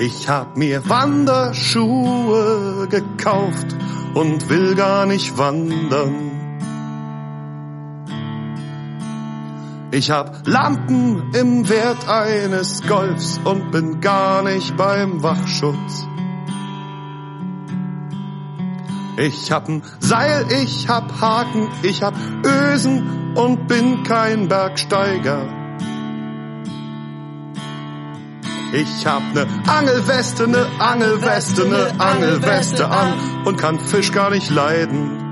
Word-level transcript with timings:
Ich 0.00 0.28
hab 0.28 0.56
mir 0.56 0.88
Wanderschuhe 0.88 2.86
gekauft 2.88 3.74
und 4.14 4.48
will 4.48 4.76
gar 4.76 5.06
nicht 5.06 5.36
wandern. 5.36 6.30
Ich 9.90 10.12
hab 10.12 10.46
Lampen 10.46 11.34
im 11.34 11.68
Wert 11.68 12.08
eines 12.08 12.86
Golfs 12.86 13.40
und 13.42 13.72
bin 13.72 14.00
gar 14.00 14.44
nicht 14.44 14.76
beim 14.76 15.20
Wachschutz. 15.24 16.06
Ich 19.16 19.50
hab 19.50 19.68
ein 19.68 19.82
Seil, 19.98 20.46
ich 20.62 20.88
hab 20.88 21.20
Haken, 21.20 21.66
ich 21.82 22.04
hab 22.04 22.14
Ösen 22.44 23.34
und 23.34 23.66
bin 23.66 24.04
kein 24.04 24.46
Bergsteiger. 24.46 25.57
Ich 28.72 29.06
hab 29.06 29.22
ne 29.34 29.46
Angelweste, 29.66 30.46
ne 30.46 30.66
Angelweste, 30.78 31.64
ne 31.64 31.94
Angelweste 31.98 32.88
an 32.88 33.14
und 33.46 33.56
kann 33.56 33.80
Fisch 33.80 34.12
gar 34.12 34.30
nicht 34.30 34.50
leiden. 34.50 35.28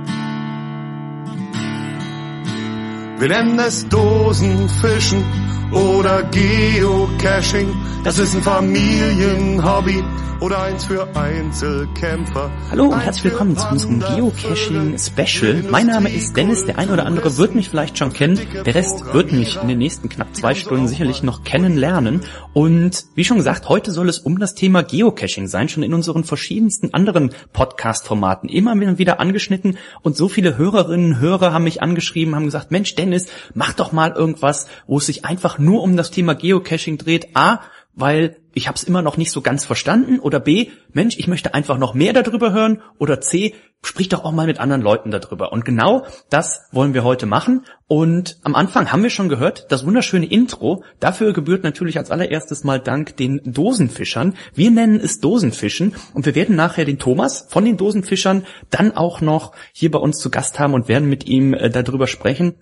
Wir 3.18 3.28
nennen 3.28 3.58
es 3.58 3.88
Dosenfischen 3.88 5.24
oder 5.72 6.22
Geocaching. 6.22 7.74
Das 8.06 8.20
ist 8.20 8.36
ein 8.36 8.42
Familienhobby 8.42 10.00
oder 10.40 10.62
eins 10.62 10.84
für 10.84 11.08
Einzelkämpfer. 11.16 12.52
Hallo 12.70 12.84
und 12.84 13.00
herzlich 13.00 13.24
willkommen 13.24 13.56
zu 13.56 13.66
unserem 13.66 13.98
Geocaching 13.98 14.96
Special. 14.96 15.64
Mein 15.72 15.88
Name 15.88 16.12
ist 16.12 16.36
Dennis, 16.36 16.64
der 16.64 16.78
ein 16.78 16.90
oder 16.90 17.04
andere 17.04 17.36
wird 17.36 17.56
mich 17.56 17.68
vielleicht 17.68 17.98
schon 17.98 18.12
kennen, 18.12 18.38
der 18.64 18.76
Rest 18.76 19.12
wird 19.12 19.32
mich 19.32 19.60
in 19.60 19.66
den 19.66 19.78
nächsten 19.78 20.08
knapp 20.08 20.36
zwei 20.36 20.54
Stunden 20.54 20.86
sicherlich 20.86 21.24
noch 21.24 21.42
kennenlernen. 21.42 22.20
Und 22.52 23.06
wie 23.16 23.24
schon 23.24 23.38
gesagt, 23.38 23.68
heute 23.68 23.90
soll 23.90 24.08
es 24.08 24.20
um 24.20 24.38
das 24.38 24.54
Thema 24.54 24.84
Geocaching 24.84 25.48
sein, 25.48 25.68
schon 25.68 25.82
in 25.82 25.92
unseren 25.92 26.22
verschiedensten 26.22 26.94
anderen 26.94 27.32
Podcast-Formaten 27.52 28.48
immer 28.48 28.76
wieder 28.98 29.18
angeschnitten 29.18 29.78
und 30.02 30.16
so 30.16 30.28
viele 30.28 30.56
Hörerinnen 30.56 31.14
und 31.14 31.18
Hörer 31.18 31.52
haben 31.52 31.64
mich 31.64 31.82
angeschrieben, 31.82 32.36
haben 32.36 32.44
gesagt, 32.44 32.70
Mensch 32.70 32.94
Dennis, 32.94 33.26
mach 33.54 33.72
doch 33.72 33.90
mal 33.90 34.12
irgendwas, 34.12 34.68
wo 34.86 34.98
es 34.98 35.06
sich 35.06 35.24
einfach 35.24 35.58
nur 35.58 35.82
um 35.82 35.96
das 35.96 36.12
Thema 36.12 36.36
Geocaching 36.36 36.98
dreht. 36.98 37.34
A, 37.34 37.62
weil 37.96 38.36
ich 38.52 38.68
habe 38.68 38.76
es 38.76 38.84
immer 38.84 39.02
noch 39.02 39.16
nicht 39.16 39.32
so 39.32 39.42
ganz 39.42 39.64
verstanden 39.64 40.18
oder 40.18 40.38
B, 40.38 40.68
Mensch, 40.92 41.18
ich 41.18 41.28
möchte 41.28 41.52
einfach 41.52 41.76
noch 41.76 41.92
mehr 41.92 42.12
darüber 42.12 42.52
hören 42.52 42.80
oder 42.98 43.20
C, 43.20 43.54
sprich 43.82 44.08
doch 44.08 44.24
auch 44.24 44.32
mal 44.32 44.46
mit 44.46 44.58
anderen 44.58 44.82
Leuten 44.82 45.10
darüber. 45.10 45.52
Und 45.52 45.64
genau 45.64 46.06
das 46.30 46.62
wollen 46.72 46.94
wir 46.94 47.04
heute 47.04 47.26
machen. 47.26 47.64
Und 47.86 48.38
am 48.42 48.54
Anfang 48.54 48.90
haben 48.90 49.02
wir 49.02 49.10
schon 49.10 49.28
gehört, 49.28 49.70
das 49.70 49.84
wunderschöne 49.84 50.26
Intro. 50.26 50.84
Dafür 51.00 51.32
gebührt 51.32 51.64
natürlich 51.64 51.98
als 51.98 52.10
allererstes 52.10 52.64
mal 52.64 52.80
Dank 52.80 53.16
den 53.16 53.40
Dosenfischern. 53.44 54.34
Wir 54.54 54.70
nennen 54.70 55.00
es 55.00 55.20
Dosenfischen 55.20 55.94
und 56.14 56.26
wir 56.26 56.34
werden 56.34 56.56
nachher 56.56 56.84
den 56.84 56.98
Thomas 56.98 57.46
von 57.48 57.64
den 57.64 57.76
Dosenfischern 57.76 58.44
dann 58.70 58.96
auch 58.96 59.20
noch 59.20 59.52
hier 59.72 59.90
bei 59.90 59.98
uns 59.98 60.18
zu 60.18 60.30
Gast 60.30 60.58
haben 60.58 60.74
und 60.74 60.88
werden 60.88 61.08
mit 61.08 61.26
ihm 61.26 61.54
äh, 61.54 61.70
darüber 61.70 62.06
sprechen, 62.06 62.54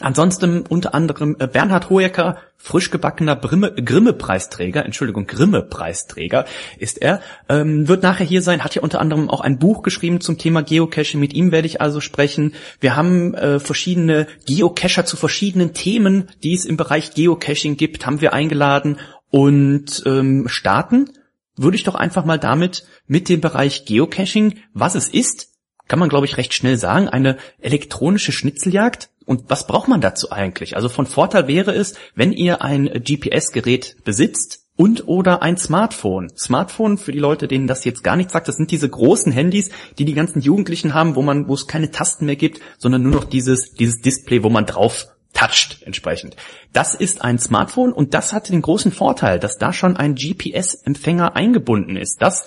Ansonsten 0.00 0.62
unter 0.62 0.94
anderem 0.94 1.36
äh, 1.38 1.48
Bernhard 1.48 1.90
Hoeker, 1.90 2.38
frisch 2.56 2.90
gebackener 2.90 3.36
Grimme-Preisträger, 3.36 4.84
Entschuldigung, 4.84 5.26
Grimme-Preisträger 5.26 6.44
ist 6.78 7.02
er, 7.02 7.20
ähm, 7.48 7.88
wird 7.88 8.02
nachher 8.02 8.26
hier 8.26 8.42
sein, 8.42 8.62
hat 8.62 8.74
ja 8.74 8.82
unter 8.82 9.00
anderem 9.00 9.28
auch 9.28 9.40
ein 9.40 9.58
Buch 9.58 9.82
geschrieben 9.82 10.20
zum 10.20 10.38
Thema 10.38 10.62
Geocaching, 10.62 11.18
mit 11.18 11.32
ihm 11.34 11.50
werde 11.50 11.66
ich 11.66 11.80
also 11.80 12.00
sprechen. 12.00 12.54
Wir 12.80 12.94
haben 12.94 13.34
äh, 13.34 13.58
verschiedene 13.58 14.28
Geocacher 14.46 15.04
zu 15.04 15.16
verschiedenen 15.16 15.74
Themen, 15.74 16.28
die 16.42 16.54
es 16.54 16.64
im 16.64 16.76
Bereich 16.76 17.14
Geocaching 17.14 17.76
gibt, 17.76 18.06
haben 18.06 18.20
wir 18.20 18.32
eingeladen 18.32 18.98
und 19.30 20.02
ähm, 20.06 20.48
starten 20.48 21.10
würde 21.56 21.76
ich 21.76 21.82
doch 21.82 21.96
einfach 21.96 22.24
mal 22.24 22.38
damit 22.38 22.84
mit 23.08 23.28
dem 23.28 23.40
Bereich 23.40 23.84
Geocaching, 23.84 24.60
was 24.74 24.94
es 24.94 25.08
ist, 25.08 25.48
kann 25.88 25.98
man 25.98 26.08
glaube 26.08 26.26
ich 26.26 26.36
recht 26.36 26.54
schnell 26.54 26.76
sagen, 26.76 27.08
eine 27.08 27.36
elektronische 27.60 28.30
Schnitzeljagd 28.30 29.10
und 29.28 29.50
was 29.50 29.66
braucht 29.66 29.88
man 29.88 30.00
dazu 30.00 30.32
eigentlich? 30.32 30.74
Also 30.74 30.88
von 30.88 31.04
Vorteil 31.04 31.48
wäre 31.48 31.74
es, 31.74 31.94
wenn 32.14 32.32
ihr 32.32 32.62
ein 32.62 32.86
GPS-Gerät 32.86 33.96
besitzt 34.02 34.64
und 34.74 35.06
oder 35.06 35.42
ein 35.42 35.58
Smartphone. 35.58 36.30
Smartphone 36.34 36.96
für 36.96 37.12
die 37.12 37.18
Leute, 37.18 37.46
denen 37.46 37.66
das 37.66 37.84
jetzt 37.84 38.02
gar 38.02 38.16
nichts 38.16 38.32
sagt, 38.32 38.48
das 38.48 38.56
sind 38.56 38.70
diese 38.70 38.88
großen 38.88 39.30
Handys, 39.30 39.68
die 39.98 40.06
die 40.06 40.14
ganzen 40.14 40.40
Jugendlichen 40.40 40.94
haben, 40.94 41.14
wo 41.14 41.20
man, 41.20 41.46
wo 41.46 41.52
es 41.52 41.66
keine 41.66 41.90
Tasten 41.90 42.24
mehr 42.24 42.36
gibt, 42.36 42.60
sondern 42.78 43.02
nur 43.02 43.12
noch 43.12 43.24
dieses, 43.24 43.74
dieses 43.74 44.00
Display, 44.00 44.42
wo 44.42 44.48
man 44.48 44.64
drauf 44.64 45.08
toucht 45.34 45.82
entsprechend. 45.82 46.36
Das 46.72 46.94
ist 46.94 47.20
ein 47.20 47.38
Smartphone 47.38 47.92
und 47.92 48.14
das 48.14 48.32
hat 48.32 48.48
den 48.48 48.62
großen 48.62 48.92
Vorteil, 48.92 49.38
dass 49.38 49.58
da 49.58 49.74
schon 49.74 49.96
ein 49.96 50.14
GPS-Empfänger 50.14 51.36
eingebunden 51.36 51.96
ist. 51.96 52.22
Das 52.22 52.46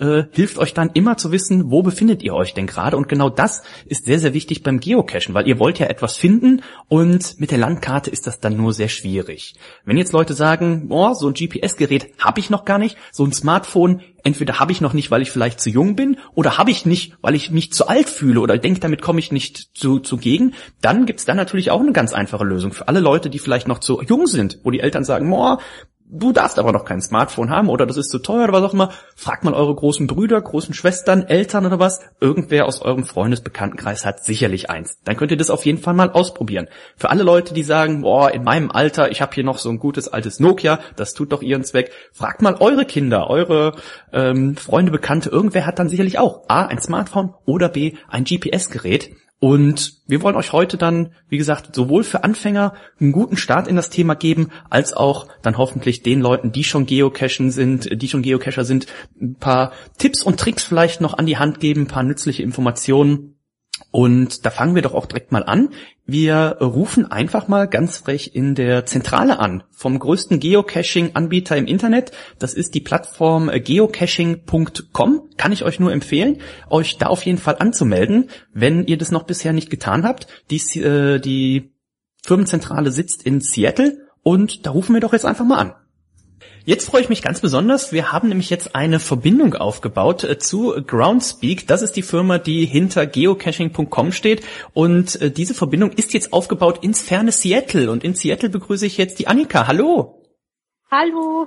äh, 0.00 0.24
hilft 0.32 0.58
euch 0.58 0.74
dann 0.74 0.90
immer 0.94 1.16
zu 1.16 1.32
wissen, 1.32 1.70
wo 1.70 1.82
befindet 1.82 2.22
ihr 2.22 2.34
euch 2.34 2.54
denn 2.54 2.66
gerade. 2.66 2.96
Und 2.96 3.08
genau 3.08 3.30
das 3.30 3.62
ist 3.86 4.06
sehr, 4.06 4.18
sehr 4.18 4.34
wichtig 4.34 4.62
beim 4.62 4.80
Geocachen, 4.80 5.34
weil 5.34 5.46
ihr 5.48 5.58
wollt 5.58 5.78
ja 5.78 5.86
etwas 5.86 6.16
finden 6.16 6.62
und 6.88 7.38
mit 7.40 7.50
der 7.50 7.58
Landkarte 7.58 8.10
ist 8.10 8.26
das 8.26 8.40
dann 8.40 8.56
nur 8.56 8.72
sehr 8.72 8.88
schwierig. 8.88 9.54
Wenn 9.84 9.96
jetzt 9.96 10.12
Leute 10.12 10.34
sagen, 10.34 10.86
oh, 10.90 11.14
so 11.14 11.28
ein 11.28 11.34
GPS-Gerät 11.34 12.12
habe 12.18 12.40
ich 12.40 12.50
noch 12.50 12.64
gar 12.64 12.78
nicht, 12.78 12.96
so 13.12 13.24
ein 13.24 13.32
Smartphone, 13.32 14.02
entweder 14.24 14.58
habe 14.60 14.72
ich 14.72 14.80
noch 14.80 14.92
nicht, 14.92 15.10
weil 15.10 15.22
ich 15.22 15.30
vielleicht 15.30 15.60
zu 15.60 15.70
jung 15.70 15.96
bin, 15.96 16.18
oder 16.34 16.58
habe 16.58 16.70
ich 16.70 16.86
nicht, 16.86 17.16
weil 17.20 17.34
ich 17.34 17.50
mich 17.50 17.72
zu 17.72 17.88
alt 17.88 18.08
fühle 18.08 18.40
oder 18.40 18.58
denke, 18.58 18.80
damit 18.80 19.02
komme 19.02 19.20
ich 19.20 19.32
nicht 19.32 19.76
zu, 19.76 19.98
zugegen, 19.98 20.54
dann 20.80 21.06
gibt's 21.06 21.24
da 21.24 21.34
natürlich 21.34 21.70
auch 21.70 21.80
eine 21.80 21.92
ganz 21.92 22.12
einfache 22.12 22.44
Lösung 22.44 22.72
für 22.72 22.88
alle 22.88 23.00
Leute, 23.00 23.30
die 23.30 23.38
vielleicht 23.38 23.68
noch 23.68 23.78
zu 23.78 24.02
jung 24.02 24.26
sind, 24.26 24.58
wo 24.62 24.70
die 24.70 24.80
Eltern 24.80 25.04
sagen, 25.04 25.32
oh, 25.32 25.58
du 26.10 26.32
darfst 26.32 26.58
aber 26.58 26.72
noch 26.72 26.84
kein 26.84 27.00
Smartphone 27.00 27.50
haben 27.50 27.68
oder 27.68 27.86
das 27.86 27.96
ist 27.96 28.10
zu 28.10 28.18
teuer 28.18 28.44
oder 28.44 28.52
was 28.52 28.64
auch 28.64 28.74
immer, 28.74 28.90
fragt 29.16 29.44
mal 29.44 29.54
eure 29.54 29.74
großen 29.74 30.06
Brüder, 30.06 30.40
großen 30.40 30.74
Schwestern, 30.74 31.26
Eltern 31.26 31.66
oder 31.66 31.78
was. 31.78 32.00
Irgendwer 32.20 32.66
aus 32.66 32.82
eurem 32.82 33.04
Freundesbekanntenkreis 33.04 34.06
hat 34.06 34.24
sicherlich 34.24 34.70
eins. 34.70 34.98
Dann 35.04 35.16
könnt 35.16 35.30
ihr 35.30 35.36
das 35.36 35.50
auf 35.50 35.66
jeden 35.66 35.78
Fall 35.78 35.94
mal 35.94 36.10
ausprobieren. 36.10 36.68
Für 36.96 37.10
alle 37.10 37.22
Leute, 37.22 37.54
die 37.54 37.62
sagen, 37.62 38.02
boah, 38.02 38.30
in 38.30 38.44
meinem 38.44 38.70
Alter, 38.70 39.10
ich 39.10 39.20
habe 39.20 39.34
hier 39.34 39.44
noch 39.44 39.58
so 39.58 39.68
ein 39.68 39.78
gutes 39.78 40.08
altes 40.08 40.40
Nokia, 40.40 40.80
das 40.96 41.14
tut 41.14 41.32
doch 41.32 41.42
ihren 41.42 41.64
Zweck, 41.64 41.92
fragt 42.12 42.42
mal 42.42 42.56
eure 42.60 42.84
Kinder, 42.84 43.28
eure 43.28 43.74
ähm, 44.12 44.56
Freunde, 44.56 44.92
Bekannte, 44.92 45.28
irgendwer 45.30 45.66
hat 45.66 45.78
dann 45.78 45.88
sicherlich 45.88 46.18
auch 46.18 46.44
A, 46.48 46.66
ein 46.66 46.80
Smartphone 46.80 47.34
oder 47.44 47.68
B, 47.68 47.94
ein 48.08 48.24
GPS-Gerät 48.24 49.10
und 49.40 49.98
wir 50.08 50.22
wollen 50.22 50.34
euch 50.34 50.52
heute 50.52 50.76
dann, 50.76 51.12
wie 51.28 51.38
gesagt, 51.38 51.74
sowohl 51.74 52.02
für 52.02 52.24
Anfänger 52.24 52.74
einen 53.00 53.12
guten 53.12 53.36
Start 53.36 53.68
in 53.68 53.76
das 53.76 53.88
Thema 53.88 54.14
geben, 54.14 54.50
als 54.68 54.92
auch 54.92 55.28
dann 55.42 55.58
hoffentlich 55.58 56.02
den 56.02 56.20
Leuten, 56.20 56.50
die 56.50 56.64
schon 56.64 56.86
Geocachen 56.86 57.52
sind, 57.52 58.02
die 58.02 58.08
schon 58.08 58.22
Geocacher 58.22 58.64
sind, 58.64 58.86
ein 59.20 59.36
paar 59.36 59.72
Tipps 59.96 60.22
und 60.24 60.40
Tricks 60.40 60.64
vielleicht 60.64 61.00
noch 61.00 61.14
an 61.14 61.26
die 61.26 61.38
Hand 61.38 61.60
geben, 61.60 61.82
ein 61.82 61.86
paar 61.86 62.02
nützliche 62.02 62.42
Informationen 62.42 63.37
und 63.90 64.44
da 64.44 64.50
fangen 64.50 64.74
wir 64.74 64.82
doch 64.82 64.94
auch 64.94 65.06
direkt 65.06 65.32
mal 65.32 65.44
an. 65.44 65.70
Wir 66.04 66.58
rufen 66.60 67.10
einfach 67.10 67.48
mal 67.48 67.66
ganz 67.66 67.98
frech 67.98 68.34
in 68.34 68.54
der 68.54 68.84
Zentrale 68.84 69.38
an 69.38 69.62
vom 69.70 69.98
größten 69.98 70.40
Geocaching-Anbieter 70.40 71.56
im 71.56 71.66
Internet. 71.66 72.12
Das 72.38 72.54
ist 72.54 72.74
die 72.74 72.80
Plattform 72.80 73.50
geocaching.com. 73.50 75.22
Kann 75.36 75.52
ich 75.52 75.64
euch 75.64 75.80
nur 75.80 75.92
empfehlen, 75.92 76.40
euch 76.68 76.98
da 76.98 77.06
auf 77.06 77.24
jeden 77.24 77.38
Fall 77.38 77.56
anzumelden, 77.58 78.30
wenn 78.52 78.84
ihr 78.86 78.98
das 78.98 79.10
noch 79.10 79.24
bisher 79.24 79.52
nicht 79.52 79.70
getan 79.70 80.04
habt. 80.04 80.26
Die, 80.50 80.80
äh, 80.80 81.18
die 81.18 81.72
Firmenzentrale 82.22 82.90
sitzt 82.90 83.22
in 83.22 83.40
Seattle 83.40 84.06
und 84.22 84.66
da 84.66 84.70
rufen 84.70 84.94
wir 84.94 85.00
doch 85.00 85.14
jetzt 85.14 85.24
einfach 85.24 85.46
mal 85.46 85.58
an. 85.58 85.74
Jetzt 86.68 86.90
freue 86.90 87.00
ich 87.00 87.08
mich 87.08 87.22
ganz 87.22 87.40
besonders. 87.40 87.92
Wir 87.92 88.12
haben 88.12 88.28
nämlich 88.28 88.50
jetzt 88.50 88.74
eine 88.74 89.00
Verbindung 89.00 89.54
aufgebaut 89.54 90.22
äh, 90.22 90.38
zu 90.38 90.74
Groundspeak. 90.86 91.66
Das 91.66 91.80
ist 91.80 91.92
die 91.92 92.02
Firma, 92.02 92.36
die 92.36 92.66
hinter 92.66 93.06
geocaching.com 93.06 94.12
steht. 94.12 94.44
Und 94.74 95.18
äh, 95.22 95.30
diese 95.30 95.54
Verbindung 95.54 95.92
ist 95.92 96.12
jetzt 96.12 96.30
aufgebaut 96.34 96.84
ins 96.84 97.00
ferne 97.00 97.32
Seattle. 97.32 97.90
Und 97.90 98.04
in 98.04 98.14
Seattle 98.14 98.50
begrüße 98.50 98.84
ich 98.84 98.98
jetzt 98.98 99.18
die 99.18 99.28
Annika. 99.28 99.66
Hallo. 99.66 100.22
Hallo. 100.90 101.46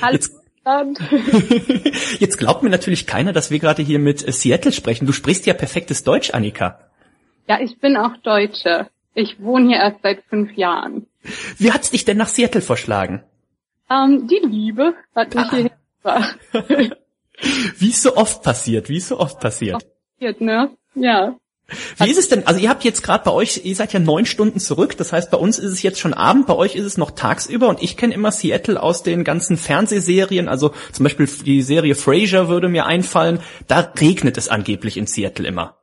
Hallo. 0.00 0.12
Jetzt, 0.12 0.32
jetzt 2.20 2.38
glaubt 2.38 2.62
mir 2.62 2.70
natürlich 2.70 3.08
keiner, 3.08 3.32
dass 3.32 3.50
wir 3.50 3.58
gerade 3.58 3.82
hier 3.82 3.98
mit 3.98 4.24
äh, 4.24 4.30
Seattle 4.30 4.70
sprechen. 4.70 5.06
Du 5.06 5.12
sprichst 5.12 5.44
ja 5.46 5.54
perfektes 5.54 6.04
Deutsch, 6.04 6.30
Annika. 6.30 6.78
Ja, 7.48 7.58
ich 7.60 7.80
bin 7.80 7.96
auch 7.96 8.16
Deutsche. 8.22 8.86
Ich 9.12 9.42
wohne 9.42 9.70
hier 9.70 9.78
erst 9.78 10.02
seit 10.04 10.22
fünf 10.28 10.52
Jahren. 10.52 11.08
Wie 11.58 11.72
hat's 11.72 11.90
dich 11.90 12.04
denn 12.04 12.16
nach 12.16 12.28
Seattle 12.28 12.60
verschlagen? 12.60 13.24
Ähm, 13.90 14.28
die 14.28 14.40
Liebe 14.46 14.94
hat 15.14 15.34
mich 15.34 15.44
ah. 15.44 15.50
hierher 15.50 15.70
gebracht. 16.02 16.38
Wie 17.78 17.90
es 17.90 18.02
so 18.02 18.16
oft 18.16 18.42
passiert, 18.42 18.90
wie 18.90 18.98
es 18.98 19.08
so 19.08 19.18
oft 19.18 19.40
passiert. 19.40 19.82
Passiert, 20.18 20.40
ne? 20.42 20.70
Ja. 20.94 21.36
Wie 21.98 22.10
ist 22.10 22.18
es 22.18 22.28
denn? 22.28 22.46
Also 22.46 22.60
ihr 22.60 22.68
habt 22.68 22.84
jetzt 22.84 23.02
gerade 23.02 23.24
bei 23.24 23.30
euch, 23.30 23.64
ihr 23.64 23.74
seid 23.74 23.92
ja 23.92 24.00
neun 24.00 24.26
Stunden 24.26 24.58
zurück, 24.58 24.96
das 24.96 25.12
heißt 25.12 25.30
bei 25.30 25.38
uns 25.38 25.58
ist 25.58 25.72
es 25.72 25.82
jetzt 25.82 26.00
schon 26.00 26.12
Abend, 26.12 26.46
bei 26.46 26.56
euch 26.56 26.74
ist 26.74 26.84
es 26.84 26.98
noch 26.98 27.12
tagsüber 27.12 27.68
und 27.68 27.82
ich 27.82 27.96
kenne 27.96 28.12
immer 28.12 28.32
Seattle 28.32 28.82
aus 28.82 29.02
den 29.02 29.24
ganzen 29.24 29.56
Fernsehserien, 29.56 30.48
also 30.48 30.72
zum 30.92 31.04
Beispiel 31.04 31.28
die 31.46 31.62
Serie 31.62 31.94
Frasier 31.94 32.48
würde 32.48 32.68
mir 32.68 32.86
einfallen, 32.86 33.40
da 33.68 33.92
regnet 33.98 34.36
es 34.36 34.48
angeblich 34.48 34.96
in 34.96 35.06
Seattle 35.06 35.46
immer. 35.46 35.79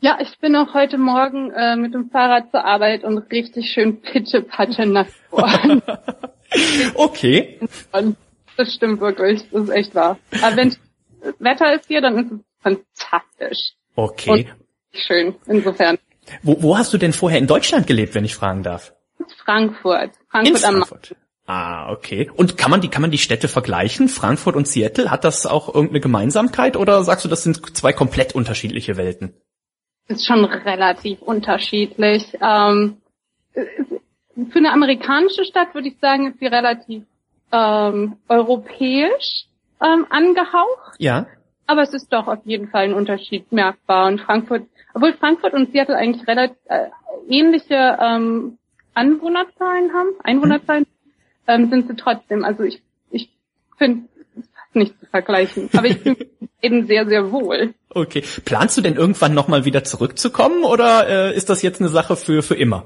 Ja, 0.00 0.18
ich 0.20 0.38
bin 0.38 0.54
auch 0.54 0.74
heute 0.74 0.96
Morgen 0.96 1.50
äh, 1.50 1.74
mit 1.74 1.92
dem 1.92 2.08
Fahrrad 2.10 2.52
zur 2.52 2.64
Arbeit 2.64 3.02
und 3.02 3.18
richtig 3.32 3.70
schön 3.70 4.00
pitche-patsche 4.00 4.86
nass 4.86 5.08
geworden. 5.30 5.82
okay. 6.94 7.58
Das 8.56 8.74
stimmt 8.74 9.00
wirklich. 9.00 9.48
Das 9.50 9.64
ist 9.64 9.70
echt 9.70 9.94
wahr. 9.96 10.18
Aber 10.40 10.56
wenn 10.56 10.76
Wetter 11.40 11.74
ist 11.74 11.86
hier, 11.88 12.00
dann 12.00 12.18
ist 12.18 12.32
es 12.32 12.38
fantastisch. 12.62 13.72
Okay. 13.96 14.30
Und 14.30 15.00
schön, 15.00 15.34
insofern. 15.46 15.98
Wo, 16.42 16.62
wo 16.62 16.78
hast 16.78 16.92
du 16.92 16.98
denn 16.98 17.12
vorher 17.12 17.40
in 17.40 17.48
Deutschland 17.48 17.88
gelebt, 17.88 18.14
wenn 18.14 18.24
ich 18.24 18.36
fragen 18.36 18.62
darf? 18.62 18.94
Frankfurt. 19.44 20.12
Frankfurt 20.30 20.58
in 20.58 20.64
am 20.64 20.74
Frankfurt. 20.76 21.16
Ah, 21.46 21.90
okay. 21.90 22.30
Und 22.36 22.56
kann 22.56 22.70
man 22.70 22.82
die, 22.82 22.88
kann 22.88 23.02
man 23.02 23.10
die 23.10 23.18
Städte 23.18 23.48
vergleichen? 23.48 24.08
Frankfurt 24.08 24.54
und 24.54 24.68
Seattle? 24.68 25.10
Hat 25.10 25.24
das 25.24 25.46
auch 25.46 25.68
irgendeine 25.68 26.00
Gemeinsamkeit 26.00 26.76
oder 26.76 27.02
sagst 27.02 27.24
du, 27.24 27.28
das 27.28 27.42
sind 27.42 27.76
zwei 27.76 27.92
komplett 27.92 28.34
unterschiedliche 28.34 28.96
Welten? 28.96 29.34
Ist 30.08 30.26
schon 30.26 30.44
relativ 30.44 31.20
unterschiedlich. 31.22 32.36
Ähm, 32.40 32.98
für 33.54 34.58
eine 34.58 34.72
amerikanische 34.72 35.44
Stadt 35.44 35.74
würde 35.74 35.88
ich 35.88 35.98
sagen, 36.00 36.28
ist 36.28 36.38
sie 36.38 36.46
relativ 36.46 37.04
ähm, 37.52 38.16
europäisch 38.28 39.46
ähm, 39.82 40.06
angehaucht. 40.10 40.94
Ja. 40.98 41.26
Aber 41.66 41.82
es 41.82 41.92
ist 41.92 42.12
doch 42.12 42.26
auf 42.26 42.44
jeden 42.44 42.68
Fall 42.68 42.84
ein 42.84 42.94
Unterschied 42.94 43.52
merkbar. 43.52 44.06
Und 44.06 44.20
Frankfurt, 44.20 44.62
obwohl 44.94 45.12
Frankfurt 45.12 45.52
und 45.52 45.72
Seattle 45.72 45.96
eigentlich 45.96 46.26
relativ 46.26 46.56
äh, 46.66 46.88
ähnliche 47.28 47.98
ähm, 48.00 48.58
Anwohnerzahlen 48.94 49.92
haben, 49.92 50.08
Einwohnerzahlen, 50.24 50.86
hm. 51.46 51.64
ähm, 51.64 51.70
sind 51.70 51.88
sie 51.88 51.96
trotzdem. 51.96 52.44
Also 52.44 52.62
ich, 52.62 52.82
ich 53.10 53.30
finde 53.76 54.08
nicht 54.78 54.98
zu 54.98 55.06
vergleichen. 55.06 55.68
Aber 55.76 55.86
ich 55.86 55.98
fühle 55.98 56.16
mich 56.18 56.50
eben 56.62 56.86
sehr, 56.86 57.06
sehr 57.06 57.30
wohl. 57.30 57.74
Okay. 57.90 58.22
Planst 58.44 58.76
du 58.76 58.80
denn 58.80 58.94
irgendwann 58.96 59.34
nochmal 59.34 59.64
wieder 59.64 59.84
zurückzukommen 59.84 60.64
oder 60.64 61.08
äh, 61.08 61.36
ist 61.36 61.50
das 61.50 61.62
jetzt 61.62 61.80
eine 61.80 61.88
Sache 61.88 62.16
für, 62.16 62.42
für 62.42 62.54
immer? 62.54 62.84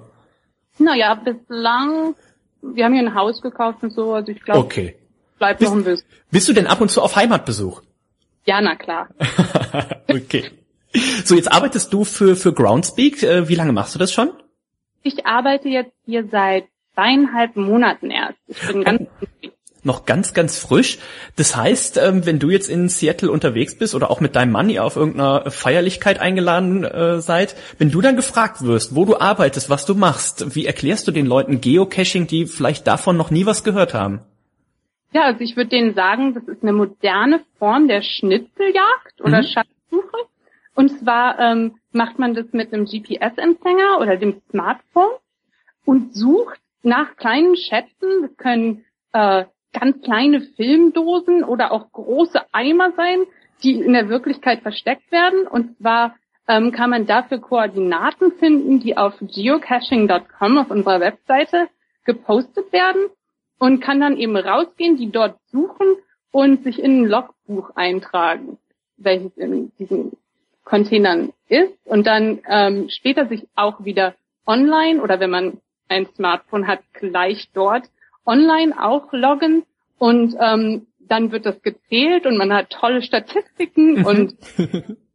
Naja, 0.78 1.14
bislang, 1.14 2.14
wir 2.62 2.84
haben 2.84 2.94
hier 2.94 3.02
ein 3.02 3.14
Haus 3.14 3.40
gekauft 3.40 3.82
und 3.82 3.90
so, 3.90 4.14
also 4.14 4.32
ich 4.32 4.42
glaube, 4.42 4.60
okay. 4.60 4.96
bleibt 5.38 5.60
noch 5.60 5.72
ein 5.72 5.84
bisschen. 5.84 6.06
Bist 6.30 6.48
du 6.48 6.52
denn 6.52 6.66
ab 6.66 6.80
und 6.80 6.90
zu 6.90 7.02
auf 7.02 7.16
Heimatbesuch? 7.16 7.82
Ja, 8.44 8.60
na 8.60 8.74
klar. 8.74 9.08
okay. 10.08 10.50
So, 11.24 11.34
jetzt 11.34 11.50
arbeitest 11.50 11.92
du 11.92 12.04
für, 12.04 12.36
für 12.36 12.52
Groundspeak. 12.52 13.22
Äh, 13.22 13.48
wie 13.48 13.54
lange 13.54 13.72
machst 13.72 13.94
du 13.94 13.98
das 13.98 14.12
schon? 14.12 14.30
Ich 15.02 15.26
arbeite 15.26 15.68
jetzt 15.68 15.92
hier 16.04 16.28
seit 16.30 16.64
zweieinhalb 16.94 17.56
Monaten 17.56 18.10
erst. 18.10 18.38
Ich 18.46 18.66
bin 18.66 18.84
ganz 18.84 19.08
noch 19.84 20.06
ganz, 20.06 20.34
ganz 20.34 20.58
frisch. 20.58 20.98
Das 21.36 21.56
heißt, 21.56 21.98
ähm, 21.98 22.26
wenn 22.26 22.38
du 22.38 22.50
jetzt 22.50 22.68
in 22.68 22.88
Seattle 22.88 23.30
unterwegs 23.30 23.76
bist 23.76 23.94
oder 23.94 24.10
auch 24.10 24.20
mit 24.20 24.36
deinem 24.36 24.52
Mann, 24.52 24.70
ihr 24.70 24.84
auf 24.84 24.96
irgendeiner 24.96 25.50
Feierlichkeit 25.50 26.20
eingeladen 26.20 26.84
äh, 26.84 27.20
seid, 27.20 27.56
wenn 27.78 27.90
du 27.90 28.00
dann 28.00 28.16
gefragt 28.16 28.62
wirst, 28.62 28.94
wo 28.94 29.04
du 29.04 29.18
arbeitest, 29.18 29.70
was 29.70 29.86
du 29.86 29.94
machst, 29.94 30.54
wie 30.54 30.66
erklärst 30.66 31.08
du 31.08 31.12
den 31.12 31.26
Leuten 31.26 31.60
Geocaching, 31.60 32.26
die 32.26 32.46
vielleicht 32.46 32.86
davon 32.86 33.16
noch 33.16 33.30
nie 33.30 33.46
was 33.46 33.64
gehört 33.64 33.94
haben? 33.94 34.20
Ja, 35.12 35.24
also 35.24 35.40
ich 35.40 35.56
würde 35.56 35.70
denen 35.70 35.94
sagen, 35.94 36.34
das 36.34 36.44
ist 36.44 36.62
eine 36.62 36.72
moderne 36.72 37.40
Form 37.58 37.86
der 37.86 38.02
Schnitzeljagd 38.02 39.20
oder 39.20 39.42
mhm. 39.42 39.46
Schatzsuche. 39.46 40.16
Und 40.74 40.98
zwar 41.00 41.38
ähm, 41.38 41.76
macht 41.92 42.18
man 42.18 42.34
das 42.34 42.46
mit 42.52 42.72
einem 42.72 42.86
GPS-Empfänger 42.86 43.98
oder 44.00 44.16
dem 44.16 44.40
Smartphone 44.50 45.10
und 45.84 46.14
sucht 46.14 46.60
nach 46.82 47.16
kleinen 47.16 47.56
Schätzen. 47.56 48.22
Das 48.22 48.36
können 48.38 48.84
äh, 49.12 49.44
ganz 49.72 50.02
kleine 50.02 50.40
Filmdosen 50.40 51.44
oder 51.44 51.72
auch 51.72 51.90
große 51.92 52.40
Eimer 52.52 52.92
sein, 52.96 53.24
die 53.62 53.80
in 53.80 53.92
der 53.92 54.08
Wirklichkeit 54.08 54.60
versteckt 54.60 55.10
werden. 55.10 55.46
Und 55.46 55.78
zwar 55.78 56.16
ähm, 56.48 56.72
kann 56.72 56.90
man 56.90 57.06
dafür 57.06 57.38
Koordinaten 57.38 58.32
finden, 58.32 58.80
die 58.80 58.96
auf 58.96 59.14
geocaching.com 59.20 60.58
auf 60.58 60.70
unserer 60.70 61.00
Webseite 61.00 61.68
gepostet 62.04 62.72
werden 62.72 63.06
und 63.58 63.80
kann 63.80 64.00
dann 64.00 64.16
eben 64.16 64.36
rausgehen, 64.36 64.96
die 64.96 65.10
dort 65.10 65.38
suchen 65.50 65.86
und 66.32 66.64
sich 66.64 66.82
in 66.82 67.02
ein 67.02 67.06
Logbuch 67.06 67.70
eintragen, 67.76 68.58
welches 68.96 69.36
in 69.36 69.70
diesen 69.78 70.12
Containern 70.64 71.32
ist 71.48 71.74
und 71.84 72.06
dann 72.06 72.40
ähm, 72.48 72.88
später 72.88 73.26
sich 73.26 73.46
auch 73.54 73.84
wieder 73.84 74.14
online 74.46 75.00
oder 75.00 75.20
wenn 75.20 75.30
man 75.30 75.60
ein 75.88 76.06
Smartphone 76.16 76.66
hat, 76.66 76.80
gleich 76.92 77.50
dort 77.52 77.84
online 78.26 78.82
auch 78.82 79.12
loggen 79.12 79.64
und 79.98 80.34
ähm, 80.40 80.86
dann 81.00 81.32
wird 81.32 81.46
das 81.46 81.60
gezählt 81.62 82.26
und 82.26 82.36
man 82.36 82.52
hat 82.52 82.70
tolle 82.70 83.02
Statistiken 83.02 84.00
mhm. 84.00 84.06
und 84.06 84.34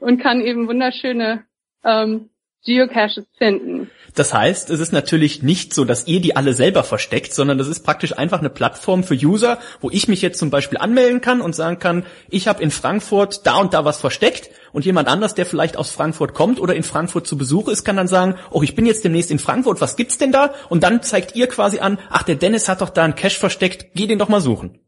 und 0.00 0.20
kann 0.20 0.40
eben 0.40 0.68
wunderschöne 0.68 1.44
ähm, 1.84 2.30
Geocaches 2.64 3.26
finden. 3.36 3.90
Das 4.14 4.32
heißt, 4.32 4.70
es 4.70 4.78
ist 4.78 4.92
natürlich 4.92 5.42
nicht 5.42 5.74
so, 5.74 5.84
dass 5.84 6.06
ihr 6.06 6.20
die 6.20 6.36
alle 6.36 6.52
selber 6.52 6.84
versteckt, 6.84 7.34
sondern 7.34 7.58
das 7.58 7.66
ist 7.66 7.80
praktisch 7.80 8.16
einfach 8.16 8.38
eine 8.38 8.48
Plattform 8.48 9.02
für 9.02 9.14
User, 9.14 9.58
wo 9.80 9.90
ich 9.90 10.06
mich 10.06 10.22
jetzt 10.22 10.38
zum 10.38 10.50
Beispiel 10.50 10.78
anmelden 10.78 11.20
kann 11.20 11.40
und 11.40 11.56
sagen 11.56 11.80
kann, 11.80 12.06
ich 12.30 12.46
habe 12.46 12.62
in 12.62 12.70
Frankfurt 12.70 13.44
da 13.44 13.56
und 13.56 13.74
da 13.74 13.84
was 13.84 14.00
versteckt 14.00 14.50
und 14.72 14.84
jemand 14.84 15.08
anders, 15.08 15.34
der 15.34 15.46
vielleicht 15.46 15.76
aus 15.76 15.90
Frankfurt 15.90 16.32
kommt 16.32 16.60
oder 16.60 16.76
in 16.76 16.84
Frankfurt 16.84 17.26
zu 17.26 17.36
Besuch 17.36 17.66
ist, 17.68 17.84
kann 17.84 17.96
dann 17.96 18.06
sagen, 18.06 18.36
oh, 18.52 18.62
ich 18.62 18.76
bin 18.76 18.86
jetzt 18.86 19.04
demnächst 19.04 19.32
in 19.32 19.40
Frankfurt, 19.40 19.80
was 19.80 19.96
gibt's 19.96 20.16
denn 20.16 20.30
da? 20.30 20.54
Und 20.68 20.84
dann 20.84 21.02
zeigt 21.02 21.34
ihr 21.34 21.48
quasi 21.48 21.80
an, 21.80 21.98
ach, 22.08 22.22
der 22.22 22.36
Dennis 22.36 22.68
hat 22.68 22.82
doch 22.82 22.90
da 22.90 23.02
einen 23.02 23.16
Cache 23.16 23.40
versteckt, 23.40 23.94
geh 23.94 24.06
den 24.06 24.20
doch 24.20 24.28
mal 24.28 24.40
suchen. 24.40 24.78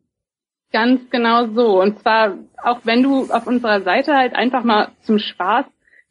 Ganz 0.72 1.00
genau 1.10 1.48
so. 1.52 1.80
Und 1.80 1.98
zwar, 2.00 2.34
auch 2.62 2.78
wenn 2.84 3.02
du 3.02 3.28
auf 3.32 3.46
unserer 3.46 3.82
Seite 3.82 4.14
halt 4.14 4.36
einfach 4.36 4.62
mal 4.62 4.92
zum 5.02 5.18
Spaß 5.18 5.64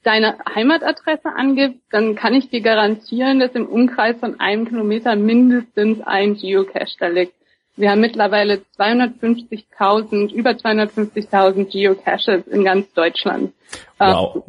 deine 0.06 0.38
Heimatadresse 0.54 1.36
angibst, 1.36 1.82
dann 1.92 2.16
kann 2.16 2.36
ich 2.36 2.50
dir 2.50 2.62
garantieren, 2.62 3.40
dass 3.40 3.52
im 3.54 3.66
Umkreis 3.66 4.16
von 4.20 4.40
einem 4.40 4.68
Kilometer 4.68 5.16
mindestens 5.16 6.00
ein 6.02 6.36
Geocache 6.36 6.96
da 7.00 7.08
liegt. 7.08 7.34
Wir 7.76 7.92
haben 7.92 8.02
mittlerweile 8.02 8.62
250.000, 8.78 10.32
über 10.32 10.52
250.000 10.52 11.66
Geocaches 11.66 12.48
in 12.48 12.64
ganz 12.64 12.94
Deutschland. 12.94 13.54
Wow. 13.98 14.44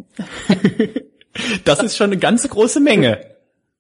das 1.64 1.82
ist 1.82 1.96
schon 1.96 2.12
eine 2.12 2.18
ganz 2.18 2.48
große 2.48 2.78
Menge. 2.78 3.18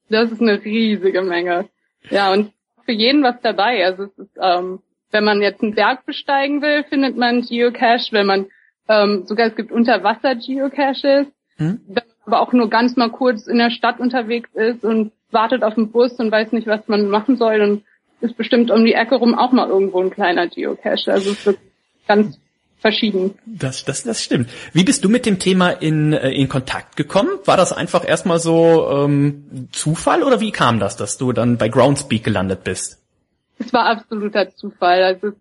Das 0.08 0.32
ist 0.32 0.40
eine 0.40 0.64
riesige 0.64 1.22
Menge. 1.22 1.68
Ja, 2.10 2.32
und 2.32 2.52
für 2.84 2.92
jeden 2.92 3.22
was 3.22 3.36
dabei. 3.42 3.84
Also 3.84 4.04
es 4.04 4.18
ist, 4.18 4.36
ähm, 4.40 4.80
wenn 5.10 5.24
man 5.24 5.42
jetzt 5.42 5.62
einen 5.62 5.74
Berg 5.74 6.06
besteigen 6.06 6.62
will, 6.62 6.84
findet 6.88 7.16
man 7.16 7.42
Geocache. 7.42 8.12
Wenn 8.12 8.26
man 8.26 8.46
ähm, 8.88 9.26
sogar 9.26 9.48
es 9.48 9.56
gibt 9.56 9.72
Unterwasser-Geocaches. 9.72 11.26
Hm? 11.56 11.80
Wenn 11.86 11.94
man 11.94 12.04
aber 12.26 12.40
auch 12.40 12.52
nur 12.52 12.68
ganz 12.70 12.96
mal 12.96 13.10
kurz 13.10 13.46
in 13.46 13.58
der 13.58 13.70
Stadt 13.70 14.00
unterwegs 14.00 14.50
ist 14.54 14.84
und 14.84 15.12
wartet 15.30 15.62
auf 15.62 15.74
den 15.74 15.90
Bus 15.90 16.12
und 16.14 16.30
weiß 16.30 16.52
nicht, 16.52 16.66
was 16.66 16.88
man 16.88 17.08
machen 17.08 17.36
soll, 17.36 17.58
dann 17.58 17.82
ist 18.20 18.36
bestimmt 18.36 18.70
um 18.70 18.84
die 18.84 18.94
Ecke 18.94 19.16
rum 19.16 19.34
auch 19.34 19.52
mal 19.52 19.68
irgendwo 19.68 20.00
ein 20.00 20.10
kleiner 20.10 20.48
Geocache. 20.48 21.12
Also 21.12 21.30
es 21.30 21.46
wird 21.46 21.58
ganz 22.06 22.38
verschieden. 22.78 23.34
Das, 23.46 23.84
das, 23.84 24.04
das 24.04 24.22
stimmt. 24.22 24.50
Wie 24.72 24.84
bist 24.84 25.04
du 25.04 25.08
mit 25.08 25.26
dem 25.26 25.38
Thema 25.38 25.70
in, 25.70 26.12
äh, 26.12 26.30
in 26.30 26.48
Kontakt 26.48 26.96
gekommen? 26.96 27.30
War 27.44 27.56
das 27.56 27.72
einfach 27.72 28.06
erstmal 28.06 28.38
so 28.38 28.88
ähm, 28.90 29.68
Zufall 29.72 30.22
oder 30.22 30.40
wie 30.40 30.52
kam 30.52 30.78
das, 30.78 30.96
dass 30.96 31.18
du 31.18 31.32
dann 31.32 31.58
bei 31.58 31.68
Groundspeak 31.68 32.24
gelandet 32.24 32.64
bist? 32.64 33.02
Es 33.58 33.72
war 33.72 33.86
absoluter 33.86 34.54
Zufall. 34.54 35.02
Also 35.02 35.32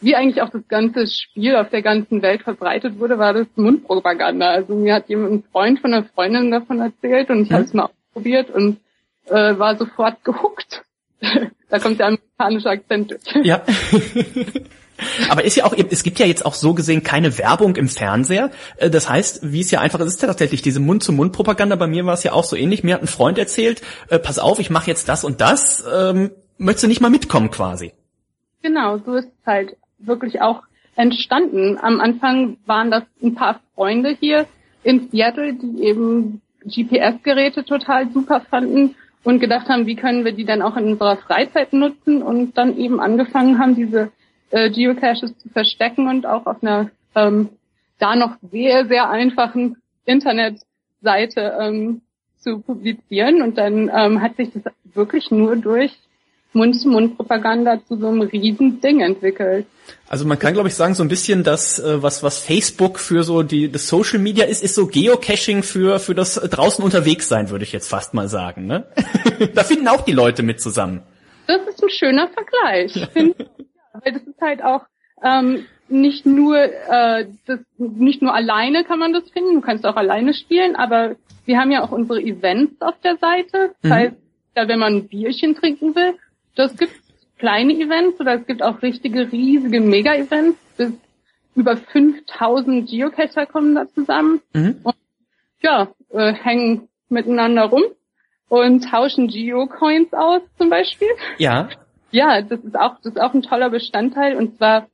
wie 0.00 0.14
eigentlich 0.14 0.42
auch 0.42 0.50
das 0.50 0.66
ganze 0.68 1.06
Spiel 1.06 1.56
auf 1.56 1.70
der 1.70 1.82
ganzen 1.82 2.22
Welt 2.22 2.42
verbreitet 2.42 2.98
wurde, 2.98 3.18
war 3.18 3.32
das 3.32 3.46
Mundpropaganda. 3.56 4.50
Also 4.50 4.74
mir 4.74 4.94
hat 4.94 5.08
jemand 5.08 5.32
ein 5.32 5.44
Freund 5.50 5.80
von 5.80 5.92
einer 5.92 6.04
Freundin 6.04 6.50
davon 6.50 6.80
erzählt 6.80 7.30
und 7.30 7.42
ich 7.42 7.50
mhm. 7.50 7.54
habe 7.54 7.64
es 7.64 7.74
mal 7.74 7.88
ausprobiert 7.88 8.50
und 8.50 8.78
äh, 9.26 9.58
war 9.58 9.76
sofort 9.76 10.22
gehuckt. 10.24 10.84
da 11.70 11.78
kommt 11.78 11.98
der 11.98 12.06
amerikanische 12.06 12.70
Akzent 12.70 13.10
durch. 13.10 13.44
Ja. 13.44 13.62
Aber 15.30 15.44
ist 15.44 15.56
ja 15.56 15.64
auch, 15.64 15.74
es 15.74 16.02
gibt 16.02 16.18
ja 16.18 16.26
jetzt 16.26 16.46
auch 16.46 16.54
so 16.54 16.72
gesehen 16.72 17.02
keine 17.02 17.36
Werbung 17.36 17.76
im 17.76 17.88
Fernseher. 17.88 18.50
Äh, 18.76 18.90
das 18.90 19.08
heißt, 19.08 19.52
wie 19.52 19.60
es 19.60 19.70
ja 19.70 19.80
einfach 19.80 20.00
ist, 20.00 20.06
ist 20.06 20.22
ja 20.22 20.28
tatsächlich 20.28 20.62
diese 20.62 20.80
Mund-zu-Mund-Propaganda. 20.80 21.76
Bei 21.76 21.86
mir 21.86 22.06
war 22.06 22.14
es 22.14 22.22
ja 22.22 22.32
auch 22.32 22.44
so 22.44 22.56
ähnlich. 22.56 22.84
Mir 22.84 22.94
hat 22.94 23.02
ein 23.02 23.08
Freund 23.08 23.38
erzählt, 23.38 23.82
äh, 24.08 24.18
pass 24.18 24.38
auf, 24.38 24.58
ich 24.58 24.70
mache 24.70 24.88
jetzt 24.88 25.08
das 25.08 25.24
und 25.24 25.40
das. 25.40 25.84
Ähm, 25.92 26.30
möchtest 26.58 26.84
du 26.84 26.88
nicht 26.88 27.00
mal 27.00 27.10
mitkommen 27.10 27.50
quasi? 27.50 27.92
Genau, 28.62 28.98
so 28.98 29.14
ist 29.14 29.26
es 29.26 29.46
halt 29.46 29.76
wirklich 29.98 30.40
auch 30.40 30.62
entstanden. 30.96 31.78
Am 31.80 32.00
Anfang 32.00 32.56
waren 32.66 32.90
das 32.90 33.04
ein 33.22 33.34
paar 33.34 33.60
Freunde 33.74 34.16
hier 34.18 34.46
in 34.82 35.08
Seattle, 35.10 35.54
die 35.54 35.82
eben 35.82 36.40
GPS-Geräte 36.64 37.64
total 37.64 38.10
super 38.10 38.40
fanden 38.40 38.94
und 39.24 39.40
gedacht 39.40 39.68
haben, 39.68 39.86
wie 39.86 39.96
können 39.96 40.24
wir 40.24 40.32
die 40.32 40.44
dann 40.44 40.62
auch 40.62 40.76
in 40.76 40.92
unserer 40.92 41.16
Freizeit 41.16 41.72
nutzen 41.72 42.22
und 42.22 42.56
dann 42.56 42.76
eben 42.76 43.00
angefangen 43.00 43.58
haben, 43.58 43.74
diese 43.74 44.10
äh, 44.50 44.70
Geocaches 44.70 45.36
zu 45.38 45.48
verstecken 45.48 46.08
und 46.08 46.26
auch 46.26 46.46
auf 46.46 46.62
einer 46.62 46.90
ähm, 47.14 47.50
da 47.98 48.14
noch 48.14 48.36
sehr, 48.50 48.86
sehr 48.86 49.10
einfachen 49.10 49.76
Internetseite 50.04 51.56
ähm, 51.60 52.02
zu 52.38 52.60
publizieren. 52.60 53.42
Und 53.42 53.58
dann 53.58 53.90
ähm, 53.94 54.20
hat 54.20 54.36
sich 54.36 54.50
das 54.52 54.72
wirklich 54.94 55.30
nur 55.30 55.56
durch 55.56 55.92
Mund-zu-Mund-Propaganda 56.56 57.80
zu 57.86 57.96
so 57.98 58.08
einem 58.08 58.22
riesen 58.22 58.80
Ding 58.80 59.00
entwickelt. 59.00 59.66
Also 60.08 60.26
man 60.26 60.38
kann, 60.38 60.54
glaube 60.54 60.68
ich, 60.68 60.74
sagen, 60.74 60.94
so 60.94 61.02
ein 61.02 61.08
bisschen 61.08 61.44
das, 61.44 61.78
äh, 61.78 62.02
was, 62.02 62.22
was 62.22 62.38
Facebook 62.38 62.98
für 62.98 63.22
so 63.22 63.42
die 63.42 63.70
das 63.70 63.88
Social 63.88 64.18
Media 64.18 64.44
ist, 64.44 64.62
ist 64.62 64.74
so 64.74 64.86
Geocaching 64.86 65.62
für, 65.62 65.98
für 65.98 66.14
das 66.14 66.34
draußen 66.34 66.84
unterwegs 66.84 67.28
sein, 67.28 67.50
würde 67.50 67.64
ich 67.64 67.72
jetzt 67.72 67.88
fast 67.88 68.14
mal 68.14 68.28
sagen. 68.28 68.66
Ne? 68.66 68.86
da 69.54 69.64
finden 69.64 69.88
auch 69.88 70.02
die 70.02 70.12
Leute 70.12 70.42
mit 70.42 70.60
zusammen. 70.60 71.02
Das 71.46 71.60
ist 71.68 71.82
ein 71.82 71.90
schöner 71.90 72.28
Vergleich. 72.28 73.08
weil 73.14 74.12
das 74.12 74.22
ist 74.22 74.40
halt 74.40 74.62
auch 74.62 74.82
ähm, 75.22 75.66
nicht 75.88 76.26
nur 76.26 76.58
äh, 76.58 77.26
das 77.46 77.60
nicht 77.78 78.22
nur 78.22 78.34
alleine 78.34 78.84
kann 78.84 78.98
man 78.98 79.12
das 79.12 79.30
finden, 79.30 79.54
du 79.54 79.60
kannst 79.60 79.86
auch 79.86 79.96
alleine 79.96 80.34
spielen, 80.34 80.76
aber 80.76 81.16
wir 81.44 81.58
haben 81.58 81.70
ja 81.70 81.84
auch 81.84 81.92
unsere 81.92 82.20
Events 82.20 82.80
auf 82.80 82.94
der 83.02 83.16
Seite. 83.18 83.74
Das 83.82 83.90
mhm. 83.90 83.94
heißt, 83.94 84.16
da 84.54 84.68
wenn 84.68 84.78
man 84.78 84.96
ein 84.96 85.08
Bierchen 85.08 85.54
trinken 85.54 85.94
will, 85.94 86.14
das 86.56 86.76
gibt 86.76 86.92
kleine 87.38 87.74
Events 87.74 88.18
oder 88.20 88.34
es 88.34 88.46
gibt 88.46 88.62
auch 88.62 88.82
richtige 88.82 89.30
riesige 89.30 89.80
Mega-Events. 89.80 90.58
Bis 90.76 90.92
über 91.54 91.76
5000 91.76 92.88
Geocacher 92.88 93.46
kommen 93.46 93.74
da 93.74 93.88
zusammen 93.88 94.42
mhm. 94.52 94.80
und 94.82 94.96
ja, 95.62 95.88
äh, 96.10 96.32
hängen 96.32 96.88
miteinander 97.08 97.64
rum 97.64 97.84
und 98.48 98.84
tauschen 98.84 99.28
Geocoins 99.28 100.12
aus 100.12 100.42
zum 100.58 100.68
Beispiel. 100.68 101.08
Ja. 101.38 101.68
Ja, 102.10 102.42
das 102.42 102.60
ist 102.60 102.76
auch 102.76 102.96
das 102.96 103.14
ist 103.14 103.20
auch 103.20 103.34
ein 103.34 103.42
toller 103.42 103.70
Bestandteil 103.70 104.36
und 104.36 104.56
zwar 104.56 104.88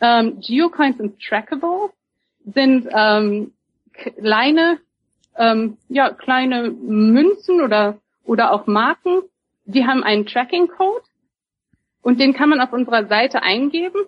ähm, 0.00 0.40
Geocoins 0.40 0.98
sind 0.98 1.20
trackable, 1.20 1.90
sind 2.44 2.88
ähm, 2.92 3.52
kleine, 3.92 4.78
ähm, 5.36 5.76
ja, 5.88 6.10
kleine 6.10 6.70
Münzen 6.70 7.60
oder, 7.60 7.98
oder 8.24 8.52
auch 8.52 8.66
Marken. 8.66 9.22
Die 9.64 9.86
haben 9.86 10.02
einen 10.02 10.26
Tracking-Code 10.26 11.04
und 12.02 12.20
den 12.20 12.32
kann 12.32 12.48
man 12.48 12.60
auf 12.60 12.72
unserer 12.72 13.06
Seite 13.06 13.42
eingeben 13.42 14.00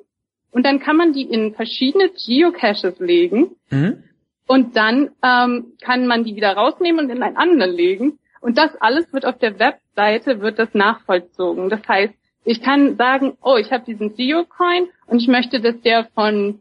und 0.50 0.64
dann 0.64 0.80
kann 0.80 0.96
man 0.96 1.12
die 1.12 1.22
in 1.22 1.54
verschiedene 1.54 2.10
Geocaches 2.10 2.98
legen 2.98 3.56
mhm. 3.70 4.02
und 4.46 4.76
dann 4.76 5.10
ähm, 5.22 5.72
kann 5.80 6.06
man 6.06 6.24
die 6.24 6.36
wieder 6.36 6.52
rausnehmen 6.52 7.04
und 7.04 7.10
in 7.10 7.22
einen 7.22 7.36
anderen 7.36 7.74
legen 7.74 8.18
und 8.40 8.58
das 8.58 8.70
alles 8.80 9.12
wird 9.12 9.26
auf 9.26 9.38
der 9.38 9.58
Webseite 9.58 10.40
wird 10.40 10.58
das 10.58 10.72
nachvollzogen. 10.72 11.68
Das 11.68 11.86
heißt, 11.86 12.14
ich 12.44 12.62
kann 12.62 12.96
sagen, 12.96 13.36
oh, 13.42 13.56
ich 13.56 13.70
habe 13.70 13.84
diesen 13.84 14.16
Geocoin 14.16 14.88
und 15.06 15.20
ich 15.20 15.28
möchte, 15.28 15.60
dass 15.60 15.78
der 15.82 16.06
von 16.14 16.60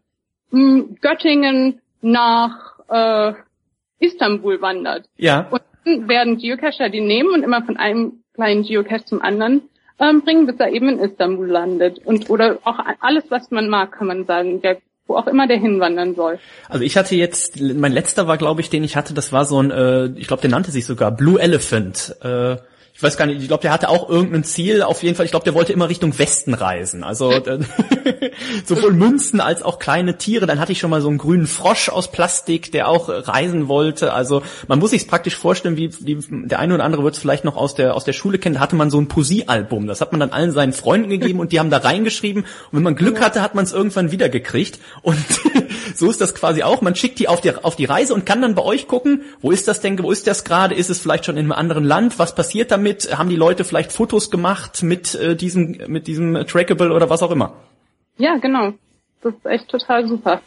mh, 0.52 0.60
hm, 0.60 0.98
Göttingen 1.02 1.82
nach 2.02 2.80
äh, 2.90 3.34
Istanbul 4.00 4.62
wandert. 4.62 5.08
Ja. 5.18 5.48
Und 5.50 5.62
dann 5.86 6.10
werden 6.10 6.38
Geocacher 6.38 6.90
die 6.90 7.02
nehmen 7.02 7.34
und 7.34 7.44
immer 7.44 7.64
von 7.64 7.78
einem 7.78 8.24
kleinen 8.34 8.64
Geocache 8.64 9.06
zum 9.06 9.22
anderen 9.22 9.69
ähm, 10.00 10.22
bringen, 10.22 10.46
bis 10.46 10.56
er 10.60 10.72
eben 10.72 10.90
in 10.90 11.00
Istanbul 11.00 11.48
landet. 11.48 12.00
Und 12.06 12.30
oder 12.30 12.60
auch 12.64 12.80
alles, 13.00 13.26
was 13.30 13.52
man 13.52 13.70
mag, 13.70 13.92
kann 13.92 14.08
man 14.08 14.26
sagen, 14.26 14.62
der 14.62 14.78
wo 15.10 15.16
auch 15.16 15.28
immer 15.28 15.48
der 15.48 15.58
hinwandern 15.58 16.14
soll. 16.14 16.40
Also 16.70 16.84
ich 16.84 16.96
hatte 16.96 17.16
jetzt, 17.16 17.60
mein 17.60 17.92
letzter 17.92 18.28
war, 18.28 18.38
glaube 18.38 18.62
ich, 18.62 18.70
den 18.70 18.84
ich 18.84 18.96
hatte, 18.96 19.16
das 19.16 19.34
war 19.34 19.44
so 19.44 19.62
ein, 19.62 19.72
äh, 19.72 20.06
ich 20.16 20.28
glaube, 20.28 20.42
der 20.42 20.52
nannte 20.52 20.70
sich 20.70 20.86
sogar 20.86 21.12
Blue 21.12 21.42
Elephant. 21.42 22.16
Äh, 22.22 22.58
ich 23.00 23.04
weiß 23.04 23.16
gar 23.16 23.28
nicht, 23.28 23.42
ich 23.42 23.48
glaube, 23.48 23.62
der 23.62 23.72
hatte 23.72 23.88
auch 23.88 24.10
irgendein 24.10 24.44
Ziel, 24.44 24.82
auf 24.82 25.04
jeden 25.04 25.16
Fall, 25.16 25.24
ich 25.24 25.32
glaube, 25.32 25.46
der 25.46 25.54
wollte 25.54 25.72
immer 25.72 25.88
Richtung 25.88 26.20
Westen 26.20 26.54
reisen. 26.54 27.06
Also 27.06 27.32
äh, 27.32 27.60
sowohl 28.66 28.92
Münzen 28.92 29.40
als 29.40 29.64
auch 29.64 29.80
kleine 29.80 30.18
Tiere. 30.18 30.48
Dann 30.48 30.60
hatte 30.60 30.74
ich 30.74 30.80
schon 30.80 30.90
mal 30.90 31.02
so 31.02 31.08
einen 31.08 31.18
grünen 31.18 31.48
Frosch 31.48 31.88
aus 31.88 32.12
Plastik, 32.12 32.74
der 32.74 32.90
auch 32.90 33.08
reisen 33.08 33.70
wollte. 33.70 34.12
Also 34.12 34.44
man 34.68 34.80
muss 34.80 34.90
sich 34.90 35.08
praktisch 35.08 35.38
vorstellen, 35.38 35.78
wie, 35.78 35.94
wie 36.06 36.18
der 36.46 36.60
eine 36.60 36.74
oder 36.74 36.84
andere 36.84 37.06
wird 37.06 37.14
es 37.14 37.22
vielleicht 37.22 37.46
noch 37.46 37.56
aus 37.56 37.74
der 37.74 37.96
aus 37.96 38.04
der 38.04 38.12
Schule 38.12 38.38
kennen, 38.38 38.56
da 38.56 38.60
hatte 38.60 38.76
man 38.76 38.92
so 38.92 39.00
ein 39.00 39.08
Poesiealbum. 39.08 39.88
Das 39.88 40.02
hat 40.02 40.12
man 40.12 40.20
dann 40.20 40.32
allen 40.32 40.52
seinen 40.52 40.74
Freunden 40.74 41.08
gegeben 41.08 41.40
und 41.40 41.54
die 41.54 41.60
haben 41.62 41.70
da 41.70 41.78
reingeschrieben. 41.78 42.44
Und 42.44 42.74
wenn 42.74 42.84
man 42.84 42.96
Glück 42.96 43.22
hatte, 43.22 43.42
hat 43.42 43.56
man 43.56 43.64
es 43.64 43.72
irgendwann 43.72 44.12
wieder 44.12 44.28
gekriegt. 44.28 44.78
Und 45.04 45.16
so 45.96 46.10
ist 46.10 46.22
das 46.22 46.36
quasi 46.36 46.64
auch. 46.64 46.82
Man 46.82 46.96
schickt 46.96 47.20
die 47.20 47.28
auf 47.28 47.42
die 47.42 47.56
auf 47.56 47.76
die 47.76 47.86
Reise 47.86 48.14
und 48.14 48.26
kann 48.26 48.42
dann 48.42 48.56
bei 48.56 48.64
euch 48.64 48.88
gucken, 48.88 49.24
wo 49.42 49.52
ist 49.52 49.68
das 49.68 49.82
denn, 49.82 50.02
wo 50.02 50.12
ist 50.12 50.28
das 50.28 50.44
gerade? 50.44 50.76
Ist 50.76 50.90
es 50.90 51.00
vielleicht 51.00 51.26
schon 51.26 51.38
in 51.38 51.46
einem 51.46 51.52
anderen 51.52 51.84
Land? 51.84 52.20
Was 52.20 52.36
passiert 52.36 52.72
damit? 52.72 53.18
Haben 53.18 53.30
die 53.30 53.36
Leute 53.36 53.64
vielleicht 53.64 53.92
Fotos 53.92 54.32
gemacht 54.32 54.84
mit 54.84 55.16
äh, 55.16 55.36
diesem, 55.36 55.78
mit 55.88 56.08
diesem 56.08 56.46
Trackable 56.46 56.94
oder 56.94 57.10
was 57.10 57.24
auch 57.24 57.32
immer? 57.32 57.54
Ja, 58.18 58.38
genau. 58.38 58.74
Das 59.22 59.34
ist 59.34 59.46
echt 59.46 59.68
total 59.68 60.08
super. 60.08 60.42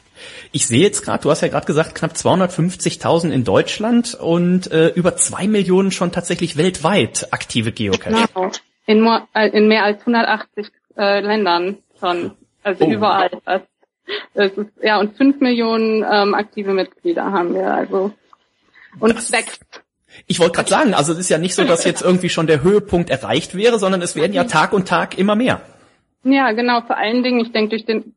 Ich 0.51 0.67
sehe 0.67 0.81
jetzt 0.81 1.03
gerade, 1.03 1.23
du 1.23 1.31
hast 1.31 1.43
ja 1.43 1.49
gerade 1.49 1.67
gesagt, 1.67 1.95
knapp 1.95 2.13
250.000 2.13 3.31
in 3.31 3.45
Deutschland 3.45 4.15
und 4.15 4.71
äh, 4.71 4.89
über 4.89 5.17
zwei 5.17 5.47
Millionen 5.47 5.91
schon 5.91 6.13
tatsächlich 6.13 6.57
weltweit 6.57 7.29
aktive 7.33 7.73
Geocacher. 7.73 8.29
Genau. 8.35 8.51
In, 8.87 9.07
äh, 9.35 9.49
in 9.49 9.69
mehr 9.69 9.85
als 9.85 10.01
180 10.01 10.69
äh, 10.97 11.21
Ländern 11.21 11.79
schon. 12.01 12.33
Also 12.63 12.85
oh. 12.85 12.91
überall. 12.91 13.31
Das 13.45 13.63
ist, 14.35 14.57
ja, 14.83 14.99
und 14.99 15.16
fünf 15.16 15.40
Millionen 15.40 16.04
ähm, 16.11 16.35
aktive 16.35 16.73
Mitglieder 16.75 17.31
haben 17.33 17.54
wir. 17.54 17.73
Also 17.73 18.12
und 18.99 19.14
das, 19.14 19.33
wächst. 19.33 19.62
Ich 20.26 20.38
wollte 20.40 20.57
gerade 20.57 20.69
sagen, 20.69 20.95
also 20.95 21.12
es 21.12 21.19
ist 21.19 21.31
ja 21.31 21.38
nicht 21.38 21.54
so, 21.54 21.64
dass 21.64 21.85
jetzt 21.85 22.02
irgendwie 22.02 22.28
schon 22.28 22.47
der 22.47 22.62
Höhepunkt 22.62 23.11
erreicht 23.11 23.57
wäre, 23.57 23.78
sondern 23.78 24.02
es 24.02 24.14
werden 24.14 24.33
ja 24.33 24.45
Tag 24.45 24.73
und 24.73 24.87
Tag 24.87 25.19
immer 25.19 25.35
mehr. 25.35 25.62
Ja, 26.25 26.52
genau. 26.52 26.83
Vor 26.83 26.97
allen 26.97 27.23
Dingen, 27.23 27.40
ich 27.40 27.52
denke, 27.52 27.71
durch 27.71 27.85
den, 27.85 28.14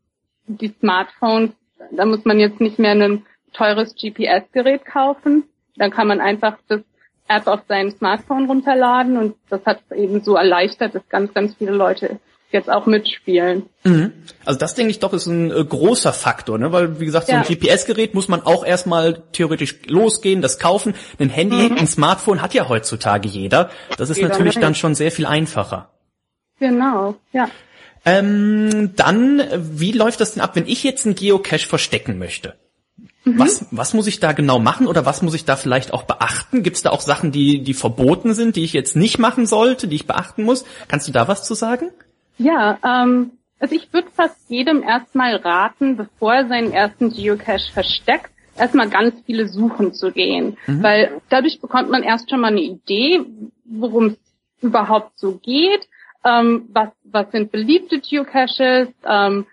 die 0.48 0.74
Smartphones, 0.80 1.52
da 1.92 2.06
muss 2.06 2.26
man 2.26 2.40
jetzt 2.40 2.60
nicht 2.60 2.80
mehr 2.80 2.92
ein 2.92 3.26
teures 3.54 3.96
GPS-Gerät 3.96 4.86
kaufen. 4.86 5.44
Dann 5.78 5.92
kann 5.92 6.08
man 6.08 6.22
einfach 6.22 6.58
das 6.68 6.82
App 7.28 7.48
auf 7.48 7.62
sein 7.68 7.92
Smartphone 7.92 8.46
runterladen 8.46 9.18
und 9.18 9.36
das 9.50 9.66
hat 9.66 9.82
eben 9.96 10.22
so 10.22 10.36
erleichtert, 10.36 10.94
dass 10.94 11.08
ganz, 11.10 11.34
ganz 11.34 11.56
viele 11.56 11.72
Leute 11.72 12.20
jetzt 12.52 12.70
auch 12.70 12.86
mitspielen. 12.86 13.64
Mhm. 13.84 14.14
Also 14.46 14.60
das 14.60 14.76
denke 14.76 14.92
ich 14.92 15.00
doch 15.00 15.14
ist 15.14 15.26
ein 15.26 15.52
äh, 15.52 15.64
großer 15.64 16.14
Faktor, 16.14 16.58
ne? 16.58 16.72
weil 16.72 17.00
wie 17.00 17.06
gesagt, 17.06 17.28
so 17.28 17.34
ein 17.34 17.44
GPS-Gerät 17.44 18.14
muss 18.14 18.28
man 18.28 18.42
auch 18.42 18.66
erstmal 18.66 19.24
theoretisch 19.32 19.76
losgehen, 19.88 20.42
das 20.42 20.60
kaufen. 20.60 20.94
Ein 21.20 21.30
Handy, 21.30 21.70
mhm. 21.70 21.78
ein 21.78 21.88
Smartphone 21.88 22.42
hat 22.42 22.54
ja 22.54 22.70
heutzutage 22.70 23.28
jeder. 23.28 23.70
Das 23.98 24.10
ist 24.10 24.18
jeder 24.18 24.30
natürlich 24.30 24.60
dann 24.60 24.76
schon 24.76 24.96
sehr 24.96 25.12
viel 25.12 25.26
einfacher. 25.26 25.90
Genau, 26.60 27.16
ja. 27.34 27.50
Ähm, 28.06 28.92
dann, 28.96 29.42
wie 29.58 29.92
läuft 29.92 30.22
das 30.22 30.34
denn 30.34 30.44
ab, 30.44 30.56
wenn 30.56 30.68
ich 30.68 30.84
jetzt 30.84 31.06
einen 31.06 31.16
Geocache 31.16 31.68
verstecken 31.68 32.20
möchte? 32.20 32.54
Mhm. 33.26 33.40
Was, 33.40 33.66
was 33.72 33.94
muss 33.96 34.06
ich 34.08 34.20
da 34.20 34.32
genau 34.32 34.60
machen 34.60 34.86
oder 34.86 35.06
was 35.06 35.24
muss 35.24 35.34
ich 35.34 35.46
da 35.46 35.56
vielleicht 35.56 35.92
auch 35.92 36.04
beachten? 36.04 36.62
Gibt 36.62 36.78
es 36.78 36.84
da 36.84 36.92
auch 36.92 37.02
Sachen, 37.02 37.32
die, 37.32 37.64
die 37.64 37.74
verboten 37.74 38.34
sind, 38.36 38.56
die 38.56 38.64
ich 38.64 38.74
jetzt 38.74 38.96
nicht 38.96 39.18
machen 39.18 39.48
sollte, 39.48 39.88
die 39.88 39.96
ich 39.96 40.08
beachten 40.08 40.44
muss? 40.44 40.66
Kannst 40.88 41.08
du 41.08 41.12
da 41.12 41.28
was 41.28 41.44
zu 41.44 41.56
sagen? 41.56 41.90
Ja, 42.38 42.78
ähm, 42.84 43.32
also 43.60 43.76
ich 43.76 43.92
würde 43.94 44.10
fast 44.12 44.50
jedem 44.50 44.84
erstmal 44.84 45.36
raten, 45.36 45.98
bevor 45.98 46.34
er 46.34 46.48
seinen 46.48 46.72
ersten 46.72 47.12
Geocache 47.12 47.72
versteckt, 47.72 48.32
erstmal 48.58 48.90
ganz 48.90 49.16
viele 49.26 49.48
suchen 49.48 49.94
zu 49.94 50.12
gehen. 50.12 50.58
Mhm. 50.68 50.84
Weil 50.84 51.22
dadurch 51.30 51.62
bekommt 51.62 51.90
man 51.90 52.04
erst 52.04 52.30
schon 52.30 52.42
mal 52.42 52.48
eine 52.48 52.62
Idee, 52.62 53.22
worum 53.64 54.08
es 54.08 54.18
überhaupt 54.62 55.18
so 55.18 55.38
geht, 55.38 55.88
ähm, 56.24 56.68
was, 56.74 56.90
was 57.04 57.32
sind 57.32 57.52
beliebte 57.52 58.00
Geocaches, 58.00 58.90
ähm, 59.06 59.46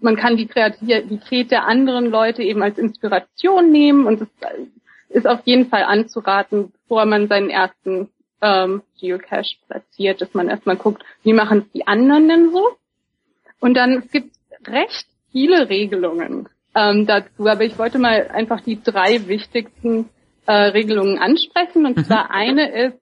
man 0.00 0.16
kann 0.16 0.38
die 0.38 0.46
Kreativität 0.46 1.50
der 1.50 1.66
anderen 1.66 2.06
Leute 2.06 2.42
eben 2.42 2.62
als 2.62 2.78
Inspiration 2.78 3.70
nehmen 3.70 4.06
und 4.06 4.22
es 4.22 4.28
ist 5.10 5.26
auf 5.26 5.40
jeden 5.44 5.68
Fall 5.68 5.82
anzuraten, 5.82 6.72
bevor 6.72 7.04
man 7.04 7.28
seinen 7.28 7.50
ersten 7.50 8.08
ähm, 8.42 8.82
Geocache 8.98 9.56
platziert, 9.66 10.20
dass 10.20 10.34
man 10.34 10.48
erstmal 10.48 10.76
guckt, 10.76 11.02
wie 11.22 11.32
machen 11.32 11.58
es 11.58 11.72
die 11.72 11.86
anderen 11.86 12.28
denn 12.28 12.50
so? 12.52 12.76
Und 13.60 13.74
dann 13.74 13.98
es 14.04 14.10
gibt 14.10 14.34
recht 14.66 15.06
viele 15.32 15.68
Regelungen 15.68 16.48
ähm, 16.74 17.06
dazu, 17.06 17.46
aber 17.46 17.64
ich 17.64 17.78
wollte 17.78 17.98
mal 17.98 18.28
einfach 18.28 18.60
die 18.60 18.82
drei 18.82 19.26
wichtigsten 19.28 20.08
äh, 20.46 20.52
Regelungen 20.52 21.18
ansprechen. 21.18 21.86
Und 21.86 21.96
mhm. 21.96 22.04
zwar 22.04 22.30
eine 22.30 22.70
ist, 22.86 22.98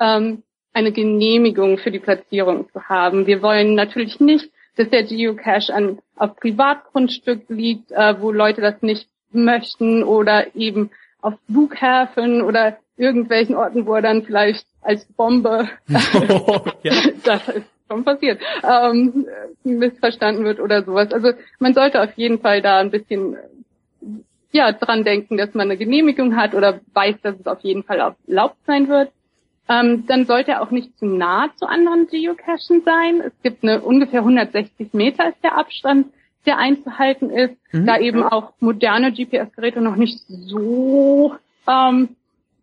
ähm, 0.00 0.42
eine 0.72 0.92
Genehmigung 0.92 1.78
für 1.78 1.90
die 1.90 1.98
Platzierung 1.98 2.70
zu 2.72 2.84
haben. 2.84 3.26
Wir 3.26 3.42
wollen 3.42 3.74
natürlich 3.74 4.20
nicht, 4.20 4.50
dass 4.76 4.88
der 4.90 5.02
Geocache 5.02 5.74
an, 5.74 5.98
auf 6.16 6.36
Privatgrundstück 6.36 7.46
liegt, 7.48 7.90
äh, 7.90 8.20
wo 8.20 8.30
Leute 8.30 8.60
das 8.60 8.80
nicht 8.80 9.08
möchten 9.32 10.04
oder 10.04 10.54
eben 10.54 10.90
auf 11.20 11.34
Flughäfen 11.46 12.42
oder 12.42 12.78
irgendwelchen 12.96 13.56
Orten, 13.56 13.86
wo 13.86 13.94
er 13.94 14.02
dann 14.02 14.24
vielleicht 14.24 14.66
als 14.82 15.04
Bombe, 15.06 15.68
oh, 16.28 16.60
ja. 16.82 16.92
das 17.24 17.48
ist 17.48 17.66
schon 17.88 18.04
passiert, 18.04 18.40
ähm, 18.62 19.26
missverstanden 19.64 20.44
wird 20.44 20.60
oder 20.60 20.82
sowas. 20.84 21.12
Also 21.12 21.32
man 21.58 21.74
sollte 21.74 22.02
auf 22.02 22.12
jeden 22.16 22.40
Fall 22.40 22.62
da 22.62 22.78
ein 22.78 22.90
bisschen 22.90 23.36
ja 24.52 24.72
dran 24.72 25.04
denken, 25.04 25.36
dass 25.36 25.54
man 25.54 25.68
eine 25.68 25.76
Genehmigung 25.76 26.36
hat 26.36 26.54
oder 26.54 26.80
weiß, 26.92 27.16
dass 27.22 27.38
es 27.38 27.46
auf 27.46 27.60
jeden 27.60 27.82
Fall 27.82 28.14
erlaubt 28.26 28.56
sein 28.66 28.88
wird. 28.88 29.10
Ähm, 29.68 30.06
dann 30.06 30.24
sollte 30.24 30.52
er 30.52 30.62
auch 30.62 30.70
nicht 30.70 30.98
zu 30.98 31.04
nah 31.04 31.50
zu 31.56 31.66
anderen 31.66 32.06
Geocachen 32.06 32.82
sein. 32.84 33.20
Es 33.20 33.32
gibt 33.42 33.62
eine 33.62 33.82
ungefähr 33.82 34.20
160 34.20 34.94
Meter 34.94 35.28
ist 35.28 35.44
der 35.44 35.58
Abstand, 35.58 36.06
der 36.48 36.58
einzuhalten 36.58 37.28
ist, 37.30 37.54
mhm. 37.72 37.86
da 37.86 37.98
eben 37.98 38.22
auch 38.22 38.54
moderne 38.58 39.12
GPS-Geräte 39.12 39.82
noch 39.82 39.96
nicht 39.96 40.18
so 40.26 41.34
ähm, 41.68 42.16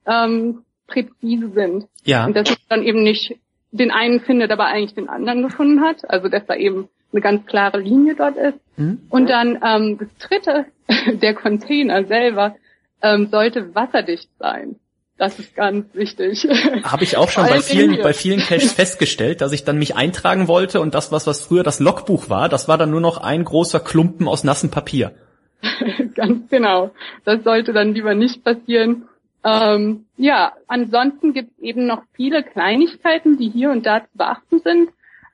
ähm, 0.08 0.64
präzise 0.88 1.52
sind. 1.52 1.86
Ja. 2.04 2.26
Und 2.26 2.36
dass 2.36 2.50
es 2.50 2.58
dann 2.68 2.82
eben 2.82 3.04
nicht 3.04 3.38
den 3.72 3.92
einen 3.92 4.22
findet, 4.22 4.52
aber 4.52 4.66
eigentlich 4.66 4.96
den 4.96 5.08
anderen 5.08 5.44
gefunden 5.44 5.82
hat. 5.82 6.10
Also 6.10 6.30
dass 6.30 6.46
da 6.48 6.56
eben 6.56 6.90
eine 7.12 7.22
ganz 7.22 7.46
klare 7.46 7.80
Linie 7.80 8.16
dort 8.16 8.38
ist. 8.38 8.60
Mhm. 8.76 9.04
Und 9.10 9.30
dann 9.30 9.60
ähm, 9.64 10.00
das 10.00 10.10
dritte, 10.18 10.66
der 11.22 11.36
Container 11.36 12.06
selber 12.06 12.56
ähm, 13.04 13.28
sollte 13.28 13.76
wasserdicht 13.76 14.30
sein. 14.40 14.78
Das 15.18 15.40
ist 15.40 15.56
ganz 15.56 15.94
wichtig. 15.94 16.46
Habe 16.84 17.04
ich 17.04 17.16
auch 17.16 17.30
schon 17.30 17.48
bei 17.48 17.62
vielen, 17.62 18.02
bei 18.02 18.14
vielen 18.14 18.40
Caches 18.40 18.74
festgestellt, 18.74 19.40
dass 19.40 19.54
ich 19.54 19.64
dann 19.64 19.78
mich 19.78 19.96
eintragen 19.96 20.48
wollte 20.48 20.82
und 20.82 20.94
das, 20.94 21.12
was, 21.12 21.26
was 21.26 21.42
früher 21.42 21.64
das 21.64 21.80
Logbuch 21.80 22.30
war, 22.30 22.50
das 22.50 22.68
war 22.68 22.78
dann 22.78 22.92
nur 22.92 23.00
noch 23.00 23.18
ein 23.18 23.46
großer 23.46 23.80
Klumpen 23.80 24.28
aus 24.28 24.44
nassem 24.44 24.72
Papier. 24.72 25.14
ganz 26.16 26.50
genau. 26.50 26.92
Das 27.24 27.44
sollte 27.44 27.72
dann 27.72 27.94
lieber 27.94 28.14
nicht 28.14 28.44
passieren. 28.44 29.08
Ähm, 29.46 30.06
ja, 30.18 30.54
ansonsten 30.68 31.34
gibt 31.34 31.52
es 31.58 31.64
eben 31.64 31.86
noch 31.86 32.02
viele 32.14 32.44
Kleinigkeiten, 32.44 33.38
die 33.38 33.50
hier 33.50 33.72
und 33.72 33.86
da 33.86 34.02
zu 34.02 34.18
beachten 34.18 34.60
sind. 34.60 34.90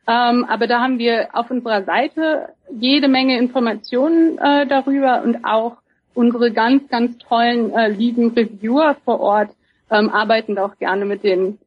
Ähm, 0.07 0.45
aber 0.45 0.67
da 0.67 0.81
haben 0.81 1.00
wir 1.00 1.29
auf 1.33 1.50
unserer 1.50 1.83
Seite 1.85 2.50
jede 2.71 3.07
Menge 3.07 3.38
Informationen 3.39 4.38
äh, 4.38 4.67
darüber 4.67 5.23
und 5.23 5.45
auch 5.45 5.77
unsere 6.13 6.51
ganz, 6.51 6.88
ganz 6.89 7.17
tollen, 7.17 7.73
äh, 7.73 7.88
lieben 7.88 8.31
Reviewer 8.31 8.97
vor 9.05 9.21
Ort 9.21 9.50
ähm, 9.91 10.10
arbeiten 10.10 10.55
da 10.55 10.65
auch 10.65 10.77
gerne 10.79 11.05
mit 11.05 11.24
den 11.24 11.60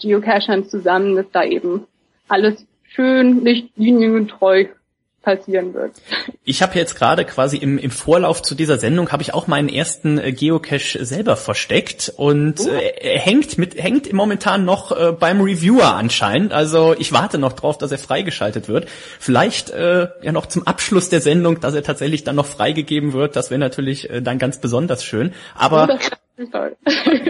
Geocachern 0.00 0.68
zusammen, 0.68 1.16
dass 1.16 1.26
da 1.32 1.44
eben 1.44 1.86
alles 2.28 2.66
schön 2.84 3.44
lichtliniengetreu 3.44 4.66
passieren 5.22 5.74
wird. 5.74 5.92
Ich 6.44 6.62
habe 6.62 6.78
jetzt 6.78 6.94
gerade 6.94 7.24
quasi 7.24 7.58
im, 7.58 7.76
im 7.76 7.90
Vorlauf 7.90 8.40
zu 8.40 8.54
dieser 8.54 8.78
Sendung 8.78 9.10
habe 9.10 9.22
ich 9.22 9.34
auch 9.34 9.46
meinen 9.46 9.68
ersten 9.68 10.16
äh, 10.16 10.32
Geocache 10.32 11.04
selber 11.04 11.36
versteckt 11.36 12.12
und 12.16 12.60
uh. 12.60 12.68
äh, 12.68 13.18
hängt 13.18 13.58
mit 13.58 13.74
hängt 13.82 14.10
momentan 14.12 14.64
noch 14.64 14.92
äh, 14.92 15.12
beim 15.12 15.40
Reviewer 15.42 15.94
anscheinend. 15.94 16.52
Also 16.52 16.94
ich 16.98 17.12
warte 17.12 17.36
noch 17.36 17.52
drauf, 17.52 17.76
dass 17.76 17.92
er 17.92 17.98
freigeschaltet 17.98 18.68
wird. 18.68 18.88
Vielleicht 19.18 19.70
äh, 19.70 20.08
ja 20.22 20.32
noch 20.32 20.46
zum 20.46 20.66
Abschluss 20.66 21.10
der 21.10 21.20
Sendung, 21.20 21.60
dass 21.60 21.74
er 21.74 21.82
tatsächlich 21.82 22.24
dann 22.24 22.36
noch 22.36 22.46
freigegeben 22.46 23.12
wird. 23.12 23.36
Das 23.36 23.50
wäre 23.50 23.58
natürlich 23.58 24.08
äh, 24.08 24.22
dann 24.22 24.38
ganz 24.38 24.60
besonders 24.60 25.04
schön. 25.04 25.34
Aber 25.54 25.98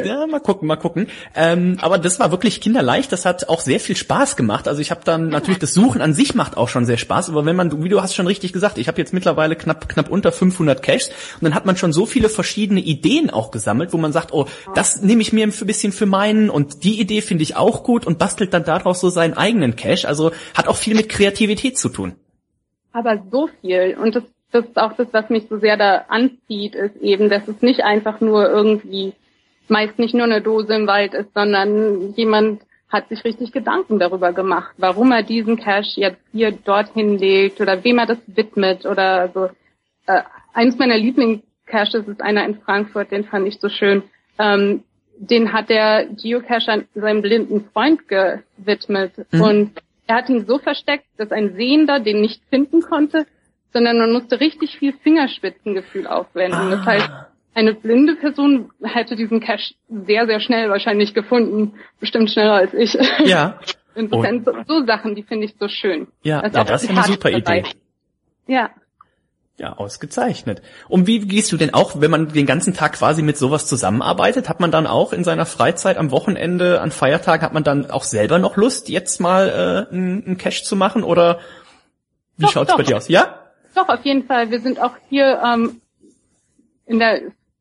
ja, 0.04 0.26
mal 0.26 0.40
gucken, 0.40 0.68
mal 0.68 0.76
gucken. 0.76 1.08
Ähm, 1.34 1.78
aber 1.80 1.98
das 1.98 2.20
war 2.20 2.30
wirklich 2.30 2.60
kinderleicht. 2.60 3.10
Das 3.10 3.24
hat 3.24 3.48
auch 3.48 3.60
sehr 3.60 3.80
viel 3.80 3.96
Spaß 3.96 4.36
gemacht. 4.36 4.68
Also 4.68 4.80
ich 4.82 4.90
habe 4.90 5.00
dann 5.04 5.28
natürlich 5.28 5.58
das 5.58 5.72
Suchen 5.72 6.02
an 6.02 6.12
sich 6.12 6.34
macht 6.34 6.56
auch 6.56 6.68
schon 6.68 6.84
sehr 6.84 6.98
Spaß. 6.98 7.30
Aber 7.30 7.46
wenn 7.46 7.56
man, 7.56 7.82
wie 7.82 7.88
du 7.88 8.02
hast 8.02 8.14
schon 8.14 8.26
richtig 8.26 8.52
gesagt, 8.52 8.76
ich 8.76 8.88
habe 8.88 8.98
jetzt 8.98 9.14
mittlerweile 9.14 9.56
knapp 9.56 9.88
knapp 9.88 10.10
unter 10.10 10.30
500 10.30 10.82
Caches 10.82 11.08
und 11.08 11.44
dann 11.44 11.54
hat 11.54 11.64
man 11.64 11.76
schon 11.76 11.92
so 11.92 12.04
viele 12.06 12.28
verschiedene 12.28 12.80
Ideen 12.80 13.30
auch 13.30 13.50
gesammelt, 13.50 13.92
wo 13.92 13.96
man 13.96 14.12
sagt, 14.12 14.32
oh, 14.32 14.46
das 14.74 15.00
nehme 15.00 15.22
ich 15.22 15.32
mir 15.32 15.46
ein 15.46 15.66
bisschen 15.66 15.92
für 15.92 16.06
meinen 16.06 16.50
und 16.50 16.84
die 16.84 17.00
Idee 17.00 17.22
finde 17.22 17.42
ich 17.42 17.56
auch 17.56 17.82
gut 17.82 18.06
und 18.06 18.18
bastelt 18.18 18.52
dann 18.52 18.64
daraus 18.64 19.00
so 19.00 19.08
seinen 19.08 19.34
eigenen 19.34 19.76
Cache. 19.76 20.06
Also 20.06 20.32
hat 20.54 20.68
auch 20.68 20.76
viel 20.76 20.94
mit 20.94 21.08
Kreativität 21.08 21.78
zu 21.78 21.88
tun. 21.88 22.14
Aber 22.92 23.22
so 23.30 23.48
viel 23.60 23.96
und 24.00 24.14
das 24.14 24.24
das 24.50 24.64
ist 24.64 24.78
auch 24.78 24.94
das, 24.94 25.08
was 25.12 25.28
mich 25.30 25.46
so 25.48 25.58
sehr 25.58 25.76
da 25.76 26.06
anzieht, 26.08 26.74
ist 26.74 26.96
eben, 27.02 27.28
dass 27.28 27.46
es 27.48 27.60
nicht 27.60 27.82
einfach 27.82 28.20
nur 28.20 28.48
irgendwie, 28.48 29.12
meist 29.68 29.98
nicht 29.98 30.14
nur 30.14 30.24
eine 30.24 30.40
Dose 30.40 30.74
im 30.74 30.86
Wald 30.86 31.14
ist, 31.14 31.34
sondern 31.34 32.14
jemand 32.14 32.62
hat 32.88 33.08
sich 33.10 33.22
richtig 33.24 33.52
Gedanken 33.52 33.98
darüber 33.98 34.32
gemacht, 34.32 34.74
warum 34.78 35.12
er 35.12 35.22
diesen 35.22 35.58
Cash 35.58 35.96
jetzt 35.96 36.22
hier 36.32 36.52
dorthin 36.52 37.18
legt 37.18 37.60
oder 37.60 37.84
wem 37.84 37.98
er 37.98 38.06
das 38.06 38.18
widmet 38.26 38.86
oder 38.86 39.30
so. 39.34 39.50
Äh, 40.06 40.22
eines 40.54 40.78
meiner 40.78 40.96
Lieblingscaches 40.96 42.08
ist 42.08 42.22
einer 42.22 42.46
in 42.46 42.58
Frankfurt, 42.60 43.10
den 43.10 43.24
fand 43.24 43.46
ich 43.46 43.60
so 43.60 43.68
schön. 43.68 44.04
Ähm, 44.38 44.84
den 45.18 45.52
hat 45.52 45.68
der 45.68 46.06
Geocacher 46.06 46.84
seinem 46.94 47.22
blinden 47.22 47.68
Freund 47.72 48.08
gewidmet 48.08 49.12
mhm. 49.32 49.40
und 49.42 49.72
er 50.06 50.16
hat 50.16 50.30
ihn 50.30 50.46
so 50.46 50.58
versteckt, 50.58 51.04
dass 51.18 51.30
ein 51.32 51.54
Sehender 51.56 52.00
den 52.00 52.22
nicht 52.22 52.40
finden 52.48 52.80
konnte 52.80 53.26
sondern 53.72 53.98
man 53.98 54.12
musste 54.12 54.40
richtig 54.40 54.78
viel 54.78 54.92
Fingerspitzengefühl 55.02 56.06
aufwenden. 56.06 56.58
Ah. 56.58 56.70
Das 56.70 56.86
heißt, 56.86 57.10
eine 57.54 57.74
blinde 57.74 58.14
Person 58.14 58.70
hätte 58.82 59.16
diesen 59.16 59.40
Cache 59.40 59.74
sehr, 59.88 60.26
sehr 60.26 60.40
schnell 60.40 60.70
wahrscheinlich 60.70 61.14
gefunden. 61.14 61.74
Bestimmt 61.98 62.30
schneller 62.30 62.54
als 62.54 62.72
ich. 62.74 62.96
Ja. 63.24 63.58
Insofern 63.94 64.44
so, 64.44 64.52
so, 64.66 64.86
Sachen, 64.86 65.16
die 65.16 65.24
finde 65.24 65.46
ich 65.46 65.56
so 65.58 65.66
schön. 65.66 66.06
Ja, 66.22 66.40
das, 66.42 66.52
ja, 66.52 66.64
das 66.64 66.84
ist 66.84 66.90
eine 66.90 67.02
super 67.02 67.32
dabei. 67.32 67.60
Idee. 67.60 67.70
Ja. 68.46 68.70
Ja, 69.58 69.72
ausgezeichnet. 69.72 70.62
Und 70.88 71.08
wie 71.08 71.18
gehst 71.18 71.50
du 71.50 71.56
denn 71.56 71.74
auch, 71.74 72.00
wenn 72.00 72.12
man 72.12 72.28
den 72.28 72.46
ganzen 72.46 72.74
Tag 72.74 72.92
quasi 72.92 73.22
mit 73.22 73.36
sowas 73.36 73.66
zusammenarbeitet, 73.66 74.48
hat 74.48 74.60
man 74.60 74.70
dann 74.70 74.86
auch 74.86 75.12
in 75.12 75.24
seiner 75.24 75.46
Freizeit 75.46 75.96
am 75.96 76.12
Wochenende, 76.12 76.80
an 76.80 76.92
Feiertagen, 76.92 77.44
hat 77.44 77.54
man 77.54 77.64
dann 77.64 77.90
auch 77.90 78.04
selber 78.04 78.38
noch 78.38 78.56
Lust, 78.56 78.88
jetzt 78.88 79.20
mal 79.20 79.88
äh, 79.90 79.92
einen 79.92 80.38
Cache 80.38 80.62
zu 80.62 80.76
machen 80.76 81.02
oder 81.02 81.40
wie 82.36 82.44
doch, 82.44 82.52
schaut's 82.52 82.70
doch. 82.70 82.76
bei 82.76 82.84
dir 82.84 82.96
aus? 82.96 83.08
Ja? 83.08 83.37
Doch, 83.78 83.88
auf 83.88 84.04
jeden 84.04 84.24
Fall. 84.24 84.50
Wir 84.50 84.58
sind 84.58 84.80
auch 84.80 84.96
hier 85.08 85.40
ähm, 85.44 85.80
in 86.86 86.98
der 86.98 87.20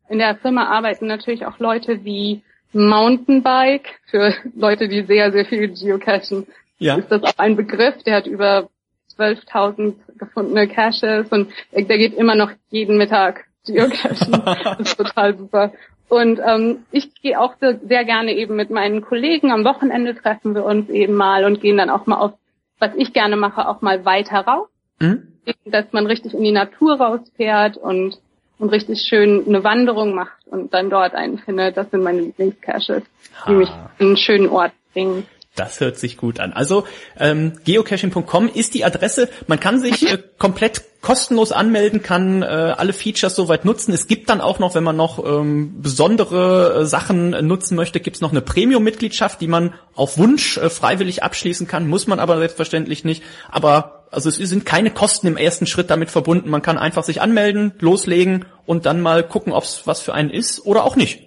in 0.10 0.18
der 0.18 0.36
Firma 0.38 0.66
arbeiten 0.66 1.06
natürlich 1.06 1.46
auch 1.46 1.60
Leute 1.60 2.04
wie 2.06 2.42
Mountainbike 2.74 4.00
für 4.10 4.34
Leute, 4.56 4.88
die 4.88 5.04
sehr, 5.04 5.32
sehr 5.32 5.46
viel 5.46 5.68
geocachen. 5.68 6.48
Ja. 6.80 6.96
Ist 6.96 7.12
das 7.12 7.22
auch 7.24 7.38
ein 7.38 7.56
Begriff? 7.56 8.02
Der 8.04 8.16
hat 8.16 8.26
über 8.26 8.70
12.000 9.18 9.96
gefundene 10.18 10.68
Caches 10.68 11.28
und 11.30 11.52
der 11.72 11.98
geht 11.98 12.14
immer 12.16 12.36
noch 12.36 12.52
jeden 12.70 12.98
Mittag 12.98 13.46
geocachen. 13.66 14.32
das 14.64 14.80
ist 14.80 14.98
total 14.98 15.38
super. 15.38 15.74
Und 16.10 16.40
ähm, 16.40 16.86
ich 16.92 17.14
gehe 17.22 17.40
auch 17.40 17.56
sehr 17.60 18.06
gerne 18.06 18.34
eben 18.34 18.56
mit 18.56 18.70
meinen 18.72 19.02
Kollegen. 19.02 19.52
Am 19.52 19.66
Wochenende 19.66 20.16
treffen 20.16 20.56
wir 20.56 20.64
uns 20.64 20.90
eben 20.90 21.14
mal 21.14 21.44
und 21.44 21.62
gehen 21.62 21.78
dann 21.78 21.90
auch 21.90 22.08
mal 22.08 22.18
auf, 22.18 22.34
was 22.80 22.96
ich 22.96 23.14
gerne 23.14 23.36
mache, 23.36 23.68
auch 23.68 23.82
mal 23.82 24.04
weiter 24.06 24.40
raus. 24.40 24.70
Mhm 25.00 25.37
dass 25.66 25.86
man 25.92 26.06
richtig 26.06 26.34
in 26.34 26.44
die 26.44 26.52
Natur 26.52 27.00
rausfährt 27.00 27.78
und, 27.78 28.18
und 28.60 28.70
richtig 28.70 29.02
schön 29.08 29.46
eine 29.48 29.64
Wanderung 29.64 30.14
macht 30.14 30.48
und 30.48 30.74
dann 30.74 30.90
dort 30.90 31.14
einen 31.14 31.38
findet. 31.38 31.78
Das 31.78 31.90
sind 31.92 32.04
meine 32.04 32.22
Lieblingscaches, 32.22 33.04
die 33.48 33.54
mich 33.54 33.70
in 34.00 34.08
einen 34.08 34.18
schönen 34.18 34.50
Ort 34.50 34.72
bringen. 34.94 35.26
Das 35.58 35.80
hört 35.80 35.98
sich 35.98 36.18
gut 36.18 36.40
an. 36.40 36.54
Also 36.54 36.86
ähm, 37.20 37.54
geocaching.com 37.66 38.48
ist 38.54 38.76
die 38.76 38.86
Adresse. 38.86 39.28
Man 39.48 39.60
kann 39.60 39.80
sich 39.80 40.12
äh, 40.12 40.20
komplett 40.38 40.84
kostenlos 41.02 41.52
anmelden, 41.52 42.04
kann 42.04 42.44
äh, 42.44 42.46
alle 42.46 42.94
Features 42.94 43.36
soweit 43.36 43.66
nutzen. 43.66 43.92
Es 43.92 44.08
gibt 44.08 44.30
dann 44.30 44.40
auch 44.40 44.60
noch, 44.60 44.76
wenn 44.76 44.84
man 44.84 44.96
noch 44.96 45.24
ähm, 45.26 45.82
besondere 45.82 46.82
äh, 46.82 46.86
Sachen 46.86 47.32
nutzen 47.48 47.76
möchte, 47.76 48.00
gibt 48.00 48.18
es 48.18 48.22
noch 48.22 48.32
eine 48.32 48.42
Premium-Mitgliedschaft, 48.42 49.42
die 49.42 49.48
man 49.48 49.74
auf 49.96 50.20
Wunsch 50.20 50.58
äh, 50.58 50.70
freiwillig 50.70 51.24
abschließen 51.24 51.66
kann. 51.66 51.88
Muss 51.88 52.06
man 52.06 52.20
aber 52.20 52.38
selbstverständlich 52.38 53.04
nicht. 53.04 53.24
Aber 53.50 53.97
also 54.12 54.30
es 54.30 54.36
sind 54.36 54.66
keine 54.66 54.92
Kosten 54.92 55.28
im 55.28 55.38
ersten 55.38 55.66
Schritt 55.66 55.90
damit 55.90 56.12
verbunden. 56.12 56.50
Man 56.50 56.62
kann 56.62 56.78
einfach 56.78 57.04
sich 57.04 57.22
anmelden, 57.22 57.74
loslegen 57.80 58.46
und 58.66 58.86
dann 58.86 59.02
mal 59.02 59.24
gucken, 59.24 59.54
ob 59.54 59.64
es 59.64 59.86
was 59.86 60.02
für 60.02 60.14
einen 60.14 60.30
ist 60.30 60.66
oder 60.66 60.84
auch 60.84 60.96
nicht. 60.96 61.24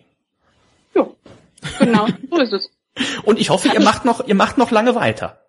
Ja, 0.95 1.07
genau, 1.79 2.07
so 2.31 2.39
ist 2.39 2.53
es. 2.53 2.71
Und 3.25 3.39
ich 3.39 3.51
hoffe, 3.51 3.69
ihr 3.73 3.81
macht 3.81 4.05
noch, 4.05 4.27
ihr 4.27 4.35
macht 4.35 4.59
noch 4.59 4.71
lange 4.71 4.95
weiter. 4.95 5.41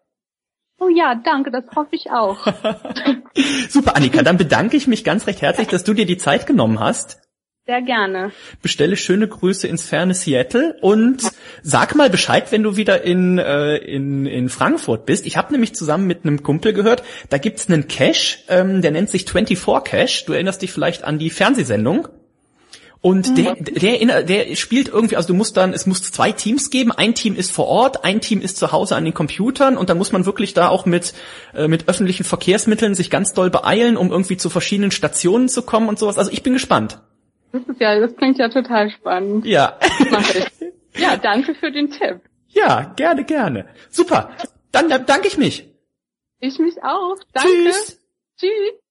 Oh 0.81 0.89
ja, 0.89 1.13
danke, 1.13 1.51
das 1.51 1.63
hoffe 1.75 1.95
ich 1.95 2.09
auch. 2.09 2.37
Super, 3.69 3.95
Annika, 3.95 4.23
dann 4.23 4.37
bedanke 4.37 4.77
ich 4.77 4.87
mich 4.87 5.03
ganz 5.03 5.27
recht 5.27 5.41
herzlich, 5.41 5.67
dass 5.69 5.83
du 5.83 5.93
dir 5.93 6.07
die 6.07 6.17
Zeit 6.17 6.47
genommen 6.47 6.79
hast. 6.79 7.20
Sehr 7.67 7.83
gerne. 7.83 8.31
Bestelle 8.63 8.97
schöne 8.97 9.27
Grüße 9.27 9.67
ins 9.67 9.83
ferne 9.83 10.15
Seattle 10.15 10.75
und 10.81 11.21
sag 11.61 11.93
mal 11.93 12.09
Bescheid, 12.09 12.51
wenn 12.51 12.63
du 12.63 12.75
wieder 12.75 13.03
in, 13.03 13.37
äh, 13.37 13.77
in, 13.77 14.25
in 14.25 14.49
Frankfurt 14.49 15.05
bist. 15.05 15.27
Ich 15.27 15.37
habe 15.37 15.51
nämlich 15.51 15.75
zusammen 15.75 16.07
mit 16.07 16.25
einem 16.25 16.41
Kumpel 16.41 16.73
gehört, 16.73 17.03
da 17.29 17.37
gibt's 17.37 17.69
einen 17.69 17.87
Cache, 17.87 18.39
ähm, 18.47 18.81
der 18.81 18.89
nennt 18.89 19.11
sich 19.11 19.25
24 19.29 19.83
Cache. 19.83 20.25
Du 20.25 20.33
erinnerst 20.33 20.63
dich 20.63 20.71
vielleicht 20.71 21.03
an 21.03 21.19
die 21.19 21.29
Fernsehsendung. 21.29 22.07
Und 22.99 23.37
der, 23.37 23.55
der, 23.55 24.23
der 24.23 24.55
spielt 24.55 24.87
irgendwie, 24.87 25.15
also 25.15 25.27
du 25.27 25.33
musst 25.35 25.55
dann, 25.55 25.73
es 25.73 25.85
muss 25.85 26.03
zwei 26.03 26.31
Teams 26.31 26.71
geben. 26.71 26.91
Ein 26.91 27.13
Team 27.13 27.35
ist 27.35 27.51
vor 27.51 27.67
Ort, 27.67 28.03
ein 28.03 28.21
Team 28.21 28.41
ist 28.41 28.57
zu 28.57 28.71
Hause 28.71 28.95
an 28.95 29.05
den 29.05 29.13
Computern 29.13 29.77
und 29.77 29.89
dann 29.91 29.99
muss 29.99 30.11
man 30.11 30.25
wirklich 30.25 30.55
da 30.55 30.69
auch 30.69 30.87
mit, 30.87 31.13
äh, 31.53 31.67
mit 31.67 31.87
öffentlichen 31.87 32.23
Verkehrsmitteln 32.23 32.95
sich 32.95 33.11
ganz 33.11 33.33
doll 33.33 33.51
beeilen, 33.51 33.97
um 33.97 34.11
irgendwie 34.11 34.37
zu 34.37 34.49
verschiedenen 34.49 34.91
Stationen 34.91 35.47
zu 35.47 35.61
kommen 35.61 35.89
und 35.89 35.99
sowas. 35.99 36.17
Also 36.17 36.31
ich 36.31 36.41
bin 36.41 36.53
gespannt. 36.53 36.99
Das 37.51 37.63
ist 37.63 37.81
ja, 37.81 37.99
das 37.99 38.15
klingt 38.15 38.37
ja 38.37 38.49
total 38.49 38.89
spannend. 38.91 39.45
Ja. 39.45 39.77
Ja, 40.97 41.15
danke 41.15 41.55
für 41.55 41.71
den 41.71 41.89
Tipp. 41.89 42.19
Ja, 42.49 42.93
gerne, 42.97 43.23
gerne. 43.23 43.65
Super. 43.89 44.31
Dann, 44.71 44.89
dann 44.89 45.05
danke 45.05 45.27
ich 45.27 45.37
mich. 45.37 45.69
Ich 46.39 46.59
mich 46.59 46.83
auch. 46.83 47.15
Danke. 47.33 47.49
Tschüss. 47.49 48.01
Tschüss. 48.37 48.81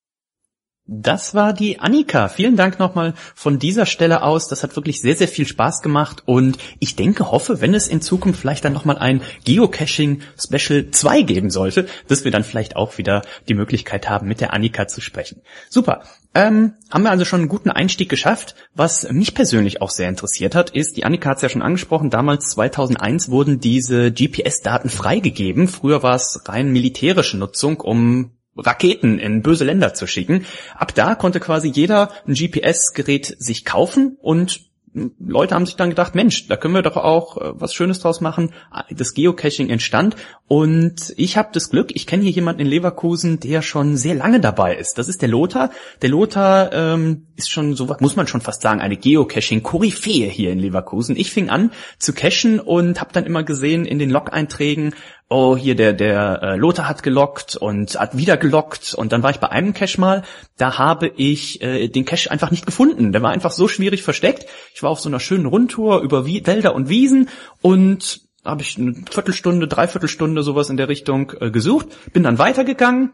Das 0.92 1.36
war 1.36 1.52
die 1.52 1.78
Annika. 1.78 2.28
Vielen 2.28 2.56
Dank 2.56 2.80
nochmal 2.80 3.14
von 3.36 3.60
dieser 3.60 3.86
Stelle 3.86 4.24
aus. 4.24 4.48
Das 4.48 4.64
hat 4.64 4.74
wirklich 4.74 5.00
sehr, 5.00 5.14
sehr 5.14 5.28
viel 5.28 5.46
Spaß 5.46 5.82
gemacht 5.82 6.24
und 6.26 6.58
ich 6.80 6.96
denke, 6.96 7.30
hoffe, 7.30 7.60
wenn 7.60 7.74
es 7.74 7.86
in 7.86 8.02
Zukunft 8.02 8.40
vielleicht 8.40 8.64
dann 8.64 8.72
nochmal 8.72 8.98
ein 8.98 9.22
Geocaching 9.44 10.22
Special 10.36 10.90
2 10.90 11.22
geben 11.22 11.50
sollte, 11.50 11.86
dass 12.08 12.24
wir 12.24 12.32
dann 12.32 12.42
vielleicht 12.42 12.74
auch 12.74 12.98
wieder 12.98 13.22
die 13.48 13.54
Möglichkeit 13.54 14.08
haben, 14.08 14.26
mit 14.26 14.40
der 14.40 14.52
Annika 14.52 14.88
zu 14.88 15.00
sprechen. 15.00 15.42
Super. 15.68 16.02
Ähm, 16.34 16.74
haben 16.90 17.02
wir 17.02 17.10
also 17.10 17.24
schon 17.24 17.40
einen 17.40 17.48
guten 17.48 17.70
Einstieg 17.70 18.08
geschafft. 18.08 18.54
Was 18.74 19.10
mich 19.10 19.34
persönlich 19.34 19.82
auch 19.82 19.90
sehr 19.90 20.08
interessiert 20.08 20.54
hat, 20.54 20.70
ist, 20.70 20.96
die 20.96 21.04
Annika 21.04 21.30
hat 21.30 21.36
es 21.36 21.42
ja 21.42 21.48
schon 21.48 21.62
angesprochen, 21.62 22.10
damals 22.10 22.50
2001 22.50 23.30
wurden 23.30 23.58
diese 23.58 24.12
GPS-Daten 24.12 24.90
freigegeben. 24.90 25.66
Früher 25.66 26.02
war 26.02 26.14
es 26.14 26.40
rein 26.46 26.70
militärische 26.70 27.36
Nutzung, 27.36 27.80
um 27.80 28.30
Raketen 28.56 29.18
in 29.18 29.42
böse 29.42 29.64
Länder 29.64 29.94
zu 29.94 30.06
schicken. 30.06 30.44
Ab 30.76 30.94
da 30.94 31.14
konnte 31.14 31.40
quasi 31.40 31.68
jeder 31.68 32.10
ein 32.26 32.34
GPS-Gerät 32.34 33.36
sich 33.38 33.64
kaufen 33.64 34.16
und 34.20 34.69
Leute 34.92 35.54
haben 35.54 35.66
sich 35.66 35.76
dann 35.76 35.90
gedacht, 35.90 36.14
Mensch, 36.14 36.48
da 36.48 36.56
können 36.56 36.74
wir 36.74 36.82
doch 36.82 36.96
auch 36.96 37.36
äh, 37.36 37.52
was 37.54 37.74
Schönes 37.74 38.00
draus 38.00 38.20
machen. 38.20 38.52
Das 38.90 39.14
Geocaching 39.14 39.70
entstand 39.70 40.16
und 40.48 41.14
ich 41.16 41.36
habe 41.36 41.50
das 41.52 41.70
Glück, 41.70 41.90
ich 41.94 42.08
kenne 42.08 42.24
hier 42.24 42.32
jemanden 42.32 42.62
in 42.62 42.66
Leverkusen, 42.66 43.38
der 43.38 43.62
schon 43.62 43.96
sehr 43.96 44.16
lange 44.16 44.40
dabei 44.40 44.76
ist. 44.76 44.98
Das 44.98 45.08
ist 45.08 45.22
der 45.22 45.28
Lothar. 45.28 45.70
Der 46.02 46.08
Lothar 46.08 46.72
ähm, 46.72 47.26
ist 47.36 47.50
schon 47.50 47.76
so, 47.76 47.86
muss 48.00 48.16
man 48.16 48.26
schon 48.26 48.40
fast 48.40 48.62
sagen, 48.62 48.80
eine 48.80 48.96
Geocaching-Koryphäe 48.96 50.28
hier 50.28 50.50
in 50.50 50.58
Leverkusen. 50.58 51.16
Ich 51.16 51.30
fing 51.30 51.50
an 51.50 51.70
zu 51.98 52.12
cachen 52.12 52.58
und 52.58 53.00
habe 53.00 53.12
dann 53.12 53.26
immer 53.26 53.44
gesehen 53.44 53.84
in 53.84 54.00
den 54.00 54.10
Log-Einträgen, 54.10 54.94
oh, 55.30 55.56
hier 55.56 55.76
der, 55.76 55.92
der 55.92 56.40
äh, 56.42 56.56
Lothar 56.56 56.88
hat 56.88 57.02
gelockt 57.02 57.56
und 57.56 57.98
hat 57.98 58.16
wieder 58.16 58.36
gelockt 58.36 58.94
und 58.94 59.12
dann 59.12 59.22
war 59.22 59.30
ich 59.30 59.38
bei 59.38 59.48
einem 59.48 59.72
Cache 59.72 59.98
mal, 60.00 60.22
da 60.58 60.76
habe 60.76 61.06
ich 61.06 61.62
äh, 61.62 61.88
den 61.88 62.04
Cache 62.04 62.30
einfach 62.30 62.50
nicht 62.50 62.66
gefunden. 62.66 63.12
Der 63.12 63.22
war 63.22 63.30
einfach 63.30 63.52
so 63.52 63.68
schwierig 63.68 64.02
versteckt. 64.02 64.46
Ich 64.74 64.82
war 64.82 64.90
auf 64.90 65.00
so 65.00 65.08
einer 65.08 65.20
schönen 65.20 65.46
Rundtour 65.46 66.00
über 66.00 66.26
Wie 66.26 66.44
Wälder 66.46 66.74
und 66.74 66.88
Wiesen 66.88 67.28
und 67.62 68.22
habe 68.44 68.62
ich 68.62 68.76
eine 68.76 68.94
Viertelstunde, 69.10 69.68
Dreiviertelstunde 69.68 70.42
sowas 70.42 70.68
in 70.68 70.76
der 70.76 70.88
Richtung 70.88 71.32
äh, 71.40 71.50
gesucht, 71.50 71.86
bin 72.12 72.24
dann 72.24 72.38
weitergegangen 72.38 73.12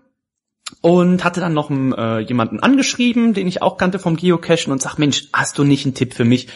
und 0.81 1.23
hatte 1.23 1.41
dann 1.41 1.53
noch 1.53 1.71
äh, 1.71 2.21
jemanden 2.21 2.61
angeschrieben, 2.61 3.35
den 3.35 3.47
ich 3.47 3.61
auch 3.61 3.77
kannte 3.77 3.99
vom 3.99 4.17
Geocachen 4.17 4.73
und 4.73 4.81
sag, 4.81 4.99
Mensch, 4.99 5.29
hast 5.33 5.59
du 5.59 5.65
nicht 5.65 5.85
einen 5.85 5.95
Tipp 5.95 6.15
für 6.15 6.25
mich? 6.25 6.49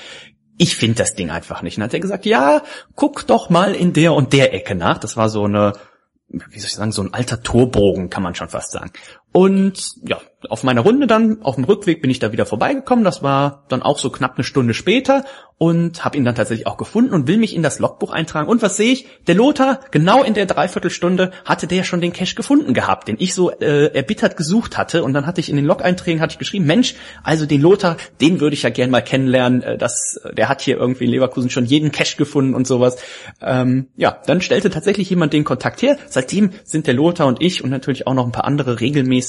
Ich 0.60 0.76
finde 0.76 0.96
das 0.96 1.14
Ding 1.14 1.30
einfach 1.30 1.62
nicht. 1.62 1.78
Und 1.78 1.80
dann 1.80 1.88
hat 1.88 1.94
er 1.94 2.00
gesagt, 2.00 2.26
ja, 2.26 2.62
guck 2.94 3.26
doch 3.26 3.48
mal 3.48 3.74
in 3.74 3.94
der 3.94 4.12
und 4.12 4.34
der 4.34 4.52
Ecke 4.52 4.74
nach. 4.74 4.98
Das 4.98 5.16
war 5.16 5.30
so 5.30 5.44
eine, 5.44 5.72
wie 6.28 6.58
soll 6.58 6.66
ich 6.66 6.74
sagen, 6.74 6.92
so 6.92 7.02
ein 7.02 7.14
alter 7.14 7.42
Torbogen, 7.42 8.10
kann 8.10 8.22
man 8.22 8.34
schon 8.34 8.50
fast 8.50 8.72
sagen. 8.72 8.90
Und 9.32 9.94
ja, 10.06 10.18
auf 10.48 10.64
meiner 10.64 10.80
Runde 10.80 11.06
dann, 11.06 11.42
auf 11.42 11.56
dem 11.56 11.64
Rückweg 11.64 12.00
bin 12.00 12.10
ich 12.10 12.18
da 12.18 12.32
wieder 12.32 12.46
vorbeigekommen. 12.46 13.04
Das 13.04 13.22
war 13.22 13.64
dann 13.68 13.82
auch 13.82 13.98
so 13.98 14.10
knapp 14.10 14.34
eine 14.36 14.44
Stunde 14.44 14.74
später 14.74 15.24
und 15.58 16.04
habe 16.04 16.16
ihn 16.16 16.24
dann 16.24 16.34
tatsächlich 16.34 16.66
auch 16.66 16.78
gefunden 16.78 17.12
und 17.12 17.28
will 17.28 17.36
mich 17.36 17.54
in 17.54 17.62
das 17.62 17.78
Logbuch 17.78 18.12
eintragen. 18.12 18.48
Und 18.48 18.62
was 18.62 18.78
sehe 18.78 18.92
ich? 18.92 19.06
Der 19.26 19.34
Lothar, 19.34 19.80
genau 19.90 20.24
in 20.24 20.32
der 20.32 20.46
Dreiviertelstunde, 20.46 21.32
hatte 21.44 21.66
der 21.66 21.84
schon 21.84 22.00
den 22.00 22.14
Cache 22.14 22.34
gefunden 22.34 22.72
gehabt, 22.72 23.08
den 23.08 23.16
ich 23.18 23.34
so 23.34 23.50
äh, 23.50 23.94
erbittert 23.94 24.38
gesucht 24.38 24.78
hatte. 24.78 25.04
Und 25.04 25.12
dann 25.12 25.26
hatte 25.26 25.40
ich 25.40 25.50
in 25.50 25.56
den 25.56 25.66
Log-Einträgen 25.66 26.22
hatte 26.22 26.32
ich 26.32 26.38
geschrieben, 26.38 26.64
Mensch, 26.64 26.94
also 27.22 27.44
den 27.44 27.60
Lothar, 27.60 27.98
den 28.22 28.40
würde 28.40 28.54
ich 28.54 28.62
ja 28.62 28.70
gern 28.70 28.90
mal 28.90 29.02
kennenlernen. 29.02 29.62
Äh, 29.62 29.78
das, 29.78 30.18
der 30.32 30.48
hat 30.48 30.62
hier 30.62 30.78
irgendwie 30.78 31.04
in 31.04 31.10
Leverkusen 31.10 31.50
schon 31.50 31.66
jeden 31.66 31.92
Cache 31.92 32.16
gefunden 32.16 32.54
und 32.54 32.66
sowas. 32.66 32.96
Ähm, 33.42 33.88
ja, 33.96 34.18
dann 34.26 34.40
stellte 34.40 34.70
tatsächlich 34.70 35.10
jemand 35.10 35.34
den 35.34 35.44
Kontakt 35.44 35.82
her. 35.82 35.98
Seitdem 36.08 36.52
sind 36.64 36.86
der 36.86 36.94
Lothar 36.94 37.26
und 37.26 37.42
ich 37.42 37.62
und 37.62 37.68
natürlich 37.68 38.06
auch 38.06 38.14
noch 38.14 38.24
ein 38.24 38.32
paar 38.32 38.46
andere 38.46 38.80
regelmäßig 38.80 39.19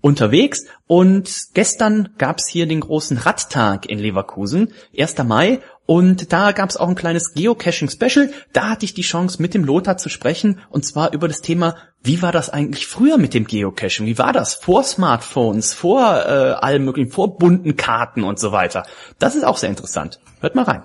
unterwegs. 0.00 0.66
Und 0.86 1.48
gestern 1.54 2.10
gab's 2.18 2.48
hier 2.48 2.66
den 2.66 2.80
großen 2.80 3.18
Radtag 3.18 3.86
in 3.86 3.98
Leverkusen, 3.98 4.72
1. 4.96 5.18
Mai. 5.24 5.60
Und 5.86 6.32
da 6.32 6.52
gab 6.52 6.68
es 6.68 6.76
auch 6.76 6.88
ein 6.88 6.96
kleines 6.96 7.32
Geocaching-Special. 7.34 8.30
Da 8.52 8.70
hatte 8.70 8.84
ich 8.84 8.94
die 8.94 9.02
Chance, 9.02 9.40
mit 9.40 9.54
dem 9.54 9.64
Lothar 9.64 9.96
zu 9.96 10.08
sprechen. 10.08 10.60
Und 10.68 10.84
zwar 10.84 11.12
über 11.12 11.28
das 11.28 11.42
Thema, 11.42 11.76
wie 12.02 12.22
war 12.22 12.32
das 12.32 12.50
eigentlich 12.50 12.86
früher 12.86 13.18
mit 13.18 13.34
dem 13.34 13.46
Geocaching? 13.46 14.06
Wie 14.06 14.18
war 14.18 14.32
das? 14.32 14.54
Vor 14.54 14.82
Smartphones, 14.82 15.74
vor 15.74 16.02
äh, 16.02 16.54
allem 16.54 16.84
möglichen, 16.84 17.10
vor 17.10 17.38
bunten 17.38 17.76
Karten 17.76 18.24
und 18.24 18.38
so 18.38 18.50
weiter. 18.52 18.84
Das 19.18 19.36
ist 19.36 19.44
auch 19.44 19.56
sehr 19.58 19.70
interessant. 19.70 20.20
Hört 20.40 20.56
mal 20.56 20.64
rein. 20.64 20.84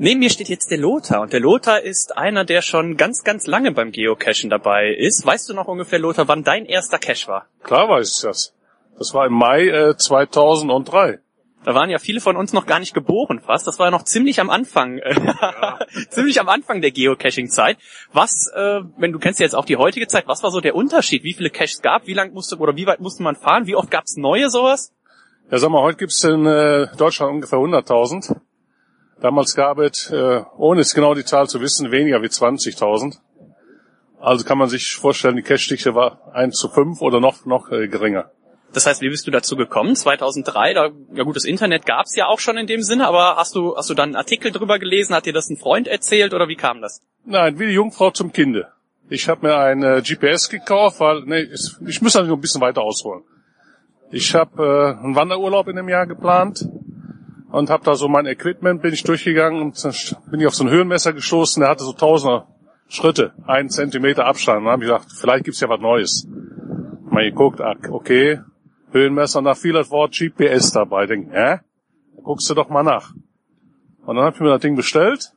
Neben 0.00 0.20
mir 0.20 0.30
steht 0.30 0.48
jetzt 0.48 0.70
der 0.70 0.78
Lothar 0.78 1.22
und 1.22 1.32
der 1.32 1.40
Lothar 1.40 1.82
ist 1.82 2.16
einer, 2.16 2.44
der 2.44 2.62
schon 2.62 2.96
ganz, 2.96 3.24
ganz 3.24 3.48
lange 3.48 3.72
beim 3.72 3.90
Geocachen 3.90 4.48
dabei 4.48 4.94
ist. 4.94 5.26
Weißt 5.26 5.48
du 5.48 5.54
noch 5.54 5.66
ungefähr, 5.66 5.98
Lothar, 5.98 6.28
wann 6.28 6.44
dein 6.44 6.66
erster 6.66 7.00
Cache 7.00 7.26
war? 7.26 7.46
Klar 7.64 7.88
weiß 7.88 8.16
ich 8.16 8.22
das. 8.22 8.54
Das 8.96 9.12
war 9.12 9.26
im 9.26 9.32
Mai 9.32 9.66
äh, 9.66 9.96
2003. 9.96 11.18
Da 11.64 11.74
waren 11.74 11.90
ja 11.90 11.98
viele 11.98 12.20
von 12.20 12.36
uns 12.36 12.52
noch 12.52 12.66
gar 12.66 12.78
nicht 12.78 12.94
geboren 12.94 13.40
fast. 13.40 13.66
Das 13.66 13.80
war 13.80 13.88
ja 13.88 13.90
noch 13.90 14.04
ziemlich 14.04 14.40
am 14.40 14.50
Anfang, 14.50 14.98
äh, 14.98 15.14
ja. 15.20 15.80
ziemlich 16.10 16.40
am 16.40 16.48
Anfang 16.48 16.80
der 16.80 16.92
Geocaching-Zeit. 16.92 17.78
Was, 18.12 18.48
äh, 18.54 18.82
wenn 18.98 19.10
du 19.10 19.18
kennst 19.18 19.40
ja 19.40 19.44
jetzt 19.44 19.56
auch 19.56 19.64
die 19.64 19.78
heutige 19.78 20.06
Zeit, 20.06 20.28
was 20.28 20.44
war 20.44 20.52
so 20.52 20.60
der 20.60 20.76
Unterschied? 20.76 21.24
Wie 21.24 21.34
viele 21.34 21.50
Caches 21.50 21.82
gab? 21.82 22.06
Wie 22.06 22.14
lang 22.14 22.32
musste 22.32 22.56
oder 22.58 22.76
wie 22.76 22.86
weit 22.86 23.00
musste 23.00 23.24
man 23.24 23.34
fahren? 23.34 23.66
Wie 23.66 23.74
oft 23.74 23.90
gab 23.90 24.04
es 24.04 24.16
neue 24.16 24.48
sowas? 24.48 24.92
Ja, 25.50 25.58
sag 25.58 25.70
mal, 25.70 25.82
heute 25.82 25.98
gibt's 25.98 26.22
in 26.22 26.46
äh, 26.46 26.86
Deutschland 26.96 27.32
ungefähr 27.32 27.58
100.000. 27.58 28.36
Damals 29.20 29.54
gab 29.54 29.78
es, 29.78 30.10
äh, 30.10 30.42
ohne 30.56 30.80
jetzt 30.80 30.94
genau 30.94 31.14
die 31.14 31.24
Zahl 31.24 31.48
zu 31.48 31.60
wissen, 31.60 31.90
weniger 31.90 32.22
wie 32.22 32.26
20.000. 32.26 33.18
Also 34.20 34.44
kann 34.44 34.58
man 34.58 34.68
sich 34.68 34.94
vorstellen, 34.94 35.36
die 35.36 35.42
Cache-Dichte 35.42 35.94
war 35.94 36.20
1 36.34 36.56
zu 36.56 36.68
5 36.68 37.00
oder 37.00 37.20
noch, 37.20 37.44
noch 37.44 37.70
äh, 37.70 37.88
geringer. 37.88 38.30
Das 38.72 38.86
heißt, 38.86 39.00
wie 39.00 39.08
bist 39.08 39.26
du 39.26 39.30
dazu 39.30 39.56
gekommen? 39.56 39.96
2003, 39.96 40.74
da, 40.74 40.90
ja 41.14 41.24
gut, 41.24 41.36
das 41.36 41.44
Internet 41.44 41.86
gab's 41.86 42.14
ja 42.14 42.26
auch 42.26 42.38
schon 42.38 42.58
in 42.58 42.66
dem 42.66 42.82
Sinne, 42.82 43.08
aber 43.08 43.36
hast 43.36 43.54
du, 43.54 43.76
hast 43.76 43.88
du 43.88 43.94
dann 43.94 44.10
einen 44.10 44.16
Artikel 44.16 44.52
drüber 44.52 44.78
gelesen? 44.78 45.14
Hat 45.14 45.26
dir 45.26 45.32
das 45.32 45.48
ein 45.48 45.56
Freund 45.56 45.88
erzählt 45.88 46.34
oder 46.34 46.48
wie 46.48 46.56
kam 46.56 46.82
das? 46.82 47.00
Nein, 47.24 47.58
wie 47.58 47.66
die 47.66 47.72
Jungfrau 47.72 48.10
zum 48.10 48.32
Kinde. 48.32 48.68
Ich 49.08 49.28
habe 49.28 49.46
mir 49.46 49.56
ein 49.56 49.82
äh, 49.82 50.02
GPS 50.02 50.50
gekauft, 50.50 51.00
weil, 51.00 51.22
nee, 51.24 51.40
ich, 51.40 51.76
ich 51.86 52.02
muss 52.02 52.14
noch 52.14 52.28
ein 52.28 52.40
bisschen 52.40 52.60
weiter 52.60 52.82
ausholen. 52.82 53.22
Ich 54.10 54.34
habe 54.34 54.96
äh, 54.98 55.02
einen 55.02 55.14
Wanderurlaub 55.14 55.68
in 55.68 55.76
dem 55.76 55.88
Jahr 55.88 56.06
geplant 56.06 56.68
und 57.50 57.70
habe 57.70 57.84
da 57.84 57.94
so 57.94 58.08
mein 58.08 58.26
Equipment, 58.26 58.82
bin 58.82 58.92
ich 58.92 59.02
durchgegangen 59.02 59.62
und 59.62 60.20
bin 60.30 60.40
ich 60.40 60.46
auf 60.46 60.54
so 60.54 60.64
ein 60.64 60.70
Höhenmesser 60.70 61.12
gestoßen, 61.12 61.60
der 61.60 61.70
hatte 61.70 61.84
so 61.84 61.92
tausende 61.92 62.44
Schritte, 62.88 63.32
einen 63.46 63.70
Zentimeter 63.70 64.26
Abstand. 64.26 64.58
Und 64.58 64.64
dann 64.64 64.72
habe 64.72 64.84
ich 64.84 64.90
gedacht, 64.90 65.08
vielleicht 65.18 65.44
gibt's 65.44 65.60
ja 65.60 65.68
was 65.68 65.80
Neues. 65.80 66.26
Mal 67.10 67.30
geguckt, 67.30 67.60
ah, 67.60 67.74
okay, 67.90 68.40
Höhenmesser 68.92 69.38
und 69.40 69.44
da 69.44 69.54
fiel 69.54 69.72
das 69.72 69.90
Wort 69.90 70.14
GPS 70.16 70.72
dabei. 70.72 71.06
Denk, 71.06 71.30
hä? 71.32 71.58
Guckst 72.22 72.48
du 72.50 72.54
doch 72.54 72.68
mal 72.68 72.82
nach. 72.82 73.12
Und 74.04 74.16
dann 74.16 74.24
habe 74.24 74.34
ich 74.34 74.40
mir 74.40 74.50
das 74.50 74.60
Ding 74.60 74.76
bestellt 74.76 75.32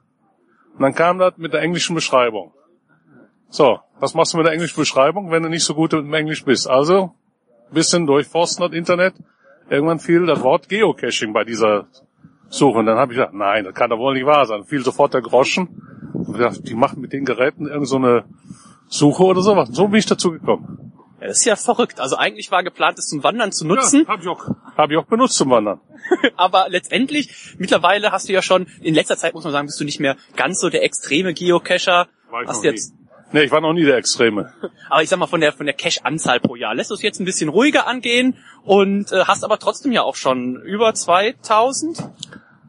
und 0.76 0.82
dann 0.82 0.96
kam 0.96 1.20
das 1.20 1.38
mit 1.38 1.54
der 1.54 1.62
englischen 1.62 1.96
Beschreibung. 1.96 2.54
So, 3.50 3.80
was 4.00 4.14
machst 4.14 4.34
du 4.34 4.38
mit 4.38 4.46
der 4.46 4.54
englischen 4.54 4.80
Beschreibung, 4.80 5.30
wenn 5.30 5.44
du 5.44 5.50
nicht 5.50 5.66
so 5.66 5.76
gut 5.76 5.94
im 5.94 6.14
Englisch 6.14 6.46
bist? 6.46 6.70
Also, 6.70 7.14
bisschen 7.72 8.06
durchforsten 8.06 8.66
das 8.66 8.78
Internet. 8.78 9.14
Irgendwann 9.72 10.00
fiel 10.00 10.26
das 10.26 10.44
Wort 10.44 10.68
Geocaching 10.68 11.32
bei 11.32 11.46
dieser 11.46 11.88
Suche. 12.50 12.80
Und 12.80 12.88
dann 12.88 12.98
habe 12.98 13.14
ich 13.14 13.18
gedacht, 13.18 13.34
nein, 13.34 13.64
das 13.64 13.74
kann 13.74 13.90
doch 13.90 14.00
wohl 14.00 14.16
nicht 14.16 14.26
wahr 14.26 14.46
sein. 14.46 14.66
Fiel 14.66 14.84
sofort 14.84 15.14
der 15.14 15.22
Groschen. 15.22 16.12
Und 16.14 16.34
gedacht, 16.34 16.68
die 16.68 16.76
machen 16.76 17.00
mit 17.00 17.14
den 17.14 17.24
Geräten 17.24 17.68
irgendeine 17.68 17.86
so 17.86 17.96
eine 17.96 18.26
Suche 18.90 19.24
oder 19.24 19.42
sowas. 19.42 19.70
So 19.72 19.88
bin 19.88 20.00
ich 20.00 20.06
dazu 20.06 20.32
gekommen. 20.32 20.92
Ja, 21.22 21.28
das 21.28 21.38
ist 21.38 21.46
ja 21.46 21.56
verrückt. 21.56 22.02
Also 22.02 22.18
eigentlich 22.18 22.52
war 22.52 22.64
geplant, 22.64 23.00
es 23.00 23.08
zum 23.08 23.24
Wandern 23.24 23.54
zu 23.54 23.66
nutzen. 23.66 24.02
Ja, 24.02 24.08
habe 24.10 24.22
ich, 24.22 24.28
auch, 24.28 24.46
hab 24.76 24.92
ich 24.92 24.98
auch 24.98 25.06
benutzt 25.06 25.36
zum 25.36 25.50
Wandern. 25.50 25.80
Aber 26.36 26.66
letztendlich, 26.68 27.56
mittlerweile 27.58 28.12
hast 28.12 28.28
du 28.28 28.34
ja 28.34 28.42
schon, 28.42 28.68
in 28.82 28.94
letzter 28.94 29.16
Zeit 29.16 29.34
muss 29.34 29.46
man 29.46 29.54
sagen, 29.54 29.68
bist 29.68 29.80
du 29.80 29.86
nicht 29.86 30.02
mehr 30.02 30.18
ganz 30.36 30.60
so 30.60 30.70
der 30.70 30.84
extreme 30.84 31.34
Geocacher. 31.34 32.10
War 32.30 32.42
ich 32.42 32.50
hast 32.50 32.66
jetzt, 32.66 32.94
nie. 32.94 33.01
Nee, 33.34 33.44
ich 33.44 33.52
war 33.52 33.62
noch 33.62 33.74
nie 33.74 33.86
der 33.86 33.98
Extreme. 33.98 34.54
Aber 34.90 35.04
ich 35.04 35.10
sag 35.10 35.18
mal, 35.20 35.28
von 35.28 35.42
der, 35.42 35.54
von 35.54 35.66
der 35.66 35.76
Cache-Anzahl 35.76 36.40
pro 36.40 36.56
Jahr 36.56 36.76
lässt 36.76 36.90
du 36.90 36.96
es 36.96 37.02
jetzt 37.02 37.20
ein 37.20 37.26
bisschen 37.26 37.50
ruhiger 37.50 37.88
angehen 37.88 38.38
und 38.64 39.12
äh, 39.12 39.24
hast 39.26 39.44
aber 39.44 39.58
trotzdem 39.58 39.92
ja 39.92 40.04
auch 40.04 40.16
schon 40.16 40.62
über 40.62 40.94
2000? 40.94 42.10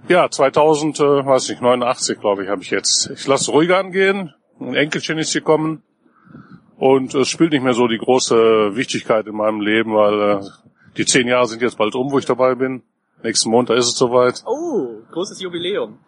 Ja, 0.09 0.31
2000, 0.31 1.01
äh, 1.01 1.27
weiß 1.27 1.51
ich, 1.51 1.61
89 1.61 2.21
glaube 2.21 2.45
ich, 2.45 2.49
habe 2.49 2.63
ich 2.63 2.71
jetzt. 2.71 3.11
Ich 3.11 3.27
lasse 3.27 3.51
ruhiger 3.51 3.79
angehen. 3.79 4.35
Ein 4.61 4.75
Enkelchen 4.75 5.19
ist 5.19 5.33
gekommen. 5.33 5.83
Und 6.77 7.15
es 7.15 7.29
spielt 7.29 7.53
nicht 7.53 7.63
mehr 7.63 7.75
so 7.75 7.87
die 7.87 7.99
große 7.99 8.75
Wichtigkeit 8.75 9.27
in 9.27 9.37
meinem 9.37 9.61
Leben, 9.61 9.95
weil 9.95 10.39
äh, 10.39 10.41
die 10.97 11.07
zehn 11.07 11.29
Jahre 11.29 11.47
sind 11.47 11.63
jetzt 11.63 11.79
bald 11.79 11.95
um, 11.95 12.11
wo 12.11 12.19
ich 12.19 12.25
dabei 12.25 12.55
bin. 12.55 12.83
Nächsten 13.23 13.51
Montag 13.51 13.77
ist 13.77 13.87
es 13.87 13.97
soweit. 13.97 14.43
Oh, 14.47 15.01
großes 15.13 15.41
Jubiläum. 15.41 15.99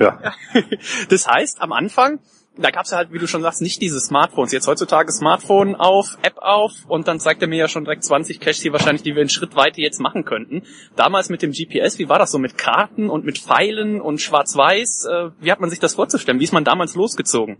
Ja. 0.00 0.18
Das 1.08 1.28
heißt, 1.28 1.60
am 1.60 1.72
Anfang, 1.72 2.18
da 2.56 2.70
gab 2.70 2.84
es 2.84 2.92
ja 2.92 2.98
halt, 2.98 3.12
wie 3.12 3.18
du 3.18 3.26
schon 3.26 3.42
sagst, 3.42 3.62
nicht 3.62 3.80
diese 3.82 4.00
Smartphones. 4.00 4.52
Jetzt 4.52 4.68
heutzutage 4.68 5.10
Smartphone 5.12 5.74
auf, 5.74 6.18
App 6.22 6.38
auf 6.38 6.72
und 6.86 7.08
dann 7.08 7.18
zeigt 7.18 7.42
er 7.42 7.48
mir 7.48 7.56
ja 7.56 7.68
schon 7.68 7.84
direkt 7.84 8.04
20 8.04 8.38
Caches 8.38 8.62
hier 8.62 8.72
wahrscheinlich, 8.72 9.02
die 9.02 9.14
wir 9.14 9.22
in 9.22 9.28
Schrittweite 9.28 9.80
jetzt 9.80 10.00
machen 10.00 10.24
könnten. 10.24 10.62
Damals 10.94 11.30
mit 11.30 11.42
dem 11.42 11.52
GPS, 11.52 11.98
wie 11.98 12.08
war 12.08 12.18
das 12.18 12.30
so 12.30 12.38
mit 12.38 12.56
Karten 12.56 13.10
und 13.10 13.24
mit 13.24 13.38
Pfeilen 13.38 14.00
und 14.00 14.20
Schwarz-Weiß? 14.20 15.06
Äh, 15.06 15.30
wie 15.40 15.50
hat 15.50 15.60
man 15.60 15.70
sich 15.70 15.80
das 15.80 15.94
vorzustellen? 15.94 16.38
Wie 16.38 16.44
ist 16.44 16.52
man 16.52 16.64
damals 16.64 16.94
losgezogen? 16.94 17.56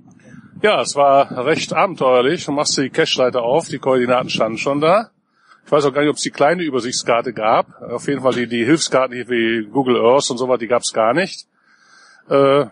Ja, 0.62 0.80
es 0.80 0.94
war 0.94 1.44
recht 1.44 1.72
abenteuerlich. 1.72 2.44
Du 2.44 2.52
machst 2.52 2.78
die 2.78 2.88
Cache-Leiter 2.88 3.42
auf, 3.42 3.68
die 3.68 3.78
Koordinaten 3.78 4.30
standen 4.30 4.58
schon 4.58 4.80
da. 4.80 5.10
Ich 5.66 5.72
weiß 5.72 5.86
auch 5.86 5.92
gar 5.92 6.02
nicht, 6.02 6.10
ob 6.10 6.16
es 6.16 6.22
die 6.22 6.30
kleine 6.30 6.62
Übersichtskarte 6.62 7.32
gab. 7.32 7.82
Auf 7.82 8.06
jeden 8.06 8.22
Fall 8.22 8.34
die, 8.34 8.46
die 8.46 8.64
Hilfskarten 8.64 9.28
wie 9.28 9.66
Google 9.66 9.96
Earth 9.96 10.30
und 10.30 10.38
so 10.38 10.48
weiter, 10.48 10.58
die 10.58 10.68
gab 10.68 10.82
es 10.82 10.92
gar 10.92 11.14
nicht. 11.14 11.46
Äh, 12.28 12.66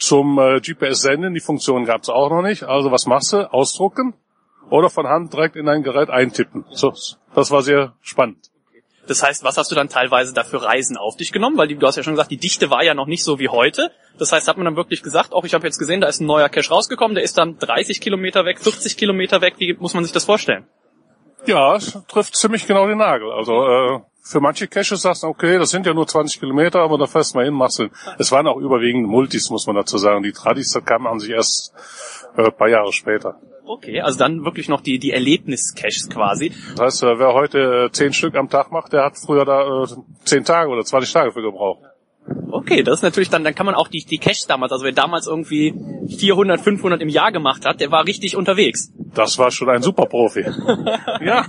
zum 0.00 0.38
äh, 0.38 0.60
GPS-Senden, 0.60 1.34
die 1.34 1.40
Funktion 1.40 1.84
gab 1.84 2.02
es 2.02 2.08
auch 2.08 2.30
noch 2.30 2.42
nicht. 2.42 2.64
Also 2.64 2.90
was 2.90 3.06
machst 3.06 3.32
du? 3.32 3.52
Ausdrucken 3.52 4.14
oder 4.70 4.90
von 4.90 5.06
Hand 5.06 5.32
direkt 5.32 5.56
in 5.56 5.66
dein 5.66 5.82
Gerät 5.82 6.10
eintippen. 6.10 6.64
So, 6.70 6.92
das 7.34 7.50
war 7.50 7.62
sehr 7.62 7.94
spannend. 8.00 8.50
Das 9.06 9.22
heißt, 9.22 9.44
was 9.44 9.58
hast 9.58 9.70
du 9.70 9.74
dann 9.74 9.88
teilweise 9.88 10.32
dafür 10.32 10.62
Reisen 10.62 10.96
auf 10.96 11.16
dich 11.16 11.32
genommen? 11.32 11.58
Weil 11.58 11.68
die, 11.68 11.76
du 11.76 11.86
hast 11.86 11.96
ja 11.96 12.02
schon 12.02 12.12
gesagt, 12.12 12.30
die 12.30 12.36
Dichte 12.36 12.70
war 12.70 12.84
ja 12.84 12.94
noch 12.94 13.06
nicht 13.06 13.24
so 13.24 13.38
wie 13.38 13.48
heute. 13.48 13.90
Das 14.18 14.32
heißt, 14.32 14.46
hat 14.46 14.56
man 14.56 14.66
dann 14.66 14.76
wirklich 14.76 15.02
gesagt, 15.02 15.32
auch 15.32 15.44
ich 15.44 15.52
habe 15.52 15.66
jetzt 15.66 15.78
gesehen, 15.78 16.00
da 16.00 16.06
ist 16.06 16.20
ein 16.20 16.26
neuer 16.26 16.48
Cache 16.48 16.70
rausgekommen, 16.70 17.14
der 17.14 17.24
ist 17.24 17.36
dann 17.36 17.58
30 17.58 18.00
Kilometer 18.00 18.44
weg, 18.44 18.60
40 18.60 18.96
Kilometer 18.96 19.40
weg. 19.40 19.54
Wie 19.58 19.74
muss 19.74 19.94
man 19.94 20.04
sich 20.04 20.12
das 20.12 20.24
vorstellen? 20.24 20.66
Ja, 21.46 21.74
es 21.74 21.98
trifft 22.08 22.36
ziemlich 22.36 22.66
genau 22.66 22.86
den 22.86 22.98
Nagel. 22.98 23.32
Also 23.32 23.66
äh, 23.66 24.00
für 24.22 24.40
manche 24.40 24.68
Caches 24.68 25.02
sagst 25.02 25.22
du, 25.22 25.28
okay, 25.28 25.58
das 25.58 25.70
sind 25.70 25.86
ja 25.86 25.94
nur 25.94 26.06
20 26.06 26.40
Kilometer, 26.40 26.80
aber 26.80 26.98
da 26.98 27.06
fährst 27.06 27.34
du 27.34 27.38
mal 27.38 27.44
hin, 27.44 27.54
machst 27.54 27.78
du. 27.78 27.88
Es 28.18 28.30
waren 28.32 28.46
auch 28.46 28.58
überwiegend 28.58 29.08
Multis, 29.08 29.50
muss 29.50 29.66
man 29.66 29.76
dazu 29.76 29.98
sagen. 29.98 30.22
Die 30.22 30.32
Tradis, 30.32 30.78
kamen 30.84 31.06
an 31.06 31.18
sich 31.18 31.30
erst 31.30 31.72
äh, 32.36 32.44
ein 32.44 32.52
paar 32.52 32.68
Jahre 32.68 32.92
später. 32.92 33.40
Okay, 33.64 34.00
also 34.00 34.18
dann 34.18 34.44
wirklich 34.44 34.68
noch 34.68 34.80
die, 34.80 34.98
die 34.98 35.12
Erlebnis-Caches 35.12 36.10
quasi. 36.10 36.52
Das 36.76 36.80
heißt, 36.80 37.02
äh, 37.04 37.18
wer 37.18 37.34
heute 37.34 37.86
äh, 37.86 37.92
zehn 37.92 38.12
Stück 38.12 38.34
am 38.34 38.48
Tag 38.48 38.72
macht, 38.72 38.92
der 38.92 39.04
hat 39.04 39.16
früher 39.16 39.44
da 39.44 39.84
äh, 39.84 39.86
zehn 40.24 40.44
Tage 40.44 40.70
oder 40.70 40.84
20 40.84 41.12
Tage 41.12 41.32
für 41.32 41.42
gebraucht. 41.42 41.89
Okay, 42.50 42.82
das 42.82 42.98
ist 42.98 43.02
natürlich 43.02 43.30
dann, 43.30 43.44
dann 43.44 43.54
kann 43.54 43.66
man 43.66 43.74
auch 43.74 43.88
die, 43.88 44.04
die 44.04 44.18
Caches 44.18 44.46
damals, 44.46 44.72
also 44.72 44.84
wer 44.84 44.92
damals 44.92 45.26
irgendwie 45.26 45.74
400, 46.08 46.60
500 46.60 47.00
im 47.00 47.08
Jahr 47.08 47.32
gemacht 47.32 47.64
hat, 47.64 47.80
der 47.80 47.90
war 47.90 48.06
richtig 48.06 48.36
unterwegs. 48.36 48.92
Das 49.14 49.38
war 49.38 49.50
schon 49.50 49.68
ein 49.68 49.82
Superprofi. 49.82 50.40
ja. 51.24 51.46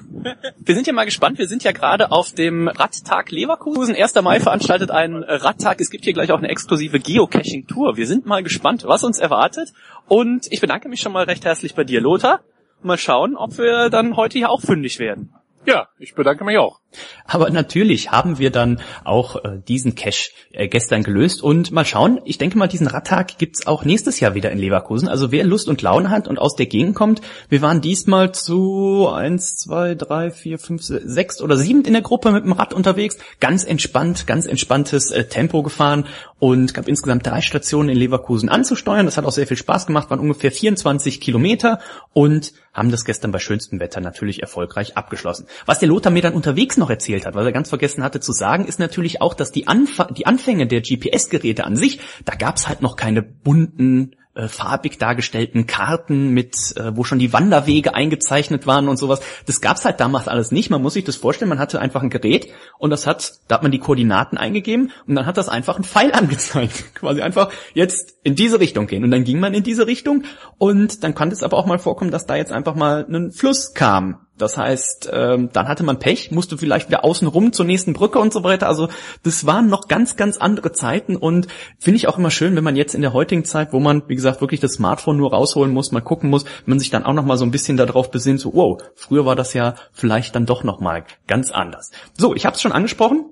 Wir 0.57 0.75
sind 0.75 0.87
ja 0.87 0.93
mal 0.93 1.05
gespannt. 1.05 1.37
Wir 1.37 1.47
sind 1.47 1.63
ja 1.63 1.71
gerade 1.71 2.11
auf 2.11 2.33
dem 2.33 2.67
Radtag 2.67 3.31
Leverkusen. 3.31 3.95
1. 3.95 4.15
Mai 4.21 4.39
veranstaltet 4.39 4.89
ein 4.89 5.15
Radtag. 5.15 5.79
Es 5.79 5.89
gibt 5.89 6.03
hier 6.03 6.13
gleich 6.13 6.31
auch 6.31 6.39
eine 6.39 6.49
exklusive 6.49 6.99
Geocaching-Tour. 6.99 7.97
Wir 7.97 8.07
sind 8.07 8.25
mal 8.25 8.41
gespannt, 8.41 8.83
was 8.87 9.03
uns 9.03 9.19
erwartet. 9.19 9.73
Und 10.07 10.47
ich 10.51 10.61
bedanke 10.61 10.89
mich 10.89 11.01
schon 11.01 11.11
mal 11.11 11.25
recht 11.25 11.45
herzlich 11.45 11.75
bei 11.75 11.83
dir, 11.83 12.01
Lothar. 12.01 12.41
Mal 12.81 12.97
schauen, 12.97 13.35
ob 13.35 13.57
wir 13.59 13.89
dann 13.89 14.15
heute 14.15 14.39
hier 14.39 14.49
auch 14.49 14.61
fündig 14.61 14.97
werden. 14.97 15.33
Ja, 15.65 15.87
ich 15.99 16.15
bedanke 16.15 16.43
mich 16.43 16.57
auch. 16.57 16.79
Aber 17.25 17.49
natürlich 17.51 18.11
haben 18.11 18.39
wir 18.39 18.49
dann 18.49 18.81
auch 19.03 19.35
äh, 19.43 19.59
diesen 19.65 19.95
Cache 19.95 20.31
äh, 20.51 20.67
gestern 20.67 21.03
gelöst 21.03 21.41
und 21.41 21.71
mal 21.71 21.85
schauen, 21.85 22.19
ich 22.25 22.37
denke 22.39 22.57
mal, 22.57 22.67
diesen 22.67 22.87
Radtag 22.87 23.37
gibt's 23.37 23.67
auch 23.67 23.85
nächstes 23.85 24.19
Jahr 24.19 24.33
wieder 24.33 24.51
in 24.51 24.57
Leverkusen. 24.57 25.07
Also 25.07 25.31
wer 25.31 25.43
Lust 25.43 25.69
und 25.69 25.81
Laune 25.83 26.09
hat 26.09 26.27
und 26.27 26.39
aus 26.39 26.55
der 26.55 26.65
Gegend 26.65 26.95
kommt, 26.95 27.21
wir 27.47 27.61
waren 27.61 27.79
diesmal 27.79 28.33
zu 28.33 29.07
eins, 29.07 29.55
zwei, 29.55 29.93
drei, 29.95 30.31
vier, 30.31 30.57
fünf, 30.57 30.81
sechs 30.81 31.41
oder 31.41 31.55
sieben 31.57 31.85
in 31.85 31.93
der 31.93 32.01
Gruppe 32.01 32.31
mit 32.31 32.43
dem 32.43 32.53
Rad 32.53 32.73
unterwegs, 32.73 33.17
ganz 33.39 33.63
entspannt, 33.63 34.25
ganz 34.25 34.47
entspanntes 34.47 35.11
äh, 35.11 35.25
Tempo 35.25 35.61
gefahren 35.61 36.07
und 36.39 36.73
gab 36.73 36.87
insgesamt 36.87 37.25
drei 37.25 37.41
Stationen 37.41 37.89
in 37.89 37.97
Leverkusen 37.97 38.49
anzusteuern. 38.49 39.05
Das 39.05 39.17
hat 39.17 39.25
auch 39.25 39.31
sehr 39.31 39.47
viel 39.47 39.57
Spaß 39.57 39.85
gemacht, 39.85 40.09
waren 40.09 40.19
ungefähr 40.19 40.51
24 40.51 41.21
Kilometer 41.21 41.79
und 42.13 42.51
haben 42.73 42.91
das 42.91 43.05
gestern 43.05 43.31
bei 43.31 43.39
schönstem 43.39 43.79
Wetter 43.79 44.01
natürlich 44.01 44.41
erfolgreich 44.41 44.97
abgeschlossen. 44.97 45.47
Was 45.65 45.79
der 45.79 45.89
Lothar 45.89 46.11
mir 46.11 46.21
dann 46.21 46.33
unterwegs 46.33 46.77
noch 46.77 46.89
erzählt 46.89 47.25
hat, 47.25 47.35
was 47.35 47.45
er 47.45 47.51
ganz 47.51 47.69
vergessen 47.69 48.03
hatte 48.03 48.19
zu 48.19 48.31
sagen, 48.31 48.65
ist 48.65 48.79
natürlich 48.79 49.21
auch, 49.21 49.33
dass 49.33 49.51
die, 49.51 49.67
Anf 49.67 50.01
die 50.15 50.25
Anfänge 50.25 50.67
der 50.67 50.81
GPS-Geräte 50.81 51.65
an 51.65 51.75
sich, 51.75 51.99
da 52.25 52.35
gab's 52.35 52.67
halt 52.67 52.81
noch 52.81 52.95
keine 52.95 53.21
bunten 53.21 54.15
äh, 54.33 54.47
farbig 54.47 54.97
dargestellten 54.97 55.67
Karten 55.67 56.29
mit, 56.29 56.75
äh, 56.77 56.95
wo 56.95 57.03
schon 57.03 57.19
die 57.19 57.33
Wanderwege 57.33 57.93
eingezeichnet 57.95 58.65
waren 58.65 58.87
und 58.87 58.97
sowas. 58.97 59.21
Das 59.45 59.59
gab's 59.59 59.83
halt 59.83 59.99
damals 59.99 60.27
alles 60.27 60.51
nicht. 60.51 60.69
Man 60.69 60.81
muss 60.81 60.93
sich 60.93 61.03
das 61.03 61.17
vorstellen, 61.17 61.49
man 61.49 61.59
hatte 61.59 61.81
einfach 61.81 62.01
ein 62.01 62.09
Gerät 62.09 62.47
und 62.77 62.91
das 62.91 63.07
hat, 63.07 63.33
da 63.47 63.55
hat 63.55 63.63
man 63.63 63.71
die 63.71 63.79
Koordinaten 63.79 64.37
eingegeben 64.37 64.91
und 65.05 65.15
dann 65.15 65.25
hat 65.25 65.37
das 65.37 65.49
einfach 65.49 65.77
ein 65.77 65.83
Pfeil 65.83 66.11
angezeigt. 66.13 66.95
Quasi 66.95 67.21
einfach 67.21 67.51
jetzt 67.73 68.15
in 68.23 68.35
diese 68.35 68.59
Richtung 68.59 68.87
gehen. 68.87 69.03
Und 69.03 69.11
dann 69.11 69.23
ging 69.23 69.39
man 69.39 69.53
in 69.53 69.63
diese 69.63 69.85
Richtung 69.85 70.23
und 70.57 71.03
dann 71.03 71.13
kann 71.13 71.29
es 71.31 71.43
aber 71.43 71.57
auch 71.57 71.65
mal 71.65 71.79
vorkommen, 71.79 72.11
dass 72.11 72.25
da 72.25 72.35
jetzt 72.35 72.51
einfach 72.51 72.75
mal 72.75 73.05
ein 73.09 73.31
Fluss 73.31 73.73
kam 73.73 74.27
das 74.41 74.57
heißt, 74.57 75.09
ähm, 75.13 75.49
dann 75.53 75.67
hatte 75.67 75.83
man 75.83 75.99
Pech, 75.99 76.31
musste 76.31 76.57
vielleicht 76.57 76.87
wieder 76.87 77.05
außen 77.05 77.27
rum 77.27 77.53
zur 77.53 77.65
nächsten 77.65 77.93
Brücke 77.93 78.19
und 78.19 78.33
so 78.33 78.43
weiter. 78.43 78.67
Also 78.67 78.89
das 79.23 79.45
waren 79.45 79.67
noch 79.67 79.87
ganz, 79.87 80.15
ganz 80.15 80.37
andere 80.37 80.71
Zeiten 80.71 81.15
und 81.15 81.47
finde 81.79 81.97
ich 81.97 82.07
auch 82.07 82.17
immer 82.17 82.31
schön, 82.31 82.55
wenn 82.55 82.63
man 82.63 82.75
jetzt 82.75 82.95
in 82.95 83.01
der 83.01 83.13
heutigen 83.13 83.45
Zeit, 83.45 83.73
wo 83.73 83.79
man, 83.79 84.03
wie 84.07 84.15
gesagt, 84.15 84.41
wirklich 84.41 84.59
das 84.59 84.73
Smartphone 84.73 85.17
nur 85.17 85.31
rausholen 85.31 85.73
muss, 85.73 85.91
mal 85.91 86.01
gucken 86.01 86.29
muss, 86.29 86.45
man 86.65 86.79
sich 86.79 86.89
dann 86.89 87.05
auch 87.05 87.13
noch 87.13 87.25
mal 87.25 87.37
so 87.37 87.45
ein 87.45 87.51
bisschen 87.51 87.77
darauf 87.77 88.11
besinnt, 88.11 88.39
so, 88.39 88.53
wow, 88.53 88.81
früher 88.95 89.25
war 89.25 89.35
das 89.35 89.53
ja 89.53 89.75
vielleicht 89.91 90.35
dann 90.35 90.45
doch 90.45 90.63
noch 90.63 90.79
mal 90.79 91.03
ganz 91.27 91.51
anders. 91.51 91.91
So, 92.17 92.35
ich 92.35 92.45
habe 92.45 92.55
es 92.55 92.61
schon 92.61 92.71
angesprochen 92.71 93.30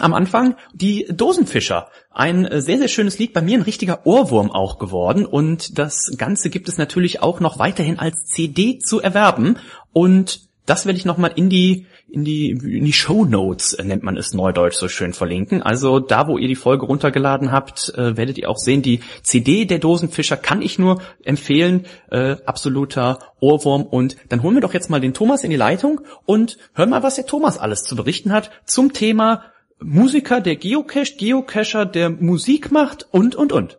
am 0.00 0.14
Anfang, 0.14 0.56
die 0.72 1.06
Dosenfischer. 1.10 1.88
Ein 2.10 2.44
äh, 2.44 2.60
sehr, 2.60 2.78
sehr 2.78 2.88
schönes 2.88 3.18
Lied, 3.18 3.32
bei 3.32 3.42
mir 3.42 3.58
ein 3.58 3.62
richtiger 3.62 4.06
Ohrwurm 4.06 4.50
auch 4.50 4.78
geworden. 4.78 5.26
Und 5.26 5.78
das 5.78 6.12
Ganze 6.16 6.50
gibt 6.50 6.68
es 6.68 6.78
natürlich 6.78 7.22
auch 7.22 7.40
noch 7.40 7.58
weiterhin 7.58 7.98
als 7.98 8.24
CD 8.24 8.78
zu 8.78 9.00
erwerben. 9.00 9.58
Und 9.92 10.50
das 10.66 10.86
werde 10.86 10.98
ich 10.98 11.04
nochmal 11.04 11.32
in 11.34 11.48
die, 11.48 11.86
in 12.08 12.24
die, 12.24 12.50
in 12.50 12.84
die 12.84 12.92
Show 12.92 13.24
Notes, 13.24 13.74
äh, 13.74 13.82
nennt 13.82 14.04
man 14.04 14.16
es 14.16 14.34
neudeutsch 14.34 14.76
so 14.76 14.86
schön, 14.86 15.12
verlinken. 15.12 15.62
Also 15.62 15.98
da, 15.98 16.28
wo 16.28 16.38
ihr 16.38 16.46
die 16.46 16.54
Folge 16.54 16.86
runtergeladen 16.86 17.50
habt, 17.50 17.92
äh, 17.96 18.16
werdet 18.16 18.38
ihr 18.38 18.48
auch 18.48 18.56
sehen, 18.56 18.80
die 18.80 19.00
CD 19.22 19.64
der 19.64 19.80
Dosenfischer 19.80 20.36
kann 20.36 20.62
ich 20.62 20.78
nur 20.78 21.02
empfehlen. 21.24 21.86
Äh, 22.10 22.36
absoluter 22.46 23.18
Ohrwurm. 23.40 23.82
Und 23.82 24.16
dann 24.28 24.42
holen 24.44 24.54
wir 24.54 24.60
doch 24.60 24.74
jetzt 24.74 24.90
mal 24.90 25.00
den 25.00 25.14
Thomas 25.14 25.42
in 25.42 25.50
die 25.50 25.56
Leitung 25.56 26.02
und 26.24 26.56
hören 26.74 26.90
mal, 26.90 27.02
was 27.02 27.16
der 27.16 27.26
Thomas 27.26 27.58
alles 27.58 27.82
zu 27.82 27.96
berichten 27.96 28.32
hat 28.32 28.52
zum 28.64 28.92
Thema 28.92 29.42
Musiker, 29.82 30.40
der 30.40 30.56
geocached, 30.56 31.18
Geocacher, 31.18 31.86
der 31.86 32.10
Musik 32.10 32.70
macht 32.70 33.06
und, 33.10 33.34
und, 33.34 33.52
und. 33.52 33.78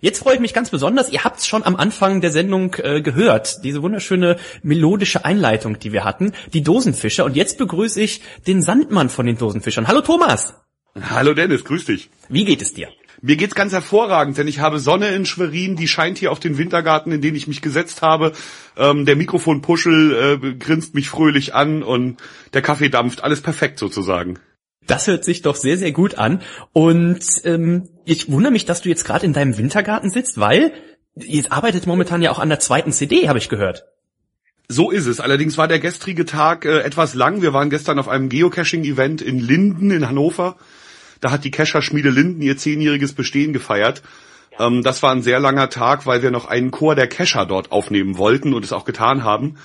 Jetzt 0.00 0.18
freue 0.18 0.34
ich 0.34 0.40
mich 0.40 0.52
ganz 0.52 0.70
besonders, 0.70 1.10
ihr 1.10 1.24
habt 1.24 1.38
es 1.38 1.46
schon 1.46 1.62
am 1.62 1.76
Anfang 1.76 2.20
der 2.20 2.30
Sendung 2.30 2.74
äh, 2.78 3.00
gehört, 3.00 3.64
diese 3.64 3.82
wunderschöne 3.82 4.36
melodische 4.62 5.24
Einleitung, 5.24 5.78
die 5.78 5.92
wir 5.92 6.04
hatten, 6.04 6.32
die 6.52 6.62
Dosenfischer. 6.62 7.24
Und 7.24 7.36
jetzt 7.36 7.56
begrüße 7.58 8.00
ich 8.00 8.20
den 8.46 8.62
Sandmann 8.62 9.08
von 9.08 9.26
den 9.26 9.38
Dosenfischern. 9.38 9.88
Hallo 9.88 10.02
Thomas. 10.02 10.54
Hallo 11.00 11.34
Dennis, 11.34 11.64
grüß 11.64 11.86
dich. 11.86 12.10
Wie 12.28 12.44
geht 12.44 12.60
es 12.60 12.74
dir? 12.74 12.88
Mir 13.22 13.36
geht's 13.36 13.54
ganz 13.54 13.72
hervorragend, 13.72 14.36
denn 14.36 14.48
ich 14.48 14.58
habe 14.58 14.80
Sonne 14.80 15.08
in 15.08 15.24
Schwerin, 15.24 15.76
die 15.76 15.86
scheint 15.86 16.18
hier 16.18 16.32
auf 16.32 16.40
den 16.40 16.58
Wintergarten, 16.58 17.12
in 17.12 17.20
den 17.20 17.36
ich 17.36 17.46
mich 17.46 17.62
gesetzt 17.62 18.02
habe. 18.02 18.32
Ähm, 18.76 19.06
der 19.06 19.14
Mikrofonpuschel 19.14 20.40
äh, 20.42 20.54
grinst 20.56 20.94
mich 20.94 21.08
fröhlich 21.08 21.54
an 21.54 21.84
und 21.84 22.20
der 22.52 22.62
Kaffee 22.62 22.88
dampft, 22.88 23.22
alles 23.22 23.40
perfekt 23.40 23.78
sozusagen. 23.78 24.38
Das 24.86 25.06
hört 25.06 25.24
sich 25.24 25.42
doch 25.42 25.56
sehr, 25.56 25.78
sehr 25.78 25.92
gut 25.92 26.16
an. 26.16 26.42
Und 26.72 27.24
ähm, 27.44 27.88
ich 28.04 28.30
wundere 28.30 28.52
mich, 28.52 28.64
dass 28.64 28.82
du 28.82 28.88
jetzt 28.88 29.04
gerade 29.04 29.26
in 29.26 29.32
deinem 29.32 29.56
Wintergarten 29.56 30.10
sitzt, 30.10 30.38
weil 30.38 30.72
ihr 31.14 31.44
arbeitet 31.50 31.86
momentan 31.86 32.22
ja 32.22 32.30
auch 32.30 32.38
an 32.38 32.48
der 32.48 32.60
zweiten 32.60 32.92
CD, 32.92 33.28
habe 33.28 33.38
ich 33.38 33.48
gehört. 33.48 33.84
So 34.68 34.90
ist 34.90 35.06
es. 35.06 35.20
Allerdings 35.20 35.58
war 35.58 35.68
der 35.68 35.80
gestrige 35.80 36.24
Tag 36.24 36.64
äh, 36.64 36.80
etwas 36.80 37.14
lang. 37.14 37.42
Wir 37.42 37.52
waren 37.52 37.70
gestern 37.70 37.98
auf 37.98 38.08
einem 38.08 38.28
Geocaching-Event 38.28 39.20
in 39.20 39.38
Linden 39.38 39.90
in 39.90 40.08
Hannover. 40.08 40.56
Da 41.20 41.30
hat 41.30 41.44
die 41.44 41.50
Cacher-Schmiede 41.50 42.10
Linden 42.10 42.42
ihr 42.42 42.56
zehnjähriges 42.56 43.12
Bestehen 43.12 43.52
gefeiert. 43.52 44.02
Ähm, 44.58 44.82
das 44.82 45.02
war 45.02 45.12
ein 45.12 45.22
sehr 45.22 45.40
langer 45.40 45.68
Tag, 45.68 46.06
weil 46.06 46.22
wir 46.22 46.30
noch 46.30 46.46
einen 46.46 46.70
Chor 46.70 46.94
der 46.94 47.06
Cacher 47.06 47.46
dort 47.46 47.70
aufnehmen 47.70 48.18
wollten 48.18 48.54
und 48.54 48.64
es 48.64 48.72
auch 48.72 48.84
getan 48.84 49.24
haben. 49.24 49.56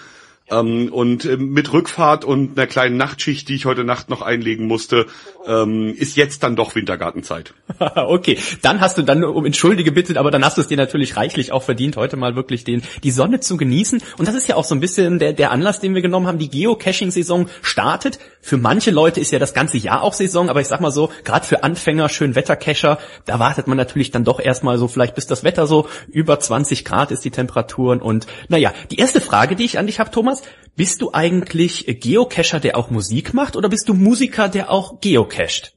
Ähm, 0.50 0.90
und 0.94 1.26
äh, 1.26 1.38
mit 1.38 1.74
Rückfahrt 1.74 2.24
und 2.24 2.58
einer 2.58 2.68
kleinen 2.68 2.98
Nachtschicht, 2.98 3.50
die 3.50 3.56
ich 3.56 3.66
heute 3.66 3.84
Nacht 3.84 4.10
noch 4.10 4.22
einlegen 4.22 4.68
musste, 4.68 5.08
ähm, 5.46 5.94
ist 5.98 6.16
jetzt 6.16 6.44
dann 6.44 6.56
doch 6.56 6.76
Wintergartenzeit. 6.76 7.54
okay, 7.96 8.38
dann 8.62 8.80
hast 8.80 8.98
du 8.98 9.02
dann 9.02 9.24
um 9.24 9.46
Entschuldige 9.46 9.92
bitte, 9.92 10.18
aber 10.20 10.32
dann 10.32 10.44
hast 10.44 10.58
du 10.58 10.62
es 10.62 10.68
dir 10.68 10.78
natürlich 10.78 11.18
reichlich 11.18 11.52
auch 11.52 11.64
verdient, 11.64 11.98
heute 11.98 12.18
mal 12.18 12.36
wirklich 12.36 12.64
den 12.64 12.82
die 13.04 13.12
Sonne 13.12 13.40
zu 13.40 13.58
genießen. 13.58 14.02
Und 14.18 14.28
das 14.28 14.36
ist 14.36 14.48
ja 14.48 14.56
auch 14.56 14.64
so 14.64 14.76
ein 14.76 14.80
bisschen 14.80 15.20
der, 15.20 15.34
der 15.34 15.52
Anlass, 15.52 15.80
den 15.80 15.96
wir 15.96 16.02
genommen 16.02 16.28
haben. 16.28 16.38
Die 16.38 16.50
Geocaching-Saison 16.50 17.50
startet. 17.62 18.20
Für 18.42 18.58
manche 18.58 18.92
Leute 18.92 19.20
ist 19.20 19.32
ja 19.32 19.40
das 19.40 19.54
ganze 19.54 19.78
Jahr 19.78 20.02
auch 20.02 20.14
Saison, 20.14 20.50
aber 20.50 20.62
ich 20.62 20.68
sag 20.68 20.80
mal 20.80 20.92
so, 20.92 21.12
gerade 21.24 21.46
für 21.46 21.64
Anfänger, 21.64 22.10
schön 22.10 22.36
Wettercacher, 22.36 22.98
da 23.26 23.40
wartet 23.40 23.68
man 23.68 23.78
natürlich 23.78 24.12
dann 24.12 24.24
doch 24.24 24.40
erstmal 24.40 24.78
so, 24.78 24.88
vielleicht 24.88 25.16
bis 25.16 25.28
das 25.28 25.44
Wetter 25.44 25.68
so 25.68 25.88
über 26.10 26.40
20 26.40 26.86
Grad 26.86 27.12
ist 27.12 27.26
die 27.26 27.32
Temperaturen. 27.32 28.02
Und 28.02 28.28
naja, 28.48 28.74
die 28.92 28.98
erste 28.98 29.20
Frage, 29.20 29.56
die 29.56 29.66
ich 29.66 29.78
an 29.78 29.88
dich 29.88 30.00
habe, 30.00 30.12
Thomas, 30.12 30.37
bist 30.76 31.02
du 31.02 31.14
eigentlich 31.14 31.86
Geocacher, 32.00 32.60
der 32.60 32.78
auch 32.78 32.92
Musik 32.92 33.34
macht, 33.34 33.56
oder 33.56 33.70
bist 33.70 33.90
du 33.90 33.94
Musiker, 33.94 34.50
der 34.50 34.70
auch 34.70 35.02
geocached? 35.02 35.74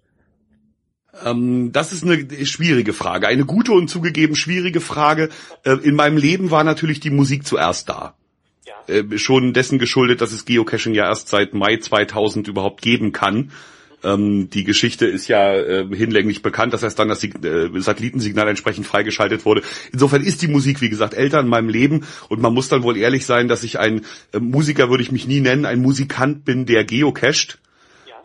Ähm, 1.25 1.73
das 1.73 1.93
ist 1.93 2.05
eine 2.05 2.47
schwierige 2.47 2.93
Frage. 2.93 3.27
Eine 3.27 3.45
gute 3.45 3.73
und 3.73 3.89
zugegeben 3.89 4.37
schwierige 4.37 4.81
Frage. 4.81 5.31
Äh, 5.65 5.77
in 5.83 5.95
meinem 5.95 6.17
Leben 6.17 6.51
war 6.51 6.65
natürlich 6.65 7.01
die 7.01 7.11
Musik 7.11 7.47
zuerst 7.47 7.89
da. 7.89 8.15
Äh, 8.91 9.19
schon 9.19 9.53
dessen 9.53 9.79
geschuldet, 9.79 10.21
dass 10.21 10.33
es 10.33 10.45
Geocaching 10.45 10.95
ja 10.95 11.09
erst 11.09 11.29
seit 11.29 11.55
Mai 11.55 11.77
2000 11.77 12.49
überhaupt 12.49 12.83
geben 12.83 13.13
kann. 13.13 13.53
Ähm, 14.03 14.49
die 14.51 14.65
Geschichte 14.65 15.07
ist 15.07 15.29
ja 15.29 15.55
äh, 15.55 15.87
hinlänglich 15.95 16.43
bekannt, 16.43 16.73
dass 16.73 16.83
erst 16.83 16.99
dann 16.99 17.09
das 17.09 17.21
Sig 17.21 17.45
äh, 17.45 17.69
Satellitensignal 17.81 18.49
entsprechend 18.49 18.87
freigeschaltet 18.87 19.45
wurde. 19.45 19.63
Insofern 19.93 20.23
ist 20.23 20.43
die 20.43 20.49
Musik, 20.49 20.81
wie 20.81 20.89
gesagt, 20.89 21.15
älter 21.15 21.41
in 21.41 21.49
meinem 21.49 21.69
Leben 21.69 22.07
und 22.29 22.41
man 22.41 22.55
muss 22.55 22.69
dann 22.69 22.83
wohl 22.83 22.97
ehrlich 22.97 23.27
sein, 23.27 23.49
dass 23.49 23.63
ich 23.63 23.79
ein 23.79 24.03
äh, 24.33 24.39
Musiker 24.39 24.91
würde 24.91 25.03
ich 25.03 25.13
mich 25.13 25.27
nie 25.27 25.41
nennen, 25.41 25.67
ein 25.67 25.83
Musikant 25.83 26.45
bin, 26.45 26.67
der 26.67 26.85
geocached. 26.85 27.59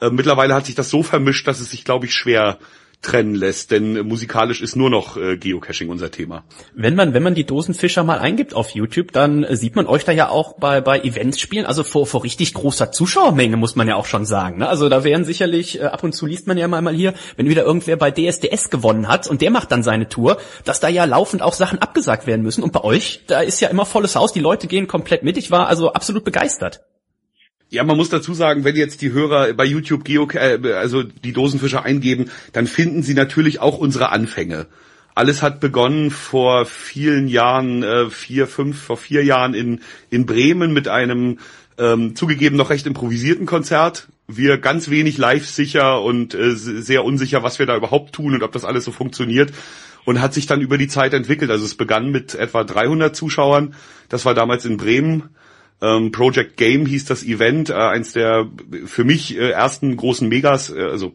Äh, 0.01 0.09
mittlerweile 0.09 0.55
hat 0.55 0.65
sich 0.65 0.75
das 0.75 0.89
so 0.89 1.03
vermischt, 1.03 1.47
dass 1.47 1.59
es 1.59 1.71
sich, 1.71 1.83
glaube 1.83 2.05
ich, 2.05 2.13
schwer 2.13 2.57
trennen 3.01 3.35
lässt, 3.35 3.71
denn 3.71 3.95
äh, 3.95 4.03
musikalisch 4.03 4.61
ist 4.61 4.75
nur 4.75 4.89
noch 4.89 5.17
äh, 5.17 5.37
Geocaching 5.37 5.89
unser 5.89 6.11
Thema. 6.11 6.43
Wenn 6.73 6.95
man 6.95 7.13
wenn 7.13 7.23
man 7.23 7.35
die 7.35 7.45
Dosenfischer 7.45 8.03
mal 8.03 8.19
eingibt 8.19 8.53
auf 8.53 8.71
YouTube, 8.71 9.11
dann 9.11 9.43
äh, 9.43 9.55
sieht 9.55 9.75
man 9.75 9.87
euch 9.87 10.05
da 10.05 10.11
ja 10.11 10.29
auch 10.29 10.53
bei 10.53 10.81
bei 10.81 10.99
Events 10.99 11.39
spielen, 11.39 11.65
also 11.65 11.83
vor 11.83 12.07
vor 12.07 12.23
richtig 12.23 12.53
großer 12.53 12.91
Zuschauermenge 12.91 13.57
muss 13.57 13.75
man 13.75 13.87
ja 13.87 13.95
auch 13.95 14.05
schon 14.05 14.25
sagen. 14.25 14.59
Ne? 14.59 14.67
Also 14.67 14.89
da 14.89 15.03
wären 15.03 15.23
sicherlich 15.23 15.79
äh, 15.79 15.85
ab 15.85 16.03
und 16.03 16.13
zu 16.13 16.25
liest 16.25 16.47
man 16.47 16.57
ja 16.57 16.67
mal 16.67 16.81
mal 16.81 16.93
hier, 16.93 17.13
wenn 17.37 17.49
wieder 17.49 17.63
irgendwer 17.63 17.97
bei 17.97 18.11
DSDS 18.11 18.69
gewonnen 18.69 19.07
hat 19.07 19.27
und 19.27 19.41
der 19.41 19.51
macht 19.51 19.71
dann 19.71 19.83
seine 19.83 20.09
Tour, 20.09 20.37
dass 20.63 20.79
da 20.79 20.89
ja 20.89 21.05
laufend 21.05 21.41
auch 21.41 21.53
Sachen 21.53 21.79
abgesagt 21.79 22.27
werden 22.27 22.41
müssen 22.41 22.63
und 22.63 22.73
bei 22.73 22.83
euch 22.83 23.21
da 23.27 23.41
ist 23.41 23.59
ja 23.61 23.69
immer 23.69 23.85
volles 23.85 24.15
Haus, 24.15 24.33
die 24.33 24.39
Leute 24.39 24.67
gehen 24.67 24.87
komplett 24.87 25.23
mit. 25.23 25.37
Ich 25.37 25.51
war 25.51 25.67
also 25.67 25.93
absolut 25.93 26.23
begeistert. 26.23 26.81
Ja, 27.75 27.83
man 27.83 27.97
muss 27.97 28.07
dazu 28.07 28.33
sagen, 28.33 28.63
wenn 28.63 28.77
jetzt 28.77 29.01
die 29.01 29.11
Hörer 29.11 29.51
bei 29.51 29.65
YouTube 29.65 30.05
Geo, 30.05 30.29
äh, 30.31 30.59
also 30.75 31.03
die 31.03 31.33
Dosenfischer 31.33 31.83
eingeben, 31.83 32.31
dann 32.53 32.67
finden 32.67 33.03
sie 33.03 33.13
natürlich 33.13 33.59
auch 33.59 33.77
unsere 33.77 34.13
Anfänge. 34.13 34.67
Alles 35.13 35.41
hat 35.41 35.59
begonnen 35.59 36.09
vor 36.09 36.65
vielen 36.65 37.27
Jahren, 37.27 37.83
äh, 37.83 38.09
vier, 38.09 38.47
fünf, 38.47 38.81
vor 38.81 38.95
vier 38.95 39.25
Jahren 39.25 39.53
in, 39.53 39.81
in 40.09 40.25
Bremen 40.25 40.71
mit 40.71 40.87
einem 40.87 41.39
ähm, 41.77 42.15
zugegeben 42.15 42.55
noch 42.55 42.69
recht 42.69 42.87
improvisierten 42.87 43.45
Konzert. 43.45 44.07
Wir 44.25 44.57
ganz 44.57 44.89
wenig 44.89 45.17
live 45.17 45.45
sicher 45.45 46.01
und 46.01 46.33
äh, 46.33 46.55
sehr 46.55 47.03
unsicher, 47.03 47.43
was 47.43 47.59
wir 47.59 47.65
da 47.65 47.75
überhaupt 47.75 48.15
tun 48.15 48.35
und 48.35 48.43
ob 48.43 48.53
das 48.53 48.63
alles 48.63 48.85
so 48.85 48.93
funktioniert. 48.93 49.51
Und 50.05 50.21
hat 50.21 50.33
sich 50.33 50.45
dann 50.45 50.61
über 50.61 50.77
die 50.77 50.87
Zeit 50.87 51.13
entwickelt. 51.13 51.51
Also 51.51 51.65
es 51.65 51.75
begann 51.75 52.09
mit 52.09 52.35
etwa 52.35 52.63
300 52.63 53.13
Zuschauern. 53.13 53.75
Das 54.07 54.23
war 54.23 54.33
damals 54.33 54.63
in 54.63 54.77
Bremen. 54.77 55.35
Ähm, 55.85 56.11
Project 56.11 56.57
Game 56.57 56.85
hieß 56.85 57.05
das 57.05 57.23
Event, 57.23 57.69
äh, 57.69 57.73
eins 57.73 58.13
der 58.13 58.47
für 58.85 59.03
mich 59.03 59.37
äh, 59.37 59.51
ersten 59.51 59.95
großen 59.95 60.27
Megas, 60.27 60.71
äh, 60.71 60.81
also 60.81 61.13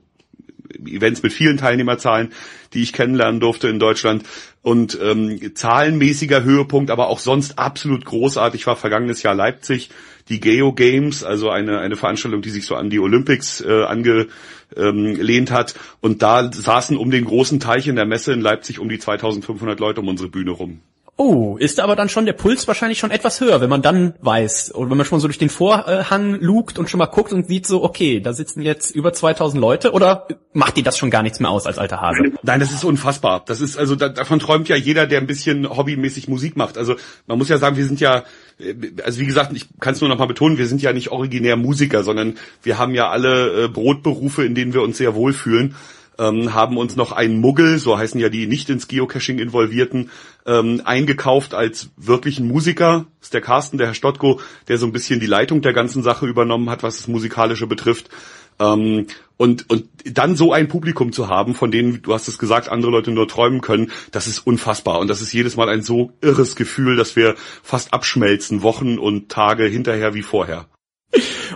Events 0.86 1.22
mit 1.24 1.32
vielen 1.32 1.56
Teilnehmerzahlen, 1.56 2.32
die 2.72 2.82
ich 2.82 2.92
kennenlernen 2.92 3.40
durfte 3.40 3.66
in 3.68 3.80
Deutschland. 3.80 4.22
Und 4.62 4.98
ähm, 5.02 5.54
zahlenmäßiger 5.54 6.44
Höhepunkt, 6.44 6.90
aber 6.90 7.08
auch 7.08 7.18
sonst 7.18 7.58
absolut 7.58 8.04
großartig 8.04 8.66
war 8.66 8.76
vergangenes 8.76 9.22
Jahr 9.22 9.34
Leipzig, 9.34 9.90
die 10.28 10.38
Geo 10.38 10.72
Games, 10.72 11.24
also 11.24 11.50
eine, 11.50 11.80
eine 11.80 11.96
Veranstaltung, 11.96 12.42
die 12.42 12.50
sich 12.50 12.66
so 12.66 12.76
an 12.76 12.90
die 12.90 13.00
Olympics 13.00 13.60
äh, 13.62 13.82
angelehnt 13.82 15.50
hat. 15.50 15.74
Und 16.00 16.22
da 16.22 16.52
saßen 16.52 16.96
um 16.96 17.10
den 17.10 17.24
großen 17.24 17.58
Teich 17.58 17.88
in 17.88 17.96
der 17.96 18.06
Messe 18.06 18.32
in 18.32 18.40
Leipzig 18.40 18.78
um 18.78 18.88
die 18.88 19.00
2500 19.00 19.80
Leute 19.80 20.00
um 20.00 20.08
unsere 20.08 20.28
Bühne 20.28 20.52
rum. 20.52 20.80
Oh, 21.22 21.58
ist 21.58 21.80
aber 21.80 21.96
dann 21.96 22.08
schon 22.08 22.24
der 22.24 22.32
Puls 22.32 22.66
wahrscheinlich 22.66 22.98
schon 22.98 23.10
etwas 23.10 23.42
höher, 23.42 23.60
wenn 23.60 23.68
man 23.68 23.82
dann 23.82 24.14
weiß 24.22 24.74
oder 24.74 24.88
wenn 24.88 24.96
man 24.96 25.04
schon 25.04 25.20
so 25.20 25.28
durch 25.28 25.36
den 25.36 25.50
Vorhang 25.50 26.40
lugt 26.40 26.78
und 26.78 26.88
schon 26.88 26.96
mal 26.96 27.04
guckt 27.04 27.30
und 27.34 27.46
sieht 27.46 27.66
so, 27.66 27.84
okay, 27.84 28.20
da 28.20 28.32
sitzen 28.32 28.62
jetzt 28.62 28.90
über 28.92 29.12
2000 29.12 29.60
Leute 29.60 29.92
oder 29.92 30.28
macht 30.54 30.78
die 30.78 30.82
das 30.82 30.96
schon 30.96 31.10
gar 31.10 31.22
nichts 31.22 31.38
mehr 31.38 31.50
aus 31.50 31.66
als 31.66 31.76
alter 31.76 32.00
Hase? 32.00 32.32
Nein, 32.42 32.58
das 32.58 32.72
ist 32.72 32.84
unfassbar. 32.84 33.42
Das 33.44 33.60
ist 33.60 33.76
also 33.76 33.96
davon 33.96 34.38
träumt 34.38 34.70
ja 34.70 34.76
jeder, 34.76 35.06
der 35.06 35.20
ein 35.20 35.26
bisschen 35.26 35.68
hobbymäßig 35.68 36.26
Musik 36.26 36.56
macht. 36.56 36.78
Also 36.78 36.94
man 37.26 37.36
muss 37.36 37.50
ja 37.50 37.58
sagen, 37.58 37.76
wir 37.76 37.84
sind 37.84 38.00
ja 38.00 38.24
äh, 38.58 38.74
also 39.04 39.20
wie 39.20 39.26
gesagt, 39.26 39.52
ich 39.54 39.66
kann 39.78 39.92
es 39.92 40.00
nur 40.00 40.08
noch 40.08 40.16
mal 40.16 40.24
betonen, 40.24 40.56
wir 40.56 40.68
sind 40.68 40.80
ja 40.80 40.94
nicht 40.94 41.10
originär 41.10 41.56
Musiker, 41.56 42.02
sondern 42.02 42.38
wir 42.62 42.78
haben 42.78 42.94
ja 42.94 43.10
alle 43.10 43.64
äh, 43.64 43.68
Brotberufe, 43.68 44.42
in 44.42 44.54
denen 44.54 44.72
wir 44.72 44.80
uns 44.80 44.96
sehr 44.96 45.14
wohlfühlen 45.14 45.74
ähm, 46.20 46.52
haben 46.54 46.76
uns 46.76 46.94
noch 46.96 47.12
einen 47.12 47.40
Muggel, 47.40 47.78
so 47.78 47.98
heißen 47.98 48.20
ja 48.20 48.28
die 48.28 48.46
nicht 48.46 48.68
ins 48.68 48.86
Geocaching 48.86 49.38
involvierten, 49.38 50.10
ähm, 50.46 50.82
eingekauft 50.84 51.54
als 51.54 51.90
wirklichen 51.96 52.46
Musiker. 52.46 53.06
Das 53.18 53.28
ist 53.28 53.34
der 53.34 53.40
Carsten, 53.40 53.78
der 53.78 53.88
Herr 53.88 53.94
Stottko, 53.94 54.40
der 54.68 54.76
so 54.76 54.86
ein 54.86 54.92
bisschen 54.92 55.18
die 55.18 55.26
Leitung 55.26 55.62
der 55.62 55.72
ganzen 55.72 56.02
Sache 56.02 56.26
übernommen 56.26 56.68
hat, 56.68 56.82
was 56.82 56.98
das 56.98 57.08
Musikalische 57.08 57.66
betrifft. 57.66 58.10
Ähm, 58.58 59.06
und, 59.38 59.70
und 59.70 59.88
dann 60.04 60.36
so 60.36 60.52
ein 60.52 60.68
Publikum 60.68 61.12
zu 61.12 61.28
haben, 61.28 61.54
von 61.54 61.70
denen, 61.70 62.02
du 62.02 62.12
hast 62.12 62.28
es 62.28 62.38
gesagt, 62.38 62.68
andere 62.68 62.92
Leute 62.92 63.10
nur 63.10 63.26
träumen 63.26 63.62
können, 63.62 63.90
das 64.10 64.26
ist 64.26 64.40
unfassbar. 64.40 64.98
Und 64.98 65.08
das 65.08 65.22
ist 65.22 65.32
jedes 65.32 65.56
Mal 65.56 65.70
ein 65.70 65.82
so 65.82 66.12
irres 66.20 66.54
Gefühl, 66.54 66.96
dass 66.96 67.16
wir 67.16 67.36
fast 67.62 67.94
abschmelzen, 67.94 68.62
Wochen 68.62 68.98
und 68.98 69.30
Tage 69.30 69.64
hinterher 69.64 70.12
wie 70.12 70.22
vorher. 70.22 70.66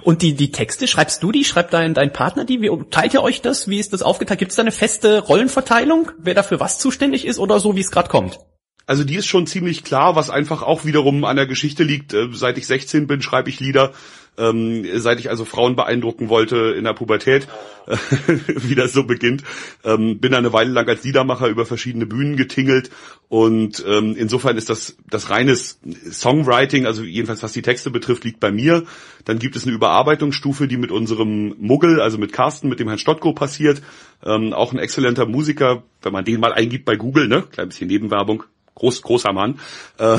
Und 0.05 0.21
die, 0.21 0.35
die 0.35 0.53
Texte, 0.53 0.87
schreibst 0.87 1.23
du 1.23 1.33
die? 1.33 1.45
Schreibt 1.45 1.73
dein, 1.73 1.95
dein 1.95 2.13
Partner 2.13 2.45
die? 2.45 2.61
Wie, 2.61 2.71
teilt 2.91 3.15
ihr 3.15 3.23
euch 3.23 3.41
das? 3.41 3.69
Wie 3.69 3.81
ist 3.81 3.95
das 3.95 4.03
aufgeteilt? 4.03 4.39
Gibt 4.39 4.53
es 4.53 4.57
da 4.57 4.63
eine 4.63 4.71
feste 4.71 5.21
Rollenverteilung, 5.21 6.13
wer 6.19 6.35
dafür 6.35 6.61
was 6.61 6.79
zuständig 6.79 7.27
ist 7.27 7.39
oder 7.39 7.59
so, 7.59 7.75
wie 7.75 7.81
es 7.81 7.91
gerade 7.91 8.11
kommt? 8.11 8.39
Also 8.87 9.03
die 9.03 9.15
ist 9.15 9.27
schon 9.27 9.47
ziemlich 9.47 9.83
klar, 9.83 10.15
was 10.15 10.29
einfach 10.29 10.63
auch 10.63 10.85
wiederum 10.85 11.25
an 11.25 11.37
der 11.37 11.47
Geschichte 11.47 11.85
liegt. 11.85 12.13
Äh, 12.13 12.29
seit 12.33 12.59
ich 12.59 12.67
16 12.67 13.07
bin, 13.07 13.23
schreibe 13.23 13.49
ich 13.49 13.61
Lieder 13.61 13.93
ähm, 14.39 14.85
seit 14.95 15.21
ich 15.21 15.31
also 15.31 15.45
Frauen 15.45 15.77
beeindrucken 15.77 16.29
wollte 16.29 16.75
in 16.77 16.85
der 16.85 16.93
Pubertät, 16.93 17.47
wie 18.47 18.75
das 18.75 18.93
so 18.93 19.05
beginnt, 19.05 19.43
ähm, 19.85 20.19
bin 20.19 20.35
eine 20.35 20.53
Weile 20.53 20.71
lang 20.71 20.89
als 20.89 21.05
Liedermacher 21.05 21.49
über 21.49 21.67
verschiedene 21.67 22.07
Bühnen 22.07 22.37
getingelt 22.37 22.91
und 23.29 23.85
ähm, 23.87 24.15
insofern 24.17 24.57
ist 24.57 24.71
das 24.71 24.97
das 25.09 25.31
reines 25.31 25.81
Songwriting, 26.11 26.87
also 26.87 27.03
jedenfalls 27.03 27.43
was 27.43 27.53
die 27.53 27.63
Texte 27.63 27.91
betrifft, 27.91 28.25
liegt 28.25 28.41
bei 28.41 28.51
mir. 28.51 28.85
Dann 29.25 29.39
gibt 29.39 29.57
es 29.57 29.65
eine 29.65 29.75
Überarbeitungsstufe, 29.75 30.69
die 30.69 30.77
mit 30.77 30.91
unserem 30.91 31.55
Muggel, 31.59 32.01
also 32.01 32.19
mit 32.19 32.33
Carsten, 32.33 32.69
mit 32.69 32.81
dem 32.81 32.89
Herrn 32.89 32.99
Stottko 32.99 33.33
passiert. 33.33 33.83
Ähm, 34.25 34.53
auch 34.53 34.73
ein 34.73 34.79
exzellenter 34.79 35.27
Musiker, 35.27 35.83
wenn 36.03 36.13
man 36.13 36.25
den 36.25 36.41
mal 36.41 36.53
eingibt 36.53 36.85
bei 36.85 36.97
Google, 36.97 37.29
ne, 37.29 37.43
klein 37.51 37.69
bisschen 37.69 37.89
Nebenwerbung, 37.89 38.45
groß, 38.75 39.03
großer 39.03 39.33
Mann. 39.33 39.61
Äh, 39.99 40.19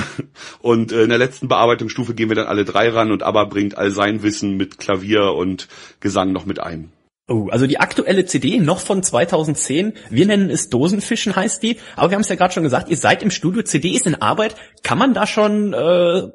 und 0.60 0.92
äh, 0.92 1.04
in 1.04 1.10
der 1.10 1.18
letzten 1.18 1.48
Bearbeitungsstufe 1.48 2.14
gehen 2.14 2.30
wir 2.30 2.36
dann 2.36 2.48
alle 2.48 2.66
drei 2.66 2.90
ran 2.90 3.12
und 3.12 3.24
ABBA 3.24 3.46
bringt 3.46 3.78
all 3.78 3.92
sein 3.92 4.24
Wissen 4.24 4.58
mit 4.58 4.78
Klavier 4.78 5.34
und 5.34 5.68
Gesang 6.00 6.32
noch 6.32 6.46
mit 6.46 6.60
ein. 6.60 6.92
Oh, 7.28 7.48
also 7.50 7.66
die 7.66 7.80
aktuelle 7.80 8.26
CD 8.26 8.60
noch 8.60 8.80
von 8.80 9.02
2010. 9.02 9.94
Wir 10.12 10.28
nennen 10.28 10.52
es 10.52 10.70
Dosenfischen 10.70 11.36
heißt 11.36 11.64
die. 11.64 11.78
Aber 11.96 12.12
wir 12.12 12.16
haben 12.16 12.22
es 12.22 12.30
ja 12.30 12.36
gerade 12.36 12.54
schon 12.54 12.62
gesagt, 12.62 12.88
ihr 12.88 12.98
seid 12.98 13.24
im 13.24 13.32
Studio, 13.32 13.64
CD 13.64 13.90
ist 13.90 14.06
in 14.06 14.22
Arbeit. 14.22 14.56
Kann 14.84 15.00
man 15.00 15.16
da 15.16 15.26
schon 15.26 15.74
äh, 15.74 16.28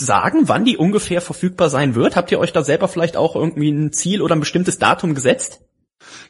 sagen, 0.00 0.48
wann 0.48 0.64
die 0.64 0.78
ungefähr 0.78 1.20
verfügbar 1.20 1.68
sein 1.68 1.94
wird? 1.94 2.16
Habt 2.16 2.32
ihr 2.32 2.38
euch 2.38 2.52
da 2.52 2.64
selber 2.64 2.88
vielleicht 2.88 3.18
auch 3.18 3.36
irgendwie 3.36 3.70
ein 3.70 3.92
Ziel 3.92 4.22
oder 4.22 4.34
ein 4.34 4.40
bestimmtes 4.40 4.78
Datum 4.78 5.14
gesetzt? 5.14 5.60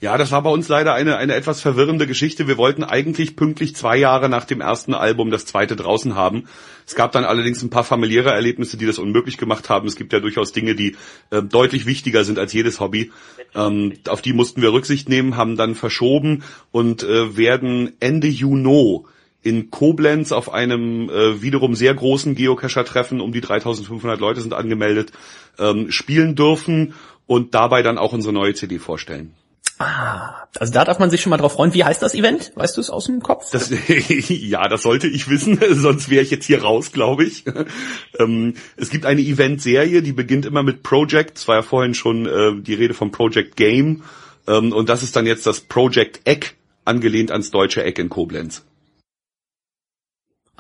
Ja, 0.01 0.19
das 0.19 0.33
war 0.33 0.43
bei 0.43 0.51
uns 0.51 0.69
leider 0.69 0.95
eine, 0.95 1.17
eine 1.17 1.35
etwas 1.35 1.61
verwirrende 1.61 2.07
Geschichte. 2.07 2.49
Wir 2.49 2.57
wollten 2.57 2.85
eigentlich 2.85 3.37
pünktlich 3.37 3.77
zwei 3.77 3.97
Jahre 3.97 4.29
nach 4.29 4.45
dem 4.45 4.61
ersten 4.61 4.95
Album 4.95 5.31
das 5.31 5.47
zweite 5.47 5.77
draußen 5.77 6.15
haben. 6.15 6.45
Es 6.87 6.95
gab 6.95 7.13
dann 7.13 7.25
allerdings 7.25 7.63
ein 7.63 7.71
paar 7.71 7.85
familiäre 7.85 8.31
Erlebnisse, 8.31 8.77
die 8.77 8.87
das 8.87 8.99
unmöglich 8.99 9.39
gemacht 9.39 9.69
haben. 9.69 9.87
Es 9.87 9.97
gibt 9.97 10.13
ja 10.13 10.21
durchaus 10.21 10.53
Dinge, 10.53 10.75
die 10.75 10.97
äh, 11.31 11.43
deutlich 11.43 11.87
wichtiger 11.87 12.25
sind 12.25 12.39
als 12.39 12.53
jedes 12.53 12.81
Hobby. 12.81 13.13
Ähm, 13.55 13.95
auf 14.09 14.23
die 14.23 14.33
mussten 14.33 14.63
wir 14.63 14.73
Rücksicht 14.73 15.09
nehmen, 15.09 15.37
haben 15.37 15.57
dann 15.57 15.75
verschoben 15.75 16.43
und 16.71 17.03
äh, 17.03 17.37
werden 17.37 17.93
Ende 18.01 18.29
Juni 18.29 19.03
in 19.43 19.71
Koblenz 19.71 20.33
auf 20.33 20.53
einem 20.53 21.11
äh, 21.11 21.43
wiederum 21.43 21.75
sehr 21.75 21.95
großen 21.95 22.35
Geocacher-Treffen, 22.35 23.21
um 23.21 23.33
die 23.33 23.41
3500 23.41 24.21
Leute 24.21 24.41
sind 24.41 24.55
angemeldet, 24.55 25.13
ähm, 25.59 25.91
spielen 25.91 26.37
dürfen 26.37 26.95
und 27.27 27.55
dabei 27.55 27.83
dann 27.83 27.99
auch 27.99 28.13
unsere 28.13 28.33
neue 28.33 28.55
CD 28.55 28.79
vorstellen. 28.79 29.35
Ah, 29.83 30.47
also 30.61 30.73
da 30.73 30.85
darf 30.85 31.01
man 31.01 31.11
sich 31.11 31.21
schon 31.21 31.31
mal 31.31 31.39
drauf 31.39 31.55
freuen. 31.55 31.75
Wie 31.75 31.83
heißt 31.83 32.03
das 32.03 32.15
Event? 32.15 32.53
Weißt 32.55 32.77
du 32.77 32.81
es 32.81 32.89
aus 32.89 33.07
dem 33.07 33.21
Kopf? 33.21 33.51
Das, 33.51 33.71
ja, 34.29 34.69
das 34.69 34.83
sollte 34.83 35.09
ich 35.09 35.29
wissen, 35.29 35.59
sonst 35.73 36.09
wäre 36.09 36.23
ich 36.23 36.31
jetzt 36.31 36.47
hier 36.47 36.63
raus, 36.63 36.93
glaube 36.93 37.25
ich. 37.25 37.45
ähm, 38.19 38.55
es 38.77 38.91
gibt 38.91 39.05
eine 39.05 39.23
Event-Serie, 39.23 40.03
die 40.03 40.13
beginnt 40.13 40.47
immer 40.47 40.63
mit 40.63 40.85
Project. 40.85 41.39
Es 41.39 41.49
war 41.49 41.57
ja 41.57 41.63
vorhin 41.63 41.95
schon 41.95 42.27
äh, 42.27 42.63
die 42.63 42.75
Rede 42.75 42.95
vom 42.95 43.11
Project 43.11 43.57
Game. 43.57 44.05
Ähm, 44.47 44.73
und 44.73 44.89
das 44.89 45.03
ist 45.03 45.17
dann 45.17 45.27
jetzt 45.27 45.47
das 45.47 45.61
Project 45.61 46.21
Egg, 46.29 46.51
angelehnt 46.85 47.33
ans 47.33 47.51
deutsche 47.51 47.83
Egg 47.83 48.01
in 48.01 48.09
Koblenz. 48.09 48.65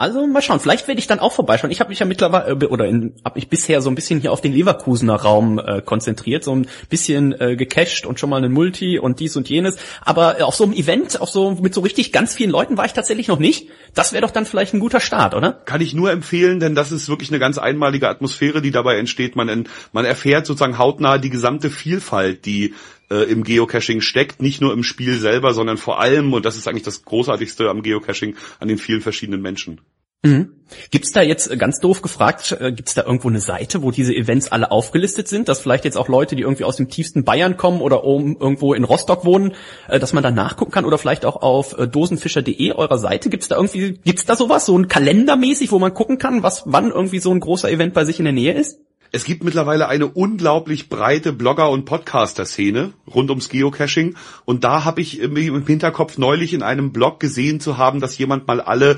Also 0.02 0.26
mal 0.26 0.42
schauen, 0.42 0.58
vielleicht 0.58 0.88
werde 0.88 0.98
ich 0.98 1.06
dann 1.06 1.20
auch 1.20 1.30
vorbeischauen. 1.30 1.70
Ich 1.70 1.78
habe 1.78 1.90
mich 1.90 2.00
ja 2.00 2.06
mittlerweile 2.06 2.60
äh, 2.60 2.66
oder 2.66 2.86
habe 2.86 3.36
mich 3.36 3.48
bisher 3.48 3.80
so 3.80 3.88
ein 3.88 3.94
bisschen 3.94 4.18
hier 4.20 4.32
auf 4.32 4.40
den 4.40 4.52
Leverkusener 4.52 5.14
Raum 5.14 5.60
äh, 5.60 5.80
konzentriert, 5.80 6.42
so 6.42 6.56
ein 6.56 6.66
bisschen 6.88 7.40
äh, 7.40 7.54
gecached 7.54 8.04
und 8.04 8.18
schon 8.18 8.28
mal 8.28 8.38
einen 8.38 8.52
Multi 8.52 8.98
und 8.98 9.20
dies 9.20 9.36
und 9.36 9.48
jenes. 9.48 9.76
Aber 10.00 10.40
äh, 10.40 10.42
auf 10.42 10.56
so 10.56 10.64
einem 10.64 10.72
Event, 10.72 11.20
auf 11.20 11.28
so 11.28 11.52
mit 11.52 11.72
so 11.72 11.82
richtig 11.82 12.10
ganz 12.10 12.34
vielen 12.34 12.50
Leuten 12.50 12.76
war 12.76 12.84
ich 12.84 12.94
tatsächlich 12.94 13.28
noch 13.28 13.38
nicht. 13.38 13.68
Das 13.94 14.12
wäre 14.12 14.22
doch 14.22 14.32
dann 14.32 14.44
vielleicht 14.44 14.74
ein 14.74 14.80
guter 14.80 14.98
Start, 14.98 15.36
oder? 15.36 15.52
Kann 15.52 15.80
ich 15.80 15.94
nur 15.94 16.10
empfehlen, 16.10 16.58
denn 16.58 16.74
das 16.74 16.90
ist 16.90 17.08
wirklich 17.08 17.30
eine 17.30 17.38
ganz 17.38 17.58
einmalige 17.58 18.08
Atmosphäre, 18.08 18.60
die 18.60 18.72
dabei 18.72 18.98
entsteht. 18.98 19.36
Man, 19.36 19.68
man 19.92 20.04
erfährt 20.04 20.46
sozusagen 20.46 20.78
hautnah 20.78 21.18
die 21.18 21.30
gesamte 21.30 21.70
Vielfalt, 21.70 22.44
die 22.44 22.74
äh, 23.12 23.30
im 23.30 23.44
Geocaching 23.44 24.00
steckt, 24.00 24.40
nicht 24.40 24.60
nur 24.60 24.72
im 24.72 24.82
Spiel 24.82 25.18
selber, 25.18 25.52
sondern 25.52 25.76
vor 25.76 26.00
allem, 26.00 26.32
und 26.32 26.44
das 26.44 26.56
ist 26.56 26.66
eigentlich 26.66 26.82
das 26.82 27.04
Großartigste 27.04 27.68
am 27.68 27.82
Geocaching, 27.82 28.36
an 28.58 28.68
den 28.68 28.78
vielen 28.78 29.02
verschiedenen 29.02 29.42
Menschen. 29.42 29.80
Mhm. 30.22 30.52
Gibt's 30.90 31.12
da 31.12 31.22
jetzt 31.22 31.50
äh, 31.50 31.56
ganz 31.56 31.80
doof 31.80 32.02
gefragt, 32.02 32.56
äh, 32.58 32.72
gibt's 32.72 32.94
da 32.94 33.04
irgendwo 33.04 33.28
eine 33.28 33.40
Seite, 33.40 33.82
wo 33.82 33.90
diese 33.90 34.14
Events 34.14 34.50
alle 34.50 34.70
aufgelistet 34.70 35.28
sind, 35.28 35.48
dass 35.48 35.60
vielleicht 35.60 35.84
jetzt 35.84 35.96
auch 35.96 36.08
Leute, 36.08 36.36
die 36.36 36.42
irgendwie 36.42 36.64
aus 36.64 36.76
dem 36.76 36.88
tiefsten 36.88 37.24
Bayern 37.24 37.56
kommen 37.56 37.80
oder 37.80 38.04
oben 38.04 38.36
irgendwo 38.38 38.74
in 38.74 38.84
Rostock 38.84 39.24
wohnen, 39.24 39.54
äh, 39.88 39.98
dass 39.98 40.12
man 40.12 40.22
da 40.22 40.30
nachgucken 40.30 40.72
kann 40.72 40.84
oder 40.84 40.98
vielleicht 40.98 41.24
auch 41.24 41.36
auf 41.42 41.74
dosenfischer.de 41.74 42.72
eurer 42.72 42.98
Seite 42.98 43.28
gibt's 43.30 43.48
da 43.48 43.56
irgendwie 43.56 43.98
gibt's 44.04 44.24
da 44.24 44.36
sowas, 44.36 44.66
so 44.66 44.78
ein 44.78 44.88
Kalendermäßig, 44.88 45.72
wo 45.72 45.78
man 45.78 45.94
gucken 45.94 46.18
kann, 46.18 46.42
was 46.42 46.62
wann 46.66 46.90
irgendwie 46.90 47.18
so 47.18 47.30
ein 47.32 47.40
großer 47.40 47.70
Event 47.70 47.94
bei 47.94 48.04
sich 48.04 48.18
in 48.18 48.24
der 48.24 48.32
Nähe 48.32 48.54
ist? 48.54 48.78
Es 49.14 49.24
gibt 49.24 49.44
mittlerweile 49.44 49.88
eine 49.88 50.06
unglaublich 50.06 50.88
breite 50.88 51.34
Blogger- 51.34 51.70
und 51.70 51.84
Podcaster-Szene 51.84 52.94
rund 53.14 53.28
ums 53.28 53.50
Geocaching. 53.50 54.16
Und 54.46 54.64
da 54.64 54.86
habe 54.86 55.02
ich 55.02 55.20
im 55.20 55.36
Hinterkopf 55.66 56.16
neulich 56.16 56.54
in 56.54 56.62
einem 56.62 56.92
Blog 56.92 57.20
gesehen 57.20 57.60
zu 57.60 57.76
haben, 57.76 58.00
dass 58.00 58.16
jemand 58.16 58.46
mal 58.46 58.62
alle 58.62 58.96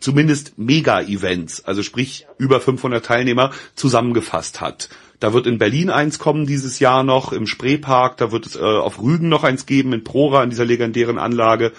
zumindest 0.00 0.58
Mega-Events, 0.58 1.64
also 1.64 1.82
sprich 1.82 2.26
über 2.38 2.60
500 2.60 3.04
Teilnehmer, 3.04 3.50
zusammengefasst 3.74 4.60
hat. 4.60 4.88
Da 5.20 5.32
wird 5.32 5.46
in 5.46 5.58
Berlin 5.58 5.90
eins 5.90 6.18
kommen 6.18 6.46
dieses 6.46 6.80
Jahr 6.80 7.04
noch, 7.04 7.32
im 7.32 7.46
Spreepark, 7.46 8.16
da 8.16 8.32
wird 8.32 8.46
es 8.46 8.56
äh, 8.56 8.60
auf 8.60 9.00
Rügen 9.00 9.28
noch 9.28 9.44
eins 9.44 9.66
geben, 9.66 9.92
in 9.92 10.04
Prora, 10.04 10.42
in 10.42 10.50
dieser 10.50 10.64
legendären 10.64 11.18
Anlage. 11.18 11.72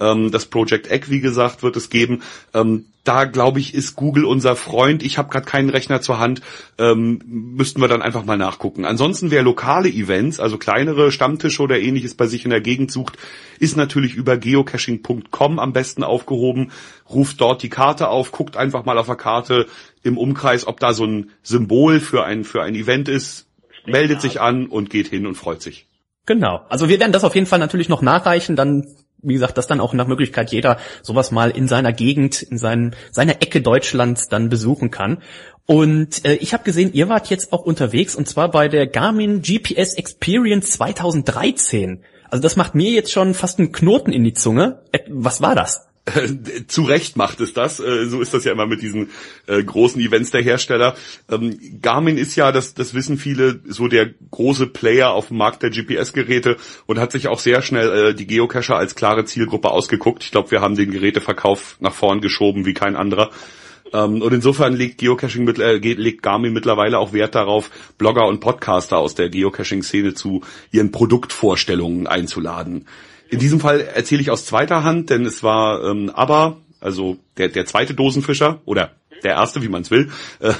Ähm, 0.00 0.30
das 0.30 0.46
Project 0.46 0.90
Egg, 0.90 1.10
wie 1.10 1.20
gesagt, 1.20 1.62
wird 1.62 1.76
es 1.76 1.90
geben. 1.90 2.22
Ähm, 2.54 2.86
da 3.04 3.24
glaube 3.24 3.60
ich, 3.60 3.74
ist 3.74 3.96
Google 3.96 4.24
unser 4.24 4.56
Freund. 4.56 5.02
Ich 5.02 5.16
habe 5.16 5.30
gerade 5.30 5.46
keinen 5.46 5.70
Rechner 5.70 6.00
zur 6.00 6.18
Hand. 6.18 6.42
Ähm, 6.78 7.20
müssten 7.26 7.80
wir 7.80 7.88
dann 7.88 8.02
einfach 8.02 8.24
mal 8.24 8.36
nachgucken. 8.36 8.84
Ansonsten, 8.84 9.30
wer 9.30 9.42
lokale 9.42 9.88
Events, 9.88 10.38
also 10.38 10.58
kleinere 10.58 11.10
Stammtische 11.10 11.62
oder 11.62 11.80
ähnliches 11.80 12.14
bei 12.14 12.26
sich 12.26 12.44
in 12.44 12.50
der 12.50 12.60
Gegend 12.60 12.92
sucht, 12.92 13.16
ist 13.58 13.76
natürlich 13.76 14.14
über 14.14 14.36
geocaching.com 14.36 15.58
am 15.58 15.72
besten 15.72 16.04
aufgehoben. 16.04 16.72
Ruft 17.08 17.40
dort 17.40 17.62
die 17.62 17.70
Karte 17.70 18.08
auf, 18.08 18.32
guckt 18.32 18.56
einfach 18.56 18.84
mal 18.84 18.98
auf 18.98 19.06
der 19.06 19.16
Karte 19.16 19.66
im 20.02 20.18
Umkreis, 20.18 20.66
ob 20.66 20.80
da 20.80 20.92
so 20.92 21.04
ein 21.04 21.30
Symbol 21.42 22.00
für 22.00 22.24
ein, 22.24 22.44
für 22.44 22.62
ein 22.62 22.74
Event 22.74 23.08
ist, 23.08 23.46
meldet 23.86 24.20
sich 24.20 24.40
an 24.40 24.66
und 24.66 24.90
geht 24.90 25.08
hin 25.08 25.26
und 25.26 25.36
freut 25.36 25.62
sich. 25.62 25.86
Genau. 26.26 26.64
Also 26.68 26.88
wir 26.88 27.00
werden 27.00 27.12
das 27.12 27.24
auf 27.24 27.34
jeden 27.34 27.46
Fall 27.46 27.58
natürlich 27.58 27.88
noch 27.88 28.02
nachreichen, 28.02 28.54
dann 28.56 28.86
wie 29.22 29.34
gesagt, 29.34 29.58
dass 29.58 29.66
dann 29.66 29.80
auch 29.80 29.92
nach 29.94 30.06
Möglichkeit 30.06 30.52
jeder 30.52 30.78
sowas 31.02 31.30
mal 31.30 31.50
in 31.50 31.68
seiner 31.68 31.92
Gegend, 31.92 32.42
in 32.42 32.58
seinen, 32.58 32.94
seiner 33.10 33.42
Ecke 33.42 33.60
Deutschlands 33.60 34.28
dann 34.28 34.48
besuchen 34.48 34.90
kann. 34.90 35.18
Und 35.66 36.24
äh, 36.24 36.34
ich 36.34 36.52
habe 36.52 36.64
gesehen, 36.64 36.92
ihr 36.92 37.08
wart 37.08 37.30
jetzt 37.30 37.52
auch 37.52 37.62
unterwegs 37.62 38.14
und 38.14 38.28
zwar 38.28 38.50
bei 38.50 38.68
der 38.68 38.86
Garmin 38.86 39.42
GPS 39.42 39.94
Experience 39.94 40.72
2013. 40.72 42.02
Also 42.28 42.42
das 42.42 42.56
macht 42.56 42.74
mir 42.74 42.90
jetzt 42.90 43.12
schon 43.12 43.34
fast 43.34 43.58
einen 43.58 43.72
Knoten 43.72 44.12
in 44.12 44.24
die 44.24 44.32
Zunge. 44.32 44.82
Äh, 44.92 45.00
was 45.08 45.40
war 45.40 45.54
das? 45.54 45.89
zu 46.66 46.82
Recht 46.82 47.16
macht 47.16 47.40
es 47.40 47.52
das. 47.52 47.80
Äh, 47.80 48.06
so 48.06 48.20
ist 48.20 48.34
das 48.34 48.44
ja 48.44 48.52
immer 48.52 48.66
mit 48.66 48.82
diesen 48.82 49.10
äh, 49.46 49.62
großen 49.62 50.00
Events 50.00 50.30
der 50.30 50.42
Hersteller. 50.42 50.94
Ähm, 51.30 51.58
Garmin 51.82 52.16
ist 52.16 52.36
ja, 52.36 52.52
das, 52.52 52.74
das 52.74 52.94
wissen 52.94 53.18
viele, 53.18 53.60
so 53.66 53.88
der 53.88 54.10
große 54.30 54.66
Player 54.66 55.10
auf 55.10 55.28
dem 55.28 55.36
Markt 55.36 55.62
der 55.62 55.70
GPS-Geräte 55.70 56.56
und 56.86 56.98
hat 56.98 57.12
sich 57.12 57.28
auch 57.28 57.38
sehr 57.38 57.62
schnell 57.62 58.10
äh, 58.10 58.14
die 58.14 58.26
Geocacher 58.26 58.76
als 58.76 58.94
klare 58.94 59.24
Zielgruppe 59.24 59.70
ausgeguckt. 59.70 60.24
Ich 60.24 60.30
glaube, 60.30 60.50
wir 60.50 60.60
haben 60.60 60.74
den 60.74 60.90
Geräteverkauf 60.90 61.76
nach 61.80 61.94
vorn 61.94 62.20
geschoben 62.20 62.66
wie 62.66 62.74
kein 62.74 62.96
anderer. 62.96 63.30
Ähm, 63.92 64.22
und 64.22 64.32
insofern 64.32 64.74
legt 64.74 64.98
Geocaching 64.98 65.46
legt 65.46 66.22
Garmin 66.22 66.52
mittlerweile 66.52 66.98
auch 66.98 67.12
Wert 67.12 67.34
darauf, 67.34 67.70
Blogger 67.98 68.26
und 68.26 68.40
Podcaster 68.40 68.98
aus 68.98 69.14
der 69.14 69.30
Geocaching-Szene 69.30 70.14
zu 70.14 70.42
ihren 70.70 70.92
Produktvorstellungen 70.92 72.06
einzuladen. 72.06 72.86
In 73.30 73.38
diesem 73.38 73.60
Fall 73.60 73.80
erzähle 73.80 74.20
ich 74.20 74.30
aus 74.30 74.44
zweiter 74.44 74.82
Hand, 74.82 75.10
denn 75.10 75.24
es 75.24 75.42
war 75.42 75.84
ähm, 75.84 76.10
aber, 76.10 76.58
also 76.80 77.16
der, 77.36 77.48
der 77.48 77.64
zweite 77.64 77.94
Dosenfischer 77.94 78.60
oder 78.64 78.90
der 79.22 79.32
erste, 79.32 79.62
wie 79.62 79.68
man 79.68 79.82
es 79.82 79.90
will, 79.90 80.10
äh, 80.40 80.52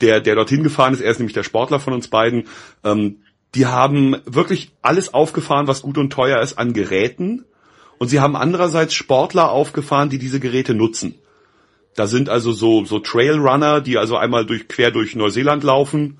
der, 0.00 0.20
der 0.20 0.34
dorthin 0.34 0.62
gefahren 0.62 0.92
ist. 0.92 1.00
Er 1.00 1.10
ist 1.10 1.18
nämlich 1.18 1.34
der 1.34 1.44
Sportler 1.44 1.80
von 1.80 1.94
uns 1.94 2.08
beiden. 2.08 2.44
Ähm, 2.84 3.22
die 3.54 3.66
haben 3.66 4.16
wirklich 4.26 4.72
alles 4.82 5.14
aufgefahren, 5.14 5.66
was 5.66 5.82
gut 5.82 5.98
und 5.98 6.12
teuer 6.12 6.40
ist 6.40 6.58
an 6.58 6.72
Geräten. 6.72 7.44
Und 7.98 8.08
sie 8.08 8.20
haben 8.20 8.36
andererseits 8.36 8.94
Sportler 8.94 9.50
aufgefahren, 9.50 10.10
die 10.10 10.18
diese 10.18 10.40
Geräte 10.40 10.74
nutzen. 10.74 11.16
Da 11.96 12.06
sind 12.06 12.28
also 12.28 12.52
so, 12.52 12.84
so 12.84 12.98
Trailrunner, 12.98 13.80
die 13.80 13.98
also 13.98 14.16
einmal 14.16 14.46
durch, 14.46 14.68
quer 14.68 14.90
durch 14.90 15.16
Neuseeland 15.16 15.64
laufen, 15.64 16.18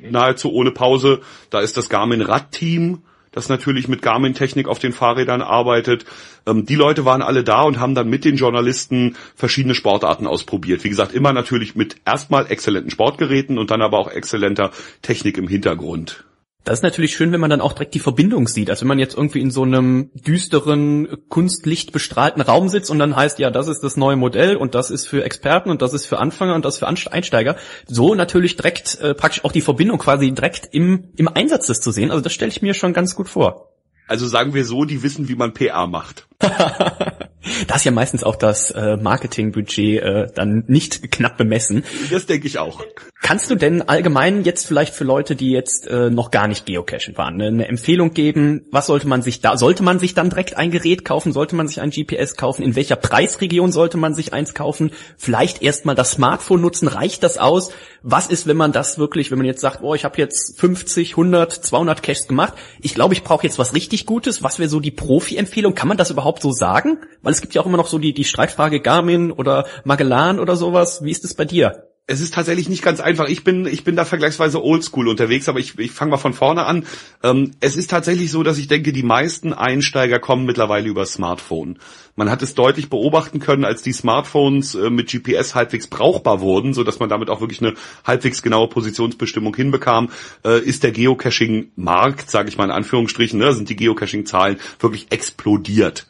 nahezu 0.00 0.52
ohne 0.52 0.70
Pause. 0.70 1.20
Da 1.50 1.60
ist 1.60 1.76
das 1.76 1.88
Garmin 1.88 2.22
Radteam 2.22 3.02
das 3.32 3.48
natürlich 3.48 3.88
mit 3.88 4.02
Garmin-Technik 4.02 4.68
auf 4.68 4.78
den 4.78 4.92
Fahrrädern 4.92 5.42
arbeitet. 5.42 6.04
Ähm, 6.46 6.66
die 6.66 6.74
Leute 6.74 7.04
waren 7.04 7.22
alle 7.22 7.44
da 7.44 7.62
und 7.62 7.78
haben 7.80 7.94
dann 7.94 8.08
mit 8.08 8.24
den 8.24 8.36
Journalisten 8.36 9.16
verschiedene 9.34 9.74
Sportarten 9.74 10.26
ausprobiert. 10.26 10.84
Wie 10.84 10.88
gesagt, 10.88 11.12
immer 11.12 11.32
natürlich 11.32 11.74
mit 11.74 11.96
erstmal 12.04 12.50
exzellenten 12.50 12.90
Sportgeräten 12.90 13.58
und 13.58 13.70
dann 13.70 13.82
aber 13.82 13.98
auch 13.98 14.10
exzellenter 14.10 14.70
Technik 15.02 15.38
im 15.38 15.48
Hintergrund. 15.48 16.24
Das 16.64 16.80
ist 16.80 16.82
natürlich 16.82 17.16
schön, 17.16 17.32
wenn 17.32 17.40
man 17.40 17.50
dann 17.50 17.60
auch 17.60 17.72
direkt 17.72 17.94
die 17.94 18.00
Verbindung 18.00 18.46
sieht. 18.46 18.68
Also 18.68 18.82
wenn 18.82 18.88
man 18.88 18.98
jetzt 18.98 19.16
irgendwie 19.16 19.40
in 19.40 19.50
so 19.50 19.62
einem 19.62 20.10
düsteren, 20.14 21.08
kunstlichtbestrahlten 21.28 22.42
Raum 22.42 22.68
sitzt 22.68 22.90
und 22.90 22.98
dann 22.98 23.16
heißt, 23.16 23.38
ja, 23.38 23.50
das 23.50 23.68
ist 23.68 23.80
das 23.80 23.96
neue 23.96 24.16
Modell 24.16 24.56
und 24.56 24.74
das 24.74 24.90
ist 24.90 25.06
für 25.06 25.24
Experten 25.24 25.70
und 25.70 25.80
das 25.80 25.94
ist 25.94 26.04
für 26.04 26.18
Anfänger 26.18 26.54
und 26.54 26.64
das 26.64 26.78
für 26.78 26.86
Einsteiger. 26.86 27.56
So 27.86 28.14
natürlich 28.14 28.56
direkt 28.56 29.00
äh, 29.00 29.14
praktisch 29.14 29.44
auch 29.44 29.52
die 29.52 29.62
Verbindung 29.62 29.98
quasi 29.98 30.30
direkt 30.30 30.68
im, 30.72 31.08
im 31.16 31.28
Einsatz 31.28 31.68
das 31.68 31.80
zu 31.80 31.90
sehen. 31.90 32.10
Also 32.10 32.22
das 32.22 32.32
stelle 32.32 32.50
ich 32.50 32.60
mir 32.60 32.74
schon 32.74 32.92
ganz 32.92 33.14
gut 33.14 33.28
vor. 33.28 33.72
Also 34.06 34.26
sagen 34.26 34.52
wir 34.52 34.64
so, 34.64 34.84
die 34.84 35.02
wissen, 35.02 35.28
wie 35.28 35.36
man 35.36 35.54
PR 35.54 35.86
macht. 35.86 36.28
da 37.66 37.76
ist 37.76 37.84
ja 37.84 37.92
meistens 37.92 38.24
auch 38.24 38.36
das 38.36 38.70
äh, 38.70 38.96
Marketingbudget 38.96 40.02
äh, 40.02 40.26
dann 40.34 40.64
nicht 40.66 41.10
knapp 41.10 41.36
bemessen. 41.36 41.84
Das 42.10 42.26
denke 42.26 42.46
ich 42.46 42.58
auch. 42.58 42.84
Kannst 43.20 43.50
du 43.50 43.56
denn 43.56 43.82
allgemein 43.82 44.44
jetzt 44.44 44.66
vielleicht 44.66 44.94
für 44.94 45.04
Leute, 45.04 45.36
die 45.36 45.50
jetzt 45.50 45.86
äh, 45.86 46.08
noch 46.08 46.30
gar 46.30 46.48
nicht 46.48 46.66
geocachen 46.66 47.16
waren, 47.16 47.36
ne, 47.36 47.46
eine 47.46 47.68
Empfehlung 47.68 48.14
geben? 48.14 48.66
Was 48.70 48.86
sollte 48.86 49.08
man 49.08 49.22
sich 49.22 49.40
da, 49.40 49.56
sollte 49.56 49.82
man 49.82 49.98
sich 49.98 50.14
dann 50.14 50.30
direkt 50.30 50.56
ein 50.56 50.70
Gerät 50.70 51.04
kaufen? 51.04 51.32
Sollte 51.32 51.56
man 51.56 51.68
sich 51.68 51.80
ein 51.80 51.90
GPS 51.90 52.36
kaufen? 52.36 52.62
In 52.62 52.76
welcher 52.76 52.96
Preisregion 52.96 53.72
sollte 53.72 53.98
man 53.98 54.14
sich 54.14 54.32
eins 54.32 54.54
kaufen? 54.54 54.92
Vielleicht 55.16 55.62
erstmal 55.62 55.94
das 55.94 56.12
Smartphone 56.12 56.60
nutzen, 56.60 56.88
reicht 56.88 57.22
das 57.22 57.38
aus? 57.38 57.72
Was 58.10 58.28
ist, 58.28 58.46
wenn 58.46 58.56
man 58.56 58.72
das 58.72 58.98
wirklich, 58.98 59.30
wenn 59.30 59.36
man 59.36 59.46
jetzt 59.46 59.60
sagt, 59.60 59.82
oh, 59.82 59.94
ich 59.94 60.06
habe 60.06 60.16
jetzt 60.16 60.58
50, 60.58 61.10
100, 61.10 61.52
200 61.52 62.02
Caches 62.02 62.26
gemacht, 62.26 62.54
ich 62.80 62.94
glaube, 62.94 63.12
ich 63.12 63.22
brauche 63.22 63.46
jetzt 63.46 63.58
was 63.58 63.74
richtig 63.74 64.06
Gutes. 64.06 64.42
Was 64.42 64.58
wäre 64.58 64.70
so 64.70 64.80
die 64.80 64.90
Profi-Empfehlung? 64.90 65.74
Kann 65.74 65.88
man 65.88 65.98
das 65.98 66.10
überhaupt 66.10 66.40
so 66.40 66.50
sagen? 66.50 67.00
Weil 67.20 67.34
es 67.34 67.42
gibt 67.42 67.52
ja 67.52 67.60
auch 67.60 67.66
immer 67.66 67.76
noch 67.76 67.86
so 67.86 67.98
die, 67.98 68.14
die 68.14 68.24
Streitfrage 68.24 68.80
Garmin 68.80 69.30
oder 69.30 69.66
Magellan 69.84 70.40
oder 70.40 70.56
sowas. 70.56 71.04
Wie 71.04 71.10
ist 71.10 71.22
es 71.26 71.34
bei 71.34 71.44
dir? 71.44 71.87
Es 72.10 72.22
ist 72.22 72.32
tatsächlich 72.32 72.70
nicht 72.70 72.82
ganz 72.82 73.00
einfach. 73.00 73.28
Ich 73.28 73.44
bin, 73.44 73.66
ich 73.66 73.84
bin 73.84 73.94
da 73.94 74.06
vergleichsweise 74.06 74.64
oldschool 74.64 75.08
unterwegs, 75.08 75.46
aber 75.46 75.60
ich, 75.60 75.78
ich 75.78 75.90
fange 75.90 76.12
mal 76.12 76.16
von 76.16 76.32
vorne 76.32 76.64
an. 76.64 76.86
Ähm, 77.22 77.50
es 77.60 77.76
ist 77.76 77.90
tatsächlich 77.90 78.30
so, 78.30 78.42
dass 78.42 78.56
ich 78.56 78.66
denke, 78.66 78.94
die 78.94 79.02
meisten 79.02 79.52
Einsteiger 79.52 80.18
kommen 80.18 80.46
mittlerweile 80.46 80.88
über 80.88 81.04
Smartphone. 81.04 81.78
Man 82.16 82.30
hat 82.30 82.40
es 82.40 82.54
deutlich 82.54 82.88
beobachten 82.88 83.40
können, 83.40 83.66
als 83.66 83.82
die 83.82 83.92
Smartphones 83.92 84.74
äh, 84.74 84.88
mit 84.88 85.10
GPS 85.10 85.54
halbwegs 85.54 85.86
brauchbar 85.86 86.40
wurden, 86.40 86.72
so 86.72 86.82
dass 86.82 86.98
man 86.98 87.10
damit 87.10 87.28
auch 87.28 87.42
wirklich 87.42 87.60
eine 87.60 87.74
halbwegs 88.06 88.40
genaue 88.40 88.68
Positionsbestimmung 88.68 89.54
hinbekam, 89.54 90.08
äh, 90.46 90.60
ist 90.60 90.84
der 90.84 90.92
Geocaching-Markt, 90.92 92.30
sage 92.30 92.48
ich 92.48 92.56
mal 92.56 92.64
in 92.64 92.70
Anführungsstrichen, 92.70 93.38
ne, 93.38 93.52
sind 93.52 93.68
die 93.68 93.76
Geocaching-Zahlen 93.76 94.56
wirklich 94.80 95.08
explodiert. 95.10 96.06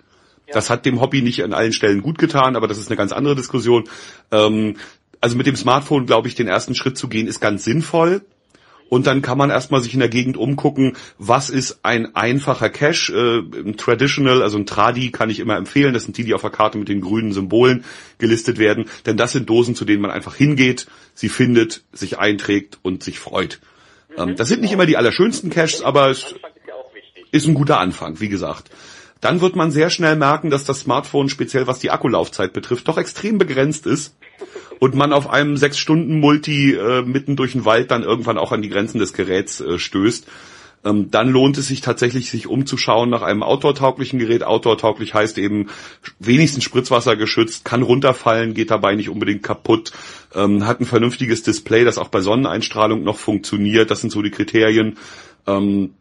Das 0.52 0.70
hat 0.70 0.86
dem 0.86 1.00
Hobby 1.00 1.22
nicht 1.22 1.44
an 1.44 1.52
allen 1.52 1.72
Stellen 1.72 2.02
gut 2.02 2.18
getan, 2.18 2.56
aber 2.56 2.68
das 2.68 2.78
ist 2.78 2.88
eine 2.88 2.96
ganz 2.96 3.12
andere 3.12 3.36
Diskussion. 3.36 3.84
Ähm, 4.30 4.76
also 5.20 5.36
mit 5.36 5.46
dem 5.46 5.56
Smartphone, 5.56 6.06
glaube 6.06 6.28
ich, 6.28 6.34
den 6.34 6.48
ersten 6.48 6.74
Schritt 6.74 6.96
zu 6.96 7.08
gehen, 7.08 7.26
ist 7.26 7.40
ganz 7.40 7.64
sinnvoll. 7.64 8.22
Und 8.88 9.06
dann 9.06 9.20
kann 9.20 9.36
man 9.36 9.50
erstmal 9.50 9.82
sich 9.82 9.92
in 9.92 10.00
der 10.00 10.08
Gegend 10.08 10.36
umgucken, 10.36 10.96
was 11.18 11.50
ist 11.50 11.80
ein 11.82 12.16
einfacher 12.16 12.70
Cache, 12.70 13.12
äh, 13.12 13.58
ein 13.58 13.76
Traditional, 13.76 14.42
also 14.42 14.56
ein 14.56 14.64
Tradi 14.64 15.10
kann 15.10 15.28
ich 15.28 15.40
immer 15.40 15.56
empfehlen. 15.56 15.92
Das 15.92 16.04
sind 16.04 16.16
die, 16.16 16.24
die 16.24 16.32
auf 16.32 16.40
der 16.40 16.50
Karte 16.50 16.78
mit 16.78 16.88
den 16.88 17.02
grünen 17.02 17.32
Symbolen 17.32 17.84
gelistet 18.16 18.58
werden. 18.58 18.86
Denn 19.04 19.18
das 19.18 19.32
sind 19.32 19.48
Dosen, 19.50 19.74
zu 19.74 19.84
denen 19.84 20.00
man 20.00 20.10
einfach 20.10 20.34
hingeht, 20.34 20.86
sie 21.14 21.28
findet, 21.28 21.82
sich 21.92 22.18
einträgt 22.18 22.78
und 22.82 23.02
sich 23.02 23.18
freut. 23.18 23.60
Ähm, 24.16 24.36
das 24.36 24.48
sind 24.48 24.62
nicht 24.62 24.72
immer 24.72 24.86
die 24.86 24.96
allerschönsten 24.96 25.50
Caches, 25.50 25.82
aber 25.82 26.08
es 26.08 26.34
ist 27.30 27.46
ein 27.46 27.54
guter 27.54 27.80
Anfang, 27.80 28.20
wie 28.20 28.28
gesagt 28.28 28.70
dann 29.20 29.40
wird 29.40 29.56
man 29.56 29.72
sehr 29.72 29.90
schnell 29.90 30.14
merken, 30.14 30.48
dass 30.48 30.62
das 30.62 30.78
Smartphone 30.78 31.28
speziell 31.28 31.66
was 31.66 31.80
die 31.80 31.90
Akkulaufzeit 31.90 32.52
betrifft 32.52 32.86
doch 32.86 32.98
extrem 32.98 33.36
begrenzt 33.36 33.84
ist 33.84 34.14
und 34.78 34.94
man 34.94 35.12
auf 35.12 35.28
einem 35.28 35.56
sechs 35.56 35.78
Stunden 35.78 36.20
Multi 36.20 36.74
äh, 36.74 37.02
mitten 37.02 37.36
durch 37.36 37.52
den 37.52 37.64
Wald 37.64 37.90
dann 37.90 38.02
irgendwann 38.02 38.38
auch 38.38 38.52
an 38.52 38.62
die 38.62 38.68
Grenzen 38.68 38.98
des 38.98 39.12
Geräts 39.12 39.60
äh, 39.60 39.78
stößt. 39.78 40.26
Ähm, 40.84 41.10
dann 41.10 41.28
lohnt 41.30 41.58
es 41.58 41.68
sich 41.68 41.80
tatsächlich, 41.80 42.30
sich 42.30 42.46
umzuschauen 42.46 43.10
nach 43.10 43.22
einem 43.22 43.42
outdoor-tauglichen 43.42 44.18
Gerät. 44.18 44.44
Outdoor-tauglich 44.44 45.12
heißt 45.12 45.38
eben 45.38 45.68
wenigstens 46.18 46.64
Spritzwasser 46.64 47.16
geschützt, 47.16 47.64
kann 47.64 47.82
runterfallen, 47.82 48.54
geht 48.54 48.70
dabei 48.70 48.94
nicht 48.94 49.08
unbedingt 49.08 49.42
kaputt, 49.42 49.92
ähm, 50.34 50.66
hat 50.66 50.80
ein 50.80 50.86
vernünftiges 50.86 51.42
Display, 51.42 51.84
das 51.84 51.98
auch 51.98 52.08
bei 52.08 52.20
Sonneneinstrahlung 52.20 53.02
noch 53.02 53.16
funktioniert. 53.16 53.90
Das 53.90 54.00
sind 54.00 54.10
so 54.10 54.22
die 54.22 54.30
Kriterien. 54.30 54.98
Ähm, 55.46 55.94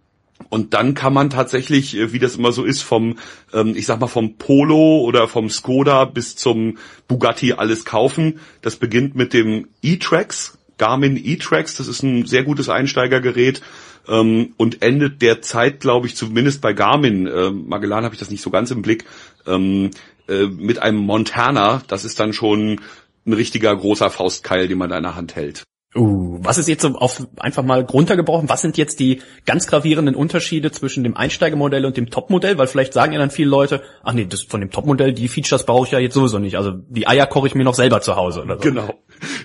und 0.50 0.74
dann 0.74 0.94
kann 0.94 1.14
man 1.14 1.30
tatsächlich, 1.30 1.96
äh, 1.96 2.14
wie 2.14 2.20
das 2.20 2.36
immer 2.36 2.52
so 2.52 2.64
ist, 2.64 2.82
vom, 2.82 3.18
ähm, 3.54 3.74
ich 3.76 3.86
sag 3.86 4.00
mal, 4.00 4.08
vom 4.08 4.38
Polo 4.38 5.02
oder 5.02 5.28
vom 5.28 5.50
Skoda 5.50 6.06
bis 6.06 6.36
zum 6.36 6.78
Bugatti 7.08 7.54
alles 7.54 7.86
kaufen. 7.86 8.40
Das 8.62 8.76
beginnt 8.78 9.16
mit 9.16 9.34
dem 9.34 9.68
E-Trax, 9.82 10.58
Garmin 10.78 11.20
E-Trax. 11.22 11.76
Das 11.76 11.88
ist 11.88 12.04
ein 12.04 12.26
sehr 12.26 12.44
gutes 12.44 12.70
Einsteigergerät 12.70 13.62
ähm, 14.08 14.54
und 14.58 14.82
endet 14.82 15.22
derzeit, 15.22 15.80
glaube 15.80 16.08
ich, 16.08 16.16
zumindest 16.16 16.62
bei 16.62 16.74
Garmin, 16.74 17.28
äh, 17.28 17.52
Magellan 17.52 18.04
habe 18.04 18.16
ich 18.16 18.20
das 18.20 18.32
nicht 18.32 18.42
so 18.42 18.50
ganz 18.50 18.72
im 18.72 18.82
Blick, 18.82 19.06
ähm, 19.46 19.92
äh, 20.28 20.46
mit 20.46 20.80
einem 20.80 21.00
Montana. 21.00 21.82
Das 21.88 22.06
ist 22.06 22.20
dann 22.20 22.34
schon 22.34 22.80
ein 23.26 23.34
richtiger 23.34 23.76
großer 23.76 24.10
Faustkeil, 24.10 24.68
den 24.68 24.78
man 24.78 24.90
da 24.90 24.98
in 24.98 25.04
der 25.04 25.16
Hand 25.16 25.36
hält. 25.36 25.64
Uh, 25.98 26.38
was 26.44 26.60
ist 26.60 26.68
jetzt 26.68 26.84
so 26.84 26.90
auf 26.90 27.28
einfach 27.38 27.64
mal 27.64 27.82
runtergebrochen? 27.82 28.50
Was 28.50 28.62
sind 28.62 28.78
jetzt 28.78 29.00
die 29.00 29.22
ganz 29.46 29.66
gravierenden 29.66 30.14
Unterschiede 30.16 30.72
zwischen 30.72 31.04
dem 31.04 31.18
Einsteigermodell 31.18 31.86
und 31.86 31.98
dem 31.98 32.12
Topmodell? 32.12 32.58
Weil 32.58 32.68
vielleicht 32.68 32.94
sagen 32.94 33.14
ja 33.14 33.20
dann 33.20 33.32
viele 33.32 33.50
Leute, 33.50 33.82
ach 34.04 34.14
nee, 34.14 34.26
das 34.26 34.44
von 34.44 34.62
dem 34.62 34.70
Topmodell, 34.70 35.14
die 35.14 35.28
Features 35.28 35.66
brauche 35.66 35.88
ich 35.88 35.92
ja 35.92 36.00
jetzt 36.00 36.14
sowieso 36.14 36.38
nicht. 36.38 36.56
Also 36.58 36.72
die 36.72 37.08
Eier 37.08 37.26
koche 37.26 37.48
ich 37.48 37.56
mir 37.56 37.64
noch 37.64 37.74
selber 37.74 38.02
zu 38.02 38.16
Hause 38.16 38.44
oder 38.44 38.56
so. 38.56 38.62
Genau. 38.62 38.94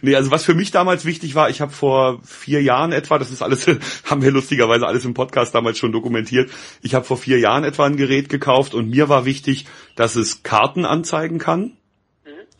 nee, 0.02 0.14
also 0.14 0.30
was 0.30 0.44
für 0.44 0.54
mich 0.54 0.70
damals 0.70 1.06
wichtig 1.06 1.34
war, 1.34 1.48
ich 1.48 1.62
habe 1.62 1.72
vor 1.72 2.20
vier 2.22 2.62
Jahren 2.62 2.92
etwa, 2.92 3.18
das 3.18 3.30
ist 3.30 3.42
alles, 3.42 3.66
haben 4.04 4.22
wir 4.22 4.30
lustigerweise 4.30 4.86
alles 4.86 5.04
im 5.06 5.14
Podcast 5.14 5.54
damals 5.54 5.78
schon 5.78 5.92
dokumentiert, 5.92 6.50
ich 6.82 6.94
habe 6.94 7.06
vor 7.06 7.16
vier 7.16 7.38
Jahren 7.38 7.64
etwa 7.64 7.86
ein 7.86 7.96
Gerät 7.96 8.28
gekauft 8.28 8.74
und 8.74 8.90
mir 8.90 9.08
war 9.08 9.24
wichtig, 9.24 9.64
dass 9.96 10.16
es 10.16 10.42
Karten 10.42 10.84
anzeigen 10.84 11.38
kann. 11.38 11.72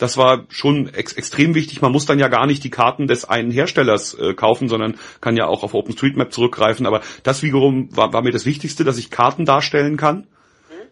Das 0.02 0.16
war 0.16 0.46
schon 0.48 0.92
ex 0.92 1.12
extrem 1.12 1.54
wichtig. 1.54 1.80
Man 1.80 1.92
muss 1.92 2.06
dann 2.06 2.18
ja 2.18 2.26
gar 2.26 2.48
nicht 2.48 2.64
die 2.64 2.70
Karten 2.70 3.06
des 3.06 3.24
einen 3.24 3.52
Herstellers 3.52 4.14
äh, 4.14 4.34
kaufen, 4.34 4.68
sondern 4.68 4.96
kann 5.20 5.36
ja 5.36 5.46
auch 5.46 5.62
auf 5.62 5.74
OpenStreetMap 5.74 6.32
zurückgreifen. 6.32 6.86
Aber 6.86 7.02
das 7.22 7.44
wiederum 7.44 7.96
war, 7.96 8.12
war 8.12 8.22
mir 8.22 8.32
das 8.32 8.44
Wichtigste, 8.44 8.82
dass 8.82 8.98
ich 8.98 9.12
Karten 9.12 9.44
darstellen 9.44 9.96
kann. 9.96 10.26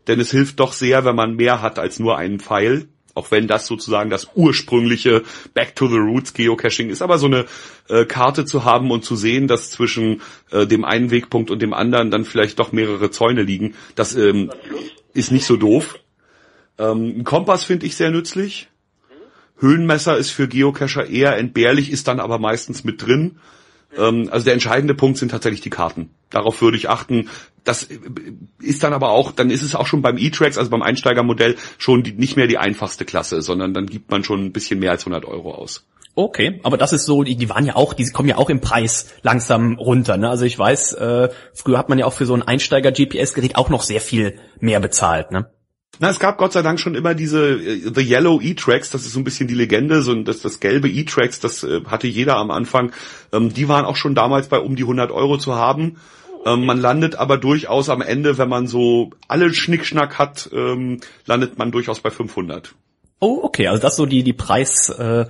Denn 0.07 0.21
es 0.21 0.31
hilft 0.31 0.61
doch 0.61 0.73
sehr, 0.73 1.05
wenn 1.05 1.17
man 1.17 1.35
mehr 1.35 1.61
hat 1.61 1.81
als 1.81 1.99
nur 1.99 2.19
einen 2.19 2.39
Pfeil. 2.39 2.87
Auch 3.15 3.33
wenn 3.33 3.49
das 3.49 3.67
sozusagen 3.67 4.11
das 4.11 4.29
ursprüngliche 4.37 5.25
Back 5.55 5.75
to 5.75 5.89
the 5.89 5.97
Roots 5.97 6.33
Geocaching 6.33 6.89
ist, 6.89 7.03
aber 7.03 7.19
so 7.19 7.27
eine 7.27 7.47
äh, 7.89 8.05
Karte 8.05 8.45
zu 8.45 8.65
haben 8.65 8.93
und 8.93 9.05
zu 9.05 9.17
sehen, 9.17 9.49
dass 9.49 9.73
zwischen 9.73 10.23
äh, 10.53 10.69
dem 10.69 10.85
einen 10.85 11.11
Wegpunkt 11.11 11.51
und 11.51 11.61
dem 11.61 11.75
anderen 11.75 12.13
dann 12.13 12.25
vielleicht 12.25 12.61
doch 12.61 12.71
mehrere 12.71 13.11
Zäune 13.11 13.43
liegen, 13.43 13.75
das 13.97 14.15
ähm, 14.15 14.53
ist 15.15 15.33
nicht 15.33 15.47
so 15.47 15.57
doof. 15.57 15.99
Ähm, 16.79 17.17
ein 17.19 17.25
Kompass 17.25 17.65
finde 17.65 17.87
ich 17.87 17.97
sehr 17.97 18.13
nützlich. 18.13 18.69
Höhenmesser 19.61 20.17
ist 20.17 20.31
für 20.31 20.49
Geocacher 20.49 21.09
eher 21.09 21.37
entbehrlich, 21.37 21.91
ist 21.91 22.09
dann 22.09 22.21
aber 22.21 22.39
meistens 22.39 22.85
mit 22.85 23.07
drin. 23.07 23.39
Ähm, 23.97 24.29
also 24.31 24.45
der 24.45 24.55
entscheidende 24.55 24.95
Punkt 24.95 25.19
sind 25.19 25.31
tatsächlich 25.31 25.61
die 25.61 25.71
Karten. 25.71 26.11
Darauf 26.31 26.61
würde 26.63 26.77
ich 26.77 26.89
achten. 26.89 27.29
Das 27.65 27.89
ist 28.63 28.83
dann 28.83 28.93
aber 28.93 29.11
auch, 29.11 29.33
dann 29.33 29.51
ist 29.51 29.63
es 29.63 29.75
auch 29.75 29.87
schon 29.87 30.03
beim 30.03 30.17
E-Tracks, 30.17 30.57
also 30.57 30.71
beim 30.71 30.83
Einsteigermodell, 30.83 31.57
schon 31.79 32.03
die, 32.03 32.13
nicht 32.13 32.37
mehr 32.37 32.47
die 32.47 32.59
einfachste 32.59 33.05
Klasse, 33.05 33.43
sondern 33.43 33.75
dann 33.75 33.87
gibt 33.87 34.11
man 34.11 34.25
schon 34.25 34.45
ein 34.45 34.53
bisschen 34.53 34.81
mehr 34.81 34.93
als 34.93 35.03
100 35.03 35.25
Euro 35.27 35.55
aus. 35.55 35.87
Okay, 36.15 36.61
aber 36.65 36.77
das 36.77 36.93
ist 36.93 37.07
so, 37.07 37.23
die, 37.23 37.37
die 37.37 37.49
waren 37.49 37.65
ja 37.65 37.77
auch, 37.77 37.95
die 37.95 38.05
kommen 38.07 38.29
ja 38.29 38.37
auch 38.37 38.51
im 38.51 38.61
Preis 38.61 39.09
langsam 39.23 39.75
runter. 39.75 40.17
Ne? 40.17 40.29
Also 40.29 40.45
ich 40.45 40.59
weiß, 40.59 40.95
äh, 40.95 41.29
früher 41.55 41.79
hat 41.79 41.89
man 41.89 41.99
ja 41.99 42.07
auch 42.07 42.13
für 42.13 42.27
so 42.27 42.35
ein 42.35 42.43
Einsteiger-GPS-Gerät 42.43 43.57
auch 43.57 43.69
noch 43.69 43.83
sehr 43.83 44.01
viel 44.01 44.39
mehr 44.59 44.81
bezahlt. 44.81 45.31
Ne? 45.31 45.51
Na, 46.03 46.09
es 46.09 46.19
gab 46.19 46.39
Gott 46.39 46.55
sei 46.55 46.63
Dank 46.63 46.81
schon 46.81 46.95
immer 46.95 47.15
diese 47.15 47.61
äh, 47.61 47.93
The 47.95 48.01
Yellow 48.01 48.41
E-Tracks, 48.41 48.89
das 48.89 49.05
ist 49.05 49.13
so 49.13 49.21
ein 49.21 49.25
bisschen 49.25 49.49
die 49.49 49.55
Legende, 49.55 50.01
so 50.01 50.15
das, 50.15 50.41
das 50.41 50.59
gelbe 50.59 50.89
E-Tracks, 50.89 51.41
das 51.41 51.63
äh, 51.63 51.83
hatte 51.85 52.07
jeder 52.07 52.37
am 52.37 52.51
Anfang. 52.51 52.93
Ähm, 53.33 53.53
die 53.53 53.69
waren 53.69 53.85
auch 53.85 53.97
schon 53.97 54.15
damals 54.15 54.49
bei 54.49 54.59
um 54.59 54.77
die 54.77 54.85
100 54.85 55.11
Euro 55.11 55.37
zu 55.37 55.57
haben. 55.57 55.99
Ähm, 56.47 56.65
man 56.65 56.81
landet 56.81 57.17
aber 57.17 57.37
durchaus 57.37 57.91
am 57.91 58.01
Ende, 58.01 58.39
wenn 58.39 58.49
man 58.49 58.67
so 58.67 59.11
alle 59.29 59.53
Schnickschnack 59.53 60.19
hat, 60.19 60.49
ähm, 60.55 61.01
landet 61.27 61.59
man 61.59 61.71
durchaus 61.71 62.01
bei 62.01 62.11
500. 62.11 62.75
Oh, 63.21 63.41
okay, 63.43 63.69
also 63.69 63.81
das 63.81 63.93
ist 63.93 63.97
so 63.99 64.07
die, 64.07 64.23
die 64.23 64.33
Preis, 64.33 64.89
äh, 64.89 65.27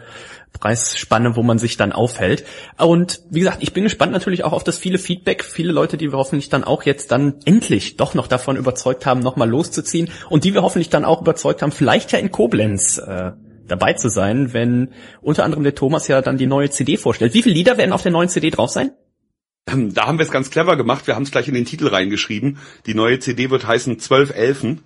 Preisspanne, 0.59 1.37
wo 1.37 1.43
man 1.43 1.59
sich 1.59 1.77
dann 1.77 1.93
aufhält. 1.93 2.45
Und 2.79 3.23
wie 3.31 3.41
gesagt, 3.41 3.59
ich 3.61 3.73
bin 3.73 3.85
gespannt 3.85 4.13
natürlich 4.13 4.45
auch 4.45 4.53
auf 4.53 4.65
das 4.65 4.79
viele 4.79 4.99
Feedback, 4.99 5.45
viele 5.45 5.73
Leute, 5.73 5.97
die 5.97 6.13
wir 6.13 6.19
hoffentlich 6.19 6.49
dann 6.49 6.65
auch 6.65 6.85
jetzt 6.85 7.11
dann 7.13 7.37
endlich 7.45 7.97
doch 7.97 8.15
noch 8.15 8.27
davon 8.27 8.57
überzeugt 8.57 9.07
haben, 9.07 9.21
nochmal 9.21 9.49
loszuziehen 9.49 10.11
und 10.29 10.45
die 10.45 10.55
wir 10.55 10.63
hoffentlich 10.63 10.91
dann 10.91 11.05
auch 11.05 11.21
überzeugt 11.21 11.63
haben, 11.63 11.73
vielleicht 11.73 12.13
ja 12.13 12.19
in 12.19 12.31
Koblenz 12.31 12.99
äh, 12.99 13.33
dabei 13.67 13.95
zu 13.95 14.09
sein, 14.09 14.53
wenn 14.53 14.93
unter 15.21 15.45
anderem 15.45 15.65
der 15.65 15.75
Thomas 15.75 16.09
ja 16.09 16.21
dann 16.21 16.37
die 16.37 16.47
neue 16.47 16.71
CD 16.71 16.97
vorstellt. 16.97 17.35
Wie 17.35 17.43
viele 17.43 17.55
Lieder 17.55 17.79
werden 17.79 17.93
auf 17.93 18.03
der 18.03 18.13
neuen 18.13 18.29
CD 18.29 18.51
drauf 18.51 18.71
sein? 18.71 18.93
Ähm, 19.71 19.95
da 19.95 20.07
haben 20.07 20.19
wir 20.19 20.25
es 20.25 20.33
ganz 20.33 20.51
clever 20.51 20.77
gemacht. 20.77 21.07
Wir 21.07 21.15
haben 21.15 21.23
es 21.23 21.31
gleich 21.31 21.49
in 21.49 21.55
den 21.55 21.65
Titel 21.65 21.89
reingeschrieben. 21.89 22.59
Die 22.87 22.95
neue 22.95 23.19
CD 23.19 23.51
wird 23.51 23.67
heißen 23.67 23.99
Zwölf 23.99 24.31
Elfen. 24.31 24.83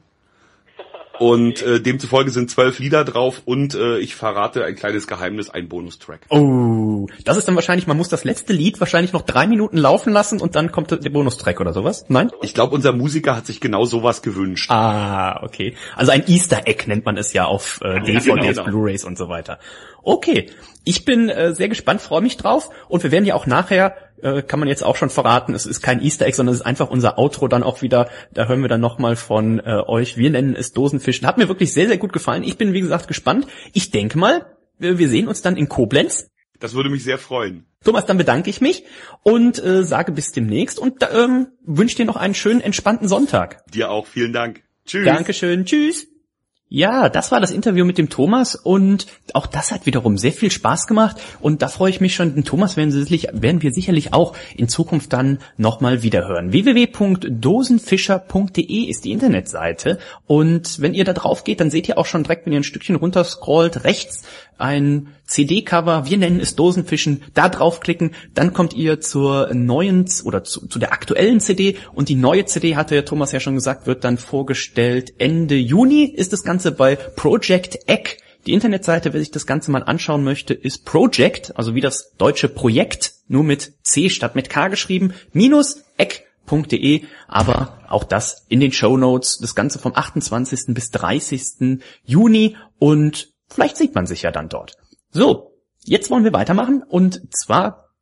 Und 1.18 1.62
äh, 1.62 1.80
demzufolge 1.80 2.30
sind 2.30 2.50
zwölf 2.50 2.78
Lieder 2.78 3.04
drauf 3.04 3.42
und 3.44 3.74
äh, 3.74 3.98
ich 3.98 4.16
verrate 4.16 4.64
ein 4.64 4.74
kleines 4.74 5.06
Geheimnis, 5.06 5.48
ein 5.48 5.68
Bonustrack. 5.68 6.20
Oh, 6.28 7.06
das 7.24 7.36
ist 7.36 7.46
dann 7.46 7.54
wahrscheinlich, 7.54 7.86
man 7.86 7.96
muss 7.96 8.08
das 8.08 8.24
letzte 8.24 8.52
Lied 8.52 8.80
wahrscheinlich 8.80 9.12
noch 9.12 9.22
drei 9.22 9.46
Minuten 9.46 9.76
laufen 9.76 10.12
lassen 10.12 10.40
und 10.40 10.56
dann 10.56 10.72
kommt 10.72 10.90
der 10.90 11.10
Bonustrack 11.10 11.60
oder 11.60 11.72
sowas? 11.72 12.06
Nein? 12.08 12.30
Ich 12.42 12.54
glaube, 12.54 12.74
unser 12.74 12.92
Musiker 12.92 13.36
hat 13.36 13.46
sich 13.46 13.60
genau 13.60 13.84
sowas 13.84 14.22
gewünscht. 14.22 14.70
Ah, 14.70 15.42
okay. 15.44 15.74
Also 15.94 16.10
ein 16.10 16.26
Easter 16.26 16.66
Egg 16.66 16.84
nennt 16.86 17.04
man 17.04 17.16
es 17.16 17.32
ja 17.32 17.44
auf 17.44 17.80
äh, 17.82 18.00
DVDs, 18.00 18.26
ja, 18.26 18.34
genau. 18.34 18.64
Blu-rays 18.64 19.04
und 19.04 19.16
so 19.16 19.28
weiter. 19.28 19.58
Okay, 20.04 20.50
ich 20.84 21.04
bin 21.04 21.28
äh, 21.30 21.54
sehr 21.54 21.68
gespannt, 21.68 22.00
freue 22.00 22.20
mich 22.20 22.36
drauf 22.36 22.70
und 22.88 23.02
wir 23.02 23.10
werden 23.10 23.24
ja 23.24 23.34
auch 23.34 23.46
nachher, 23.46 23.96
äh, 24.22 24.42
kann 24.42 24.58
man 24.58 24.68
jetzt 24.68 24.84
auch 24.84 24.96
schon 24.96 25.10
verraten, 25.10 25.54
es 25.54 25.66
ist 25.66 25.80
kein 25.80 26.02
Easter 26.02 26.26
Egg, 26.26 26.36
sondern 26.36 26.54
es 26.54 26.60
ist 26.60 26.66
einfach 26.66 26.90
unser 26.90 27.18
Outro 27.18 27.48
dann 27.48 27.62
auch 27.62 27.82
wieder, 27.82 28.08
da 28.32 28.46
hören 28.46 28.60
wir 28.60 28.68
dann 28.68 28.80
nochmal 28.80 29.16
von 29.16 29.60
äh, 29.60 29.82
euch, 29.86 30.16
wir 30.16 30.30
nennen 30.30 30.54
es 30.54 30.72
Dosenfischen. 30.72 31.26
Hat 31.26 31.38
mir 31.38 31.48
wirklich 31.48 31.72
sehr, 31.72 31.88
sehr 31.88 31.98
gut 31.98 32.12
gefallen. 32.12 32.42
Ich 32.42 32.58
bin, 32.58 32.72
wie 32.74 32.80
gesagt, 32.80 33.08
gespannt. 33.08 33.46
Ich 33.72 33.90
denke 33.90 34.18
mal, 34.18 34.46
wir 34.78 35.08
sehen 35.08 35.28
uns 35.28 35.40
dann 35.40 35.56
in 35.56 35.68
Koblenz. 35.68 36.28
Das 36.60 36.74
würde 36.74 36.90
mich 36.90 37.04
sehr 37.04 37.18
freuen. 37.18 37.66
Thomas, 37.84 38.06
dann 38.06 38.16
bedanke 38.18 38.50
ich 38.50 38.60
mich 38.60 38.84
und 39.22 39.62
äh, 39.62 39.84
sage 39.84 40.12
bis 40.12 40.32
demnächst 40.32 40.78
und 40.78 41.06
ähm, 41.12 41.48
wünsche 41.64 41.96
dir 41.96 42.06
noch 42.06 42.16
einen 42.16 42.34
schönen, 42.34 42.60
entspannten 42.60 43.08
Sonntag. 43.08 43.64
Dir 43.70 43.90
auch, 43.90 44.06
vielen 44.06 44.32
Dank. 44.32 44.62
Tschüss. 44.86 45.04
Dankeschön, 45.04 45.66
tschüss. 45.66 46.13
Ja, 46.70 47.10
das 47.10 47.30
war 47.30 47.40
das 47.40 47.50
Interview 47.50 47.84
mit 47.84 47.98
dem 47.98 48.08
Thomas 48.08 48.54
und 48.56 49.06
auch 49.34 49.46
das 49.46 49.70
hat 49.70 49.84
wiederum 49.84 50.16
sehr 50.16 50.32
viel 50.32 50.50
Spaß 50.50 50.86
gemacht 50.86 51.18
und 51.40 51.60
da 51.60 51.68
freue 51.68 51.90
ich 51.90 52.00
mich 52.00 52.14
schon, 52.14 52.34
den 52.34 52.44
Thomas 52.44 52.78
werden, 52.78 52.90
sicherlich, 52.90 53.28
werden 53.32 53.60
wir 53.62 53.70
sicherlich 53.70 54.14
auch 54.14 54.34
in 54.56 54.68
Zukunft 54.68 55.12
dann 55.12 55.40
nochmal 55.58 56.02
wiederhören. 56.02 56.52
www.dosenfischer.de 56.52 58.84
ist 58.84 59.04
die 59.04 59.12
Internetseite 59.12 59.98
und 60.26 60.80
wenn 60.80 60.94
ihr 60.94 61.04
da 61.04 61.12
drauf 61.12 61.44
geht, 61.44 61.60
dann 61.60 61.70
seht 61.70 61.86
ihr 61.86 61.98
auch 61.98 62.06
schon 62.06 62.22
direkt, 62.24 62.46
wenn 62.46 62.54
ihr 62.54 62.60
ein 62.60 62.64
Stückchen 62.64 62.96
runterscrollt, 62.96 63.84
rechts 63.84 64.22
ein 64.58 65.08
CD-Cover, 65.26 66.06
wir 66.06 66.18
nennen 66.18 66.40
es 66.40 66.56
Dosenfischen, 66.56 67.22
da 67.34 67.48
draufklicken, 67.48 68.14
dann 68.34 68.52
kommt 68.52 68.74
ihr 68.74 69.00
zur 69.00 69.52
neuen 69.54 70.06
oder 70.24 70.44
zu, 70.44 70.66
zu, 70.66 70.78
der 70.78 70.92
aktuellen 70.92 71.40
CD 71.40 71.76
und 71.94 72.08
die 72.08 72.14
neue 72.14 72.44
CD, 72.44 72.76
hatte 72.76 73.04
Thomas 73.04 73.32
ja 73.32 73.40
schon 73.40 73.54
gesagt, 73.54 73.86
wird 73.86 74.04
dann 74.04 74.18
vorgestellt 74.18 75.14
Ende 75.18 75.56
Juni 75.56 76.04
ist 76.04 76.32
das 76.32 76.42
Ganze 76.42 76.72
bei 76.72 76.96
Project 76.96 77.78
Egg. 77.86 78.18
Die 78.46 78.52
Internetseite, 78.52 79.12
wer 79.12 79.20
sich 79.20 79.30
das 79.30 79.46
Ganze 79.46 79.70
mal 79.70 79.82
anschauen 79.82 80.22
möchte, 80.22 80.52
ist 80.52 80.84
Project, 80.84 81.56
also 81.56 81.74
wie 81.74 81.80
das 81.80 82.12
deutsche 82.18 82.48
Projekt, 82.48 83.14
nur 83.26 83.42
mit 83.42 83.72
C 83.82 84.10
statt 84.10 84.34
mit 84.34 84.50
K 84.50 84.68
geschrieben, 84.68 85.14
minus 85.32 85.82
Egg.de, 85.96 87.04
aber 87.26 87.78
auch 87.88 88.04
das 88.04 88.44
in 88.48 88.60
den 88.60 88.72
Show 88.72 88.98
Notes, 88.98 89.38
das 89.38 89.54
Ganze 89.54 89.78
vom 89.78 89.92
28. 89.94 90.74
bis 90.74 90.90
30. 90.90 91.80
Juni 92.04 92.56
und 92.78 93.33
Vielleicht 93.54 93.76
sieht 93.76 93.94
man 93.94 94.06
sich 94.06 94.22
ja 94.22 94.32
dann 94.32 94.48
dort. 94.48 94.72
So, 95.12 95.54
jetzt 95.84 96.10
wollen 96.10 96.24
wir 96.24 96.32
weitermachen 96.32 96.82
und 96.82 97.32
zwar 97.32 97.94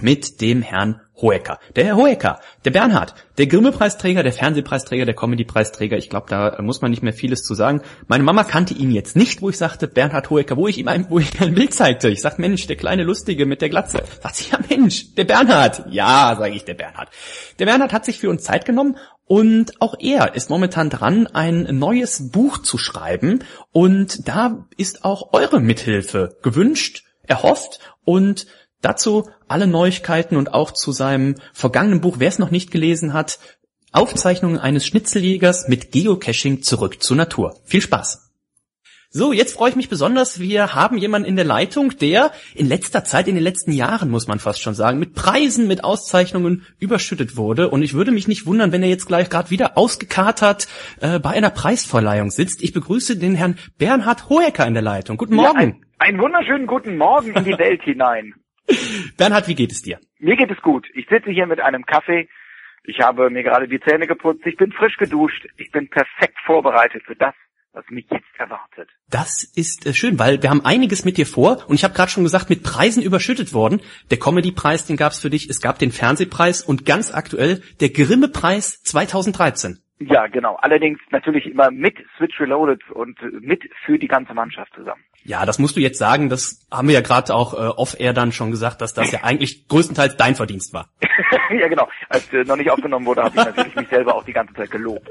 mit 0.00 0.40
dem 0.40 0.62
Herrn 0.62 1.00
Hoeker. 1.20 1.58
Der 1.76 1.84
Herr 1.84 1.96
Hoeker, 1.96 2.40
der 2.64 2.70
Bernhard, 2.70 3.14
der 3.38 3.46
Grimme-Preisträger, 3.46 4.22
der 4.22 4.32
Fernsehpreisträger, 4.32 5.04
der 5.04 5.14
Comedy-Preisträger. 5.14 5.96
Ich 5.96 6.10
glaube, 6.10 6.26
da 6.28 6.60
muss 6.62 6.80
man 6.80 6.90
nicht 6.90 7.02
mehr 7.02 7.12
vieles 7.12 7.42
zu 7.42 7.54
sagen. 7.54 7.82
Meine 8.06 8.24
Mama 8.24 8.44
kannte 8.44 8.74
ihn 8.74 8.90
jetzt 8.90 9.16
nicht, 9.16 9.42
wo 9.42 9.50
ich 9.50 9.58
sagte, 9.58 9.88
Bernhard 9.88 10.30
Hoeker, 10.30 10.56
wo 10.56 10.68
ich 10.68 10.78
ihm 10.78 10.88
ein, 10.88 11.06
wo 11.08 11.18
ich 11.18 11.40
ein 11.40 11.54
Bild 11.54 11.74
zeigte. 11.74 12.08
Ich 12.08 12.20
sagte, 12.20 12.40
Mensch, 12.40 12.66
der 12.66 12.76
kleine 12.76 13.04
Lustige 13.04 13.46
mit 13.46 13.60
der 13.62 13.68
Glatze. 13.68 14.02
Sagt 14.22 14.36
sie, 14.36 14.50
ja 14.50 14.58
Mensch, 14.68 15.14
der 15.14 15.24
Bernhard. 15.24 15.84
Ja, 15.90 16.34
sage 16.38 16.54
ich, 16.54 16.64
der 16.64 16.74
Bernhard. 16.74 17.08
Der 17.58 17.66
Bernhard 17.66 17.92
hat 17.92 18.04
sich 18.04 18.18
für 18.18 18.30
uns 18.30 18.42
Zeit 18.42 18.64
genommen 18.64 18.96
und 19.30 19.80
auch 19.80 19.94
er 20.00 20.34
ist 20.34 20.50
momentan 20.50 20.90
dran, 20.90 21.28
ein 21.28 21.78
neues 21.78 22.32
Buch 22.32 22.58
zu 22.58 22.78
schreiben. 22.78 23.44
Und 23.70 24.26
da 24.26 24.66
ist 24.76 25.04
auch 25.04 25.32
eure 25.32 25.60
Mithilfe 25.60 26.36
gewünscht, 26.42 27.04
erhofft 27.28 27.78
und 28.04 28.48
dazu 28.82 29.30
alle 29.50 29.66
Neuigkeiten 29.66 30.36
und 30.36 30.54
auch 30.54 30.70
zu 30.70 30.92
seinem 30.92 31.34
vergangenen 31.52 32.00
Buch, 32.00 32.16
wer 32.18 32.28
es 32.28 32.38
noch 32.38 32.50
nicht 32.50 32.70
gelesen 32.70 33.12
hat, 33.12 33.38
Aufzeichnungen 33.92 34.58
eines 34.58 34.86
Schnitzeljägers 34.86 35.68
mit 35.68 35.92
Geocaching 35.92 36.62
zurück 36.62 37.02
zur 37.02 37.16
Natur. 37.16 37.56
Viel 37.64 37.80
Spaß! 37.80 38.30
So, 39.12 39.32
jetzt 39.32 39.56
freue 39.56 39.70
ich 39.70 39.74
mich 39.74 39.88
besonders. 39.88 40.38
Wir 40.38 40.72
haben 40.76 40.96
jemanden 40.96 41.28
in 41.28 41.34
der 41.34 41.44
Leitung, 41.44 41.98
der 41.98 42.30
in 42.54 42.68
letzter 42.68 43.02
Zeit, 43.02 43.26
in 43.26 43.34
den 43.34 43.42
letzten 43.42 43.72
Jahren, 43.72 44.08
muss 44.08 44.28
man 44.28 44.38
fast 44.38 44.62
schon 44.62 44.74
sagen, 44.74 45.00
mit 45.00 45.16
Preisen, 45.16 45.66
mit 45.66 45.82
Auszeichnungen 45.82 46.64
überschüttet 46.78 47.36
wurde. 47.36 47.70
Und 47.70 47.82
ich 47.82 47.92
würde 47.92 48.12
mich 48.12 48.28
nicht 48.28 48.46
wundern, 48.46 48.70
wenn 48.70 48.84
er 48.84 48.88
jetzt 48.88 49.06
gleich 49.06 49.28
gerade 49.28 49.50
wieder 49.50 49.76
ausgekatert 49.76 50.68
äh, 51.00 51.18
bei 51.18 51.30
einer 51.30 51.50
Preisverleihung 51.50 52.30
sitzt. 52.30 52.62
Ich 52.62 52.72
begrüße 52.72 53.16
den 53.16 53.34
Herrn 53.34 53.58
Bernhard 53.78 54.28
Hohecker 54.28 54.64
in 54.64 54.74
der 54.74 54.84
Leitung. 54.84 55.16
Guten 55.16 55.34
Morgen. 55.34 55.58
Ja, 55.58 55.66
ein, 55.66 55.84
einen 55.98 56.20
wunderschönen 56.20 56.68
guten 56.68 56.96
Morgen 56.96 57.34
in 57.34 57.42
die 57.42 57.50
Welt 57.58 57.82
hinein. 57.82 58.34
Bernhard, 59.16 59.48
wie 59.48 59.54
geht 59.54 59.72
es 59.72 59.82
dir? 59.82 59.98
Mir 60.18 60.36
geht 60.36 60.50
es 60.50 60.60
gut. 60.62 60.86
Ich 60.94 61.06
sitze 61.08 61.30
hier 61.30 61.46
mit 61.46 61.60
einem 61.60 61.84
Kaffee. 61.86 62.28
Ich 62.84 63.00
habe 63.00 63.30
mir 63.30 63.42
gerade 63.42 63.68
die 63.68 63.80
Zähne 63.80 64.06
geputzt. 64.06 64.46
Ich 64.46 64.56
bin 64.56 64.72
frisch 64.72 64.96
geduscht. 64.96 65.46
Ich 65.56 65.70
bin 65.70 65.88
perfekt 65.88 66.38
vorbereitet 66.44 67.02
für 67.04 67.16
das, 67.16 67.34
was 67.72 67.84
mich 67.90 68.06
jetzt 68.10 68.24
erwartet. 68.38 68.88
Das 69.08 69.44
ist 69.54 69.86
äh, 69.86 69.94
schön, 69.94 70.18
weil 70.18 70.42
wir 70.42 70.50
haben 70.50 70.64
einiges 70.64 71.04
mit 71.04 71.16
dir 71.16 71.26
vor 71.26 71.64
und 71.68 71.74
ich 71.74 71.84
habe 71.84 71.94
gerade 71.94 72.10
schon 72.10 72.24
gesagt, 72.24 72.50
mit 72.50 72.62
Preisen 72.62 73.02
überschüttet 73.02 73.52
worden. 73.52 73.80
Der 74.10 74.18
Comedy-Preis, 74.18 74.86
den 74.86 74.96
gab's 74.96 75.20
für 75.20 75.30
dich, 75.30 75.48
es 75.48 75.60
gab 75.60 75.78
den 75.78 75.92
Fernsehpreis 75.92 76.62
und 76.62 76.86
ganz 76.86 77.12
aktuell 77.12 77.62
der 77.80 77.90
Grimme-Preis 77.90 78.82
2013. 78.82 79.78
Ja, 80.00 80.26
genau. 80.28 80.56
Allerdings 80.56 80.98
natürlich 81.10 81.46
immer 81.46 81.70
mit 81.70 81.96
Switch 82.16 82.40
Reloaded 82.40 82.90
und 82.90 83.18
mit 83.42 83.62
für 83.84 83.98
die 83.98 84.08
ganze 84.08 84.32
Mannschaft 84.32 84.72
zusammen. 84.74 85.02
Ja, 85.24 85.44
das 85.44 85.58
musst 85.58 85.76
du 85.76 85.80
jetzt 85.80 85.98
sagen. 85.98 86.30
Das 86.30 86.66
haben 86.72 86.88
wir 86.88 86.94
ja 86.94 87.02
gerade 87.02 87.34
auch 87.34 87.52
äh, 87.52 87.56
off-air 87.56 88.14
dann 88.14 88.32
schon 88.32 88.50
gesagt, 88.50 88.80
dass 88.80 88.94
das 88.94 89.12
ja 89.12 89.20
eigentlich 89.22 89.68
größtenteils 89.68 90.16
dein 90.16 90.34
Verdienst 90.34 90.72
war. 90.72 90.88
ja, 91.50 91.68
genau. 91.68 91.86
Als 92.08 92.32
äh, 92.32 92.44
noch 92.44 92.56
nicht 92.56 92.70
aufgenommen 92.70 93.04
wurde, 93.04 93.24
habe 93.24 93.36
ich 93.36 93.44
natürlich 93.44 93.76
mich 93.76 93.88
selber 93.88 94.14
auch 94.14 94.24
die 94.24 94.32
ganze 94.32 94.54
Zeit 94.54 94.70
gelobt. 94.70 95.06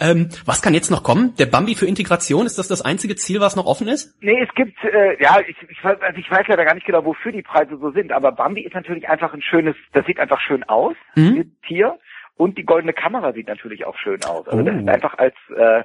Ähm, 0.00 0.30
was 0.46 0.62
kann 0.62 0.72
jetzt 0.72 0.90
noch 0.90 1.02
kommen? 1.02 1.34
Der 1.38 1.46
Bambi 1.46 1.74
für 1.74 1.86
Integration, 1.86 2.46
ist 2.46 2.58
das 2.58 2.68
das 2.68 2.80
einzige 2.80 3.16
Ziel, 3.16 3.40
was 3.40 3.56
noch 3.56 3.66
offen 3.66 3.88
ist? 3.88 4.16
Nee, 4.22 4.40
es 4.42 4.54
gibt, 4.54 4.82
äh, 4.84 5.22
ja, 5.22 5.38
ich, 5.46 5.56
ich, 5.68 5.84
weiß, 5.84 6.00
also 6.00 6.18
ich 6.18 6.30
weiß 6.30 6.46
leider 6.48 6.64
gar 6.64 6.74
nicht 6.74 6.86
genau, 6.86 7.04
wofür 7.04 7.32
die 7.32 7.42
Preise 7.42 7.76
so 7.76 7.90
sind, 7.90 8.12
aber 8.12 8.32
Bambi 8.32 8.62
ist 8.62 8.74
natürlich 8.74 9.06
einfach 9.10 9.34
ein 9.34 9.42
schönes, 9.42 9.76
das 9.92 10.06
sieht 10.06 10.18
einfach 10.18 10.40
schön 10.40 10.62
aus, 10.64 10.94
Mhm. 11.16 11.52
Tier. 11.66 11.98
Und 12.36 12.58
die 12.58 12.64
goldene 12.64 12.92
Kamera 12.92 13.32
sieht 13.32 13.46
natürlich 13.48 13.84
auch 13.86 13.96
schön 13.98 14.22
aus. 14.24 14.46
Also 14.48 14.62
das 14.62 14.74
Oh. 14.74 14.78
ist 14.80 14.88
einfach 14.88 15.18
als, 15.18 15.34
äh, 15.56 15.82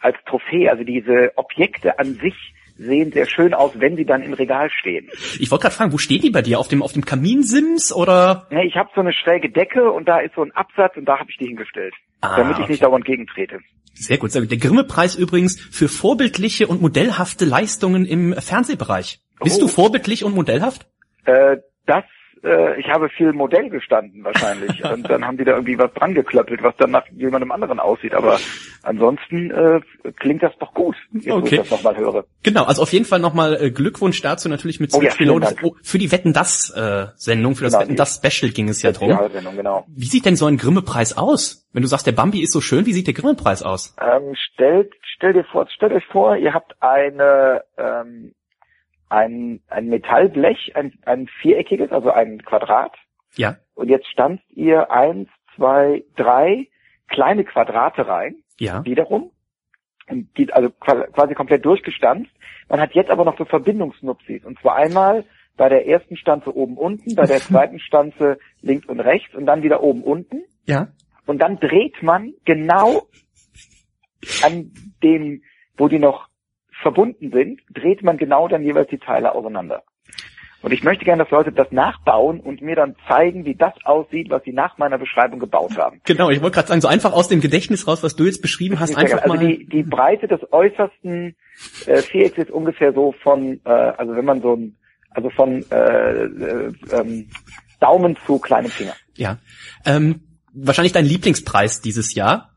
als 0.00 0.16
Trophäe, 0.26 0.70
also 0.70 0.84
diese 0.84 1.32
Objekte 1.36 1.98
an 1.98 2.14
sich 2.14 2.34
sehen 2.76 3.10
sehr 3.10 3.26
schön 3.26 3.54
aus, 3.54 3.72
wenn 3.80 3.96
sie 3.96 4.04
dann 4.04 4.22
im 4.22 4.32
Regal 4.32 4.70
stehen. 4.70 5.08
Ich 5.40 5.50
wollte 5.50 5.62
gerade 5.62 5.74
fragen, 5.74 5.92
wo 5.92 5.98
steht 5.98 6.22
die 6.22 6.30
bei 6.30 6.42
dir? 6.42 6.60
Auf 6.60 6.68
dem 6.68 6.80
auf 6.80 6.92
dem 6.92 7.04
Kaminsims 7.04 7.92
oder? 7.92 8.46
Ja, 8.50 8.62
ich 8.62 8.76
habe 8.76 8.88
so 8.94 9.00
eine 9.00 9.12
schräge 9.12 9.50
Decke 9.50 9.90
und 9.90 10.06
da 10.08 10.20
ist 10.20 10.36
so 10.36 10.42
ein 10.42 10.52
Absatz 10.52 10.96
und 10.96 11.04
da 11.06 11.18
habe 11.18 11.28
ich 11.28 11.36
die 11.38 11.46
hingestellt, 11.46 11.94
Ah, 12.20 12.36
damit 12.36 12.52
ich 12.58 12.62
okay. 12.62 12.72
nicht 12.72 12.82
dauernd 12.84 13.04
gegentrete. 13.04 13.58
Sehr 13.94 14.18
gut, 14.18 14.30
sehr 14.30 14.42
gut. 14.42 14.52
Der 14.52 14.58
Grimme-Preis 14.58 15.16
übrigens 15.16 15.60
für 15.60 15.88
vorbildliche 15.88 16.68
und 16.68 16.80
modellhafte 16.80 17.44
Leistungen 17.44 18.04
im 18.06 18.32
Fernsehbereich. 18.34 19.18
Bist 19.42 19.58
Oh. 19.60 19.62
du 19.66 19.68
vorbildlich 19.68 20.22
und 20.22 20.36
modellhaft? 20.36 20.86
Äh, 21.24 21.56
das, 21.86 22.04
äh, 22.44 22.80
ich 22.80 22.88
habe 22.88 23.08
viel 23.08 23.32
Modell 23.32 23.70
gestanden 23.70 24.24
wahrscheinlich 24.24 24.84
und 24.92 25.08
dann 25.08 25.26
haben 25.26 25.36
die 25.36 25.44
da 25.44 25.52
irgendwie 25.52 25.78
was 25.78 25.92
dran 25.94 26.14
geklöppelt, 26.14 26.62
was 26.62 26.76
dann 26.76 26.90
nach 26.90 27.06
jemandem 27.10 27.52
anderen 27.52 27.80
aussieht. 27.80 28.14
Aber 28.14 28.38
ansonsten 28.82 29.50
äh, 29.50 29.80
klingt 30.16 30.42
das 30.42 30.52
doch 30.58 30.74
gut, 30.74 30.96
jetzt 31.12 31.28
Okay. 31.28 31.56
ich 31.56 31.60
das 31.60 31.70
nochmal 31.70 31.96
höre. 31.96 32.24
Genau, 32.42 32.64
also 32.64 32.82
auf 32.82 32.92
jeden 32.92 33.04
Fall 33.04 33.20
nochmal 33.20 33.58
äh, 33.60 33.70
Glückwunsch 33.70 34.20
dazu 34.22 34.48
natürlich 34.48 34.80
mit 34.80 34.92
Oh 34.94 35.02
ja. 35.02 35.12
Oh, 35.62 35.74
für 35.82 35.98
die 35.98 36.10
Wetten 36.10 36.32
das 36.32 36.70
äh, 36.70 37.06
Sendung, 37.16 37.56
für 37.56 37.64
das 37.64 37.72
Genau, 37.72 37.84
Wetten 37.84 37.96
das 37.96 38.20
Special 38.22 38.52
ging 38.52 38.68
es 38.68 38.82
ja 38.82 38.92
drum. 38.92 39.18
Genau. 39.56 39.84
Wie 39.88 40.06
sieht 40.06 40.24
denn 40.24 40.36
so 40.36 40.46
ein 40.46 40.56
Grimme-Preis 40.56 41.16
aus? 41.16 41.68
Wenn 41.72 41.82
du 41.82 41.88
sagst, 41.88 42.06
der 42.06 42.12
Bambi 42.12 42.40
ist 42.40 42.52
so 42.52 42.60
schön, 42.60 42.86
wie 42.86 42.92
sieht 42.92 43.06
der 43.06 43.14
Grimme-Preis 43.14 43.62
aus? 43.62 43.94
Ähm, 44.00 44.34
stellt, 44.34 44.92
stell 45.16 45.32
dir 45.32 45.44
vor, 45.44 45.66
stellt 45.68 45.92
euch 45.92 46.06
vor, 46.06 46.36
ihr 46.36 46.54
habt 46.54 46.74
eine, 46.80 47.62
ähm, 47.76 48.32
ein, 49.08 49.60
ein 49.68 49.86
Metallblech, 49.86 50.72
ein, 50.76 50.92
ein 51.04 51.28
viereckiges, 51.40 51.90
also 51.92 52.10
ein 52.10 52.42
Quadrat. 52.44 52.94
Ja. 53.36 53.56
Und 53.74 53.88
jetzt 53.88 54.06
stanzt 54.08 54.44
ihr 54.50 54.90
eins, 54.90 55.28
zwei, 55.56 56.04
drei 56.16 56.68
kleine 57.08 57.44
Quadrate 57.44 58.06
rein. 58.06 58.36
Ja. 58.60 58.84
wiederum. 58.84 59.30
Und 60.08 60.36
die, 60.36 60.52
also 60.52 60.70
qua- 60.70 61.06
quasi 61.12 61.34
komplett 61.34 61.64
durchgestanzt. 61.64 62.30
Man 62.68 62.80
hat 62.80 62.92
jetzt 62.94 63.10
aber 63.10 63.24
noch 63.24 63.38
so 63.38 63.44
Verbindungsnupsis. 63.44 64.44
Und 64.44 64.58
zwar 64.60 64.74
einmal 64.76 65.24
bei 65.56 65.68
der 65.68 65.86
ersten 65.86 66.16
Stanze 66.16 66.54
oben 66.56 66.76
unten, 66.76 67.14
bei 67.14 67.24
der 67.26 67.38
zweiten 67.38 67.78
Stanze 67.78 68.38
links 68.60 68.86
und 68.88 68.98
rechts 69.00 69.34
und 69.34 69.46
dann 69.46 69.62
wieder 69.62 69.82
oben 69.82 70.02
unten. 70.02 70.42
Ja. 70.66 70.88
Und 71.26 71.38
dann 71.40 71.60
dreht 71.60 72.02
man 72.02 72.32
genau 72.44 73.02
an 74.42 74.72
dem, 75.02 75.42
wo 75.76 75.88
die 75.88 75.98
noch 75.98 76.27
verbunden 76.82 77.30
sind, 77.32 77.60
dreht 77.72 78.02
man 78.02 78.16
genau 78.16 78.48
dann 78.48 78.62
jeweils 78.62 78.88
die 78.88 78.98
Teile 78.98 79.34
auseinander. 79.34 79.82
Und 80.60 80.72
ich 80.72 80.82
möchte 80.82 81.04
gerne, 81.04 81.22
dass 81.22 81.30
Leute 81.30 81.52
das 81.52 81.70
nachbauen 81.70 82.40
und 82.40 82.62
mir 82.62 82.74
dann 82.74 82.96
zeigen, 83.06 83.44
wie 83.44 83.54
das 83.54 83.74
aussieht, 83.84 84.28
was 84.28 84.42
sie 84.42 84.52
nach 84.52 84.76
meiner 84.76 84.98
Beschreibung 84.98 85.38
gebaut 85.38 85.76
haben. 85.78 86.00
Genau, 86.04 86.30
ich 86.30 86.42
wollte 86.42 86.56
gerade 86.56 86.68
sagen, 86.68 86.80
so 86.80 86.88
einfach 86.88 87.12
aus 87.12 87.28
dem 87.28 87.40
Gedächtnis 87.40 87.86
raus, 87.86 88.02
was 88.02 88.16
du 88.16 88.24
jetzt 88.24 88.42
beschrieben 88.42 88.80
hast, 88.80 88.96
einfach 88.96 89.22
also 89.22 89.34
mal. 89.34 89.38
die, 89.38 89.66
die 89.66 89.84
Breite 89.84 90.26
des 90.26 90.40
äußersten 90.52 91.36
äh, 91.86 92.02
Vierecks 92.02 92.38
ist 92.38 92.50
ungefähr 92.50 92.92
so 92.92 93.14
von, 93.22 93.60
äh, 93.64 93.70
also 93.70 94.16
wenn 94.16 94.24
man 94.24 94.40
so 94.40 94.56
ein, 94.56 94.76
also 95.10 95.30
von 95.30 95.64
äh, 95.70 96.24
äh, 96.24 96.72
ähm, 96.92 97.30
Daumen 97.78 98.16
zu 98.26 98.40
kleinem 98.40 98.70
Finger. 98.70 98.94
Ja. 99.16 99.38
Ähm, 99.86 100.22
wahrscheinlich 100.52 100.92
dein 100.92 101.04
Lieblingspreis 101.04 101.80
dieses 101.80 102.14
Jahr. 102.14 102.50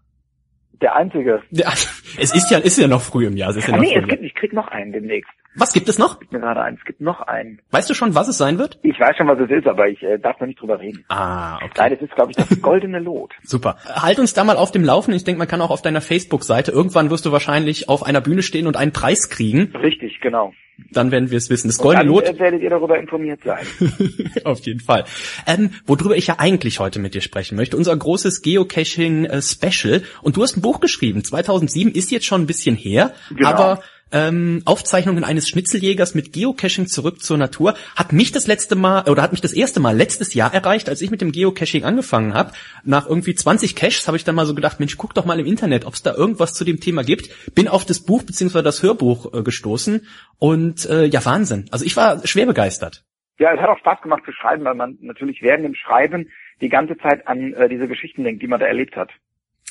Der 0.82 0.96
einzige. 0.96 1.42
Ja, 1.52 1.70
es 2.18 2.34
ist 2.36 2.50
ja, 2.52 2.58
ist 2.58 2.78
ja 2.78 2.88
noch 2.88 3.02
früh 3.02 3.28
im 3.28 3.38
Jahr. 3.38 3.52
Es 3.52 3.58
ist 3.58 3.68
ja 3.68 3.74
Ah, 3.74 3.78
noch 3.78 3.84
nee, 3.84 3.94
früh 3.94 4.02
es 4.02 4.08
gibt, 4.08 4.24
ich 4.24 4.36
krieg 4.36 4.54
noch 4.54 4.68
einen 4.70 4.92
demnächst. 4.92 5.30
Was 5.56 5.74
gibt 5.74 5.90
es 5.90 6.00
noch? 6.00 6.18
Mir 6.32 6.40
gerade 6.40 6.62
einen. 6.62 6.78
Es 6.78 6.86
gibt 6.86 7.02
noch 7.02 7.22
einen. 7.22 7.60
Weißt 7.72 7.90
du 7.90 7.94
schon, 7.94 8.16
was 8.16 8.28
es 8.30 8.38
sein 8.38 8.58
wird? 8.58 8.80
Ich 8.84 8.98
weiß 9.00 9.18
schon, 9.18 9.28
was 9.28 9.38
es 9.40 9.50
ist, 9.52 9.68
aber 9.68 9.88
ich 9.90 10.02
äh, 10.02 10.18
darf 10.18 10.40
noch 10.40 10.48
nicht 10.48 10.62
drüber 10.62 10.80
reden. 10.80 11.04
Ah, 11.10 11.58
okay. 11.58 11.70
Nein, 11.78 11.94
es 11.94 12.02
ist, 12.02 12.16
glaube 12.16 12.32
ich, 12.32 12.38
das 12.38 12.50
goldene 12.62 13.00
Lot. 13.00 13.34
Super. 13.44 13.76
Halt 13.86 14.18
uns 14.20 14.34
da 14.34 14.44
mal 14.46 14.56
auf 14.56 14.72
dem 14.72 14.84
Laufen. 14.86 15.14
Ich 15.14 15.24
denke, 15.26 15.40
man 15.40 15.48
kann 15.50 15.62
auch 15.62 15.70
auf 15.72 15.82
deiner 15.82 16.02
Facebook-Seite. 16.02 16.72
Irgendwann 16.72 17.10
wirst 17.10 17.26
du 17.26 17.32
wahrscheinlich 17.34 17.90
auf 17.90 18.04
einer 18.04 18.22
Bühne 18.22 18.44
stehen 18.44 18.66
und 18.66 18.78
einen 18.78 18.94
Preis 18.94 19.30
kriegen. 19.30 19.76
Richtig, 19.76 20.22
genau. 20.22 20.54
Dann 20.92 21.12
werden 21.12 21.30
wir 21.32 21.38
es 21.38 21.50
wissen. 21.50 21.68
Das 21.68 21.78
Und 21.78 21.84
goldene 21.84 22.06
Lot. 22.10 22.26
äh, 22.26 22.40
werdet 22.40 22.62
ihr 22.62 22.70
darüber 22.70 22.98
informiert 23.00 23.42
sein. 23.46 23.66
Auf 24.44 24.60
jeden 24.66 24.80
Fall. 24.80 25.06
Ähm, 25.48 25.72
worüber 25.86 26.16
ich 26.18 26.28
ja 26.28 26.36
eigentlich 26.40 26.80
heute 26.80 27.00
mit 27.00 27.14
dir 27.14 27.22
sprechen 27.22 27.56
möchte, 27.56 27.78
unser 27.78 27.96
großes 27.96 28.42
Geocaching-Special. 28.42 30.04
Und 30.22 30.38
du 30.38 30.44
hast 30.44 30.58
ein 30.58 30.62
Buch 30.62 30.80
geschrieben. 30.80 31.24
2007 31.24 31.92
ist 31.94 32.12
jetzt 32.12 32.26
schon 32.26 32.42
ein 32.42 32.48
bisschen 32.48 32.76
her, 32.76 33.14
Genau. 33.30 33.50
aber 33.50 33.82
ähm, 34.14 34.62
Aufzeichnungen 34.66 35.24
eines 35.24 35.48
Schnitzeljägers 35.48 36.16
mit 36.16 36.34
Geocaching 36.34 36.88
zurück 36.88 37.22
zur 37.24 37.38
Natur 37.38 37.76
hat 37.96 38.12
mich 38.12 38.34
das 38.34 38.46
letzte 38.46 38.76
Mal 38.76 39.10
oder 39.10 39.22
hat 39.22 39.32
mich 39.32 39.40
das 39.40 39.54
erste 39.54 39.80
Mal 39.80 39.96
letztes 39.96 40.34
Jahr 40.34 40.54
erreicht, 40.54 40.90
als 40.90 41.02
ich 41.02 41.12
mit 41.12 41.22
dem 41.22 41.32
Geocaching 41.32 41.86
angefangen 41.86 42.34
habe. 42.34 42.52
Nach 42.84 43.08
irgendwie 43.08 43.34
20 43.36 43.74
Caches 43.74 44.08
habe 44.08 44.18
ich 44.18 44.26
dann 44.26 44.36
mal 44.36 44.46
so 44.46 44.54
gedacht, 44.54 44.82
Mensch, 44.82 44.98
guck 44.98 45.14
doch 45.14 45.24
mal 45.24 45.40
im 45.40 45.46
Internet, 45.46 45.86
ob 45.86 45.94
es 45.94 46.04
da 46.04 46.14
irgendwas 46.14 46.54
zu 46.54 46.66
dem 46.66 46.82
Thema 46.82 47.06
gibt. 47.06 47.30
Bin 47.56 47.70
auf 47.70 47.86
das 47.86 48.02
Buch 48.02 48.24
beziehungsweise 48.24 48.64
das 48.64 48.84
Hörbuch 48.84 49.34
äh, 49.34 49.44
gestoßen 49.44 50.06
und 50.40 50.71
äh, 50.90 51.06
ja 51.06 51.24
Wahnsinn. 51.26 51.66
Also 51.72 51.86
ich 51.86 51.96
war 51.96 52.26
schwer 52.26 52.46
begeistert. 52.46 53.04
Ja, 53.40 53.54
es 53.54 53.60
hat 53.60 53.70
auch 53.70 53.80
Spaß 53.80 54.02
gemacht 54.02 54.24
zu 54.26 54.32
schreiben, 54.32 54.64
weil 54.66 54.76
man 54.76 54.98
natürlich 55.02 55.42
während 55.42 55.66
dem 55.66 55.76
Schreiben 55.76 56.30
die 56.62 56.70
ganze 56.70 56.98
Zeit 56.98 57.28
an 57.28 57.54
äh, 57.54 57.70
diese 57.70 57.88
Geschichten 57.88 58.24
denkt, 58.24 58.42
die 58.42 58.48
man 58.48 58.60
da 58.60 58.68
erlebt 58.68 58.96
hat. 58.96 59.10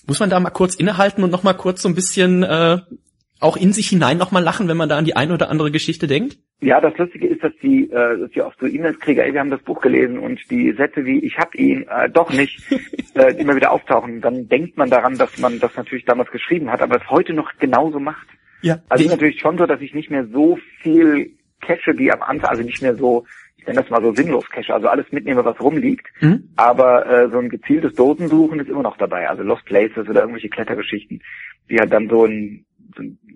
Muss 0.07 0.19
man 0.21 0.31
da 0.31 0.41
mal 0.41 0.51
kurz 0.51 0.75
innehalten 0.75 1.23
und 1.23 1.31
noch 1.31 1.43
mal 1.43 1.55
kurz 1.55 1.83
so 1.83 1.89
ein 1.89 1.95
bisschen 1.95 2.43
äh, 2.43 2.79
auch 3.41 3.57
in 3.57 3.73
sich 3.73 3.89
hinein 3.89 4.19
noch 4.19 4.33
mal 4.33 4.43
lachen, 4.43 4.69
wenn 4.69 4.77
man 4.77 4.89
da 4.89 4.99
an 4.99 5.05
die 5.05 5.17
eine 5.17 5.35
oder 5.35 5.51
andere 5.51 5.71
Geschichte 5.71 6.07
denkt? 6.07 6.39
Ja, 6.61 6.81
das 6.81 6.97
Lustige 6.99 7.27
ist, 7.27 7.43
dass 7.43 7.53
die, 7.63 7.91
äh, 7.91 8.19
dass 8.19 8.31
ich 8.31 8.43
oft 8.43 8.59
so 8.61 8.67
E-Mails 8.67 9.01
kriege, 9.01 9.25
ey, 9.25 9.33
wir 9.33 9.41
haben 9.41 9.51
das 9.51 9.63
Buch 9.63 9.81
gelesen 9.81 10.19
und 10.19 10.39
die 10.51 10.73
Sätze 10.73 11.07
wie 11.07 11.21
ich 11.21 11.39
hab 11.39 11.55
ihn 11.55 11.87
äh, 11.89 12.11
doch 12.11 12.31
nicht 12.31 12.61
äh, 13.15 13.35
immer 13.41 13.57
wieder 13.57 13.73
auftauchen. 13.73 14.21
Dann 14.21 14.49
denkt 14.49 14.77
man 14.77 14.91
daran, 14.91 15.17
dass 15.17 15.39
man 15.39 15.59
das 15.59 15.75
natürlich 15.77 16.05
damals 16.05 16.31
geschrieben 16.31 16.71
hat, 16.71 16.83
aber 16.83 16.97
es 16.97 17.09
heute 17.09 17.33
noch 17.33 17.51
genauso 17.59 17.99
macht. 17.99 18.27
Ja. 18.63 18.81
Also 18.89 19.05
es 19.05 19.11
ist 19.11 19.17
natürlich 19.17 19.41
schon 19.41 19.59
so, 19.59 19.67
dass 19.67 19.81
ich 19.81 19.95
nicht 19.95 20.11
mehr 20.11 20.27
so 20.27 20.59
viel 20.83 21.37
cache 21.61 21.97
wie 21.97 22.11
am 22.11 22.23
Anfang, 22.23 22.51
also 22.51 22.63
nicht 22.63 22.83
mehr 22.83 22.95
so, 22.95 23.25
ich 23.57 23.67
nenne 23.67 23.81
das 23.81 23.91
mal 23.91 24.03
so 24.03 24.15
sinnlos 24.15 24.49
cache, 24.51 24.73
also 24.73 24.89
alles 24.89 25.07
mitnehme, 25.11 25.45
was 25.45 25.61
rumliegt. 25.61 26.07
Mhm. 26.21 26.51
Aber 26.57 27.07
äh, 27.07 27.31
so 27.31 27.39
ein 27.39 27.49
gezieltes 27.49 27.95
Dosensuchen 27.95 28.61
ist 28.61 28.69
immer 28.69 28.83
noch 28.83 28.97
dabei, 28.97 29.29
also 29.29 29.43
Lost 29.43 29.65
Places 29.67 30.09
oder 30.09 30.21
irgendwelche 30.21 30.49
Klettergeschichten, 30.49 31.23
die 31.69 31.79
halt 31.79 31.93
dann 31.93 32.09
so 32.09 32.25
ein, 32.25 32.65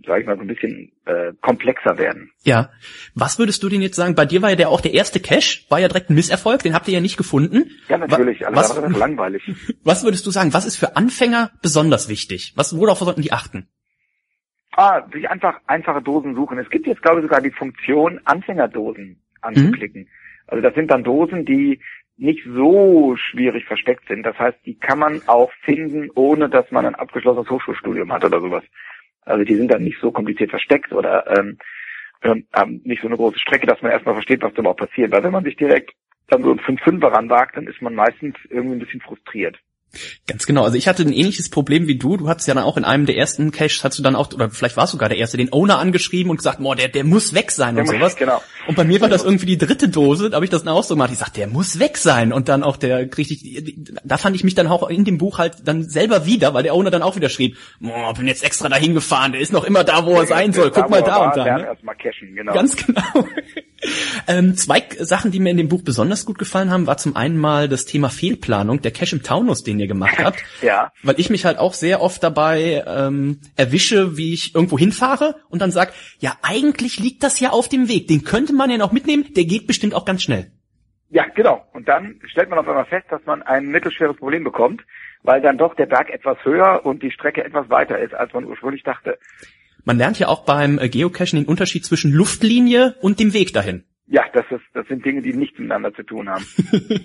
sag 0.06 0.20
ich 0.20 0.26
mal, 0.26 0.36
so 0.36 0.42
ein 0.42 0.48
bisschen 0.48 0.92
äh, 1.04 1.32
komplexer 1.40 1.96
werden. 1.98 2.30
Ja. 2.42 2.70
Was 3.14 3.38
würdest 3.38 3.62
du 3.62 3.68
denn 3.68 3.82
jetzt 3.82 3.96
sagen? 3.96 4.14
Bei 4.14 4.26
dir 4.26 4.42
war 4.42 4.50
ja 4.50 4.56
der 4.56 4.70
auch 4.70 4.80
der 4.80 4.94
erste 4.94 5.20
Cache, 5.20 5.64
war 5.68 5.80
ja 5.80 5.88
direkt 5.88 6.10
ein 6.10 6.14
Misserfolg, 6.14 6.62
den 6.62 6.74
habt 6.74 6.88
ihr 6.88 6.94
ja 6.94 7.00
nicht 7.00 7.16
gefunden. 7.16 7.70
Ja, 7.88 7.98
natürlich, 7.98 8.46
alles 8.46 8.58
was, 8.58 8.70
andere 8.72 8.92
ist 8.92 8.98
langweilig. 8.98 9.42
was 9.84 10.04
würdest 10.04 10.26
du 10.26 10.30
sagen? 10.30 10.54
Was 10.54 10.66
ist 10.66 10.76
für 10.76 10.96
Anfänger 10.96 11.50
besonders 11.62 12.08
wichtig? 12.08 12.52
Was, 12.56 12.76
worauf 12.76 12.98
sollten 12.98 13.22
die 13.22 13.32
achten? 13.32 13.68
Ah, 14.76 15.06
sich 15.12 15.30
einfach 15.30 15.60
einfache 15.66 16.02
Dosen 16.02 16.34
suchen. 16.34 16.58
Es 16.58 16.68
gibt 16.68 16.86
jetzt, 16.86 17.02
glaube 17.02 17.20
ich, 17.20 17.24
sogar 17.24 17.40
die 17.40 17.50
Funktion, 17.50 18.20
Anfängerdosen 18.24 19.22
anzuklicken. 19.40 20.08
Also 20.46 20.62
das 20.62 20.74
sind 20.74 20.90
dann 20.90 21.04
Dosen, 21.04 21.44
die 21.44 21.80
nicht 22.16 22.44
so 22.44 23.16
schwierig 23.16 23.64
versteckt 23.66 24.06
sind. 24.08 24.24
Das 24.24 24.38
heißt, 24.38 24.58
die 24.66 24.78
kann 24.78 24.98
man 24.98 25.22
auch 25.26 25.52
finden, 25.64 26.10
ohne 26.14 26.48
dass 26.48 26.70
man 26.70 26.86
ein 26.86 26.94
abgeschlossenes 26.94 27.50
Hochschulstudium 27.50 28.12
hat 28.12 28.24
oder 28.24 28.40
sowas. 28.40 28.64
Also 29.22 29.44
die 29.44 29.56
sind 29.56 29.70
dann 29.70 29.82
nicht 29.82 30.00
so 30.00 30.10
kompliziert 30.12 30.50
versteckt 30.50 30.92
oder 30.92 31.38
ähm, 31.38 31.58
ähm, 32.22 32.46
haben 32.52 32.80
nicht 32.84 33.02
so 33.02 33.08
eine 33.08 33.16
große 33.16 33.38
Strecke, 33.38 33.66
dass 33.66 33.82
man 33.82 33.92
erstmal 33.92 34.14
versteht, 34.14 34.42
was 34.42 34.52
da 34.54 34.60
überhaupt 34.60 34.80
passiert. 34.80 35.12
Weil 35.12 35.22
wenn 35.22 35.32
man 35.32 35.44
sich 35.44 35.56
direkt 35.56 35.92
dann 36.28 36.42
so 36.42 36.52
ein 36.52 36.60
5-5er 36.60 37.12
ranwagt, 37.12 37.56
dann 37.56 37.66
ist 37.66 37.82
man 37.82 37.94
meistens 37.94 38.36
irgendwie 38.48 38.76
ein 38.76 38.80
bisschen 38.80 39.00
frustriert. 39.00 39.58
Ganz 40.26 40.46
genau. 40.46 40.64
Also 40.64 40.76
ich 40.76 40.88
hatte 40.88 41.02
ein 41.02 41.12
ähnliches 41.12 41.50
Problem 41.50 41.86
wie 41.86 41.96
du. 41.96 42.16
Du 42.16 42.28
hattest 42.28 42.48
ja 42.48 42.54
dann 42.54 42.64
auch 42.64 42.76
in 42.76 42.84
einem 42.84 43.06
der 43.06 43.16
ersten 43.16 43.50
Caches, 43.50 43.84
hast 43.84 43.98
du 43.98 44.02
dann 44.02 44.16
auch, 44.16 44.32
oder 44.32 44.50
vielleicht 44.50 44.76
warst 44.76 44.92
du 44.92 44.96
sogar 44.96 45.08
der 45.08 45.18
Erste, 45.18 45.36
den 45.36 45.52
Owner 45.52 45.78
angeschrieben 45.78 46.30
und 46.30 46.36
gesagt, 46.36 46.60
boah, 46.60 46.74
der, 46.76 46.88
der 46.88 47.04
muss 47.04 47.34
weg 47.34 47.50
sein 47.50 47.70
und 47.70 47.76
Der 47.76 47.84
muss- 47.84 47.94
sowas. 47.94 48.16
genau. 48.16 48.42
Und 48.66 48.76
bei 48.76 48.84
mir 48.84 49.00
war 49.00 49.08
das 49.08 49.22
irgendwie 49.24 49.46
die 49.46 49.58
dritte 49.58 49.88
Dose, 49.88 50.30
da 50.30 50.36
habe 50.36 50.44
ich 50.46 50.50
das 50.50 50.64
dann 50.64 50.72
auch 50.74 50.84
so 50.84 50.94
gemacht. 50.94 51.10
Ich 51.12 51.18
sagte, 51.18 51.40
der 51.40 51.48
muss 51.48 51.78
weg 51.78 51.98
sein. 51.98 52.32
Und 52.32 52.48
dann 52.48 52.62
auch 52.62 52.76
der 52.76 53.00
richtig, 53.16 53.86
da 54.04 54.16
fand 54.16 54.34
ich 54.36 54.44
mich 54.44 54.54
dann 54.54 54.66
auch 54.68 54.88
in 54.88 55.04
dem 55.04 55.18
Buch 55.18 55.38
halt 55.38 55.56
dann 55.64 55.82
selber 55.88 56.24
wieder, 56.26 56.54
weil 56.54 56.62
der 56.62 56.74
Owner 56.74 56.90
dann 56.90 57.02
auch 57.02 57.16
wieder 57.16 57.28
schrieb, 57.28 57.56
boah, 57.80 58.14
bin 58.14 58.26
jetzt 58.26 58.42
extra 58.44 58.68
dahin 58.68 58.94
gefahren, 58.94 59.32
der 59.32 59.40
ist 59.40 59.52
noch 59.52 59.64
immer 59.64 59.84
da, 59.84 60.06
wo 60.06 60.14
er 60.14 60.26
sein 60.26 60.52
soll. 60.52 60.70
Guck 60.70 60.88
mal 60.88 61.02
da 61.02 61.06
war, 61.20 61.26
und 61.26 61.36
da. 61.36 61.58
Ne? 61.58 61.64
erstmal 61.66 61.94
cashen, 61.96 62.34
genau. 62.34 62.52
Ganz 62.54 62.74
genau. 62.76 63.02
Ähm, 64.26 64.56
zwei 64.56 64.82
Sachen, 65.00 65.30
die 65.32 65.40
mir 65.40 65.50
in 65.50 65.58
dem 65.58 65.68
Buch 65.68 65.82
besonders 65.82 66.24
gut 66.24 66.38
gefallen 66.38 66.70
haben, 66.70 66.86
war 66.86 66.96
zum 66.96 67.14
einen 67.14 67.36
mal 67.36 67.68
das 67.68 67.84
Thema 67.84 68.08
Fehlplanung, 68.08 68.80
der 68.80 68.90
Cache 68.90 69.16
im 69.16 69.22
Taunus, 69.22 69.64
den 69.64 69.78
ihr 69.78 69.86
gemacht 69.86 70.18
habt. 70.18 70.42
Ja. 70.62 70.92
Weil 71.02 71.18
ich 71.18 71.28
mich 71.28 71.44
halt 71.44 71.58
auch 71.58 71.74
sehr 71.74 72.00
oft 72.00 72.22
dabei 72.22 72.84
ähm, 72.86 73.40
erwische, 73.56 74.16
wie 74.16 74.32
ich 74.32 74.54
irgendwo 74.54 74.78
hinfahre 74.78 75.36
und 75.50 75.60
dann 75.60 75.70
sag, 75.70 75.92
ja, 76.20 76.36
eigentlich 76.42 76.98
liegt 76.98 77.22
das 77.22 77.38
ja 77.38 77.50
auf 77.50 77.68
dem 77.68 77.88
Weg. 77.88 78.08
Den 78.08 78.24
könnte 78.24 78.54
man 78.54 78.70
ja 78.70 78.78
noch 78.78 78.92
mitnehmen, 78.92 79.26
der 79.34 79.44
geht 79.44 79.66
bestimmt 79.66 79.94
auch 79.94 80.06
ganz 80.06 80.22
schnell. 80.22 80.50
Ja, 81.10 81.26
genau. 81.34 81.64
Und 81.72 81.86
dann 81.86 82.20
stellt 82.24 82.48
man 82.50 82.58
auf 82.58 82.68
einmal 82.68 82.86
fest, 82.86 83.06
dass 83.10 83.24
man 83.26 83.42
ein 83.42 83.66
mittelschweres 83.66 84.16
Problem 84.16 84.42
bekommt, 84.42 84.82
weil 85.22 85.40
dann 85.40 85.58
doch 85.58 85.74
der 85.74 85.86
Berg 85.86 86.10
etwas 86.10 86.38
höher 86.44 86.84
und 86.84 87.02
die 87.02 87.10
Strecke 87.10 87.44
etwas 87.44 87.68
weiter 87.68 87.98
ist, 87.98 88.14
als 88.14 88.32
man 88.32 88.44
ursprünglich 88.44 88.82
dachte. 88.84 89.18
Man 89.84 89.98
lernt 89.98 90.18
ja 90.18 90.28
auch 90.28 90.44
beim 90.44 90.78
äh, 90.78 90.88
Geocachen 90.88 91.38
den 91.38 91.46
Unterschied 91.46 91.84
zwischen 91.84 92.12
Luftlinie 92.12 92.96
und 93.00 93.20
dem 93.20 93.32
Weg 93.32 93.52
dahin. 93.52 93.84
Ja, 94.06 94.22
das 94.34 94.44
ist, 94.50 94.62
das 94.74 94.86
sind 94.86 95.04
Dinge, 95.04 95.22
die 95.22 95.32
nichts 95.32 95.58
miteinander 95.58 95.92
zu 95.94 96.02
tun 96.02 96.28
haben. 96.28 96.44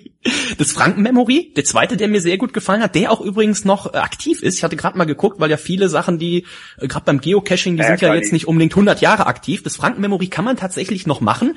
Das 0.58 0.72
Franken-Memory, 0.72 1.54
der 1.56 1.64
zweite, 1.64 1.96
der 1.96 2.06
mir 2.06 2.20
sehr 2.20 2.36
gut 2.36 2.52
gefallen 2.52 2.82
hat, 2.82 2.94
der 2.94 3.10
auch 3.10 3.22
übrigens 3.22 3.64
noch 3.64 3.94
äh, 3.94 3.96
aktiv 3.96 4.42
ist. 4.42 4.58
Ich 4.58 4.64
hatte 4.64 4.76
gerade 4.76 4.98
mal 4.98 5.06
geguckt, 5.06 5.40
weil 5.40 5.50
ja 5.50 5.56
viele 5.56 5.88
Sachen, 5.88 6.18
die 6.18 6.44
äh, 6.76 6.86
gerade 6.86 7.06
beim 7.06 7.22
Geocaching, 7.22 7.76
die 7.76 7.82
Ja, 7.82 7.88
sind 7.88 8.02
ja 8.02 8.14
jetzt 8.14 8.34
nicht 8.34 8.46
unbedingt 8.46 8.74
100 8.74 9.00
Jahre 9.00 9.26
aktiv. 9.26 9.62
Das 9.62 9.76
Franken-Memory 9.76 10.26
kann 10.26 10.44
man 10.44 10.58
tatsächlich 10.58 11.06
noch 11.06 11.22
machen. 11.22 11.56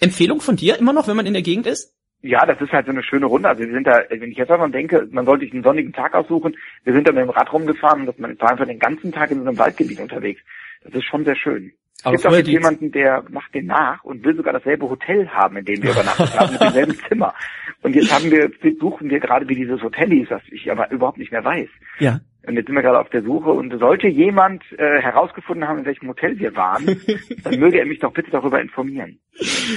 Empfehlung 0.00 0.40
von 0.40 0.56
dir 0.56 0.78
immer 0.78 0.94
noch, 0.94 1.06
wenn 1.06 1.16
man 1.16 1.26
in 1.26 1.34
der 1.34 1.42
Gegend 1.42 1.66
ist? 1.66 1.94
Ja, 2.22 2.46
das 2.46 2.60
ist 2.60 2.72
halt 2.72 2.86
so 2.86 2.92
eine 2.92 3.02
schöne 3.02 3.26
Runde. 3.26 3.48
Also 3.48 3.64
wir 3.64 3.72
sind 3.72 3.86
da, 3.86 4.04
wenn 4.08 4.30
ich 4.30 4.38
jetzt 4.38 4.50
einmal 4.50 4.70
denke, 4.70 5.08
man 5.10 5.26
sollte 5.26 5.44
sich 5.44 5.52
einen 5.52 5.64
sonnigen 5.64 5.92
Tag 5.92 6.14
aussuchen. 6.14 6.56
Wir 6.84 6.92
sind 6.92 7.06
da 7.06 7.12
mit 7.12 7.22
dem 7.22 7.30
Rad 7.30 7.52
rumgefahren 7.52 8.08
und 8.08 8.18
man 8.18 8.40
war 8.40 8.50
einfach 8.50 8.66
den 8.66 8.78
ganzen 8.78 9.12
Tag 9.12 9.30
in 9.32 9.42
so 9.42 9.48
einem 9.48 9.58
Waldgebiet 9.58 10.00
unterwegs. 10.00 10.40
Das 10.84 10.94
ist 10.94 11.04
schon 11.04 11.24
sehr 11.24 11.36
schön. 11.36 11.72
Es 11.98 12.06
Aber 12.06 12.16
gibt 12.16 12.26
auch 12.26 12.36
jetzt 12.36 12.48
jemanden, 12.48 12.90
der 12.90 13.24
macht 13.30 13.54
den 13.54 13.66
nach 13.66 14.02
und 14.02 14.24
will 14.24 14.36
sogar 14.36 14.52
dasselbe 14.52 14.88
Hotel 14.88 15.28
haben, 15.28 15.56
in 15.56 15.64
dem 15.64 15.82
wir 15.82 15.90
übernachtet 15.92 16.38
haben, 16.38 16.52
mit 16.52 16.60
demselben 16.60 16.96
Zimmer. 17.08 17.34
Und 17.82 17.94
jetzt 17.94 18.12
haben 18.12 18.30
wir, 18.30 18.50
suchen 18.80 19.08
wir 19.10 19.20
gerade, 19.20 19.48
wie 19.48 19.54
dieses 19.54 19.82
Hotel 19.82 20.08
hieß, 20.10 20.28
das 20.28 20.42
ich 20.50 20.70
aber 20.70 20.90
überhaupt 20.90 21.18
nicht 21.18 21.30
mehr 21.30 21.44
weiß. 21.44 21.68
Ja. 22.00 22.20
Und 22.44 22.56
jetzt 22.56 22.66
sind 22.66 22.74
wir 22.74 22.82
gerade 22.82 22.98
auf 22.98 23.08
der 23.10 23.22
Suche 23.22 23.50
und 23.50 23.72
sollte 23.78 24.08
jemand 24.08 24.64
äh, 24.72 25.00
herausgefunden 25.00 25.68
haben, 25.68 25.78
in 25.80 25.84
welchem 25.84 26.08
Hotel 26.08 26.38
wir 26.38 26.54
waren, 26.56 26.84
dann 27.44 27.60
möge 27.60 27.78
er 27.78 27.86
mich 27.86 28.00
doch 28.00 28.12
bitte 28.12 28.30
darüber 28.32 28.60
informieren. 28.60 29.20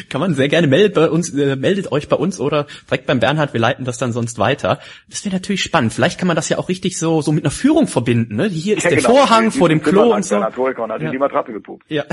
Kann 0.10 0.20
man 0.20 0.34
sehr 0.34 0.48
gerne 0.50 0.66
meldet 0.68 0.96
bei 0.96 1.10
uns, 1.10 1.32
äh, 1.38 1.56
meldet 1.56 1.92
euch 1.92 2.10
bei 2.10 2.16
uns 2.16 2.40
oder 2.40 2.66
direkt 2.90 3.06
beim 3.06 3.20
Bernhard, 3.20 3.54
wir 3.54 3.60
leiten 3.62 3.86
das 3.86 3.98
dann 4.00 4.12
sonst 4.12 4.40
weiter. 4.40 4.80
Das 5.10 5.24
wäre 5.26 5.36
natürlich 5.36 5.62
spannend. 5.62 5.94
Vielleicht 5.94 6.18
kann 6.20 6.28
man 6.28 6.36
das 6.36 6.50
ja 6.50 6.58
auch 6.58 6.68
richtig 6.68 6.98
so, 6.98 7.22
so 7.22 7.32
mit 7.32 7.44
einer 7.44 7.52
Führung 7.52 7.88
verbinden. 7.88 8.36
Ne? 8.36 8.48
Hier 8.48 8.78
ist 8.78 8.84
Ja, 8.84 8.90
der 8.90 8.98
genau. 9.00 9.10
Vorhang 9.16 9.52
vor 9.52 9.70
dem 9.70 9.82
Klo 9.84 10.14
und 10.16 10.26
so. 10.26 10.44
hat 10.44 10.58
Ja. 10.58 10.96
in 10.98 11.12
die 11.12 11.18
Matratze 11.20 11.54
gepupt. 11.54 11.86
Ja. 11.88 12.04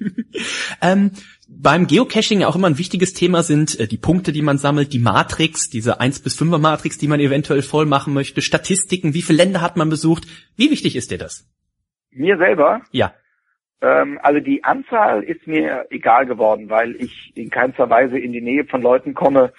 ähm, 0.82 1.10
beim 1.52 1.86
Geocaching 1.86 2.40
ja 2.40 2.48
auch 2.48 2.54
immer 2.54 2.68
ein 2.68 2.78
wichtiges 2.78 3.12
Thema 3.12 3.42
sind 3.42 3.78
äh, 3.80 3.88
die 3.88 3.98
Punkte, 3.98 4.32
die 4.32 4.42
man 4.42 4.56
sammelt, 4.58 4.92
die 4.92 5.00
Matrix, 5.00 5.68
diese 5.68 6.00
1 6.00 6.22
bis 6.22 6.40
5er 6.40 6.58
Matrix, 6.58 6.96
die 6.96 7.08
man 7.08 7.18
eventuell 7.20 7.62
voll 7.62 7.86
machen 7.86 8.14
möchte, 8.14 8.40
Statistiken, 8.40 9.14
wie 9.14 9.22
viele 9.22 9.38
Länder 9.42 9.60
hat 9.60 9.76
man 9.76 9.90
besucht. 9.90 10.26
Wie 10.56 10.70
wichtig 10.70 10.94
ist 10.96 11.10
dir 11.10 11.18
das? 11.18 11.48
Mir 12.12 12.38
selber, 12.38 12.82
Ja. 12.92 13.14
ähm, 13.82 14.18
also 14.22 14.40
die 14.40 14.62
Anzahl 14.64 15.22
ist 15.24 15.46
mir 15.46 15.86
egal 15.90 16.26
geworden, 16.26 16.70
weil 16.70 16.94
ich 16.96 17.32
in 17.36 17.50
keinster 17.50 17.90
Weise 17.90 18.18
in 18.18 18.32
die 18.32 18.40
Nähe 18.40 18.64
von 18.64 18.80
Leuten 18.82 19.14
komme, 19.14 19.52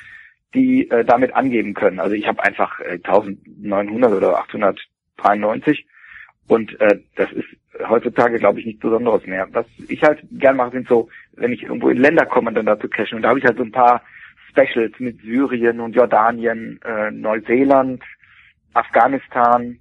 die 0.53 0.89
äh, 0.89 1.03
damit 1.05 1.33
angeben 1.33 1.73
können. 1.73 1.99
Also 1.99 2.15
ich 2.15 2.27
habe 2.27 2.43
einfach 2.43 2.79
äh, 2.79 2.99
1900 3.03 4.13
oder 4.13 4.37
893 4.39 5.85
und 6.47 6.79
äh, 6.79 6.99
das 7.15 7.31
ist 7.31 7.47
heutzutage, 7.89 8.39
glaube 8.39 8.59
ich, 8.59 8.65
nichts 8.65 8.81
Besonderes 8.81 9.25
mehr. 9.25 9.47
Was 9.51 9.65
ich 9.87 10.01
halt 10.03 10.19
gern 10.31 10.57
mache, 10.57 10.71
sind 10.71 10.87
so, 10.87 11.09
wenn 11.33 11.53
ich 11.53 11.63
irgendwo 11.63 11.89
in 11.89 11.97
Länder 11.97 12.25
komme, 12.25 12.53
dann 12.53 12.65
dazu 12.65 12.87
cashen. 12.87 13.17
Und 13.17 13.23
da 13.23 13.29
habe 13.29 13.39
ich 13.39 13.45
halt 13.45 13.57
so 13.57 13.63
ein 13.63 13.71
paar 13.71 14.01
Specials 14.49 14.93
mit 14.99 15.21
Syrien 15.21 15.79
und 15.79 15.95
Jordanien, 15.95 16.79
äh, 16.83 17.11
Neuseeland, 17.11 18.03
Afghanistan, 18.73 19.79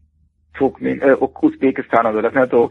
Turkmen, 0.55 1.01
äh, 1.01 1.17
Usbekistan. 1.19 2.07
Also 2.07 2.21
das 2.21 2.33
sind 2.33 2.41
halt 2.41 2.51
so 2.51 2.71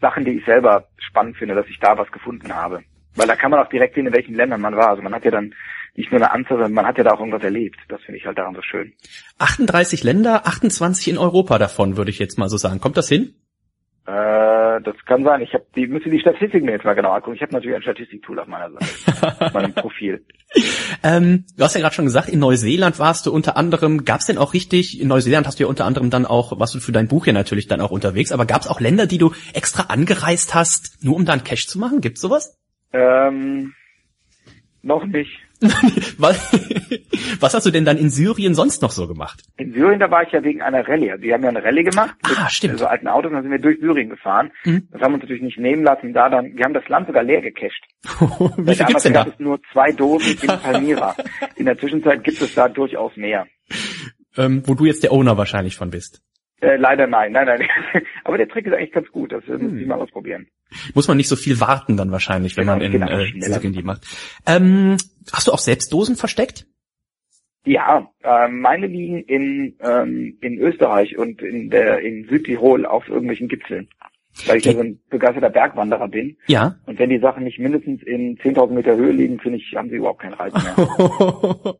Sachen, 0.00 0.24
die 0.24 0.38
ich 0.38 0.44
selber 0.44 0.88
spannend 0.98 1.36
finde, 1.36 1.54
dass 1.54 1.68
ich 1.68 1.78
da 1.78 1.96
was 1.96 2.10
gefunden 2.10 2.54
habe. 2.54 2.82
Weil 3.14 3.26
da 3.26 3.36
kann 3.36 3.50
man 3.50 3.60
auch 3.60 3.68
direkt 3.68 3.94
sehen, 3.94 4.06
in 4.06 4.12
welchen 4.12 4.34
Ländern 4.34 4.60
man 4.60 4.76
war. 4.76 4.90
Also 4.90 5.02
man 5.02 5.14
hat 5.14 5.24
ja 5.24 5.30
dann 5.30 5.54
nicht 5.94 6.12
nur 6.12 6.20
eine 6.20 6.30
Anzahl, 6.30 6.58
sondern 6.58 6.74
man 6.74 6.86
hat 6.86 6.98
ja 6.98 7.04
da 7.04 7.12
auch 7.12 7.20
irgendwas 7.20 7.42
erlebt. 7.42 7.78
Das 7.88 8.02
finde 8.02 8.18
ich 8.18 8.26
halt 8.26 8.36
daran 8.36 8.54
so 8.54 8.62
schön. 8.62 8.92
38 9.38 10.04
Länder, 10.04 10.46
28 10.46 11.08
in 11.08 11.18
Europa 11.18 11.58
davon, 11.58 11.96
würde 11.96 12.10
ich 12.10 12.18
jetzt 12.18 12.38
mal 12.38 12.50
so 12.50 12.58
sagen. 12.58 12.80
Kommt 12.80 12.98
das 12.98 13.08
hin? 13.08 13.34
Äh, 14.06 14.82
das 14.82 14.94
kann 15.04 15.24
sein. 15.24 15.40
Ich 15.40 15.52
habe 15.52 15.66
die 15.74 15.88
müsste 15.88 16.10
die 16.10 16.20
Statistiken 16.20 16.66
mir 16.66 16.72
jetzt 16.72 16.84
mal 16.84 16.94
genau 16.94 17.10
angucken. 17.10 17.34
Ich 17.34 17.42
habe 17.42 17.52
natürlich 17.52 17.74
ein 17.74 17.82
Statistiktool 17.82 18.38
auf 18.38 18.46
meiner 18.46 18.70
Seite, 18.70 19.36
auf 19.44 19.52
meinem 19.52 19.74
Profil. 19.74 20.24
Ähm, 21.02 21.44
du 21.56 21.64
hast 21.64 21.74
ja 21.74 21.80
gerade 21.80 21.94
schon 21.94 22.04
gesagt, 22.04 22.28
in 22.28 22.38
Neuseeland 22.38 23.00
warst 23.00 23.26
du 23.26 23.32
unter 23.32 23.56
anderem, 23.56 24.04
gab 24.04 24.20
es 24.20 24.26
denn 24.26 24.38
auch 24.38 24.54
richtig, 24.54 25.00
in 25.00 25.08
Neuseeland 25.08 25.48
hast 25.48 25.58
du 25.58 25.64
ja 25.64 25.68
unter 25.68 25.86
anderem 25.86 26.10
dann 26.10 26.24
auch, 26.24 26.56
warst 26.60 26.76
du 26.76 26.78
für 26.78 26.92
dein 26.92 27.08
Buch 27.08 27.26
ja 27.26 27.32
natürlich 27.32 27.66
dann 27.66 27.80
auch 27.80 27.90
unterwegs, 27.90 28.30
aber 28.30 28.46
gab 28.46 28.62
es 28.62 28.68
auch 28.68 28.80
Länder, 28.80 29.06
die 29.06 29.18
du 29.18 29.32
extra 29.54 29.92
angereist 29.92 30.54
hast, 30.54 31.02
nur 31.02 31.16
um 31.16 31.24
da 31.24 31.32
einen 31.32 31.42
Cache 31.42 31.66
zu 31.66 31.80
machen? 31.80 32.00
Gibt's 32.00 32.20
sowas? 32.20 32.56
Ähm, 32.92 33.74
noch 34.82 35.04
nicht. 35.04 35.45
Was, 36.18 36.52
was 37.40 37.54
hast 37.54 37.64
du 37.66 37.70
denn 37.70 37.84
dann 37.84 37.96
in 37.96 38.10
Syrien 38.10 38.54
sonst 38.54 38.82
noch 38.82 38.90
so 38.90 39.06
gemacht? 39.08 39.42
In 39.56 39.72
Syrien, 39.72 39.98
da 40.00 40.10
war 40.10 40.22
ich 40.22 40.32
ja 40.32 40.42
wegen 40.44 40.60
einer 40.62 40.86
Rallye. 40.86 41.12
Also 41.12 41.22
Wir 41.22 41.34
haben 41.34 41.42
ja 41.42 41.48
eine 41.48 41.62
Rallye 41.64 41.82
gemacht 41.84 42.14
Ah, 42.36 42.48
stimmt. 42.48 42.78
so 42.78 42.86
alten 42.86 43.08
Autos 43.08 43.32
dann 43.32 43.42
sind 43.42 43.50
wir 43.50 43.58
durch 43.58 43.78
Syrien 43.80 44.10
gefahren. 44.10 44.50
Mhm. 44.64 44.88
Das 44.92 45.00
haben 45.00 45.12
wir 45.12 45.14
uns 45.14 45.22
natürlich 45.24 45.42
nicht 45.42 45.58
nehmen 45.58 45.82
lassen. 45.82 46.12
Da 46.12 46.28
dann, 46.28 46.56
wir 46.56 46.64
haben 46.64 46.74
das 46.74 46.86
Land 46.88 47.06
sogar 47.06 47.22
leer 47.22 47.40
gecached. 47.40 47.82
Wie 48.58 48.74
viel 48.74 48.86
gibt's 48.86 49.02
denn 49.04 49.14
da? 49.14 49.24
es 49.26 49.38
nur 49.38 49.58
zwei 49.72 49.92
Dosen 49.92 50.36
in 50.42 50.48
Palmyra. 50.48 51.16
In 51.56 51.64
der 51.66 51.78
Zwischenzeit 51.78 52.22
gibt 52.22 52.40
es 52.42 52.54
da 52.54 52.68
durchaus 52.68 53.16
mehr. 53.16 53.46
Ähm, 54.36 54.62
wo 54.66 54.74
du 54.74 54.84
jetzt 54.84 55.02
der 55.02 55.12
Owner 55.12 55.38
wahrscheinlich 55.38 55.76
von 55.76 55.90
bist. 55.90 56.20
Äh, 56.60 56.76
leider 56.76 57.06
nein, 57.06 57.32
nein, 57.32 57.46
nein. 57.46 57.68
Aber 58.24 58.38
der 58.38 58.48
Trick 58.48 58.66
ist 58.66 58.72
eigentlich 58.72 58.92
ganz 58.92 59.10
gut. 59.10 59.32
Das 59.32 59.44
Hm. 59.44 59.70
muss 59.70 59.80
ich 59.80 59.86
mal 59.86 60.00
ausprobieren. 60.00 60.48
Muss 60.94 61.08
man 61.08 61.16
nicht 61.16 61.28
so 61.28 61.36
viel 61.36 61.60
warten 61.60 61.96
dann 61.96 62.10
wahrscheinlich, 62.10 62.56
wenn 62.56 62.64
Genau, 62.64 62.78
man 62.78 62.86
in 62.86 62.92
geht 62.92 63.02
einfach 63.02 63.64
äh, 63.64 63.70
die 63.70 63.82
macht. 63.82 64.06
Ähm, 64.46 64.96
hast 65.32 65.48
du 65.48 65.52
auch 65.52 65.58
selbst 65.58 65.92
Dosen 65.92 66.16
versteckt? 66.16 66.66
Ja, 67.64 68.10
äh, 68.22 68.48
meine 68.48 68.86
liegen 68.86 69.22
in, 69.24 69.76
ähm, 69.80 70.38
in 70.40 70.58
Österreich 70.58 71.18
und 71.18 71.42
in 71.42 71.68
der 71.68 72.00
in 72.00 72.28
Südtirol 72.28 72.86
auf 72.86 73.08
irgendwelchen 73.08 73.48
Gipfeln. 73.48 73.88
Weil 74.44 74.58
ich 74.58 74.64
ja 74.66 74.72
so 74.72 74.80
ein 74.80 75.00
begeisterter 75.08 75.50
Bergwanderer 75.50 76.08
bin. 76.08 76.36
Ja. 76.46 76.76
Und 76.84 76.98
wenn 76.98 77.08
die 77.08 77.18
Sachen 77.18 77.44
nicht 77.44 77.58
mindestens 77.58 78.02
in 78.02 78.36
10.000 78.36 78.72
Meter 78.72 78.96
Höhe 78.96 79.12
liegen, 79.12 79.40
finde 79.40 79.58
ich, 79.58 79.74
haben 79.74 79.88
sie 79.88 79.96
überhaupt 79.96 80.20
keinen 80.20 80.34
Reiz 80.34 80.52
mehr. 80.52 80.76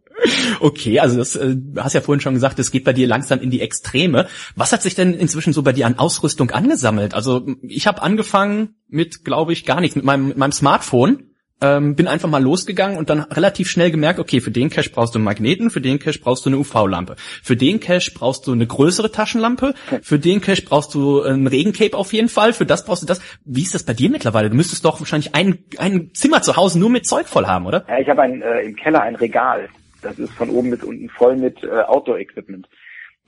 okay, 0.61 0.99
also 0.99 1.19
das 1.19 1.37
äh, 1.37 1.57
hast 1.77 1.95
ja 1.95 2.01
vorhin 2.01 2.21
schon 2.21 2.35
gesagt, 2.35 2.59
es 2.59 2.71
geht 2.71 2.85
bei 2.85 2.95
dir 2.95 3.07
langsam 3.07 3.41
in 3.41 3.51
die 3.51 3.61
Extreme. 3.61 4.27
Was 4.55 4.73
hat 4.73 4.83
sich 4.83 4.95
denn 4.95 5.13
inzwischen 5.13 5.53
so 5.53 5.63
bei 5.63 5.73
dir 5.73 5.87
an 5.87 5.99
Ausrüstung 5.99 6.51
angesammelt? 6.51 7.15
Also 7.15 7.47
ich 7.63 7.87
habe 7.87 8.03
angefangen 8.03 8.77
mit, 8.89 9.25
glaube 9.25 9.53
ich, 9.53 9.67
gar 9.67 9.81
nichts, 9.81 9.97
mit 9.97 10.05
meinem, 10.05 10.29
mit 10.29 10.39
meinem 10.39 10.53
Smartphone. 10.53 11.31
Ähm, 11.63 11.97
bin 11.97 12.07
einfach 12.07 12.29
mal 12.29 12.43
losgegangen 12.43 12.99
und 12.99 13.09
dann 13.09 13.21
relativ 13.21 13.71
schnell 13.71 13.91
gemerkt, 13.91 14.19
okay, 14.19 14.41
für 14.41 14.51
den 14.51 14.69
Cache 14.69 14.91
brauchst 14.91 15.15
du 15.15 15.19
einen 15.19 15.25
Magneten, 15.25 15.71
für 15.71 15.81
den 15.81 15.99
Cache 15.99 16.19
brauchst 16.19 16.45
du 16.45 16.51
eine 16.51 16.59
UV-Lampe, 16.59 17.17
für 17.17 17.57
den 17.57 17.81
Cache 17.81 18.11
brauchst 18.15 18.47
du 18.47 18.53
eine 18.53 18.67
größere 18.67 19.11
Taschenlampe, 19.11 19.73
für 20.03 20.19
den 20.19 20.43
Cache 20.43 20.63
brauchst 20.63 20.95
du 20.95 21.23
ein 21.23 21.47
Regencape 21.47 21.97
auf 21.97 22.13
jeden 22.13 22.29
Fall, 22.29 22.53
für 22.53 22.67
das 22.67 22.85
brauchst 22.85 23.03
du 23.03 23.07
das. 23.07 23.23
Wie 23.47 23.63
ist 23.63 23.75
das 23.75 23.87
bei 23.87 23.95
dir 23.95 24.11
mittlerweile? 24.11 24.51
Du 24.51 24.57
müsstest 24.57 24.85
doch 24.85 25.01
wahrscheinlich 25.01 25.35
ein, 25.35 25.65
ein 25.79 26.11
Zimmer 26.13 26.43
zu 26.43 26.57
Hause 26.57 26.79
nur 26.79 26.91
mit 26.91 27.07
Zeug 27.07 27.27
voll 27.27 27.47
haben, 27.47 27.65
oder? 27.65 27.87
Ja, 27.89 28.01
ich 28.01 28.09
habe 28.11 28.21
ein, 28.21 28.43
äh, 28.43 28.61
im 28.61 28.77
Keller 28.77 29.01
ein 29.01 29.17
Regal. 29.17 29.71
Das 30.03 30.19
ist 30.19 30.35
von 30.35 30.51
oben 30.51 30.71
bis 30.71 30.83
unten 30.83 31.09
voll 31.09 31.37
mit 31.37 31.65
äh, 31.65 31.69
Outdoor-Equipment. 31.69 32.69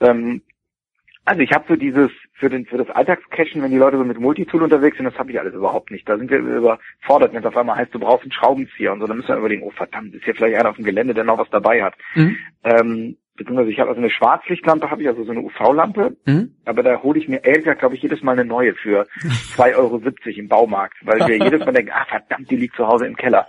Ähm, 0.01 0.43
also 1.25 1.41
ich 1.41 1.51
habe 1.51 1.65
so 1.67 1.75
dieses 1.75 2.11
für 2.39 2.49
den 2.49 2.65
für 2.65 2.77
das 2.77 2.89
Alltagscachen, 2.89 3.61
wenn 3.61 3.71
die 3.71 3.77
Leute 3.77 3.97
so 3.97 4.03
mit 4.03 4.19
Multitool 4.19 4.63
unterwegs 4.63 4.97
sind, 4.97 5.05
das 5.05 5.17
habe 5.17 5.31
ich 5.31 5.39
alles 5.39 5.53
überhaupt 5.53 5.91
nicht. 5.91 6.07
Da 6.07 6.17
sind 6.17 6.31
wir 6.31 6.39
überfordert, 6.39 7.33
wenn 7.33 7.41
es 7.41 7.45
auf 7.45 7.57
einmal 7.57 7.75
heißt, 7.75 7.93
du 7.93 7.99
brauchst 7.99 8.23
einen 8.23 8.31
Schraubenzieher 8.31 8.93
und 8.93 9.01
so, 9.01 9.07
dann 9.07 9.17
müssen 9.17 9.29
wir 9.29 9.37
überlegen, 9.37 9.63
oh 9.63 9.71
verdammt, 9.71 10.15
ist 10.15 10.23
hier 10.23 10.35
vielleicht 10.35 10.55
einer 10.57 10.69
auf 10.69 10.77
dem 10.77 10.85
Gelände, 10.85 11.13
der 11.13 11.25
noch 11.25 11.37
was 11.37 11.49
dabei 11.49 11.83
hat. 11.83 11.95
Mhm. 12.15 12.37
Ähm, 12.63 13.17
beziehungsweise 13.35 13.71
ich 13.71 13.79
habe 13.79 13.89
also 13.89 14.01
eine 14.01 14.09
Schwarzlichtlampe, 14.09 14.91
habe 14.91 15.01
ich 15.01 15.07
also 15.07 15.23
so 15.23 15.31
eine 15.31 15.41
UV-Lampe, 15.41 16.15
Mhm. 16.25 16.55
aber 16.65 16.83
da 16.83 17.01
hole 17.01 17.17
ich 17.19 17.27
mir 17.27 17.43
ehrlich 17.43 17.63
gesagt, 17.63 17.79
glaube 17.79 17.95
ich, 17.95 18.01
jedes 18.01 18.21
Mal 18.21 18.33
eine 18.33 18.45
neue 18.45 18.75
für 18.75 19.07
2,70 19.55 19.75
Euro 19.77 20.01
im 20.25 20.47
Baumarkt, 20.47 20.97
weil 21.03 21.19
wir 21.27 21.37
jedes 21.37 21.65
Mal 21.65 21.71
denken, 21.71 21.91
ah 21.93 22.05
verdammt, 22.05 22.51
die 22.51 22.57
liegt 22.57 22.75
zu 22.75 22.85
Hause 22.87 23.05
im 23.07 23.15
Keller. 23.15 23.47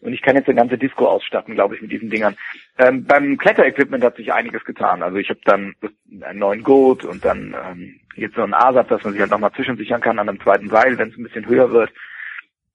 Und 0.00 0.12
ich 0.12 0.22
kann 0.22 0.36
jetzt 0.36 0.48
eine 0.48 0.56
ganze 0.56 0.78
Disco 0.78 1.06
ausstatten, 1.06 1.54
glaube 1.54 1.74
ich, 1.74 1.82
mit 1.82 1.92
diesen 1.92 2.10
Dingern. 2.10 2.36
Ähm, 2.78 3.04
beim 3.04 3.36
Kletterequipment 3.36 4.02
hat 4.02 4.16
sich 4.16 4.32
einiges 4.32 4.64
getan. 4.64 5.02
Also 5.02 5.18
ich 5.18 5.28
habe 5.28 5.40
dann 5.44 5.74
einen 6.22 6.38
neuen 6.38 6.62
Gurt 6.62 7.04
und 7.04 7.24
dann 7.24 7.54
ähm, 7.70 8.00
jetzt 8.16 8.34
so 8.34 8.42
einen 8.42 8.54
A-Satz, 8.54 8.88
dass 8.88 9.04
man 9.04 9.12
sich 9.12 9.20
halt 9.20 9.30
nochmal 9.30 9.52
zwischensichern 9.52 10.00
kann 10.00 10.18
an 10.18 10.28
einem 10.28 10.40
zweiten 10.40 10.68
Seil, 10.68 10.98
wenn 10.98 11.10
es 11.10 11.16
ein 11.16 11.24
bisschen 11.24 11.46
höher 11.46 11.70
wird. 11.70 11.90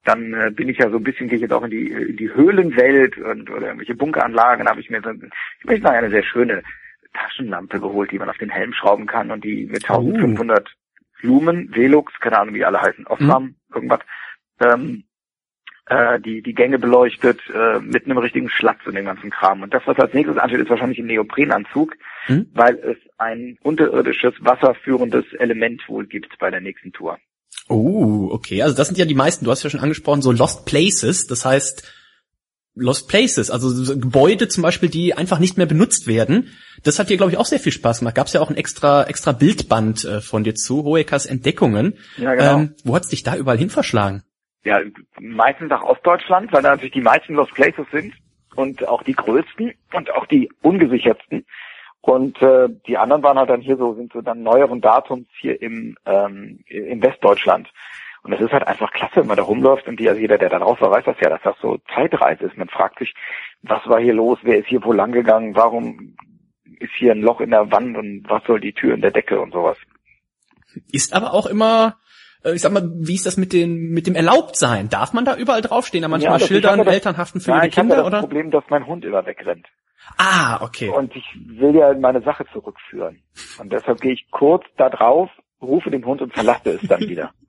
Dann 0.03 0.33
äh, 0.33 0.51
bin 0.51 0.69
ich 0.69 0.79
ja 0.79 0.89
so 0.89 0.97
ein 0.97 1.03
bisschen, 1.03 1.27
gehe 1.27 1.35
ich 1.35 1.43
jetzt 1.43 1.53
auch 1.53 1.63
in 1.63 1.69
die, 1.69 1.91
in 1.91 2.17
die 2.17 2.33
Höhlenwelt 2.33 3.17
und 3.17 3.49
oder 3.49 3.67
irgendwelche 3.67 3.95
Bunkeranlagen, 3.95 4.67
habe 4.67 4.81
ich 4.81 4.89
mir 4.89 5.01
so 5.01 5.11
ich 5.11 5.65
möchte 5.65 5.83
mal 5.83 5.93
eine 5.93 6.09
sehr 6.09 6.23
schöne 6.23 6.63
Taschenlampe 7.13 7.79
geholt, 7.79 8.11
die 8.11 8.19
man 8.19 8.29
auf 8.29 8.37
den 8.37 8.49
Helm 8.49 8.73
schrauben 8.73 9.05
kann 9.05 9.31
und 9.31 9.43
die 9.43 9.67
mit 9.67 9.83
1500 9.83 10.71
Lumen, 11.21 11.69
Velux, 11.75 12.13
keine 12.19 12.39
Ahnung 12.39 12.55
wie 12.55 12.59
die 12.59 12.65
alle 12.65 12.81
heißen, 12.81 13.05
Osram, 13.07 13.55
irgendwas, 13.73 13.99
ähm, 14.59 15.03
äh, 15.87 16.19
die, 16.19 16.41
die 16.41 16.53
Gänge 16.53 16.79
beleuchtet, 16.79 17.39
äh, 17.53 17.79
mit 17.79 18.05
einem 18.05 18.17
richtigen 18.17 18.49
Schlatz 18.49 18.79
und 18.85 18.95
dem 18.95 19.05
ganzen 19.05 19.29
Kram. 19.29 19.61
Und 19.61 19.73
das, 19.73 19.83
was 19.85 19.97
als 19.99 20.13
nächstes 20.13 20.37
ansteht, 20.37 20.61
ist 20.61 20.69
wahrscheinlich 20.69 20.99
ein 20.99 21.07
Neoprenanzug, 21.07 21.95
Hm? 22.25 22.47
weil 22.53 22.75
es 22.75 22.97
ein 23.17 23.57
unterirdisches, 23.63 24.33
wasserführendes 24.39 25.25
Element 25.39 25.81
wohl 25.87 26.05
gibt 26.05 26.37
bei 26.39 26.51
der 26.51 26.61
nächsten 26.61 26.91
Tour. 26.91 27.17
Oh, 27.67 28.29
okay. 28.31 28.61
Also 28.61 28.75
das 28.75 28.87
sind 28.87 28.97
ja 28.97 29.05
die 29.05 29.15
meisten, 29.15 29.45
du 29.45 29.51
hast 29.51 29.63
ja 29.63 29.69
schon 29.69 29.79
angesprochen, 29.79 30.21
so 30.21 30.31
Lost 30.31 30.65
Places. 30.65 31.25
Das 31.27 31.45
heißt, 31.45 31.83
Lost 32.75 33.09
Places, 33.09 33.49
also 33.51 33.69
so 33.69 33.97
Gebäude 33.97 34.47
zum 34.47 34.63
Beispiel, 34.63 34.89
die 34.89 35.13
einfach 35.13 35.39
nicht 35.39 35.57
mehr 35.57 35.65
benutzt 35.65 36.07
werden. 36.07 36.49
Das 36.83 36.99
hat 36.99 37.09
dir, 37.09 37.17
glaube 37.17 37.31
ich, 37.31 37.37
auch 37.37 37.45
sehr 37.45 37.59
viel 37.59 37.71
Spaß 37.71 37.99
gemacht. 37.99 38.15
Gab 38.15 38.27
es 38.27 38.33
ja 38.33 38.41
auch 38.41 38.49
ein 38.49 38.55
extra, 38.55 39.03
extra 39.03 39.31
Bildband 39.33 40.05
äh, 40.05 40.21
von 40.21 40.43
dir 40.43 40.55
zu, 40.55 40.83
Hoekers 40.83 41.25
Entdeckungen. 41.25 41.97
Ja, 42.17 42.35
genau. 42.35 42.59
Ähm, 42.59 42.75
wo 42.83 42.95
hat's 42.95 43.09
dich 43.09 43.23
da 43.23 43.35
überall 43.35 43.57
hin 43.57 43.69
verschlagen? 43.69 44.23
Ja, 44.63 44.79
meistens 45.19 45.69
nach 45.69 45.83
Ostdeutschland, 45.83 46.53
weil 46.53 46.61
da 46.61 46.69
natürlich 46.71 46.93
die 46.93 47.01
meisten 47.01 47.33
Lost 47.33 47.53
Places 47.53 47.87
sind 47.91 48.13
und 48.55 48.87
auch 48.87 49.03
die 49.03 49.13
größten 49.13 49.73
und 49.93 50.11
auch 50.13 50.25
die 50.27 50.51
ungesichertsten. 50.61 51.45
Und 52.01 52.41
äh, 52.41 52.67
die 52.87 52.97
anderen 52.97 53.23
waren 53.23 53.37
halt 53.37 53.49
dann 53.49 53.61
hier 53.61 53.77
so, 53.77 53.93
sind 53.93 54.11
so 54.11 54.21
dann 54.21 54.43
neueren 54.43 54.81
Datums 54.81 55.27
hier 55.39 55.61
im, 55.61 55.95
ähm, 56.05 56.63
in 56.67 57.01
Westdeutschland. 57.01 57.69
Und 58.23 58.33
es 58.33 58.41
ist 58.41 58.51
halt 58.51 58.67
einfach 58.67 58.91
klasse, 58.91 59.17
wenn 59.17 59.27
man 59.27 59.37
da 59.37 59.43
rumläuft 59.43 59.87
und 59.87 59.99
die, 59.99 60.07
also 60.07 60.21
jeder, 60.21 60.37
der 60.37 60.49
da 60.49 60.59
drauf 60.59 60.79
war, 60.81 60.91
weiß 60.91 61.05
das 61.05 61.19
ja, 61.21 61.29
dass 61.29 61.41
das 61.41 61.55
so 61.59 61.79
Zeitreise 61.93 62.45
ist. 62.45 62.57
Man 62.57 62.69
fragt 62.69 62.99
sich, 62.99 63.13
was 63.63 63.87
war 63.87 63.99
hier 63.99 64.13
los, 64.13 64.37
wer 64.43 64.59
ist 64.59 64.67
hier 64.67 64.83
wo 64.83 64.93
lang 64.93 65.11
gegangen, 65.11 65.55
warum 65.55 66.15
ist 66.79 66.93
hier 66.97 67.13
ein 67.13 67.21
Loch 67.21 67.41
in 67.41 67.51
der 67.51 67.71
Wand 67.71 67.97
und 67.97 68.23
was 68.27 68.43
soll 68.45 68.59
die 68.59 68.73
Tür 68.73 68.93
in 68.93 69.01
der 69.01 69.11
Decke 69.11 69.39
und 69.39 69.53
sowas. 69.53 69.77
Ist 70.91 71.13
aber 71.13 71.33
auch 71.33 71.47
immer, 71.47 71.97
ich 72.45 72.61
sag 72.61 72.71
mal, 72.71 72.89
wie 72.95 73.15
ist 73.15 73.25
das 73.25 73.37
mit 73.37 73.53
dem, 73.53 73.91
mit 73.91 74.07
dem 74.07 74.15
Erlaubtsein? 74.15 74.89
Darf 74.89 75.13
man 75.13 75.25
da 75.25 75.35
überall 75.35 75.61
draufstehen? 75.61 76.01
Da 76.01 76.07
manchmal 76.07 76.39
ich 76.41 76.47
Schildern, 76.47 76.73
habe 76.79 76.85
das- 76.85 76.93
Elternhaften 76.95 77.41
für 77.41 77.51
Nein, 77.51 77.59
ihre 77.59 77.67
ich 77.67 77.77
habe 77.77 77.87
Kinder, 77.87 77.95
ja 77.97 78.01
das 78.03 78.07
oder? 78.07 78.19
Problem, 78.21 78.51
dass 78.51 78.63
mein 78.69 78.85
Hund 78.87 79.05
immer 79.05 79.25
wegrennt. 79.25 79.67
Ah, 80.17 80.59
okay. 80.63 80.89
Und 80.89 81.15
ich 81.15 81.23
will 81.45 81.75
ja 81.75 81.93
meine 81.93 82.21
Sache 82.21 82.45
zurückführen. 82.51 83.21
Und 83.59 83.71
deshalb 83.71 84.01
gehe 84.01 84.13
ich 84.13 84.25
kurz 84.31 84.63
da 84.77 84.89
drauf, 84.89 85.29
rufe 85.61 85.91
den 85.91 86.03
Hund 86.05 86.21
und 86.21 86.33
verlasse 86.33 86.71
es 86.81 86.87
dann 86.87 87.01
wieder. 87.01 87.31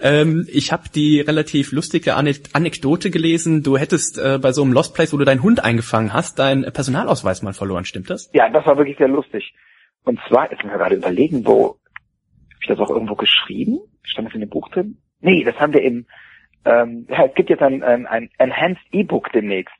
Ähm, 0.00 0.46
ich 0.50 0.72
habe 0.72 0.84
die 0.94 1.20
relativ 1.20 1.72
lustige 1.72 2.14
Anek 2.14 2.38
Anekdote 2.54 3.10
gelesen. 3.10 3.62
Du 3.62 3.76
hättest 3.76 4.16
äh, 4.16 4.38
bei 4.40 4.50
so 4.52 4.62
einem 4.62 4.72
Lost 4.72 4.94
Place, 4.94 5.12
wo 5.12 5.18
du 5.18 5.26
deinen 5.26 5.42
Hund 5.42 5.62
eingefangen 5.62 6.14
hast, 6.14 6.38
deinen 6.38 6.62
Personalausweis 6.72 7.42
mal 7.42 7.52
verloren. 7.52 7.84
Stimmt 7.84 8.08
das? 8.08 8.30
Ja, 8.32 8.48
das 8.48 8.64
war 8.64 8.78
wirklich 8.78 8.96
sehr 8.96 9.08
lustig. 9.08 9.52
Und 10.04 10.18
zwar, 10.26 10.50
jetzt 10.50 10.64
wir 10.64 10.70
gerade 10.70 10.94
überlegen, 10.96 11.44
wo, 11.44 11.76
hab 11.76 12.62
ich 12.62 12.66
das 12.66 12.78
auch 12.78 12.88
irgendwo 12.88 13.14
geschrieben? 13.14 13.80
Stand 14.04 14.28
das 14.28 14.34
in 14.34 14.40
dem 14.40 14.50
Buch 14.50 14.68
drin? 14.70 14.98
Nee, 15.20 15.44
das 15.44 15.58
haben 15.58 15.72
wir 15.72 15.82
im, 15.82 16.06
ähm, 16.64 17.06
ja, 17.08 17.26
es 17.26 17.34
gibt 17.34 17.50
jetzt 17.50 17.62
ein, 17.62 17.82
ein, 17.82 18.06
ein 18.06 18.30
Enhanced 18.38 18.82
E-Book 18.92 19.32
demnächst 19.32 19.74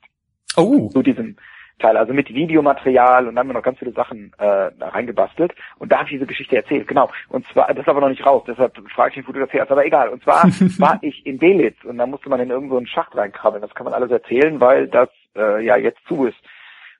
Oh, 0.55 0.89
zu 0.89 1.01
diesem 1.01 1.35
Teil, 1.79 1.97
also 1.97 2.13
mit 2.13 2.33
Videomaterial 2.33 3.27
und 3.27 3.35
dann 3.35 3.39
haben 3.39 3.49
wir 3.49 3.53
noch 3.55 3.63
ganz 3.63 3.79
viele 3.79 3.93
Sachen 3.93 4.31
äh, 4.37 4.71
da 4.77 4.89
reingebastelt 4.89 5.53
und 5.79 5.91
da 5.91 5.97
habe 5.97 6.05
ich 6.05 6.13
diese 6.13 6.27
Geschichte 6.27 6.55
erzählt, 6.55 6.87
genau. 6.87 7.09
Und 7.29 7.45
zwar, 7.47 7.67
das 7.67 7.79
ist 7.79 7.89
aber 7.89 8.01
noch 8.01 8.09
nicht 8.09 8.25
raus, 8.25 8.43
deshalb 8.47 8.77
frage 8.91 9.11
ich 9.11 9.17
mich, 9.17 9.27
wo 9.27 9.31
du 9.31 9.39
das 9.39 9.51
her 9.51 9.63
hast, 9.63 9.71
aber 9.71 9.85
egal. 9.85 10.09
Und 10.09 10.23
zwar 10.23 10.43
war 10.77 10.99
ich 11.01 11.25
in 11.25 11.39
Belitz 11.39 11.83
und 11.83 11.97
da 11.97 12.05
musste 12.05 12.29
man 12.29 12.39
in 12.39 12.49
irgendeinen 12.49 12.71
so 12.71 12.77
einen 12.77 12.87
Schacht 12.87 13.15
reinkrabbeln. 13.15 13.61
Das 13.61 13.73
kann 13.73 13.85
man 13.85 13.93
alles 13.93 14.11
erzählen, 14.11 14.59
weil 14.59 14.87
das 14.87 15.09
äh, 15.35 15.65
ja 15.65 15.75
jetzt 15.77 16.05
zu 16.07 16.25
ist. 16.25 16.37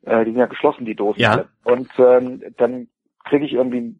Äh, 0.05 0.25
die 0.25 0.31
sind 0.31 0.39
ja 0.39 0.47
geschlossen, 0.47 0.85
die 0.85 0.95
Dosen. 0.95 1.21
Ja. 1.21 1.45
Und 1.63 1.89
ähm, 1.99 2.41
dann 2.57 2.87
kriege 3.23 3.45
ich 3.45 3.53
irgendwie 3.53 3.95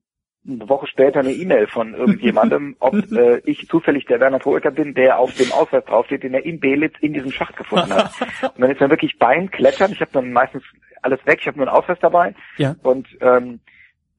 eine 0.46 0.68
Woche 0.68 0.88
später 0.88 1.20
eine 1.22 1.32
E-Mail 1.32 1.68
von 1.68 1.94
irgendjemandem, 1.94 2.76
ob 2.80 2.96
äh, 3.12 3.39
ich 3.46 3.68
zufällig 3.68 4.06
der 4.06 4.20
Werner 4.20 4.39
Troeker 4.39 4.72
bin, 4.72 4.94
der 4.94 5.20
auf 5.20 5.34
dem 5.36 5.52
Ausweis 5.52 5.86
draufsteht, 5.86 6.24
den 6.24 6.34
er 6.34 6.46
in 6.46 6.60
Belitz 6.60 6.96
in 7.00 7.14
diesem 7.14 7.32
Schacht 7.32 7.56
gefunden 7.56 7.94
hat. 7.94 8.12
Und 8.56 8.62
dann 8.62 8.72
ist 8.72 8.82
man 8.82 8.89
wirklich 8.89 9.18
Bein 9.18 9.50
klettern. 9.52 9.91
Ich 9.91 10.02
habe 10.02 10.12
dann 10.12 10.34
meistens 10.34 10.64
alles 11.02 11.26
weg. 11.26 11.39
Ich 11.41 11.48
habe 11.48 11.58
nur 11.58 11.68
einen 11.68 11.76
Ausweis 11.76 11.98
dabei. 12.02 12.34
Ja. 12.58 12.76
Und 12.84 13.08
ähm, 13.22 13.60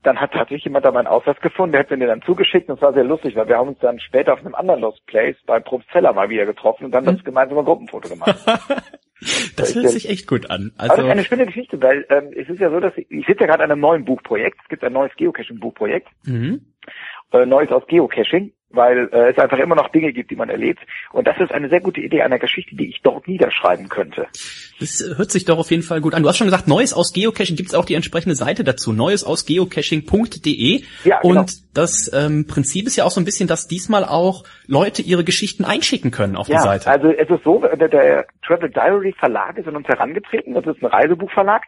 dann 0.03 0.20
hat 0.20 0.33
tatsächlich 0.33 0.64
jemand 0.64 0.85
da 0.85 0.93
meinen 0.93 1.07
Ausweis 1.07 1.41
gefunden, 1.41 1.72
der 1.72 1.81
hat 1.81 1.91
mir 1.91 1.97
den 1.97 2.09
dann 2.09 2.22
zugeschickt 2.22 2.68
und 2.68 2.77
es 2.77 2.83
war 2.83 2.93
sehr 2.93 3.05
lustig, 3.05 3.37
weil 3.37 3.49
wir 3.49 3.57
haben 3.57 3.68
uns 3.68 3.79
dann 3.79 3.99
später 3.99 4.35
auf 4.35 4.41
einem 4.41 4.55
anderen 4.55 4.81
Lost 4.81 5.05
Place 5.07 5.37
bei 5.47 5.61
Probstzeller 5.61 6.12
mal 6.12 6.29
wieder 6.29 6.45
getroffen 6.45 6.85
und 6.85 6.91
dann 6.93 7.07
das 7.07 7.25
gemeinsame 7.25 7.64
Gruppenfoto 7.64 8.11
gemacht. 8.11 8.37
das 9.57 9.75
hört 9.75 9.91
sich 9.91 10.09
echt 10.09 10.27
gut 10.27 10.51
an. 10.51 10.73
Aber 10.77 10.89
das 10.89 10.99
Also 10.99 11.07
ist 11.07 11.12
eine 11.12 11.25
schöne 11.25 11.47
Geschichte, 11.47 11.81
weil 11.81 12.07
ähm, 12.11 12.31
es 12.37 12.49
ist 12.49 12.61
ja 12.61 12.71
so, 12.71 12.81
dass 12.81 12.97
ich, 12.97 13.11
ich 13.11 13.27
sitze 13.27 13.41
ja 13.41 13.47
gerade 13.47 13.65
an 13.65 13.71
einem 13.71 13.81
neuen 13.81 14.05
Buchprojekt. 14.05 14.59
Es 14.62 14.69
gibt 14.69 14.85
ein 14.85 14.93
neues 14.93 15.12
Geocaching-Buchprojekt, 15.17 16.09
mhm. 16.25 16.61
Äh, 17.33 17.47
Neues 17.47 17.70
aus 17.70 17.87
Geocaching, 17.87 18.53
weil 18.70 19.09
äh, 19.12 19.31
es 19.31 19.39
einfach 19.39 19.59
immer 19.59 19.75
noch 19.75 19.89
Dinge 19.89 20.12
gibt, 20.12 20.31
die 20.31 20.37
man 20.37 20.49
erlebt. 20.49 20.81
Und 21.12 21.27
das 21.27 21.39
ist 21.39 21.53
eine 21.53 21.68
sehr 21.68 21.81
gute 21.81 22.01
Idee 22.01 22.22
einer 22.22 22.39
Geschichte, 22.39 22.75
die 22.77 22.89
ich 22.89 23.01
dort 23.03 23.27
niederschreiben 23.29 23.89
könnte. 23.89 24.27
das 24.81 25.05
hört 25.16 25.31
sich 25.31 25.45
doch 25.45 25.59
auf 25.59 25.70
jeden 25.70 25.83
Fall 25.83 26.01
gut 26.01 26.14
an. 26.14 26.22
Du 26.22 26.29
hast 26.29 26.39
schon 26.39 26.47
gesagt, 26.47 26.68
Neues 26.68 26.93
aus 26.93 27.12
Geocaching 27.12 27.57
gibt 27.57 27.70
es 27.70 27.75
auch 27.75 27.85
die 27.85 27.95
entsprechende 27.95 28.35
Seite 28.35 28.64
dazu, 28.64 28.93
neuesausgeocaching.de. 28.93 30.83
Ja, 31.05 31.20
genau. 31.20 31.41
Und 31.41 31.77
das 31.77 32.11
ähm, 32.14 32.47
Prinzip 32.47 32.87
ist 32.87 32.97
ja 32.97 33.05
auch 33.05 33.11
so 33.11 33.20
ein 33.20 33.25
bisschen, 33.25 33.49
dass 33.49 33.66
diesmal 33.66 34.05
auch 34.05 34.45
Leute 34.66 35.03
ihre 35.03 35.25
Geschichten 35.25 35.64
einschicken 35.64 36.11
können 36.11 36.37
auf 36.37 36.47
die 36.47 36.59
Seite. 36.59 36.91
also 36.91 37.09
es 37.09 37.29
ist 37.29 37.45
so, 37.45 37.59
der, 37.61 37.89
der 37.89 38.27
Travel 38.47 38.70
Diary 38.70 39.14
Verlag 39.18 39.59
ist 39.59 39.68
an 39.68 39.77
uns 39.77 39.89
herangetreten, 39.89 40.55
das 40.55 40.66
ist 40.66 40.83
ein 40.83 40.87
Reisebuchverlag, 40.87 41.62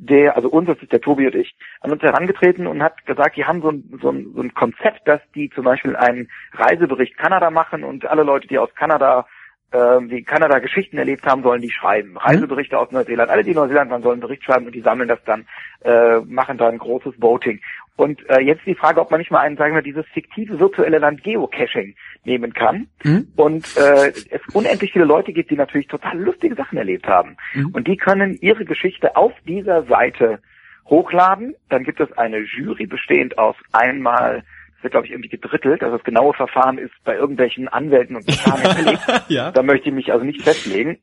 der, 0.00 0.34
also 0.34 0.48
uns, 0.48 0.66
das 0.66 0.78
ist 0.80 0.92
der 0.92 1.00
Tobi 1.00 1.26
und 1.26 1.34
ich, 1.34 1.54
an 1.80 1.92
uns 1.92 2.02
herangetreten 2.02 2.66
und 2.66 2.82
hat 2.82 3.04
gesagt, 3.04 3.36
die 3.36 3.44
haben 3.44 3.60
so 3.60 3.70
ein, 3.70 3.98
so 4.00 4.10
ein, 4.10 4.32
so 4.34 4.40
ein 4.40 4.54
Konzept, 4.54 5.06
dass 5.06 5.20
die 5.34 5.50
zum 5.50 5.64
Beispiel 5.64 5.94
einen 5.94 6.28
Reisebericht 6.52 7.18
Kanada 7.18 7.50
machen 7.50 7.84
und 7.84 8.06
alle 8.06 8.22
Leute, 8.22 8.48
die 8.48 8.58
aus 8.58 8.74
Kanada 8.74 9.26
ähm, 9.72 10.08
die 10.08 10.24
Kanada 10.24 10.58
Geschichten 10.58 10.98
erlebt 10.98 11.26
haben, 11.26 11.42
sollen 11.42 11.60
die 11.60 11.70
schreiben. 11.70 12.16
Reiseberichte 12.16 12.78
aus 12.78 12.90
Neuseeland. 12.90 13.30
Alle, 13.30 13.44
die 13.44 13.50
in 13.50 13.56
Neuseeland 13.56 13.90
waren, 13.90 14.02
sollen 14.02 14.14
einen 14.14 14.22
Bericht 14.22 14.42
schreiben 14.42 14.66
und 14.66 14.74
die 14.74 14.80
sammeln 14.80 15.08
das 15.08 15.22
dann, 15.24 15.46
äh, 15.84 16.20
machen 16.20 16.58
da 16.58 16.68
ein 16.68 16.78
großes 16.78 17.14
Voting. 17.20 17.60
Und 18.00 18.26
äh, 18.30 18.40
jetzt 18.40 18.64
die 18.64 18.74
Frage, 18.74 18.98
ob 18.98 19.10
man 19.10 19.18
nicht 19.18 19.30
mal 19.30 19.40
einen, 19.40 19.58
sagen 19.58 19.74
wir, 19.74 19.82
dieses 19.82 20.06
fiktive 20.14 20.58
virtuelle 20.58 20.98
Land 20.98 21.22
Geocaching 21.22 21.94
nehmen 22.24 22.54
kann. 22.54 22.86
Mhm. 23.04 23.28
Und 23.36 23.76
äh, 23.76 24.08
es 24.30 24.40
unendlich 24.54 24.92
viele 24.92 25.04
Leute 25.04 25.34
gibt, 25.34 25.50
die 25.50 25.56
natürlich 25.56 25.86
total 25.86 26.18
lustige 26.18 26.54
Sachen 26.54 26.78
erlebt 26.78 27.06
haben. 27.06 27.36
Mhm. 27.52 27.72
Und 27.72 27.86
die 27.86 27.98
können 27.98 28.38
ihre 28.40 28.64
Geschichte 28.64 29.16
auf 29.16 29.32
dieser 29.46 29.82
Seite 29.82 30.38
hochladen. 30.86 31.54
Dann 31.68 31.84
gibt 31.84 32.00
es 32.00 32.10
eine 32.16 32.38
Jury 32.38 32.86
bestehend 32.86 33.36
aus 33.36 33.56
einmal 33.72 34.44
das 34.76 34.84
wird, 34.84 34.92
glaube 34.92 35.06
ich, 35.08 35.12
irgendwie 35.12 35.28
gedrittelt. 35.28 35.82
Also 35.82 35.98
das 35.98 36.04
genaue 36.04 36.32
Verfahren 36.32 36.78
ist 36.78 36.94
bei 37.04 37.14
irgendwelchen 37.14 37.68
Anwälten 37.68 38.16
und 38.16 38.24
hinterlegt. 38.24 39.02
ja. 39.28 39.50
Da 39.50 39.62
möchte 39.62 39.90
ich 39.90 39.94
mich 39.94 40.10
also 40.10 40.24
nicht 40.24 40.40
festlegen 40.40 40.96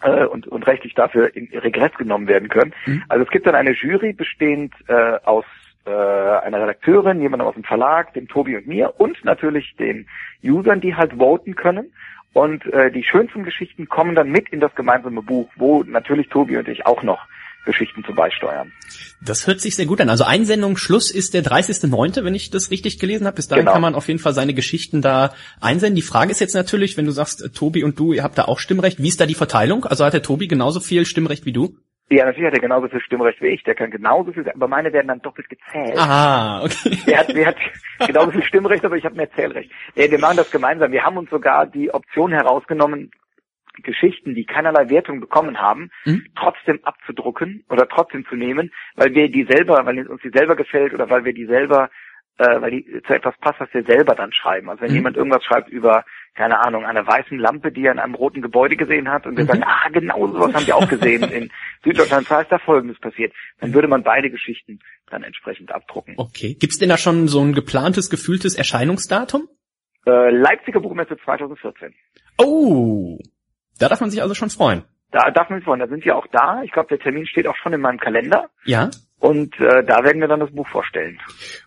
äh, 0.00 0.24
und, 0.24 0.46
und 0.46 0.66
rechtlich 0.66 0.94
dafür 0.94 1.36
in 1.36 1.50
Regress 1.52 1.92
genommen 1.98 2.26
werden 2.26 2.48
können. 2.48 2.72
Mhm. 2.86 3.02
Also 3.10 3.26
es 3.26 3.30
gibt 3.30 3.46
dann 3.46 3.54
eine 3.54 3.72
Jury 3.72 4.14
bestehend 4.14 4.72
äh, 4.88 5.18
aus 5.24 5.44
äh, 5.84 5.90
einer 5.90 6.62
Redakteurin, 6.62 7.20
jemandem 7.20 7.48
aus 7.48 7.54
dem 7.54 7.64
Verlag, 7.64 8.14
dem 8.14 8.28
Tobi 8.28 8.56
und 8.56 8.66
mir 8.66 8.94
und 8.98 9.24
natürlich 9.24 9.74
den 9.78 10.06
Usern, 10.42 10.80
die 10.80 10.94
halt 10.94 11.14
voten 11.14 11.54
können. 11.54 11.92
Und 12.32 12.64
äh, 12.66 12.90
die 12.90 13.04
schönsten 13.04 13.44
Geschichten 13.44 13.88
kommen 13.88 14.14
dann 14.14 14.30
mit 14.30 14.48
in 14.50 14.60
das 14.60 14.74
gemeinsame 14.74 15.22
Buch, 15.22 15.50
wo 15.56 15.82
natürlich 15.82 16.28
Tobi 16.28 16.56
und 16.56 16.68
ich 16.68 16.86
auch 16.86 17.02
noch 17.02 17.26
Geschichten 17.64 18.04
zu 18.04 18.12
beisteuern. 18.14 18.72
Das 19.24 19.46
hört 19.46 19.60
sich 19.60 19.76
sehr 19.76 19.86
gut 19.86 20.00
an. 20.00 20.08
Also 20.08 20.24
Einsendungsschluss 20.24 21.10
ist 21.10 21.34
der 21.34 21.44
30.09., 21.44 22.24
wenn 22.24 22.34
ich 22.34 22.50
das 22.50 22.70
richtig 22.70 22.98
gelesen 22.98 23.26
habe. 23.26 23.36
Bis 23.36 23.48
dahin 23.48 23.64
Genau. 23.64 23.72
kann 23.72 23.82
man 23.82 23.94
auf 23.94 24.08
jeden 24.08 24.18
Fall 24.18 24.34
seine 24.34 24.54
Geschichten 24.54 25.00
da 25.00 25.32
einsenden. 25.60 25.94
Die 25.94 26.02
Frage 26.02 26.32
ist 26.32 26.40
jetzt 26.40 26.54
natürlich, 26.54 26.96
wenn 26.96 27.04
du 27.06 27.12
sagst, 27.12 27.42
äh, 27.42 27.50
Tobi 27.50 27.84
und 27.84 27.98
du, 27.98 28.12
ihr 28.12 28.22
habt 28.24 28.38
da 28.38 28.46
auch 28.46 28.58
Stimmrecht, 28.58 29.00
wie 29.00 29.08
ist 29.08 29.20
da 29.20 29.26
die 29.26 29.34
Verteilung? 29.34 29.84
Also 29.84 30.04
hat 30.04 30.12
der 30.12 30.22
Tobi 30.22 30.48
genauso 30.48 30.80
viel 30.80 31.06
Stimmrecht 31.06 31.44
wie 31.46 31.52
du? 31.52 31.76
Ja, 32.14 32.26
natürlich 32.26 32.46
hat 32.46 32.54
er 32.54 32.60
genauso 32.60 32.88
viel 32.88 33.00
Stimmrecht 33.00 33.40
wie 33.40 33.48
ich. 33.48 33.62
Der 33.64 33.74
kann 33.74 33.90
genauso 33.90 34.32
viel, 34.32 34.48
aber 34.48 34.68
meine 34.68 34.92
werden 34.92 35.08
dann 35.08 35.22
doppelt 35.22 35.48
gezählt. 35.48 35.96
Ah, 35.98 36.62
okay. 36.62 36.98
Der 37.06 37.18
hat, 37.18 37.28
der 37.34 37.46
hat 37.46 37.56
genauso 38.06 38.32
viel 38.32 38.44
Stimmrecht, 38.44 38.84
aber 38.84 38.96
ich 38.96 39.04
habe 39.04 39.14
mehr 39.16 39.30
Zählrecht. 39.32 39.70
Nee, 39.96 40.10
wir 40.10 40.18
machen 40.18 40.36
das 40.36 40.50
gemeinsam. 40.50 40.92
Wir 40.92 41.04
haben 41.04 41.16
uns 41.16 41.30
sogar 41.30 41.66
die 41.66 41.92
Option 41.92 42.32
herausgenommen, 42.32 43.10
Geschichten, 43.82 44.34
die 44.34 44.44
keinerlei 44.44 44.90
Wertung 44.90 45.20
bekommen 45.20 45.58
haben, 45.60 45.90
Mhm. 46.04 46.26
trotzdem 46.36 46.80
abzudrucken 46.84 47.64
oder 47.70 47.88
trotzdem 47.88 48.26
zu 48.26 48.36
nehmen, 48.36 48.70
weil 48.96 49.14
wir 49.14 49.30
die 49.30 49.44
selber, 49.48 49.86
weil 49.86 50.06
uns 50.06 50.20
die 50.20 50.30
selber 50.30 50.56
gefällt 50.56 50.92
oder 50.92 51.08
weil 51.08 51.24
wir 51.24 51.32
die 51.32 51.46
selber, 51.46 51.88
äh, 52.38 52.60
weil 52.60 52.70
die 52.72 53.02
zu 53.06 53.14
etwas 53.14 53.34
passt, 53.38 53.60
was 53.60 53.72
wir 53.72 53.84
selber 53.84 54.14
dann 54.14 54.32
schreiben. 54.32 54.68
Also 54.68 54.82
wenn 54.82 54.90
Mhm. 54.90 54.96
jemand 54.96 55.16
irgendwas 55.16 55.44
schreibt 55.44 55.70
über, 55.70 56.04
keine 56.34 56.64
Ahnung, 56.64 56.84
einer 56.86 57.06
weißen 57.06 57.38
Lampe, 57.38 57.72
die 57.72 57.84
er 57.84 57.92
in 57.92 57.98
einem 57.98 58.14
roten 58.14 58.40
Gebäude 58.42 58.76
gesehen 58.76 59.08
hat 59.10 59.26
und 59.26 59.36
wir 59.36 59.44
Mhm. 59.44 59.48
sagen, 59.48 59.64
ah, 59.64 59.88
genau 59.92 60.26
sowas 60.28 60.54
haben 60.54 60.66
wir 60.66 60.76
auch 60.76 60.88
gesehen 60.88 61.22
in 61.30 61.50
Süddeutschland, 61.84 62.30
da 62.30 62.40
ist 62.40 62.50
da 62.50 62.58
Folgendes 62.58 62.98
passiert, 63.00 63.32
dann 63.60 63.74
würde 63.74 63.88
man 63.88 64.02
beide 64.02 64.30
Geschichten 64.30 64.78
dann 65.10 65.22
entsprechend 65.22 65.72
abdrucken. 65.72 66.14
Okay. 66.16 66.54
Gibt's 66.58 66.78
denn 66.78 66.88
da 66.88 66.96
schon 66.96 67.28
so 67.28 67.40
ein 67.40 67.52
geplantes, 67.52 68.08
gefühltes 68.08 68.54
Erscheinungsdatum? 68.54 69.48
Äh, 70.06 70.30
Leipziger 70.30 70.80
Buchmesse 70.80 71.16
2014. 71.24 71.94
Oh, 72.38 73.18
da 73.78 73.88
darf 73.88 74.00
man 74.00 74.10
sich 74.10 74.22
also 74.22 74.34
schon 74.34 74.50
freuen. 74.50 74.84
Da 75.10 75.30
darf 75.30 75.50
man 75.50 75.58
sich 75.58 75.64
freuen, 75.66 75.80
da 75.80 75.86
sind 75.88 76.04
wir 76.06 76.16
auch 76.16 76.26
da. 76.32 76.62
Ich 76.64 76.72
glaube, 76.72 76.88
der 76.88 76.98
Termin 76.98 77.26
steht 77.26 77.46
auch 77.46 77.56
schon 77.56 77.74
in 77.74 77.82
meinem 77.82 77.98
Kalender. 77.98 78.48
Ja? 78.64 78.90
Und 79.22 79.54
äh, 79.60 79.84
da 79.84 80.02
werden 80.02 80.20
wir 80.20 80.26
dann 80.26 80.40
das 80.40 80.50
Buch 80.50 80.66
vorstellen. 80.66 81.16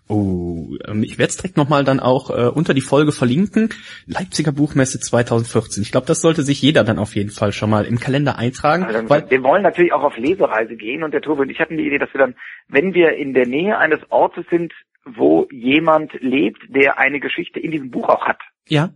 Oh, 0.08 0.76
ähm, 0.86 1.02
ich 1.02 1.16
werde 1.16 1.30
es 1.30 1.38
direkt 1.38 1.56
nochmal 1.56 1.84
dann 1.84 2.00
auch 2.00 2.28
äh, 2.28 2.50
unter 2.50 2.74
die 2.74 2.82
Folge 2.82 3.12
verlinken. 3.12 3.70
Leipziger 4.06 4.52
Buchmesse 4.52 5.00
2014. 5.00 5.82
Ich 5.82 5.90
glaube, 5.90 6.06
das 6.06 6.20
sollte 6.20 6.42
sich 6.42 6.60
jeder 6.60 6.84
dann 6.84 6.98
auf 6.98 7.14
jeden 7.14 7.30
Fall 7.30 7.52
schon 7.52 7.70
mal 7.70 7.86
im 7.86 7.98
Kalender 7.98 8.36
eintragen. 8.36 8.84
Also, 8.84 9.08
weil, 9.08 9.30
wir 9.30 9.42
wollen 9.42 9.62
natürlich 9.62 9.94
auch 9.94 10.02
auf 10.02 10.18
Lesereise 10.18 10.76
gehen 10.76 11.02
und 11.02 11.14
der 11.14 11.22
Tobi 11.22 11.40
und 11.40 11.48
ich 11.48 11.58
hatten 11.58 11.78
die 11.78 11.86
Idee, 11.86 11.96
dass 11.96 12.12
wir 12.12 12.18
dann, 12.18 12.34
wenn 12.68 12.92
wir 12.92 13.16
in 13.16 13.32
der 13.32 13.46
Nähe 13.46 13.78
eines 13.78 14.00
Ortes 14.10 14.44
sind, 14.50 14.74
wo 15.06 15.48
jemand 15.50 16.12
lebt, 16.20 16.60
der 16.68 16.98
eine 16.98 17.20
Geschichte 17.20 17.58
in 17.58 17.70
diesem 17.70 17.90
Buch 17.90 18.10
auch 18.10 18.26
hat, 18.26 18.42
ja. 18.68 18.90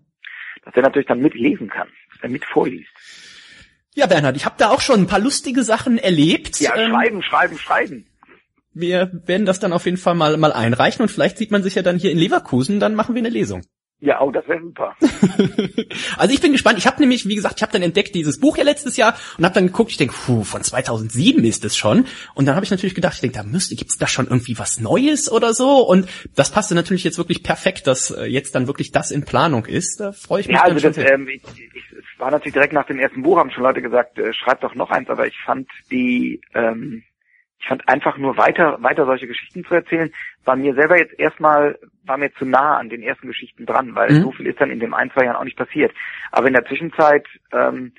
dass 0.66 0.76
er 0.76 0.82
natürlich 0.82 1.08
dann 1.08 1.20
mitlesen 1.20 1.70
kann, 1.70 1.88
dass 2.12 2.24
er 2.24 2.28
mit 2.28 2.44
vorliest. 2.44 2.90
Ja, 3.94 4.06
Bernhard, 4.06 4.36
ich 4.36 4.44
habe 4.44 4.56
da 4.58 4.68
auch 4.68 4.82
schon 4.82 5.00
ein 5.00 5.06
paar 5.06 5.18
lustige 5.18 5.62
Sachen 5.62 5.96
erlebt. 5.96 6.60
Ja, 6.60 6.76
Ähm, 6.76 6.90
schreiben, 6.90 7.22
schreiben, 7.22 7.58
schreiben. 7.58 8.06
Wir 8.72 9.10
werden 9.26 9.46
das 9.46 9.60
dann 9.60 9.72
auf 9.72 9.84
jeden 9.84 9.96
Fall 9.96 10.14
mal, 10.14 10.36
mal 10.36 10.52
einreichen 10.52 11.02
und 11.02 11.08
vielleicht 11.08 11.38
sieht 11.38 11.50
man 11.50 11.62
sich 11.62 11.74
ja 11.74 11.82
dann 11.82 11.98
hier 11.98 12.10
in 12.10 12.18
Leverkusen, 12.18 12.80
dann 12.80 12.94
machen 12.94 13.14
wir 13.14 13.20
eine 13.20 13.28
Lesung. 13.28 13.62
Ja, 14.02 14.22
oh, 14.22 14.30
das 14.30 14.48
wäre 14.48 14.60
super. 14.60 14.96
Also 16.16 16.34
ich 16.34 16.40
bin 16.40 16.52
gespannt. 16.52 16.78
Ich 16.78 16.86
habe 16.86 17.00
nämlich, 17.00 17.26
wie 17.26 17.34
gesagt, 17.34 17.56
ich 17.58 17.62
habe 17.62 17.72
dann 17.72 17.82
entdeckt 17.82 18.14
dieses 18.14 18.40
Buch 18.40 18.56
ja 18.56 18.64
letztes 18.64 18.96
Jahr 18.96 19.16
und 19.36 19.44
habe 19.44 19.54
dann 19.54 19.66
geguckt. 19.66 19.90
Ich 19.90 19.96
denke, 19.96 20.14
puh, 20.14 20.44
von 20.44 20.62
2007 20.62 21.44
ist 21.44 21.64
es 21.64 21.76
schon. 21.76 22.06
Und 22.34 22.46
dann 22.46 22.54
habe 22.54 22.64
ich 22.64 22.70
natürlich 22.70 22.94
gedacht, 22.94 23.14
ich 23.14 23.20
denke, 23.20 23.36
da 23.38 23.42
müsste, 23.42 23.74
gibt's 23.74 23.98
da 23.98 24.06
schon 24.06 24.26
irgendwie 24.26 24.58
was 24.58 24.80
Neues 24.80 25.30
oder 25.30 25.52
so? 25.52 25.86
Und 25.86 26.08
das 26.36 26.50
passte 26.50 26.74
natürlich 26.74 27.04
jetzt 27.04 27.18
wirklich 27.18 27.42
perfekt, 27.42 27.86
dass 27.86 28.10
äh, 28.10 28.24
jetzt 28.24 28.54
dann 28.54 28.66
wirklich 28.66 28.92
das 28.92 29.10
in 29.10 29.24
Planung 29.24 29.66
ist. 29.66 30.00
Da 30.00 30.12
freue 30.12 30.42
ich 30.42 30.48
mich 30.48 30.56
Ja, 30.56 30.62
also 30.62 30.88
das, 30.88 30.96
ähm, 30.98 31.28
ich, 31.28 31.42
ich, 31.42 31.92
es 31.92 32.18
war 32.18 32.30
natürlich 32.30 32.54
direkt 32.54 32.72
nach 32.72 32.86
dem 32.86 32.98
ersten 32.98 33.22
Buch, 33.22 33.38
haben 33.38 33.50
schon 33.50 33.64
Leute 33.64 33.82
gesagt, 33.82 34.18
äh, 34.18 34.32
schreib 34.32 34.60
doch 34.60 34.74
noch 34.74 34.90
eins, 34.90 35.08
aber 35.08 35.26
ich 35.26 35.36
fand 35.44 35.68
die, 35.90 36.40
ähm, 36.54 37.02
ich 37.60 37.68
fand 37.68 37.86
einfach 37.88 38.16
nur 38.16 38.36
weiter, 38.36 38.82
weiter 38.82 39.04
solche 39.04 39.26
Geschichten 39.26 39.64
zu 39.64 39.74
erzählen, 39.74 40.10
war 40.44 40.56
mir 40.56 40.74
selber 40.74 40.98
jetzt 40.98 41.18
erstmal, 41.18 41.78
war 42.04 42.16
mir 42.16 42.32
zu 42.34 42.46
nah 42.46 42.78
an 42.78 42.88
den 42.88 43.02
ersten 43.02 43.28
Geschichten 43.28 43.66
dran, 43.66 43.94
weil 43.94 44.12
Mhm. 44.12 44.22
so 44.22 44.32
viel 44.32 44.46
ist 44.46 44.60
dann 44.60 44.70
in 44.70 44.80
den 44.80 44.94
ein, 44.94 45.10
zwei 45.12 45.24
Jahren 45.24 45.36
auch 45.36 45.44
nicht 45.44 45.58
passiert. 45.58 45.92
Aber 46.32 46.46
in 46.46 46.54
der 46.54 46.64
Zwischenzeit, 46.64 47.26
ähm, 47.52 47.92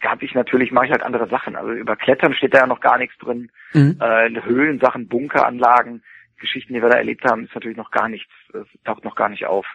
gab 0.00 0.22
ich 0.22 0.34
natürlich, 0.34 0.70
mache 0.70 0.86
ich 0.86 0.92
halt 0.92 1.02
andere 1.02 1.28
Sachen. 1.28 1.56
Also 1.56 1.72
über 1.72 1.96
Klettern 1.96 2.34
steht 2.34 2.54
da 2.54 2.58
ja 2.58 2.66
noch 2.66 2.80
gar 2.80 2.98
nichts 2.98 3.16
drin. 3.18 3.50
Mhm. 3.72 3.98
Äh, 4.00 4.42
Höhlensachen, 4.42 5.08
Bunkeranlagen, 5.08 6.04
Geschichten, 6.38 6.74
die 6.74 6.82
wir 6.82 6.90
da 6.90 6.98
erlebt 6.98 7.24
haben, 7.24 7.44
ist 7.44 7.54
natürlich 7.54 7.78
noch 7.78 7.90
gar 7.90 8.08
nichts, 8.08 8.30
es 8.52 8.66
taucht 8.84 9.04
noch 9.04 9.16
gar 9.16 9.30
nicht 9.30 9.46
auf. 9.46 9.66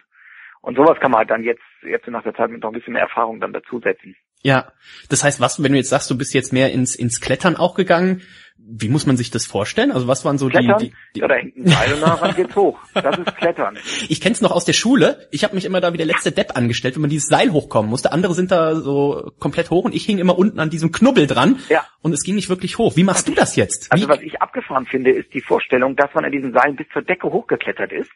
Und 0.60 0.76
sowas 0.76 0.98
kann 1.00 1.10
man 1.10 1.18
halt 1.18 1.30
dann 1.30 1.42
jetzt, 1.42 1.62
jetzt 1.82 2.06
nach 2.06 2.22
der 2.22 2.34
Zeit 2.34 2.50
mit 2.50 2.62
noch 2.62 2.70
ein 2.70 2.74
bisschen 2.74 2.92
mehr 2.92 3.02
Erfahrung 3.02 3.40
dann 3.40 3.52
dazusetzen. 3.52 4.14
Ja, 4.42 4.72
das 5.08 5.24
heißt, 5.24 5.40
was, 5.40 5.62
wenn 5.62 5.72
du 5.72 5.78
jetzt 5.78 5.90
sagst, 5.90 6.10
du 6.10 6.16
bist 6.16 6.34
jetzt 6.34 6.52
mehr 6.52 6.72
ins, 6.72 6.94
ins 6.94 7.20
Klettern 7.20 7.56
auch 7.56 7.74
gegangen, 7.74 8.22
wie 8.64 8.88
muss 8.88 9.06
man 9.06 9.16
sich 9.16 9.30
das 9.30 9.46
vorstellen? 9.46 9.92
Also 9.92 10.08
was 10.08 10.24
waren 10.24 10.38
so 10.38 10.48
die, 10.48 10.56
Klettern, 10.56 10.78
die, 10.78 10.92
die 11.14 11.20
ja, 11.20 11.28
da 11.28 11.34
hängt 11.34 11.56
ein 11.56 11.66
Seil 11.66 11.94
und 11.94 12.00
daran 12.00 12.34
geht's 12.34 12.56
hoch. 12.56 12.78
Das 12.94 13.18
ist 13.18 13.36
Klettern. 13.36 13.78
Ich 14.08 14.20
kenn's 14.20 14.40
noch 14.40 14.50
aus 14.50 14.64
der 14.64 14.72
Schule. 14.72 15.28
Ich 15.30 15.44
habe 15.44 15.54
mich 15.54 15.64
immer 15.64 15.80
da 15.80 15.92
wie 15.92 15.96
der 15.96 16.06
letzte 16.06 16.32
Depp 16.32 16.56
angestellt, 16.56 16.94
wenn 16.94 17.02
man 17.02 17.10
dieses 17.10 17.28
Seil 17.28 17.52
hochkommen 17.52 17.90
musste. 17.90 18.12
Andere 18.12 18.34
sind 18.34 18.50
da 18.50 18.74
so 18.76 19.32
komplett 19.38 19.70
hoch 19.70 19.84
und 19.84 19.94
ich 19.94 20.04
hing 20.04 20.18
immer 20.18 20.38
unten 20.38 20.58
an 20.60 20.70
diesem 20.70 20.92
Knubbel 20.92 21.26
dran. 21.26 21.58
Ja. 21.68 21.84
Und 22.02 22.12
es 22.12 22.22
ging 22.22 22.34
nicht 22.34 22.48
wirklich 22.48 22.78
hoch. 22.78 22.96
Wie 22.96 23.04
machst 23.04 23.28
du 23.28 23.32
das 23.32 23.56
jetzt? 23.56 23.90
Also 23.90 24.04
Wie? 24.04 24.08
was 24.08 24.20
ich 24.22 24.40
abgefahren 24.40 24.86
finde, 24.86 25.10
ist 25.10 25.32
die 25.34 25.40
Vorstellung, 25.40 25.96
dass 25.96 26.12
man 26.14 26.24
an 26.24 26.32
diesen 26.32 26.52
Seilen 26.52 26.76
bis 26.76 26.86
zur 26.92 27.02
Decke 27.02 27.30
hochgeklettert 27.30 27.92
ist 27.92 28.10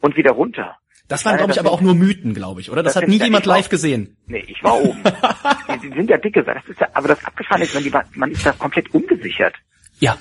und 0.00 0.16
wieder 0.16 0.32
runter. 0.32 0.76
Das 1.08 1.24
waren, 1.26 1.36
glaube 1.36 1.52
ich, 1.52 1.60
aber 1.60 1.70
auch 1.70 1.82
nur 1.82 1.94
Mythen, 1.94 2.32
glaube 2.32 2.62
ich, 2.62 2.70
oder? 2.70 2.82
Das, 2.82 2.94
das 2.94 3.02
hat 3.02 3.08
nie 3.08 3.22
jemand 3.22 3.44
live 3.44 3.68
gesehen. 3.68 4.16
Nee, 4.26 4.44
ich 4.46 4.62
war 4.64 4.80
oben. 4.80 5.02
die, 5.82 5.88
die 5.90 5.94
sind 5.94 6.08
ja 6.08 6.16
dicke 6.16 6.42
Seile. 6.44 6.60
Das 6.60 6.68
ist 6.70 6.80
ja, 6.80 6.88
aber 6.94 7.08
das 7.08 7.24
Abgefahren 7.24 7.60
ist, 7.60 7.74
man, 7.74 7.82
die, 7.82 7.92
man 8.18 8.30
ist 8.30 8.46
da 8.46 8.52
komplett 8.52 8.92
ungesichert. 8.94 9.54
Ja. 10.04 10.16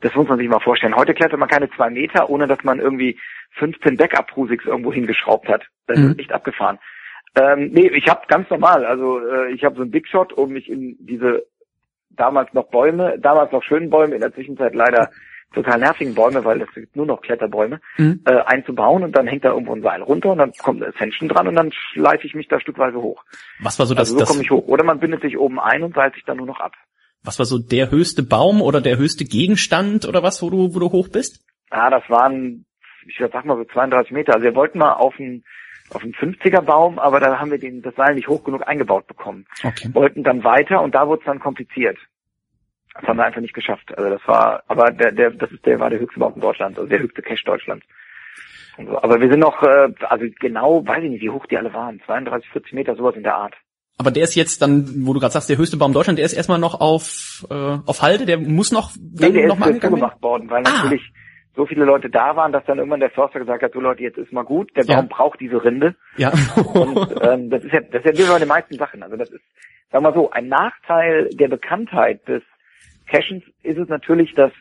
Das 0.00 0.14
muss 0.16 0.28
man 0.28 0.38
sich 0.38 0.48
mal 0.48 0.58
vorstellen. 0.60 0.96
Heute 0.96 1.14
klettert 1.14 1.38
man 1.38 1.48
keine 1.48 1.70
zwei 1.70 1.88
Meter, 1.88 2.28
ohne 2.28 2.46
dass 2.48 2.62
man 2.64 2.80
irgendwie 2.80 3.18
15 3.52 3.96
Backup-Prusix 3.96 4.64
irgendwo 4.64 4.92
hingeschraubt 4.92 5.48
hat. 5.48 5.62
Das 5.86 5.98
Mhm. 5.98 6.10
ist 6.10 6.18
echt 6.18 6.32
abgefahren. 6.32 6.78
Ähm, 7.36 7.70
nee, 7.72 7.86
ich 7.88 8.08
habe 8.08 8.22
ganz 8.26 8.50
normal, 8.50 8.84
also 8.84 9.20
äh, 9.20 9.52
ich 9.52 9.64
habe 9.64 9.76
so 9.76 9.82
einen 9.82 9.90
Big 9.92 10.08
Shot, 10.08 10.32
um 10.32 10.50
mich 10.52 10.68
in 10.68 10.96
diese 11.00 11.46
damals 12.10 12.52
noch 12.52 12.68
Bäume, 12.70 13.16
damals 13.18 13.52
noch 13.52 13.62
schönen 13.62 13.90
Bäume, 13.90 14.14
in 14.16 14.20
der 14.20 14.34
Zwischenzeit 14.34 14.74
leider 14.74 15.10
total 15.54 15.78
nervigen 15.78 16.14
Bäume, 16.14 16.44
weil 16.44 16.60
es 16.62 16.68
gibt 16.74 16.96
nur 16.96 17.06
noch 17.06 17.20
Kletterbäume, 17.22 17.80
Mhm. 17.98 18.20
äh, 18.26 18.32
einzubauen 18.46 19.04
und 19.04 19.16
dann 19.16 19.26
hängt 19.28 19.44
da 19.44 19.50
irgendwo 19.52 19.74
ein 19.74 19.82
Seil 19.82 20.02
runter 20.02 20.30
und 20.32 20.38
dann 20.38 20.52
kommt 20.62 20.82
eine 20.82 20.92
Ascension 20.92 21.28
dran 21.28 21.46
und 21.46 21.54
dann 21.54 21.70
schleife 21.72 22.26
ich 22.26 22.34
mich 22.34 22.48
da 22.48 22.58
stückweise 22.58 23.00
hoch. 23.00 23.22
Was 23.60 23.78
war 23.78 23.86
so 23.86 23.94
das, 23.94 24.08
Also 24.10 24.18
so 24.18 24.24
komme 24.24 24.42
ich 24.42 24.50
hoch. 24.50 24.66
Oder 24.66 24.82
man 24.84 24.98
bindet 24.98 25.22
sich 25.22 25.38
oben 25.38 25.60
ein 25.60 25.82
und 25.84 25.94
seilt 25.94 26.14
sich 26.14 26.24
dann 26.24 26.38
nur 26.38 26.46
noch 26.46 26.60
ab. 26.60 26.72
Was 27.24 27.38
war 27.38 27.46
so 27.46 27.58
der 27.58 27.90
höchste 27.90 28.22
Baum 28.22 28.60
oder 28.60 28.80
der 28.80 28.98
höchste 28.98 29.24
Gegenstand 29.24 30.06
oder 30.06 30.22
was, 30.22 30.42
wo 30.42 30.50
du, 30.50 30.74
wo 30.74 30.78
du 30.78 30.90
hoch 30.90 31.08
bist? 31.08 31.44
Ja, 31.70 31.88
das 31.90 32.02
waren, 32.08 32.64
ich 33.06 33.18
sag 33.18 33.44
mal 33.44 33.56
so 33.56 33.64
32 33.64 34.12
Meter. 34.12 34.34
Also 34.34 34.44
wir 34.44 34.54
wollten 34.54 34.78
mal 34.78 34.94
auf 34.94 35.18
einen, 35.18 35.44
auf 35.90 36.02
einen 36.02 36.14
50er 36.14 36.62
Baum, 36.62 36.98
aber 36.98 37.20
da 37.20 37.38
haben 37.38 37.50
wir 37.50 37.58
den, 37.58 37.82
das 37.82 37.94
Seil 37.94 38.14
nicht 38.14 38.28
hoch 38.28 38.44
genug 38.44 38.66
eingebaut 38.66 39.06
bekommen. 39.06 39.46
Okay. 39.62 39.88
Wollten 39.92 40.24
dann 40.24 40.44
weiter 40.44 40.82
und 40.82 40.94
da 40.94 41.06
wurde 41.06 41.20
es 41.20 41.26
dann 41.26 41.38
kompliziert. 41.38 41.98
Das 42.94 43.04
haben 43.04 43.16
wir 43.16 43.24
einfach 43.24 43.40
nicht 43.40 43.54
geschafft. 43.54 43.96
Also 43.96 44.10
das 44.10 44.20
war, 44.26 44.64
aber 44.66 44.90
der, 44.90 45.12
der, 45.12 45.30
das 45.30 45.50
ist 45.50 45.64
der, 45.64 45.80
war 45.80 45.90
der 45.90 46.00
höchste 46.00 46.20
Baum 46.20 46.38
Deutschlands, 46.40 46.78
also 46.78 46.88
der 46.88 47.00
höchste 47.00 47.22
Cache 47.22 47.44
Deutschlands. 47.44 47.86
So. 48.76 49.02
Aber 49.02 49.20
wir 49.20 49.28
sind 49.28 49.40
noch, 49.40 49.62
äh, 49.62 49.92
also 50.08 50.26
genau, 50.40 50.86
weiß 50.86 51.04
ich 51.04 51.10
nicht, 51.10 51.22
wie 51.22 51.30
hoch 51.30 51.46
die 51.46 51.56
alle 51.56 51.72
waren. 51.72 52.00
32, 52.04 52.50
40 52.50 52.72
Meter, 52.72 52.96
sowas 52.96 53.16
in 53.16 53.22
der 53.22 53.36
Art. 53.36 53.54
Aber 53.98 54.10
der 54.10 54.24
ist 54.24 54.34
jetzt 54.34 54.62
dann, 54.62 55.06
wo 55.06 55.12
du 55.12 55.20
gerade 55.20 55.32
sagst, 55.32 55.48
der 55.50 55.58
höchste 55.58 55.76
Baum 55.76 55.92
Deutschland, 55.92 56.18
der 56.18 56.26
ist 56.26 56.32
erstmal 56.32 56.58
noch 56.58 56.80
auf, 56.80 57.46
äh, 57.50 57.54
auf 57.86 58.02
Halde, 58.02 58.26
der 58.26 58.38
muss 58.38 58.72
noch, 58.72 58.92
Nee, 58.98 59.30
der 59.30 59.46
noch 59.48 59.56
ist 59.56 59.60
mal 59.60 59.80
zugemacht 59.80 60.22
worden, 60.22 60.50
weil 60.50 60.64
Ah. 60.66 60.70
natürlich 60.84 61.12
so 61.54 61.66
viele 61.66 61.84
Leute 61.84 62.08
da 62.08 62.34
waren, 62.34 62.50
dass 62.52 62.64
dann 62.64 62.78
irgendwann 62.78 63.00
der 63.00 63.10
Förster 63.10 63.38
gesagt 63.38 63.62
hat, 63.62 63.72
so 63.74 63.80
Leute, 63.80 64.02
jetzt 64.02 64.16
ist 64.16 64.32
mal 64.32 64.42
gut, 64.44 64.74
der 64.74 64.84
Ja. 64.86 64.96
Baum 64.96 65.08
braucht 65.08 65.38
diese 65.40 65.62
Rinde. 65.62 65.94
Ja. 66.16 66.32
Und 66.56 67.14
ähm, 67.22 67.50
das 67.50 67.62
ist 67.64 67.72
ja, 67.72 67.80
das 67.80 68.02
ist 68.04 68.18
ja 68.18 68.26
wie 68.26 68.30
bei 68.32 68.38
den 68.38 68.48
meisten 68.48 68.76
Sachen. 68.78 69.02
Also 69.02 69.16
das 69.16 69.28
ist, 69.30 69.42
sagen 69.90 70.02
wir 70.04 70.10
mal 70.10 70.14
so, 70.14 70.30
ein 70.30 70.48
Nachteil 70.48 71.28
der 71.34 71.48
Bekanntheit 71.48 72.26
des 72.26 72.42
Cachens 73.06 73.44
ist 73.62 73.76
es 73.78 73.88
natürlich, 73.88 74.32
dass 74.34 74.52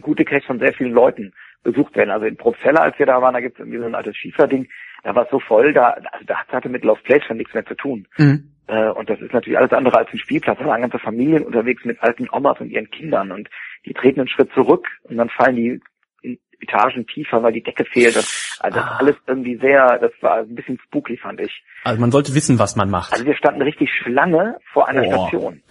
gute 0.00 0.24
Caches 0.24 0.44
von 0.46 0.58
sehr 0.58 0.72
vielen 0.72 0.92
Leuten 0.92 1.32
besucht 1.62 1.94
werden. 1.94 2.10
Also 2.10 2.26
in 2.26 2.36
Probstheller, 2.36 2.82
als 2.82 2.98
wir 2.98 3.06
da 3.06 3.22
waren, 3.22 3.34
da 3.34 3.40
gibt 3.40 3.54
es 3.56 3.60
irgendwie 3.60 3.78
so 3.78 3.84
ein 3.84 3.94
altes 3.94 4.16
Schieferding, 4.16 4.68
da 5.02 5.14
war 5.14 5.24
es 5.24 5.30
so 5.30 5.40
voll, 5.40 5.72
da, 5.72 5.90
also 5.90 6.24
da 6.26 6.36
hatte 6.46 6.68
mit 6.68 6.84
Lost 6.84 7.02
Place 7.04 7.24
schon 7.24 7.36
nichts 7.38 7.54
mehr 7.54 7.64
zu 7.66 7.74
tun. 7.74 8.06
mhm. 8.18 8.52
Äh, 8.66 8.88
und 8.90 9.10
das 9.10 9.20
ist 9.20 9.32
natürlich 9.34 9.58
alles 9.58 9.72
andere 9.72 9.98
als 9.98 10.08
ein 10.12 10.18
Spielplatz. 10.18 10.58
Da 10.60 10.64
waren 10.66 10.80
ganze 10.80 11.00
Familien 11.00 11.44
unterwegs 11.44 11.84
mit 11.84 12.00
alten 12.02 12.28
Omas 12.30 12.60
und 12.60 12.70
ihren 12.70 12.88
Kindern 12.90 13.32
und 13.32 13.48
die 13.84 13.92
treten 13.94 14.20
einen 14.20 14.28
Schritt 14.28 14.52
zurück 14.54 14.86
und 15.02 15.16
dann 15.16 15.28
fallen 15.28 15.56
die 15.56 15.80
in 16.22 16.38
Etagen 16.60 17.04
tiefer, 17.06 17.42
weil 17.42 17.52
die 17.52 17.62
Decke 17.64 17.84
fehlt. 17.84 18.14
Und, 18.16 18.26
also 18.60 18.78
das 18.78 18.88
Ah. 18.88 18.96
alles 19.00 19.16
irgendwie 19.26 19.56
sehr, 19.56 19.98
das 19.98 20.12
war 20.20 20.36
ein 20.40 20.54
bisschen 20.54 20.78
spooky, 20.86 21.16
fand 21.16 21.40
ich. 21.40 21.64
Also 21.82 22.00
man 22.00 22.12
sollte 22.12 22.32
wissen, 22.36 22.60
was 22.60 22.76
man 22.76 22.90
macht. 22.90 23.12
Also 23.12 23.24
wir 23.24 23.34
standen 23.34 23.62
richtig 23.62 23.90
Schlange 23.92 24.58
vor 24.72 24.86
einer 24.88 25.02
Boah. 25.02 25.28
Station. 25.28 25.62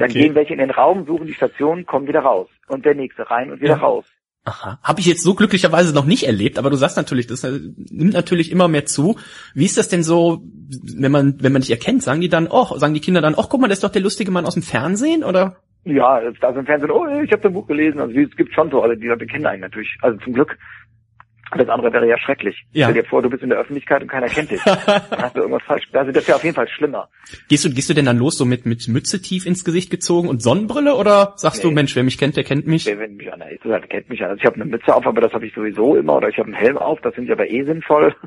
Dann 0.00 0.10
gehen 0.10 0.34
welche 0.34 0.54
in 0.54 0.58
den 0.58 0.70
Raum, 0.70 1.06
suchen 1.06 1.26
die 1.28 1.34
Station, 1.34 1.86
kommen 1.86 2.08
wieder 2.08 2.20
raus. 2.20 2.48
Und 2.66 2.84
der 2.84 2.94
nächste 2.96 3.30
rein 3.30 3.52
und 3.52 3.60
wieder 3.60 3.74
Ja. 3.76 3.80
raus. 3.80 4.06
Aha. 4.44 4.78
Habe 4.82 5.00
ich 5.00 5.06
jetzt 5.06 5.22
so 5.22 5.34
glücklicherweise 5.34 5.94
noch 5.94 6.04
nicht 6.04 6.26
erlebt, 6.26 6.58
aber 6.58 6.68
du 6.68 6.76
sagst 6.76 6.96
natürlich, 6.96 7.28
das 7.28 7.44
äh, 7.44 7.60
nimmt 7.90 8.12
natürlich 8.12 8.50
immer 8.50 8.66
mehr 8.66 8.86
zu. 8.86 9.16
Wie 9.54 9.64
ist 9.64 9.78
das 9.78 9.88
denn 9.88 10.02
so, 10.02 10.42
wenn 10.96 11.12
man, 11.12 11.36
wenn 11.40 11.52
man 11.52 11.62
dich 11.62 11.70
erkennt, 11.70 12.02
sagen 12.02 12.20
die 12.20 12.28
dann, 12.28 12.48
oh, 12.50 12.76
sagen 12.76 12.94
die 12.94 13.00
Kinder 13.00 13.20
dann, 13.20 13.34
oh, 13.36 13.44
guck 13.48 13.60
mal, 13.60 13.68
das 13.68 13.78
ist 13.78 13.84
doch 13.84 13.92
der 13.92 14.02
lustige 14.02 14.32
Mann 14.32 14.44
aus 14.44 14.54
dem 14.54 14.64
Fernsehen, 14.64 15.22
oder? 15.22 15.58
Ja, 15.84 16.20
da 16.40 16.50
ist 16.50 16.56
im 16.56 16.66
Fernsehen, 16.66 16.90
oh, 16.90 17.06
ich 17.06 17.30
habe 17.30 17.42
das 17.42 17.52
Buch 17.52 17.66
gelesen. 17.66 18.00
Also 18.00 18.18
es 18.18 18.36
gibt 18.36 18.52
schon 18.54 18.70
so, 18.70 18.82
also 18.82 18.94
die 18.94 19.06
Leute 19.06 19.26
kennen 19.26 19.46
einen 19.46 19.62
natürlich. 19.62 19.96
Also 20.00 20.18
zum 20.18 20.32
Glück. 20.32 20.58
Alles 21.52 21.68
andere 21.68 21.92
wäre 21.92 22.08
ja 22.08 22.18
schrecklich. 22.18 22.64
Ja. 22.72 22.88
Stell 22.88 23.02
dir 23.02 23.08
vor, 23.08 23.20
du 23.20 23.28
bist 23.28 23.42
in 23.42 23.50
der 23.50 23.58
Öffentlichkeit 23.58 24.00
und 24.00 24.08
keiner 24.08 24.28
kennt 24.28 24.50
dich. 24.50 24.62
Dann 24.64 24.78
hast 25.10 25.36
du 25.36 25.40
irgendwas 25.40 25.62
falsch. 25.64 25.84
Also 25.92 26.12
das 26.12 26.26
wäre 26.26 26.36
auf 26.36 26.44
jeden 26.44 26.56
Fall 26.56 26.68
schlimmer. 26.68 27.08
Gehst 27.48 27.64
du, 27.64 27.70
gehst 27.70 27.90
du 27.90 27.94
denn 27.94 28.06
dann 28.06 28.18
los 28.18 28.38
so 28.38 28.44
mit, 28.44 28.66
mit 28.66 28.88
Mütze 28.88 29.20
tief 29.20 29.46
ins 29.46 29.64
Gesicht 29.64 29.90
gezogen 29.90 30.28
und 30.28 30.42
Sonnenbrille, 30.42 30.94
oder 30.96 31.34
sagst 31.36 31.62
du, 31.62 31.68
Nee. 31.68 31.74
Mensch, 31.74 31.96
wer 31.96 32.02
mich 32.04 32.18
kennt, 32.18 32.36
der 32.36 32.44
kennt 32.44 32.66
mich? 32.66 32.86
Wer 32.86 32.98
wenn 32.98 33.16
mich 33.16 33.32
einer 33.32 33.50
ist, 33.50 33.64
der 33.64 33.80
kennt 33.80 34.08
mich 34.08 34.22
an. 34.22 34.30
Also 34.30 34.40
ich 34.40 34.46
habe 34.46 34.56
eine 34.56 34.66
Mütze 34.66 34.94
auf, 34.94 35.06
aber 35.06 35.20
das 35.20 35.32
habe 35.32 35.46
ich 35.46 35.54
sowieso 35.54 35.96
immer. 35.96 36.16
Oder 36.16 36.28
ich 36.28 36.38
habe 36.38 36.46
einen 36.46 36.54
Helm 36.54 36.78
auf, 36.78 37.00
das 37.00 37.14
finde 37.14 37.32
ich 37.32 37.38
aber 37.38 37.48
eh 37.48 37.64
sinnvoll. 37.64 38.14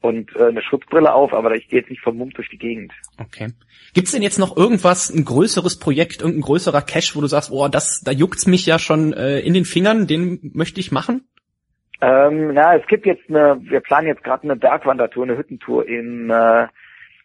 Und 0.00 0.34
äh, 0.34 0.46
eine 0.46 0.62
Schutzbrille 0.62 1.14
auf, 1.14 1.32
aber 1.32 1.54
ich 1.54 1.68
gehe 1.68 1.78
jetzt 1.78 1.88
nicht 1.88 2.02
vermummt 2.02 2.36
durch 2.36 2.48
die 2.48 2.58
Gegend. 2.58 2.92
Okay. 3.18 3.52
Gibt's 3.94 4.10
denn 4.10 4.22
jetzt 4.22 4.38
noch 4.38 4.56
irgendwas, 4.56 5.10
ein 5.10 5.24
größeres 5.24 5.78
Projekt, 5.78 6.22
irgendein 6.22 6.42
größerer 6.42 6.82
Cache, 6.82 7.14
wo 7.14 7.20
du 7.20 7.28
sagst, 7.28 7.52
oh, 7.52 7.68
das, 7.68 8.00
da 8.04 8.10
juckt's 8.10 8.48
mich 8.48 8.66
ja 8.66 8.80
schon 8.80 9.12
äh, 9.12 9.38
in 9.38 9.54
den 9.54 9.64
Fingern, 9.64 10.08
den 10.08 10.50
möchte 10.54 10.80
ich 10.80 10.90
machen? 10.90 11.28
Ähm, 12.02 12.52
na, 12.52 12.74
es 12.74 12.86
gibt 12.88 13.06
jetzt 13.06 13.22
eine, 13.28 13.58
wir 13.62 13.80
planen 13.80 14.08
jetzt 14.08 14.24
gerade 14.24 14.42
eine 14.42 14.56
Bergwandertour, 14.56 15.22
eine 15.22 15.38
Hüttentour 15.38 15.86
im, 15.86 16.30
äh, 16.30 16.66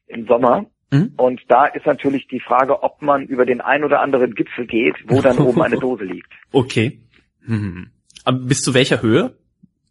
im 0.06 0.28
Sommer. 0.28 0.68
Mhm. 0.92 1.14
Und 1.18 1.42
da 1.48 1.66
ist 1.66 1.88
natürlich 1.88 2.28
die 2.28 2.40
Frage, 2.40 2.84
ob 2.84 3.02
man 3.02 3.24
über 3.24 3.46
den 3.46 3.60
ein 3.60 3.84
oder 3.84 4.02
anderen 4.02 4.36
Gipfel 4.36 4.68
geht, 4.68 4.96
wo 5.08 5.20
dann 5.20 5.40
oben 5.40 5.64
eine 5.64 5.78
Dose 5.80 6.04
liegt. 6.04 6.32
Okay. 6.52 7.00
Hm. 7.46 7.90
Aber 8.24 8.38
bis 8.38 8.62
zu 8.62 8.76
welcher 8.76 9.02
Höhe? 9.02 9.36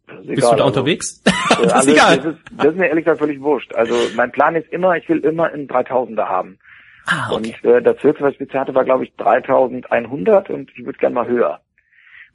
Bist 0.06 0.28
egal, 0.28 0.34
du 0.36 0.40
da 0.40 0.50
also, 0.50 0.64
unterwegs? 0.66 1.20
äh, 1.24 1.30
das 1.50 1.58
ist 1.60 1.72
also, 1.72 1.90
egal. 1.90 2.16
Das 2.18 2.26
ist, 2.26 2.38
das 2.56 2.66
ist 2.68 2.76
mir 2.76 2.86
ehrlich 2.86 3.04
gesagt 3.04 3.18
völlig 3.18 3.40
wurscht. 3.40 3.74
Also 3.74 3.94
mein 4.14 4.30
Plan 4.30 4.54
ist 4.54 4.72
immer, 4.72 4.96
ich 4.96 5.08
will 5.08 5.18
immer 5.18 5.52
einen 5.52 5.66
3000er 5.66 6.26
haben. 6.26 6.58
Ah, 7.06 7.32
okay. 7.32 7.56
Und 7.64 7.70
äh, 7.70 7.82
das 7.82 8.00
höchste, 8.02 8.22
was 8.22 8.32
ich 8.34 8.38
bisher 8.38 8.60
hatte, 8.60 8.74
war 8.74 8.84
glaube 8.84 9.04
ich 9.04 9.14
3100 9.16 10.48
und 10.50 10.70
ich 10.76 10.84
würde 10.84 10.98
gerne 10.98 11.14
mal 11.14 11.26
höher. 11.26 11.60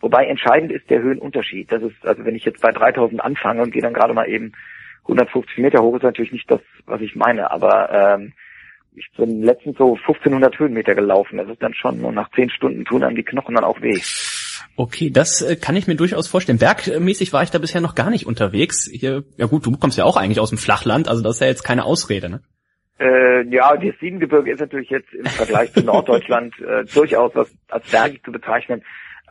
Wobei 0.02 0.26
entscheidend 0.26 0.72
ist 0.72 0.90
der 0.90 1.02
Höhenunterschied. 1.02 1.72
Das 1.72 1.82
ist, 1.84 2.06
also 2.06 2.26
wenn 2.26 2.36
ich 2.36 2.46
jetzt 2.46 2.62
bei 2.62 2.72
3000 2.72 3.24
anfange 3.24 3.62
und 3.62 3.72
gehe 3.72 3.82
dann 3.82 3.94
gerade 3.94 4.14
mal 4.14 4.28
eben 4.28 4.52
150 5.04 5.60
Meter 5.60 5.82
hoch, 5.82 5.96
ist 5.96 6.04
natürlich 6.04 6.32
nicht 6.32 6.50
das, 6.50 6.62
was 6.86 7.02
ich 7.02 7.16
meine, 7.16 7.52
aber 7.52 8.16
ähm, 8.16 8.34
ich 8.96 9.10
bin 9.16 9.42
letztens 9.42 9.78
so 9.78 9.96
1500 9.96 10.58
Höhenmeter 10.60 10.96
gelaufen. 10.96 11.38
Das 11.38 11.50
ist 11.50 11.62
dann 11.62 11.74
schon, 11.74 12.04
und 12.04 12.16
nach 12.16 12.30
10 12.32 12.50
Stunden 12.50 12.86
tun 12.86 13.04
einem 13.04 13.16
die 13.16 13.24
Knochen 13.24 13.56
dann 13.56 13.64
auch 13.64 13.82
weh. 13.82 14.00
Okay, 14.76 15.10
das 15.10 15.42
äh, 15.42 15.56
kann 15.56 15.76
ich 15.76 15.88
mir 15.88 15.96
durchaus 15.96 16.28
vorstellen. 16.28 16.60
Bergmäßig 16.60 17.34
war 17.34 17.44
ich 17.44 17.52
da 17.52 17.60
bisher 17.60 17.82
noch 17.82 17.96
gar 17.96 18.10
nicht 18.10 18.26
unterwegs. 18.26 18.90
Hier, 18.92 19.24
ja 19.38 19.46
gut, 19.46 19.66
du 19.66 19.72
kommst 19.78 19.98
ja 19.98 20.06
auch 20.06 20.18
eigentlich 20.18 20.40
aus 20.40 20.50
dem 20.50 20.58
Flachland, 20.58 21.08
also 21.08 21.22
das 21.22 21.36
ist 21.36 21.42
ja 21.42 21.48
jetzt 21.48 21.64
keine 21.64 21.86
Ausrede, 21.86 22.30
ne? 22.30 22.42
Äh, 23.00 23.48
ja, 23.50 23.76
das 23.76 23.96
Siebengebirge 24.00 24.52
ist 24.52 24.60
natürlich 24.60 24.90
jetzt 24.90 25.12
im 25.14 25.26
Vergleich 25.26 25.74
zu 25.74 25.84
Norddeutschland 25.84 26.54
äh, 26.60 26.86
durchaus 26.94 27.32
was 27.34 27.52
als 27.70 27.90
bergig 27.90 28.24
zu 28.24 28.32
bezeichnen. 28.32 28.84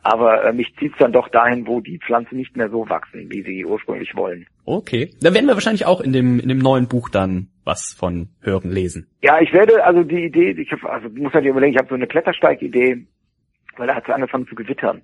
Aber 0.03 0.43
äh, 0.43 0.53
mich 0.53 0.73
zieht's 0.79 0.97
dann 0.97 1.11
doch 1.11 1.27
dahin, 1.29 1.67
wo 1.67 1.79
die 1.79 1.99
Pflanzen 1.99 2.37
nicht 2.37 2.57
mehr 2.57 2.69
so 2.69 2.89
wachsen, 2.89 3.29
wie 3.29 3.43
sie 3.43 3.65
ursprünglich 3.65 4.15
wollen. 4.15 4.47
Okay. 4.65 5.11
Da 5.21 5.33
werden 5.33 5.45
wir 5.45 5.53
wahrscheinlich 5.53 5.85
auch 5.85 6.01
in 6.01 6.11
dem, 6.11 6.39
in 6.39 6.49
dem 6.49 6.57
neuen 6.57 6.87
Buch 6.87 7.09
dann 7.09 7.49
was 7.63 7.95
von 7.97 8.29
hören, 8.41 8.71
lesen. 8.71 9.07
Ja, 9.21 9.39
ich 9.39 9.53
werde, 9.53 9.83
also 9.83 10.03
die 10.03 10.25
Idee, 10.25 10.51
ich 10.51 10.71
hab, 10.71 10.83
also 10.85 11.09
muss 11.09 11.33
halt 11.33 11.45
überlegen, 11.45 11.73
ich 11.73 11.77
habe 11.77 11.89
so 11.89 11.95
eine 11.95 12.07
Klettersteigidee, 12.07 13.05
weil 13.77 13.87
da 13.87 13.95
hat 13.95 14.07
es 14.07 14.13
angefangen 14.13 14.47
zu 14.47 14.55
gewittern. 14.55 15.03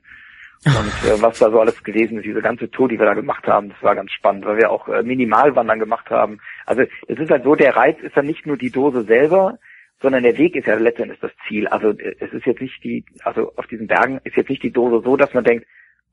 Und 0.65 1.09
äh, 1.09 1.21
was 1.21 1.37
da 1.37 1.51
so 1.51 1.59
alles 1.59 1.83
gewesen 1.83 2.17
ist, 2.17 2.25
diese 2.25 2.41
ganze 2.41 2.69
Tour, 2.71 2.89
die 2.89 2.97
wir 2.97 3.05
da 3.05 3.13
gemacht 3.13 3.45
haben, 3.45 3.69
das 3.69 3.81
war 3.83 3.93
ganz 3.93 4.11
spannend, 4.11 4.45
weil 4.45 4.57
wir 4.57 4.71
auch 4.71 4.87
äh, 4.87 5.03
Minimalwandern 5.03 5.79
gemacht 5.79 6.09
haben. 6.09 6.39
Also 6.65 6.81
es 7.07 7.19
ist 7.19 7.29
halt 7.29 7.43
so, 7.43 7.53
der 7.53 7.75
Reiz 7.75 7.99
ist 8.01 8.17
dann 8.17 8.25
nicht 8.25 8.47
nur 8.47 8.57
die 8.57 8.71
Dose 8.71 9.03
selber, 9.03 9.59
sondern 10.01 10.23
der 10.23 10.37
Weg 10.37 10.55
ist 10.55 10.67
ja 10.67 10.75
letztendlich 10.75 11.19
das 11.19 11.31
Ziel. 11.47 11.67
Also 11.67 11.93
es 12.19 12.31
ist 12.31 12.45
jetzt 12.45 12.61
nicht 12.61 12.83
die, 12.83 13.05
also 13.23 13.53
auf 13.55 13.67
diesen 13.67 13.87
Bergen 13.87 14.19
ist 14.23 14.35
jetzt 14.35 14.49
nicht 14.49 14.63
die 14.63 14.71
Dose 14.71 15.03
so, 15.03 15.17
dass 15.17 15.33
man 15.33 15.43
denkt, 15.43 15.65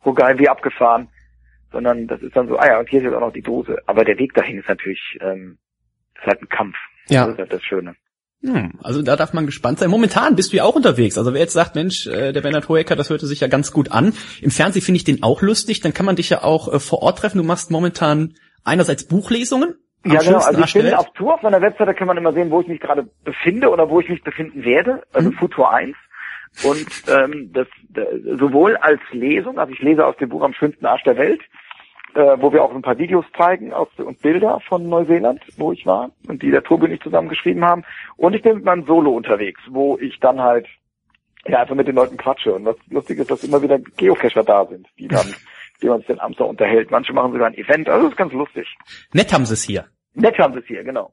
oh 0.05 0.12
geil, 0.12 0.39
wie 0.39 0.49
abgefahren, 0.49 1.09
sondern 1.72 2.07
das 2.07 2.22
ist 2.22 2.37
dann 2.37 2.49
so, 2.49 2.57
ah 2.57 2.66
ja, 2.66 2.78
und 2.78 2.89
hier 2.89 3.01
ist 3.01 3.05
jetzt 3.05 3.14
auch 3.14 3.20
noch 3.20 3.32
die 3.32 3.43
Dose. 3.43 3.78
Aber 3.87 4.05
der 4.05 4.18
Weg 4.18 4.32
dahin 4.35 4.59
ist 4.59 4.68
natürlich, 4.68 5.18
ähm, 5.20 5.59
ist 6.14 6.26
halt 6.26 6.41
ein 6.41 6.49
Kampf. 6.49 6.76
Ja. 7.09 7.26
Das 7.26 7.35
ist 7.35 7.39
halt 7.41 7.53
das 7.53 7.62
Schöne. 7.62 7.97
Hm, 8.43 8.72
also 8.82 9.01
da 9.03 9.16
darf 9.16 9.32
man 9.32 9.47
gespannt 9.47 9.78
sein. 9.78 9.91
Momentan 9.91 10.37
bist 10.37 10.53
du 10.53 10.59
ja 10.59 10.64
auch 10.64 10.76
unterwegs. 10.76 11.16
Also 11.16 11.32
wer 11.32 11.41
jetzt 11.41 11.55
sagt, 11.55 11.74
Mensch, 11.74 12.07
äh, 12.07 12.32
der 12.32 12.43
Bernhard 12.43 12.68
Hoeker, 12.68 12.95
das 12.95 13.09
hörte 13.09 13.26
sich 13.26 13.41
ja 13.41 13.49
ganz 13.49 13.72
gut 13.72 13.91
an. 13.91 14.12
Im 14.43 14.51
Fernsehen 14.51 14.82
finde 14.82 14.97
ich 14.97 15.05
den 15.05 15.22
auch 15.22 15.41
lustig. 15.41 15.80
Dann 15.80 15.95
kann 15.95 16.07
man 16.07 16.16
dich 16.16 16.30
ja 16.30 16.43
auch 16.43 16.72
äh, 16.72 16.78
vor 16.78 17.03
Ort 17.03 17.18
treffen. 17.18 17.39
Du 17.39 17.45
machst 17.45 17.70
momentan 17.70 18.35
einerseits 18.62 19.07
Buchlesungen. 19.07 19.76
Ja, 20.05 20.21
genau. 20.21 20.39
Also 20.39 20.63
ich 20.63 20.73
bin 20.75 20.95
auf 20.95 21.11
Tour. 21.13 21.35
Auf 21.35 21.43
meiner 21.43 21.61
Webseite 21.61 21.95
kann 21.95 22.07
man 22.07 22.17
immer 22.17 22.33
sehen, 22.33 22.51
wo 22.51 22.61
ich 22.61 22.69
mich 22.69 22.81
gerade 22.81 23.09
befinde 23.25 23.71
oder 23.71 23.89
wo 23.89 24.01
ich 24.01 24.09
mich 24.09 24.23
befinden 24.23 24.65
werde. 24.65 25.03
Also 25.13 25.31
Mhm. 25.31 25.35
Futur 25.35 25.73
1. 25.73 25.97
Und 26.63 26.87
ähm, 27.09 27.51
das, 27.53 27.67
sowohl 28.39 28.77
als 28.77 29.01
Lesung, 29.11 29.59
also 29.59 29.73
ich 29.73 29.81
lese 29.81 30.07
aus 30.07 30.17
dem 30.19 30.29
Buch 30.29 30.43
am 30.43 30.55
schönsten 30.55 30.87
Arsch 30.87 31.03
der 31.03 31.17
Welt, 31.17 31.41
äh, 32.15 32.37
wo 32.39 32.53
wir 32.53 32.63
auch 32.63 32.73
ein 32.73 32.83
paar 32.83 32.99
Videos 32.99 33.25
zeigen 33.37 33.73
aus, 33.73 33.89
und 33.97 34.23
Bilder 34.23 34.61
von 34.69 34.89
Neuseeland, 34.89 35.41
wo 35.57 35.73
ich 35.73 35.85
war 35.85 36.11
und 36.29 36.43
die 36.43 36.51
der 36.51 36.63
ich 36.63 37.01
zusammen 37.03 37.29
geschrieben 37.29 37.65
haben. 37.65 37.85
Und 38.17 38.35
ich 38.35 38.43
bin 38.43 38.57
mit 38.57 38.65
meinem 38.65 38.85
Solo 38.85 39.11
unterwegs, 39.11 39.61
wo 39.69 39.99
ich 39.99 40.21
dann 40.21 40.41
halt 40.41 40.69
ja 41.47 41.61
einfach 41.61 41.75
mit 41.75 41.89
den 41.89 41.97
Leuten 41.97 42.17
quatsche. 42.17 42.55
Und 42.55 42.65
was 42.67 42.77
lustig 42.89 43.19
ist, 43.19 43.31
dass 43.31 43.45
immer 43.45 43.63
wieder 43.63 43.79
Geocacher 43.79 44.45
da 44.45 44.65
sind, 44.67 44.87
die 44.99 45.09
dann, 45.09 45.35
die 45.83 45.87
man 45.87 45.99
sich 45.99 46.09
dann 46.09 46.18
abends 46.18 46.41
unterhält. 46.41 46.91
Manche 46.91 47.12
machen 47.12 47.33
sogar 47.33 47.49
ein 47.49 47.55
Event, 47.55 47.89
also 47.89 48.05
das 48.05 48.12
ist 48.12 48.18
ganz 48.18 48.33
lustig. 48.33 48.66
Nett 49.12 49.33
haben 49.33 49.47
sie 49.47 49.55
es 49.55 49.62
hier. 49.62 49.87
Nett 50.14 50.39
haben 50.39 50.55
sie 50.55 50.61
es 50.61 50.66
hier, 50.66 50.85
genau. 50.85 51.12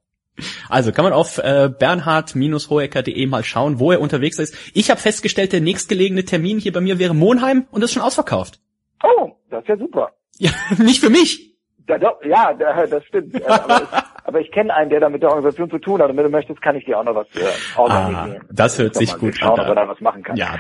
Also 0.70 0.92
kann 0.92 1.04
man 1.04 1.14
auf 1.14 1.38
äh, 1.38 1.70
bernhard-hoeker.de 1.70 3.26
mal 3.28 3.44
schauen, 3.44 3.80
wo 3.80 3.92
er 3.92 4.02
unterwegs 4.02 4.40
ist. 4.40 4.56
Ich 4.74 4.90
habe 4.90 5.00
festgestellt, 5.00 5.54
der 5.54 5.62
nächstgelegene 5.62 6.24
Termin 6.24 6.60
hier 6.60 6.72
bei 6.72 6.82
mir 6.82 7.00
wäre 7.00 7.14
Monheim 7.14 7.68
und 7.72 7.84
ist 7.84 7.94
schon 7.94 8.02
ausverkauft. 8.02 8.60
Oh, 9.04 9.32
das 9.50 9.64
ist 9.64 9.70
ja 9.70 9.78
super. 9.78 10.12
Ja, 10.38 10.52
nicht 10.78 11.02
für 11.02 11.10
mich. 11.10 11.51
Da, 11.92 11.98
doch, 11.98 12.24
ja, 12.24 12.54
da, 12.54 12.86
das 12.88 13.04
stimmt. 13.06 13.36
Aber, 13.46 13.82
ich, 13.82 13.90
aber 14.24 14.40
ich 14.40 14.52
kenne 14.52 14.74
einen, 14.74 14.90
der 14.90 15.02
da 15.02 15.10
mit 15.10 15.22
der 15.22 15.30
Organisation 15.30 15.70
zu 15.70 15.78
tun 15.78 16.02
hat. 16.02 16.10
Und 16.10 16.16
wenn 16.16 16.24
du 16.24 16.30
möchtest, 16.30 16.62
kann 16.62 16.76
ich 16.78 16.86
dir 16.86 16.98
auch 16.98 17.04
noch 17.04 17.16
was 17.16 17.28
äh, 17.36 17.42
organisieren. 17.78 18.42
Ah, 18.42 18.46
das 18.50 18.80
hört 18.80 18.96
sich 18.96 19.14
gut 19.18 19.36
schauen, 19.36 19.60
an. 19.60 19.66
ob 19.66 19.68
er 19.68 19.76
da 19.76 19.88
was 19.90 20.00
machen 20.00 20.24
kann. 20.24 20.38
Ja, 20.38 20.58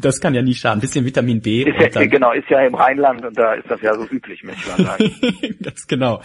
das 0.00 0.20
kann 0.20 0.34
ja 0.34 0.42
nie 0.42 0.54
schaden. 0.54 0.78
Ein 0.78 0.80
bisschen 0.80 1.04
Vitamin 1.04 1.40
B. 1.40 1.62
Ist 1.62 1.80
ja, 1.80 1.88
dann, 1.88 2.10
genau, 2.10 2.32
ist 2.32 2.48
ja 2.50 2.66
im 2.66 2.74
Rheinland 2.74 3.24
und 3.24 3.38
da 3.38 3.54
ist 3.54 3.70
das 3.70 3.80
ja 3.80 3.94
so 3.94 4.04
üblich, 4.06 4.42
möchte 4.42 4.60
ich 4.60 4.78
mal 4.78 4.84
sagen. 4.84 5.56
Ganz 5.62 5.86
genau. 5.86 6.20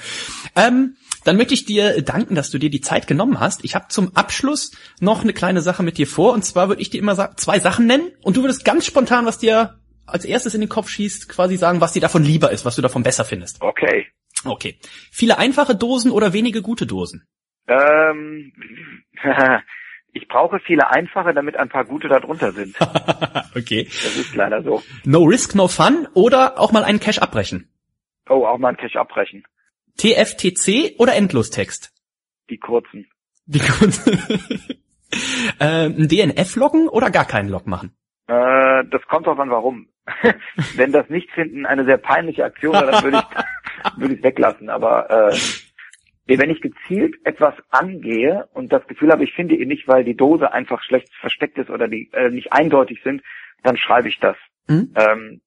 Ähm, 0.55 0.95
dann 1.23 1.37
möchte 1.37 1.53
ich 1.53 1.65
dir 1.65 2.01
danken, 2.01 2.33
dass 2.33 2.49
du 2.49 2.57
dir 2.57 2.71
die 2.71 2.81
Zeit 2.81 3.05
genommen 3.05 3.39
hast. 3.39 3.63
Ich 3.63 3.75
habe 3.75 3.89
zum 3.89 4.15
Abschluss 4.15 4.71
noch 4.99 5.21
eine 5.21 5.33
kleine 5.33 5.61
Sache 5.61 5.83
mit 5.83 5.99
dir 5.99 6.07
vor. 6.07 6.33
Und 6.33 6.45
zwar 6.45 6.67
würde 6.67 6.81
ich 6.81 6.89
dir 6.89 6.99
immer 6.99 7.35
zwei 7.35 7.59
Sachen 7.59 7.85
nennen. 7.85 8.11
Und 8.23 8.37
du 8.37 8.41
würdest 8.41 8.65
ganz 8.65 8.87
spontan, 8.87 9.27
was 9.27 9.37
dir 9.37 9.75
als 10.07 10.25
erstes 10.25 10.55
in 10.55 10.61
den 10.61 10.69
Kopf 10.69 10.89
schießt, 10.89 11.29
quasi 11.29 11.57
sagen, 11.57 11.81
was 11.81 11.93
dir 11.93 12.01
davon 12.01 12.23
lieber 12.23 12.51
ist, 12.51 12.65
was 12.65 12.75
du 12.75 12.81
davon 12.81 13.03
besser 13.03 13.25
findest. 13.25 13.61
Okay. 13.61 14.07
Okay. 14.45 14.77
Viele 15.11 15.37
einfache 15.37 15.75
Dosen 15.75 16.11
oder 16.11 16.33
wenige 16.33 16.61
gute 16.61 16.85
Dosen? 16.85 17.27
Ähm, 17.67 18.53
ich 20.13 20.27
brauche 20.27 20.59
viele 20.59 20.89
einfache, 20.89 21.33
damit 21.33 21.57
ein 21.57 21.69
paar 21.69 21.85
gute 21.85 22.07
darunter 22.07 22.51
sind. 22.51 22.75
okay. 23.55 23.85
Das 23.85 24.15
ist 24.15 24.35
leider 24.35 24.63
so. 24.63 24.81
No 25.05 25.23
risk, 25.23 25.55
no 25.55 25.67
fun 25.67 26.07
oder 26.13 26.59
auch 26.59 26.71
mal 26.71 26.83
einen 26.83 26.99
Cash 26.99 27.19
abbrechen? 27.19 27.69
Oh, 28.29 28.45
auch 28.45 28.57
mal 28.57 28.69
einen 28.69 28.77
Cash 28.77 28.95
abbrechen. 28.95 29.43
TFTC 29.97 30.99
oder 30.99 31.15
Endlostext? 31.15 31.91
Die 32.49 32.57
kurzen. 32.57 33.07
Die 33.45 33.59
kurzen. 33.59 34.21
ähm, 35.59 35.95
ein 35.97 36.07
DNF 36.07 36.55
loggen 36.55 36.87
oder 36.87 37.09
gar 37.09 37.25
keinen 37.25 37.49
Log 37.49 37.65
machen? 37.65 37.95
Äh, 38.27 38.83
das 38.91 39.01
kommt 39.07 39.25
drauf 39.25 39.39
an, 39.39 39.49
warum. 39.49 39.87
Wenn 40.75 40.91
das 40.91 41.09
Nichtfinden 41.09 41.65
eine 41.65 41.83
sehr 41.85 41.97
peinliche 41.97 42.45
Aktion 42.45 42.73
dann 42.73 43.03
würde 43.03 43.17
ich 43.17 43.43
würde 43.95 44.15
ich 44.15 44.23
weglassen. 44.23 44.69
Aber 44.69 45.09
äh, 45.09 45.37
wenn 46.37 46.49
ich 46.49 46.61
gezielt 46.61 47.15
etwas 47.23 47.53
angehe 47.69 48.47
und 48.53 48.73
das 48.73 48.85
Gefühl 48.87 49.11
habe, 49.11 49.23
ich 49.23 49.33
finde 49.33 49.55
ihn 49.55 49.69
nicht, 49.69 49.87
weil 49.87 50.03
die 50.03 50.17
Dose 50.17 50.51
einfach 50.51 50.83
schlecht 50.83 51.13
versteckt 51.15 51.57
ist 51.57 51.69
oder 51.69 51.87
die 51.87 52.09
äh, 52.13 52.29
nicht 52.29 52.51
eindeutig 52.51 53.01
sind, 53.03 53.21
dann 53.63 53.77
schreibe 53.77 54.09
ich 54.09 54.19
das. 54.19 54.35
Mhm. 54.67 54.93
Ähm, 54.95 55.41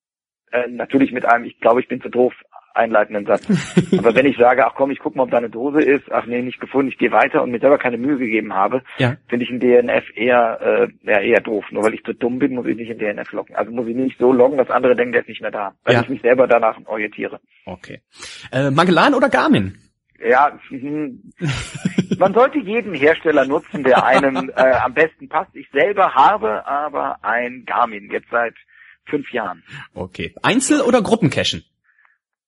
äh, 0.53 0.69
natürlich 0.69 1.13
mit 1.13 1.27
einem, 1.27 1.45
ich 1.45 1.61
glaube, 1.61 1.81
ich 1.81 1.89
bin 1.89 2.01
zu 2.01 2.09
doof, 2.09 2.35
einleitenden 2.75 3.27
Satz. 3.27 3.47
Aber 3.99 4.15
wenn 4.15 4.27
ich 4.27 4.37
sage, 4.37 4.67
ach 4.67 4.75
komm, 4.75 4.91
ich 4.91 4.99
guck 4.99 5.17
mal, 5.17 5.25
ob 5.25 5.31
da 5.31 5.39
eine 5.39 5.51
Dose 5.51 5.81
ist, 5.83 6.11
ach 6.13 6.27
nee, 6.27 6.43
nicht 6.43 6.61
gefunden, 6.61 6.89
ich 6.91 6.99
gehe 6.99 7.11
weiter 7.13 7.43
und 7.43 7.51
mir 7.51 7.61
selber 7.61 7.79
keine 7.79 7.99
Mühe 7.99 8.19
gegeben 8.19 8.55
habe, 8.55 8.83
Ja. 8.99 9.17
finde 9.29 9.45
ich 9.45 9.51
ein 9.51 9.61
DNF 9.61 10.05
eher, 10.17 10.61
äh, 10.61 10.89
ja, 11.11 11.21
eher 11.21 11.41
doof. 11.41 11.65
Nur 11.71 11.83
weil 11.85 11.95
ich 11.95 12.05
zu 12.05 12.13
dumm 12.15 12.39
bin, 12.39 12.55
muss 12.55 12.67
ich 12.67 12.77
nicht 12.77 12.91
in 12.91 12.99
DNF 12.99 13.33
loggen. 13.33 13.55
Also 13.57 13.71
muss 13.73 13.87
ich 13.89 13.97
nicht 13.97 14.19
so 14.19 14.33
loggen, 14.33 14.59
dass 14.59 14.71
andere 14.71 14.95
denken, 14.97 15.13
der 15.13 15.23
ist 15.23 15.29
nicht 15.29 15.41
mehr 15.43 15.51
da. 15.51 15.75
Weil 15.85 15.95
Ja. 15.95 16.03
ich 16.03 16.09
mich 16.09 16.23
selber 16.23 16.47
danach 16.47 16.79
orientiere. 16.87 17.41
Okay. 17.67 18.01
Äh, 18.53 18.71
Magellan 18.71 19.15
oder 19.15 19.29
Garmin? 19.29 19.77
Ja, 20.23 20.59
mhm. 20.71 21.33
man 22.19 22.35
sollte 22.35 22.59
jeden 22.59 22.95
Hersteller 22.95 23.47
nutzen, 23.47 23.85
der 23.85 24.05
einem 24.05 24.51
äh, 24.55 24.73
am 24.85 24.93
besten 24.95 25.29
passt. 25.29 25.55
Ich 25.57 25.69
selber 25.71 26.15
habe 26.15 26.67
aber 26.67 27.17
ein 27.23 27.65
Garmin, 27.65 28.11
jetzt 28.13 28.29
seit 28.31 28.55
fünf 29.07 29.33
Jahren. 29.33 29.63
Okay. 29.95 30.35
Einzel- 30.43 30.83
oder 30.83 31.03
Gruppencachen? 31.03 31.65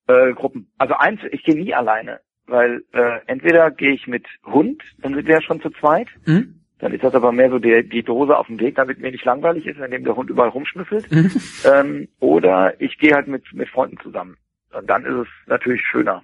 Äh, 0.06 0.32
Gruppen. 0.32 0.70
Also 0.78 0.94
eins, 0.94 1.20
ich 1.30 1.44
gehe 1.44 1.54
nie 1.54 1.74
alleine, 1.74 2.20
weil 2.46 2.82
äh, 2.92 3.20
entweder 3.26 3.70
gehe 3.70 3.92
ich 3.92 4.06
mit 4.06 4.26
Hund, 4.44 4.82
dann 4.98 5.14
sind 5.14 5.26
wir 5.26 5.34
ja 5.34 5.42
schon 5.42 5.60
zu 5.60 5.70
zweit. 5.70 6.08
Mhm. 6.26 6.60
Dann 6.80 6.92
ist 6.92 7.04
das 7.04 7.14
aber 7.14 7.30
mehr 7.30 7.48
so 7.48 7.60
die, 7.60 7.88
die 7.88 8.02
Dose 8.02 8.36
auf 8.36 8.48
dem 8.48 8.58
Weg, 8.58 8.74
damit 8.74 8.98
mir 8.98 9.12
nicht 9.12 9.24
langweilig 9.24 9.66
ist, 9.66 9.78
indem 9.78 10.02
der 10.04 10.16
Hund 10.16 10.30
überall 10.30 10.48
rumschnüffelt. 10.48 11.10
Mhm. 11.12 11.30
Ähm, 11.64 12.08
oder 12.18 12.80
ich 12.80 12.98
gehe 12.98 13.14
halt 13.14 13.28
mit, 13.28 13.44
mit 13.52 13.68
Freunden 13.68 13.98
zusammen. 14.02 14.36
Und 14.76 14.90
dann 14.90 15.04
ist 15.04 15.14
es 15.14 15.28
natürlich 15.46 15.82
schöner. 15.88 16.22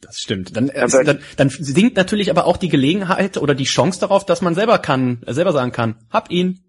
Das 0.00 0.18
stimmt. 0.18 0.56
Dann, 0.56 0.68
äh, 0.68 0.80
Aber- 0.80 1.04
dann, 1.04 1.20
dann 1.36 1.48
sinkt 1.48 1.96
natürlich 1.96 2.30
aber 2.30 2.46
auch 2.46 2.56
die 2.56 2.68
Gelegenheit 2.68 3.38
oder 3.38 3.54
die 3.54 3.64
Chance 3.64 4.00
darauf, 4.00 4.26
dass 4.26 4.42
man 4.42 4.54
selber 4.54 4.78
kann, 4.78 5.22
äh, 5.26 5.32
selber 5.32 5.52
sagen 5.52 5.70
kann, 5.70 5.96
hab 6.10 6.30
ihn. 6.30 6.60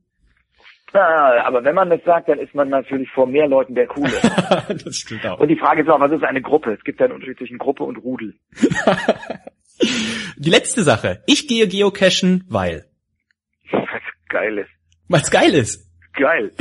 Aber 1.02 1.64
wenn 1.64 1.76
man 1.76 1.90
das 1.90 2.04
sagt, 2.04 2.30
dann 2.30 2.40
ist 2.40 2.54
man 2.56 2.70
natürlich 2.70 3.10
vor 3.12 3.28
mehr 3.28 3.48
Leuten 3.48 3.76
der 3.76 3.88
Coole. 3.88 4.12
das 4.84 4.96
stimmt 4.96 5.26
auch. 5.26 5.40
Und 5.40 5.48
die 5.48 5.58
Frage 5.58 5.82
ist 5.82 5.90
auch, 5.90 6.00
was 6.00 6.12
ist 6.12 6.24
eine 6.24 6.42
Gruppe? 6.42 6.74
Es 6.74 6.84
gibt 6.84 7.00
ja 7.00 7.06
einen 7.06 7.16
Unterschied 7.16 7.38
zwischen 7.38 7.58
Gruppe 7.58 7.84
und 7.84 7.98
Rudel. 7.98 8.36
Die 10.38 10.50
letzte 10.50 10.84
Sache. 10.84 11.24
Ich 11.28 11.48
gehe 11.48 11.68
geocachen, 11.68 12.46
weil. 12.50 12.86
Was 13.72 13.82
geil 14.30 14.58
ist. 14.58 14.70
Weil's 15.08 15.32
geil 15.32 15.54
ist. 15.54 15.86
Geil. 16.14 16.52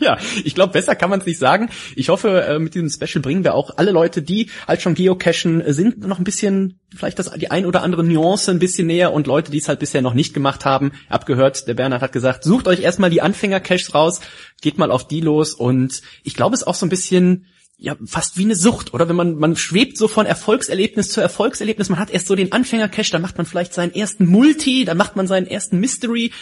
Ja, 0.00 0.16
ich 0.44 0.54
glaube, 0.54 0.72
besser 0.72 0.94
kann 0.94 1.10
man 1.10 1.20
es 1.20 1.26
nicht 1.26 1.38
sagen. 1.38 1.70
Ich 1.96 2.08
hoffe, 2.08 2.42
äh, 2.42 2.58
mit 2.60 2.74
diesem 2.74 2.88
Special 2.88 3.20
bringen 3.20 3.42
wir 3.42 3.54
auch 3.54 3.78
alle 3.78 3.90
Leute, 3.90 4.22
die 4.22 4.48
halt 4.66 4.80
schon 4.80 4.94
geocachen 4.94 5.60
äh, 5.60 5.72
sind, 5.74 6.06
noch 6.06 6.18
ein 6.18 6.24
bisschen, 6.24 6.78
vielleicht 6.94 7.18
das 7.18 7.32
die 7.32 7.50
ein 7.50 7.66
oder 7.66 7.82
andere 7.82 8.04
Nuance 8.04 8.50
ein 8.50 8.60
bisschen 8.60 8.86
näher 8.86 9.12
und 9.12 9.26
Leute, 9.26 9.50
die 9.50 9.58
es 9.58 9.68
halt 9.68 9.80
bisher 9.80 10.00
noch 10.00 10.14
nicht 10.14 10.34
gemacht 10.34 10.64
haben. 10.64 10.92
Abgehört, 11.08 11.66
der 11.66 11.74
Bernhard 11.74 12.02
hat 12.02 12.12
gesagt, 12.12 12.44
sucht 12.44 12.68
euch 12.68 12.80
erstmal 12.80 13.10
die 13.10 13.22
Anfänger-Caches 13.22 13.94
raus, 13.94 14.20
geht 14.60 14.78
mal 14.78 14.92
auf 14.92 15.08
die 15.08 15.20
los 15.20 15.52
und 15.54 16.00
ich 16.22 16.34
glaube, 16.34 16.54
es 16.54 16.62
ist 16.62 16.68
auch 16.68 16.76
so 16.76 16.86
ein 16.86 16.90
bisschen 16.90 17.46
ja, 17.76 17.96
fast 18.06 18.36
wie 18.36 18.44
eine 18.44 18.56
Sucht, 18.56 18.92
oder? 18.92 19.08
Wenn 19.08 19.16
man, 19.16 19.36
man 19.36 19.56
schwebt 19.56 19.98
so 19.98 20.08
von 20.08 20.26
Erfolgserlebnis 20.26 21.10
zu 21.10 21.20
Erfolgserlebnis, 21.20 21.88
man 21.88 22.00
hat 22.00 22.10
erst 22.10 22.26
so 22.26 22.34
den 22.34 22.52
Anfänger-Cache, 22.52 23.12
dann 23.12 23.22
macht 23.22 23.36
man 23.36 23.46
vielleicht 23.46 23.72
seinen 23.72 23.94
ersten 23.94 24.26
Multi, 24.26 24.84
dann 24.84 24.96
macht 24.96 25.14
man 25.14 25.28
seinen 25.28 25.46
ersten 25.46 25.78
Mystery, 25.78 26.32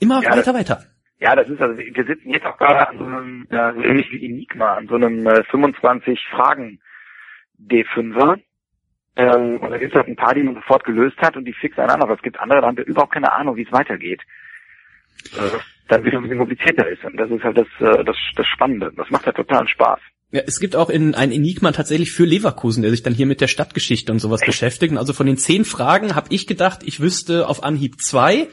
immer 0.00 0.22
Ja, 0.22 0.30
weiter, 0.36 0.52
weiter. 0.52 0.84
Ja, 1.24 1.34
das 1.34 1.48
ist 1.48 1.58
also, 1.58 1.78
wir 1.78 2.04
sitzen 2.04 2.28
jetzt 2.28 2.44
auch 2.44 2.58
gerade 2.58 2.86
an 2.86 2.98
so 2.98 3.04
einem, 3.06 3.46
so 3.48 3.82
ähnlich 3.82 4.12
wie 4.12 4.26
Enigma, 4.26 4.74
an 4.74 4.88
so 4.88 4.96
einem 4.96 5.26
äh, 5.26 5.42
25 5.44 6.20
Fragen 6.30 6.80
D5er. 7.58 8.40
Ähm, 9.16 9.56
und 9.58 9.70
da 9.70 9.78
gibt 9.78 9.94
es 9.94 9.96
halt 9.96 10.08
ein 10.08 10.16
paar, 10.16 10.34
die 10.34 10.42
man 10.42 10.54
sofort 10.56 10.84
gelöst 10.84 11.16
hat 11.22 11.38
und 11.38 11.46
die 11.46 11.54
fix 11.54 11.78
an, 11.78 11.88
aber 11.88 12.12
es 12.12 12.20
gibt 12.20 12.38
andere, 12.38 12.60
da 12.60 12.66
haben 12.66 12.76
wir 12.76 12.84
überhaupt 12.84 13.14
keine 13.14 13.32
Ahnung, 13.32 13.56
wie 13.56 13.62
es 13.62 13.72
weitergeht. 13.72 14.20
Äh, 15.32 15.58
dann 15.88 16.04
wieder 16.04 16.18
ein 16.18 16.24
bisschen 16.24 16.38
komplizierter 16.38 16.86
ist. 16.88 17.02
Und 17.04 17.16
das 17.16 17.30
ist 17.30 17.42
halt 17.42 17.56
das, 17.56 17.68
äh, 17.80 18.04
das, 18.04 18.16
das 18.36 18.46
Spannende. 18.46 18.92
Das 18.94 19.08
macht 19.08 19.24
halt 19.24 19.36
totalen 19.36 19.68
Spaß. 19.68 20.00
Ja, 20.30 20.42
es 20.46 20.60
gibt 20.60 20.76
auch 20.76 20.90
in 20.90 21.14
ein 21.14 21.32
Enigma 21.32 21.72
tatsächlich 21.72 22.12
für 22.12 22.26
Leverkusen, 22.26 22.82
der 22.82 22.90
sich 22.90 23.02
dann 23.02 23.14
hier 23.14 23.24
mit 23.24 23.40
der 23.40 23.48
Stadtgeschichte 23.48 24.12
und 24.12 24.18
sowas 24.18 24.42
beschäftigt. 24.44 24.92
Und 24.92 24.98
also 24.98 25.14
von 25.14 25.24
den 25.24 25.38
zehn 25.38 25.64
Fragen 25.64 26.14
habe 26.14 26.28
ich 26.34 26.46
gedacht, 26.46 26.80
ich 26.84 27.00
wüsste 27.00 27.48
auf 27.48 27.64
Anhieb 27.64 28.02
zwei. 28.02 28.48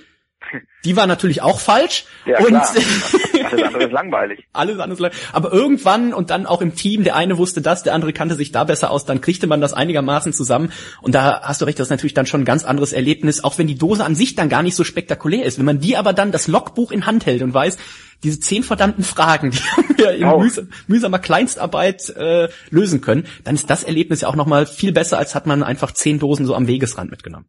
Die 0.83 0.95
war 0.97 1.07
natürlich 1.07 1.41
auch 1.41 1.59
falsch. 1.59 2.05
Ja, 2.25 2.39
und 2.39 2.47
klar. 2.47 2.67
Alles 3.51 3.63
andere 3.63 3.83
ist 3.85 3.91
langweilig. 3.91 4.47
alles 4.53 4.79
andere. 4.79 5.01
lang- 5.01 5.11
Aber 5.33 5.51
irgendwann 5.51 6.13
und 6.13 6.29
dann 6.29 6.45
auch 6.45 6.61
im 6.61 6.75
Team, 6.75 7.03
der 7.03 7.15
eine 7.15 7.37
wusste 7.37 7.61
das, 7.61 7.83
der 7.83 7.93
andere 7.93 8.13
kannte 8.13 8.35
sich 8.35 8.51
da 8.51 8.63
besser 8.63 8.91
aus, 8.91 9.05
dann 9.05 9.19
kriegte 9.21 9.47
man 9.47 9.61
das 9.61 9.73
einigermaßen 9.73 10.31
zusammen. 10.33 10.71
Und 11.01 11.15
da 11.15 11.41
hast 11.43 11.61
du 11.61 11.65
recht, 11.65 11.79
das 11.79 11.87
ist 11.87 11.91
natürlich 11.91 12.13
dann 12.13 12.25
schon 12.25 12.41
ein 12.41 12.45
ganz 12.45 12.63
anderes 12.63 12.93
Erlebnis, 12.93 13.43
auch 13.43 13.57
wenn 13.57 13.67
die 13.67 13.77
Dose 13.77 14.03
an 14.05 14.15
sich 14.15 14.35
dann 14.35 14.49
gar 14.49 14.63
nicht 14.63 14.75
so 14.75 14.83
spektakulär 14.83 15.43
ist. 15.45 15.57
Wenn 15.57 15.65
man 15.65 15.79
die 15.79 15.97
aber 15.97 16.13
dann 16.13 16.31
das 16.31 16.47
Logbuch 16.47 16.91
in 16.91 17.05
Hand 17.05 17.25
hält 17.25 17.41
und 17.41 17.53
weiß, 17.53 17.77
diese 18.23 18.39
zehn 18.39 18.63
verdammten 18.63 19.03
Fragen, 19.03 19.51
die 19.51 19.57
haben 19.77 19.97
wir 19.97 20.11
in 20.13 20.29
mühsam, 20.39 20.69
mühsamer 20.87 21.19
Kleinstarbeit 21.19 22.09
äh, 22.15 22.49
lösen 22.69 23.01
können, 23.01 23.25
dann 23.43 23.55
ist 23.55 23.69
das 23.69 23.83
Erlebnis 23.83 24.21
ja 24.21 24.27
auch 24.27 24.35
nochmal 24.35 24.65
viel 24.65 24.91
besser, 24.91 25.17
als 25.17 25.35
hat 25.35 25.45
man 25.47 25.63
einfach 25.63 25.91
zehn 25.91 26.19
Dosen 26.19 26.45
so 26.45 26.55
am 26.55 26.67
Wegesrand 26.67 27.11
mitgenommen. 27.11 27.45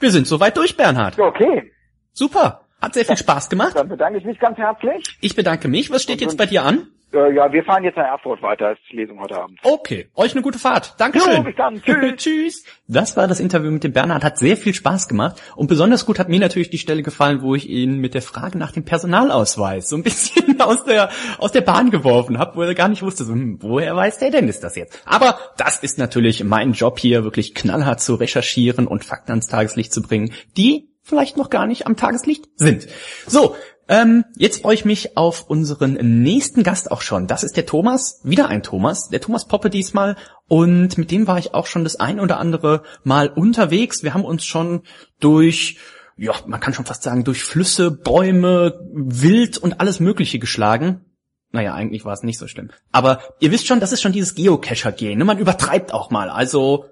Wir 0.00 0.10
sind 0.10 0.26
soweit 0.26 0.56
durch, 0.56 0.76
Bernhard. 0.76 1.18
Okay, 1.18 1.72
Super. 2.16 2.62
Hat 2.80 2.94
sehr 2.94 3.04
viel 3.04 3.16
Spaß 3.16 3.50
gemacht. 3.50 3.76
dann 3.76 3.88
bedanke 3.88 4.18
ich 4.18 4.24
mich 4.24 4.38
ganz 4.38 4.56
herzlich. 4.56 5.04
Ich 5.20 5.36
bedanke 5.36 5.68
mich. 5.68 5.90
Was 5.90 6.02
steht 6.02 6.22
jetzt 6.22 6.38
bei 6.38 6.46
dir 6.46 6.62
an? 6.62 6.88
Äh, 7.12 7.34
ja, 7.34 7.52
wir 7.52 7.62
fahren 7.62 7.84
jetzt 7.84 7.96
nach 7.96 8.06
Erfurt 8.06 8.40
weiter 8.40 8.68
als 8.68 8.78
Lesung 8.90 9.20
heute 9.20 9.36
Abend. 9.36 9.58
Okay, 9.62 10.08
euch 10.14 10.32
eine 10.32 10.40
gute 10.40 10.58
Fahrt. 10.58 10.94
Dankeschön. 10.98 11.36
Jo, 11.36 11.42
bis 11.42 11.56
dann. 11.56 11.82
Tschüss. 11.82 12.16
Tschüss. 12.16 12.64
Das 12.88 13.18
war 13.18 13.28
das 13.28 13.38
Interview 13.38 13.70
mit 13.70 13.84
dem 13.84 13.92
Bernhard. 13.92 14.24
Hat 14.24 14.38
sehr 14.38 14.56
viel 14.56 14.72
Spaß 14.72 15.08
gemacht. 15.08 15.42
Und 15.56 15.66
besonders 15.66 16.06
gut 16.06 16.18
hat 16.18 16.30
mir 16.30 16.40
natürlich 16.40 16.70
die 16.70 16.78
Stelle 16.78 17.02
gefallen, 17.02 17.42
wo 17.42 17.54
ich 17.54 17.68
ihn 17.68 17.98
mit 18.00 18.14
der 18.14 18.22
Frage 18.22 18.56
nach 18.56 18.72
dem 18.72 18.86
Personalausweis 18.86 19.90
so 19.90 19.96
ein 19.96 20.02
bisschen 20.02 20.58
aus 20.58 20.84
der, 20.84 21.10
aus 21.36 21.52
der 21.52 21.60
Bahn 21.60 21.90
geworfen 21.90 22.38
habe, 22.38 22.56
wo 22.56 22.62
er 22.62 22.74
gar 22.74 22.88
nicht 22.88 23.02
wusste, 23.02 23.24
so, 23.24 23.34
hm, 23.34 23.58
woher 23.60 23.94
weiß 23.94 24.20
der 24.20 24.30
denn 24.30 24.48
ist 24.48 24.64
das 24.64 24.74
jetzt? 24.74 25.02
Aber 25.04 25.38
das 25.58 25.76
ist 25.82 25.98
natürlich 25.98 26.42
mein 26.44 26.72
Job 26.72 26.98
hier, 26.98 27.24
wirklich 27.24 27.54
knallhart 27.54 28.00
zu 28.00 28.14
recherchieren 28.14 28.86
und 28.86 29.04
Fakten 29.04 29.32
ans 29.32 29.48
Tageslicht 29.48 29.92
zu 29.92 30.00
bringen, 30.00 30.32
die 30.56 30.95
vielleicht 31.06 31.36
noch 31.36 31.50
gar 31.50 31.66
nicht 31.66 31.86
am 31.86 31.96
Tageslicht 31.96 32.48
sind. 32.56 32.88
So, 33.26 33.54
ähm, 33.88 34.24
jetzt 34.36 34.62
freue 34.62 34.74
ich 34.74 34.84
mich 34.84 35.16
auf 35.16 35.48
unseren 35.48 35.94
nächsten 36.22 36.64
Gast 36.64 36.90
auch 36.90 37.00
schon. 37.00 37.28
Das 37.28 37.44
ist 37.44 37.56
der 37.56 37.66
Thomas, 37.66 38.20
wieder 38.24 38.48
ein 38.48 38.64
Thomas, 38.64 39.08
der 39.08 39.20
Thomas 39.20 39.46
Poppe 39.46 39.70
diesmal. 39.70 40.16
Und 40.48 40.98
mit 40.98 41.12
dem 41.12 41.28
war 41.28 41.38
ich 41.38 41.54
auch 41.54 41.66
schon 41.66 41.84
das 41.84 41.96
ein 41.96 42.18
oder 42.18 42.38
andere 42.38 42.82
Mal 43.04 43.28
unterwegs. 43.28 44.02
Wir 44.02 44.12
haben 44.12 44.24
uns 44.24 44.44
schon 44.44 44.82
durch, 45.20 45.78
ja, 46.16 46.32
man 46.46 46.58
kann 46.58 46.74
schon 46.74 46.84
fast 46.84 47.04
sagen, 47.04 47.22
durch 47.22 47.44
Flüsse, 47.44 47.92
Bäume, 47.92 48.80
Wild 48.92 49.58
und 49.58 49.80
alles 49.80 50.00
Mögliche 50.00 50.40
geschlagen. 50.40 51.04
Naja, 51.52 51.74
eigentlich 51.74 52.04
war 52.04 52.12
es 52.12 52.24
nicht 52.24 52.38
so 52.38 52.48
schlimm. 52.48 52.70
Aber 52.90 53.20
ihr 53.38 53.52
wisst 53.52 53.68
schon, 53.68 53.78
das 53.78 53.92
ist 53.92 54.02
schon 54.02 54.12
dieses 54.12 54.34
Geocacher-Gehen. 54.34 55.16
Ne? 55.16 55.24
Man 55.24 55.38
übertreibt 55.38 55.94
auch 55.94 56.10
mal. 56.10 56.28
Also 56.28 56.86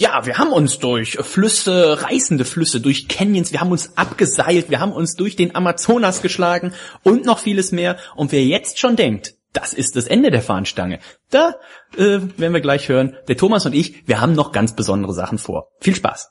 ja, 0.00 0.24
wir 0.24 0.38
haben 0.38 0.52
uns 0.52 0.78
durch 0.78 1.18
Flüsse, 1.20 2.02
reißende 2.02 2.46
Flüsse, 2.46 2.80
durch 2.80 3.06
Canyons, 3.06 3.52
wir 3.52 3.60
haben 3.60 3.70
uns 3.70 3.98
abgeseilt, 3.98 4.70
wir 4.70 4.80
haben 4.80 4.92
uns 4.92 5.14
durch 5.14 5.36
den 5.36 5.54
Amazonas 5.54 6.22
geschlagen 6.22 6.72
und 7.02 7.26
noch 7.26 7.38
vieles 7.38 7.70
mehr. 7.70 7.98
Und 8.16 8.32
wer 8.32 8.42
jetzt 8.42 8.78
schon 8.78 8.96
denkt, 8.96 9.34
das 9.52 9.74
ist 9.74 9.96
das 9.96 10.06
Ende 10.06 10.30
der 10.30 10.40
Fahnenstange, 10.40 11.00
da 11.30 11.56
äh, 11.96 12.20
werden 12.36 12.54
wir 12.54 12.60
gleich 12.60 12.88
hören, 12.88 13.16
der 13.28 13.36
Thomas 13.36 13.66
und 13.66 13.74
ich, 13.74 14.08
wir 14.08 14.22
haben 14.22 14.32
noch 14.32 14.52
ganz 14.52 14.74
besondere 14.74 15.12
Sachen 15.12 15.36
vor. 15.36 15.68
Viel 15.80 15.94
Spaß! 15.94 16.30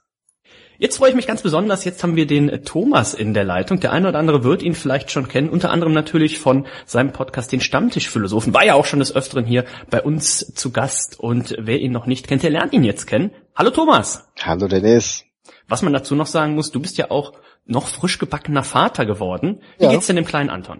Jetzt 0.82 0.96
freue 0.96 1.10
ich 1.10 1.16
mich 1.16 1.28
ganz 1.28 1.42
besonders, 1.42 1.84
jetzt 1.84 2.02
haben 2.04 2.16
wir 2.16 2.26
den 2.26 2.64
Thomas 2.64 3.14
in 3.14 3.34
der 3.34 3.44
Leitung. 3.44 3.82
Der 3.82 3.92
eine 3.92 4.08
oder 4.08 4.18
andere 4.18 4.46
wird 4.46 4.64
ihn 4.64 4.76
vielleicht 4.76 5.12
schon 5.12 5.28
kennen, 5.28 5.50
unter 5.50 5.72
anderem 5.72 5.92
natürlich 5.92 6.40
von 6.40 6.68
seinem 6.86 7.12
Podcast 7.12 7.52
Den 7.52 7.60
Stammtischphilosophen. 7.60 8.54
War 8.54 8.64
ja 8.64 8.76
auch 8.76 8.86
schon 8.86 9.00
des 9.00 9.14
Öfteren 9.14 9.44
hier 9.46 9.66
bei 9.90 10.02
uns 10.02 10.54
zu 10.54 10.72
Gast 10.72 11.20
und 11.20 11.54
wer 11.60 11.82
ihn 11.82 11.92
noch 11.92 12.06
nicht 12.06 12.30
kennt, 12.30 12.44
der 12.44 12.52
lernt 12.52 12.72
ihn 12.72 12.86
jetzt 12.86 13.08
kennen. 13.08 13.32
Hallo 13.60 13.72
Thomas! 13.72 14.24
Hallo 14.42 14.70
Dennis. 14.70 15.26
Was 15.68 15.82
man 15.82 15.92
dazu 15.92 16.16
noch 16.16 16.28
sagen 16.28 16.56
muss, 16.56 16.72
du 16.72 16.80
bist 16.80 16.98
ja 16.98 17.12
auch 17.12 17.34
noch 17.66 17.88
frisch 17.90 18.18
gebackener 18.18 18.64
Vater 18.64 19.06
geworden. 19.06 19.62
Wie 19.78 19.84
Ja. 19.84 19.92
geht's 19.92 20.08
denn 20.08 20.16
dem 20.16 20.24
kleinen 20.24 20.50
Anton? 20.50 20.80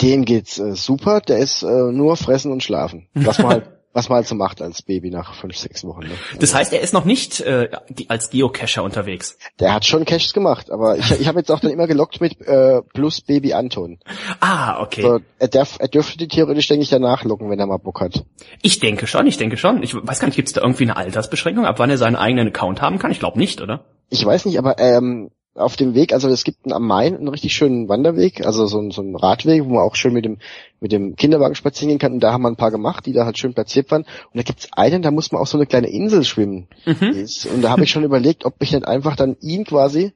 Dem 0.00 0.24
geht's 0.24 0.56
äh, 0.60 0.76
super, 0.76 1.20
der 1.22 1.38
ist 1.38 1.64
äh, 1.64 1.66
nur 1.90 2.16
fressen 2.16 2.52
und 2.52 2.62
schlafen. 2.62 3.08
Was 3.14 3.38
man 3.40 3.48
halt, 3.50 3.70
was 3.92 4.08
man 4.08 4.16
halt 4.16 4.26
so 4.26 4.34
macht 4.34 4.62
als 4.62 4.82
Baby 4.82 5.10
nach 5.10 5.34
fünf, 5.34 5.56
sechs 5.56 5.84
Wochen. 5.84 6.02
Ne? 6.02 6.14
Das 6.38 6.54
heißt, 6.54 6.72
er 6.72 6.80
ist 6.80 6.94
noch 6.94 7.04
nicht 7.04 7.40
äh, 7.40 7.70
als 8.08 8.30
Geocacher 8.30 8.84
unterwegs. 8.84 9.36
Der 9.58 9.74
hat 9.74 9.84
schon 9.84 10.04
Caches 10.04 10.32
gemacht, 10.32 10.70
aber 10.70 10.96
ich, 10.96 11.10
ich 11.20 11.26
habe 11.26 11.40
jetzt 11.40 11.50
auch 11.50 11.60
dann 11.60 11.72
immer 11.72 11.86
gelockt 11.86 12.20
mit 12.20 12.40
äh, 12.40 12.82
plus 12.94 13.20
Baby 13.20 13.52
Anton. 13.52 13.98
Ah, 14.40 14.80
okay. 14.80 15.02
So, 15.02 15.20
er, 15.38 15.48
darf, 15.48 15.76
er 15.80 15.88
dürfte 15.88 16.18
die 16.18 16.28
theoretisch, 16.28 16.68
denke 16.68 16.84
ich, 16.84 16.90
danach 16.90 17.24
locken, 17.24 17.50
wenn 17.50 17.58
er 17.58 17.66
mal 17.66 17.78
Bock 17.78 18.00
hat. 18.00 18.24
Ich 18.62 18.78
denke 18.78 19.06
schon, 19.06 19.26
ich 19.26 19.38
denke 19.38 19.56
schon. 19.56 19.82
Ich 19.82 19.94
weiß 19.94 20.20
gar 20.20 20.28
nicht, 20.28 20.36
gibt's 20.36 20.52
da 20.52 20.60
irgendwie 20.60 20.84
eine 20.84 20.96
Altersbeschränkung, 20.96 21.66
ab 21.66 21.78
wann 21.78 21.90
er 21.90 21.98
seinen 21.98 22.16
eigenen 22.16 22.48
Account 22.48 22.80
haben 22.80 22.98
kann? 22.98 23.10
Ich 23.10 23.18
glaube 23.18 23.38
nicht, 23.38 23.60
oder? 23.60 23.84
Ich 24.08 24.24
weiß 24.24 24.44
nicht, 24.44 24.58
aber 24.58 24.78
ähm, 24.78 25.30
auf 25.54 25.76
dem 25.76 25.94
Weg, 25.94 26.12
also 26.12 26.28
es 26.28 26.44
gibt 26.44 26.70
am 26.72 26.86
Main 26.86 27.16
einen 27.16 27.28
richtig 27.28 27.52
schönen 27.54 27.88
Wanderweg, 27.88 28.46
also 28.46 28.66
so, 28.66 28.78
ein- 28.80 28.90
so 28.92 29.02
ein 29.02 29.16
Radweg, 29.16 29.64
wo 29.64 29.70
man 29.74 29.82
auch 29.82 29.96
schön 29.96 30.12
mit 30.12 30.24
dem 30.24 30.38
mit 30.82 30.92
dem 30.92 31.16
Kinderwagen 31.16 31.54
spazieren 31.54 31.88
gehen 31.90 31.98
kann. 31.98 32.12
Und 32.14 32.20
da 32.20 32.32
haben 32.32 32.40
wir 32.42 32.48
ein 32.48 32.56
paar 32.56 32.70
gemacht, 32.70 33.04
die 33.04 33.12
da 33.12 33.26
halt 33.26 33.36
schön 33.36 33.52
platziert 33.52 33.90
waren. 33.90 34.02
Und 34.02 34.36
da 34.36 34.42
gibt's 34.42 34.68
einen, 34.72 35.02
da 35.02 35.10
muss 35.10 35.30
man 35.32 35.42
auf 35.42 35.48
so 35.48 35.58
eine 35.58 35.66
kleine 35.66 35.88
Insel 35.90 36.24
schwimmen. 36.24 36.68
Ist- 37.14 37.44
Und 37.46 37.60
da 37.62 37.70
habe 37.70 37.84
ich 37.84 37.90
schon 37.90 38.04
überlegt, 38.04 38.44
ob 38.46 38.54
ich 38.60 38.72
nicht 38.72 38.86
einfach 38.86 39.14
dann 39.16 39.36
ihn 39.40 39.64
quasi 39.64 40.12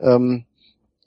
ähm, 0.00 0.44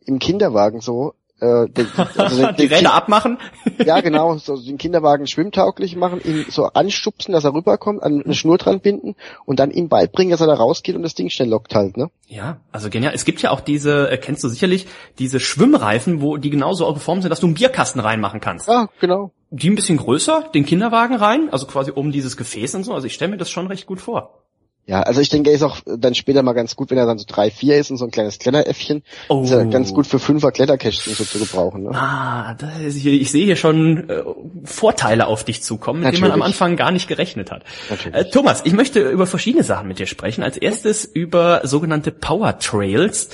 im 0.06 0.20
Kinderwagen 0.20 0.82
so 0.82 1.14
äh, 1.41 1.68
den, 1.70 1.88
also 2.18 2.45
den, 2.45 2.56
Die 2.56 2.68
den 2.68 2.78
Räder 2.78 2.94
abmachen? 2.94 3.38
ja, 3.84 4.02
genau, 4.02 4.38
so 4.38 4.57
den 4.57 4.78
Kinderwagen 4.78 5.28
schwimmtauglich 5.28 5.95
machen, 5.95 6.22
ihn 6.24 6.45
so 6.49 6.66
anstupsen, 6.66 7.32
dass 7.32 7.44
er 7.44 7.53
rüberkommt, 7.53 8.03
an 8.03 8.24
eine 8.24 8.34
Schnur 8.34 8.57
dran 8.57 8.80
binden 8.80 9.16
und 9.45 9.60
dann 9.60 9.72
ihm 9.72 9.90
beibringen, 9.90 10.32
dass 10.32 10.41
er 10.41 10.48
da 10.48 10.53
rausgeht 10.53 10.95
und 10.95 11.03
das 11.03 11.16
Ding 11.16 11.30
schnell 11.30 11.49
lockt 11.49 11.76
halt, 11.76 11.98
ne? 11.98 12.10
Ja, 12.28 12.57
also 12.72 12.90
genial. 12.90 13.14
Es 13.14 13.26
gibt 13.26 13.41
ja 13.41 13.52
auch 13.52 13.61
diese, 13.61 14.10
äh, 14.11 14.18
kennst 14.18 14.44
du 14.44 14.49
sicherlich, 14.49 14.88
diese 15.18 15.40
Schwimmreifen, 15.40 16.22
wo 16.22 16.38
die 16.38 16.49
genauso 16.49 16.86
auch 16.86 16.94
geformt 16.94 17.24
sind, 17.24 17.32
dass 17.32 17.40
du 17.40 17.48
einen 17.48 17.56
Bierkasten 17.56 17.99
reinmachen 17.99 18.40
kannst. 18.40 18.68
Ja, 18.68 18.90
genau. 18.99 19.32
Die 19.52 19.70
ein 19.70 19.76
bisschen 19.76 19.98
größer, 19.98 20.49
den 20.53 20.66
Kinderwagen 20.66 21.16
rein, 21.16 21.49
also 21.52 21.66
quasi 21.66 21.91
um 21.91 22.11
dieses 22.11 22.38
Gefäß 22.38 22.76
und 22.76 22.84
so. 22.84 22.94
Also 22.94 23.07
ich 23.07 23.14
stelle 23.16 23.32
mir 23.32 23.38
das 23.38 23.49
schon 23.49 23.66
recht 23.68 23.88
gut 23.88 23.99
vor. 23.99 24.44
Ja, 24.90 25.03
also 25.03 25.22
ich 25.22 25.30
denke, 25.30 25.52
er 25.52 25.56
ist 25.56 25.61
auch 25.61 25.78
dann 25.86 26.16
später 26.16 26.41
mal 26.41 26.53
ganz 26.53 26.76
gut, 26.76 26.90
wenn 26.90 26.98
er 26.98 27.06
dann 27.06 27.20
so 27.20 27.26
drei, 27.28 27.52
vier 27.52 27.78
ist 27.78 27.91
und 27.91 27.98
so 27.98 28.06
ein 28.06 28.11
kleines 28.11 28.40
Kletteräffchen. 28.40 29.03
Oh. 29.28 29.44
Ist 29.44 29.52
ja 29.52 29.64
ganz 29.66 29.94
gut 29.94 30.07
für 30.07 30.18
Fünfer 30.18 30.52
Kletterkästchen 30.52 31.14
so 31.14 31.26
zu 31.26 31.38
gebrauchen, 31.38 31.84
ne? 31.84 31.91
Ah, 31.94 32.57
hier, 32.80 33.14
ich 33.14 33.30
sehe 33.30 33.45
hier 33.45 33.56
schon 33.56 34.10
äh, 34.10 34.24
Vorteile 34.64 35.28
auf 35.28 35.44
dich 35.44 35.61
zukommen, 35.61 36.02
mit 36.02 36.14
denen 36.14 36.22
man 36.22 36.32
am. 36.32 36.41
Anfang 36.41 36.76
gar 36.76 36.90
nicht 36.90 37.07
gerechnet 37.07 37.52
hat. 37.52 37.66
Äh, 38.11 38.26
Thomas, 38.32 38.61
ich 38.66 38.74
möchte 38.74 39.07
über 39.07 39.28
verschiedene 39.28 39.64
Sachen 39.64 39.88
mit 39.88 39.99
dir 39.99 40.07
sprechen. 40.07 40.41
Als 40.41 40.57
erstes 40.57 41.06
über 41.06 41.61
sogenannte 41.66 42.10
Power 42.10 42.57
Trails. 42.57 43.30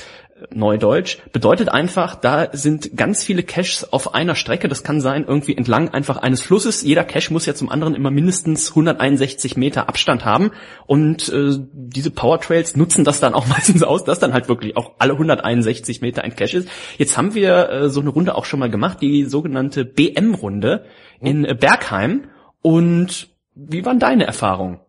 Neudeutsch 0.53 1.17
bedeutet 1.31 1.69
einfach, 1.69 2.15
da 2.15 2.49
sind 2.51 2.95
ganz 2.95 3.23
viele 3.23 3.43
Caches 3.43 3.91
auf 3.91 4.13
einer 4.13 4.35
Strecke. 4.35 4.67
Das 4.67 4.83
kann 4.83 5.01
sein, 5.01 5.25
irgendwie 5.27 5.55
entlang 5.55 5.89
einfach 5.89 6.17
eines 6.17 6.41
Flusses. 6.41 6.81
Jeder 6.81 7.03
Cache 7.03 7.31
muss 7.31 7.45
ja 7.45 7.55
zum 7.55 7.69
anderen 7.69 7.95
immer 7.95 8.11
mindestens 8.11 8.69
161 8.69 9.57
Meter 9.57 9.89
Abstand 9.89 10.25
haben. 10.25 10.51
Und 10.87 11.29
äh, 11.29 11.57
diese 11.73 12.11
Power 12.11 12.39
Trails 12.39 12.75
nutzen 12.75 13.03
das 13.03 13.19
dann 13.19 13.33
auch 13.33 13.47
meistens 13.55 13.83
aus, 13.83 14.03
dass 14.03 14.19
dann 14.19 14.33
halt 14.33 14.47
wirklich 14.47 14.77
auch 14.77 14.93
alle 14.99 15.13
161 15.13 16.01
Meter 16.01 16.23
ein 16.23 16.35
Cache 16.35 16.57
ist. 16.57 16.69
Jetzt 16.97 17.17
haben 17.17 17.33
wir 17.33 17.69
äh, 17.69 17.89
so 17.89 18.01
eine 18.01 18.09
Runde 18.09 18.35
auch 18.35 18.45
schon 18.45 18.59
mal 18.59 18.69
gemacht, 18.69 19.01
die 19.01 19.25
sogenannte 19.25 19.85
BM-Runde 19.85 20.85
in 21.19 21.45
äh, 21.45 21.55
Bergheim. 21.55 22.29
Und 22.61 23.29
wie 23.53 23.85
waren 23.85 23.99
deine 23.99 24.25
Erfahrungen? 24.25 24.79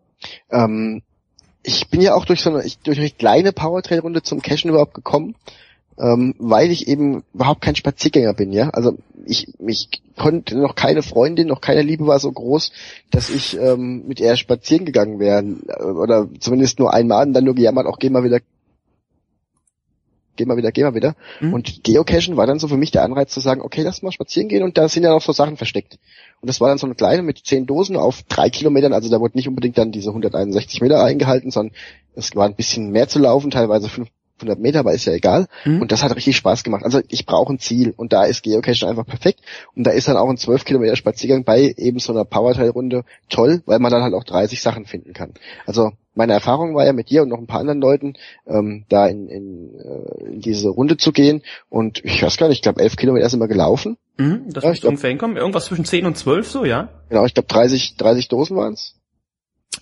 Ähm, 0.51 1.03
ich 1.67 1.89
bin 1.89 2.01
ja 2.01 2.15
auch 2.15 2.25
durch 2.25 2.41
so 2.41 2.51
eine, 2.51 2.65
durch 2.85 2.99
eine 2.99 3.11
kleine 3.11 3.53
Powertrail-Runde 3.53 4.23
zum 4.23 4.41
Cashen 4.41 4.71
überhaupt 4.71 4.95
gekommen, 4.95 5.35
ähm, 5.99 6.35
weil 6.39 6.71
ich 6.71 6.87
eben 6.87 7.25
überhaupt 7.35 7.61
kein 7.61 7.75
Spaziergänger 7.75 8.35
bin, 8.35 8.53
ja. 8.53 8.71
Also 8.71 8.97
ich, 9.25 9.49
ich 9.67 9.89
konnte 10.17 10.57
noch 10.57 10.77
keine 10.77 11.03
Freundin, 11.03 11.49
noch 11.49 11.61
keine 11.61 11.83
Liebe 11.83 12.07
war 12.07 12.21
so 12.21 12.31
groß, 12.31 12.71
dass 13.11 13.31
ich 13.31 13.59
ähm, 13.59 14.05
mit 14.07 14.21
ihr 14.21 14.37
spazieren 14.37 14.87
gegangen 14.87 15.19
wäre. 15.19 15.43
äh, 15.67 15.83
Oder 15.83 16.29
zumindest 16.39 16.79
nur 16.79 16.95
einmal 16.95 17.27
und 17.27 17.33
dann 17.33 17.45
nur 17.45 17.55
gejammert, 17.55 17.87
auch 17.87 17.99
geh 17.99 18.11
mal 18.11 18.25
wieder, 18.25 18.41
geh 20.37 20.45
mal 20.45 20.57
wieder, 20.57 20.73
geh 20.73 20.83
mal 20.83 20.95
wieder. 20.95 21.17
Mhm. 21.41 21.55
Und 21.55 21.85
Geocachen 21.85 22.37
war 22.37 22.47
dann 22.47 22.59
so 22.59 22.69
für 22.69 22.77
mich 22.77 22.91
der 22.91 23.03
Anreiz 23.03 23.33
zu 23.33 23.41
sagen, 23.41 23.61
okay, 23.61 23.83
lass 23.83 24.03
mal 24.03 24.13
spazieren 24.13 24.49
gehen 24.49 24.63
und 24.63 24.79
da 24.79 24.89
sind 24.89 25.03
ja 25.03 25.11
noch 25.11 25.23
so 25.23 25.33
Sachen 25.33 25.57
versteckt. 25.57 25.99
Und 26.41 26.49
das 26.49 26.61
war 26.61 26.69
dann 26.69 26.79
so 26.79 26.87
eine 26.87 26.95
kleine 26.95 27.23
mit 27.23 27.39
zehn 27.45 27.67
Dosen 27.67 27.97
auf 27.97 28.23
drei 28.25 28.51
Kilometern, 28.51 28.93
also 28.93 29.11
da 29.11 29.21
wurde 29.21 29.37
nicht 29.37 29.49
unbedingt 29.49 29.79
dann 29.79 29.93
diese 29.93 30.11
161 30.11 30.81
Meter 30.81 31.03
eingehalten, 31.03 31.51
sondern 31.51 31.75
es 32.15 32.35
war 32.35 32.47
ein 32.47 32.55
bisschen 32.55 32.91
mehr 32.91 33.09
zu 33.09 33.19
laufen, 33.19 33.51
teilweise 33.51 33.89
fünf 33.89 34.09
500 34.39 34.59
Meter, 34.59 34.81
aber 34.81 34.93
ist 34.93 35.05
ja 35.07 35.13
egal. 35.13 35.47
Mhm. 35.65 35.83
Und 35.83 35.93
das 35.93 36.03
hat 36.03 36.15
richtig 36.15 36.37
Spaß 36.37 36.63
gemacht. 36.65 36.85
Also 36.85 37.01
ich 37.09 37.27
brauche 37.27 37.53
ein 37.53 37.59
Ziel 37.59 37.95
und 37.97 38.13
da 38.13 38.25
ist 38.25 38.43
Geocaching 38.43 38.89
einfach 38.89 39.07
perfekt. 39.07 39.41
Und 39.75 39.85
da 39.87 39.91
ist 39.91 40.09
dann 40.09 40.17
auch 40.17 40.29
ein 40.29 40.37
12 40.37 40.65
Kilometer 40.65 40.97
Spaziergang 40.97 41.45
bei 41.45 41.75
eben 41.77 41.99
so 41.99 42.13
einer 42.13 42.25
Powertrail-Runde 42.25 43.05
toll, 43.29 43.63
weil 43.67 43.79
man 43.79 43.91
dann 43.91 44.03
halt 44.03 44.15
auch 44.15 44.25
30 44.25 44.61
Sachen 44.61 44.85
finden 44.87 45.13
kann. 45.13 45.33
Also 45.67 45.93
meine 46.15 46.33
Erfahrung 46.33 46.75
war 46.75 46.85
ja 46.87 46.93
mit 46.95 47.11
dir 47.11 47.23
und 47.23 47.29
noch 47.29 47.39
ein 47.39 47.47
paar 47.47 47.61
anderen 47.61 47.81
Leuten, 47.81 48.15
ähm, 48.47 48.85
da 48.89 49.07
in, 49.07 49.29
in, 49.29 49.75
äh, 49.79 50.25
in 50.33 50.41
diese 50.41 50.71
Runde 50.71 50.97
zu 50.97 51.13
gehen. 51.13 51.43
Und 51.69 52.03
ich 52.05 52.23
weiß 52.23 52.39
gar 52.39 52.49
nicht, 52.49 52.59
ich 52.59 52.63
glaube, 52.63 52.81
elf 52.81 52.97
Kilometer 52.97 53.29
sind 53.29 53.41
wir 53.41 53.49
gelaufen. 53.49 53.99
Mhm, 54.17 54.45
das 54.49 54.65
Ja, 54.65 54.73
ich 54.73 54.81
glaub- 54.81 54.91
ungefähr 54.91 55.11
hinkommen. 55.11 55.37
Irgendwas 55.37 55.67
zwischen 55.67 55.85
10 55.85 56.07
und 56.07 56.17
12 56.17 56.49
so, 56.51 56.65
ja? 56.65 56.89
Genau, 57.11 57.27
ich 57.27 57.35
glaube 57.35 57.49
30, 57.49 57.97
30 57.97 58.29
Dosen 58.29 58.57
waren's. 58.57 58.96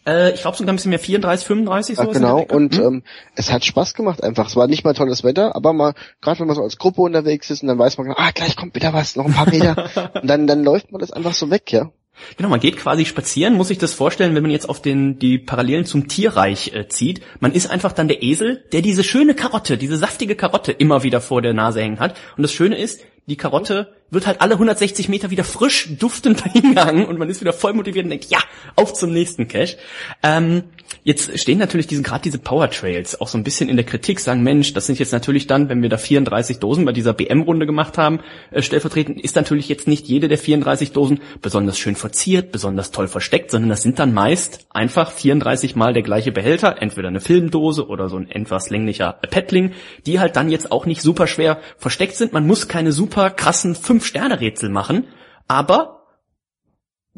Äh, 0.06 0.32
ich 0.32 0.42
glaube 0.42 0.56
sogar 0.56 0.72
ein 0.72 0.76
bisschen 0.76 0.90
mehr, 0.90 0.98
34, 0.98 1.46
35 1.46 1.96
Ja, 1.96 2.04
sowas. 2.04 2.16
genau, 2.16 2.40
und. 2.40 2.76
Hm? 2.76 2.84
ähm, 2.84 3.02
es 3.34 3.52
hat 3.52 3.64
Spaß 3.64 3.94
gemacht 3.94 4.22
einfach. 4.22 4.48
Es 4.48 4.56
war 4.56 4.66
nicht 4.66 4.84
mal 4.84 4.94
tolles 4.94 5.24
Wetter, 5.24 5.54
aber 5.56 5.72
mal, 5.72 5.94
gerade 6.20 6.40
wenn 6.40 6.46
man 6.46 6.56
so 6.56 6.62
als 6.62 6.78
Gruppe 6.78 7.02
unterwegs 7.02 7.50
ist 7.50 7.62
und 7.62 7.68
dann 7.68 7.78
weiß 7.78 7.98
man, 7.98 8.12
ah, 8.16 8.30
gleich 8.32 8.56
kommt 8.56 8.74
wieder 8.74 8.92
was, 8.92 9.16
noch 9.16 9.26
ein 9.26 9.32
paar 9.34 9.48
Meter. 9.48 9.88
und 10.22 10.28
dann, 10.28 10.46
dann 10.46 10.64
läuft 10.64 10.92
man 10.92 11.00
das 11.00 11.12
einfach 11.12 11.34
so 11.34 11.50
weg, 11.50 11.72
ja. 11.72 11.90
Genau, 12.36 12.48
man 12.48 12.60
geht 12.60 12.76
quasi 12.76 13.04
spazieren, 13.04 13.54
muss 13.54 13.68
sich 13.68 13.78
das 13.78 13.94
vorstellen, 13.94 14.34
wenn 14.34 14.42
man 14.42 14.50
jetzt 14.50 14.68
auf 14.68 14.80
den, 14.80 15.18
die 15.18 15.38
Parallelen 15.38 15.84
zum 15.84 16.08
Tierreich 16.08 16.72
äh, 16.74 16.88
zieht. 16.88 17.22
Man 17.40 17.52
ist 17.52 17.70
einfach 17.70 17.92
dann 17.92 18.08
der 18.08 18.22
Esel, 18.22 18.64
der 18.72 18.82
diese 18.82 19.04
schöne 19.04 19.34
Karotte, 19.34 19.76
diese 19.76 19.96
saftige 19.96 20.36
Karotte 20.36 20.72
immer 20.72 21.02
wieder 21.02 21.20
vor 21.20 21.42
der 21.42 21.54
Nase 21.54 21.80
hängen 21.80 22.00
hat. 22.00 22.16
Und 22.36 22.42
das 22.42 22.52
Schöne 22.52 22.78
ist, 22.78 23.00
die 23.26 23.36
Karotte 23.36 23.94
wird 24.10 24.26
halt 24.26 24.40
alle 24.40 24.54
160 24.54 25.08
Meter 25.08 25.30
wieder 25.30 25.44
frisch 25.44 25.88
duftend 25.98 26.44
hingehangen 26.52 27.06
und 27.06 27.18
man 27.18 27.30
ist 27.30 27.40
wieder 27.40 27.52
voll 27.52 27.72
motiviert 27.72 28.04
und 28.04 28.10
denkt, 28.10 28.26
ja, 28.26 28.38
auf 28.76 28.92
zum 28.92 29.12
nächsten 29.12 29.48
Cache. 29.48 29.76
Ähm, 30.22 30.64
jetzt 31.02 31.38
stehen 31.38 31.58
natürlich 31.58 31.86
diese, 31.86 32.02
gerade 32.02 32.22
diese 32.22 32.38
Power 32.38 32.70
Trails 32.70 33.20
auch 33.20 33.28
so 33.28 33.38
ein 33.38 33.44
bisschen 33.44 33.68
in 33.68 33.76
der 33.76 33.84
Kritik, 33.84 34.20
sagen, 34.20 34.42
Mensch, 34.42 34.72
das 34.72 34.86
sind 34.86 34.98
jetzt 34.98 35.12
natürlich 35.12 35.46
dann, 35.46 35.68
wenn 35.68 35.82
wir 35.82 35.88
da 35.88 35.96
34 35.96 36.58
Dosen 36.58 36.84
bei 36.84 36.92
dieser 36.92 37.12
BM-Runde 37.12 37.66
gemacht 37.66 37.98
haben, 37.98 38.20
äh, 38.50 38.62
stellvertretend, 38.62 39.20
ist 39.20 39.36
natürlich 39.36 39.68
jetzt 39.68 39.88
nicht 39.88 40.06
jede 40.06 40.28
der 40.28 40.38
34 40.38 40.92
Dosen 40.92 41.20
besonders 41.42 41.78
schön 41.78 41.96
verziert, 41.96 42.52
besonders 42.52 42.90
toll 42.90 43.08
versteckt, 43.08 43.50
sondern 43.50 43.70
das 43.70 43.82
sind 43.82 43.98
dann 43.98 44.14
meist 44.14 44.66
einfach 44.70 45.10
34 45.10 45.76
mal 45.76 45.92
der 45.92 46.02
gleiche 46.02 46.32
Behälter, 46.32 46.80
entweder 46.80 47.08
eine 47.08 47.20
Filmdose 47.20 47.86
oder 47.86 48.08
so 48.08 48.16
ein 48.16 48.30
etwas 48.30 48.70
länglicher 48.70 49.12
Petling, 49.12 49.72
die 50.06 50.20
halt 50.20 50.36
dann 50.36 50.50
jetzt 50.50 50.72
auch 50.72 50.86
nicht 50.86 51.02
super 51.02 51.26
schwer 51.26 51.58
versteckt 51.78 52.16
sind. 52.16 52.32
Man 52.32 52.46
muss 52.46 52.68
keine 52.68 52.92
super 52.92 53.30
krassen 53.30 53.74
Fünf-Sterne-Rätsel 53.74 54.70
machen, 54.70 55.08
aber 55.48 56.03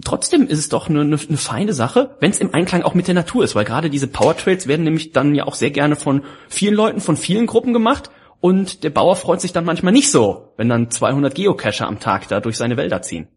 trotzdem 0.05 0.47
ist 0.47 0.59
es 0.59 0.69
doch 0.69 0.89
eine, 0.89 1.01
eine, 1.01 1.19
eine 1.19 1.37
feine 1.37 1.73
Sache, 1.73 2.17
wenn 2.21 2.31
es 2.31 2.39
im 2.39 2.55
Einklang 2.55 2.83
auch 2.83 2.95
mit 2.95 3.09
der 3.09 3.15
Natur 3.15 3.45
ist, 3.45 3.55
weil 3.55 3.65
gerade 3.65 3.91
diese 3.91 4.09
Powertrails 4.09 4.67
werden 4.67 4.85
nämlich 4.85 5.13
dann 5.13 5.35
ja 5.35 5.45
auch 5.45 5.55
sehr 5.55 5.71
gerne 5.71 5.97
von 5.97 6.23
vielen 6.49 6.75
Leuten, 6.75 7.01
von 7.01 7.17
vielen 7.17 7.47
Gruppen 7.47 7.73
gemacht 7.73 8.11
und 8.41 8.85
der 8.85 8.91
Bauer 8.91 9.17
freut 9.17 9.41
sich 9.41 9.53
dann 9.53 9.65
manchmal 9.65 9.93
nicht 9.93 10.11
so, 10.11 10.53
wenn 10.57 10.69
dann 10.69 10.91
200 10.91 11.35
Geocacher 11.35 11.87
am 11.87 12.01
Tag 12.01 12.29
da 12.29 12.41
durch 12.41 12.57
seine 12.57 12.77
Wälder 12.77 13.03
ziehen. 13.03 13.29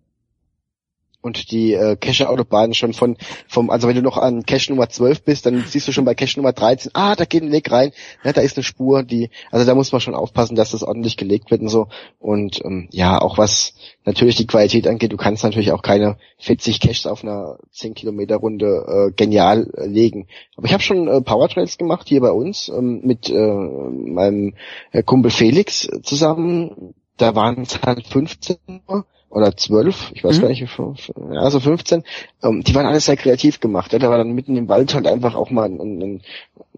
Und 1.22 1.52
die 1.52 1.74
äh, 1.74 1.98
Cache-Autobahn 1.98 2.74
schon 2.74 2.94
von, 2.94 3.18
vom, 3.48 3.70
also 3.70 3.90
wenn 3.90 3.96
du 3.96 4.02
noch 4.02 4.18
an 4.18 4.46
Cache 4.46 4.72
Nummer 4.72 4.88
12 4.88 5.24
bist, 5.24 5.46
dann 5.46 5.66
siehst 5.68 5.86
du 5.86 5.92
schon 5.92 6.06
bei 6.06 6.16
Cache 6.16 6.40
Nummer 6.40 6.54
13, 6.54 6.92
ah, 6.94 7.16
da 7.16 7.26
geht 7.26 7.44
ein 7.44 7.52
Weg 7.52 7.70
rein, 7.72 7.92
ja, 8.24 8.32
da 8.32 8.40
ist 8.40 8.56
eine 8.56 8.64
Spur, 8.64 9.04
die, 9.04 9.30
also 9.52 9.66
da 9.66 9.76
muss 9.76 9.92
man 9.92 10.00
schon 10.00 10.16
aufpassen, 10.16 10.56
dass 10.56 10.72
das 10.72 10.82
ordentlich 10.82 11.18
gelegt 11.18 11.52
wird 11.52 11.62
und 11.62 11.68
so. 11.68 11.88
Und 12.20 12.64
ähm, 12.64 12.88
ja, 12.92 13.20
auch 13.20 13.38
was 13.38 13.74
natürlich 14.06 14.38
die 14.38 14.48
Qualität 14.48 14.88
angeht, 14.88 15.12
du 15.12 15.18
kannst 15.18 15.44
natürlich 15.44 15.74
auch 15.74 15.82
keine 15.82 16.18
40 16.38 16.80
Caches 16.80 17.06
auf 17.06 17.24
einer 17.24 17.58
10 17.72 17.96
Kilometer 17.96 18.38
Runde 18.38 19.10
äh, 19.10 19.12
genial 19.12 19.70
äh, 19.76 19.88
legen. 19.88 20.28
Aber 20.56 20.68
ich 20.68 20.74
habe 20.74 20.84
schon 20.84 21.10
äh, 21.10 21.20
Powertrails 21.20 21.78
gemacht 21.78 22.08
hier 22.08 22.22
bei 22.22 22.32
uns 22.32 22.70
ähm, 22.70 23.02
mit 23.04 23.30
äh, 23.30 23.34
meinem 23.36 24.56
äh, 24.92 25.04
Kumpel 25.04 25.32
Felix 25.32 25.90
zusammen. 26.02 26.94
Da 27.18 27.36
waren 27.36 27.64
es 27.64 27.82
halt 27.82 28.08
15 28.08 28.58
nur 28.88 29.06
oder 29.30 29.56
12, 29.56 30.12
ich 30.16 30.24
weiß 30.24 30.38
Mhm. 30.38 30.42
gar 30.42 30.50
nicht, 30.50 30.70
viel- 30.70 30.94
ja, 31.34 31.42
also 31.42 31.60
15. 31.60 32.04
Ähm, 32.44 32.64
die 32.64 32.74
waren 32.74 32.86
alles 32.86 33.06
sehr 33.06 33.18
kreativ 33.18 33.60
gemacht. 33.60 33.94
Ja. 33.94 34.00
Da 34.00 34.10
war 34.10 34.18
dann 34.18 34.32
mitten 34.34 34.56
im 34.58 34.68
Wald 34.70 34.94
halt 34.94 35.06
einfach 35.08 35.36
auch 35.36 35.50
mal 35.52 35.66
ein, 35.70 35.80
ein 36.02 36.22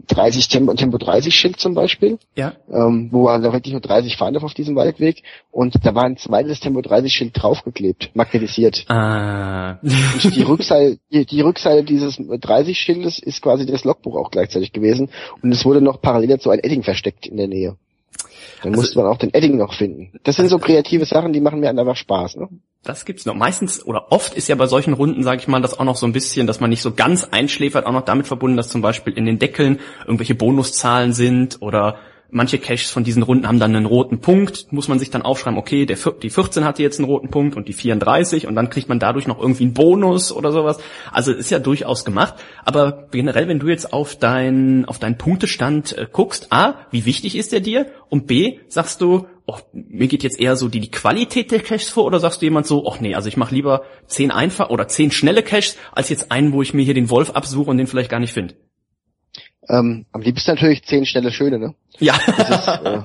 30 0.07 0.48
Tempo, 0.48 0.73
Tempo 0.73 0.98
30 0.98 1.34
Schild 1.34 1.60
zum 1.60 1.76
Beispiel 1.76 2.18
Ja. 2.36 2.53
ähm, 2.72 3.10
wo 3.11 3.26
waren 3.26 3.41
da 3.44 3.53
wirklich 3.53 3.72
nur 3.72 3.82
30 3.82 4.18
fahren 4.18 4.34
darf 4.34 4.44
auf 4.44 4.53
diesem 4.56 4.76
Waldweg 4.76 5.22
und 5.52 5.76
da 5.86 5.94
war 5.95 6.03
ein 6.06 6.18
zweites 6.18 6.60
Tempo 6.60 6.82
30 6.82 7.14
Schild 7.14 7.32
draufgeklebt, 7.41 8.10
magnetisiert. 8.15 8.86
Äh, 8.90 9.76
Und 9.84 10.36
die 10.36 10.41
Rückseite, 10.41 10.98
die, 11.11 11.26
die 11.26 11.41
Rückseite 11.41 11.84
dieses 11.84 12.18
30 12.19 12.78
Schildes 12.80 13.19
ist 13.19 13.41
quasi 13.41 13.65
das 13.65 13.84
Logbuch 13.84 14.15
auch 14.18 14.32
gleichzeitig 14.32 14.73
gewesen 14.73 15.10
und 15.41 15.52
es 15.52 15.64
wurde 15.65 15.82
noch 15.82 16.02
parallel 16.02 16.30
dazu 16.30 16.49
ein 16.49 16.60
Edding 16.60 16.84
versteckt 16.84 17.28
in 17.28 17.38
der 17.38 17.48
Nähe. 17.48 17.76
Dann 18.62 18.74
Also- 18.74 18.82
musste 18.82 19.00
man 19.00 19.08
auch 19.08 19.18
den 19.18 19.34
Edding 19.34 19.58
noch 19.58 19.74
finden. 19.74 20.12
Das 20.24 20.36
sind 20.36 20.48
so 20.50 20.60
kreative 20.60 21.06
Sachen, 21.06 21.34
die 21.34 21.42
machen 21.42 21.60
mir 21.60 21.70
einfach 21.70 21.96
Spaß. 21.96 22.36
Ne? 22.38 22.48
Das 22.84 23.06
gibt's 23.06 23.26
noch. 23.26 23.36
Meistens 23.36 23.86
oder 23.86 24.12
oft 24.12 24.34
ist 24.36 24.48
ja 24.48 24.56
bei 24.56 24.68
solchen 24.68 24.94
Runden, 24.94 25.24
sage 25.24 25.42
ich 25.42 25.48
mal, 25.48 25.62
das 25.62 25.80
auch 25.80 25.84
noch 25.84 25.96
so 25.96 26.06
ein 26.06 26.14
bisschen, 26.14 26.48
dass 26.48 26.60
man 26.60 26.70
nicht 26.70 26.82
so 26.82 26.94
ganz 26.94 27.26
einschläfert, 27.26 27.86
auch 27.86 27.92
noch 27.92 28.06
damit 28.06 28.28
verbunden, 28.28 28.58
dass 28.58 28.70
zum 28.70 28.82
Beispiel 28.82 29.14
in 29.14 29.26
den 29.26 29.40
Deckeln 29.40 29.80
irgendwelche 30.06 30.36
Bonuszahlen 30.36 31.14
sind 31.14 31.62
oder 31.62 31.98
manche 32.32 32.58
Caches 32.58 32.90
von 32.90 33.03
diesen 33.03 33.24
Runden 33.24 33.48
haben 33.48 33.60
dann 33.60 33.76
einen 33.76 33.86
roten 33.86 34.20
Punkt, 34.20 34.72
muss 34.72 34.88
man 34.88 34.99
sich 34.99 35.10
dann 35.10 35.22
aufschreiben, 35.22 35.60
okay, 35.60 35.86
der, 35.86 35.98
die 36.22 36.30
14 36.30 36.64
hatte 36.64 36.82
jetzt 36.82 36.99
einen 36.99 37.08
roten 37.08 37.30
Punkt 37.30 37.56
und 37.56 37.68
die 37.68 37.74
34 37.74 38.48
und 38.48 38.56
dann 38.56 38.70
kriegt 38.70 38.90
man 38.90 38.99
dadurch 38.99 39.28
noch 39.28 39.40
irgendwie 39.40 39.66
einen 39.66 39.74
Bonus 39.74 40.32
oder 40.32 40.52
sowas. 40.52 40.80
Also 41.12 41.32
ist 41.34 41.52
ja 41.52 41.60
durchaus 41.60 42.06
gemacht, 42.06 42.36
aber 42.66 43.08
generell, 43.12 43.48
wenn 43.48 43.60
du 43.60 43.68
jetzt 43.68 43.94
auf 43.94 44.16
dein 44.16 44.86
auf 44.86 44.98
deinen 44.98 45.18
Punktestand 45.18 45.98
äh, 45.98 46.08
guckst, 46.12 46.52
A, 46.52 46.76
wie 46.90 47.06
wichtig 47.06 47.36
ist 47.36 47.52
der 47.52 47.60
dir 47.60 47.88
und 48.10 48.28
B, 48.28 48.60
sagst 48.68 49.02
du, 49.02 49.28
oh, 49.45 49.58
mir 49.74 50.08
geht 50.08 50.24
jetzt 50.24 50.40
eher 50.40 50.56
so 50.56 50.70
die, 50.70 50.80
die 50.80 50.91
Qualität 50.91 51.52
der 51.52 51.60
Caches 51.60 51.90
vor 51.90 52.06
oder 52.06 52.20
sagst 52.20 52.41
du 52.41 52.45
jemand 52.45 52.66
so, 52.66 52.88
ach 52.90 53.02
nee, 53.02 53.16
also 53.16 53.28
ich 53.28 53.38
mache 53.38 53.53
lieber 53.53 53.84
zehn 54.08 54.32
einfach 54.32 54.70
oder 54.70 54.88
zehn 54.88 55.12
schnelle 55.12 55.44
Caches 55.44 55.78
als 55.91 56.10
jetzt 56.10 56.32
einen, 56.32 56.53
wo 56.53 56.62
ich 56.62 56.74
mir 56.74 56.84
hier 56.84 56.94
den 56.94 57.10
Wolf 57.10 57.32
absuche 57.32 57.70
und 57.70 57.78
den 57.78 57.88
vielleicht 57.88 58.10
gar 58.10 58.20
nicht 58.20 58.34
finde. 58.34 58.56
Ähm, 59.70 60.06
am 60.12 60.22
liebsten 60.22 60.52
natürlich 60.52 60.84
zehn 60.84 61.06
schnelle 61.06 61.32
Schöne. 61.32 61.60
Ne? 61.60 61.76
Ja. 62.00 62.20
Das 62.26 62.50
ist 62.50 62.68
äh, 62.68 63.02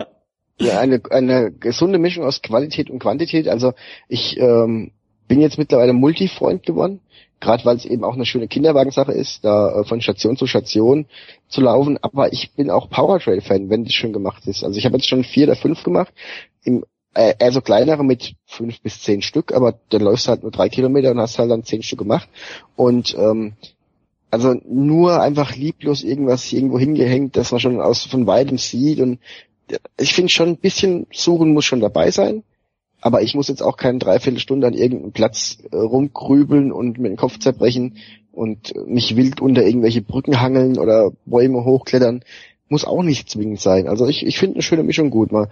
ja, 0.59 0.81
eine, 0.81 1.01
eine 1.11 1.53
gesunde 1.53 1.99
Mischung 1.99 2.24
aus 2.24 2.43
Qualität 2.43 2.91
und 2.91 2.99
Quantität. 2.99 3.49
Also 3.49 3.74
ich 4.09 4.39
ähm, 4.39 4.93
bin 5.28 5.41
jetzt 5.41 5.59
mittlerweile 5.59 5.93
Multifreund 5.93 6.65
geworden, 6.65 7.01
gerade 7.41 7.65
weil 7.65 7.77
es 7.77 7.85
eben 7.85 8.05
auch 8.05 8.15
eine 8.15 8.27
schöne 8.27 8.49
Kinderwagensache 8.49 9.12
ist, 9.12 9.45
da 9.45 9.81
äh, 9.81 9.85
von 9.85 10.01
Station 10.01 10.37
zu 10.37 10.47
Station 10.47 11.07
zu 11.49 11.61
laufen. 11.61 11.99
Aber 12.01 12.33
ich 12.33 12.53
bin 12.53 12.70
auch 12.70 12.89
Powertrail-Fan, 12.89 13.69
wenn 13.69 13.85
das 13.85 13.93
schön 13.93 14.12
gemacht 14.12 14.47
ist. 14.47 14.65
Also 14.65 14.78
ich 14.78 14.87
habe 14.87 14.97
jetzt 14.97 15.09
schon 15.09 15.24
vier 15.24 15.47
oder 15.47 15.57
fünf 15.57 15.83
gemacht, 15.83 16.12
im, 16.65 16.85
äh, 17.15 17.35
eher 17.39 17.53
so 17.53 17.61
kleinere 17.61 18.05
mit 18.05 18.35
fünf 18.47 18.81
bis 18.81 19.03
zehn 19.03 19.23
Stück, 19.23 19.53
aber 19.53 19.78
dann 19.91 20.03
läufst 20.03 20.27
du 20.27 20.31
halt 20.31 20.43
nur 20.43 20.53
drei 20.53 20.69
Kilometer 20.69 21.11
und 21.11 21.20
hast 21.20 21.39
halt 21.39 21.51
dann 21.51 21.65
zehn 21.65 21.83
Stück 21.83 21.99
gemacht. 21.99 22.28
Und 22.77 23.15
ähm, 23.19 23.55
also 24.37 24.55
nur 24.69 25.21
einfach 25.21 25.57
lieblos 25.57 26.03
irgendwas 26.05 26.53
irgendwo 26.53 26.79
hingehängt, 26.79 27.37
dass 27.37 27.51
man 27.53 27.61
schon 27.61 27.81
aus 27.81 28.05
von 28.05 28.27
weitem 28.27 28.59
sieht 28.59 29.01
und 29.01 29.19
ich 29.99 30.15
finde 30.15 30.29
schon 30.31 30.49
ein 30.51 30.57
bisschen 30.59 31.07
suchen 31.13 31.53
muss 31.53 31.65
schon 31.65 31.81
dabei 31.81 32.11
sein, 32.11 32.45
aber 33.01 33.23
ich 33.23 33.35
muss 33.35 33.49
jetzt 33.49 33.63
auch 33.63 33.77
keine 33.77 33.99
Dreiviertelstunde 33.99 34.67
an 34.67 34.75
irgendeinem 34.75 35.13
Platz 35.13 35.59
äh, 35.73 35.77
rumgrübeln 35.77 36.71
und 36.73 36.99
mir 36.99 37.09
den 37.09 37.17
Kopf 37.17 37.39
zerbrechen 37.39 37.97
und 38.33 38.75
mich 38.87 39.17
wild 39.17 39.41
unter 39.41 39.65
irgendwelche 39.65 40.03
Brücken 40.03 40.41
hangeln 40.41 40.79
oder 40.79 41.11
Bäume 41.25 41.65
hochklettern. 41.65 42.23
Muss 42.69 42.85
auch 42.85 43.03
nicht 43.03 43.31
zwingend 43.31 43.61
sein. 43.61 43.89
Also 43.89 44.07
ich, 44.07 44.27
ich 44.27 44.39
finde 44.39 44.57
eine 44.57 44.63
schöne 44.63 44.83
Mischung 44.83 45.11
gut. 45.11 45.31
Man, 45.33 45.47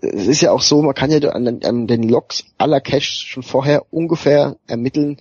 es 0.00 0.26
ist 0.28 0.42
ja 0.42 0.52
auch 0.52 0.60
so, 0.60 0.82
man 0.82 0.94
kann 0.94 1.10
ja 1.10 1.18
an, 1.30 1.44
den- 1.44 1.64
an 1.64 1.86
den 1.86 2.02
Logs 2.08 2.44
aller 2.58 2.80
Caches 2.80 3.04
schon 3.20 3.42
vorher 3.42 3.86
ungefähr 3.90 4.56
ermitteln, 4.66 5.16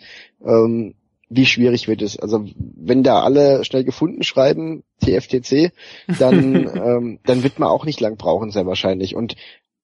ähm, 0.46 0.94
wie 1.30 1.46
schwierig 1.46 1.88
wird 1.88 2.02
es. 2.02 2.18
Also 2.18 2.46
wenn 2.56 3.04
da 3.04 3.22
alle 3.22 3.64
schnell 3.66 3.84
gefunden 3.84 4.24
schreiben, 4.24 4.84
TFTC, 5.02 5.72
dann, 6.20 6.56
ähm, 6.76 7.20
dann 7.26 7.44
wird 7.44 7.60
man 7.60 7.70
auch 7.70 7.86
nicht 7.86 8.00
lang 8.00 8.18
brauchen, 8.18 8.52
sehr 8.52 8.66
wahrscheinlich. 8.66 9.16
Und 9.16 9.36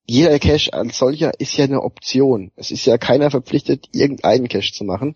jeder 0.05 0.37
Cache 0.39 0.73
als 0.73 0.97
solcher 0.97 1.31
ist 1.39 1.57
ja 1.57 1.65
eine 1.65 1.81
Option. 1.81 2.51
Es 2.55 2.71
ist 2.71 2.85
ja 2.85 2.97
keiner 2.97 3.31
verpflichtet, 3.31 3.87
irgendeinen 3.91 4.47
Cache 4.47 4.73
zu 4.73 4.83
machen. 4.83 5.15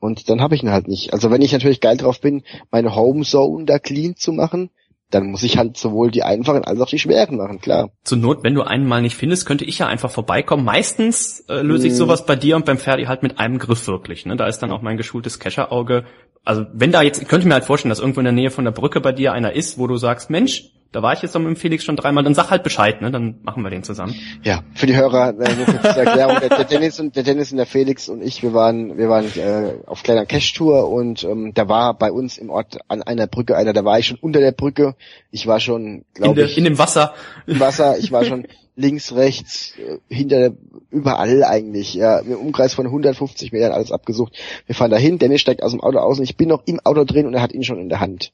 Und 0.00 0.28
dann 0.28 0.40
habe 0.40 0.54
ich 0.54 0.62
ihn 0.62 0.72
halt 0.72 0.88
nicht. 0.88 1.12
Also 1.12 1.30
wenn 1.30 1.42
ich 1.42 1.52
natürlich 1.52 1.80
geil 1.80 1.96
drauf 1.96 2.20
bin, 2.20 2.42
meine 2.70 2.96
Home 2.96 3.24
Zone 3.24 3.66
da 3.66 3.78
clean 3.78 4.16
zu 4.16 4.32
machen, 4.32 4.70
dann 5.12 5.30
muss 5.30 5.42
ich 5.42 5.58
halt 5.58 5.76
sowohl 5.76 6.10
die 6.10 6.22
einfachen 6.22 6.64
als 6.64 6.80
auch 6.80 6.88
die 6.88 6.98
schweren 6.98 7.36
machen, 7.36 7.60
klar. 7.60 7.90
Zur 8.02 8.18
Not, 8.18 8.42
wenn 8.42 8.54
du 8.54 8.62
einen 8.62 8.86
mal 8.88 9.02
nicht 9.02 9.14
findest, 9.16 9.46
könnte 9.46 9.64
ich 9.64 9.78
ja 9.78 9.86
einfach 9.86 10.10
vorbeikommen. 10.10 10.64
Meistens 10.64 11.44
äh, 11.48 11.60
löse 11.62 11.86
ich 11.86 11.92
Mhm. 11.92 11.98
sowas 11.98 12.26
bei 12.26 12.34
dir 12.34 12.56
und 12.56 12.64
beim 12.64 12.78
Ferdi 12.78 13.04
halt 13.04 13.22
mit 13.22 13.38
einem 13.38 13.58
Griff 13.58 13.86
wirklich. 13.86 14.26
Ne? 14.26 14.36
Da 14.36 14.46
ist 14.46 14.58
dann 14.60 14.72
auch 14.72 14.82
mein 14.82 14.96
geschultes 14.96 15.38
Kescherauge. 15.38 16.04
Also 16.44 16.64
wenn 16.72 16.90
da 16.92 17.02
jetzt, 17.02 17.22
ich 17.22 17.28
könnte 17.28 17.46
mir 17.46 17.54
halt 17.54 17.64
vorstellen, 17.64 17.90
dass 17.90 18.00
irgendwo 18.00 18.20
in 18.20 18.24
der 18.24 18.32
Nähe 18.32 18.50
von 18.50 18.64
der 18.64 18.72
Brücke 18.72 19.00
bei 19.00 19.12
dir 19.12 19.32
einer 19.32 19.52
ist, 19.52 19.78
wo 19.78 19.86
du 19.86 19.96
sagst, 19.96 20.30
Mensch, 20.30 20.70
Da 20.92 21.02
war 21.02 21.14
ich 21.14 21.22
jetzt 21.22 21.34
mit 21.34 21.46
dem 21.46 21.56
Felix 21.56 21.84
schon 21.84 21.96
dreimal. 21.96 22.22
Dann 22.22 22.34
sag 22.34 22.50
halt 22.50 22.62
Bescheid, 22.62 23.00
ne? 23.00 23.10
Dann 23.10 23.36
machen 23.42 23.62
wir 23.62 23.70
den 23.70 23.82
zusammen. 23.82 24.14
Ja, 24.42 24.62
für 24.74 24.86
die 24.86 24.94
Hörer, 24.94 25.30
äh, 25.30 25.54
nur 25.54 25.64
kurz 25.64 25.82
zur 25.94 26.02
Erklärung, 26.04 26.36
der, 26.40 26.50
der 26.50 26.64
Dennis 26.64 27.00
und 27.00 27.16
der 27.16 27.22
Dennis 27.22 27.50
und 27.50 27.56
der 27.56 27.66
Felix 27.66 28.10
und 28.10 28.22
ich, 28.22 28.42
wir 28.42 28.52
waren, 28.52 28.98
wir 28.98 29.08
waren 29.08 29.24
äh, 29.36 29.74
auf 29.86 30.02
kleiner 30.02 30.26
Cash-Tour 30.26 30.90
und 30.90 31.24
ähm, 31.24 31.52
da 31.54 31.68
war 31.68 31.94
bei 31.94 32.12
uns 32.12 32.36
im 32.36 32.50
Ort 32.50 32.78
an 32.88 33.02
einer 33.02 33.26
Brücke 33.26 33.56
einer, 33.56 33.72
da 33.72 33.84
war 33.84 33.98
ich 33.98 34.06
schon 34.06 34.18
unter 34.20 34.40
der 34.40 34.52
Brücke. 34.52 34.94
Ich 35.30 35.46
war 35.46 35.60
schon, 35.60 36.04
glaube 36.12 36.42
ich, 36.42 36.58
in 36.58 36.64
dem 36.64 36.78
Wasser. 36.78 37.14
im 37.46 37.58
Wasser, 37.58 37.96
ich 37.98 38.12
war 38.12 38.24
schon 38.26 38.46
links, 38.76 39.14
rechts, 39.14 39.74
äh, 39.78 39.98
hinter 40.14 40.38
der, 40.38 40.52
überall 40.90 41.42
eigentlich, 41.44 41.94
ja, 41.94 42.18
im 42.18 42.36
Umkreis 42.36 42.74
von 42.74 42.86
150 42.86 43.52
Metern 43.52 43.72
alles 43.72 43.92
abgesucht. 43.92 44.34
Wir 44.66 44.74
fahren 44.74 44.90
dahin, 44.90 45.18
Dennis 45.18 45.40
steigt 45.40 45.62
aus 45.62 45.72
dem 45.72 45.80
Auto 45.80 45.98
aus 45.98 46.18
und 46.18 46.24
ich 46.24 46.36
bin 46.36 46.48
noch 46.48 46.62
im 46.66 46.80
Auto 46.80 47.04
drin 47.04 47.26
und 47.26 47.34
er 47.34 47.42
hat 47.42 47.52
ihn 47.52 47.64
schon 47.64 47.80
in 47.80 47.88
der 47.88 48.00
Hand. 48.00 48.32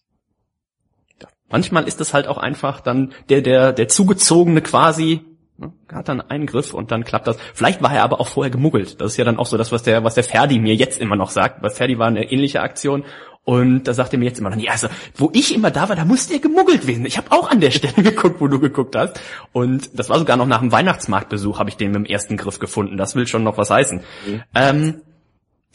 Manchmal 1.51 1.85
ist 1.85 2.01
es 2.01 2.13
halt 2.15 2.27
auch 2.27 2.39
einfach 2.39 2.81
dann 2.81 3.13
der, 3.29 3.41
der, 3.41 3.73
der 3.73 3.89
zugezogene 3.89 4.61
quasi, 4.61 5.21
ne, 5.57 5.73
hat 5.93 6.09
dann 6.09 6.21
einen 6.21 6.47
Griff 6.47 6.75
und 6.75 6.91
dann 6.91 7.05
klappt 7.05 7.27
das. 7.27 7.39
Vielleicht 7.55 7.83
war 7.83 7.95
er 7.95 8.05
aber 8.05 8.21
auch 8.21 8.29
vorher 8.29 8.51
gemuggelt. 8.51 9.01
Das 9.01 9.13
ist 9.13 9.17
ja 9.17 9.25
dann 9.25 9.39
auch 9.39 9.47
so 9.47 9.57
das, 9.57 9.73
was 9.73 9.83
der, 9.83 10.05
was 10.05 10.15
der 10.15 10.25
Ferdi 10.25 10.59
mir 10.59 10.75
jetzt 10.75 11.01
immer 11.01 11.17
noch 11.17 11.31
sagt. 11.31 11.63
Bei 11.63 11.71
Ferdi 11.71 11.99
war 11.99 12.09
eine 12.09 12.31
ähnliche 12.31 12.61
Aktion. 12.61 13.05
Und 13.45 13.85
da 13.85 13.95
sagt 13.95 14.13
er 14.13 14.19
mir 14.19 14.27
jetzt 14.27 14.39
immer 14.39 14.51
noch, 14.51 14.59
ja, 14.59 14.73
also, 14.73 14.89
wo 15.15 15.31
ich 15.33 15.55
immer 15.55 15.71
da 15.71 15.89
war, 15.89 15.97
da 15.97 16.05
musste 16.05 16.35
er 16.35 16.39
gemuggelt 16.39 16.87
werden. 16.87 17.07
Ich 17.07 17.17
habe 17.17 17.33
auch 17.33 17.51
an 17.51 17.61
der 17.61 17.71
Stelle 17.71 17.95
geguckt, 18.03 18.43
wo 18.43 18.47
du 18.47 18.61
geguckt 18.61 18.95
hast. 18.95 19.19
Und 19.53 19.99
das 19.99 20.11
war 20.11 20.19
sogar 20.19 20.37
noch 20.37 20.47
nach 20.47 20.61
dem 20.61 20.71
Weihnachtsmarktbesuch, 20.71 21.59
habe 21.59 21.71
ich 21.71 21.79
den 21.79 21.93
mit 21.93 21.97
dem 21.97 22.05
ersten 22.05 22.37
Griff 22.37 22.59
gefunden. 22.59 22.99
Das 22.99 23.15
will 23.15 23.27
schon 23.27 23.45
noch 23.45 23.57
was 23.57 23.71
heißen. 23.71 24.03
Mhm. 24.27 24.43
Ähm, 24.55 25.01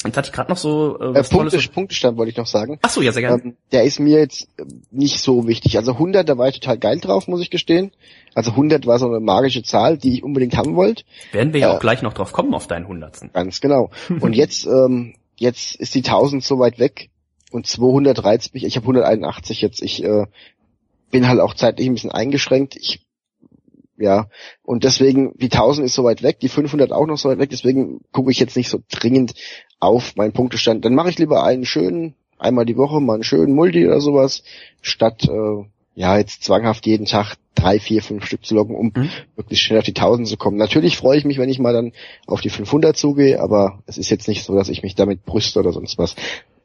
jetzt 0.06 0.18
hatte 0.18 0.28
ich 0.28 0.34
gerade 0.34 0.52
noch 0.52 0.58
so 0.58 1.00
äh, 1.00 1.06
Äh, 1.06 1.16
was 1.16 1.30
Punkte, 1.30 1.52
Tolles. 1.52 1.68
Punktestand 1.70 2.18
wollte 2.18 2.32
ich 2.32 2.38
noch 2.38 2.48
sagen. 2.48 2.80
Ach 2.82 2.90
so, 2.90 3.02
ja, 3.02 3.12
sehr 3.12 3.22
gerne. 3.22 3.42
Ähm, 3.44 3.58
der 3.72 3.84
ist 3.84 4.00
mir 4.00 4.20
jetzt 4.20 4.48
äh, 4.58 4.66
nicht 4.92 5.20
so 5.20 5.48
wichtig. 5.48 5.78
Also 5.78 5.94
100, 5.94 6.28
da 6.28 6.38
war 6.38 6.48
ich 6.48 6.60
total 6.60 6.78
geil 6.78 7.00
drauf, 7.00 7.28
muss 7.28 7.42
ich 7.42 7.50
gestehen. 7.50 7.92
Also 8.36 8.52
100 8.52 8.86
war 8.86 9.00
so 9.00 9.08
eine 9.08 9.20
magische 9.20 9.64
Zahl, 9.64 9.98
die 9.98 10.14
ich 10.14 10.24
unbedingt 10.24 10.58
haben 10.58 10.76
wollte. 10.76 11.04
Werden 11.32 11.54
wir 11.54 11.62
ja 11.62 11.72
äh, 11.72 11.76
auch 11.76 11.80
gleich 11.80 12.02
noch 12.02 12.14
drauf 12.14 12.34
kommen 12.34 12.54
auf 12.54 12.68
deinen 12.68 12.88
Hundertsten. 12.88 13.32
Ganz 13.34 13.62
genau. 13.62 13.92
Und 14.20 14.34
jetzt, 14.34 14.66
ähm, 14.66 15.16
jetzt 15.38 15.76
ist 15.76 15.96
die 15.96 16.04
1000 16.04 16.44
so 16.44 16.60
weit 16.60 16.80
weg 16.80 17.10
und 17.52 17.68
200 17.68 18.24
reizt 18.24 18.54
mich. 18.56 18.64
Ich 18.66 18.76
habe 18.76 18.86
181 18.86 19.62
jetzt. 19.62 19.82
Ich 19.84 20.04
äh, 20.04 20.26
bin 21.12 21.28
halt 21.28 21.40
auch 21.40 21.54
zeitlich 21.54 21.88
ein 21.88 21.94
bisschen 21.94 22.12
eingeschränkt. 22.12 22.76
Ich 22.76 23.06
ja, 23.96 24.28
und 24.64 24.84
deswegen, 24.84 25.38
die 25.38 25.52
1000 25.52 25.86
ist 25.86 25.94
so 25.94 26.04
weit 26.04 26.24
weg, 26.24 26.40
die 26.40 26.50
500 26.50 26.92
auch 26.92 27.06
noch 27.06 27.18
so 27.18 27.30
weit 27.30 27.38
weg, 27.38 27.52
deswegen 27.52 28.02
gucke 28.12 28.32
ich 28.32 28.40
jetzt 28.40 28.58
nicht 28.58 28.70
so 28.70 28.80
dringend 28.90 29.34
auf 29.84 30.16
meinen 30.16 30.34
Punktestand. 30.34 30.86
Dann 30.86 30.96
mache 30.96 31.10
ich 31.10 31.20
lieber 31.20 31.44
einen 31.44 31.66
schönen, 31.66 32.16
einmal 32.40 32.66
die 32.66 32.78
Woche 32.78 33.00
mal 33.00 33.16
einen 33.16 33.24
schönen 33.24 33.54
Multi 33.54 33.86
oder 33.86 34.02
sowas, 34.02 34.44
statt 34.82 35.28
äh, 35.30 35.64
ja 35.96 36.18
jetzt 36.18 36.44
zwanghaft 36.44 36.86
jeden 36.86 37.06
Tag 37.06 37.36
drei, 37.56 37.80
vier, 37.80 38.02
fünf 38.02 38.26
Stück 38.26 38.46
zu 38.46 38.56
loggen, 38.56 38.76
um 38.76 38.92
Mhm. 38.96 39.10
wirklich 39.36 39.62
schnell 39.62 39.80
auf 39.80 39.86
die 39.86 39.94
1000 39.94 40.28
zu 40.28 40.38
kommen. 40.38 40.58
Natürlich 40.58 40.98
freue 40.98 41.18
ich 41.18 41.26
mich, 41.26 41.38
wenn 41.38 41.50
ich 41.50 41.60
mal 41.60 41.74
dann 41.74 41.92
auf 42.26 42.42
die 42.42 42.50
500 42.50 42.98
zugehe, 42.98 43.40
aber 43.40 43.80
es 43.86 43.98
ist 43.98 44.10
jetzt 44.10 44.28
nicht 44.28 44.44
so, 44.44 44.56
dass 44.56 44.70
ich 44.70 44.82
mich 44.84 44.96
damit 44.96 45.24
brüste 45.26 45.60
oder 45.60 45.72
sonst 45.72 45.98
was. 45.98 46.16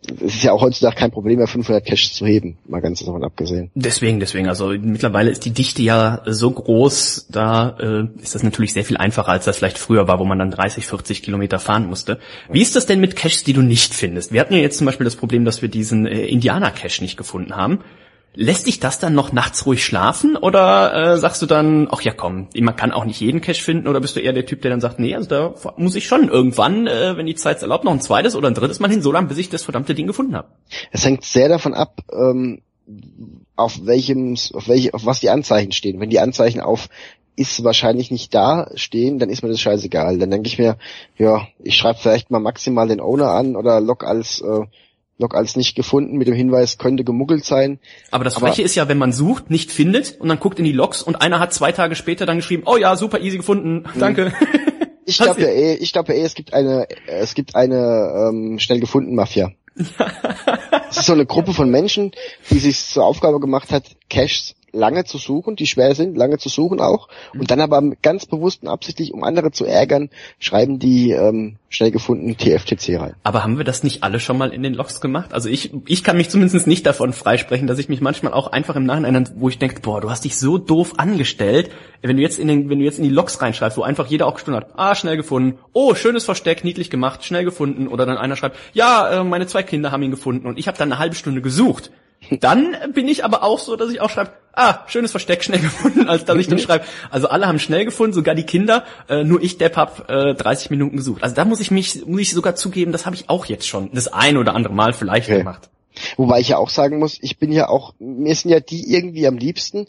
Es 0.06 0.36
ist 0.36 0.44
ja 0.44 0.52
auch 0.52 0.62
heutzutage 0.62 0.94
kein 0.94 1.10
Problem 1.10 1.38
mehr, 1.38 1.48
500 1.48 1.84
Cash 1.84 2.12
zu 2.12 2.24
heben, 2.24 2.56
mal 2.68 2.80
ganz 2.80 3.00
davon 3.00 3.24
abgesehen. 3.24 3.70
Deswegen, 3.74 4.20
deswegen, 4.20 4.48
also 4.48 4.68
mittlerweile 4.68 5.30
ist 5.30 5.44
die 5.44 5.50
Dichte 5.50 5.82
ja 5.82 6.22
so 6.24 6.50
groß, 6.52 7.26
da 7.30 7.76
äh, 7.80 8.22
ist 8.22 8.34
das 8.34 8.44
natürlich 8.44 8.72
sehr 8.72 8.84
viel 8.84 8.96
einfacher, 8.96 9.32
als 9.32 9.44
das 9.44 9.58
vielleicht 9.58 9.76
früher 9.76 10.06
war, 10.06 10.20
wo 10.20 10.24
man 10.24 10.38
dann 10.38 10.52
30, 10.52 10.86
40 10.86 11.22
Kilometer 11.22 11.58
fahren 11.58 11.86
musste. 11.86 12.20
Wie 12.48 12.62
ist 12.62 12.76
das 12.76 12.86
denn 12.86 13.00
mit 13.00 13.16
Caches, 13.16 13.42
die 13.42 13.52
du 13.52 13.62
nicht 13.62 13.92
findest? 13.92 14.32
Wir 14.32 14.40
hatten 14.40 14.54
ja 14.54 14.60
jetzt 14.60 14.78
zum 14.78 14.86
Beispiel 14.86 15.04
das 15.04 15.16
Problem, 15.16 15.44
dass 15.44 15.62
wir 15.62 15.68
diesen 15.68 16.06
äh, 16.06 16.26
Indianer-Cache 16.26 17.02
nicht 17.02 17.16
gefunden 17.16 17.56
haben. 17.56 17.80
Lässt 18.40 18.68
dich 18.68 18.78
das 18.78 19.00
dann 19.00 19.14
noch 19.14 19.32
nachts 19.32 19.66
ruhig 19.66 19.84
schlafen 19.84 20.36
oder 20.36 20.94
äh, 20.94 21.18
sagst 21.18 21.42
du 21.42 21.46
dann, 21.46 21.88
ach 21.90 22.02
ja 22.02 22.12
komm, 22.12 22.46
man 22.56 22.76
kann 22.76 22.92
auch 22.92 23.04
nicht 23.04 23.20
jeden 23.20 23.40
Cache 23.40 23.60
finden 23.60 23.88
oder 23.88 24.00
bist 24.00 24.14
du 24.14 24.20
eher 24.20 24.32
der 24.32 24.46
Typ, 24.46 24.62
der 24.62 24.70
dann 24.70 24.80
sagt, 24.80 25.00
nee, 25.00 25.12
also 25.12 25.28
da 25.28 25.54
muss 25.76 25.96
ich 25.96 26.06
schon 26.06 26.28
irgendwann, 26.28 26.86
äh, 26.86 27.16
wenn 27.16 27.26
die 27.26 27.34
Zeit 27.34 27.56
es 27.56 27.62
erlaubt, 27.62 27.82
noch 27.82 27.90
ein 27.90 28.00
zweites 28.00 28.36
oder 28.36 28.46
ein 28.46 28.54
drittes 28.54 28.78
Mal 28.78 28.90
hin, 28.90 29.02
so 29.02 29.10
lange, 29.10 29.26
bis 29.26 29.38
ich 29.38 29.48
das 29.48 29.64
verdammte 29.64 29.96
Ding 29.96 30.06
gefunden 30.06 30.36
habe. 30.36 30.50
Es 30.92 31.04
hängt 31.04 31.24
sehr 31.24 31.48
davon 31.48 31.74
ab, 31.74 31.98
ähm, 32.12 32.62
auf 33.56 33.84
welchem, 33.86 34.36
auf 34.52 34.68
welche, 34.68 34.94
auf 34.94 35.04
was 35.04 35.18
die 35.18 35.30
Anzeichen 35.30 35.72
stehen. 35.72 35.98
Wenn 35.98 36.10
die 36.10 36.20
Anzeichen 36.20 36.60
auf 36.60 36.88
ist 37.34 37.62
wahrscheinlich 37.64 38.12
nicht 38.12 38.32
da 38.34 38.70
stehen, 38.76 39.18
dann 39.18 39.30
ist 39.30 39.42
mir 39.42 39.48
das 39.48 39.60
scheißegal. 39.60 40.18
Dann 40.18 40.30
denke 40.30 40.48
ich 40.48 40.58
mir, 40.58 40.76
ja, 41.16 41.46
ich 41.62 41.76
schreibe 41.76 41.98
vielleicht 41.98 42.30
mal 42.30 42.40
maximal 42.40 42.86
den 42.86 43.00
Owner 43.00 43.30
an 43.30 43.56
oder 43.56 43.80
log 43.80 44.04
als 44.04 44.40
äh, 44.40 44.66
log 45.18 45.34
als 45.34 45.56
nicht 45.56 45.74
gefunden 45.74 46.16
mit 46.16 46.28
dem 46.28 46.34
Hinweis, 46.34 46.78
könnte 46.78 47.04
gemuggelt 47.04 47.44
sein. 47.44 47.80
Aber 48.10 48.24
das 48.24 48.34
Freche 48.34 48.62
ist 48.62 48.74
ja, 48.74 48.88
wenn 48.88 48.98
man 48.98 49.12
sucht, 49.12 49.50
nicht 49.50 49.70
findet 49.70 50.16
und 50.20 50.28
dann 50.28 50.40
guckt 50.40 50.58
in 50.58 50.64
die 50.64 50.72
Logs 50.72 51.02
und 51.02 51.20
einer 51.20 51.40
hat 51.40 51.52
zwei 51.52 51.72
Tage 51.72 51.94
später 51.96 52.24
dann 52.24 52.36
geschrieben, 52.36 52.62
oh 52.66 52.76
ja, 52.76 52.96
super 52.96 53.20
easy 53.20 53.36
gefunden, 53.36 53.84
danke. 53.98 54.32
Ich 55.08 55.16
glaube 55.16 55.40
ja 55.40 55.48
eh, 55.48 55.74
ich 55.76 55.94
glaube 55.94 56.12
eh, 56.12 56.20
es 56.20 56.34
gibt 56.34 56.52
eine, 56.52 56.86
es 57.06 57.32
gibt 57.32 57.54
eine 57.54 58.28
ähm, 58.28 58.58
schnell 58.58 58.78
gefunden 58.78 59.14
Mafia. 59.14 59.52
Es 60.90 60.98
ist 60.98 61.06
so 61.06 61.12
eine 61.12 61.26
Gruppe 61.26 61.52
von 61.52 61.70
Menschen, 61.70 62.12
die 62.50 62.58
sich 62.58 62.78
zur 62.78 63.04
Aufgabe 63.04 63.40
gemacht 63.40 63.72
hat, 63.72 63.84
Caches 64.08 64.54
lange 64.78 65.04
zu 65.04 65.18
suchen, 65.18 65.56
die 65.56 65.66
schwer 65.66 65.94
sind, 65.94 66.16
lange 66.16 66.38
zu 66.38 66.48
suchen 66.48 66.80
auch, 66.80 67.08
und 67.34 67.50
dann 67.50 67.60
aber 67.60 67.82
ganz 68.02 68.26
bewusst 68.26 68.62
und 68.62 68.68
absichtlich, 68.68 69.12
um 69.12 69.24
andere 69.24 69.50
zu 69.50 69.64
ärgern, 69.64 70.10
schreiben 70.38 70.78
die 70.78 71.10
ähm, 71.10 71.56
schnell 71.68 71.90
gefunden 71.90 72.36
TFTC 72.36 72.98
rein. 72.98 73.14
Aber 73.24 73.42
haben 73.42 73.58
wir 73.58 73.64
das 73.64 73.82
nicht 73.82 74.02
alle 74.02 74.20
schon 74.20 74.38
mal 74.38 74.52
in 74.52 74.62
den 74.62 74.74
Logs 74.74 75.00
gemacht? 75.00 75.34
Also 75.34 75.48
ich, 75.48 75.72
ich 75.86 76.02
kann 76.02 76.16
mich 76.16 76.30
zumindest 76.30 76.66
nicht 76.66 76.86
davon 76.86 77.12
freisprechen, 77.12 77.66
dass 77.66 77.78
ich 77.78 77.88
mich 77.88 78.00
manchmal 78.00 78.32
auch 78.32 78.46
einfach 78.52 78.76
im 78.76 78.84
Nachhinein, 78.84 79.28
wo 79.36 79.48
ich 79.48 79.58
denke, 79.58 79.80
boah, 79.80 80.00
du 80.00 80.10
hast 80.10 80.24
dich 80.24 80.38
so 80.38 80.56
doof 80.56 80.94
angestellt, 80.96 81.70
wenn 82.00 82.16
du 82.16 82.22
jetzt 82.22 82.38
in 82.38 82.48
den, 82.48 82.70
wenn 82.70 82.78
du 82.78 82.84
jetzt 82.84 82.98
in 82.98 83.04
die 83.04 83.10
Logs 83.10 83.42
reinschreibst, 83.42 83.76
wo 83.76 83.82
einfach 83.82 84.06
jeder 84.06 84.26
auch 84.26 84.34
gestundet 84.34 84.64
hat, 84.64 84.72
ah, 84.76 84.94
schnell 84.94 85.16
gefunden, 85.16 85.58
oh, 85.72 85.94
schönes 85.94 86.24
Versteck, 86.24 86.64
niedlich 86.64 86.90
gemacht, 86.90 87.24
schnell 87.24 87.44
gefunden, 87.44 87.88
oder 87.88 88.06
dann 88.06 88.16
einer 88.16 88.36
schreibt, 88.36 88.56
ja, 88.72 89.20
äh, 89.20 89.24
meine 89.24 89.46
zwei 89.46 89.62
Kinder 89.62 89.90
haben 89.90 90.02
ihn 90.02 90.10
gefunden 90.10 90.46
und 90.46 90.58
ich 90.58 90.68
habe 90.68 90.78
dann 90.78 90.92
eine 90.92 90.98
halbe 90.98 91.16
Stunde 91.16 91.42
gesucht. 91.42 91.90
Dann 92.40 92.76
bin 92.92 93.08
ich 93.08 93.24
aber 93.24 93.42
auch 93.42 93.58
so, 93.58 93.76
dass 93.76 93.90
ich 93.90 94.00
auch 94.00 94.10
schreibe, 94.10 94.32
ah, 94.52 94.80
schönes 94.86 95.10
Versteck, 95.10 95.42
schnell 95.44 95.60
gefunden, 95.60 96.08
als 96.08 96.24
dass 96.24 96.36
ich 96.36 96.48
dann 96.48 96.58
schreibe. 96.58 96.84
Also 97.10 97.28
alle 97.28 97.46
haben 97.46 97.58
schnell 97.58 97.84
gefunden, 97.84 98.12
sogar 98.12 98.34
die 98.34 98.44
Kinder, 98.44 98.84
äh, 99.08 99.24
nur 99.24 99.42
ich, 99.42 99.58
Depp, 99.58 99.76
hab 99.76 100.10
äh, 100.10 100.34
30 100.34 100.70
Minuten 100.70 100.96
gesucht. 100.96 101.22
Also 101.22 101.34
da 101.34 101.44
muss 101.44 101.60
ich 101.60 101.70
mich, 101.70 102.04
muss 102.06 102.20
ich 102.20 102.30
sogar 102.32 102.54
zugeben, 102.54 102.92
das 102.92 103.06
habe 103.06 103.16
ich 103.16 103.28
auch 103.30 103.46
jetzt 103.46 103.66
schon 103.66 103.90
das 103.92 104.08
ein 104.12 104.36
oder 104.36 104.54
andere 104.54 104.74
Mal 104.74 104.92
vielleicht 104.92 105.28
Okay. 105.28 105.38
gemacht. 105.38 105.70
Wobei 106.16 106.40
ich 106.40 106.48
ja 106.48 106.58
auch 106.58 106.70
sagen 106.70 106.98
muss, 106.98 107.18
ich 107.20 107.38
bin 107.38 107.50
ja 107.50 107.68
auch, 107.68 107.94
mir 107.98 108.34
sind 108.34 108.50
ja 108.50 108.60
die 108.60 108.92
irgendwie 108.92 109.26
am 109.26 109.36
liebsten, 109.36 109.86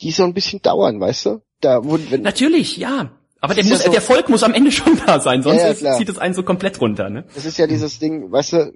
die 0.00 0.10
so 0.12 0.24
ein 0.24 0.34
bisschen 0.34 0.62
dauern, 0.62 1.00
weißt 1.00 1.26
du? 1.26 1.42
Da, 1.60 1.84
wo, 1.84 1.98
wenn, 2.10 2.22
Natürlich, 2.22 2.76
ja. 2.76 3.10
Aber 3.40 3.54
der, 3.54 3.64
Ist 3.64 3.70
ja 3.70 3.76
muss, 3.76 3.84
so- 3.84 3.90
der 3.90 4.00
Volk 4.00 4.28
muss 4.28 4.42
am 4.44 4.54
Ende 4.54 4.70
schon 4.70 5.00
da 5.04 5.18
sein, 5.18 5.42
sonst 5.42 5.58
Ja, 5.60 5.72
ja, 5.72 5.96
zieht 5.98 6.08
es 6.08 6.18
einen 6.18 6.34
so 6.34 6.44
komplett 6.44 6.80
runter. 6.80 7.10
Ne? 7.10 7.24
Das 7.34 7.44
ist 7.44 7.58
ja 7.58 7.66
dieses 7.66 7.98
Ding, 7.98 8.30
weißt 8.30 8.52
du, 8.52 8.72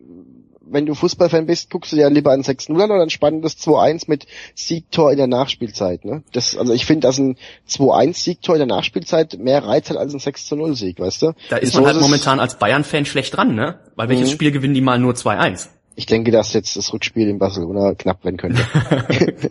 wenn 0.68 0.86
du 0.86 0.94
Fußballfan 0.94 1.46
bist, 1.46 1.70
guckst 1.70 1.92
du 1.92 1.96
dir 1.96 2.10
lieber 2.10 2.32
ein 2.32 2.42
6-0 2.42 2.72
an 2.82 2.90
oder 2.90 3.02
ein 3.02 3.10
spannendes 3.10 3.56
2-1 3.58 4.04
mit 4.08 4.26
Siegtor 4.54 5.10
in 5.12 5.18
der 5.18 5.26
Nachspielzeit. 5.26 6.04
Ne? 6.04 6.22
Das, 6.32 6.56
also 6.56 6.72
ich 6.72 6.86
finde, 6.86 7.06
dass 7.06 7.18
ein 7.18 7.36
2-1-Siegtor 7.68 8.54
in 8.56 8.60
der 8.60 8.76
Nachspielzeit 8.76 9.38
mehr 9.38 9.64
Reiz 9.64 9.88
hat 9.90 9.96
als 9.96 10.12
ein 10.12 10.20
6-0-Sieg, 10.20 10.98
weißt 11.00 11.22
du? 11.22 11.32
Da 11.48 11.56
ist 11.56 11.74
Und 11.76 11.82
man 11.82 11.82
so 11.82 11.86
halt 11.86 11.96
es- 11.96 12.02
momentan 12.02 12.40
als 12.40 12.58
Bayern-Fan 12.58 13.04
schlecht 13.06 13.36
dran, 13.36 13.54
ne? 13.54 13.78
Weil 13.94 14.08
welches 14.08 14.28
Mhm. 14.30 14.34
Spiel 14.34 14.50
gewinnen 14.52 14.74
die 14.74 14.80
mal 14.80 14.98
nur 14.98 15.14
2-1? 15.14 15.68
Ich 15.94 16.06
denke, 16.06 16.30
dass 16.30 16.52
jetzt 16.52 16.76
das 16.76 16.92
Rückspiel 16.92 17.28
in 17.28 17.38
Barcelona 17.38 17.94
knapp 17.94 18.24
werden 18.24 18.36
könnte. 18.36 18.60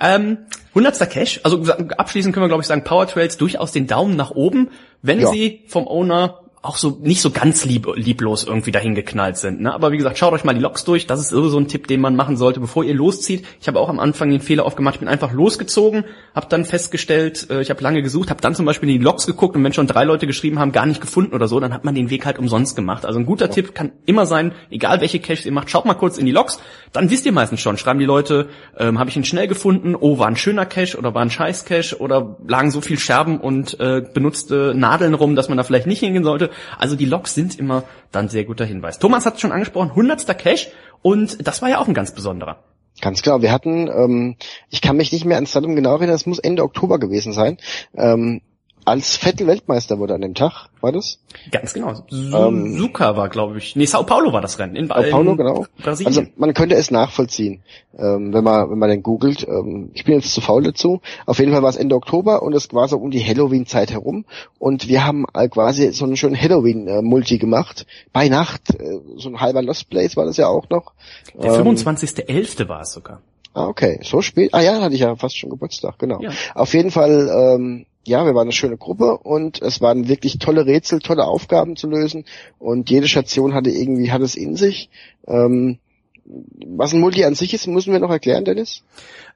Ähm, 0.00 0.38
100. 0.70 1.08
Cash, 1.10 1.40
also 1.44 1.62
abschließend 1.96 2.34
können 2.34 2.44
wir 2.44 2.48
glaube 2.48 2.62
ich 2.62 2.66
sagen, 2.66 2.82
Power 2.82 3.06
Trails 3.06 3.36
durchaus 3.36 3.70
den 3.72 3.86
Daumen 3.86 4.16
nach 4.16 4.32
oben, 4.32 4.70
wenn 5.02 5.20
Ja. 5.20 5.28
sie 5.30 5.62
vom 5.68 5.86
Owner 5.86 6.40
auch 6.64 6.78
so 6.78 6.98
nicht 7.02 7.20
so 7.20 7.30
ganz 7.30 7.66
lieb, 7.66 7.86
lieblos 7.94 8.44
irgendwie 8.44 8.72
dahin 8.72 8.94
geknallt 8.94 9.36
sind. 9.36 9.60
Ne? 9.60 9.74
Aber 9.74 9.92
wie 9.92 9.98
gesagt, 9.98 10.16
schaut 10.16 10.32
euch 10.32 10.44
mal 10.44 10.54
die 10.54 10.60
Logs 10.60 10.84
durch. 10.84 11.06
Das 11.06 11.20
ist 11.20 11.28
so 11.28 11.58
ein 11.58 11.68
Tipp, 11.68 11.86
den 11.88 12.00
man 12.00 12.16
machen 12.16 12.38
sollte, 12.38 12.58
bevor 12.58 12.84
ihr 12.84 12.94
loszieht. 12.94 13.44
Ich 13.60 13.68
habe 13.68 13.78
auch 13.78 13.90
am 13.90 14.00
Anfang 14.00 14.30
den 14.30 14.40
Fehler 14.40 14.64
aufgemacht. 14.64 14.94
Ich 14.94 15.00
bin 15.00 15.08
einfach 15.08 15.32
losgezogen, 15.32 16.04
habe 16.34 16.46
dann 16.48 16.64
festgestellt, 16.64 17.48
äh, 17.50 17.60
ich 17.60 17.68
habe 17.68 17.82
lange 17.82 18.02
gesucht, 18.02 18.30
habe 18.30 18.40
dann 18.40 18.54
zum 18.54 18.64
Beispiel 18.64 18.88
in 18.88 18.98
die 18.98 19.04
Logs 19.04 19.26
geguckt 19.26 19.54
und 19.56 19.62
wenn 19.62 19.74
schon 19.74 19.86
drei 19.86 20.04
Leute 20.04 20.26
geschrieben 20.26 20.58
haben, 20.58 20.72
gar 20.72 20.86
nicht 20.86 21.02
gefunden 21.02 21.34
oder 21.34 21.48
so, 21.48 21.60
dann 21.60 21.74
hat 21.74 21.84
man 21.84 21.94
den 21.94 22.08
Weg 22.08 22.24
halt 22.24 22.38
umsonst 22.38 22.76
gemacht. 22.76 23.04
Also 23.04 23.18
ein 23.18 23.26
guter 23.26 23.50
Tipp 23.50 23.74
kann 23.74 23.92
immer 24.06 24.24
sein, 24.24 24.52
egal 24.70 25.02
welche 25.02 25.20
Caches 25.20 25.44
ihr 25.44 25.52
macht, 25.52 25.68
schaut 25.68 25.84
mal 25.84 25.94
kurz 25.94 26.16
in 26.16 26.24
die 26.24 26.32
Logs. 26.32 26.60
Dann 26.92 27.10
wisst 27.10 27.26
ihr 27.26 27.32
meistens 27.32 27.60
schon, 27.60 27.76
schreiben 27.76 27.98
die 27.98 28.06
Leute, 28.06 28.48
ähm, 28.78 28.98
habe 28.98 29.10
ich 29.10 29.16
ihn 29.16 29.24
schnell 29.24 29.48
gefunden, 29.48 29.94
oh, 29.94 30.18
war 30.18 30.28
ein 30.28 30.36
schöner 30.36 30.64
Cache 30.64 30.96
oder 30.96 31.12
war 31.14 31.20
ein 31.20 31.30
scheiß 31.30 31.66
Cache 31.66 31.98
oder 32.00 32.38
lagen 32.46 32.70
so 32.70 32.80
viel 32.80 32.98
Scherben 32.98 33.38
und 33.38 33.78
äh, 33.80 34.02
benutzte 34.14 34.72
Nadeln 34.74 35.12
rum, 35.12 35.36
dass 35.36 35.50
man 35.50 35.58
da 35.58 35.64
vielleicht 35.64 35.86
nicht 35.86 36.00
hingehen 36.00 36.24
sollte. 36.24 36.50
Also 36.78 36.96
die 36.96 37.04
Logs 37.04 37.34
sind 37.34 37.58
immer 37.58 37.84
dann 38.12 38.28
sehr 38.28 38.44
guter 38.44 38.64
Hinweis. 38.64 38.98
Thomas 38.98 39.26
hat 39.26 39.34
es 39.34 39.40
schon 39.40 39.52
angesprochen, 39.52 39.90
100. 39.90 40.26
Cache 40.38 40.68
und 41.02 41.46
das 41.46 41.62
war 41.62 41.68
ja 41.68 41.78
auch 41.78 41.88
ein 41.88 41.94
ganz 41.94 42.12
besonderer. 42.12 42.62
Ganz 43.00 43.22
genau, 43.22 43.42
wir 43.42 43.50
hatten, 43.50 43.88
ähm, 43.88 44.36
ich 44.70 44.80
kann 44.80 44.96
mich 44.96 45.12
nicht 45.12 45.24
mehr 45.24 45.36
ans 45.36 45.52
Datum 45.52 45.74
genau 45.74 45.96
erinnern, 45.96 46.14
es 46.14 46.26
muss 46.26 46.38
Ende 46.38 46.62
Oktober 46.62 46.98
gewesen 46.98 47.32
sein. 47.32 47.58
Ähm, 47.96 48.40
als 48.84 49.16
Vettel 49.16 49.46
Weltmeister 49.46 49.98
wurde 49.98 50.14
an 50.14 50.20
dem 50.20 50.34
Tag, 50.34 50.68
war 50.80 50.92
das? 50.92 51.18
Ganz 51.50 51.72
genau. 51.72 51.94
Suzuka 52.08 53.10
ähm, 53.10 53.16
war, 53.16 53.28
glaube 53.28 53.58
ich. 53.58 53.76
Nee, 53.76 53.86
Sao 53.86 54.04
Paulo 54.04 54.32
war 54.32 54.40
das 54.40 54.58
Rennen. 54.58 54.76
In, 54.76 54.88
Sao 54.88 55.02
Paulo, 55.10 55.36
genau. 55.36 55.66
Brasilien. 55.82 56.06
Also 56.06 56.22
man 56.36 56.54
könnte 56.54 56.74
es 56.74 56.90
nachvollziehen, 56.90 57.62
ähm, 57.98 58.32
wenn 58.32 58.44
man 58.44 58.70
wenn 58.70 58.78
man 58.78 58.90
den 58.90 59.02
googelt. 59.02 59.46
Ähm, 59.48 59.90
ich 59.94 60.04
bin 60.04 60.14
jetzt 60.14 60.32
zu 60.32 60.40
faul 60.40 60.62
dazu. 60.62 61.00
Auf 61.26 61.38
jeden 61.38 61.52
Fall 61.52 61.62
war 61.62 61.70
es 61.70 61.76
Ende 61.76 61.94
Oktober 61.94 62.42
und 62.42 62.54
es 62.54 62.72
war 62.72 62.88
so 62.88 62.98
um 62.98 63.10
die 63.10 63.24
Halloween-Zeit 63.24 63.90
herum. 63.90 64.24
Und 64.58 64.88
wir 64.88 65.06
haben 65.06 65.24
äh, 65.34 65.48
quasi 65.48 65.92
so 65.92 66.04
einen 66.04 66.16
schönen 66.16 66.40
Halloween-Multi 66.40 67.38
gemacht. 67.38 67.86
Bei 68.12 68.28
Nacht, 68.28 68.74
äh, 68.78 69.00
so 69.16 69.28
ein 69.28 69.40
halber 69.40 69.62
Lost 69.62 69.90
Place 69.90 70.16
war 70.16 70.26
das 70.26 70.36
ja 70.36 70.48
auch 70.48 70.68
noch. 70.70 70.92
Der 71.34 71.52
25.11. 71.52 72.60
Ähm, 72.60 72.68
war 72.68 72.80
es 72.82 72.92
sogar. 72.92 73.20
Ah, 73.54 73.68
okay. 73.68 74.00
So 74.02 74.20
spät. 74.20 74.52
Ah 74.52 74.60
ja, 74.60 74.80
hatte 74.80 74.94
ich 74.94 75.00
ja 75.00 75.14
fast 75.14 75.38
schon 75.38 75.50
Geburtstag, 75.50 75.98
genau. 75.98 76.20
Ja. 76.20 76.30
Auf 76.54 76.74
jeden 76.74 76.90
Fall, 76.90 77.30
ähm, 77.32 77.86
ja, 78.04 78.24
wir 78.24 78.34
waren 78.34 78.42
eine 78.42 78.52
schöne 78.52 78.76
Gruppe 78.76 79.18
und 79.18 79.62
es 79.62 79.80
waren 79.80 80.08
wirklich 80.08 80.38
tolle 80.38 80.66
Rätsel, 80.66 81.00
tolle 81.00 81.24
Aufgaben 81.24 81.76
zu 81.76 81.88
lösen 81.88 82.24
und 82.58 82.90
jede 82.90 83.08
Station 83.08 83.54
hatte 83.54 83.70
irgendwie, 83.70 84.12
hat 84.12 84.22
es 84.22 84.36
in 84.36 84.56
sich. 84.56 84.90
Ähm, 85.26 85.78
was 86.24 86.94
ein 86.94 87.00
Multi 87.00 87.24
an 87.24 87.34
sich 87.34 87.52
ist, 87.52 87.66
müssen 87.66 87.92
wir 87.92 88.00
noch 88.00 88.10
erklären, 88.10 88.44
Dennis? 88.44 88.82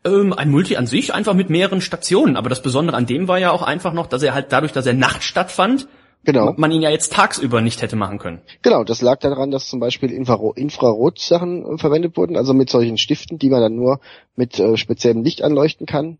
Ähm, 0.04 0.32
ein 0.32 0.50
Multi 0.50 0.76
an 0.76 0.86
sich 0.86 1.12
einfach 1.12 1.34
mit 1.34 1.50
mehreren 1.50 1.80
Stationen, 1.80 2.36
aber 2.36 2.48
das 2.48 2.62
Besondere 2.62 2.96
an 2.96 3.06
dem 3.06 3.28
war 3.28 3.38
ja 3.38 3.52
auch 3.52 3.62
einfach 3.62 3.92
noch, 3.92 4.06
dass 4.06 4.22
er 4.22 4.34
halt 4.34 4.52
dadurch, 4.52 4.72
dass 4.72 4.86
er 4.86 4.94
nachts 4.94 5.24
stattfand, 5.24 5.88
Genau. 6.24 6.52
Man 6.56 6.72
ihn 6.72 6.82
ja 6.82 6.90
jetzt 6.90 7.12
tagsüber 7.12 7.60
nicht 7.60 7.80
hätte 7.80 7.96
machen 7.96 8.18
können. 8.18 8.40
Genau, 8.62 8.84
das 8.84 9.00
lag 9.02 9.18
daran, 9.20 9.50
dass 9.50 9.68
zum 9.68 9.80
Beispiel 9.80 10.10
Infrarot-Sachen 10.10 11.64
äh, 11.64 11.78
verwendet 11.78 12.16
wurden, 12.16 12.36
also 12.36 12.54
mit 12.54 12.68
solchen 12.68 12.98
Stiften, 12.98 13.38
die 13.38 13.48
man 13.48 13.60
dann 13.60 13.76
nur 13.76 14.00
mit 14.36 14.58
äh, 14.58 14.76
speziellem 14.76 15.22
Licht 15.22 15.42
anleuchten 15.42 15.86
kann. 15.86 16.18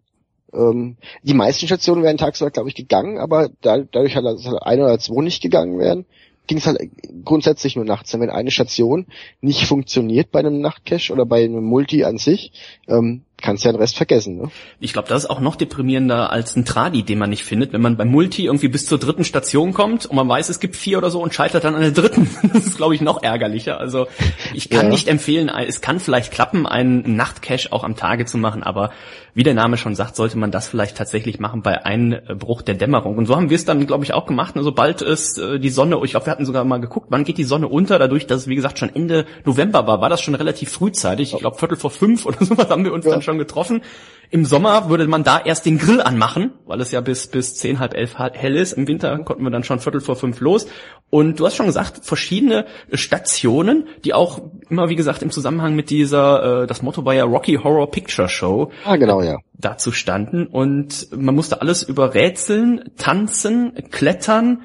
Ähm, 0.53 0.97
die 1.23 1.35
meisten 1.35 1.67
Stationen 1.67 2.03
wären 2.03 2.17
tagsüber, 2.17 2.51
glaube 2.51 2.69
ich, 2.69 2.75
gegangen, 2.75 3.19
aber 3.19 3.51
da, 3.61 3.79
dadurch 3.79 4.17
hat 4.17 4.25
also 4.25 4.59
ein 4.59 4.81
oder 4.81 4.99
zwei 4.99 5.23
nicht 5.23 5.43
gegangen 5.43 5.79
werden, 5.79 6.07
ging 6.47 6.59
es 6.59 6.67
halt 6.67 6.81
grundsätzlich 7.25 7.77
nur 7.77 7.85
nachts. 7.85 8.19
Wenn 8.19 8.31
eine 8.31 8.51
Station 8.51 9.07
nicht 9.41 9.67
funktioniert 9.67 10.31
bei 10.33 10.41
einem 10.41 10.61
Nachtcache 10.61 11.13
oder 11.13 11.27
bei 11.27 11.45
einem 11.45 11.65
Multi 11.65 12.05
an 12.05 12.19
sich, 12.19 12.53
ähm, 12.89 13.23
kannst 13.41 13.65
ja 13.65 13.73
den 13.73 13.81
Rest 13.81 13.97
vergessen. 13.97 14.37
Ne? 14.37 14.51
Ich 14.81 14.93
glaube, 14.93 15.09
das 15.09 15.25
ist 15.25 15.31
auch 15.31 15.41
noch 15.41 15.57
deprimierender 15.57 16.31
als 16.31 16.57
ein 16.57 16.65
Tradi, 16.65 17.03
den 17.05 17.19
man 17.19 17.31
nicht 17.31 17.45
findet, 17.45 17.73
wenn 17.73 17.81
man 17.81 17.97
beim 17.97 18.09
Multi 18.09 18.47
irgendwie 18.47 18.69
bis 18.69 18.87
zur 18.87 18.99
dritten 18.99 19.25
Station 19.25 19.73
kommt 19.73 20.07
und 20.07 20.17
man 20.17 20.29
weiß, 20.29 20.49
es 20.49 20.61
gibt 20.61 20.77
vier 20.77 20.99
oder 20.99 21.11
so 21.11 21.23
und 21.23 21.33
scheitert 21.35 21.65
dann 21.65 21.75
an 21.75 21.83
der 21.83 21.93
dritten. 21.93 22.29
Das 22.59 22.67
ist, 22.67 22.77
glaube 22.77 22.95
ich, 22.95 23.01
noch 23.01 23.23
ärgerlicher. 23.23 23.79
Also 23.79 24.07
ich 24.55 24.71
kann 24.71 24.87
ja. 24.87 24.91
nicht 24.91 25.07
empfehlen, 25.07 25.49
es 25.49 25.81
kann 25.81 26.01
vielleicht 26.01 26.33
klappen, 26.33 26.67
einen 26.67 27.15
Nachtcache 27.15 27.73
auch 27.73 27.85
am 27.85 27.95
Tage 27.95 28.25
zu 28.25 28.39
machen, 28.39 28.63
aber 28.63 28.91
wie 29.39 29.45
der 29.45 29.55
Name 29.55 29.77
schon 29.77 29.95
sagt, 29.95 30.17
sollte 30.17 30.37
man 30.37 30.51
das 30.51 30.67
vielleicht 30.67 30.97
tatsächlich 30.97 31.39
machen 31.39 31.63
bei 31.63 31.85
Einbruch 31.85 32.61
der 32.61 32.75
Dämmerung. 32.75 33.17
Und 33.17 33.27
so 33.27 33.37
haben 33.37 33.51
wir 33.51 33.55
es 33.55 33.65
dann, 33.65 33.87
glaube 33.87 34.03
ich, 34.03 34.13
auch 34.13 34.27
gemacht. 34.27 34.57
Ne? 34.57 34.65
Sobald 34.65 35.01
es 35.01 35.39
äh, 35.39 35.61
die 35.61 35.71
Sonne, 35.71 36.01
ich 36.03 36.11
glaube, 36.11 36.27
wir 36.27 36.33
hatten 36.33 36.45
sogar 36.45 36.65
mal 36.65 36.81
geguckt, 36.81 37.07
wann 37.11 37.23
geht 37.23 37.39
die 37.39 37.45
Sonne 37.45 37.69
unter, 37.69 38.01
dadurch, 38.01 38.27
dass 38.27 38.43
es, 38.43 38.49
wie 38.49 38.57
gesagt, 38.57 38.81
schon 38.81 38.93
Ende 38.93 39.27
November 39.45 39.87
war, 39.87 40.01
war 40.01 40.09
das 40.09 40.23
schon 40.23 40.35
relativ 40.35 40.71
frühzeitig. 40.71 41.35
Ich 41.35 41.39
glaube, 41.39 41.57
Viertel 41.57 41.77
vor 41.77 41.93
fünf 41.93 42.27
oder 42.27 42.45
sowas 42.45 42.69
haben 42.69 42.85
wir 42.85 42.93
uns 42.93 43.05
ja. 43.05 43.13
dann 43.13 43.23
schon 43.29 43.39
getroffen. 43.39 43.83
Im 44.31 44.45
Sommer 44.45 44.91
würde 44.91 45.07
man 45.07 45.25
da 45.25 45.41
erst 45.41 45.65
den 45.65 45.79
Grill 45.79 46.03
anmachen, 46.03 46.53
weil 46.67 46.83
es 46.83 46.91
ja 46.91 47.01
bis, 47.01 47.29
bis 47.29 47.55
zehn, 47.55 47.79
halb 47.79 47.95
elf 47.95 48.19
hell 48.19 48.57
ist. 48.57 48.75
Im 48.75 48.87
Winter 48.87 49.19
konnten 49.21 49.43
wir 49.43 49.51
dann 49.51 49.65
schon 49.65 49.81
Viertel 49.81 50.03
vor 50.03 50.17
fünf 50.17 50.41
los. 50.41 50.67
Und 51.09 51.41
du 51.41 51.47
hast 51.47 51.57
schon 51.57 51.65
gesagt, 51.65 52.05
verschiedene 52.05 52.67
Stationen, 52.93 53.87
die 54.05 54.13
auch 54.13 54.41
immer, 54.69 54.91
wie 54.91 54.97
gesagt, 54.97 55.23
im 55.23 55.31
Zusammenhang 55.31 55.75
mit 55.75 55.89
dieser, 55.89 56.63
äh, 56.63 56.67
das 56.67 56.83
Motto 56.83 57.07
war 57.07 57.15
ja 57.15 57.25
Rocky 57.25 57.55
Horror 57.55 57.91
Picture 57.91 58.29
Show. 58.29 58.71
Ah, 58.85 58.97
genau, 58.97 59.23
ja. 59.23 59.39
Dazu 59.55 59.93
standen. 59.93 60.47
Und 60.47 61.09
man 61.17 61.35
musste 61.35 61.63
alles 61.63 61.83
über 61.83 62.13
Rätseln, 62.13 62.91
tanzen, 62.99 63.73
klettern, 63.91 64.61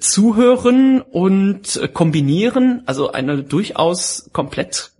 zuhören 0.00 1.00
und 1.00 1.80
kombinieren. 1.92 2.82
Also 2.86 3.12
eine 3.12 3.44
durchaus 3.44 4.30
komplett 4.32 4.90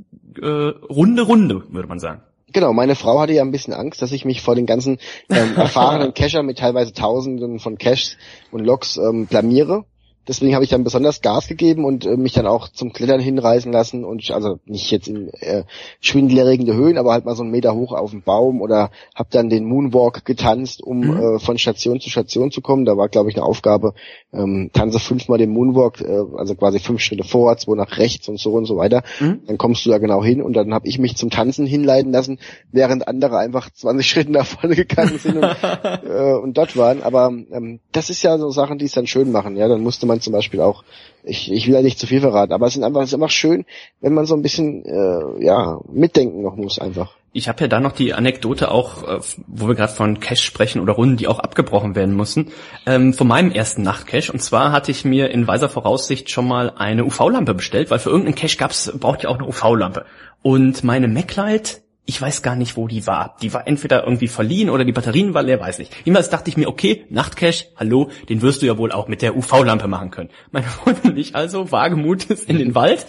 äh, 0.40 0.46
runde 0.46 1.22
Runde, 1.22 1.64
würde 1.70 1.88
man 1.88 1.98
sagen. 1.98 2.22
Genau, 2.56 2.72
meine 2.72 2.94
Frau 2.94 3.20
hatte 3.20 3.34
ja 3.34 3.42
ein 3.42 3.50
bisschen 3.50 3.74
Angst, 3.74 4.00
dass 4.00 4.12
ich 4.12 4.24
mich 4.24 4.40
vor 4.40 4.54
den 4.54 4.64
ganzen 4.64 4.96
ähm, 5.28 5.54
erfahrenen 5.56 6.14
Cacher 6.14 6.42
mit 6.42 6.56
teilweise 6.56 6.94
Tausenden 6.94 7.58
von 7.58 7.76
Caches 7.76 8.16
und 8.50 8.64
Logs 8.64 8.96
ähm, 8.96 9.26
blamiere. 9.26 9.84
Deswegen 10.28 10.54
habe 10.54 10.64
ich 10.64 10.70
dann 10.70 10.84
besonders 10.84 11.20
Gas 11.20 11.46
gegeben 11.46 11.84
und 11.84 12.06
äh, 12.06 12.16
mich 12.16 12.32
dann 12.32 12.46
auch 12.46 12.68
zum 12.68 12.92
Klettern 12.92 13.20
hinreißen 13.20 13.72
lassen 13.72 14.04
und 14.04 14.30
also 14.30 14.58
nicht 14.64 14.90
jetzt 14.90 15.08
in 15.08 15.28
äh, 15.40 15.64
schwindelerregende 16.00 16.74
Höhen, 16.74 16.98
aber 16.98 17.12
halt 17.12 17.24
mal 17.24 17.36
so 17.36 17.42
einen 17.42 17.52
Meter 17.52 17.74
hoch 17.74 17.92
auf 17.92 18.10
dem 18.10 18.22
Baum 18.22 18.60
oder 18.60 18.90
habe 19.14 19.28
dann 19.30 19.48
den 19.48 19.64
Moonwalk 19.64 20.24
getanzt, 20.24 20.82
um 20.82 21.00
mhm. 21.00 21.16
äh, 21.16 21.38
von 21.38 21.58
Station 21.58 22.00
zu 22.00 22.10
Station 22.10 22.50
zu 22.50 22.60
kommen. 22.60 22.84
Da 22.84 22.96
war 22.96 23.08
glaube 23.08 23.30
ich 23.30 23.36
eine 23.36 23.44
Aufgabe, 23.44 23.94
ähm, 24.32 24.70
tanze 24.72 24.98
fünfmal 24.98 25.38
den 25.38 25.50
Moonwalk, 25.50 26.00
äh, 26.00 26.24
also 26.36 26.54
quasi 26.54 26.78
fünf 26.78 27.00
Schritte 27.00 27.24
vorwärts, 27.24 27.64
zwei 27.64 27.76
nach 27.76 27.98
rechts 27.98 28.28
und 28.28 28.38
so 28.38 28.52
und 28.52 28.64
so 28.66 28.76
weiter. 28.76 29.02
Mhm. 29.20 29.42
Dann 29.46 29.58
kommst 29.58 29.86
du 29.86 29.90
da 29.90 29.98
genau 29.98 30.22
hin 30.22 30.42
und 30.42 30.54
dann 30.54 30.72
habe 30.74 30.88
ich 30.88 30.98
mich 30.98 31.16
zum 31.16 31.30
Tanzen 31.30 31.66
hinleiten 31.66 32.12
lassen, 32.12 32.38
während 32.72 33.08
andere 33.08 33.38
einfach 33.38 33.70
20 33.70 34.06
Schritte 34.08 34.32
nach 34.32 34.46
vorne 34.46 34.74
gegangen 34.74 35.18
sind 35.18 35.36
und, 35.36 35.44
äh, 35.62 36.34
und 36.34 36.56
dort 36.56 36.76
waren. 36.76 37.02
Aber 37.02 37.28
ähm, 37.28 37.80
das 37.92 38.10
ist 38.10 38.22
ja 38.22 38.38
so 38.38 38.50
Sachen, 38.50 38.78
die 38.78 38.86
es 38.86 38.92
dann 38.92 39.06
schön 39.06 39.32
machen. 39.32 39.56
Ja, 39.56 39.68
dann 39.68 39.82
musste 39.82 40.06
man 40.06 40.15
man 40.16 40.22
zum 40.22 40.32
Beispiel 40.32 40.60
auch, 40.60 40.84
ich, 41.22 41.52
ich 41.52 41.66
will 41.66 41.74
ja 41.74 41.82
nicht 41.82 41.98
zu 41.98 42.06
viel 42.06 42.20
verraten, 42.20 42.52
aber 42.52 42.66
es 42.66 42.76
ist 42.76 42.82
einfach, 42.82 43.02
es 43.02 43.08
ist 43.08 43.14
einfach 43.14 43.30
schön, 43.30 43.64
wenn 44.00 44.14
man 44.14 44.26
so 44.26 44.34
ein 44.34 44.42
bisschen 44.42 44.84
äh, 44.84 45.44
ja 45.44 45.80
mitdenken 45.92 46.42
noch 46.42 46.56
muss 46.56 46.78
einfach. 46.78 47.16
Ich 47.32 47.48
habe 47.48 47.60
ja 47.60 47.68
da 47.68 47.80
noch 47.80 47.92
die 47.92 48.14
Anekdote 48.14 48.70
auch, 48.70 49.02
äh, 49.02 49.20
wo 49.46 49.68
wir 49.68 49.74
gerade 49.74 49.92
von 49.92 50.20
Cash 50.20 50.42
sprechen 50.42 50.80
oder 50.80 50.94
Runden, 50.94 51.18
die 51.18 51.28
auch 51.28 51.38
abgebrochen 51.38 51.94
werden 51.94 52.14
mussten, 52.14 52.50
ähm, 52.86 53.12
von 53.12 53.28
meinem 53.28 53.50
ersten 53.50 53.82
Nachtcache. 53.82 54.32
Und 54.32 54.40
zwar 54.40 54.72
hatte 54.72 54.90
ich 54.90 55.04
mir 55.04 55.30
in 55.30 55.46
weiser 55.46 55.68
Voraussicht 55.68 56.30
schon 56.30 56.48
mal 56.48 56.72
eine 56.76 57.04
UV-Lampe 57.04 57.54
bestellt, 57.54 57.90
weil 57.90 57.98
für 57.98 58.10
irgendeinen 58.10 58.36
Cache 58.36 58.56
gab's, 58.56 58.90
braucht 58.98 59.22
ja 59.22 59.28
auch 59.28 59.38
eine 59.38 59.46
UV-Lampe. 59.46 60.06
Und 60.42 60.82
meine 60.84 61.08
MacLight 61.08 61.82
ich 62.06 62.22
weiß 62.22 62.42
gar 62.42 62.54
nicht, 62.54 62.76
wo 62.76 62.86
die 62.86 63.06
war. 63.06 63.36
Die 63.42 63.52
war 63.52 63.66
entweder 63.66 64.04
irgendwie 64.04 64.28
verliehen 64.28 64.70
oder 64.70 64.84
die 64.84 64.92
Batterien 64.92 65.34
waren 65.34 65.46
leer, 65.46 65.60
weiß 65.60 65.80
nicht. 65.80 65.92
Jedenfalls 66.04 66.30
dachte 66.30 66.48
ich 66.48 66.56
mir, 66.56 66.68
okay, 66.68 67.04
Nachtcache, 67.10 67.66
hallo, 67.76 68.10
den 68.28 68.42
wirst 68.42 68.62
du 68.62 68.66
ja 68.66 68.78
wohl 68.78 68.92
auch 68.92 69.08
mit 69.08 69.22
der 69.22 69.36
UV-Lampe 69.36 69.88
machen 69.88 70.12
können. 70.12 70.30
Meine 70.52 70.66
Freundin 70.66 71.10
und 71.10 71.18
ich 71.18 71.34
also 71.34 71.72
wagemutes 71.72 72.44
in 72.44 72.58
den 72.58 72.76
Wald 72.76 73.06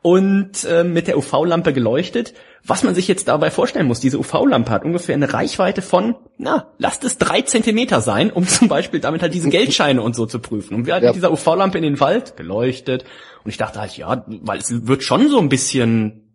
und 0.00 0.64
äh, 0.64 0.84
mit 0.84 1.08
der 1.08 1.18
UV-Lampe 1.18 1.72
geleuchtet. 1.72 2.34
Was 2.64 2.84
man 2.84 2.94
sich 2.94 3.08
jetzt 3.08 3.26
dabei 3.26 3.50
vorstellen 3.50 3.88
muss, 3.88 3.98
diese 3.98 4.18
UV-Lampe 4.18 4.70
hat 4.70 4.84
ungefähr 4.84 5.16
eine 5.16 5.32
Reichweite 5.32 5.82
von, 5.82 6.14
na, 6.38 6.68
lasst 6.78 7.04
es 7.04 7.18
drei 7.18 7.42
Zentimeter 7.42 8.00
sein, 8.00 8.30
um 8.30 8.46
zum 8.48 8.68
Beispiel 8.68 9.00
damit 9.00 9.22
halt 9.22 9.34
diese 9.34 9.48
Geldscheine 9.48 10.00
und 10.02 10.14
so 10.14 10.24
zu 10.24 10.38
prüfen. 10.38 10.76
Und 10.76 10.86
wir 10.86 10.94
hatten 10.94 11.04
ja. 11.04 11.10
mit 11.10 11.16
dieser 11.16 11.32
UV-Lampe 11.32 11.78
in 11.78 11.84
den 11.84 11.98
Wald 11.98 12.36
geleuchtet 12.36 13.04
und 13.42 13.50
ich 13.50 13.56
dachte 13.56 13.80
halt, 13.80 13.96
ja, 13.96 14.24
weil 14.28 14.58
es 14.58 14.86
wird 14.86 15.02
schon 15.02 15.28
so 15.28 15.40
ein 15.40 15.48
bisschen 15.48 16.25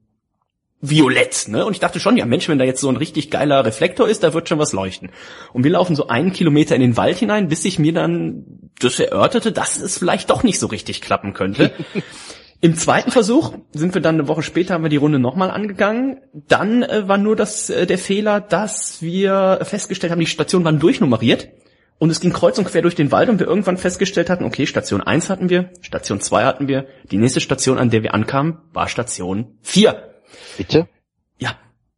violett, 0.81 1.47
ne? 1.47 1.65
Und 1.65 1.73
ich 1.73 1.79
dachte 1.79 1.99
schon, 1.99 2.17
ja 2.17 2.25
Mensch, 2.25 2.49
wenn 2.49 2.57
da 2.57 2.65
jetzt 2.65 2.81
so 2.81 2.89
ein 2.89 2.97
richtig 2.97 3.29
geiler 3.29 3.63
Reflektor 3.65 4.09
ist, 4.09 4.23
da 4.23 4.33
wird 4.33 4.49
schon 4.49 4.59
was 4.59 4.73
leuchten. 4.73 5.11
Und 5.53 5.63
wir 5.63 5.71
laufen 5.71 5.95
so 5.95 6.07
einen 6.07 6.33
Kilometer 6.33 6.75
in 6.75 6.81
den 6.81 6.97
Wald 6.97 7.17
hinein, 7.17 7.47
bis 7.47 7.63
ich 7.65 7.79
mir 7.79 7.93
dann 7.93 8.45
das 8.79 8.99
erörterte, 8.99 9.51
dass 9.51 9.79
es 9.79 9.97
vielleicht 9.97 10.29
doch 10.29 10.43
nicht 10.43 10.59
so 10.59 10.67
richtig 10.67 11.01
klappen 11.01 11.33
könnte. 11.33 11.71
Im 12.63 12.75
zweiten 12.75 13.09
Versuch 13.09 13.53
sind 13.73 13.95
wir 13.95 14.01
dann 14.01 14.15
eine 14.15 14.27
Woche 14.27 14.43
später 14.43 14.75
haben 14.75 14.83
wir 14.83 14.89
die 14.89 14.97
Runde 14.97 15.17
nochmal 15.17 15.49
angegangen. 15.49 16.19
Dann 16.33 16.83
äh, 16.83 17.07
war 17.07 17.17
nur 17.17 17.35
das 17.35 17.69
äh, 17.71 17.87
der 17.87 17.97
Fehler, 17.97 18.39
dass 18.39 19.01
wir 19.01 19.59
festgestellt 19.63 20.11
haben, 20.11 20.19
die 20.19 20.27
Stationen 20.27 20.65
waren 20.65 20.79
durchnummeriert. 20.79 21.49
Und 21.97 22.09
es 22.09 22.19
ging 22.19 22.33
kreuz 22.33 22.57
und 22.57 22.65
quer 22.65 22.81
durch 22.81 22.95
den 22.95 23.11
Wald 23.11 23.29
und 23.29 23.39
wir 23.39 23.45
irgendwann 23.45 23.77
festgestellt 23.77 24.31
hatten, 24.31 24.43
okay, 24.43 24.65
Station 24.65 25.01
1 25.01 25.29
hatten 25.29 25.49
wir, 25.49 25.69
Station 25.81 26.19
2 26.19 26.45
hatten 26.45 26.67
wir, 26.67 26.87
die 27.11 27.17
nächste 27.17 27.41
Station, 27.41 27.77
an 27.77 27.91
der 27.91 28.01
wir 28.01 28.15
ankamen, 28.15 28.57
war 28.73 28.87
Station 28.87 29.59
4. 29.61 30.10
Bitte? 30.57 30.87
Ja. 31.37 31.55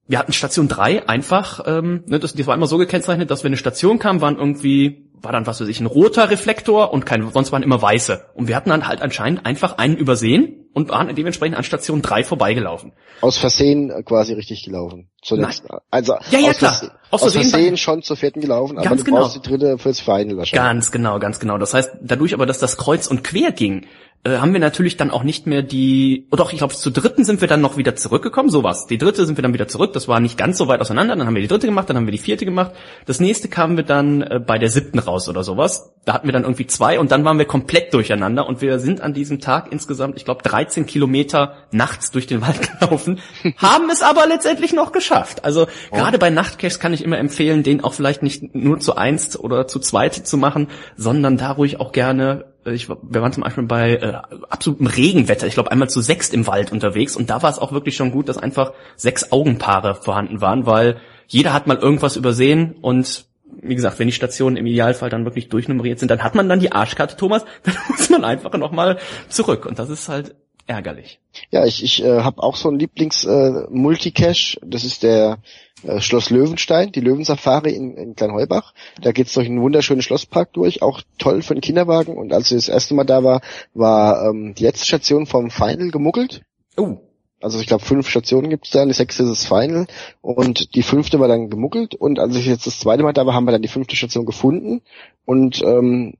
Wir 0.07 0.19
hatten 0.19 0.33
Station 0.33 0.67
3 0.67 1.07
einfach, 1.07 1.61
ähm, 1.65 2.03
ne, 2.07 2.19
das, 2.19 2.33
das 2.33 2.47
war 2.47 2.55
immer 2.55 2.67
so 2.67 2.77
gekennzeichnet, 2.77 3.31
dass 3.31 3.43
wenn 3.43 3.49
eine 3.49 3.57
Station 3.57 3.99
kam, 3.99 4.21
waren 4.21 4.37
irgendwie, 4.37 5.09
war 5.21 5.31
dann 5.31 5.47
was 5.47 5.61
weiß 5.61 5.67
ich, 5.67 5.79
ein 5.79 5.85
roter 5.85 6.29
Reflektor 6.29 6.91
und 6.91 7.05
kein, 7.05 7.29
sonst 7.31 7.51
waren 7.51 7.63
immer 7.63 7.81
weiße. 7.81 8.25
Und 8.33 8.47
wir 8.47 8.55
hatten 8.55 8.69
dann 8.69 8.87
halt 8.87 9.01
anscheinend 9.01 9.45
einfach 9.45 9.77
einen 9.77 9.95
übersehen 9.95 10.63
und 10.73 10.89
waren 10.89 11.13
dementsprechend 11.15 11.57
an 11.57 11.63
Station 11.63 12.01
3 12.01 12.23
vorbeigelaufen. 12.23 12.93
Aus 13.21 13.37
Versehen 13.37 13.91
äh, 13.91 14.03
quasi 14.03 14.33
richtig 14.33 14.63
gelaufen. 14.63 15.09
Zuletzt. 15.21 15.63
Nein. 15.69 15.79
Also 15.91 16.13
ja, 16.31 16.39
ja, 16.39 16.49
aus, 16.49 16.57
klar. 16.57 16.71
Versehen, 16.71 16.91
aus 17.11 17.21
Versehen, 17.21 17.41
aus 17.41 17.51
Versehen 17.51 17.77
schon 17.77 18.01
zur 18.01 18.17
vierten 18.17 18.41
gelaufen, 18.41 18.77
aber 18.79 18.95
du 18.95 19.03
genau. 19.03 19.21
brauchst 19.21 19.35
die 19.35 19.41
dritte 19.41 19.77
fürs 19.77 19.99
Final 19.99 20.37
wahrscheinlich. 20.37 20.53
Ganz 20.53 20.91
genau, 20.91 21.19
ganz 21.19 21.39
genau. 21.39 21.57
Das 21.57 21.73
heißt, 21.73 21.91
dadurch 22.01 22.33
aber, 22.33 22.45
dass 22.45 22.59
das 22.59 22.77
kreuz 22.77 23.07
und 23.07 23.23
quer 23.23 23.51
ging, 23.51 23.85
äh, 24.23 24.37
haben 24.37 24.53
wir 24.53 24.59
natürlich 24.59 24.97
dann 24.97 25.11
auch 25.11 25.23
nicht 25.23 25.45
mehr 25.45 25.61
die, 25.61 26.27
oh 26.31 26.35
doch, 26.35 26.51
ich 26.51 26.57
glaube, 26.57 26.73
zur 26.73 26.91
dritten 26.91 27.23
sind 27.23 27.41
wir 27.41 27.47
dann 27.47 27.61
noch 27.61 27.77
wieder 27.77 27.95
zurückgekommen, 27.95 28.49
sowas. 28.49 28.87
Die 28.87 28.97
dritte 28.97 29.25
sind 29.25 29.37
wir 29.37 29.43
dann 29.43 29.53
wieder 29.53 29.67
zurück, 29.67 29.93
das 29.93 30.07
war 30.07 30.19
nicht 30.19 30.37
ganz 30.37 30.57
so 30.57 30.67
weit 30.67 30.81
auseinander, 30.81 31.15
dann 31.15 31.27
haben 31.27 31.35
wir 31.35 31.41
die 31.41 31.47
dritte 31.47 31.67
gemacht, 31.67 31.89
dann 31.89 31.97
haben 31.97 32.07
wir 32.07 32.11
die 32.11 32.17
vierte 32.17 32.45
gemacht. 32.45 32.71
Das 33.05 33.19
nächste 33.19 33.47
kamen 33.47 33.77
wir 33.77 33.83
dann 33.83 34.21
äh, 34.21 34.39
bei 34.39 34.57
der 34.57 34.69
siebten 34.69 34.99
raus 34.99 35.29
oder 35.29 35.43
sowas. 35.43 35.93
Da 36.05 36.13
hatten 36.13 36.27
wir 36.27 36.33
dann 36.33 36.43
irgendwie 36.43 36.67
zwei 36.67 36.99
und 36.99 37.11
dann 37.11 37.23
waren 37.23 37.37
wir 37.37 37.45
komplett 37.45 37.93
durcheinander 37.93 38.47
und 38.47 38.61
wir 38.61 38.79
sind 38.79 39.01
an 39.01 39.13
diesem 39.13 39.39
Tag 39.39 39.71
insgesamt, 39.71 40.17
ich 40.17 40.25
glaube, 40.25 40.41
drei 40.43 40.63
13 40.63 40.85
Kilometer 40.85 41.55
nachts 41.71 42.11
durch 42.11 42.27
den 42.27 42.41
Wald 42.41 42.59
gelaufen, 42.79 43.19
haben 43.57 43.89
es 43.89 44.01
aber 44.01 44.25
letztendlich 44.27 44.73
noch 44.73 44.91
geschafft. 44.91 45.43
Also 45.43 45.67
oh. 45.91 45.95
gerade 45.95 46.17
bei 46.17 46.29
Nachtcaches 46.29 46.79
kann 46.79 46.93
ich 46.93 47.03
immer 47.03 47.17
empfehlen, 47.17 47.63
den 47.63 47.83
auch 47.83 47.93
vielleicht 47.93 48.23
nicht 48.23 48.55
nur 48.55 48.79
zu 48.79 48.95
eins 48.95 49.37
oder 49.37 49.67
zu 49.67 49.79
zweit 49.79 50.13
zu 50.13 50.37
machen, 50.37 50.67
sondern 50.95 51.37
da 51.37 51.51
ruhig 51.51 51.79
auch 51.79 51.91
gerne 51.91 52.52
ich, 52.65 52.89
wir 52.89 53.21
waren 53.21 53.33
zum 53.33 53.43
Beispiel 53.43 53.63
bei 53.63 53.95
äh, 53.95 54.13
absolutem 54.49 54.87
Regenwetter, 54.87 55.47
ich 55.47 55.53
glaube 55.53 55.71
einmal 55.71 55.89
zu 55.89 56.01
sechst 56.01 56.33
im 56.33 56.47
Wald 56.47 56.71
unterwegs 56.71 57.15
und 57.15 57.29
da 57.29 57.41
war 57.41 57.49
es 57.49 57.59
auch 57.59 57.71
wirklich 57.71 57.95
schon 57.95 58.11
gut, 58.11 58.29
dass 58.29 58.37
einfach 58.37 58.73
sechs 58.95 59.31
Augenpaare 59.31 59.95
vorhanden 59.95 60.41
waren, 60.41 60.65
weil 60.65 60.97
jeder 61.27 61.53
hat 61.53 61.67
mal 61.67 61.77
irgendwas 61.77 62.15
übersehen 62.15 62.75
und 62.81 63.25
wie 63.61 63.75
gesagt, 63.75 63.99
wenn 63.99 64.07
die 64.07 64.13
Stationen 64.13 64.57
im 64.57 64.65
Idealfall 64.65 65.09
dann 65.09 65.25
wirklich 65.25 65.49
durchnummeriert 65.49 65.99
sind, 65.99 66.09
dann 66.09 66.23
hat 66.23 66.35
man 66.35 66.49
dann 66.49 66.59
die 66.59 66.71
Arschkarte, 66.71 67.15
Thomas, 67.17 67.45
dann 67.63 67.75
muss 67.89 68.09
man 68.09 68.23
einfach 68.23 68.53
nochmal 68.57 68.97
zurück 69.29 69.65
und 69.65 69.79
das 69.79 69.89
ist 69.89 70.09
halt 70.09 70.35
ärgerlich. 70.67 71.19
Ja, 71.51 71.65
ich, 71.65 71.83
ich 71.83 72.03
äh, 72.03 72.21
habe 72.21 72.41
auch 72.41 72.55
so 72.55 72.69
ein 72.69 72.79
Lieblings-Multicache, 72.79 74.57
äh, 74.57 74.65
das 74.65 74.83
ist 74.83 75.03
der 75.03 75.39
äh, 75.83 76.01
Schloss 76.01 76.29
Löwenstein, 76.29 76.91
die 76.91 77.01
Löwensafari 77.01 77.71
in, 77.71 77.95
in 77.95 78.15
Kleinheubach. 78.15 78.73
Da 79.01 79.11
geht's 79.11 79.33
durch 79.33 79.47
einen 79.47 79.61
wunderschönen 79.61 80.01
Schlosspark 80.01 80.53
durch, 80.53 80.81
auch 80.81 81.01
toll 81.17 81.41
für 81.41 81.55
den 81.55 81.61
Kinderwagen. 81.61 82.17
Und 82.17 82.33
als 82.33 82.51
ich 82.51 82.57
das 82.57 82.69
erste 82.69 82.93
Mal 82.93 83.03
da 83.03 83.23
war, 83.23 83.41
war 83.73 84.29
ähm, 84.29 84.53
die 84.55 84.63
letzte 84.63 84.85
Station 84.85 85.25
vom 85.25 85.49
Final 85.49 85.91
gemuggelt. 85.91 86.41
Oh. 86.77 86.97
Also 87.43 87.59
ich 87.59 87.67
glaube 87.67 87.83
fünf 87.83 88.07
Stationen 88.07 88.49
gibt's 88.49 88.69
da, 88.69 88.85
die 88.85 88.93
sechste 88.93 89.23
ist 89.23 89.29
das 89.29 89.45
Final 89.45 89.85
und 90.21 90.75
die 90.75 90.81
fünfte 90.81 91.19
war 91.19 91.27
dann 91.27 91.49
gemuggelt 91.49 91.93
und 91.93 92.17
als 92.17 92.37
ich 92.37 92.45
jetzt 92.45 92.65
das 92.65 92.79
zweite 92.79 93.03
Mal 93.03 93.11
da 93.11 93.25
war, 93.25 93.33
haben 93.33 93.43
wir 93.43 93.51
dann 93.51 93.61
die 93.61 93.67
fünfte 93.67 93.97
Station 93.97 94.25
gefunden 94.25 94.81
und 95.25 95.61
ähm, 95.61 96.13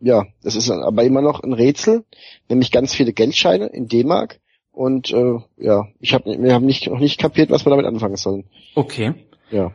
ja, 0.00 0.26
das 0.42 0.54
ist 0.54 0.70
aber 0.70 1.02
immer 1.02 1.22
noch 1.22 1.42
ein 1.42 1.54
Rätsel, 1.54 2.04
nämlich 2.50 2.72
ganz 2.72 2.92
viele 2.92 3.14
Geldscheine 3.14 3.68
in 3.68 3.88
D-Mark 3.88 4.38
und 4.74 5.12
äh, 5.12 5.38
ja, 5.56 5.86
ich 6.00 6.14
habe 6.14 6.36
wir 6.38 6.52
haben 6.52 6.66
nicht 6.66 6.88
noch 6.88 6.98
nicht 6.98 7.18
kapiert, 7.18 7.50
was 7.50 7.64
wir 7.64 7.70
damit 7.70 7.86
anfangen 7.86 8.16
sollen. 8.16 8.44
Okay. 8.74 9.14
Ja. 9.50 9.72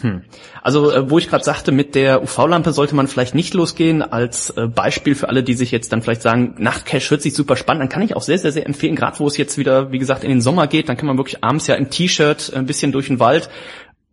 Hm. 0.00 0.22
Also 0.62 0.92
äh, 0.92 1.10
wo 1.10 1.18
ich 1.18 1.28
gerade 1.28 1.44
sagte, 1.44 1.72
mit 1.72 1.94
der 1.94 2.22
UV-Lampe 2.22 2.72
sollte 2.72 2.94
man 2.94 3.08
vielleicht 3.08 3.34
nicht 3.34 3.54
losgehen. 3.54 4.02
Als 4.02 4.50
äh, 4.50 4.66
Beispiel 4.66 5.14
für 5.14 5.28
alle, 5.28 5.42
die 5.42 5.54
sich 5.54 5.72
jetzt 5.72 5.92
dann 5.92 6.00
vielleicht 6.00 6.22
sagen, 6.22 6.54
Nachtcache 6.58 7.10
hört 7.10 7.22
sich 7.22 7.34
super 7.34 7.56
spannend, 7.56 7.82
dann 7.82 7.88
kann 7.88 8.02
ich 8.02 8.16
auch 8.16 8.22
sehr, 8.22 8.38
sehr, 8.38 8.52
sehr 8.52 8.66
empfehlen, 8.66 8.94
gerade 8.94 9.18
wo 9.18 9.26
es 9.26 9.36
jetzt 9.36 9.58
wieder, 9.58 9.92
wie 9.92 9.98
gesagt, 9.98 10.22
in 10.22 10.30
den 10.30 10.40
Sommer 10.40 10.68
geht, 10.68 10.88
dann 10.88 10.96
kann 10.96 11.06
man 11.06 11.18
wirklich 11.18 11.42
abends 11.42 11.66
ja 11.66 11.74
im 11.74 11.90
T-Shirt 11.90 12.52
ein 12.54 12.66
bisschen 12.66 12.92
durch 12.92 13.08
den 13.08 13.18
Wald 13.18 13.50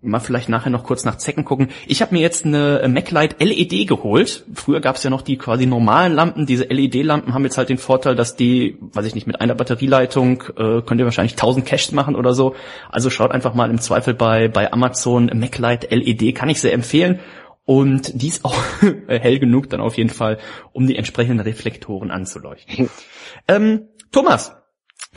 mal 0.01 0.19
vielleicht 0.19 0.47
nachher 0.47 0.69
noch 0.69 0.83
kurz 0.83 1.05
nach 1.05 1.17
Zecken 1.17 1.43
gucken. 1.43 1.69
Ich 1.87 2.01
habe 2.01 2.13
mir 2.13 2.21
jetzt 2.21 2.45
eine 2.45 2.87
MacLight 2.87 3.41
LED 3.41 3.87
geholt. 3.87 4.45
Früher 4.53 4.79
gab 4.79 4.95
es 4.95 5.03
ja 5.03 5.09
noch 5.09 5.21
die 5.21 5.37
quasi 5.37 5.65
normalen 5.65 6.13
Lampen. 6.13 6.45
Diese 6.45 6.65
LED-Lampen 6.65 7.33
haben 7.33 7.43
jetzt 7.43 7.57
halt 7.57 7.69
den 7.69 7.79
Vorteil, 7.79 8.15
dass 8.15 8.35
die, 8.35 8.77
weiß 8.79 9.05
ich 9.05 9.15
nicht, 9.15 9.27
mit 9.27 9.41
einer 9.41 9.55
Batterieleitung 9.55 10.43
äh, 10.55 10.81
könnt 10.81 10.99
ihr 10.99 11.05
wahrscheinlich 11.05 11.33
1000 11.33 11.65
Caches 11.65 11.91
machen 11.93 12.15
oder 12.15 12.33
so. 12.33 12.55
Also 12.91 13.09
schaut 13.09 13.31
einfach 13.31 13.55
mal 13.55 13.69
im 13.69 13.79
Zweifel 13.79 14.13
bei 14.13 14.47
bei 14.47 14.71
Amazon 14.71 15.31
MacLight 15.33 15.91
LED, 15.91 16.35
kann 16.35 16.49
ich 16.49 16.61
sehr 16.61 16.73
empfehlen. 16.73 17.19
Und 17.65 18.21
die 18.21 18.27
ist 18.27 18.45
auch 18.45 18.55
hell 19.07 19.39
genug 19.39 19.69
dann 19.69 19.81
auf 19.81 19.97
jeden 19.97 20.09
Fall, 20.09 20.37
um 20.73 20.87
die 20.87 20.95
entsprechenden 20.95 21.41
Reflektoren 21.41 22.11
anzuleuchten. 22.11 22.89
ähm, 23.47 23.87
Thomas, 24.11 24.55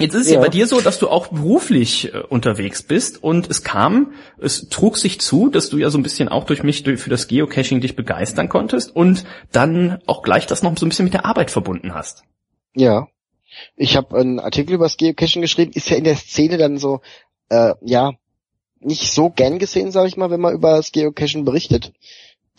Jetzt 0.01 0.15
ist 0.15 0.23
es 0.23 0.29
ja. 0.29 0.35
ja 0.35 0.41
bei 0.41 0.49
dir 0.49 0.67
so, 0.67 0.81
dass 0.81 0.99
du 0.99 1.09
auch 1.09 1.29
beruflich 1.29 2.15
äh, 2.15 2.19
unterwegs 2.29 2.83
bist 2.83 3.23
und 3.23 3.51
es 3.51 3.63
kam, 3.63 4.13
es 4.39 4.69
trug 4.69 4.97
sich 4.97 5.21
zu, 5.21 5.51
dass 5.51 5.69
du 5.69 5.79
ja 5.79 5.91
so 5.91 5.99
ein 5.99 6.03
bisschen 6.03 6.29
auch 6.29 6.45
durch 6.45 6.63
mich 6.63 6.83
für 6.83 7.11
das 7.11 7.29
Geocaching 7.29 7.81
dich 7.81 7.97
begeistern 7.97 8.49
konntest 8.49 8.95
und 8.97 9.25
dann 9.53 9.99
auch 10.07 10.23
gleich 10.23 10.47
das 10.47 10.63
noch 10.63 10.77
so 10.79 10.87
ein 10.87 10.89
bisschen 10.89 11.05
mit 11.05 11.15
der 11.15 11.27
Arbeit 11.27 11.51
verbunden 11.51 11.95
hast. 11.95 12.25
Ja. 12.75 13.09
Ich 13.77 13.97
habe 13.97 14.17
einen 14.17 14.41
Artikel 14.41 14.75
über 14.75 14.85
das 14.87 14.97
Geocaching 14.97 15.43
geschrieben, 15.43 15.73
ist 15.75 15.91
ja 15.91 15.97
in 15.97 16.05
der 16.05 16.17
Szene 16.17 16.57
dann 16.57 16.79
so, 16.79 17.01
äh, 17.49 17.75
ja, 17.83 18.13
nicht 18.79 19.13
so 19.13 19.29
gern 19.29 19.59
gesehen, 19.59 19.91
sage 19.91 20.09
ich 20.09 20.17
mal, 20.17 20.31
wenn 20.31 20.41
man 20.41 20.55
über 20.55 20.77
das 20.77 20.93
Geocaching 20.93 21.45
berichtet. 21.45 21.93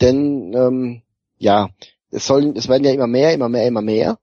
Denn 0.00 0.52
ähm, 0.54 1.02
ja, 1.38 1.70
es 2.10 2.26
sollen, 2.26 2.54
es 2.56 2.68
werden 2.68 2.84
ja 2.84 2.92
immer 2.92 3.06
mehr, 3.06 3.32
immer 3.32 3.48
mehr, 3.48 3.66
immer 3.66 3.82
mehr. 3.82 4.18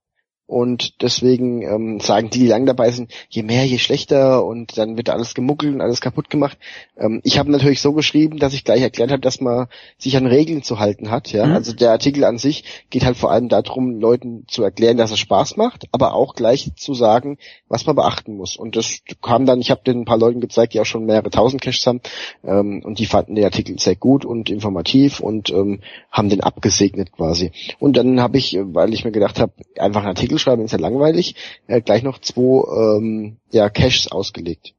Und 0.49 1.03
deswegen 1.03 1.61
ähm, 1.61 1.99
sagen 1.99 2.31
die, 2.31 2.39
die 2.39 2.47
lang 2.47 2.65
dabei 2.65 2.89
sind, 2.89 3.11
je 3.30 3.43
mehr, 3.43 3.67
je 3.67 3.77
schlechter 3.77 4.43
und 4.43 4.80
dann 4.80 4.97
wird 4.97 5.11
alles 5.11 5.35
gemuggelt 5.35 5.76
und 5.76 5.80
alles 5.80 6.01
kaputt 6.01 6.31
gemacht. 6.31 6.57
Ähm, 6.97 7.21
ich 7.23 7.38
habe 7.38 7.51
natürlich 7.51 7.81
so 7.81 7.93
geschrieben, 7.93 8.39
dass 8.39 8.53
ich 8.53 8.63
gleich 8.63 8.81
erklärt 8.81 9.11
habe, 9.11 9.21
dass 9.21 9.41
man 9.41 9.67
sich 9.99 10.17
an 10.17 10.26
Regeln 10.26 10.63
zu 10.63 10.80
halten 10.80 11.11
hat. 11.11 11.31
Ja, 11.31 11.45
mhm. 11.45 11.53
also 11.53 11.73
der 11.73 11.91
Artikel 11.91 12.23
an 12.23 12.39
sich 12.39 12.63
geht 12.89 13.05
halt 13.05 13.15
vor 13.15 13.31
allem 13.31 13.47
darum, 13.47 13.99
Leuten 13.99 14.45
zu 14.47 14.63
erklären, 14.63 14.97
dass 14.97 15.11
es 15.11 15.19
Spaß 15.19 15.55
macht, 15.55 15.85
aber 15.91 16.15
auch 16.15 16.34
gleich 16.34 16.71
zu 16.76 16.95
sagen, 16.95 17.38
was 17.67 17.85
man 17.85 17.95
beachten 17.95 18.35
muss. 18.35 18.57
Und 18.57 18.76
das 18.76 19.01
kam 19.21 19.45
dann, 19.45 19.61
ich 19.61 19.69
habe 19.69 19.81
den 19.85 19.99
ein 19.99 20.05
paar 20.05 20.17
Leuten 20.17 20.41
gezeigt, 20.41 20.73
die 20.73 20.80
auch 20.80 20.85
schon 20.85 21.05
mehrere 21.05 21.30
tausend 21.30 21.61
Caches 21.61 21.85
haben, 21.85 22.01
ähm, 22.43 22.81
und 22.84 22.97
die 22.97 23.05
fanden 23.05 23.35
den 23.35 23.45
Artikel 23.45 23.77
sehr 23.77 23.95
gut 23.95 24.26
und 24.26 24.49
informativ 24.49 25.19
und 25.19 25.51
ähm, 25.51 25.81
haben 26.11 26.30
den 26.30 26.41
abgesegnet 26.41 27.11
quasi. 27.11 27.51
Und 27.77 27.97
dann 27.97 28.19
habe 28.19 28.39
ich, 28.39 28.57
weil 28.59 28.95
ich 28.95 29.05
mir 29.05 29.11
gedacht 29.11 29.39
habe, 29.39 29.53
einfach 29.77 30.01
einen 30.01 30.09
Artikel 30.09 30.39
schreiben 30.40 30.66
ist 30.66 30.72
ja 30.72 30.80
langweilig, 30.80 31.36
äh, 31.68 31.82
gleich 31.82 32.03
noch 32.03 32.20
zwei 32.20 32.98
ähm, 32.98 33.38
ja, 33.52 33.70
Caches 33.70 34.11
ausgelegt. 34.11 34.74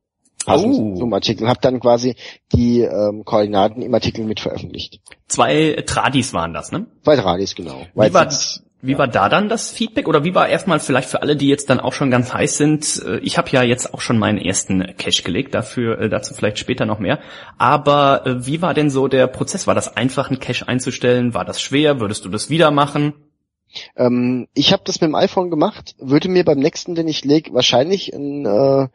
Passend 0.45 0.75
oh. 0.79 0.97
zum 0.97 1.13
Artikel. 1.13 1.49
Hab 1.49 1.61
dann 1.61 1.81
quasi 1.81 2.17
die 2.53 2.81
ähm, 2.81 3.25
Koordinaten 3.25 3.83
im 3.83 3.95
Artikel 3.95 4.25
mit 4.25 4.41
veröffentlicht. 4.41 5.01
Zwei 5.29 5.83
Tradis 5.87 6.33
waren 6.33 6.55
das, 6.55 6.73
ne? 6.73 6.87
Zwei 7.05 7.17
Tradis, 7.17 7.55
genau. 7.55 7.83
Wie 7.95 8.15
war, 8.15 8.29
wie 8.83 8.97
war 8.97 9.09
da 9.09 9.29
dann 9.29 9.51
das 9.51 9.71
Feedback? 9.71 10.09
Oder 10.09 10.25
wie 10.25 10.35
war 10.35 10.49
erstmal 10.49 10.81
vielleicht 10.81 11.11
für 11.11 11.21
alle, 11.21 11.37
die 11.37 11.49
jetzt 11.49 11.69
dann 11.69 11.81
auch 11.81 11.93
schon 11.93 12.11
ganz 12.11 12.33
heiß 12.33 12.57
sind? 12.57 13.03
Äh, 13.05 13.19
ich 13.19 13.37
habe 13.37 13.51
ja 13.51 13.63
jetzt 13.63 13.93
auch 13.93 14.01
schon 14.01 14.19
meinen 14.19 14.39
ersten 14.39 14.97
Cache 14.97 15.23
gelegt, 15.23 15.55
dafür 15.55 15.99
äh, 16.01 16.09
dazu 16.09 16.33
vielleicht 16.33 16.59
später 16.59 16.87
noch 16.87 16.99
mehr. 16.99 17.21
Aber 17.59 18.27
äh, 18.27 18.47
wie 18.47 18.63
war 18.63 18.73
denn 18.73 18.89
so 18.89 19.09
der 19.09 19.27
Prozess? 19.27 19.67
War 19.67 19.75
das 19.75 19.97
einfach, 19.97 20.31
einen 20.31 20.41
Cache 20.41 20.67
einzustellen? 20.67 21.35
War 21.35 21.45
das 21.45 21.61
schwer? 21.61 22.01
Würdest 22.01 22.25
du 22.25 22.31
das 22.31 22.49
wieder 22.49 22.71
machen? 22.71 23.13
Ähm, 23.97 24.49
ich 24.55 24.73
habe 24.73 24.83
das 24.85 25.01
mit 25.01 25.09
dem 25.09 25.15
iPhone 25.15 25.51
gemacht, 25.51 25.95
würde 25.99 26.29
mir 26.29 26.45
beim 26.45 26.59
nächsten, 26.59 26.95
den 26.95 27.09
ich 27.09 27.25
lege, 27.25 27.53
wahrscheinlich 27.53 28.13
ein 28.15 28.47
äh, 28.47 28.89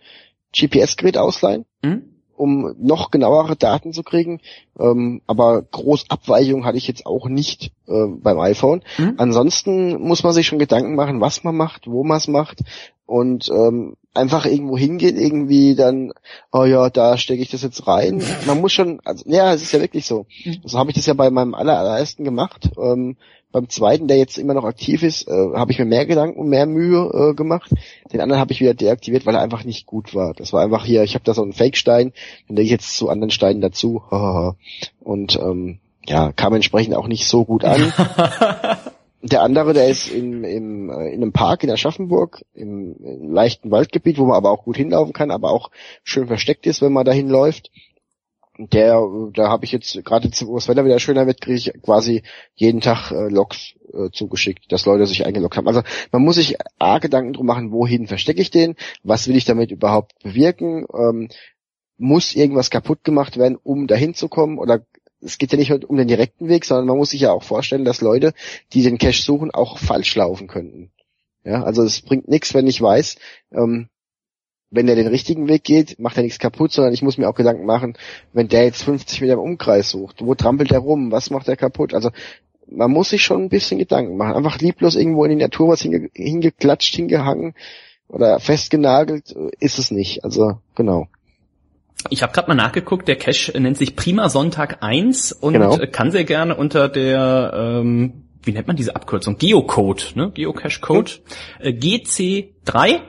GPS-Gerät 0.56 1.18
ausleihen, 1.18 1.66
mhm. 1.84 2.04
um 2.36 2.76
noch 2.80 3.12
genauere 3.12 3.56
Daten 3.56 3.94
zu 3.94 4.04
kriegen. 4.04 4.42
Ähm, 4.80 5.22
aber 5.28 5.62
groß 5.62 6.10
Abweichung 6.10 6.66
hatte 6.66 6.78
ich 6.78 6.88
jetzt 6.88 7.06
auch 7.06 7.28
nicht 7.28 7.72
äh, 7.88 8.08
beim 8.08 8.40
iPhone. 8.40 8.84
Mhm. 8.98 9.16
Ansonsten 9.18 10.02
muss 10.02 10.24
man 10.24 10.34
sich 10.34 10.48
schon 10.48 10.60
Gedanken 10.60 10.96
machen, 10.96 11.22
was 11.22 11.44
man 11.44 11.56
macht, 11.56 11.88
wo 11.88 12.04
man 12.04 12.18
es 12.18 12.28
macht 12.28 12.62
und 13.06 13.50
ähm, 13.50 13.96
einfach 14.14 14.46
irgendwo 14.46 14.78
hingehen, 14.78 15.18
irgendwie 15.18 15.76
dann, 15.76 16.14
oh 16.52 16.64
ja, 16.64 16.90
da 16.90 17.18
stecke 17.18 17.42
ich 17.42 17.52
das 17.52 17.62
jetzt 17.62 17.86
rein. 17.86 18.24
Man 18.48 18.62
muss 18.62 18.72
schon, 18.72 19.00
also 19.04 19.24
ja, 19.28 19.54
es 19.54 19.62
ist 19.62 19.74
ja 19.74 19.82
wirklich 19.82 20.06
so. 20.06 20.26
Mhm. 20.44 20.62
So 20.64 20.80
habe 20.80 20.90
ich 20.90 20.96
das 20.96 21.06
ja 21.06 21.14
bei 21.14 21.30
meinem 21.30 21.54
allerersten 21.54 22.24
gemacht. 22.24 22.70
Ähm, 22.78 23.18
beim 23.56 23.70
zweiten, 23.70 24.10
der 24.10 24.18
jetzt 24.18 24.38
immer 24.38 24.54
noch 24.54 24.66
aktiv 24.66 25.02
ist, 25.02 25.30
äh, 25.30 25.32
habe 25.32 25.72
ich 25.72 25.80
mir 25.80 25.86
mehr 25.86 26.06
Gedanken 26.06 26.38
und 26.42 26.50
mehr 26.50 26.66
Mühe 26.66 27.10
äh, 27.32 27.34
gemacht. 27.36 27.72
Den 28.12 28.20
anderen 28.20 28.42
habe 28.42 28.52
ich 28.52 28.60
wieder 28.60 28.74
deaktiviert, 28.74 29.26
weil 29.26 29.36
er 29.36 29.42
einfach 29.42 29.64
nicht 29.64 29.86
gut 29.86 30.14
war. 30.14 30.34
Das 30.34 30.52
war 30.52 30.62
einfach 30.62 30.84
hier, 30.84 31.04
ich 31.04 31.16
habe 31.16 31.24
da 31.24 31.34
so 31.34 31.42
einen 31.42 31.54
Fake-Stein, 31.54 32.12
den 32.50 32.58
lege 32.58 32.66
ich 32.66 32.72
jetzt 32.72 32.98
zu 32.98 33.08
anderen 33.08 33.32
Steinen 33.32 33.62
dazu. 33.62 34.04
und 35.00 35.40
ähm, 35.40 35.80
ja, 36.06 36.34
kam 36.34 36.54
entsprechend 36.54 36.96
auch 36.96 37.08
nicht 37.08 37.30
so 37.30 37.46
gut 37.46 37.64
an. 37.64 37.94
der 39.22 39.42
andere, 39.42 39.72
der 39.72 39.88
ist 39.88 40.10
in, 40.10 40.44
im, 40.44 40.90
äh, 40.90 41.14
in 41.14 41.22
einem 41.22 41.32
Park 41.32 41.64
in 41.64 41.72
Aschaffenburg, 41.72 42.44
im, 42.56 42.98
im 42.98 43.32
leichten 43.32 43.72
Waldgebiet, 43.72 44.18
wo 44.18 44.26
man 44.26 44.36
aber 44.36 44.52
auch 44.52 44.66
gut 44.66 44.76
hinlaufen 44.76 45.14
kann, 45.14 45.32
aber 45.32 45.52
auch 45.52 45.72
schön 46.04 46.28
versteckt 46.28 46.68
ist, 46.68 46.82
wenn 46.82 46.92
man 46.92 47.06
dahin 47.06 47.30
läuft 47.30 47.72
der, 48.58 49.02
da 49.34 49.50
habe 49.50 49.66
ich 49.66 49.72
jetzt 49.72 49.94
gerade 50.04 50.30
wo 50.46 50.56
das 50.56 50.68
Wetter 50.68 50.86
wieder 50.86 51.00
schöner 51.00 51.28
wird, 51.28 51.42
kriege 51.42 51.58
ich 51.58 51.74
quasi 51.82 52.24
jeden 52.56 52.82
Tag 52.82 53.12
äh, 53.12 53.30
Logs 53.30 53.76
äh, 53.94 54.10
zugeschickt, 54.12 54.72
dass 54.72 54.86
Leute 54.86 55.06
sich 55.06 55.26
eingeloggt 55.26 55.58
haben. 55.58 55.68
Also 55.68 55.82
man 56.12 56.22
muss 56.22 56.36
sich 56.36 56.58
A 56.80 57.00
Gedanken 57.00 57.34
drum 57.34 57.46
machen, 57.46 57.72
wohin 57.72 58.08
verstecke 58.08 58.42
ich 58.42 58.52
den, 58.52 58.76
was 59.04 59.28
will 59.28 59.36
ich 59.36 59.46
damit 59.46 59.72
überhaupt 59.72 60.14
bewirken, 60.24 60.86
ähm, 60.94 61.30
muss 61.98 62.36
irgendwas 62.36 62.70
kaputt 62.70 63.04
gemacht 63.04 63.38
werden, 63.38 63.58
um 63.62 63.88
dahin 63.88 64.14
zu 64.14 64.28
kommen 64.28 64.58
oder 64.58 64.86
es 65.22 65.38
geht 65.38 65.52
ja 65.52 65.58
nicht 65.58 65.72
um 65.72 65.98
den 65.98 66.08
direkten 66.08 66.50
Weg, 66.50 66.66
sondern 66.66 66.86
man 66.86 66.98
muss 66.98 67.10
sich 67.10 67.22
ja 67.22 67.32
auch 67.32 67.44
vorstellen, 67.44 67.86
dass 67.86 68.02
Leute, 68.02 68.34
die 68.74 68.84
den 68.84 68.98
Cache 68.98 69.22
suchen, 69.22 69.52
auch 69.52 69.80
falsch 69.80 70.16
laufen 70.16 70.48
könnten. 70.48 70.92
Ja, 71.44 71.64
also 71.64 71.84
es 71.84 72.02
bringt 72.02 72.28
nichts, 72.28 72.54
wenn 72.54 72.68
ich 72.68 72.82
weiß, 72.82 73.18
ähm, 73.52 73.90
wenn 74.72 74.88
er 74.88 74.96
den 74.96 75.08
richtigen 75.08 75.48
Weg 75.48 75.64
geht, 75.64 76.00
macht 76.00 76.18
er 76.18 76.24
nichts 76.24 76.40
kaputt, 76.40 76.72
sondern 76.72 76.94
ich 76.94 77.02
muss 77.02 77.18
mir 77.18 77.30
auch 77.30 77.36
Gedanken 77.36 77.66
machen, 77.66 77.98
wenn 78.34 78.48
der 78.48 78.64
jetzt 78.64 78.84
50 78.84 79.22
Meter 79.22 79.34
im 79.34 79.40
Umkreis 79.40 79.90
sucht, 79.90 80.26
wo 80.26 80.36
trampelt 80.36 80.72
er 80.72 80.80
rum, 80.80 81.12
was 81.12 81.30
macht 81.30 81.48
er 81.48 81.56
kaputt? 81.56 81.94
Also 81.94 82.12
man 82.68 82.92
muss 82.92 83.10
sich 83.10 83.24
schon 83.24 83.44
ein 83.44 83.50
bisschen 83.50 83.78
Gedanken 83.78 84.18
machen. 84.18 84.36
Einfach 84.36 84.60
lieblos 84.60 84.96
irgendwo 84.96 85.24
in 85.24 85.32
die 85.32 85.44
Natur 85.44 85.70
was 85.70 85.82
hinge 85.82 86.10
hingeklatscht, 86.14 86.96
hingehangen 86.96 87.54
oder 88.08 88.40
festgenagelt 88.40 89.36
ist 89.60 89.80
es 89.80 89.92
nicht. 89.92 90.24
Also 90.24 90.60
genau. 90.76 91.08
Ich 92.10 92.22
habe 92.22 92.34
gerade 92.34 92.48
mal 92.48 92.56
nachgeguckt, 92.56 93.08
der 93.08 93.16
Cache 93.16 93.60
nennt 93.60 93.78
sich 93.78 93.96
Prima 93.96 94.30
Sonntag 94.30 94.84
1 94.84 95.32
und 95.32 95.54
genau. 95.54 95.78
kann 95.92 96.12
sehr 96.12 96.24
gerne 96.24 96.56
unter 96.56 96.88
der, 96.88 97.52
ähm, 97.56 98.26
wie 98.44 98.52
nennt 98.52 98.68
man 98.68 98.76
diese 98.76 98.96
Abkürzung? 98.96 99.38
Geocode, 99.38 100.04
ne? 100.14 100.32
Geocache 100.32 100.82
Code. 100.82 101.12
Hm. 101.60 101.68
Äh, 101.68 101.70
GC3 101.72 103.00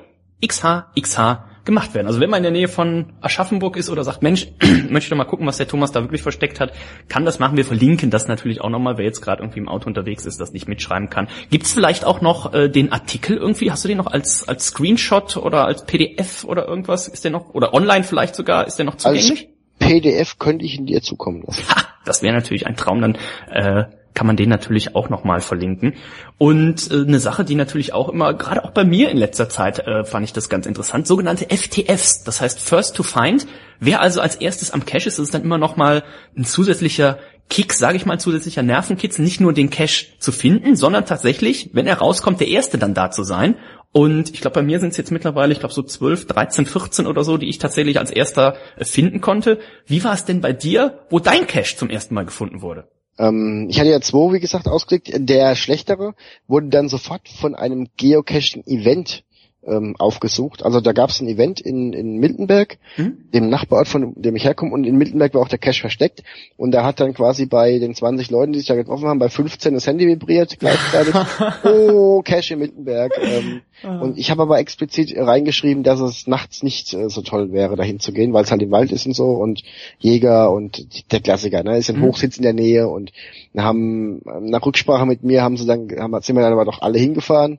XH, 0.45 0.93
XH 0.99 1.45
gemacht 1.67 1.95
werden. 1.95 2.07
Also 2.07 2.21
wenn 2.21 2.31
man 2.31 2.39
in 2.39 2.43
der 2.45 2.53
Nähe 2.53 2.69
von 2.69 3.13
Aschaffenburg 3.21 3.77
ist 3.77 3.91
oder 3.91 4.05
sagt, 4.05 4.23
Mensch, 4.23 4.49
möchte 4.89 5.11
doch 5.11 5.17
mal 5.17 5.25
gucken, 5.25 5.47
was 5.47 5.59
der 5.59 5.69
Thomas 5.69 5.93
da 5.93 6.01
wirklich 6.01 6.23
versteckt 6.23 6.61
hat, 6.61 6.73
kann 7.09 7.25
das 7.27 7.39
machen. 7.39 7.57
Wir 7.57 7.65
verlinken 7.65 8.11
das 8.11 8.29
natürlich 8.29 8.63
auch 8.63 8.71
nochmal, 8.71 8.97
wer 8.97 9.05
jetzt 9.05 9.21
gerade 9.21 9.43
irgendwie 9.43 9.59
im 9.59 9.69
Auto 9.69 9.89
unterwegs 9.89 10.25
ist, 10.25 10.41
das 10.41 10.53
nicht 10.53 10.69
mitschreiben 10.69 11.11
kann. 11.11 11.29
Gibt 11.51 11.67
es 11.67 11.73
vielleicht 11.73 12.05
auch 12.05 12.21
noch 12.23 12.55
äh, 12.55 12.69
den 12.71 12.93
Artikel 12.93 13.37
irgendwie? 13.37 13.71
Hast 13.71 13.85
du 13.85 13.89
den 13.89 13.99
noch 13.99 14.07
als 14.07 14.49
als 14.49 14.69
Screenshot 14.69 15.37
oder 15.37 15.67
als 15.67 15.85
PDF 15.85 16.45
oder 16.45 16.67
irgendwas? 16.67 17.09
Ist 17.09 17.25
der 17.25 17.33
noch 17.33 17.53
oder 17.53 17.75
online 17.75 18.05
vielleicht 18.05 18.37
sogar? 18.37 18.67
Ist 18.67 18.79
der 18.79 18.87
noch 18.87 18.97
zugänglich? 18.97 19.49
Als 19.49 19.57
PDF 19.79 20.39
könnte 20.39 20.65
ich 20.65 20.79
ihn 20.79 20.87
dir 20.87 21.03
zukommen 21.03 21.43
lassen. 21.47 21.69
Ha, 21.69 21.83
das 22.05 22.23
wäre 22.23 22.35
natürlich 22.35 22.67
ein 22.67 22.77
Traum. 22.77 23.01
Dann 23.01 23.19
äh, 23.51 23.85
kann 24.17 24.27
man 24.27 24.37
den 24.37 24.49
natürlich 24.49 24.97
auch 24.97 25.11
nochmal 25.11 25.41
verlinken. 25.41 25.93
Und 26.39 26.91
äh, 26.91 27.03
eine 27.03 27.21
Sache, 27.21 27.45
die 27.45 27.55
natürlich 27.55 27.93
auch 27.93 28.09
immer, 28.09 28.35
gerade 28.35 28.65
auch 28.65 28.71
bei 28.71 28.85
mir 28.85 29.11
in 29.11 29.19
letzter 29.19 29.49
Zeit, 29.49 29.79
äh, 29.81 30.05
fand 30.05 30.25
ich 30.25 30.33
das 30.33 30.49
ganz 30.49 30.67
interessant, 30.67 31.07
sogenannte 31.07 31.47
FTFs, 31.55 32.25
das 32.25 32.41
heißt 32.41 32.59
First 32.59 32.97
to 32.97 33.05
Find. 33.05 33.47
Wer 33.79 34.01
also 34.01 34.21
als 34.23 34.37
erstes 34.37 34.73
am 34.73 34.87
Cache 34.87 35.07
ist, 35.07 35.19
ist 35.19 35.35
dann 35.35 35.43
immer 35.43 35.59
nochmal 35.59 36.03
ein 36.37 36.45
zusätzlicher 36.45 37.19
Kick, 37.51 37.75
sage 37.75 37.97
ich 37.99 38.07
mal, 38.07 38.19
zusätzlicher 38.19 38.63
Nervenkitzel, 38.63 39.23
nicht 39.23 39.41
nur 39.41 39.53
den 39.53 39.71
Cache 39.71 40.07
zu 40.19 40.33
finden, 40.33 40.77
sondern 40.77 41.05
tatsächlich, 41.05 41.71
wenn 41.75 41.87
er 41.87 41.99
rauskommt, 41.99 42.41
der 42.41 42.49
Erste 42.49 42.79
dann 42.79 42.95
da 42.95 43.11
zu 43.11 43.23
sein. 43.23 43.57
Und 43.93 44.33
ich 44.33 44.41
glaube, 44.41 44.55
bei 44.55 44.63
mir 44.63 44.81
sind 44.81 44.91
es 44.91 44.97
jetzt 44.97 45.13
mittlerweile, 45.13 45.53
ich 45.53 45.61
glaube 45.61 45.75
so 45.75 45.83
12, 45.83 46.27
13, 46.27 46.67
14 46.67 47.07
oder 47.07 47.23
so, 47.23 47.37
die 47.37 47.49
ich 47.49 47.59
tatsächlich 47.59 47.99
als 47.99 48.11
erster 48.11 48.57
äh, 48.77 48.85
finden 48.87 49.21
konnte. 49.21 49.59
Wie 49.87 50.03
war 50.03 50.15
es 50.15 50.25
denn 50.25 50.41
bei 50.41 50.55
dir, 50.55 51.01
wo 51.11 51.19
dein 51.19 51.47
Cache 51.47 51.77
zum 51.77 51.91
ersten 51.91 52.15
Mal 52.15 52.25
gefunden 52.25 52.63
wurde? 52.63 52.89
Ähm, 53.19 53.67
ich 53.71 53.79
hatte 53.79 53.91
ja 53.91 54.01
zwei, 54.01 54.33
wie 54.35 54.41
gesagt, 54.41 54.69
ausgeklickt. 54.69 55.29
Der 55.29 55.55
schlechtere 55.57 56.15
wurde 56.47 56.69
dann 56.69 56.89
sofort 56.89 57.29
von 57.29 57.55
einem 57.55 57.89
Geocaching-Event 57.97 59.25
ähm, 59.67 59.97
aufgesucht. 59.99 60.63
Also 60.63 60.81
da 60.81 60.93
gab 60.93 61.11
es 61.11 61.21
ein 61.21 61.29
Event 61.29 61.61
in, 61.61 61.93
in 61.93 62.19
Miltenberg, 62.19 62.79
mhm. 62.97 63.19
dem 63.33 63.49
Nachbarort, 63.49 63.89
von 63.89 64.15
dem 64.17 64.37
ich 64.37 64.45
herkomme, 64.45 64.73
und 64.73 64.85
in 64.85 64.97
Miltenberg 64.97 65.35
war 65.35 65.43
auch 65.43 65.49
der 65.49 65.59
Cache 65.59 65.81
versteckt. 65.81 66.23
Und 66.57 66.73
da 66.73 66.85
hat 66.85 67.01
dann 67.01 67.15
quasi 67.15 67.47
bei 67.47 67.79
den 67.79 67.95
20 67.95 68.31
Leuten, 68.31 68.53
die 68.53 68.61
sich 68.61 68.69
da 68.69 68.75
getroffen 68.75 69.09
haben, 69.09 69.19
bei 69.19 69.29
15 69.29 69.75
das 69.75 69.87
Handy 69.87 70.07
vibriert 70.07 70.59
gleichzeitig. 70.59 71.15
oh, 71.65 72.23
Cache 72.23 72.55
in 72.55 72.61
Miltenberg. 72.61 73.13
Ähm, 73.21 73.61
ah. 73.83 73.99
und 73.99 74.19
ich 74.19 74.31
habe 74.31 74.43
aber 74.43 74.59
explizit 74.59 75.15
reingeschrieben, 75.17 75.83
dass 75.83 76.01
es 76.01 76.27
nachts 76.27 76.63
nicht 76.63 76.95
äh, 76.95 77.09
so 77.09 77.23
toll 77.23 77.53
wäre, 77.53 77.77
dahin 77.77 78.01
zu 78.01 78.13
gehen, 78.13 78.33
weil 78.33 78.45
es 78.45 78.51
halt 78.51 78.63
im 78.63 78.71
Wald 78.71 78.93
ist 78.93 79.07
und 79.07 79.15
so 79.15 79.33
und 79.33 79.63
Jäger 79.99 80.53
und 80.53 81.13
der 81.13 81.21
Klassiker, 81.21 81.63
ne, 81.63 81.77
ist 81.79 81.91
ein 81.91 81.99
mhm. 81.99 82.05
Hochsitz 82.05 82.37
in 82.37 82.43
der 82.43 82.53
Nähe 82.53 82.89
und 82.89 83.13
haben 83.57 84.21
nach 84.41 84.65
Rücksprache 84.65 85.07
mit 85.07 85.23
mir 85.23 85.43
haben 85.43 85.57
sie 85.57 85.67
dann, 85.67 85.89
haben, 85.99 86.21
sind 86.21 86.37
wir 86.37 86.43
dann 86.43 86.53
aber 86.53 86.65
doch 86.65 86.83
alle 86.83 86.99
hingefahren 86.99 87.59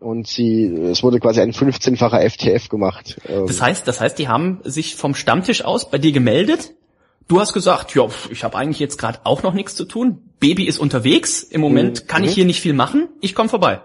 und 0.00 0.26
sie, 0.26 0.64
es 0.64 1.02
wurde 1.02 1.20
quasi 1.20 1.40
ein 1.40 1.52
15-facher 1.52 2.20
FTF 2.28 2.68
gemacht. 2.68 3.20
Ähm. 3.28 3.46
Das 3.46 3.60
heißt, 3.60 3.86
das 3.88 4.00
heißt, 4.00 4.18
die 4.18 4.28
haben 4.28 4.60
sich 4.64 4.96
vom 4.96 5.14
Stammtisch 5.14 5.64
aus 5.64 5.90
bei 5.90 5.98
dir 5.98 6.12
gemeldet. 6.12 6.74
Du 7.26 7.40
hast 7.40 7.52
gesagt, 7.52 7.94
ja, 7.94 8.06
ich 8.30 8.42
habe 8.42 8.56
eigentlich 8.56 8.78
jetzt 8.78 8.96
gerade 8.96 9.20
auch 9.24 9.42
noch 9.42 9.52
nichts 9.52 9.74
zu 9.74 9.84
tun. 9.84 10.22
Baby 10.40 10.64
ist 10.64 10.78
unterwegs. 10.78 11.42
Im 11.42 11.60
Moment 11.60 12.04
mhm. 12.04 12.06
kann 12.06 12.24
ich 12.24 12.30
mhm. 12.30 12.34
hier 12.34 12.44
nicht 12.46 12.60
viel 12.60 12.72
machen. 12.72 13.08
Ich 13.20 13.34
komme 13.34 13.48
vorbei. 13.48 13.80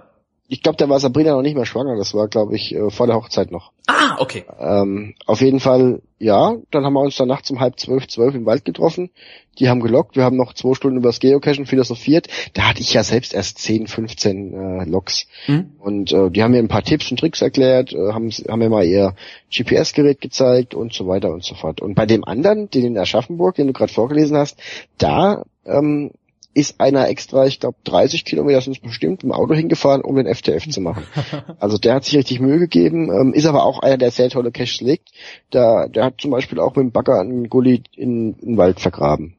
Ich 0.54 0.62
glaube, 0.62 0.78
da 0.78 0.88
war 0.88 1.00
Sabrina 1.00 1.32
noch 1.32 1.42
nicht 1.42 1.56
mehr 1.56 1.66
schwanger. 1.66 1.98
Das 1.98 2.14
war, 2.14 2.28
glaube 2.28 2.56
ich, 2.56 2.76
äh, 2.76 2.92
vor 2.92 3.08
der 3.08 3.16
Hochzeit 3.16 3.50
noch. 3.50 3.72
Ah, 3.88 4.18
okay. 4.20 4.46
Ähm, 4.60 5.16
auf 5.26 5.42
jeden 5.42 5.60
Fall, 5.60 6.04
ja. 6.20 6.58
Dann 6.70 6.86
haben 6.86 6.94
wir 6.94 7.02
uns 7.02 7.16
dann 7.16 7.28
nachts 7.28 7.50
um 7.50 7.60
halb 7.60 7.80
zwölf, 7.80 8.08
zwölf 8.08 8.36
im 8.36 8.46
Wald 8.46 8.64
getroffen. 8.64 9.10
Die 9.58 9.68
haben 9.68 9.80
gelockt. 9.80 10.16
Wir 10.16 10.24
haben 10.24 10.38
noch 10.38 10.54
zwei 10.54 10.76
Stunden 10.76 10.98
über 10.98 11.10
das 11.10 11.20
Geocachen 11.20 11.66
philosophiert. 11.66 12.28
Da 12.54 12.70
hatte 12.70 12.82
ich 12.82 12.94
ja 12.94 13.04
selbst 13.04 13.34
erst 13.34 13.58
10, 13.58 13.88
15 13.88 14.54
äh, 14.54 14.86
Logs. 14.86 15.26
Mhm. 15.48 15.72
Und 15.80 16.14
äh, 16.14 16.30
die 16.30 16.44
haben 16.44 16.52
mir 16.52 16.60
ein 16.60 16.68
paar 16.68 16.84
Tipps 16.84 17.10
und 17.10 17.20
Tricks 17.20 17.42
erklärt, 17.42 17.92
äh, 17.92 18.14
haben, 18.14 18.30
haben 18.30 18.60
mir 18.60 18.70
mal 18.70 18.86
ihr 18.86 19.16
GPS-Gerät 19.52 20.22
gezeigt 20.22 20.76
und 20.76 20.94
so 20.94 21.08
weiter 21.08 21.32
und 21.32 21.44
so 21.44 21.56
fort. 21.56 21.82
Und 21.82 21.96
bei 21.96 22.06
dem 22.06 22.24
anderen, 22.24 22.70
den 22.70 22.86
in 22.86 22.98
Aschaffenburg, 23.00 23.56
den 23.56 23.66
du 23.66 23.74
gerade 23.74 23.92
vorgelesen 23.92 24.38
hast, 24.38 24.60
da 25.00 25.46
ähm, 25.66 26.12
ist 26.54 26.80
einer 26.80 27.08
extra, 27.10 27.46
ich 27.46 27.60
glaube 27.60 27.78
30 27.84 28.26
Kilometer 28.26 28.62
sind 28.62 28.78
es 28.78 28.82
bestimmt, 28.82 29.24
im 29.24 29.32
Auto 29.32 29.54
hingefahren, 29.54 30.02
um 30.02 30.16
den 30.16 30.34
FTF 30.34 30.70
zu 30.70 30.82
machen. 30.82 31.04
Also 31.60 31.78
der 31.78 31.96
hat 31.96 32.06
sich 32.06 32.16
richtig 32.18 32.40
Mühe 32.40 32.60
gegeben, 32.60 33.10
ähm, 33.10 33.34
ist 33.34 33.46
aber 33.46 33.64
auch 33.64 33.80
einer, 33.80 33.98
der 33.98 34.12
sehr 34.12 34.30
tolle 34.30 34.52
Caches 34.52 34.82
legt. 34.82 35.10
Der, 35.54 35.88
der 35.88 36.06
hat 36.06 36.20
zum 36.20 36.32
Beispiel 36.32 36.60
auch 36.60 36.76
mit 36.76 36.84
dem 36.84 36.92
Bagger 36.92 37.20
einen 37.20 37.50
Gully 37.50 37.84
in, 37.96 38.34
in 38.40 38.48
den 38.50 38.58
Wald 38.58 38.80
vergraben. 38.80 39.36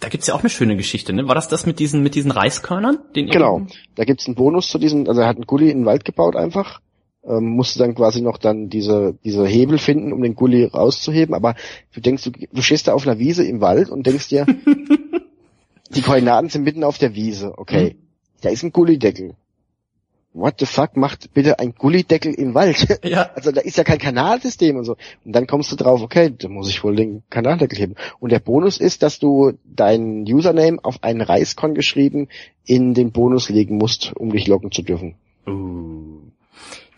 Da 0.00 0.08
gibt's 0.08 0.26
ja 0.26 0.34
auch 0.34 0.40
eine 0.40 0.50
schöne 0.50 0.76
Geschichte, 0.76 1.12
ne? 1.12 1.26
War 1.26 1.34
das 1.34 1.48
das 1.48 1.66
mit 1.66 1.78
diesen 1.78 2.02
mit 2.02 2.14
diesen 2.14 2.30
Reiskörnern? 2.30 2.98
Den 3.16 3.28
genau. 3.28 3.66
Da 3.94 4.04
gibt's 4.04 4.26
einen 4.26 4.34
Bonus 4.34 4.68
zu 4.68 4.78
diesem, 4.78 5.08
also 5.08 5.20
er 5.20 5.28
hat 5.28 5.36
einen 5.36 5.46
Gully 5.46 5.70
in 5.70 5.78
den 5.78 5.86
Wald 5.86 6.04
gebaut 6.04 6.36
einfach. 6.36 6.80
Ähm, 7.26 7.56
musste 7.56 7.78
dann 7.78 7.94
quasi 7.94 8.20
noch 8.20 8.36
dann 8.36 8.68
diese 8.68 9.16
diese 9.24 9.46
Hebel 9.46 9.78
finden, 9.78 10.12
um 10.12 10.22
den 10.22 10.34
Gully 10.34 10.64
rauszuheben. 10.64 11.34
Aber 11.34 11.54
du 11.94 12.00
denkst, 12.00 12.24
du, 12.24 12.30
du 12.30 12.62
stehst 12.62 12.86
da 12.86 12.92
auf 12.92 13.06
einer 13.06 13.18
Wiese 13.18 13.44
im 13.44 13.60
Wald 13.60 13.88
und 13.88 14.06
denkst 14.06 14.28
dir, 14.28 14.46
Die 15.94 16.02
Koordinaten 16.02 16.48
sind 16.48 16.64
mitten 16.64 16.84
auf 16.84 16.98
der 16.98 17.14
Wiese. 17.14 17.56
Okay. 17.56 17.90
Hm. 17.90 17.98
Da 18.40 18.50
ist 18.50 18.62
ein 18.62 18.72
Gullideckel. 18.72 19.34
What 20.32 20.56
the 20.58 20.66
fuck 20.66 20.96
macht 20.96 21.32
bitte 21.32 21.60
ein 21.60 21.74
Gullideckel 21.76 22.34
im 22.34 22.54
Wald? 22.54 23.00
Ja. 23.04 23.30
Also 23.34 23.52
da 23.52 23.60
ist 23.60 23.78
ja 23.78 23.84
kein 23.84 23.98
Kanalsystem 23.98 24.76
und 24.76 24.84
so. 24.84 24.96
Und 25.24 25.32
dann 25.32 25.46
kommst 25.46 25.70
du 25.70 25.76
drauf, 25.76 26.02
okay, 26.02 26.34
da 26.36 26.48
muss 26.48 26.68
ich 26.68 26.82
wohl 26.82 26.96
den 26.96 27.22
Kanaldeckel 27.30 27.78
heben. 27.78 27.94
Und 28.18 28.32
der 28.32 28.40
Bonus 28.40 28.78
ist, 28.78 29.04
dass 29.04 29.20
du 29.20 29.52
deinen 29.64 30.22
Username 30.24 30.78
auf 30.82 31.02
einen 31.04 31.20
Reiskon 31.20 31.74
geschrieben 31.74 32.28
in 32.66 32.94
den 32.94 33.12
Bonus 33.12 33.48
legen 33.48 33.76
musst, 33.76 34.12
um 34.16 34.32
dich 34.32 34.48
loggen 34.48 34.72
zu 34.72 34.82
dürfen. 34.82 35.14
Uh. 35.46 36.23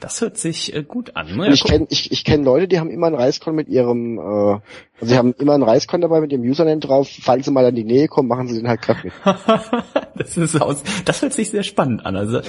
Das 0.01 0.21
hört 0.21 0.37
sich 0.37 0.75
äh, 0.75 0.83
gut 0.83 1.17
an. 1.17 1.37
Ne? 1.37 1.53
Ich 1.53 1.65
kenne 1.65 1.87
ich, 1.89 2.13
ich 2.13 2.25
kenn 2.25 2.45
Leute, 2.45 2.69
die 2.69 2.79
haben 2.79 2.91
immer 2.91 3.07
einen 3.07 3.17
Reiskon 3.17 3.55
mit 3.55 3.69
ihrem, 3.69 4.19
äh, 4.19 4.21
also 4.21 4.61
sie 5.01 5.17
haben 5.17 5.35
immer 5.39 5.55
einen 5.55 5.63
Reiskon 5.63 6.03
dabei 6.03 6.21
mit 6.21 6.33
ihrem 6.33 6.43
Username 6.43 6.81
drauf. 6.81 7.09
Falls 7.23 7.47
sie 7.47 7.51
mal 7.51 7.65
an 7.65 7.75
die 7.75 7.85
Nähe 7.85 8.07
kommen, 8.07 8.29
machen 8.29 8.47
sie 8.47 8.57
den 8.57 8.69
halt 8.69 8.81
mit. 9.03 9.13
das 10.17 10.37
ist 10.37 10.61
aus, 10.61 10.83
das 11.07 11.23
hört 11.23 11.33
sich 11.33 11.51
sehr 11.51 11.63
spannend 11.63 12.05
an. 12.05 12.15
Also 12.15 12.41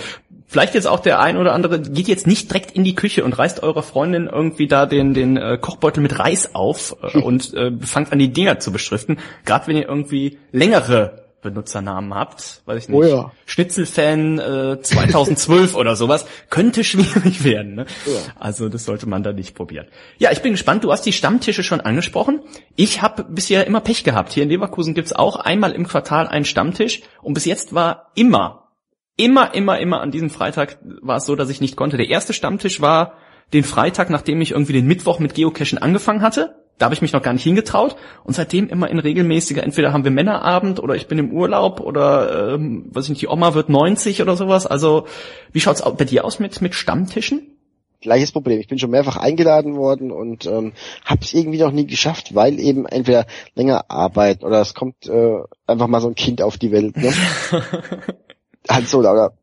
vielleicht 0.46 0.76
jetzt 0.76 0.88
auch 0.88 1.00
der 1.00 1.22
ein 1.22 1.38
oder 1.38 1.54
andere 1.54 1.80
geht 1.82 2.10
jetzt 2.10 2.28
nicht 2.28 2.52
direkt 2.52 2.72
in 2.72 2.84
die 2.84 2.96
Küche 2.96 3.24
und 3.24 3.38
reißt 3.38 3.64
eurer 3.64 3.84
Freundin 3.84 4.28
irgendwie 4.28 4.68
da 4.68 4.86
den 4.86 5.14
den 5.14 5.38
äh, 5.38 5.58
Kochbeutel 5.60 6.04
mit 6.04 6.20
Reis 6.20 6.54
auf 6.54 6.98
äh, 7.02 7.18
und 7.22 7.54
äh, 7.54 7.72
fangt 7.80 8.12
an 8.12 8.20
die 8.20 8.34
Dinger 8.34 8.60
zu 8.60 8.74
beschriften. 8.74 9.20
Gerade 9.46 9.68
wenn 9.68 9.78
ihr 9.78 9.88
irgendwie 9.88 10.38
längere 10.52 11.27
Benutzernamen 11.42 12.14
habt, 12.16 12.62
weiß 12.66 12.84
ich 12.84 12.90
nicht, 12.90 12.98
oh 12.98 13.04
ja. 13.04 13.32
Schnitzelfan 13.46 14.40
äh, 14.40 14.82
2012 14.82 15.76
oder 15.76 15.96
sowas, 15.96 16.26
könnte 16.50 16.84
schwierig 16.84 17.44
werden. 17.44 17.76
Ne? 17.76 17.86
Ja. 18.06 18.20
Also 18.40 18.70
das 18.70 18.86
sollte 18.86 19.08
man 19.08 19.22
da 19.22 19.34
nicht 19.34 19.56
probieren. 19.56 19.88
Ja, 20.18 20.32
ich 20.32 20.42
bin 20.42 20.54
gespannt. 20.54 20.84
Du 20.84 20.92
hast 20.92 21.06
die 21.06 21.14
Stammtische 21.14 21.64
schon 21.64 21.80
angesprochen. 21.80 22.42
Ich 22.76 23.02
habe 23.02 23.24
bisher 23.24 23.68
immer 23.68 23.82
Pech 23.82 24.04
gehabt. 24.04 24.34
Hier 24.34 24.44
in 24.44 24.50
Leverkusen 24.50 24.96
gibt's 24.96 25.14
auch 25.14 25.36
einmal 25.38 25.74
im 25.74 25.88
Quartal 25.88 26.28
einen 26.28 26.46
Stammtisch 26.46 27.02
und 27.22 27.36
bis 27.36 27.46
jetzt 27.46 27.74
war 27.74 28.12
immer, 28.16 28.70
immer, 29.16 29.54
immer, 29.54 29.80
immer 29.80 30.02
an 30.02 30.12
diesem 30.12 30.32
Freitag 30.32 30.80
war 31.02 31.18
es 31.18 31.26
so, 31.26 31.36
dass 31.36 31.50
ich 31.50 31.62
nicht 31.62 31.76
konnte. 31.76 31.98
Der 31.98 32.10
erste 32.10 32.34
Stammtisch 32.34 32.82
war 32.82 33.14
den 33.54 33.64
Freitag, 33.64 34.10
nachdem 34.10 34.42
ich 34.42 34.52
irgendwie 34.52 34.74
den 34.74 34.88
Mittwoch 34.88 35.20
mit 35.20 35.36
Geocachen 35.36 35.78
angefangen 35.78 36.22
hatte 36.24 36.56
da 36.78 36.86
habe 36.86 36.94
ich 36.94 37.02
mich 37.02 37.14
noch 37.14 37.22
gar 37.22 37.34
nicht 37.34 37.44
hingetraut 37.44 37.96
und 38.24 38.36
seitdem 38.36 38.70
immer 38.70 38.90
in 38.90 39.00
regelmäßiger, 39.00 39.64
entweder 39.64 39.94
haben 39.94 40.04
wir 40.04 40.12
Männerabend 40.12 40.80
oder 40.80 40.96
ich 40.96 41.08
bin 41.08 41.18
im 41.18 41.32
Urlaub 41.32 41.80
oder 41.80 42.54
ähm, 42.54 42.86
weiß 42.92 43.06
ich 43.06 43.10
nicht, 43.10 43.22
die 43.22 43.28
Oma 43.28 43.54
wird 43.54 43.70
90 43.70 44.22
oder 44.22 44.36
sowas. 44.36 44.68
Also 44.68 45.08
wie 45.52 45.60
schaut's 45.60 45.84
bei 45.98 46.06
dir 46.06 46.26
aus 46.26 46.40
mit 46.40 46.62
mit 46.62 46.76
Stammtischen? 46.76 47.54
Gleiches 48.00 48.32
Problem. 48.32 48.60
Ich 48.60 48.68
bin 48.68 48.78
schon 48.78 48.92
mehrfach 48.92 49.18
eingeladen 49.18 49.76
worden 49.76 50.12
und 50.12 50.46
ähm, 50.46 50.74
habe 51.04 51.22
es 51.24 51.34
irgendwie 51.34 51.58
noch 51.58 51.72
nie 51.72 51.88
geschafft, 51.88 52.36
weil 52.36 52.60
eben 52.60 52.86
entweder 52.86 53.26
länger 53.56 53.90
Arbeit 53.90 54.44
oder 54.44 54.62
es 54.62 54.76
kommt 54.76 55.08
äh, 55.08 55.40
einfach 55.66 55.88
mal 55.88 56.00
so 56.00 56.08
ein 56.08 56.16
Kind 56.16 56.44
auf 56.44 56.58
die 56.58 56.72
Welt. 56.72 56.96
Ne? 56.96 57.12
halt 58.70 58.88
so, 58.88 59.00
oder 59.00 59.34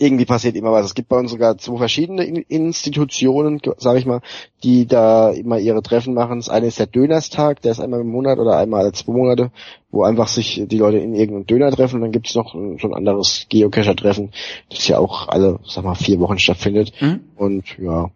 irgendwie 0.00 0.24
passiert 0.24 0.56
immer 0.56 0.72
was. 0.72 0.86
Es 0.86 0.94
gibt 0.94 1.08
bei 1.08 1.16
uns 1.18 1.30
sogar 1.30 1.58
zwei 1.58 1.76
verschiedene 1.78 2.24
Institutionen, 2.24 3.60
sage 3.78 3.98
ich 3.98 4.06
mal, 4.06 4.20
die 4.62 4.86
da 4.86 5.30
immer 5.30 5.58
ihre 5.58 5.82
Treffen 5.82 6.14
machen. 6.14 6.38
Das 6.38 6.48
eine 6.48 6.66
ist 6.66 6.78
der 6.78 6.86
Dönerstag, 6.86 7.62
der 7.62 7.72
ist 7.72 7.80
einmal 7.80 8.00
im 8.00 8.08
Monat 8.08 8.38
oder 8.38 8.56
einmal 8.56 8.82
alle 8.82 8.92
zwei 8.92 9.12
Monate, 9.12 9.50
wo 9.90 10.02
einfach 10.02 10.28
sich 10.28 10.62
die 10.66 10.78
Leute 10.78 10.98
in 10.98 11.14
irgendeinem 11.14 11.46
Döner 11.46 11.70
treffen. 11.70 11.96
Und 11.96 12.02
dann 12.02 12.12
gibt 12.12 12.28
es 12.28 12.34
noch 12.34 12.54
so 12.54 12.88
ein 12.88 12.94
anderes 12.94 13.46
Geocacher-Treffen, 13.48 14.32
das 14.70 14.86
ja 14.88 14.98
auch 14.98 15.28
alle, 15.28 15.60
sag 15.64 15.84
mal, 15.84 15.94
vier 15.94 16.20
Wochen 16.20 16.38
stattfindet. 16.38 16.92
Mhm. 17.00 17.20
Und 17.36 17.64
ja, 17.78 18.10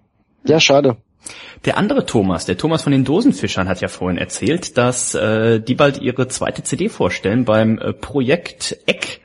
ja, 0.45 0.61
schade. 0.61 0.97
Der 1.67 1.77
andere 1.77 2.07
Thomas, 2.07 2.47
der 2.47 2.57
Thomas 2.57 2.83
von 2.83 2.93
den 2.93 3.05
Dosenfischern, 3.05 3.69
hat 3.69 3.83
ja 3.83 3.89
vorhin 3.89 4.17
erzählt, 4.17 4.79
dass 4.79 5.15
äh, 5.15 5.61
die 5.61 5.75
bald 5.75 6.01
ihre 6.01 6.29
zweite 6.29 6.63
CD 6.63 6.89
vorstellen 6.89 7.45
beim 7.45 7.79
äh, 7.79 7.93
Projekt 7.93 8.79
Eck 8.87 9.21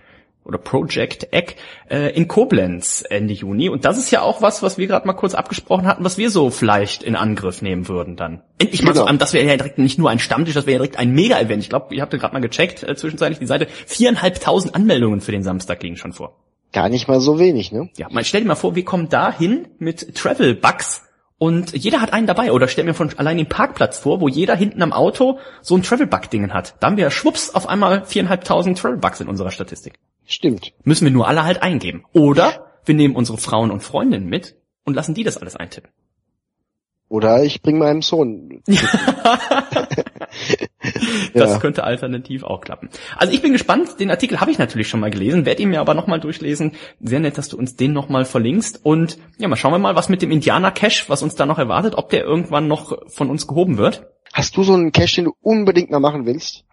oder 0.45 0.57
Project 0.57 1.33
Egg 1.33 1.55
äh, 1.89 2.15
in 2.15 2.27
Koblenz 2.27 3.03
Ende 3.09 3.33
Juni. 3.33 3.67
Und 3.67 3.83
das 3.83 3.97
ist 3.97 4.11
ja 4.11 4.21
auch 4.21 4.41
was, 4.41 4.63
was 4.63 4.77
wir 4.77 4.87
gerade 4.87 5.07
mal 5.07 5.13
kurz 5.13 5.33
abgesprochen 5.33 5.87
hatten, 5.87 6.03
was 6.03 6.17
wir 6.17 6.29
so 6.29 6.49
vielleicht 6.49 7.03
in 7.03 7.15
Angriff 7.15 7.61
nehmen 7.61 7.87
würden 7.87 8.15
dann. 8.15 8.41
Endlich 8.57 8.83
mal 8.83 8.93
genau. 8.93 9.07
so, 9.07 9.13
das 9.17 9.33
wäre 9.33 9.45
ja 9.45 9.57
direkt 9.57 9.77
nicht 9.79 9.97
nur 9.97 10.09
ein 10.09 10.19
Stammtisch, 10.19 10.53
das 10.53 10.65
wäre 10.65 10.73
ja 10.73 10.79
direkt 10.79 10.97
ein 10.97 11.11
Mega-Event. 11.11 11.63
Ich 11.63 11.69
glaube, 11.69 11.99
habt 11.99 12.13
ja 12.13 12.19
gerade 12.19 12.33
mal 12.33 12.39
gecheckt, 12.39 12.83
äh, 12.83 12.95
zwischenzeitlich 12.95 13.39
die 13.39 13.47
Seite. 13.47 13.67
Viereinhalbtausend 13.85 14.75
Anmeldungen 14.75 15.21
für 15.21 15.31
den 15.31 15.43
Samstag 15.43 15.79
gingen 15.79 15.97
schon 15.97 16.13
vor. 16.13 16.37
Gar 16.71 16.89
nicht 16.89 17.07
mal 17.07 17.21
so 17.21 17.39
wenig, 17.39 17.71
ne? 17.71 17.89
Ja, 17.97 18.07
man 18.11 18.23
stell 18.25 18.41
dir 18.41 18.47
mal 18.47 18.55
vor, 18.55 18.75
wir 18.75 18.85
kommen 18.85 19.09
da 19.09 19.31
hin 19.31 19.67
mit 19.79 20.15
Travel-Bugs 20.15 21.03
Und 21.37 21.73
jeder 21.73 22.01
hat 22.01 22.13
einen 22.13 22.27
dabei. 22.27 22.51
Oder 22.51 22.67
stell 22.67 22.85
mir 22.85 22.93
von 22.93 23.11
allein 23.17 23.37
den 23.37 23.49
Parkplatz 23.49 23.99
vor, 23.99 24.21
wo 24.21 24.27
jeder 24.27 24.55
hinten 24.55 24.81
am 24.81 24.93
Auto 24.93 25.39
so 25.61 25.75
ein 25.75 25.83
Travel-Bug-Dingen 25.83 26.53
hat. 26.53 26.75
Da 26.79 26.87
haben 26.87 26.97
wir 26.97 27.11
schwupps 27.11 27.49
auf 27.49 27.67
einmal 27.67 28.05
viereinhalbtausend 28.05 28.77
Travel-Bugs 28.77 29.19
in 29.19 29.27
unserer 29.27 29.51
Statistik. 29.51 29.95
Stimmt. 30.25 30.73
Müssen 30.83 31.05
wir 31.05 31.11
nur 31.11 31.27
alle 31.27 31.43
halt 31.43 31.61
eingeben. 31.61 32.03
Oder 32.13 32.65
wir 32.85 32.95
nehmen 32.95 33.15
unsere 33.15 33.37
Frauen 33.37 33.71
und 33.71 33.81
Freundinnen 33.81 34.27
mit 34.27 34.55
und 34.83 34.93
lassen 34.95 35.13
die 35.13 35.23
das 35.23 35.37
alles 35.37 35.55
eintippen. 35.55 35.91
Oder 37.07 37.43
ich 37.43 37.61
bringe 37.61 37.79
meinem 37.79 38.01
Sohn. 38.01 38.63
Das 41.33 41.51
Ja. 41.51 41.59
könnte 41.59 41.83
alternativ 41.83 42.43
auch 42.43 42.61
klappen. 42.61 42.89
Also 43.17 43.33
ich 43.33 43.41
bin 43.41 43.51
gespannt. 43.53 43.99
Den 43.99 44.11
Artikel 44.11 44.39
habe 44.39 44.51
ich 44.51 44.57
natürlich 44.59 44.87
schon 44.87 44.99
mal 44.99 45.09
gelesen, 45.09 45.45
werde 45.45 45.61
ihn 45.61 45.69
mir 45.69 45.79
aber 45.79 45.93
nochmal 45.93 46.19
durchlesen. 46.19 46.73
Sehr 46.99 47.19
nett, 47.19 47.37
dass 47.37 47.49
du 47.49 47.57
uns 47.57 47.75
den 47.75 47.93
nochmal 47.93 48.25
verlinkst. 48.25 48.81
Und 48.83 49.17
ja, 49.37 49.47
mal 49.47 49.55
schauen 49.55 49.71
wir 49.73 49.79
mal, 49.79 49.95
was 49.95 50.09
mit 50.09 50.21
dem 50.21 50.31
Indianer 50.31 50.71
Cash, 50.71 51.09
was 51.09 51.23
uns 51.23 51.35
da 51.35 51.45
noch 51.45 51.57
erwartet, 51.57 51.95
ob 51.95 52.09
der 52.09 52.23
irgendwann 52.23 52.67
noch 52.67 52.97
von 53.09 53.29
uns 53.29 53.47
gehoben 53.47 53.77
wird. 53.77 54.07
Hast 54.33 54.55
du 54.57 54.63
so 54.63 54.73
einen 54.73 54.91
Cache, 54.91 55.15
den 55.15 55.25
du 55.25 55.35
unbedingt 55.41 55.89
mal 55.91 55.99
machen 55.99 56.25
willst? 56.25 56.65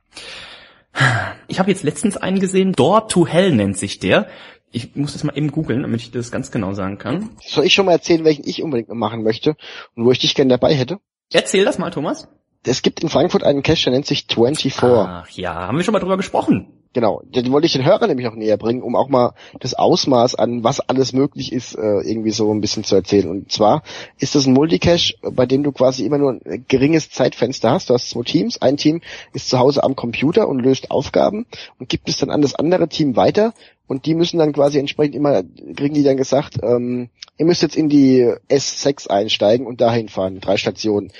Ich 1.48 1.58
habe 1.58 1.70
jetzt 1.70 1.82
letztens 1.82 2.16
einen 2.16 2.40
gesehen, 2.40 2.72
Door 2.72 3.08
to 3.08 3.26
Hell 3.26 3.52
nennt 3.52 3.76
sich 3.76 3.98
der. 3.98 4.26
Ich 4.70 4.96
muss 4.96 5.12
das 5.12 5.24
mal 5.24 5.36
eben 5.36 5.50
googeln, 5.52 5.82
damit 5.82 6.00
ich 6.00 6.10
das 6.10 6.30
ganz 6.30 6.50
genau 6.50 6.72
sagen 6.72 6.98
kann. 6.98 7.30
Soll 7.44 7.66
ich 7.66 7.74
schon 7.74 7.86
mal 7.86 7.92
erzählen, 7.92 8.24
welchen 8.24 8.46
ich 8.48 8.62
unbedingt 8.62 8.88
machen 8.88 9.22
möchte 9.22 9.56
und 9.94 10.04
wo 10.06 10.10
ich 10.12 10.18
dich 10.18 10.34
gerne 10.34 10.48
dabei 10.48 10.74
hätte? 10.74 10.98
Erzähl 11.32 11.64
das 11.64 11.78
mal, 11.78 11.90
Thomas. 11.90 12.28
Es 12.64 12.82
gibt 12.82 13.00
in 13.00 13.08
Frankfurt 13.08 13.42
einen 13.42 13.62
Cache, 13.62 13.84
der 13.84 13.92
nennt 13.92 14.06
sich 14.06 14.26
24. 14.32 14.82
Ach 14.82 15.28
ja, 15.30 15.54
haben 15.54 15.76
wir 15.76 15.84
schon 15.84 15.92
mal 15.92 15.98
drüber 15.98 16.16
gesprochen. 16.16 16.81
Genau, 16.94 17.22
den 17.24 17.50
wollte 17.52 17.66
ich 17.66 17.72
den 17.72 17.86
Hörern 17.86 18.08
nämlich 18.08 18.26
noch 18.26 18.34
näher 18.34 18.58
bringen, 18.58 18.82
um 18.82 18.96
auch 18.96 19.08
mal 19.08 19.32
das 19.60 19.72
Ausmaß 19.72 20.34
an, 20.34 20.62
was 20.62 20.80
alles 20.80 21.14
möglich 21.14 21.50
ist, 21.52 21.74
äh, 21.74 22.00
irgendwie 22.00 22.32
so 22.32 22.52
ein 22.52 22.60
bisschen 22.60 22.84
zu 22.84 22.94
erzählen. 22.94 23.30
Und 23.30 23.50
zwar 23.50 23.82
ist 24.18 24.34
das 24.34 24.46
ein 24.46 24.52
Multicache, 24.52 25.14
bei 25.22 25.46
dem 25.46 25.62
du 25.62 25.72
quasi 25.72 26.04
immer 26.04 26.18
nur 26.18 26.32
ein 26.32 26.66
geringes 26.68 27.08
Zeitfenster 27.10 27.70
hast. 27.70 27.88
Du 27.88 27.94
hast 27.94 28.10
zwei 28.10 28.22
Teams. 28.22 28.60
Ein 28.60 28.76
Team 28.76 29.00
ist 29.32 29.48
zu 29.48 29.58
Hause 29.58 29.82
am 29.82 29.96
Computer 29.96 30.48
und 30.48 30.60
löst 30.60 30.90
Aufgaben 30.90 31.46
und 31.78 31.88
gibt 31.88 32.10
es 32.10 32.18
dann 32.18 32.30
an 32.30 32.42
das 32.42 32.54
andere 32.54 32.88
Team 32.88 33.16
weiter. 33.16 33.54
Und 33.86 34.04
die 34.04 34.14
müssen 34.14 34.38
dann 34.38 34.52
quasi 34.52 34.78
entsprechend 34.78 35.14
immer, 35.14 35.42
kriegen 35.76 35.94
die 35.94 36.02
dann 36.02 36.16
gesagt, 36.16 36.58
ähm, 36.62 37.08
ihr 37.38 37.46
müsst 37.46 37.62
jetzt 37.62 37.76
in 37.76 37.88
die 37.88 38.30
S6 38.48 39.08
einsteigen 39.08 39.66
und 39.66 39.80
dahin 39.80 40.08
fahren, 40.08 40.40
drei 40.40 40.56
Stationen. 40.56 41.10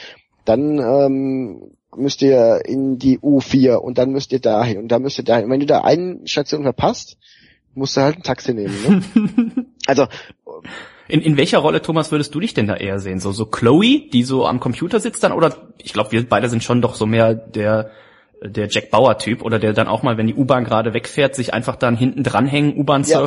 Dann 0.45 0.79
ähm, 0.79 1.73
müsst 1.97 2.23
ihr 2.23 2.63
in 2.65 2.99
die 2.99 3.19
U4 3.19 3.75
und 3.75 3.99
dann 3.99 4.11
müsst 4.11 4.33
ihr 4.33 4.41
dahin 4.41 4.79
und 4.79 4.89
dann 4.89 5.03
müsst 5.03 5.19
ihr 5.19 5.25
dahin. 5.25 5.45
Und 5.45 5.51
wenn 5.51 5.61
du 5.61 5.67
da 5.67 5.83
eine 5.83 6.21
Station 6.25 6.63
verpasst, 6.63 7.17
musst 7.75 7.97
du 7.97 8.01
halt 8.01 8.17
ein 8.17 8.23
Taxi 8.23 8.55
nehmen. 8.55 8.75
Ne? 9.15 9.67
also 9.87 10.07
In, 11.09 11.21
in 11.21 11.37
welcher 11.37 11.59
Rolle, 11.59 11.83
Thomas, 11.83 12.11
würdest 12.11 12.35
du 12.35 12.41
dich 12.41 12.55
denn 12.55 12.67
da 12.67 12.77
eher 12.77 12.99
sehen? 12.99 13.21
So, 13.21 13.33
so 13.33 13.47
Chloe, 13.47 14.09
die 14.13 14.23
so 14.23 14.47
am 14.47 14.61
Computer 14.61 15.01
sitzt 15.01 15.23
dann? 15.23 15.33
Oder 15.33 15.55
ich 15.79 15.93
glaube, 15.93 16.13
wir 16.13 16.27
beide 16.29 16.49
sind 16.49 16.63
schon 16.63 16.81
doch 16.81 16.95
so 16.95 17.07
mehr 17.07 17.35
der, 17.35 17.91
der 18.43 18.69
Jack 18.69 18.91
Bauer-Typ 18.91 19.43
oder 19.43 19.59
der 19.59 19.73
dann 19.73 19.89
auch 19.89 20.03
mal, 20.03 20.17
wenn 20.17 20.27
die 20.27 20.35
U-Bahn 20.35 20.65
gerade 20.65 20.95
wegfährt, 20.95 21.35
sich 21.35 21.53
einfach 21.53 21.77
dann 21.77 21.97
hinten 21.97 22.23
dranhängen, 22.23 22.77
U-Bahn 22.79 23.05
Ja. 23.05 23.19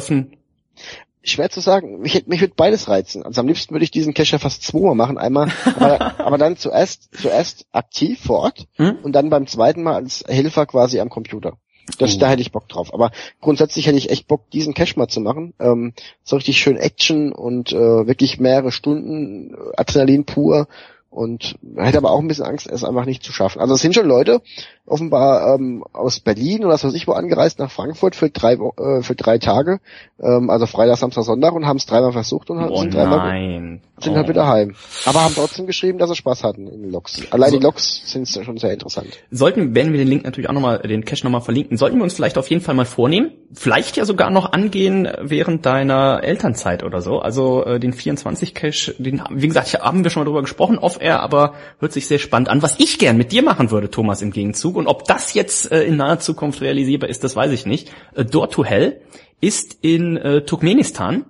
Schwer 1.26 1.50
zu 1.50 1.60
sagen. 1.60 2.00
Mich, 2.00 2.28
mich 2.28 2.42
würde 2.42 2.54
beides 2.56 2.88
reizen. 2.88 3.24
Also 3.24 3.42
am 3.42 3.48
liebsten 3.48 3.74
würde 3.74 3.84
ich 3.84 3.92
diesen 3.92 4.14
Cache 4.14 4.34
ja 4.34 4.40
fast 4.40 4.64
zweimal 4.64 4.96
machen. 4.96 5.18
Einmal, 5.18 5.52
aber, 5.76 6.20
aber 6.26 6.38
dann 6.38 6.58
zuerst, 6.58 7.10
zuerst 7.20 7.66
aktiv 7.72 8.20
vor 8.22 8.40
Ort 8.40 8.68
Hm? 8.76 8.98
und 9.04 9.14
dann 9.14 9.30
beim 9.30 9.48
zweiten 9.48 9.84
Mal 9.84 9.96
als 9.96 10.24
Helfer 10.28 10.66
quasi 10.66 11.00
am 11.00 11.10
Computer. 11.10 11.58
Das, 12.00 12.16
Oh. 12.16 12.20
Da 12.20 12.30
hätte 12.30 12.42
ich 12.42 12.52
Bock 12.52 12.68
drauf. 12.68 12.94
Aber 12.94 13.12
grundsätzlich 13.42 13.86
hätte 13.86 13.98
ich 13.98 14.10
echt 14.10 14.28
Bock, 14.28 14.50
diesen 14.50 14.74
Cache 14.74 14.98
mal 14.98 15.08
zu 15.08 15.20
machen. 15.22 15.54
Ähm, 15.60 15.94
so 16.24 16.36
richtig 16.36 16.58
schön 16.58 16.78
Action 16.78 17.32
und 17.32 17.72
äh, 17.74 18.08
wirklich 18.08 18.40
mehrere 18.40 18.72
Stunden 18.72 19.56
Adrenalin 19.78 20.26
pur. 20.26 20.68
Und 21.16 21.56
hätte 21.78 21.98
aber 21.98 22.12
auch 22.12 22.20
ein 22.20 22.28
bisschen 22.28 22.46
Angst, 22.46 22.68
es 22.70 22.84
einfach 22.84 23.06
nicht 23.06 23.24
zu 23.24 23.32
schaffen. 23.32 23.62
Also 23.62 23.74
es 23.74 23.82
sind 23.82 23.96
schon 23.96 24.06
Leute, 24.06 24.42
offenbar 24.86 25.56
ähm, 25.56 25.84
aus 25.94 26.20
Berlin 26.20 26.66
oder 26.66 26.74
was 26.74 26.84
weiß 26.84 26.94
ich 26.94 27.08
wo 27.08 27.14
angereist 27.14 27.58
nach 27.58 27.72
Frankfurt 27.72 28.16
für 28.16 28.30
drei 28.30 28.54
äh, 28.54 29.02
für 29.02 29.16
drei 29.16 29.38
Tage, 29.38 29.80
ähm, 30.22 30.50
also 30.50 30.66
Freitag, 30.66 30.98
Samstag, 30.98 31.24
Sonntag 31.24 31.54
und 31.54 31.66
haben 31.66 31.78
es 31.78 31.86
dreimal 31.86 32.12
versucht 32.12 32.50
und 32.50 32.60
Oh 32.60 32.82
sind 32.82 32.94
dreimal 32.94 33.18
nein. 33.18 33.82
sind 34.00 34.12
oh. 34.12 34.16
halt 34.18 34.28
wieder 34.28 34.46
heim. 34.46 34.76
Aber 35.06 35.24
haben 35.24 35.34
trotzdem 35.34 35.68
geschrieben, 35.68 36.00
dass 36.00 36.10
sie 36.10 36.16
Spaß 36.18 36.44
hatten 36.44 36.68
in 36.68 36.82
den 36.82 36.92
Loks. 36.92 37.22
Allein 37.32 37.52
So. 37.52 37.58
die 37.58 37.64
Loks 37.64 38.12
sind 38.12 38.28
schon 38.28 38.58
sehr 38.58 38.74
interessant. 38.74 39.08
Sollten, 39.32 39.74
werden 39.74 39.94
wir 39.94 40.00
den 40.00 40.10
Link 40.10 40.26
natürlich 40.26 40.50
auch 40.50 40.54
nochmal, 40.54 40.80
den 40.80 41.06
Cache 41.06 41.24
nochmal 41.24 41.42
verlinken, 41.42 41.78
sollten 41.78 41.98
wir 41.98 42.04
uns 42.04 42.14
vielleicht 42.14 42.38
auf 42.38 42.50
jeden 42.50 42.62
Fall 42.62 42.76
mal 42.76 42.86
vornehmen, 42.86 43.32
vielleicht 43.54 43.96
ja 43.96 44.06
sogar 44.06 44.30
noch 44.30 44.52
angehen 44.52 45.08
während 45.22 45.66
deiner 45.66 46.24
Elternzeit 46.24 46.84
oder 46.84 47.02
so. 47.02 47.20
Also 47.20 47.64
äh, 47.64 47.80
den 47.80 47.94
24 47.94 48.54
Cache, 48.54 48.94
den, 48.98 49.24
wie 49.32 49.48
gesagt, 49.48 49.74
haben 49.74 50.04
wir 50.04 50.12
schon 50.12 50.22
mal 50.22 50.26
drüber 50.26 50.42
gesprochen, 50.42 50.78
off-air, 51.06 51.22
aber 51.22 51.54
hört 51.80 51.94
sich 51.94 52.08
sehr 52.08 52.20
spannend 52.20 52.50
an. 52.50 52.62
Was 52.62 52.80
ich 52.80 53.00
gern 53.00 53.18
mit 53.18 53.32
dir 53.32 53.44
machen 53.44 53.72
würde, 53.72 53.90
Thomas, 53.90 54.22
im 54.22 54.32
Gegenzug, 54.32 54.76
und 54.76 54.88
ob 54.88 55.06
das 55.06 55.34
jetzt 55.34 55.72
äh, 55.72 55.84
in 55.84 55.98
naher 55.98 56.20
Zukunft 56.20 56.62
realisierbar 56.62 57.10
ist, 57.10 57.24
das 57.24 57.36
weiß 57.36 57.52
ich 57.52 57.66
nicht. 57.66 57.92
Äh, 58.16 58.26
Door 58.26 58.50
to 58.50 58.66
Hell 58.66 59.02
ist 59.42 59.78
in 59.82 60.18
äh, 60.18 60.42
Turkmenistan. 60.42 61.26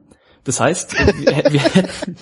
Das 0.45 0.59
heißt, 0.59 0.93
wir, 0.93 1.51
wir, 1.51 1.59
hätten, 1.59 2.15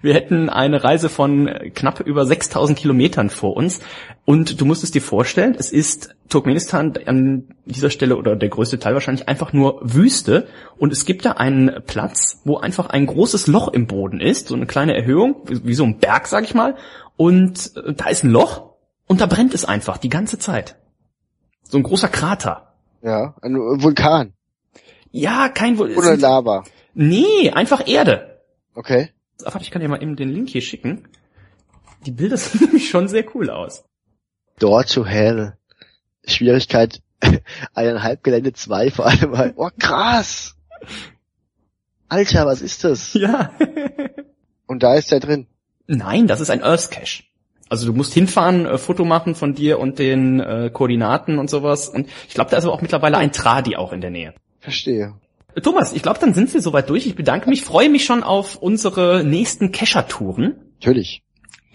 wir 0.00 0.14
hätten 0.14 0.48
eine 0.48 0.82
Reise 0.82 1.08
von 1.08 1.50
knapp 1.74 2.00
über 2.00 2.24
6000 2.24 2.78
Kilometern 2.78 3.28
vor 3.28 3.56
uns. 3.56 3.80
Und 4.24 4.60
du 4.60 4.64
musst 4.64 4.84
es 4.84 4.92
dir 4.92 5.02
vorstellen, 5.02 5.56
es 5.58 5.72
ist 5.72 6.14
Turkmenistan 6.28 6.94
an 7.06 7.48
dieser 7.64 7.90
Stelle 7.90 8.16
oder 8.16 8.36
der 8.36 8.48
größte 8.48 8.78
Teil 8.78 8.94
wahrscheinlich 8.94 9.28
einfach 9.28 9.52
nur 9.52 9.80
Wüste. 9.82 10.46
Und 10.78 10.92
es 10.92 11.04
gibt 11.04 11.24
da 11.24 11.32
einen 11.32 11.82
Platz, 11.86 12.40
wo 12.44 12.56
einfach 12.56 12.86
ein 12.86 13.06
großes 13.06 13.48
Loch 13.48 13.68
im 13.72 13.88
Boden 13.88 14.20
ist, 14.20 14.48
so 14.48 14.54
eine 14.54 14.66
kleine 14.66 14.96
Erhöhung, 14.96 15.42
wie, 15.48 15.74
so 15.74 15.84
ein 15.84 15.98
Berg, 15.98 16.28
sag 16.28 16.44
ich 16.44 16.54
mal. 16.54 16.76
Und 17.16 17.72
äh, 17.76 17.94
da 17.94 18.08
ist 18.08 18.22
ein 18.22 18.30
Loch 18.30 18.76
und 19.08 19.20
da 19.20 19.26
brennt 19.26 19.54
es 19.54 19.64
einfach 19.64 19.98
die 19.98 20.08
ganze 20.08 20.38
Zeit. 20.38 20.76
So 21.64 21.78
ein 21.78 21.82
großer 21.82 22.08
Krater. 22.08 22.74
Ja, 23.02 23.34
ein 23.42 23.54
Vulkan 23.56 24.34
Ja, 25.10 25.48
kein 25.48 25.78
Wohl. 25.78 25.96
oder 25.96 26.16
Lava. 26.16 26.64
Nee, 26.98 27.50
einfach 27.50 27.86
Erde. 27.86 28.40
Okay. 28.74 29.10
Warte, 29.42 29.60
ich 29.60 29.70
kann 29.70 29.82
dir 29.82 29.88
mal 29.88 30.02
eben 30.02 30.16
den 30.16 30.30
Link 30.30 30.48
hier 30.48 30.62
schicken. 30.62 31.06
Die 32.06 32.10
Bilder 32.10 32.36
sehen 32.38 32.62
nämlich 32.62 32.88
schon 32.88 33.06
sehr 33.06 33.24
cool 33.34 33.50
aus. 33.50 33.84
Door 34.58 34.86
to 34.86 35.04
Hell. 35.04 35.58
Schwierigkeit 36.24 37.02
eineinhalb 37.74 38.24
Gelände 38.24 38.54
zwei 38.54 38.90
vor 38.90 39.06
allem 39.06 39.30
mal. 39.30 39.52
Oh 39.56 39.68
krass. 39.78 40.56
Alter, 42.08 42.46
was 42.46 42.62
ist 42.62 42.82
das? 42.82 43.12
Ja. 43.12 43.52
Und 44.66 44.82
da 44.82 44.94
ist 44.94 45.12
er 45.12 45.20
drin. 45.20 45.48
Nein, 45.86 46.26
das 46.26 46.40
ist 46.40 46.48
ein 46.48 46.62
Earth 46.62 46.90
Cache. 46.90 47.24
Also 47.68 47.86
du 47.86 47.92
musst 47.92 48.14
hinfahren, 48.14 48.64
äh, 48.64 48.78
Foto 48.78 49.04
machen 49.04 49.34
von 49.34 49.54
dir 49.54 49.80
und 49.80 49.98
den 49.98 50.40
äh, 50.40 50.70
Koordinaten 50.72 51.38
und 51.38 51.50
sowas. 51.50 51.88
Und 51.88 52.08
ich 52.28 52.34
glaube, 52.34 52.50
da 52.50 52.56
ist 52.56 52.64
aber 52.64 52.72
auch 52.72 52.80
mittlerweile 52.80 53.18
ein 53.18 53.32
Tradi 53.32 53.76
auch 53.76 53.92
in 53.92 54.00
der 54.00 54.10
Nähe. 54.10 54.34
Verstehe. 54.60 55.14
Thomas, 55.62 55.92
ich 55.92 56.02
glaube, 56.02 56.18
dann 56.20 56.34
sind 56.34 56.52
wir 56.52 56.60
soweit 56.60 56.88
durch. 56.90 57.06
Ich 57.06 57.14
bedanke 57.16 57.48
mich, 57.48 57.62
freue 57.62 57.88
mich 57.88 58.04
schon 58.04 58.22
auf 58.22 58.56
unsere 58.56 59.24
nächsten 59.24 59.72
Cacher-Touren. 59.72 60.54
Natürlich. 60.80 61.22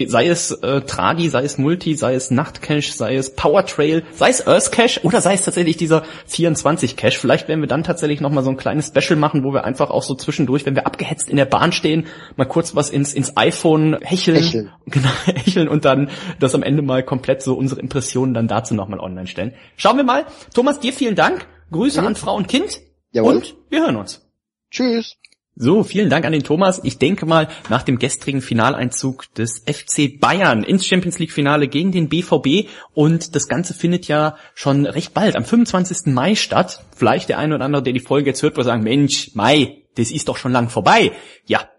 Sei 0.08 0.28
es 0.30 0.50
äh, 0.52 0.82
Tradi, 0.82 1.30
sei 1.30 1.44
es 1.44 1.60
Multi, 1.60 1.94
sei 1.94 2.16
es 2.16 2.32
Nachtcache, 2.32 2.92
sei 2.92 3.16
es 3.18 3.36
Powertrail, 3.36 4.04
sei 4.14 4.30
es 4.30 4.48
Earth 4.48 4.72
Cache 4.72 5.00
oder 5.04 5.22
sei 5.22 5.36
es 5.36 5.44
tatsächlich 5.44 5.78
dieser 5.78 6.02
24 6.26 6.96
Cache. 6.96 7.20
Vielleicht 7.20 7.48
werden 7.48 7.62
wir 7.62 7.68
dann 7.68 7.84
tatsächlich 7.84 8.20
nochmal 8.20 8.44
so 8.44 8.50
ein 8.50 8.58
kleines 8.58 8.88
Special 8.88 9.16
machen, 9.20 9.44
wo 9.44 9.54
wir 9.54 9.64
einfach 9.64 9.92
auch 9.92 10.02
so 10.02 10.16
zwischendurch, 10.16 10.66
wenn 10.66 10.74
wir 10.74 10.88
abgehetzt 10.88 11.30
in 11.30 11.36
der 11.36 11.46
Bahn 11.46 11.72
stehen, 11.72 12.08
mal 12.36 12.46
kurz 12.46 12.76
was 12.76 12.90
ins, 12.90 13.14
ins 13.14 13.38
iPhone 13.38 14.00
hecheln. 14.02 14.38
Hecheln. 14.38 14.72
Genau, 14.88 15.10
hecheln 15.26 15.68
und 15.68 15.86
dann 15.86 16.10
das 16.40 16.56
am 16.56 16.64
Ende 16.64 16.82
mal 16.82 17.04
komplett 17.04 17.44
so 17.44 17.54
unsere 17.54 17.80
Impressionen 17.80 18.34
dann 18.34 18.48
dazu 18.48 18.74
nochmal 18.74 19.00
online 19.00 19.28
stellen. 19.28 19.54
Schauen 19.78 19.98
wir 19.98 20.04
mal. 20.04 20.26
Thomas, 20.56 20.80
dir 20.80 20.94
vielen 20.94 21.16
Dank. 21.16 21.46
Grüße 21.72 22.02
Mhm. 22.02 22.08
an 22.08 22.16
Frau 22.16 22.36
und 22.36 22.48
Kind. 22.48 22.80
Jawohl. 23.12 23.36
Und 23.36 23.56
wir 23.70 23.82
hören 23.82 23.96
uns. 23.98 24.26
Tschüss. 24.70 25.18
So, 25.56 25.84
vielen 25.84 26.10
Dank 26.10 26.26
an 26.26 26.32
den 26.32 26.44
Thomas. 26.44 26.80
Ich 26.84 26.98
denke 26.98 27.26
mal, 27.26 27.50
nach 27.70 27.84
dem 27.84 28.00
gestrigen 28.00 28.42
Finaleinzug 28.42 29.34
des 29.36 29.60
FC 29.60 30.20
Bayern 30.20 30.64
ins 30.64 30.88
Champions 30.88 31.20
League 31.20 31.34
Finale 31.34 31.68
gegen 31.68 31.92
den 31.92 32.08
BVB 32.08 32.70
und 32.94 33.36
das 33.36 33.50
Ganze 33.50 33.74
findet 33.74 34.08
ja 34.08 34.38
schon 34.56 34.86
recht 34.86 35.14
bald 35.14 35.36
am 35.36 35.44
25. 35.44 36.14
Mai 36.14 36.36
statt. 36.36 36.86
Vielleicht 36.96 37.28
der 37.28 37.38
eine 37.38 37.56
oder 37.56 37.66
andere, 37.66 37.84
der 37.84 37.94
die 37.94 38.00
Folge 38.00 38.30
jetzt 38.30 38.42
hört, 38.42 38.56
wird 38.56 38.66
sagen, 38.66 38.84
Mensch, 38.84 39.36
Mai, 39.36 39.84
das 39.96 40.10
ist 40.10 40.30
doch 40.30 40.38
schon 40.38 40.54
lang 40.54 40.70
vorbei. 40.70 41.12
Ja, 41.46 41.70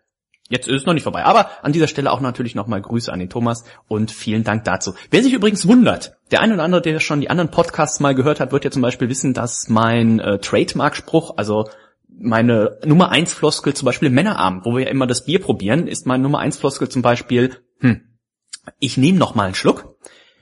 Jetzt 0.53 0.69
ist 0.69 0.83
es 0.83 0.87
noch 0.87 0.93
nicht 0.93 1.05
vorbei. 1.05 1.25
Aber 1.25 1.49
an 1.63 1.73
dieser 1.73 1.89
Stelle 1.89 2.13
auch 2.13 2.21
natürlich 2.21 2.55
nochmal 2.55 2.83
Grüße 2.83 3.11
an 3.11 3.19
den 3.19 3.31
Thomas 3.31 3.65
und 3.89 4.11
vielen 4.11 4.45
Dank 4.45 4.65
dazu. 4.65 4.93
Wer 5.11 5.23
sich 5.23 5.33
übrigens 5.33 5.67
wundert, 5.67 6.19
der 6.31 6.43
eine 6.43 6.53
oder 6.53 6.63
andere, 6.63 6.83
der 6.83 7.01
schon 7.01 7.23
die 7.23 7.31
anderen 7.31 7.51
Podcasts 7.51 8.01
mal 8.01 8.15
gehört 8.15 8.39
hat, 8.39 8.53
wird 8.53 8.67
ja 8.67 8.71
zum 8.71 8.83
Beispiel 8.83 9.09
wissen, 9.09 9.33
dass 9.33 9.71
mein 9.71 10.21
äh, 10.21 10.39
Trademark-Spruch, 10.41 11.39
also 11.39 11.71
meine 12.07 12.79
Nummer 12.85 13.09
eins 13.09 13.33
Floskel 13.33 13.73
zum 13.73 13.87
Beispiel 13.87 14.11
Männerarm, 14.11 14.61
wo 14.67 14.77
wir 14.77 14.85
ja 14.85 14.91
immer 14.91 15.07
das 15.07 15.25
Bier 15.25 15.41
probieren, 15.41 15.87
ist 15.89 16.07
meine 16.07 16.23
Nummer 16.23 16.41
eins 16.41 16.59
Floskel 16.59 16.91
zum 16.91 17.01
Beispiel, 17.01 17.57
hm, 17.81 18.03
ich 18.79 18.99
nehme 18.99 19.17
noch 19.17 19.35
mal 19.35 19.45
einen 19.45 19.55
Schluck. 19.55 19.97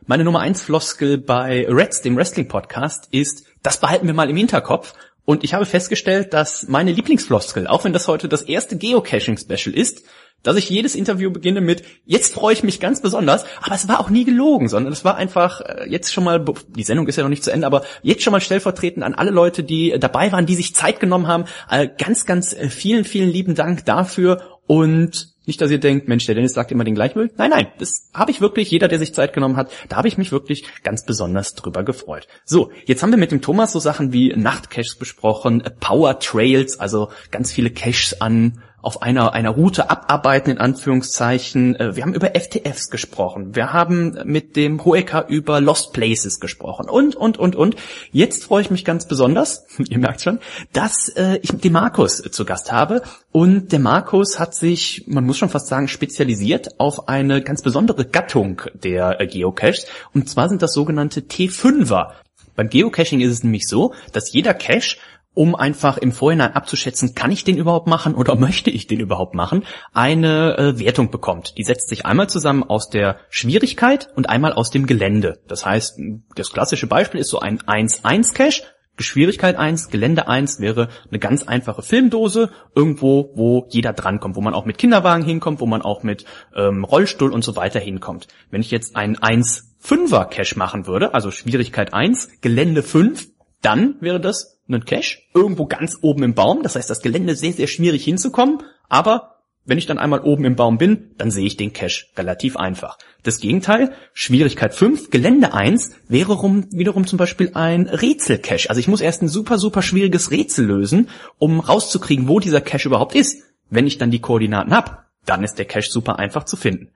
Meine 0.07 0.25
Nummer 0.25 0.41
eins 0.41 0.61
Floskel 0.61 1.19
bei 1.19 1.69
Reds, 1.69 2.03
dem 2.03 2.17
Wrestling 2.17 2.49
Podcast, 2.49 3.07
ist, 3.13 3.45
das 3.63 3.79
behalten 3.79 4.09
wir 4.09 4.15
mal 4.15 4.29
im 4.29 4.37
Hinterkopf. 4.37 4.95
Und 5.31 5.45
ich 5.45 5.55
habe 5.55 5.65
festgestellt, 5.65 6.35
dass 6.35 6.67
meine 6.67 6.91
Lieblingsfloskel, 6.91 7.69
auch 7.69 7.85
wenn 7.85 7.93
das 7.93 8.09
heute 8.09 8.29
das 8.29 8.43
erste 8.43 8.77
Geocaching-Special 8.77 9.73
ist, 9.73 10.03
dass 10.43 10.57
ich 10.57 10.69
jedes 10.69 10.97
Interview 10.97 11.31
beginne 11.31 11.61
mit, 11.61 11.85
jetzt 12.05 12.35
freue 12.35 12.53
ich 12.53 12.65
mich 12.65 12.81
ganz 12.81 13.01
besonders, 13.01 13.45
aber 13.63 13.77
es 13.77 13.87
war 13.87 14.01
auch 14.01 14.11
nie 14.11 14.25
gelogen, 14.25 14.69
sondern 14.69 14.93
es 14.93 15.05
war 15.05 15.15
einfach 15.15 15.61
äh, 15.61 15.89
jetzt 15.89 16.13
schon 16.13 16.25
mal, 16.25 16.45
die 16.71 16.83
Sendung 16.83 17.07
ist 17.07 17.15
ja 17.15 17.23
noch 17.23 17.31
nicht 17.31 17.45
zu 17.45 17.53
Ende, 17.53 17.65
aber 17.65 17.85
jetzt 18.03 18.25
schon 18.25 18.33
mal 18.33 18.41
stellvertretend 18.41 19.05
an 19.05 19.15
alle 19.15 19.31
Leute, 19.31 19.63
die 19.63 19.97
dabei 20.01 20.33
waren, 20.33 20.47
die 20.47 20.57
sich 20.57 20.75
Zeit 20.75 20.99
genommen 20.99 21.29
haben. 21.29 21.45
Äh, 21.71 21.87
ganz, 21.97 22.27
ganz 22.27 22.53
äh, 22.53 22.69
vielen, 22.69 23.05
vielen 23.05 23.31
lieben 23.31 23.55
Dank 23.55 23.85
dafür 23.85 24.59
und 24.67 25.30
nicht, 25.51 25.61
dass 25.61 25.73
ihr 25.73 25.81
denkt, 25.81 26.07
Mensch, 26.07 26.27
der 26.27 26.37
Dennis 26.37 26.53
sagt 26.53 26.71
immer 26.71 26.85
den 26.85 26.95
Gleichmüll. 26.95 27.33
Nein, 27.37 27.51
nein, 27.51 27.67
das 27.79 28.09
habe 28.15 28.31
ich 28.31 28.41
wirklich, 28.41 28.71
jeder, 28.71 28.87
der 28.87 29.01
sich 29.01 29.13
Zeit 29.13 29.33
genommen 29.33 29.57
hat, 29.57 29.71
da 29.89 29.97
habe 29.97 30.07
ich 30.07 30.17
mich 30.17 30.31
wirklich 30.31 30.65
ganz 30.85 31.05
besonders 31.05 31.57
drüber 31.57 31.83
gefreut. 31.83 32.29
So, 32.45 32.71
jetzt 32.87 33.03
haben 33.03 33.11
wir 33.11 33.19
mit 33.19 33.33
dem 33.33 33.43
Thomas 33.43 33.73
so 33.73 33.81
Sachen 33.81 34.13
wie 34.13 34.33
Nachtcaches 34.35 34.95
besprochen, 34.95 35.65
Power 35.81 36.21
Trails, 36.21 36.79
also 36.79 37.11
ganz 37.33 37.53
viele 37.53 37.71
Caches 37.71 38.21
an 38.21 38.63
auf 38.83 39.03
einer, 39.03 39.33
einer 39.33 39.51
Route 39.51 39.91
abarbeiten, 39.91 40.51
in 40.51 40.59
Anführungszeichen. 40.59 41.77
Äh, 41.77 41.97
wir 41.97 42.03
haben 42.03 42.15
über 42.15 42.33
FTFs 42.35 42.91
gesprochen. 42.91 43.55
Wir 43.55 43.73
haben 43.73 44.19
mit 44.25 44.57
dem 44.57 44.85
Hoeker 44.85 45.29
über 45.29 45.61
Lost 45.61 45.93
Places 45.93 46.41
gesprochen. 46.41 46.89
Und, 46.89 47.15
und, 47.17 47.39
und, 47.39 47.57
und. 47.57 47.77
Jetzt 48.13 48.45
freue 48.45 48.63
ich 48.63 48.71
mich 48.71 48.85
ganz 48.85 49.07
besonders, 49.07 49.67
ihr 49.79 49.99
merkt 49.99 50.23
schon, 50.23 50.41
dass 50.73 51.09
äh, 51.11 51.39
ich 51.43 51.51
den 51.51 51.73
Markus 51.73 52.23
zu 52.23 52.45
Gast 52.45 52.73
habe. 52.73 53.03
Und 53.33 53.73
der 53.73 53.81
Markus 53.81 54.39
hat 54.39 54.55
sich, 54.55 55.05
man 55.07 55.25
muss 55.25 55.39
schon 55.39 55.51
fast 55.51 55.69
sagen, 55.69 55.89
spezialisiert 55.89 56.81
auf 56.81 57.09
eine 57.09 57.43
ganz 57.43 57.63
besondere 57.63 58.05
Gattung 58.05 58.63
der 58.75 59.21
äh, 59.21 59.27
Geocaches. 59.27 59.87
Und 60.15 60.29
zwar 60.29 60.49
sind 60.49 60.63
das 60.63 60.73
sogenannte 60.73 61.21
T5er. 61.21 62.13
Beim 62.57 62.69
Geocaching 62.69 63.21
ist 63.21 63.33
es 63.33 63.43
nämlich 63.43 63.67
so, 63.67 63.95
dass 64.13 64.33
jeder 64.33 64.55
Cache 64.55 64.97
um 65.35 65.55
einfach 65.55 65.97
im 65.97 66.13
Vorhinein 66.13 66.55
abzuschätzen, 66.55 67.15
kann 67.15 67.31
ich 67.31 67.45
den 67.45 67.57
überhaupt 67.57 67.87
machen 67.87 68.15
oder 68.15 68.35
möchte 68.37 68.71
ich 68.71 68.87
den 68.87 69.01
überhaupt 69.01 69.35
machen, 69.35 69.65
eine 69.93 70.59
äh, 70.59 70.79
Wertung 70.79 71.11
bekommt. 71.11 71.57
Die 71.59 71.65
setzt 71.65 71.89
sich 71.89 72.07
einmal 72.07 72.29
zusammen 72.29 72.65
aus 72.65 72.91
der 72.91 73.19
Schwierigkeit 73.29 74.09
und 74.17 74.29
einmal 74.29 74.53
aus 74.53 74.71
dem 74.71 74.87
Gelände. 74.87 75.41
Das 75.47 75.65
heißt, 75.65 76.01
das 76.35 76.53
klassische 76.53 76.87
Beispiel 76.87 77.21
ist 77.21 77.31
so 77.31 77.41
ein 77.41 77.61
1-1-Cache. 77.61 78.63
Schwierigkeit 78.99 79.57
1, 79.57 79.89
Gelände 79.89 80.29
1 80.29 80.61
wäre 80.61 80.89
eine 81.09 81.19
ganz 81.19 81.43
einfache 81.45 81.83
Filmdose, 81.83 82.51
irgendwo, 82.75 83.31
wo 83.35 83.67
jeder 83.71 83.95
drankommt, 83.95 84.37
wo 84.37 84.43
man 84.43 84.53
auch 84.53 84.67
mit 84.67 84.77
Kinderwagen 84.77 85.25
hinkommt, 85.25 85.61
wo 85.61 85.67
man 85.67 85.81
auch 85.81 86.03
mit 86.03 86.27
ähm, 86.55 86.85
Rollstuhl 86.85 87.33
und 87.33 87.43
so 87.43 87.57
weiter 87.57 87.81
hinkommt. 87.81 88.29
Wenn 88.51 88.61
ich 88.61 88.71
jetzt 88.71 88.97
einen 88.97 89.17
1-5er 89.17 90.27
Cache 90.27 90.59
machen 90.59 90.87
würde, 90.87 91.15
also 91.15 91.31
Schwierigkeit 91.31 91.95
1, 91.95 92.43
Gelände 92.43 92.83
5, 92.83 93.29
dann 93.63 93.97
wäre 94.01 94.21
das 94.21 94.60
einen 94.73 94.85
Cache 94.85 95.19
irgendwo 95.35 95.67
ganz 95.67 95.99
oben 96.03 96.23
im 96.23 96.35
Baum. 96.35 96.63
Das 96.63 96.77
heißt, 96.77 96.91
das 96.91 97.03
Gelände 97.03 97.35
sehr, 97.35 97.53
sehr 97.53 97.67
schwierig 97.67 98.05
hinzukommen. 98.05 98.63
Aber 98.89 99.41
wenn 99.65 99.79
ich 99.79 99.87
dann 99.87 99.99
einmal 99.99 100.21
oben 100.21 100.45
im 100.45 100.57
Baum 100.57 100.79
bin, 100.79 101.15
dann 101.19 101.31
sehe 101.31 101.47
ich 101.47 101.57
den 101.57 101.73
Cache 101.73 102.07
relativ 102.17 102.57
einfach. 102.57 102.99
Das 103.23 103.39
Gegenteil, 103.39 103.93
Schwierigkeit 104.15 104.75
5, 104.75 105.11
Gelände 105.11 105.53
1, 105.53 105.93
wäre 106.09 106.33
rum, 106.33 106.67
wiederum 106.71 107.07
zum 107.07 107.19
Beispiel 107.19 107.53
ein 107.55 107.87
Rätsel-Cache. 107.87 108.71
Also 108.71 108.81
ich 108.81 108.89
muss 108.89 109.01
erst 109.01 109.23
ein 109.23 109.29
super, 109.29 109.59
super 109.59 109.83
schwieriges 109.83 110.31
Rätsel 110.31 110.67
lösen, 110.67 111.09
um 111.39 111.61
rauszukriegen, 111.61 112.27
wo 112.27 112.41
dieser 112.41 112.61
Cache 112.61 112.89
überhaupt 112.89 113.15
ist. 113.15 113.43
Wenn 113.69 113.87
ich 113.87 113.99
dann 113.99 114.11
die 114.11 114.21
Koordinaten 114.21 114.75
hab, 114.75 115.07
dann 115.27 115.45
ist 115.45 115.55
der 115.55 115.67
Cache 115.67 115.91
super 115.91 116.19
einfach 116.19 116.45
zu 116.45 116.57
finden. 116.57 116.89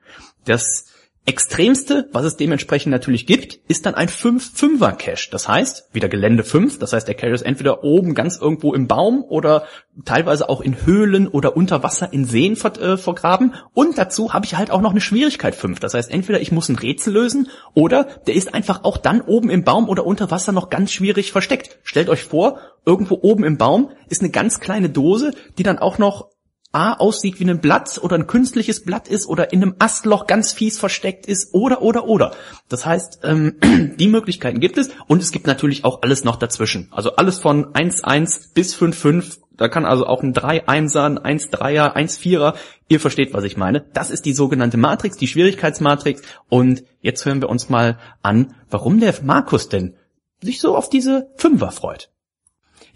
Das 0.45 0.87
Extremste, 1.27 2.07
was 2.13 2.27
es 2.27 2.37
dementsprechend 2.37 2.91
natürlich 2.91 3.27
gibt, 3.27 3.59
ist 3.67 3.87
dann 3.87 3.95
ein 3.95 4.09
5-5er-Cache. 4.09 5.31
Das 5.31 5.49
heißt, 5.49 5.89
wieder 5.95 6.11
Gelände 6.11 6.45
5, 6.45 6.79
das 6.79 6.93
heißt, 6.93 7.09
der 7.09 7.15
Cache 7.15 7.33
ist 7.33 7.41
entweder 7.43 7.83
oben 7.83 8.15
ganz 8.15 8.37
irgendwo 8.37 8.75
im 8.75 8.89
Baum 8.89 9.25
oder 9.27 9.65
teilweise 10.05 10.51
auch 10.51 10.61
in 10.61 10.85
Höhlen 10.85 11.27
oder 11.27 11.57
unter 11.57 11.83
Wasser 11.83 12.13
in 12.13 12.27
Seen 12.27 12.57
ver 12.57 12.79
äh, 12.79 12.99
vergraben. 12.99 13.55
Und 13.73 13.97
dazu 13.97 14.35
habe 14.35 14.45
ich 14.45 14.57
halt 14.57 14.71
auch 14.71 14.83
noch 14.83 14.91
eine 14.91 15.01
Schwierigkeit 15.01 15.55
5. 15.55 15.81
Das 15.81 15.95
heißt, 15.95 16.11
entweder 16.11 16.43
ich 16.43 16.53
muss 16.53 16.69
ein 16.69 16.77
Rätsel 16.77 17.15
lösen 17.15 17.49
oder 17.73 18.05
der 18.27 18.35
ist 18.35 18.53
einfach 18.53 18.85
auch 18.85 18.99
dann 18.99 19.23
oben 19.23 19.49
im 19.49 19.65
Baum 19.65 19.89
oder 19.89 20.05
unter 20.05 20.31
Wasser 20.31 20.53
noch 20.53 20.69
ganz 20.69 20.93
schwierig 20.93 21.33
versteckt. 21.33 21.79
Stellt 21.85 22.11
euch 22.11 22.25
vor, 22.25 22.59
irgendwo 22.85 23.19
oben 23.23 23.45
im 23.45 23.57
Baum 23.57 23.93
ist 24.11 24.21
eine 24.21 24.31
ganz 24.31 24.61
kleine 24.61 24.91
Dose, 24.91 25.33
die 25.57 25.63
dann 25.63 25.79
auch 25.79 25.97
noch 25.97 26.34
A 26.75 26.95
aussieht 26.95 27.39
wie 27.39 27.49
ein 27.49 27.61
Blatt 27.61 27.99
oder 28.03 28.17
ein 28.17 28.27
künstliches 28.27 28.85
Blatt 28.85 29.09
ist 29.09 29.27
oder 29.27 29.53
in 29.53 29.63
einem 29.63 29.77
Astloch 29.79 30.27
ganz 30.27 30.53
fies 30.53 30.79
versteckt 30.79 31.27
ist 31.27 31.55
oder 31.55 31.83
oder 31.83 32.07
oder. 32.07 32.33
Das 32.69 32.85
heißt, 32.85 33.21
ähm, 33.23 33.57
die 33.99 34.09
Möglichkeiten 34.09 34.61
gibt 34.61 34.79
es 34.79 34.91
und 35.07 35.23
es 35.23 35.31
gibt 35.31 35.47
natürlich 35.47 35.85
auch 35.85 36.03
alles 36.03 36.25
noch 36.25 36.37
dazwischen. 36.37 36.89
Also 36.91 37.17
alles 37.17 37.39
von 37.39 37.73
1-1 37.73 38.55
bis 38.55 38.75
5-5. 38.77 39.39
Da 39.57 39.69
kann 39.69 39.85
also 39.85 40.07
auch 40.07 40.23
ein 40.23 40.35
3-1er, 40.35 41.21
ein 41.23 41.39
1-3er, 41.39 41.95
1-4er. 41.95 42.55
Ihr 42.89 43.01
versteht, 43.01 43.33
was 43.33 43.45
ich 43.45 43.57
meine. 43.57 43.83
Das 43.93 44.11
ist 44.11 44.25
die 44.25 44.33
sogenannte 44.33 44.77
Matrix, 44.77 45.17
die 45.17 45.29
Schwierigkeitsmatrix. 45.29 46.23
Und 46.49 46.83
jetzt 47.01 47.25
hören 47.25 47.41
wir 47.41 47.49
uns 47.49 47.69
mal 47.69 47.99
an, 48.23 48.55
warum 48.69 48.99
der 48.99 49.15
Markus 49.23 49.69
denn 49.69 49.95
sich 50.43 50.61
so 50.61 50.77
auf 50.77 50.91
diese 50.91 51.31
Fünfer 51.37 51.71
freut. 51.71 52.11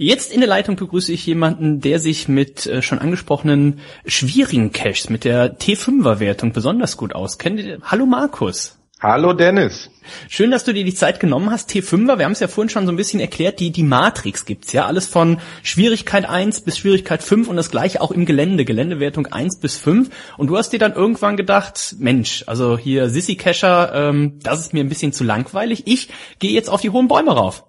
Jetzt 0.00 0.32
in 0.32 0.38
der 0.38 0.48
Leitung 0.48 0.76
begrüße 0.76 1.12
ich 1.12 1.26
jemanden, 1.26 1.80
der 1.80 1.98
sich 1.98 2.28
mit 2.28 2.66
äh, 2.66 2.82
schon 2.82 3.00
angesprochenen 3.00 3.80
schwierigen 4.06 4.70
Caches, 4.70 5.10
mit 5.10 5.24
der 5.24 5.58
T5er-Wertung 5.58 6.52
besonders 6.52 6.96
gut 6.96 7.16
auskennt. 7.16 7.60
Hallo 7.82 8.06
Markus. 8.06 8.78
Hallo 9.00 9.32
Dennis. 9.32 9.90
Schön, 10.28 10.52
dass 10.52 10.62
du 10.62 10.72
dir 10.72 10.84
die 10.84 10.94
Zeit 10.94 11.18
genommen 11.18 11.50
hast. 11.50 11.70
T5er, 11.70 12.18
wir 12.18 12.26
haben 12.26 12.32
es 12.32 12.38
ja 12.38 12.46
vorhin 12.46 12.68
schon 12.68 12.86
so 12.86 12.92
ein 12.92 12.96
bisschen 12.96 13.18
erklärt, 13.18 13.58
die, 13.58 13.72
die 13.72 13.82
Matrix 13.82 14.44
gibt's 14.44 14.72
ja. 14.72 14.86
Alles 14.86 15.08
von 15.08 15.38
Schwierigkeit 15.64 16.28
1 16.28 16.60
bis 16.60 16.78
Schwierigkeit 16.78 17.20
5 17.20 17.48
und 17.48 17.56
das 17.56 17.72
gleiche 17.72 18.00
auch 18.00 18.12
im 18.12 18.24
Gelände. 18.24 18.64
Geländewertung 18.64 19.26
1 19.26 19.58
bis 19.58 19.76
5. 19.78 20.10
Und 20.36 20.46
du 20.46 20.56
hast 20.56 20.70
dir 20.70 20.78
dann 20.78 20.94
irgendwann 20.94 21.36
gedacht, 21.36 21.96
Mensch, 21.98 22.44
also 22.46 22.78
hier 22.78 23.10
Sissy 23.10 23.34
Cacher, 23.34 23.92
ähm, 23.94 24.38
das 24.44 24.60
ist 24.60 24.72
mir 24.72 24.84
ein 24.84 24.88
bisschen 24.88 25.12
zu 25.12 25.24
langweilig. 25.24 25.88
Ich 25.88 26.08
gehe 26.38 26.52
jetzt 26.52 26.70
auf 26.70 26.80
die 26.82 26.90
hohen 26.90 27.08
Bäume 27.08 27.32
rauf. 27.32 27.64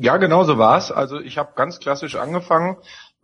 Ja, 0.00 0.16
genau 0.16 0.44
so 0.44 0.58
war's. 0.58 0.92
Also 0.92 1.18
ich 1.18 1.38
habe 1.38 1.54
ganz 1.56 1.80
klassisch 1.80 2.14
angefangen 2.14 2.76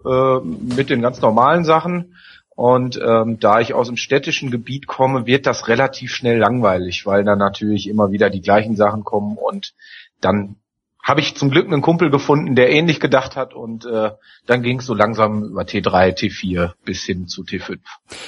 äh, 0.05 0.41
mit 0.41 0.91
den 0.91 1.03
ganz 1.03 1.21
normalen 1.21 1.65
Sachen. 1.65 2.17
Und 2.57 3.01
ähm, 3.01 3.39
da 3.39 3.61
ich 3.61 3.75
aus 3.75 3.87
dem 3.87 3.97
städtischen 3.97 4.51
Gebiet 4.51 4.89
komme, 4.89 5.25
wird 5.27 5.47
das 5.47 5.69
relativ 5.69 6.13
schnell 6.13 6.39
langweilig, 6.39 7.07
weil 7.07 7.23
dann 7.25 7.39
natürlich 7.39 7.89
immer 7.89 8.11
wieder 8.11 8.29
die 8.29 8.41
gleichen 8.41 8.75
Sachen 8.75 9.05
kommen 9.05 9.37
und 9.37 9.75
dann 10.21 10.57
habe 11.05 11.21
ich 11.21 11.37
zum 11.37 11.51
Glück 11.51 11.67
einen 11.67 11.83
Kumpel 11.83 12.11
gefunden, 12.11 12.57
der 12.57 12.71
ähnlich 12.71 12.99
gedacht 12.99 13.37
hat 13.37 13.53
und 13.53 13.85
äh, 13.85 14.11
dann 14.47 14.63
ging 14.63 14.79
es 14.79 14.87
so 14.87 14.95
langsam 14.95 15.45
über 15.45 15.63
T3, 15.63 16.17
T4 16.17 16.73
bis 16.83 17.05
hin 17.05 17.29
zu 17.29 17.43
T5. 17.43 17.79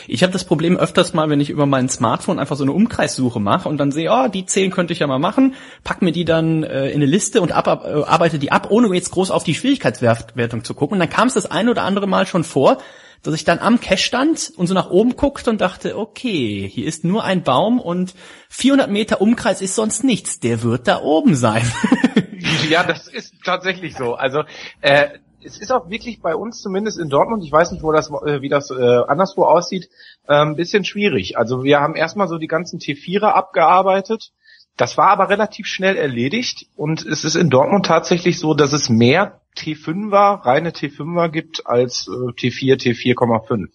Ich 0.07 0.23
habe 0.23 0.33
das 0.33 0.45
Problem 0.45 0.77
öfters 0.77 1.15
mal, 1.15 1.31
wenn 1.31 1.41
ich 1.41 1.49
über 1.49 1.65
mein 1.65 1.89
Smartphone 1.89 2.39
einfach 2.39 2.57
so 2.57 2.65
eine 2.65 2.73
Umkreissuche 2.73 3.41
mache 3.41 3.71
und 3.71 3.79
dann 3.79 3.93
sehe, 3.93 4.11
oh, 4.13 4.29
die 4.29 4.45
zehn 4.45 4.71
könnte 4.71 4.93
ich 4.93 4.99
ja 4.99 5.07
mal 5.07 5.19
machen, 5.19 5.55
pack 5.85 6.03
mir 6.03 6.13
die 6.13 6.27
dann 6.27 6.65
äh, 6.65 6.91
in 6.91 6.97
eine 6.97 7.07
Liste 7.07 7.41
und 7.41 7.51
ab, 7.51 7.67
ab, 7.67 7.85
äh, 7.87 8.03
arbeite 8.05 8.39
die 8.39 8.53
ab, 8.53 8.67
ohne 8.71 8.95
jetzt 8.95 9.11
groß 9.11 9.31
auf 9.31 9.43
die 9.43 9.55
Schwierigkeitswertung 9.55 10.63
zu 10.63 10.75
gucken. 10.75 10.97
Und 10.97 11.01
dann 11.01 11.11
kam 11.11 11.29
es 11.29 11.35
das 11.35 11.51
ein 11.51 11.71
oder 11.71 11.83
andere 11.83 12.07
Mal 12.07 12.27
schon 12.27 12.45
vor, 12.45 12.77
dass 13.23 13.35
ich 13.35 13.45
dann 13.45 13.59
am 13.59 13.81
Cache 13.81 13.99
stand 13.99 14.53
und 14.57 14.67
so 14.67 14.75
nach 14.75 14.91
oben 14.91 15.17
guckte 15.17 15.51
und 15.51 15.61
dachte, 15.61 15.99
okay, 15.99 16.69
hier 16.73 16.87
ist 16.87 17.05
nur 17.05 17.25
ein 17.25 17.43
Baum 17.43 17.81
und 17.81 18.15
400 18.51 18.91
Meter 18.91 19.21
Umkreis 19.21 19.61
ist 19.61 19.75
sonst 19.75 20.05
nichts. 20.05 20.41
Der 20.41 20.63
wird 20.63 20.87
da 20.89 21.01
oben 21.01 21.35
sein. 21.35 21.71
ja, 22.71 22.85
das 22.85 23.09
ist 23.09 23.35
tatsächlich 23.45 23.97
so. 23.97 24.15
Also 24.15 24.43
äh, 24.81 25.09
es 25.47 25.59
ist 25.59 25.71
auch 25.71 25.89
wirklich 25.89 26.21
bei 26.21 26.35
uns 26.35 26.61
zumindest 26.61 26.99
in 26.99 27.09
Dortmund, 27.09 27.45
ich 27.45 27.53
weiß 27.53 27.71
nicht, 27.71 27.83
wo 27.83 27.93
das, 27.93 28.11
äh, 28.11 28.43
wie 28.43 28.49
das 28.49 28.71
äh, 28.71 28.75
anderswo 29.07 29.45
aussieht, 29.45 29.89
äh, 30.27 30.35
ein 30.35 30.57
bisschen 30.57 30.85
schwierig. 30.85 31.39
Also 31.39 31.63
wir 31.63 31.81
haben 31.81 31.95
erstmal 31.95 32.29
so 32.29 32.39
die 32.39 32.49
ganzen 32.49 32.81
T4er 32.81 33.29
abgearbeitet. 33.29 34.33
Das 34.77 34.99
war 34.99 35.09
aber 35.09 35.31
relativ 35.31 35.67
schnell 35.67 35.97
erledigt 35.97 36.67
und 36.77 37.07
es 37.07 37.25
ist 37.25 37.37
in 37.37 37.49
Dortmund 37.49 37.87
tatsächlich 37.87 38.39
so, 38.39 38.55
dass 38.55 38.73
es 38.73 38.91
mehr 38.91 39.41
T5er, 39.57 40.45
reine 40.45 40.71
T5er 40.71 41.29
gibt 41.29 41.67
als 41.67 42.09
äh, 42.09 42.11
T4, 42.11 42.77
T4,5. 42.77 43.69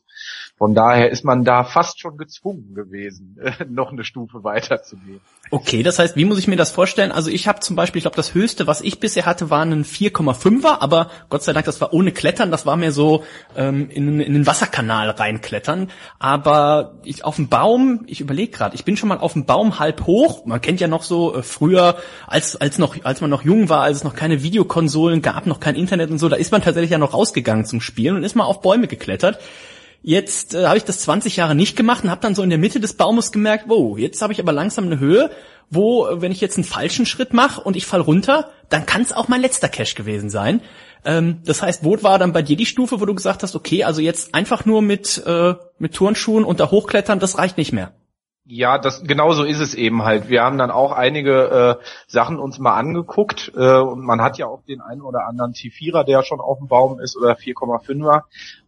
Von 0.62 0.76
daher 0.76 1.10
ist 1.10 1.26
man 1.26 1.44
da 1.44 1.64
fast 1.64 2.00
schon 2.00 2.18
gezwungen 2.18 2.76
gewesen, 2.76 3.40
noch 3.68 3.92
eine 3.92 4.04
Stufe 4.04 4.44
weiterzugehen. 4.44 5.20
Okay, 5.50 5.82
das 5.82 5.98
heißt, 5.98 6.16
wie 6.16 6.24
muss 6.24 6.38
ich 6.38 6.48
mir 6.48 6.56
das 6.56 6.70
vorstellen? 6.70 7.12
Also 7.12 7.32
ich 7.32 7.48
habe 7.48 7.62
zum 7.62 7.76
Beispiel, 7.76 7.98
ich 7.98 8.04
glaube, 8.04 8.16
das 8.16 8.36
höchste, 8.36 8.68
was 8.68 8.82
ich 8.82 9.00
bisher 9.00 9.26
hatte, 9.26 9.50
war 9.50 9.66
ein 9.66 9.84
4,5er, 9.84 10.80
aber 10.80 11.10
Gott 11.30 11.42
sei 11.42 11.54
Dank, 11.54 11.66
das 11.66 11.82
war 11.82 11.96
ohne 11.96 12.12
Klettern, 12.12 12.52
das 12.52 12.68
war 12.68 12.78
mehr 12.78 12.92
so 12.92 13.24
ähm, 13.58 13.90
in, 13.90 14.22
in 14.22 14.34
den 14.34 14.46
Wasserkanal 14.46 15.10
reinklettern. 15.10 15.90
Aber 16.20 16.94
ich 17.04 17.26
auf 17.26 17.38
dem 17.38 17.50
Baum, 17.50 18.04
ich 18.06 18.22
überlege 18.22 18.52
gerade, 18.52 18.76
ich 18.76 18.86
bin 18.86 18.98
schon 18.98 19.10
mal 19.10 19.18
auf 19.18 19.34
dem 19.34 19.48
Baum 19.48 19.80
halb 19.80 20.06
hoch. 20.06 20.46
Man 20.46 20.62
kennt 20.62 20.80
ja 20.80 20.88
noch 20.88 21.02
so 21.02 21.34
äh, 21.34 21.42
früher, 21.42 21.98
als 22.28 22.56
als 22.56 22.78
noch 22.78 23.04
als 23.04 23.20
man 23.20 23.32
noch 23.32 23.42
jung 23.42 23.70
war, 23.70 23.82
als 23.82 23.98
es 23.98 24.04
noch 24.04 24.14
keine 24.14 24.44
Videokonsolen 24.44 25.24
gab, 25.24 25.48
noch 25.48 25.60
kein 25.60 25.74
Internet 25.74 26.12
und 26.12 26.20
so, 26.20 26.30
da 26.30 26.36
ist 26.36 26.52
man 26.52 26.62
tatsächlich 26.62 26.92
ja 26.92 27.00
noch 27.00 27.16
rausgegangen 27.16 27.66
zum 27.66 27.82
Spielen 27.82 28.16
und 28.16 28.24
ist 28.24 28.36
mal 28.36 28.44
auf 28.44 28.62
Bäume 28.62 28.86
geklettert. 28.86 29.40
Jetzt 30.02 30.56
äh, 30.56 30.66
habe 30.66 30.78
ich 30.78 30.84
das 30.84 31.00
20 31.02 31.36
Jahre 31.36 31.56
nicht 31.56 31.76
gemacht 31.76 32.04
und 32.04 32.10
habe 32.10 32.22
dann 32.22 32.36
so 32.36 32.42
in 32.42 32.50
der 32.50 32.58
Mitte 32.58 32.80
des 32.80 32.94
Baumes 32.94 33.32
gemerkt, 33.32 33.66
wow, 33.68 33.98
jetzt 33.98 34.22
habe 34.22 34.34
ich 34.34 34.40
aber 34.40 34.52
langsam 34.52 34.86
eine 34.86 35.00
Höhe, 35.00 35.30
wo, 35.70 36.08
wenn 36.12 36.32
ich 36.32 36.42
jetzt 36.42 36.58
einen 36.58 36.64
falschen 36.64 37.06
Schritt 37.06 37.34
mache 37.34 37.62
und 37.62 37.76
ich 37.76 37.86
fall 37.86 38.02
runter, 38.02 38.50
dann 38.70 38.86
kann 38.86 39.02
es 39.02 39.14
auch 39.14 39.28
mein 39.28 39.42
letzter 39.42 39.70
Cache 39.70 39.96
gewesen 39.96 40.30
sein. 40.30 40.62
Ähm, 41.06 41.42
das 41.46 41.62
heißt, 41.62 41.84
wo 41.84 42.02
war 42.04 42.20
dann 42.20 42.34
bei 42.34 42.42
dir 42.42 42.58
die 42.58 42.66
Stufe, 42.66 43.00
wo 43.00 43.06
du 43.06 43.16
gesagt 43.16 43.44
hast, 43.44 43.56
okay, 43.56 43.84
also 43.84 44.02
jetzt 44.02 44.34
einfach 44.36 44.66
nur 44.66 44.82
mit, 44.82 45.24
äh, 45.26 45.56
mit 45.78 45.94
Turnschuhen 45.94 46.44
und 46.44 46.60
da 46.60 46.72
hochklettern, 46.72 47.20
das 47.20 47.38
reicht 47.38 47.58
nicht 47.58 47.72
mehr? 47.72 47.94
Ja, 48.46 48.80
das 48.80 49.04
genau 49.04 49.34
so 49.34 49.44
ist 49.44 49.60
es 49.60 49.76
eben 49.76 50.04
halt. 50.04 50.28
Wir 50.28 50.44
haben 50.44 50.58
dann 50.58 50.72
auch 50.72 50.92
einige 50.92 51.80
äh, 51.80 51.86
Sachen 52.08 52.40
uns 52.40 52.58
mal 52.58 52.74
angeguckt 52.74 53.52
äh, 53.56 53.78
und 53.78 54.02
man 54.02 54.22
hat 54.22 54.38
ja 54.40 54.48
auch 54.48 54.64
den 54.64 54.82
einen 54.82 55.02
oder 55.02 55.28
anderen 55.28 55.54
T4er, 55.54 56.04
der 56.04 56.24
schon 56.24 56.42
auf 56.42 56.58
dem 56.58 56.68
Baum 56.68 57.00
ist 57.00 57.16
oder 57.16 57.34
4,5er. 57.34 58.24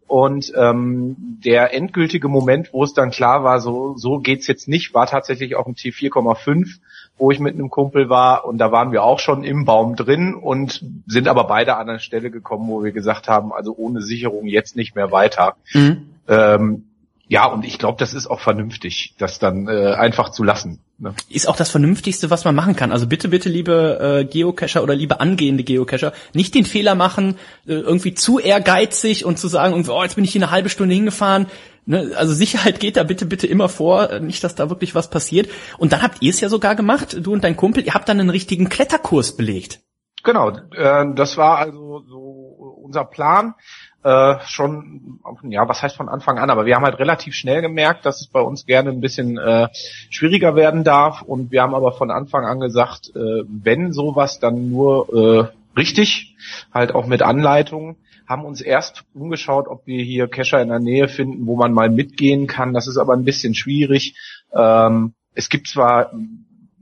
Und 0.06 0.52
ähm, 0.56 1.16
der 1.18 1.72
endgültige 1.72 2.28
Moment, 2.28 2.72
wo 2.72 2.84
es 2.84 2.92
dann 2.92 3.10
klar 3.10 3.42
war, 3.42 3.60
so 3.60 3.96
so 3.96 4.18
geht's 4.18 4.46
jetzt 4.46 4.68
nicht, 4.68 4.94
war 4.94 5.06
tatsächlich 5.06 5.56
auch 5.56 5.66
ein 5.66 5.74
T4,5, 5.74 6.78
wo 7.16 7.30
ich 7.30 7.40
mit 7.40 7.54
einem 7.54 7.70
Kumpel 7.70 8.10
war 8.10 8.44
und 8.44 8.58
da 8.58 8.70
waren 8.70 8.92
wir 8.92 9.02
auch 9.02 9.18
schon 9.18 9.44
im 9.44 9.64
Baum 9.64 9.96
drin 9.96 10.34
und 10.34 10.84
sind 11.06 11.26
aber 11.26 11.44
beide 11.44 11.76
an 11.76 11.88
eine 11.88 12.00
Stelle 12.00 12.30
gekommen, 12.30 12.68
wo 12.68 12.84
wir 12.84 12.92
gesagt 12.92 13.28
haben, 13.28 13.52
also 13.52 13.74
ohne 13.76 14.02
Sicherung 14.02 14.46
jetzt 14.46 14.76
nicht 14.76 14.94
mehr 14.94 15.10
weiter. 15.10 15.56
Mhm. 15.72 16.08
Ähm, 16.28 16.84
ja, 17.26 17.46
und 17.46 17.64
ich 17.64 17.78
glaube, 17.78 17.98
das 17.98 18.12
ist 18.12 18.26
auch 18.26 18.40
vernünftig, 18.40 19.14
das 19.18 19.38
dann 19.38 19.66
äh, 19.66 19.94
einfach 19.94 20.30
zu 20.30 20.44
lassen. 20.44 20.80
Ne? 20.98 21.14
Ist 21.30 21.48
auch 21.48 21.56
das 21.56 21.70
Vernünftigste, 21.70 22.28
was 22.30 22.44
man 22.44 22.54
machen 22.54 22.76
kann. 22.76 22.92
Also 22.92 23.06
bitte, 23.06 23.28
bitte, 23.28 23.48
liebe 23.48 24.20
äh, 24.20 24.24
Geocacher 24.24 24.82
oder 24.82 24.94
liebe 24.94 25.20
angehende 25.20 25.64
Geocacher, 25.64 26.12
nicht 26.34 26.54
den 26.54 26.66
Fehler 26.66 26.94
machen, 26.94 27.36
äh, 27.66 27.72
irgendwie 27.72 28.14
zu 28.14 28.38
ehrgeizig 28.38 29.24
und 29.24 29.38
zu 29.38 29.48
sagen, 29.48 29.72
oh, 29.88 30.02
jetzt 30.02 30.16
bin 30.16 30.24
ich 30.24 30.32
hier 30.32 30.42
eine 30.42 30.50
halbe 30.50 30.68
Stunde 30.68 30.94
hingefahren. 30.94 31.46
Ne? 31.86 32.12
Also 32.16 32.34
Sicherheit 32.34 32.78
geht 32.78 32.98
da 32.98 33.04
bitte, 33.04 33.24
bitte 33.24 33.46
immer 33.46 33.70
vor, 33.70 34.10
äh, 34.10 34.20
nicht, 34.20 34.44
dass 34.44 34.54
da 34.54 34.68
wirklich 34.68 34.94
was 34.94 35.08
passiert. 35.08 35.48
Und 35.78 35.92
dann 35.92 36.02
habt 36.02 36.20
ihr 36.20 36.30
es 36.30 36.40
ja 36.40 36.50
sogar 36.50 36.74
gemacht, 36.76 37.16
du 37.18 37.32
und 37.32 37.42
dein 37.42 37.56
Kumpel, 37.56 37.84
ihr 37.84 37.94
habt 37.94 38.08
dann 38.08 38.20
einen 38.20 38.30
richtigen 38.30 38.68
Kletterkurs 38.68 39.36
belegt. 39.36 39.80
Genau, 40.22 40.50
äh, 40.50 41.04
das 41.14 41.36
war 41.36 41.58
also 41.58 42.02
so 42.06 42.80
unser 42.84 43.04
Plan 43.04 43.54
äh, 44.04 44.36
schon, 44.46 45.18
ja, 45.44 45.66
was 45.66 45.82
heißt 45.82 45.96
von 45.96 46.10
Anfang 46.10 46.38
an, 46.38 46.50
aber 46.50 46.66
wir 46.66 46.76
haben 46.76 46.84
halt 46.84 46.98
relativ 46.98 47.34
schnell 47.34 47.62
gemerkt, 47.62 48.04
dass 48.04 48.20
es 48.20 48.26
bei 48.26 48.40
uns 48.40 48.66
gerne 48.66 48.90
ein 48.90 49.00
bisschen 49.00 49.38
äh, 49.38 49.68
schwieriger 50.10 50.54
werden 50.54 50.84
darf 50.84 51.22
und 51.22 51.50
wir 51.50 51.62
haben 51.62 51.74
aber 51.74 51.92
von 51.92 52.10
Anfang 52.10 52.44
an 52.44 52.60
gesagt, 52.60 53.10
äh, 53.16 53.44
wenn 53.46 53.92
sowas, 53.92 54.40
dann 54.40 54.70
nur 54.70 55.08
äh, 55.08 55.78
richtig, 55.78 56.36
halt 56.72 56.94
auch 56.94 57.06
mit 57.06 57.22
Anleitung, 57.22 57.96
haben 58.28 58.44
uns 58.44 58.60
erst 58.60 59.04
umgeschaut, 59.14 59.68
ob 59.68 59.86
wir 59.86 60.02
hier 60.02 60.28
Kescher 60.28 60.60
in 60.60 60.68
der 60.68 60.80
Nähe 60.80 61.08
finden, 61.08 61.46
wo 61.46 61.56
man 61.56 61.72
mal 61.72 61.90
mitgehen 61.90 62.46
kann. 62.46 62.72
Das 62.72 62.86
ist 62.86 62.96
aber 62.96 63.14
ein 63.14 63.24
bisschen 63.24 63.54
schwierig. 63.54 64.16
Ähm, 64.54 65.14
es 65.34 65.48
gibt 65.48 65.68
zwar 65.68 66.12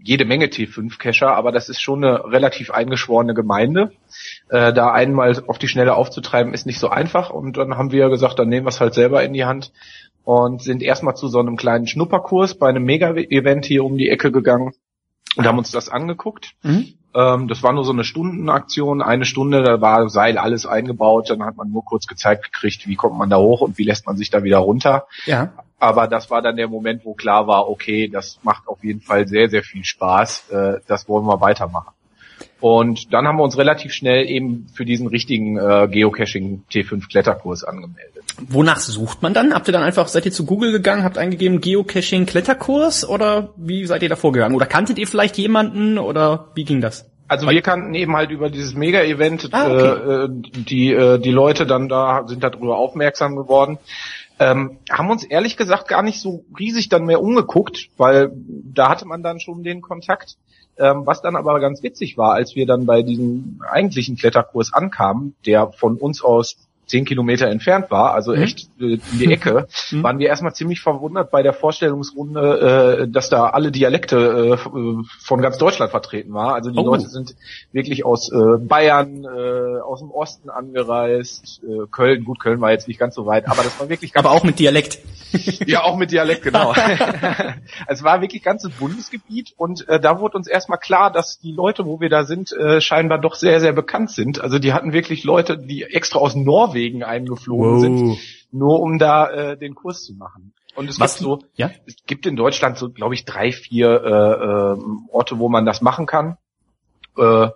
jede 0.02 0.24
Menge 0.24 0.46
T5-Cacher, 0.46 1.34
aber 1.34 1.52
das 1.52 1.68
ist 1.68 1.80
schon 1.80 2.04
eine 2.04 2.24
relativ 2.24 2.70
eingeschworene 2.70 3.34
Gemeinde. 3.34 3.92
Äh, 4.48 4.72
da 4.72 4.92
einmal 4.92 5.42
auf 5.46 5.58
die 5.58 5.68
Schnelle 5.68 5.94
aufzutreiben, 5.94 6.54
ist 6.54 6.66
nicht 6.66 6.78
so 6.78 6.88
einfach. 6.88 7.30
Und 7.30 7.56
dann 7.56 7.76
haben 7.76 7.92
wir 7.92 8.08
gesagt, 8.08 8.38
dann 8.38 8.48
nehmen 8.48 8.66
wir 8.66 8.70
es 8.70 8.80
halt 8.80 8.94
selber 8.94 9.22
in 9.22 9.32
die 9.32 9.44
Hand 9.44 9.72
und 10.24 10.62
sind 10.62 10.82
erstmal 10.82 11.16
zu 11.16 11.28
so 11.28 11.38
einem 11.38 11.56
kleinen 11.56 11.86
Schnupperkurs 11.86 12.54
bei 12.54 12.68
einem 12.68 12.84
Mega-Event 12.84 13.64
hier 13.64 13.84
um 13.84 13.96
die 13.96 14.08
Ecke 14.08 14.30
gegangen 14.32 14.72
und 15.36 15.46
haben 15.46 15.58
uns 15.58 15.70
das 15.70 15.88
angeguckt. 15.88 16.52
Mhm. 16.62 16.94
Ähm, 17.14 17.48
das 17.48 17.62
war 17.62 17.72
nur 17.72 17.84
so 17.84 17.92
eine 17.92 18.04
Stundenaktion, 18.04 19.02
eine 19.02 19.24
Stunde, 19.24 19.62
da 19.62 19.80
war 19.80 20.08
Seil 20.08 20.38
alles 20.38 20.66
eingebaut, 20.66 21.30
dann 21.30 21.44
hat 21.44 21.56
man 21.56 21.70
nur 21.70 21.84
kurz 21.84 22.06
gezeigt 22.06 22.44
gekriegt, 22.44 22.86
wie 22.86 22.96
kommt 22.96 23.18
man 23.18 23.30
da 23.30 23.36
hoch 23.36 23.60
und 23.60 23.78
wie 23.78 23.84
lässt 23.84 24.06
man 24.06 24.16
sich 24.16 24.30
da 24.30 24.42
wieder 24.42 24.58
runter. 24.58 25.06
Ja. 25.26 25.52
Aber 25.82 26.06
das 26.06 26.30
war 26.30 26.42
dann 26.42 26.54
der 26.54 26.68
Moment, 26.68 27.04
wo 27.04 27.14
klar 27.14 27.48
war, 27.48 27.68
okay, 27.68 28.06
das 28.06 28.38
macht 28.44 28.68
auf 28.68 28.84
jeden 28.84 29.00
Fall 29.00 29.26
sehr, 29.26 29.48
sehr 29.48 29.64
viel 29.64 29.84
Spaß, 29.84 30.50
äh, 30.50 30.74
das 30.86 31.09
wollen 31.09 31.26
wir 31.26 31.40
weitermachen. 31.40 31.92
Und 32.60 33.12
dann 33.12 33.26
haben 33.26 33.36
wir 33.38 33.42
uns 33.42 33.59
relativ 33.59 33.92
schnell 33.92 34.24
eben 34.30 34.68
für 34.72 34.84
diesen 34.84 35.09
richtigen 35.09 35.56
äh, 35.56 35.88
Geocaching 35.90 36.62
T5 36.72 37.09
Kletterkurs 37.10 37.64
angemeldet. 37.64 38.22
Wonach 38.46 38.78
sucht 38.78 39.22
man 39.22 39.34
dann? 39.34 39.52
Habt 39.52 39.68
ihr 39.68 39.72
dann 39.72 39.82
einfach, 39.82 40.06
seid 40.06 40.24
ihr 40.24 40.30
zu 40.30 40.46
Google 40.46 40.70
gegangen, 40.70 41.02
habt 41.02 41.18
eingegeben 41.18 41.60
Geocaching 41.60 42.26
Kletterkurs 42.26 43.04
oder 43.09 43.48
wie 43.56 43.84
seid 43.84 44.04
ihr 44.04 44.09
da 44.09 44.14
vorgegangen? 44.14 44.54
Oder 44.54 44.66
kanntet 44.66 45.00
ihr 45.00 45.09
vielleicht 45.09 45.36
jemanden 45.36 45.98
oder 45.98 46.46
wie 46.54 46.62
ging 46.62 46.80
das? 46.80 47.10
Also 47.32 47.48
wir 47.48 47.62
kannten 47.62 47.94
eben 47.94 48.14
halt 48.14 48.30
über 48.30 48.50
dieses 48.50 48.74
Mega-Event 48.74 49.48
ah, 49.52 49.66
okay. 49.66 50.24
äh, 50.24 50.28
die 50.64 50.92
äh, 50.92 51.18
die 51.18 51.30
Leute 51.30 51.66
dann 51.66 51.88
da 51.88 52.24
sind 52.28 52.44
darüber 52.44 52.76
aufmerksam 52.76 53.36
geworden. 53.36 53.78
Ähm, 54.43 54.78
haben 54.90 55.09
uns 55.09 55.23
ehrlich 55.23 55.56
gesagt 55.56 55.86
gar 55.86 56.02
nicht 56.02 56.20
so 56.20 56.44
riesig 56.59 56.89
dann 56.89 57.05
mehr 57.05 57.23
umgeguckt, 57.23 57.90
weil 57.97 58.32
da 58.35 58.89
hatte 58.89 59.06
man 59.06 59.23
dann 59.23 59.39
schon 59.39 59.62
den 59.62 59.82
Kontakt. 59.82 60.36
Ähm, 60.77 61.06
was 61.06 61.23
dann 61.23 61.36
aber 61.36 61.60
ganz 61.60 61.82
witzig 61.85 62.16
war, 62.19 62.32
als 62.32 62.56
wir 62.56 62.66
dann 62.66 62.86
bei 62.86 63.02
diesem 63.02 63.60
eigentlichen 63.70 64.16
Kletterkurs 64.16 64.73
ankamen, 64.73 65.36
der 65.47 65.70
von 65.70 65.97
uns 65.97 66.24
aus 66.24 66.56
zehn 66.93 67.06
Kilometer 67.06 67.48
entfernt 67.48 67.90
war, 67.90 68.12
also 68.12 68.35
mhm. 68.35 68.43
echt 68.43 68.69
äh, 68.78 68.94
in 68.94 69.19
die 69.19 69.32
Ecke, 69.32 69.66
mhm. 69.90 70.02
waren 70.02 70.19
wir 70.19 70.28
erstmal 70.28 70.52
ziemlich 70.52 70.82
verwundert 70.82 71.31
bei 71.31 71.43
der 71.43 71.55
Vorstellungsrunde, 71.55 73.01
äh, 73.01 73.09
dass 73.09 73.31
da 73.31 73.47
alle 73.47 73.73
Dialekte 73.73 74.59
äh, 74.62 75.02
von 75.19 75.40
ganz 75.40 75.56
Deutschland 75.56 75.90
vertreten 75.90 76.35
war. 76.35 76.55
Also 76.55 76.70
die 76.70 76.78
oh. 76.78 76.85
Leute 76.85 77.09
sind 77.09 77.35
wirklich 77.73 78.05
aus 78.05 78.31
äh, 78.31 78.59
Bayern, 78.59 79.24
äh, 79.24 79.81
aus 79.81 80.01
dem 80.01 80.10
Osten 80.10 80.51
angereist, 80.51 81.62
äh, 81.64 81.86
Köln, 81.90 82.24
gut, 82.24 82.40
Köln 82.40 82.60
war 82.60 82.73
jetzt 82.73 82.89
nicht 82.89 83.01
ganz 83.01 83.14
so 83.14 83.24
weit, 83.24 83.48
aber 83.48 83.62
das 83.62 83.81
war 83.81 83.89
wirklich 83.89 84.12
ganz 84.12 84.27
Aber 84.27 84.35
auch 84.35 84.44
mit 84.44 84.59
Dialekt. 84.59 84.98
ja, 85.66 85.82
auch 85.85 85.97
mit 85.97 86.10
Dialekt, 86.10 86.43
genau. 86.43 86.74
es 87.89 88.02
war 88.02 88.20
wirklich 88.20 88.43
ganzes 88.43 88.70
Bundesgebiet 88.73 89.55
und 89.56 89.89
äh, 89.89 89.98
da 89.98 90.20
wurde 90.20 90.36
uns 90.36 90.47
erstmal 90.47 90.78
klar, 90.78 91.10
dass 91.10 91.39
die 91.39 91.52
Leute, 91.52 91.86
wo 91.86 92.01
wir 92.01 92.10
da 92.10 92.24
sind, 92.24 92.52
äh, 92.52 92.82
scheinbar 92.82 93.19
doch 93.19 93.35
sehr, 93.35 93.60
sehr 93.60 93.73
bekannt 93.73 94.10
sind. 94.10 94.43
Also 94.43 94.59
die 94.59 94.74
hatten 94.74 94.93
wirklich 94.93 95.24
Leute, 95.24 95.56
die 95.56 95.85
extra 95.85 96.19
aus 96.19 96.35
Norwegen 96.35 96.81
Norwegen 96.82 97.02
eingeflogen 97.04 97.72
wow. 97.72 97.80
sind, 97.80 98.18
nur 98.50 98.80
um 98.80 98.98
da 98.98 99.30
äh, 99.30 99.56
den 99.56 99.74
Kurs 99.74 100.04
zu 100.04 100.14
machen. 100.14 100.52
Und 100.74 100.88
es 100.88 100.98
Was? 100.98 101.14
gibt 101.14 101.24
so, 101.24 101.38
ja? 101.54 101.70
es 101.86 101.96
gibt 102.06 102.26
in 102.26 102.34
Deutschland 102.34 102.78
so, 102.78 102.90
glaube 102.90 103.14
ich, 103.14 103.24
drei, 103.24 103.52
vier 103.52 103.88
äh, 103.88 104.09
äh, 104.09 105.10
Orte, 105.10 105.38
wo 105.38 105.48
man 105.48 105.66
das 105.66 105.82
machen 105.82 106.06
kann. 106.06 106.38
Äh, 107.16 107.48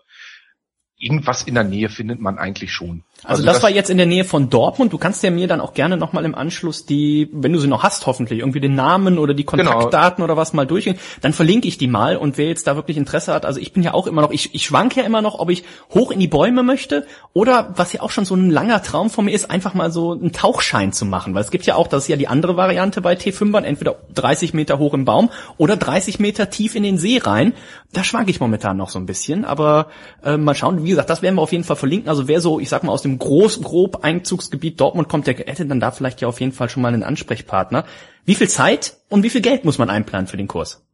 irgendwas 0.98 1.42
in 1.44 1.54
der 1.54 1.64
Nähe 1.64 1.88
findet 1.88 2.20
man 2.20 2.38
eigentlich 2.38 2.72
schon. 2.72 3.04
Also, 3.22 3.40
also 3.40 3.44
das, 3.44 3.54
das, 3.54 3.62
war 3.62 3.70
jetzt 3.70 3.88
in 3.88 3.96
der 3.96 4.06
Nähe 4.06 4.24
von 4.24 4.50
Dortmund. 4.50 4.92
Du 4.92 4.98
kannst 4.98 5.22
ja 5.22 5.30
mir 5.30 5.48
dann 5.48 5.60
auch 5.60 5.72
gerne 5.72 5.96
nochmal 5.96 6.24
im 6.26 6.34
Anschluss 6.34 6.84
die, 6.84 7.28
wenn 7.32 7.52
du 7.52 7.58
sie 7.58 7.66
noch 7.66 7.82
hast 7.82 8.06
hoffentlich, 8.06 8.40
irgendwie 8.40 8.60
den 8.60 8.74
Namen 8.74 9.18
oder 9.18 9.32
die 9.32 9.46
genau. 9.46 9.72
Kontaktdaten 9.72 10.16
genau. 10.16 10.24
oder 10.26 10.36
was 10.36 10.52
mal 10.52 10.66
durchgehen. 10.66 10.98
Dann 11.22 11.32
verlinke 11.32 11.66
ich 11.66 11.78
die 11.78 11.86
mal 11.86 12.16
und 12.18 12.36
wer 12.36 12.46
jetzt 12.46 12.66
da 12.66 12.76
wirklich 12.76 12.98
Interesse 12.98 13.32
hat, 13.32 13.46
also 13.46 13.58
ich 13.58 13.72
bin 13.72 13.82
ja 13.82 13.94
auch 13.94 14.06
immer 14.06 14.20
noch, 14.20 14.32
ich, 14.32 14.54
ich 14.54 14.66
schwank 14.66 14.94
ja 14.96 15.02
immer 15.02 15.22
noch, 15.22 15.38
ob 15.38 15.48
ich 15.48 15.64
hoch 15.94 16.10
in 16.10 16.20
die 16.20 16.28
Bäume 16.28 16.62
möchte 16.62 17.06
oder 17.32 17.72
was 17.74 17.92
ja 17.94 18.02
auch 18.02 18.10
schon 18.10 18.26
so 18.26 18.34
ein 18.34 18.50
langer 18.50 18.82
Traum 18.82 19.08
von 19.08 19.24
mir 19.24 19.32
ist, 19.32 19.50
einfach 19.50 19.72
mal 19.72 19.90
so 19.90 20.12
einen 20.12 20.32
Tauchschein 20.32 20.92
zu 20.92 21.06
machen. 21.06 21.34
Weil 21.34 21.42
es 21.42 21.50
gibt 21.50 21.64
ja 21.64 21.74
auch, 21.74 21.88
das 21.88 22.04
ist 22.04 22.08
ja 22.08 22.16
die 22.16 22.28
andere 22.28 22.56
Variante 22.58 23.00
bei 23.00 23.14
T5ern, 23.14 23.62
entweder 23.62 23.96
30 24.14 24.52
Meter 24.52 24.78
hoch 24.78 24.92
im 24.92 25.06
Baum 25.06 25.30
oder 25.56 25.76
30 25.76 26.20
Meter 26.20 26.50
tief 26.50 26.74
in 26.74 26.82
den 26.82 26.98
See 26.98 27.18
rein. 27.18 27.54
Da 27.92 28.04
schwank 28.04 28.28
ich 28.28 28.40
momentan 28.40 28.76
noch 28.76 28.90
so 28.90 28.98
ein 28.98 29.06
bisschen, 29.06 29.46
aber 29.46 29.86
äh, 30.22 30.36
mal 30.36 30.54
schauen. 30.54 30.84
Wie 30.84 30.90
gesagt, 30.90 31.08
das 31.08 31.22
werden 31.22 31.36
wir 31.36 31.42
auf 31.42 31.52
jeden 31.52 31.64
Fall 31.64 31.76
verlinken. 31.76 32.10
Also 32.10 32.28
wer 32.28 32.42
so, 32.42 32.60
ich 32.60 32.68
sag 32.68 32.82
mal, 32.82 32.92
aus 32.92 33.05
dem 33.06 33.18
groß, 33.18 33.62
grob 33.62 34.04
Einzugsgebiet 34.04 34.80
Dortmund 34.80 35.08
kommt, 35.08 35.26
der 35.26 35.34
hätte 35.34 35.66
dann 35.66 35.80
da 35.80 35.90
vielleicht 35.90 36.20
ja 36.20 36.28
auf 36.28 36.40
jeden 36.40 36.52
Fall 36.52 36.68
schon 36.68 36.82
mal 36.82 36.92
einen 36.92 37.02
Ansprechpartner. 37.02 37.84
Wie 38.24 38.34
viel 38.34 38.48
Zeit 38.48 38.96
und 39.08 39.22
wie 39.22 39.30
viel 39.30 39.40
Geld 39.40 39.64
muss 39.64 39.78
man 39.78 39.90
einplanen 39.90 40.26
für 40.26 40.36
den 40.36 40.48
Kurs? 40.48 40.84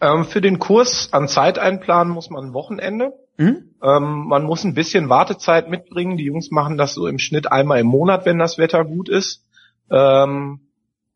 Ähm, 0.00 0.24
für 0.24 0.40
den 0.40 0.58
Kurs 0.58 1.08
an 1.12 1.28
Zeit 1.28 1.58
einplanen 1.58 2.12
muss 2.12 2.28
man 2.28 2.44
ein 2.44 2.54
Wochenende. 2.54 3.12
Mhm. 3.36 3.70
Ähm, 3.82 4.26
man 4.26 4.42
muss 4.44 4.64
ein 4.64 4.74
bisschen 4.74 5.08
Wartezeit 5.08 5.70
mitbringen. 5.70 6.16
Die 6.16 6.24
Jungs 6.24 6.50
machen 6.50 6.76
das 6.76 6.94
so 6.94 7.06
im 7.06 7.18
Schnitt 7.18 7.50
einmal 7.50 7.80
im 7.80 7.86
Monat, 7.86 8.26
wenn 8.26 8.38
das 8.38 8.58
Wetter 8.58 8.84
gut 8.84 9.08
ist. 9.08 9.44
Ähm, 9.90 10.60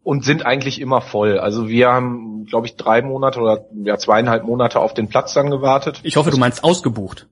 und 0.02 0.24
sind 0.24 0.46
eigentlich 0.46 0.80
immer 0.80 1.00
voll. 1.00 1.40
Also 1.40 1.66
wir 1.66 1.88
haben, 1.88 2.46
glaube 2.46 2.68
ich, 2.68 2.76
drei 2.76 3.02
Monate 3.02 3.40
oder 3.40 3.66
ja, 3.82 3.98
zweieinhalb 3.98 4.44
Monate 4.44 4.78
auf 4.78 4.94
den 4.94 5.08
Platz 5.08 5.34
dann 5.34 5.50
gewartet. 5.50 5.98
Ich 6.04 6.16
hoffe, 6.16 6.30
du 6.30 6.36
meinst 6.36 6.62
ausgebucht. 6.62 7.26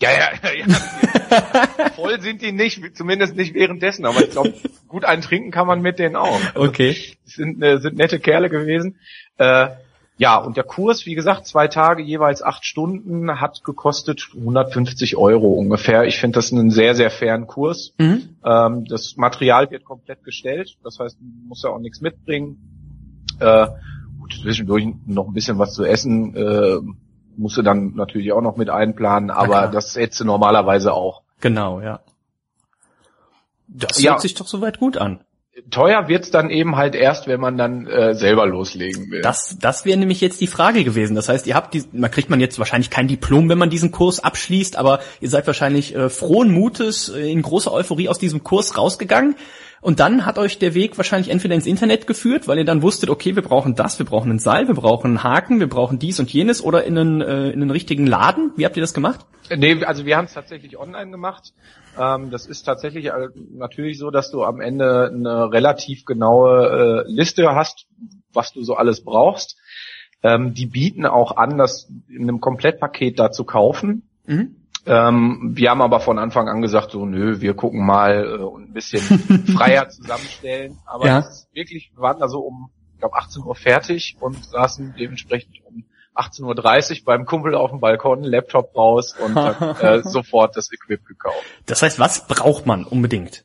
Ja, 0.00 0.10
ja, 0.10 0.52
ja. 0.52 1.90
Voll 1.94 2.20
sind 2.20 2.42
die 2.42 2.52
nicht, 2.52 2.96
zumindest 2.96 3.34
nicht 3.34 3.54
währenddessen, 3.54 4.04
aber 4.04 4.20
ich 4.20 4.30
glaube, 4.30 4.52
gut 4.88 5.04
ein 5.04 5.22
Trinken 5.22 5.50
kann 5.50 5.66
man 5.66 5.80
mit 5.80 5.98
denen 5.98 6.16
auch. 6.16 6.38
Also, 6.54 6.68
okay. 6.68 6.96
Sind, 7.24 7.62
äh, 7.62 7.78
sind 7.78 7.96
nette 7.96 8.20
Kerle 8.20 8.50
gewesen. 8.50 8.98
Äh, 9.38 9.68
ja, 10.18 10.38
und 10.38 10.56
der 10.56 10.64
Kurs, 10.64 11.04
wie 11.04 11.14
gesagt, 11.14 11.46
zwei 11.46 11.68
Tage, 11.68 12.02
jeweils 12.02 12.42
acht 12.42 12.64
Stunden, 12.64 13.40
hat 13.40 13.64
gekostet 13.64 14.28
150 14.34 15.16
Euro 15.16 15.52
ungefähr. 15.52 16.04
Ich 16.04 16.18
finde 16.18 16.36
das 16.36 16.52
einen 16.52 16.70
sehr, 16.70 16.94
sehr 16.94 17.10
fairen 17.10 17.46
Kurs. 17.46 17.92
Mhm. 17.98 18.36
Ähm, 18.44 18.84
das 18.86 19.16
Material 19.16 19.70
wird 19.70 19.84
komplett 19.84 20.24
gestellt, 20.24 20.76
das 20.82 20.98
heißt, 20.98 21.20
man 21.20 21.48
muss 21.48 21.62
ja 21.62 21.70
auch 21.70 21.78
nichts 21.78 22.00
mitbringen. 22.00 23.24
Äh, 23.40 23.66
gut, 24.18 24.38
zwischendurch 24.40 24.86
noch 25.06 25.28
ein 25.28 25.34
bisschen 25.34 25.58
was 25.58 25.74
zu 25.74 25.84
essen. 25.84 26.34
Äh, 26.34 26.78
musst 27.36 27.56
du 27.56 27.62
dann 27.62 27.94
natürlich 27.94 28.32
auch 28.32 28.40
noch 28.40 28.56
mit 28.56 28.70
einplanen, 28.70 29.30
aber 29.30 29.68
das 29.68 29.96
hättest 29.96 30.20
du 30.20 30.24
normalerweise 30.24 30.92
auch. 30.92 31.22
Genau, 31.40 31.80
ja. 31.80 32.00
Das 33.68 34.00
ja. 34.00 34.12
hört 34.12 34.20
sich 34.20 34.34
doch 34.34 34.46
soweit 34.46 34.78
gut 34.78 34.96
an. 34.96 35.20
teuer 35.70 36.08
wird's 36.08 36.30
dann 36.30 36.50
eben 36.50 36.76
halt 36.76 36.94
erst, 36.94 37.26
wenn 37.26 37.40
man 37.40 37.56
dann 37.56 37.86
äh, 37.86 38.14
selber 38.14 38.46
loslegen 38.46 39.10
will. 39.10 39.22
Das, 39.22 39.56
das 39.60 39.84
wäre 39.84 39.98
nämlich 39.98 40.20
jetzt 40.20 40.40
die 40.40 40.46
Frage 40.46 40.84
gewesen. 40.84 41.16
Das 41.16 41.28
heißt, 41.28 41.46
ihr 41.46 41.54
habt 41.54 41.74
die, 41.74 41.84
man 41.92 42.10
kriegt 42.10 42.30
man 42.30 42.40
jetzt 42.40 42.58
wahrscheinlich 42.58 42.90
kein 42.90 43.08
Diplom, 43.08 43.48
wenn 43.48 43.58
man 43.58 43.70
diesen 43.70 43.90
Kurs 43.90 44.20
abschließt, 44.20 44.76
aber 44.76 45.00
ihr 45.20 45.28
seid 45.28 45.46
wahrscheinlich 45.46 45.94
äh, 45.94 46.08
frohen 46.08 46.52
Mutes 46.52 47.08
äh, 47.08 47.30
in 47.30 47.42
großer 47.42 47.72
Euphorie 47.72 48.08
aus 48.08 48.18
diesem 48.18 48.44
Kurs 48.44 48.76
rausgegangen. 48.76 49.36
Und 49.86 50.00
dann 50.00 50.26
hat 50.26 50.36
euch 50.36 50.58
der 50.58 50.74
Weg 50.74 50.96
wahrscheinlich 50.96 51.30
entweder 51.30 51.54
ins 51.54 51.64
Internet 51.64 52.08
geführt, 52.08 52.48
weil 52.48 52.58
ihr 52.58 52.64
dann 52.64 52.82
wusstet, 52.82 53.08
okay, 53.08 53.36
wir 53.36 53.42
brauchen 53.44 53.76
das, 53.76 54.00
wir 54.00 54.04
brauchen 54.04 54.32
ein 54.32 54.40
Seil, 54.40 54.66
wir 54.66 54.74
brauchen 54.74 55.12
einen 55.12 55.22
Haken, 55.22 55.60
wir 55.60 55.68
brauchen 55.68 56.00
dies 56.00 56.18
und 56.18 56.28
jenes 56.32 56.60
oder 56.60 56.82
in 56.82 56.98
einen, 56.98 57.20
äh, 57.20 57.50
in 57.50 57.62
einen 57.62 57.70
richtigen 57.70 58.04
Laden. 58.04 58.50
Wie 58.56 58.64
habt 58.64 58.76
ihr 58.76 58.80
das 58.80 58.94
gemacht? 58.94 59.24
Nee, 59.48 59.84
also 59.84 60.04
wir 60.04 60.16
haben 60.16 60.24
es 60.24 60.32
tatsächlich 60.32 60.76
online 60.76 61.12
gemacht. 61.12 61.54
Ähm, 61.96 62.32
das 62.32 62.46
ist 62.46 62.64
tatsächlich 62.64 63.06
äh, 63.06 63.28
natürlich 63.52 63.98
so, 63.98 64.10
dass 64.10 64.32
du 64.32 64.42
am 64.42 64.60
Ende 64.60 65.08
eine 65.14 65.52
relativ 65.52 66.04
genaue 66.04 67.04
äh, 67.06 67.12
Liste 67.12 67.54
hast, 67.54 67.86
was 68.32 68.52
du 68.52 68.64
so 68.64 68.74
alles 68.74 69.04
brauchst. 69.04 69.56
Ähm, 70.24 70.52
die 70.52 70.66
bieten 70.66 71.06
auch 71.06 71.36
an, 71.36 71.58
das 71.58 71.88
in 72.08 72.22
einem 72.22 72.40
Komplettpaket 72.40 73.20
da 73.20 73.30
zu 73.30 73.44
kaufen. 73.44 74.08
Mhm. 74.26 74.56
Ähm, 74.86 75.52
wir 75.54 75.70
haben 75.70 75.82
aber 75.82 76.00
von 76.00 76.18
Anfang 76.18 76.48
an 76.48 76.62
gesagt, 76.62 76.92
so 76.92 77.04
nö, 77.04 77.40
wir 77.40 77.54
gucken 77.54 77.84
mal 77.84 78.24
äh, 78.24 78.42
und 78.42 78.70
ein 78.70 78.72
bisschen 78.72 79.00
freier 79.56 79.88
zusammenstellen. 79.88 80.78
Aber 80.86 81.06
Ja. 81.06 81.24
wirklich, 81.52 81.90
wir 81.94 82.02
waren 82.02 82.20
da 82.20 82.28
so 82.28 82.40
um, 82.40 82.70
ich 82.94 83.00
glaube 83.00 83.16
18 83.16 83.42
Uhr 83.42 83.54
fertig 83.54 84.16
und 84.20 84.44
saßen 84.44 84.94
dementsprechend 84.98 85.56
um 85.64 85.84
18.30 86.14 87.00
Uhr 87.00 87.04
beim 87.04 87.26
Kumpel 87.26 87.54
auf 87.54 87.70
dem 87.70 87.80
Balkon, 87.80 88.22
Laptop 88.22 88.74
raus 88.76 89.14
und 89.18 89.36
äh, 89.80 90.02
sofort 90.02 90.56
das 90.56 90.72
Equip 90.72 91.04
gekauft. 91.04 91.44
Das 91.66 91.82
heißt, 91.82 91.98
was 91.98 92.26
braucht 92.26 92.66
man 92.66 92.84
unbedingt? 92.84 93.44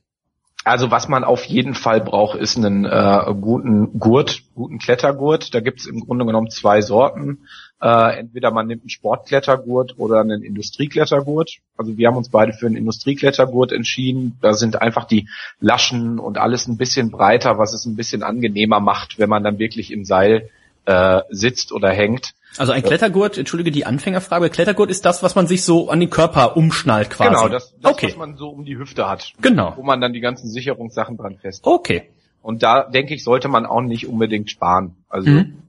Also 0.63 0.91
was 0.91 1.07
man 1.07 1.23
auf 1.23 1.43
jeden 1.45 1.73
Fall 1.73 2.01
braucht, 2.01 2.37
ist 2.37 2.55
einen 2.55 2.85
äh, 2.85 3.33
guten 3.39 3.97
Gurt, 3.97 4.43
guten 4.53 4.77
Klettergurt. 4.77 5.55
Da 5.55 5.59
gibt's 5.59 5.87
im 5.87 6.01
Grunde 6.01 6.25
genommen 6.25 6.51
zwei 6.51 6.81
Sorten. 6.81 7.47
Äh, 7.81 8.19
entweder 8.19 8.51
man 8.51 8.67
nimmt 8.67 8.83
einen 8.83 8.89
Sportklettergurt 8.89 9.95
oder 9.97 10.19
einen 10.19 10.43
Industrieklettergurt. 10.43 11.57
Also 11.77 11.97
wir 11.97 12.07
haben 12.07 12.17
uns 12.17 12.29
beide 12.29 12.53
für 12.53 12.67
einen 12.67 12.75
Industrieklettergurt 12.75 13.71
entschieden. 13.71 14.37
Da 14.41 14.53
sind 14.53 14.81
einfach 14.81 15.05
die 15.05 15.27
Laschen 15.59 16.19
und 16.19 16.37
alles 16.37 16.67
ein 16.67 16.77
bisschen 16.77 17.09
breiter, 17.09 17.57
was 17.57 17.73
es 17.73 17.85
ein 17.85 17.95
bisschen 17.95 18.21
angenehmer 18.21 18.79
macht, 18.79 19.17
wenn 19.17 19.29
man 19.29 19.43
dann 19.43 19.57
wirklich 19.57 19.91
im 19.91 20.05
Seil 20.05 20.49
äh, 20.85 21.21
sitzt 21.29 21.71
oder 21.71 21.89
hängt. 21.91 22.33
Also 22.57 22.71
ein 22.71 22.83
Klettergurt, 22.83 23.37
entschuldige 23.37 23.71
die 23.71 23.85
Anfängerfrage, 23.85 24.49
Klettergurt 24.49 24.91
ist 24.91 25.05
das, 25.05 25.23
was 25.23 25.35
man 25.35 25.47
sich 25.47 25.63
so 25.63 25.89
an 25.89 25.99
den 25.99 26.09
Körper 26.09 26.57
umschnallt 26.57 27.09
quasi. 27.09 27.29
Genau, 27.29 27.47
das, 27.47 27.73
das 27.81 27.91
okay, 27.93 28.07
was 28.07 28.17
man 28.17 28.35
so 28.35 28.49
um 28.49 28.65
die 28.65 28.77
Hüfte 28.77 29.09
hat. 29.09 29.33
Genau. 29.41 29.73
Wo 29.75 29.83
man 29.83 30.01
dann 30.01 30.13
die 30.13 30.19
ganzen 30.19 30.49
Sicherungssachen 30.49 31.17
dran 31.17 31.37
fest. 31.37 31.65
okay. 31.65 32.09
Und 32.43 32.63
da 32.63 32.89
denke 32.89 33.13
ich, 33.13 33.23
sollte 33.23 33.47
man 33.47 33.67
auch 33.67 33.81
nicht 33.81 34.07
unbedingt 34.07 34.49
sparen. 34.49 34.95
Also 35.09 35.29
Mhm. 35.29 35.61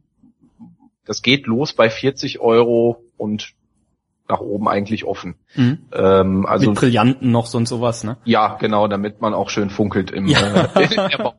Das 1.04 1.22
geht 1.22 1.46
los 1.46 1.72
bei 1.72 1.90
40 1.90 2.40
Euro 2.40 3.04
und 3.16 3.54
nach 4.28 4.40
oben 4.40 4.68
eigentlich 4.68 5.04
offen. 5.04 5.34
Mhm. 5.54 5.78
Ähm, 5.92 6.46
also 6.46 6.70
Mit 6.70 6.78
Brillanten 6.80 7.30
noch 7.30 7.46
so 7.46 7.58
und 7.58 7.68
sowas, 7.68 8.04
ne? 8.04 8.16
ja, 8.24 8.56
genau, 8.56 8.88
damit 8.88 9.20
man 9.20 9.34
auch 9.34 9.50
schön 9.50 9.70
funkelt 9.70 10.10
im 10.10 10.26
Ja. 10.26 10.70
äh, 10.74 11.32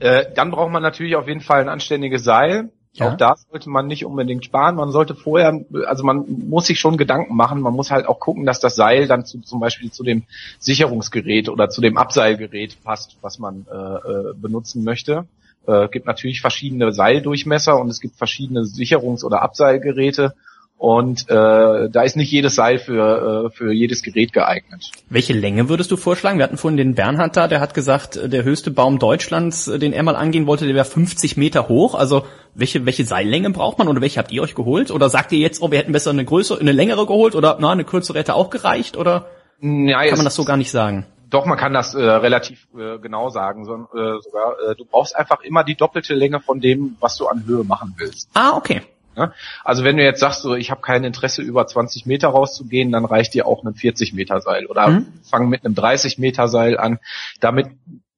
äh, 0.20 0.32
Dann 0.34 0.50
braucht 0.50 0.70
man 0.70 0.82
natürlich 0.82 1.16
auf 1.16 1.28
jeden 1.28 1.40
Fall 1.40 1.60
ein 1.60 1.68
anständiges 1.68 2.24
Seil. 2.24 2.70
Ja. 2.94 3.10
Auch 3.10 3.16
da 3.16 3.34
sollte 3.50 3.70
man 3.70 3.88
nicht 3.88 4.04
unbedingt 4.04 4.44
sparen. 4.44 4.76
Man 4.76 4.92
sollte 4.92 5.16
vorher, 5.16 5.64
also 5.86 6.04
man 6.04 6.24
muss 6.28 6.66
sich 6.66 6.78
schon 6.78 6.96
Gedanken 6.96 7.34
machen. 7.34 7.60
Man 7.60 7.74
muss 7.74 7.90
halt 7.90 8.06
auch 8.06 8.20
gucken, 8.20 8.46
dass 8.46 8.60
das 8.60 8.76
Seil 8.76 9.08
dann 9.08 9.24
zu, 9.24 9.40
zum 9.40 9.58
Beispiel 9.58 9.90
zu 9.90 10.04
dem 10.04 10.22
Sicherungsgerät 10.60 11.48
oder 11.48 11.68
zu 11.68 11.80
dem 11.80 11.96
Abseilgerät 11.96 12.82
passt, 12.84 13.16
was 13.20 13.40
man 13.40 13.66
äh, 13.68 13.74
äh, 13.76 14.34
benutzen 14.36 14.84
möchte. 14.84 15.26
Äh, 15.66 15.88
gibt 15.88 16.06
natürlich 16.06 16.40
verschiedene 16.40 16.92
Seildurchmesser 16.92 17.80
und 17.80 17.88
es 17.88 18.00
gibt 18.00 18.16
verschiedene 18.16 18.62
Sicherungs- 18.62 19.24
oder 19.24 19.42
Abseilgeräte. 19.42 20.34
Und 20.76 21.30
äh, 21.30 21.88
da 21.88 22.02
ist 22.02 22.16
nicht 22.16 22.30
jedes 22.30 22.56
Seil 22.56 22.78
für, 22.78 23.46
äh, 23.46 23.56
für 23.56 23.72
jedes 23.72 24.02
Gerät 24.02 24.32
geeignet. 24.32 24.90
Welche 25.08 25.32
Länge 25.32 25.68
würdest 25.68 25.90
du 25.90 25.96
vorschlagen? 25.96 26.38
Wir 26.38 26.44
hatten 26.44 26.58
vorhin 26.58 26.76
den 26.76 26.94
Bernhard 26.94 27.36
da, 27.36 27.48
der 27.48 27.60
hat 27.60 27.74
gesagt, 27.74 28.16
äh, 28.16 28.28
der 28.28 28.44
höchste 28.44 28.70
Baum 28.70 28.98
Deutschlands, 28.98 29.68
äh, 29.68 29.78
den 29.78 29.92
er 29.92 30.02
mal 30.02 30.16
angehen 30.16 30.46
wollte, 30.46 30.66
der 30.66 30.74
wäre 30.74 30.84
50 30.84 31.36
Meter 31.36 31.68
hoch. 31.68 31.94
Also 31.94 32.26
welche, 32.54 32.84
welche 32.84 33.04
Seillänge 33.04 33.50
braucht 33.50 33.78
man 33.78 33.88
oder 33.88 34.00
welche 34.00 34.18
habt 34.18 34.32
ihr 34.32 34.42
euch 34.42 34.54
geholt? 34.54 34.90
Oder 34.90 35.08
sagt 35.08 35.32
ihr 35.32 35.38
jetzt, 35.38 35.62
oh, 35.62 35.70
wir 35.70 35.78
hätten 35.78 35.92
besser 35.92 36.10
eine 36.10 36.24
größere, 36.24 36.60
eine 36.60 36.72
längere 36.72 37.06
geholt 37.06 37.34
oder 37.34 37.56
na, 37.60 37.70
eine 37.70 37.84
kürzere 37.84 38.18
hätte 38.18 38.34
auch 38.34 38.50
gereicht? 38.50 38.96
Oder 38.96 39.26
Ja, 39.60 40.04
kann 40.04 40.18
man 40.18 40.26
das 40.26 40.34
so 40.34 40.44
gar 40.44 40.56
nicht 40.56 40.72
sagen? 40.72 41.06
Doch, 41.34 41.46
man 41.46 41.58
kann 41.58 41.72
das 41.72 41.94
äh, 41.94 42.00
relativ 42.00 42.68
äh, 42.78 42.98
genau 42.98 43.28
sagen. 43.28 43.64
So, 43.64 43.74
äh, 43.74 44.22
sogar, 44.22 44.54
äh, 44.70 44.76
du 44.76 44.84
brauchst 44.84 45.16
einfach 45.16 45.40
immer 45.40 45.64
die 45.64 45.74
doppelte 45.74 46.14
Länge 46.14 46.38
von 46.38 46.60
dem, 46.60 46.96
was 47.00 47.16
du 47.16 47.26
an 47.26 47.44
Höhe 47.44 47.64
machen 47.64 47.94
willst. 47.96 48.28
Ah, 48.34 48.52
okay. 48.56 48.82
Ne? 49.16 49.32
Also 49.64 49.82
wenn 49.82 49.96
du 49.96 50.04
jetzt 50.04 50.20
sagst, 50.20 50.42
so, 50.42 50.54
ich 50.54 50.70
habe 50.70 50.80
kein 50.80 51.02
Interesse 51.02 51.42
über 51.42 51.66
20 51.66 52.06
Meter 52.06 52.28
rauszugehen, 52.28 52.92
dann 52.92 53.04
reicht 53.04 53.34
dir 53.34 53.48
auch 53.48 53.64
ein 53.64 53.74
40 53.74 54.12
Meter 54.12 54.40
Seil 54.40 54.66
oder 54.66 54.86
Mhm. 54.88 55.06
fang 55.28 55.48
mit 55.48 55.64
einem 55.64 55.74
30 55.74 56.18
Meter 56.18 56.46
Seil 56.46 56.78
an. 56.78 57.00
Damit 57.40 57.66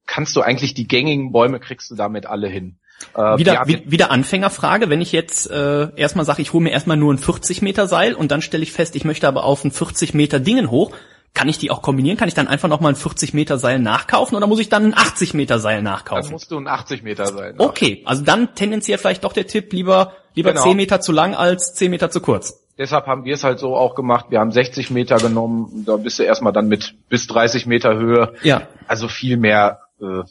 kannst 0.04 0.36
du 0.36 0.42
eigentlich 0.42 0.74
die 0.74 0.86
gängigen 0.86 1.32
Bäume 1.32 1.58
kriegst 1.58 1.90
du 1.90 1.94
damit 1.94 2.26
alle 2.26 2.48
hin. 2.48 2.76
Äh, 3.14 3.38
Wieder, 3.38 3.62
wie, 3.66 3.90
wieder 3.90 4.10
Anfängerfrage, 4.10 4.90
wenn 4.90 5.00
ich 5.00 5.12
jetzt 5.12 5.50
äh, 5.50 5.88
erstmal 5.96 6.26
sage, 6.26 6.42
ich 6.42 6.52
hole 6.52 6.64
mir 6.64 6.70
erstmal 6.70 6.96
nur 6.98 7.14
ein 7.14 7.18
40 7.18 7.62
Meter 7.62 7.88
Seil 7.88 8.12
und 8.12 8.30
dann 8.30 8.42
stelle 8.42 8.62
ich 8.62 8.72
fest, 8.72 8.94
ich 8.94 9.04
möchte 9.04 9.26
aber 9.26 9.44
auf 9.44 9.64
ein 9.64 9.70
40 9.70 10.12
Meter 10.12 10.38
Dingen 10.38 10.70
hoch, 10.70 10.92
kann 11.36 11.48
ich 11.48 11.58
die 11.58 11.70
auch 11.70 11.82
kombinieren? 11.82 12.16
Kann 12.16 12.28
ich 12.28 12.34
dann 12.34 12.48
einfach 12.48 12.68
nochmal 12.68 12.92
ein 12.92 12.96
40 12.96 13.34
Meter 13.34 13.58
Seil 13.58 13.78
nachkaufen 13.78 14.36
oder 14.36 14.46
muss 14.46 14.58
ich 14.58 14.70
dann 14.70 14.86
ein 14.86 14.94
80 14.94 15.34
Meter 15.34 15.58
Seil 15.58 15.76
dann 15.76 15.84
nachkaufen? 15.84 16.32
musst 16.32 16.50
du 16.50 16.56
ein 16.56 16.66
80 16.66 17.02
Meter 17.02 17.26
Seil. 17.26 17.54
Okay, 17.58 18.02
also 18.06 18.24
dann 18.24 18.54
tendenziell 18.54 18.96
vielleicht 18.96 19.22
doch 19.22 19.34
der 19.34 19.46
Tipp, 19.46 19.72
lieber, 19.72 20.14
lieber 20.34 20.52
Genau. 20.52 20.64
10 20.64 20.76
Meter 20.76 21.00
zu 21.02 21.12
lang 21.12 21.34
als 21.34 21.74
10 21.74 21.90
Meter 21.90 22.10
zu 22.10 22.22
kurz. 22.22 22.64
Deshalb 22.78 23.06
haben 23.06 23.24
wir 23.24 23.34
es 23.34 23.44
halt 23.44 23.58
so 23.58 23.76
auch 23.76 23.94
gemacht. 23.94 24.26
Wir 24.30 24.40
haben 24.40 24.50
60 24.50 24.90
Meter 24.90 25.18
genommen. 25.18 25.84
Da 25.86 25.96
bist 25.98 26.18
du 26.18 26.22
erstmal 26.22 26.54
dann 26.54 26.68
mit 26.68 26.94
bis 27.10 27.26
30 27.26 27.66
Meter 27.66 27.94
Höhe. 27.96 28.32
Ja. 28.42 28.62
Also 28.88 29.06
viel 29.08 29.36
mehr 29.36 29.80
äh, 30.00 30.22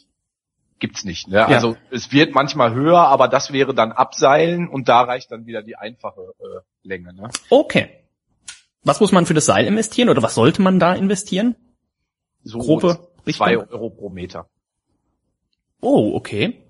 gibt's 0.80 1.04
nicht. 1.04 1.28
Ne? 1.28 1.46
Also 1.46 1.76
es 1.90 2.10
wird 2.10 2.34
manchmal 2.34 2.74
höher, 2.74 2.98
aber 2.98 3.28
das 3.28 3.52
wäre 3.52 3.74
dann 3.74 3.92
Abseilen 3.92 4.68
und 4.68 4.88
da 4.88 5.02
reicht 5.02 5.30
dann 5.30 5.46
wieder 5.46 5.62
die 5.62 5.76
einfache 5.76 6.32
äh, 6.40 6.60
Länge. 6.82 7.14
Ne? 7.14 7.30
Okay. 7.48 7.90
Was 8.86 9.00
muss 9.00 9.10
man 9.10 9.26
für 9.26 9.34
das 9.34 9.46
Seil 9.46 9.66
investieren 9.66 10.08
oder 10.08 10.22
was 10.22 10.36
sollte 10.36 10.62
man 10.62 10.78
da 10.78 10.94
investieren? 10.94 11.56
So 12.44 12.58
Grobe 12.58 13.00
zwei 13.24 13.56
Richtung? 13.56 13.68
Euro 13.72 13.90
pro 13.90 14.10
Meter. 14.10 14.46
Oh, 15.80 16.12
okay. 16.14 16.62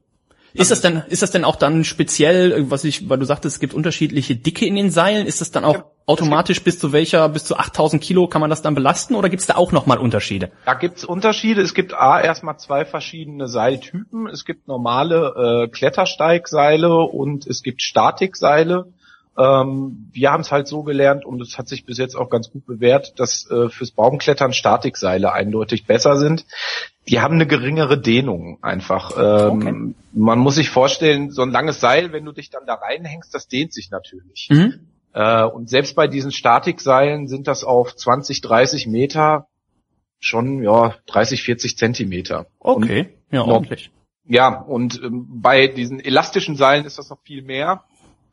Ist 0.54 0.70
das 0.70 0.80
denn, 0.80 1.02
ist 1.08 1.20
das 1.20 1.30
denn 1.30 1.44
auch 1.44 1.56
dann 1.56 1.84
speziell, 1.84 2.70
was 2.70 2.84
ich, 2.84 3.10
weil 3.10 3.18
du 3.18 3.26
sagtest, 3.26 3.56
es 3.56 3.60
gibt 3.60 3.74
unterschiedliche 3.74 4.34
Dicke 4.34 4.64
in 4.64 4.76
den 4.76 4.90
Seilen, 4.90 5.26
ist 5.26 5.42
das 5.42 5.50
dann 5.50 5.66
auch 5.66 5.74
Ja, 5.74 5.84
automatisch 6.06 6.62
bis 6.62 6.78
zu 6.78 6.92
welcher, 6.92 7.28
bis 7.28 7.44
zu 7.44 7.58
8000 7.58 8.02
Kilo 8.02 8.26
kann 8.28 8.40
man 8.40 8.48
das 8.48 8.62
dann 8.62 8.74
belasten 8.74 9.14
oder 9.14 9.28
gibt's 9.28 9.44
da 9.44 9.56
auch 9.56 9.72
nochmal 9.72 9.98
Unterschiede? 9.98 10.50
Da 10.64 10.72
gibt's 10.72 11.04
Unterschiede. 11.04 11.60
Es 11.60 11.74
gibt 11.74 11.92
A 11.92 12.18
erstmal 12.18 12.58
zwei 12.58 12.86
verschiedene 12.86 13.48
Seiltypen. 13.48 14.26
Es 14.28 14.46
gibt 14.46 14.66
normale 14.66 15.66
äh, 15.66 15.68
Klettersteigseile 15.68 16.96
und 16.96 17.46
es 17.46 17.62
gibt 17.62 17.82
Statikseile. 17.82 18.86
Ähm, 19.38 20.08
wir 20.12 20.32
haben 20.32 20.40
es 20.40 20.50
halt 20.50 20.66
so 20.66 20.82
gelernt 20.82 21.24
und 21.26 21.40
es 21.42 21.58
hat 21.58 21.68
sich 21.68 21.84
bis 21.84 21.98
jetzt 21.98 22.14
auch 22.16 22.30
ganz 22.30 22.50
gut 22.50 22.64
bewährt, 22.66 23.18
dass 23.20 23.50
äh, 23.50 23.68
fürs 23.68 23.90
Baumklettern 23.90 24.52
Statikseile 24.52 25.32
eindeutig 25.32 25.84
besser 25.86 26.16
sind. 26.16 26.46
Die 27.08 27.20
haben 27.20 27.34
eine 27.34 27.46
geringere 27.46 28.00
Dehnung 28.00 28.58
einfach. 28.62 29.12
Ähm, 29.16 29.56
Okay. 29.58 29.94
Man 30.12 30.38
muss 30.38 30.54
sich 30.54 30.70
vorstellen, 30.70 31.30
so 31.30 31.42
ein 31.42 31.50
langes 31.50 31.80
Seil, 31.80 32.12
wenn 32.12 32.24
du 32.24 32.32
dich 32.32 32.48
dann 32.50 32.66
da 32.66 32.74
reinhängst, 32.74 33.34
das 33.34 33.46
dehnt 33.48 33.72
sich 33.74 33.90
natürlich. 33.90 34.48
Mhm. 34.50 34.80
Äh, 35.12 35.44
und 35.44 35.68
selbst 35.68 35.94
bei 35.96 36.08
diesen 36.08 36.32
Statikseilen 36.32 37.28
sind 37.28 37.46
das 37.46 37.62
auf 37.64 37.94
20, 37.94 38.40
30 38.40 38.86
Meter 38.86 39.46
schon 40.18 40.62
ja 40.62 40.94
30, 41.06 41.42
40 41.42 41.76
Zentimeter. 41.76 42.46
Okay, 42.58 43.10
ja, 43.30 43.40
noch- 43.40 43.48
ordentlich. 43.48 43.90
Ja, 44.28 44.60
und 44.60 45.00
ähm, 45.04 45.26
bei 45.40 45.68
diesen 45.68 46.00
elastischen 46.00 46.56
Seilen 46.56 46.84
ist 46.84 46.98
das 46.98 47.10
noch 47.10 47.20
viel 47.22 47.42
mehr. 47.42 47.84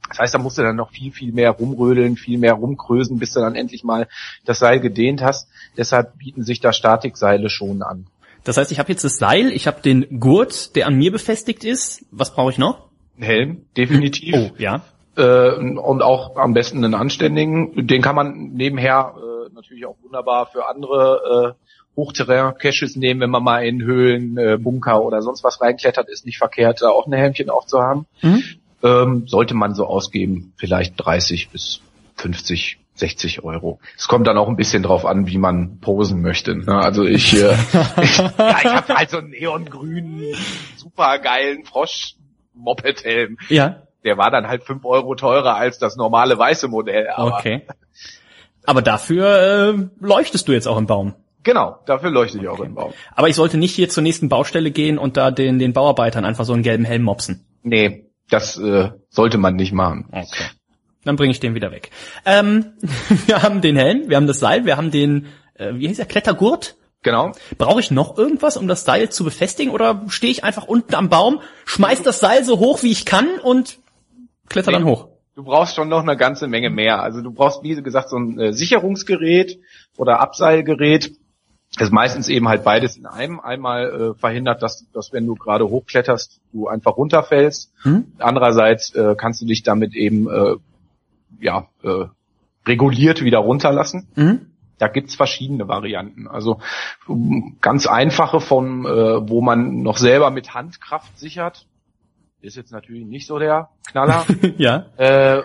Das 0.09 0.19
heißt, 0.19 0.33
da 0.33 0.37
musst 0.37 0.57
du 0.57 0.61
dann 0.61 0.75
noch 0.75 0.91
viel, 0.91 1.11
viel 1.11 1.31
mehr 1.31 1.51
rumrödeln, 1.51 2.17
viel 2.17 2.37
mehr 2.37 2.53
rumkrösen, 2.53 3.19
bis 3.19 3.33
du 3.33 3.39
dann 3.39 3.55
endlich 3.55 3.83
mal 3.83 4.07
das 4.45 4.59
Seil 4.59 4.79
gedehnt 4.79 5.21
hast. 5.21 5.47
Deshalb 5.77 6.17
bieten 6.17 6.43
sich 6.43 6.59
da 6.59 6.73
Statikseile 6.73 7.49
schon 7.49 7.81
an. 7.81 8.07
Das 8.43 8.57
heißt, 8.57 8.71
ich 8.71 8.79
habe 8.79 8.91
jetzt 8.91 9.03
das 9.03 9.17
Seil, 9.17 9.51
ich 9.51 9.67
habe 9.67 9.81
den 9.81 10.19
Gurt, 10.19 10.75
der 10.75 10.87
an 10.87 10.95
mir 10.95 11.11
befestigt 11.11 11.63
ist. 11.63 12.05
Was 12.11 12.33
brauche 12.33 12.51
ich 12.51 12.57
noch? 12.57 12.89
Ein 13.17 13.23
Helm, 13.23 13.65
definitiv. 13.77 14.35
Oh, 14.35 14.51
ja. 14.57 14.81
äh, 15.15 15.55
und 15.55 16.01
auch 16.01 16.35
am 16.35 16.53
besten 16.53 16.83
einen 16.83 16.93
anständigen. 16.93 17.87
Den 17.87 18.01
kann 18.01 18.15
man 18.15 18.51
nebenher 18.53 19.15
äh, 19.17 19.53
natürlich 19.53 19.85
auch 19.85 19.95
wunderbar 20.03 20.47
für 20.47 20.67
andere 20.67 21.55
äh, 21.55 21.63
Hochterrain-Caches 21.95 22.95
nehmen, 22.95 23.21
wenn 23.21 23.29
man 23.29 23.43
mal 23.43 23.65
in 23.65 23.83
Höhlen, 23.83 24.37
äh, 24.37 24.57
Bunker 24.57 25.03
oder 25.03 25.21
sonst 25.21 25.43
was 25.43 25.61
reinklettert, 25.61 26.09
ist 26.09 26.25
nicht 26.25 26.39
verkehrt, 26.39 26.81
da 26.81 26.89
auch 26.89 27.05
ein 27.05 27.13
Helmchen 27.13 27.49
aufzuhaben. 27.49 28.07
Mhm. 28.21 28.43
Ähm, 28.83 29.27
sollte 29.27 29.53
man 29.53 29.73
so 29.75 29.87
ausgeben, 29.87 30.53
vielleicht 30.57 30.93
30 30.97 31.49
bis 31.49 31.81
50 32.15 32.79
60 32.95 33.43
Euro. 33.43 33.79
Es 33.97 34.07
kommt 34.07 34.27
dann 34.27 34.37
auch 34.37 34.47
ein 34.47 34.55
bisschen 34.55 34.83
drauf 34.83 35.05
an, 35.05 35.27
wie 35.27 35.37
man 35.37 35.79
posen 35.79 36.21
möchte. 36.21 36.55
Ne? 36.55 36.75
Also 36.75 37.03
ich, 37.03 37.33
äh, 37.33 37.53
ich, 38.01 38.17
ja, 38.17 38.57
ich 38.63 38.65
habe 38.65 38.95
halt 38.95 39.09
so 39.09 39.17
einen 39.17 39.29
neongrünen, 39.31 40.35
supergeilen 40.75 41.65
Frosch-Moped-Helm. 41.65 43.37
Ja. 43.49 43.83
Der 44.03 44.17
war 44.17 44.29
dann 44.31 44.47
halt 44.47 44.63
fünf 44.63 44.85
Euro 44.85 45.15
teurer 45.15 45.55
als 45.55 45.79
das 45.79 45.95
normale 45.95 46.37
weiße 46.37 46.67
Modell. 46.67 47.09
Aber 47.09 47.37
Okay. 47.37 47.65
Aber 48.65 48.81
dafür 48.81 49.73
äh, 49.75 49.89
leuchtest 49.99 50.47
du 50.47 50.53
jetzt 50.53 50.67
auch 50.67 50.77
im 50.77 50.85
Baum. 50.87 51.15
Genau, 51.43 51.79
dafür 51.85 52.11
leuchte 52.11 52.37
ich 52.37 52.47
auch 52.47 52.61
im 52.61 52.75
Baum. 52.75 52.93
Aber 53.13 53.27
ich 53.27 53.35
sollte 53.35 53.57
nicht 53.57 53.75
hier 53.75 53.89
zur 53.89 54.03
nächsten 54.03 54.29
Baustelle 54.29 54.71
gehen 54.71 54.97
und 54.97 55.17
da 55.17 55.31
den, 55.31 55.59
den 55.59 55.73
Bauarbeitern 55.73 56.23
einfach 56.23 56.45
so 56.45 56.53
einen 56.53 56.63
gelben 56.63 56.85
Helm 56.85 57.03
mopsen. 57.03 57.45
Nee, 57.63 58.05
das 58.33 58.57
äh, 58.57 58.89
sollte 59.09 59.37
man 59.37 59.55
nicht 59.55 59.73
machen. 59.73 60.07
Okay. 60.11 60.45
Dann 61.05 61.15
bringe 61.15 61.31
ich 61.31 61.39
den 61.39 61.55
wieder 61.55 61.71
weg. 61.71 61.91
Ähm, 62.25 62.73
wir 63.27 63.43
haben 63.43 63.61
den 63.61 63.75
Helm, 63.75 64.09
wir 64.09 64.17
haben 64.17 64.27
das 64.27 64.39
Seil, 64.39 64.65
wir 64.65 64.77
haben 64.77 64.91
den, 64.91 65.27
äh, 65.55 65.73
wie 65.75 65.87
hieß 65.87 65.97
der, 65.97 66.05
Klettergurt. 66.05 66.75
Genau. 67.03 67.33
Brauche 67.57 67.81
ich 67.81 67.91
noch 67.91 68.17
irgendwas, 68.17 68.55
um 68.55 68.67
das 68.67 68.85
Seil 68.85 69.09
zu 69.09 69.25
befestigen 69.25 69.73
oder 69.73 70.03
stehe 70.07 70.31
ich 70.31 70.43
einfach 70.43 70.65
unten 70.65 70.95
am 70.95 71.09
Baum, 71.09 71.41
schmeiß 71.65 72.01
das 72.01 72.19
Seil 72.19 72.45
so 72.45 72.59
hoch 72.59 72.81
wie 72.81 72.91
ich 72.91 73.05
kann 73.05 73.27
und 73.43 73.79
kletter 74.49 74.71
dann 74.71 74.83
Nee. 74.83 74.89
hoch? 74.89 75.09
Du 75.35 75.43
brauchst 75.43 75.75
schon 75.75 75.89
noch 75.89 76.01
eine 76.01 76.15
ganze 76.15 76.47
Menge 76.47 76.69
mehr. 76.69 77.01
Also 77.01 77.21
du 77.21 77.31
brauchst, 77.31 77.63
wie 77.63 77.75
gesagt, 77.81 78.09
so 78.09 78.17
ein 78.17 78.39
äh, 78.39 78.53
Sicherungsgerät 78.53 79.59
oder 79.97 80.21
Abseilgerät. 80.21 81.11
Das 81.77 81.87
ist 81.87 81.93
meistens 81.93 82.29
eben 82.29 82.47
halt 82.47 82.63
beides 82.63 82.97
in 82.97 83.05
einem. 83.07 83.39
Einmal 83.39 84.11
äh, 84.11 84.19
verhindert, 84.19 84.61
dass, 84.61 84.85
dass 84.93 85.11
wenn 85.11 85.25
du 85.25 85.35
gerade 85.35 85.67
hochkletterst, 85.67 86.39
du 86.51 86.67
einfach 86.67 86.97
runterfällst. 86.97 87.71
Hm? 87.81 88.05
Andererseits 88.19 88.93
äh, 88.93 89.15
kannst 89.17 89.41
du 89.41 89.45
dich 89.45 89.63
damit 89.63 89.95
eben 89.95 90.29
äh, 90.29 90.55
ja 91.39 91.67
äh, 91.83 92.05
reguliert 92.67 93.23
wieder 93.23 93.39
runterlassen. 93.39 94.07
Mhm. 94.15 94.53
Da 94.77 94.87
gibt's 94.87 95.15
verschiedene 95.15 95.67
Varianten. 95.67 96.27
Also 96.27 96.59
um, 97.07 97.57
ganz 97.61 97.87
einfache 97.87 98.39
von, 98.39 98.85
äh, 98.85 99.29
wo 99.29 99.41
man 99.41 99.81
noch 99.81 99.97
selber 99.97 100.29
mit 100.31 100.53
Handkraft 100.53 101.17
sichert. 101.17 101.65
Ist 102.41 102.57
jetzt 102.57 102.71
natürlich 102.71 103.05
nicht 103.05 103.25
so 103.25 103.39
der 103.39 103.69
Knaller. 103.87 104.25
ja. 104.57 104.85
äh, 104.97 105.43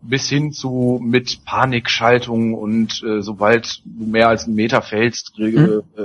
bis 0.00 0.28
hin 0.28 0.52
zu 0.52 1.00
mit 1.02 1.44
Panikschaltung 1.44 2.54
und 2.54 3.02
äh, 3.02 3.20
sobald 3.22 3.82
du 3.84 4.06
mehr 4.06 4.28
als 4.28 4.44
einen 4.44 4.54
Meter 4.54 4.82
fällst, 4.82 5.38
Mhm. 5.38 5.82
äh, 5.96 6.02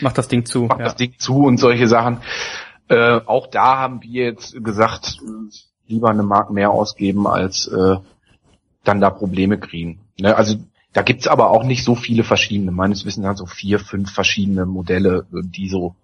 Mach 0.00 0.12
das 0.12 0.28
Ding 0.28 0.44
zu. 0.46 0.64
macht 0.64 0.78
Ja. 0.78 0.84
das 0.86 0.96
Ding 0.96 1.14
zu 1.18 1.44
und 1.44 1.58
solche 1.58 1.88
Sachen. 1.88 2.18
Äh, 2.88 3.20
auch 3.26 3.46
da 3.48 3.78
haben 3.78 4.02
wir 4.02 4.24
jetzt 4.24 4.62
gesagt, 4.64 5.18
lieber 5.86 6.10
eine 6.10 6.22
Mark 6.22 6.50
mehr 6.50 6.70
ausgeben, 6.70 7.26
als 7.26 7.66
äh, 7.68 7.96
dann 8.84 9.00
da 9.00 9.10
Probleme 9.10 9.58
kriegen. 9.58 10.00
Ne? 10.18 10.34
Also 10.36 10.56
da 10.92 11.02
gibt's 11.02 11.26
aber 11.26 11.50
auch 11.50 11.64
nicht 11.64 11.84
so 11.84 11.94
viele 11.94 12.24
verschiedene. 12.24 12.70
Meines 12.70 13.04
Wissens 13.04 13.26
halt 13.26 13.38
so 13.38 13.46
vier, 13.46 13.78
fünf 13.78 14.10
verschiedene 14.12 14.66
Modelle, 14.66 15.26
äh, 15.32 15.42
die 15.42 15.68
so 15.68 15.94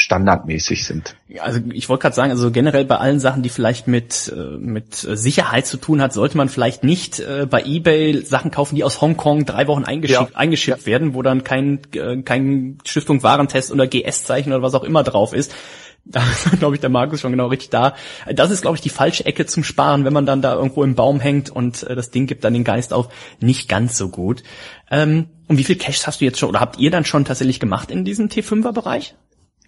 standardmäßig 0.00 0.86
sind. 0.86 1.16
Also 1.40 1.60
ich 1.72 1.88
wollte 1.88 2.02
gerade 2.02 2.14
sagen, 2.14 2.30
also 2.30 2.50
generell 2.52 2.84
bei 2.84 2.96
allen 2.96 3.18
Sachen, 3.18 3.42
die 3.42 3.48
vielleicht 3.48 3.88
mit 3.88 4.32
äh, 4.34 4.56
mit 4.56 4.94
Sicherheit 4.94 5.66
zu 5.66 5.76
tun 5.76 6.00
hat, 6.00 6.12
sollte 6.12 6.36
man 6.36 6.48
vielleicht 6.48 6.84
nicht 6.84 7.18
äh, 7.18 7.46
bei 7.50 7.62
eBay 7.64 8.24
Sachen 8.24 8.50
kaufen, 8.52 8.76
die 8.76 8.84
aus 8.84 9.00
Hongkong 9.00 9.44
drei 9.44 9.66
Wochen 9.66 9.84
eingeschickt, 9.84 10.30
Ja. 10.32 10.36
eingeschickt 10.36 10.86
werden, 10.86 11.14
wo 11.14 11.22
dann 11.22 11.42
kein 11.42 11.80
äh, 11.94 12.22
kein 12.22 12.78
Stiftung 12.84 13.22
Warentest 13.24 13.72
oder 13.72 13.88
GS-Zeichen 13.88 14.52
oder 14.52 14.62
was 14.62 14.74
auch 14.74 14.84
immer 14.84 15.02
drauf 15.02 15.32
ist. 15.32 15.54
Da 16.10 16.22
ist, 16.22 16.58
glaube 16.58 16.74
ich, 16.74 16.80
der 16.80 16.88
Markus 16.88 17.20
schon 17.20 17.32
genau 17.32 17.48
richtig 17.48 17.68
da. 17.68 17.94
Das 18.32 18.50
ist, 18.50 18.62
glaube 18.62 18.76
ich, 18.76 18.80
die 18.80 18.88
falsche 18.88 19.26
Ecke 19.26 19.44
zum 19.44 19.62
Sparen, 19.62 20.06
wenn 20.06 20.12
man 20.14 20.24
dann 20.24 20.40
da 20.40 20.54
irgendwo 20.54 20.82
im 20.82 20.94
Baum 20.94 21.20
hängt 21.20 21.50
und 21.50 21.82
das 21.82 22.10
Ding 22.10 22.26
gibt 22.26 22.44
dann 22.44 22.54
den 22.54 22.64
Geist 22.64 22.94
auf. 22.94 23.10
Nicht 23.40 23.68
ganz 23.68 23.98
so 23.98 24.08
gut. 24.08 24.42
Ähm, 24.90 25.26
und 25.48 25.58
wie 25.58 25.64
viel 25.64 25.76
Caches 25.76 26.06
hast 26.06 26.22
du 26.22 26.24
jetzt 26.24 26.38
schon 26.38 26.48
oder 26.48 26.60
habt 26.60 26.78
ihr 26.78 26.90
dann 26.90 27.04
schon 27.04 27.26
tatsächlich 27.26 27.60
gemacht 27.60 27.90
in 27.90 28.06
diesem 28.06 28.28
T5er-Bereich? 28.28 29.16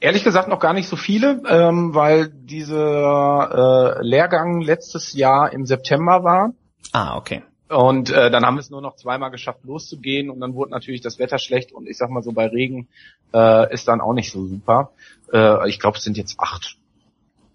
Ehrlich 0.01 0.25
gesagt 0.25 0.49
noch 0.49 0.61
gar 0.61 0.73
nicht 0.73 0.89
so 0.89 0.97
viele, 0.97 1.43
ähm, 1.47 1.95
weil 1.95 2.29
dieser 2.29 3.99
äh, 4.01 4.07
Lehrgang 4.07 4.63
letztes 4.63 5.13
Jahr 5.13 5.53
im 5.53 5.67
September 5.67 6.25
war. 6.25 6.53
Ah, 6.93 7.17
okay. 7.17 7.43
Und 7.69 8.11
äh, 8.11 8.31
dann 8.31 8.45
haben 8.45 8.57
wir 8.57 8.61
es 8.61 8.71
nur 8.71 8.81
noch 8.81 8.97
zweimal 8.97 9.31
geschafft, 9.31 9.61
loszugehen 9.63 10.31
und 10.31 10.41
dann 10.41 10.55
wurde 10.55 10.73
natürlich 10.73 11.03
das 11.03 11.19
Wetter 11.19 11.39
schlecht 11.39 11.71
und 11.71 11.87
ich 11.87 11.99
sag 11.99 12.11
mal 12.11 12.23
so 12.23 12.33
bei 12.33 12.47
Regen 12.47 12.89
äh, 13.33 13.73
ist 13.73 13.87
dann 13.87 14.01
auch 14.01 14.15
nicht 14.15 14.33
so 14.33 14.45
super. 14.47 14.91
Äh, 15.33 15.69
ich 15.69 15.79
glaube, 15.79 15.99
es 15.99 16.03
sind 16.03 16.17
jetzt 16.17 16.41
acht. 16.41 16.77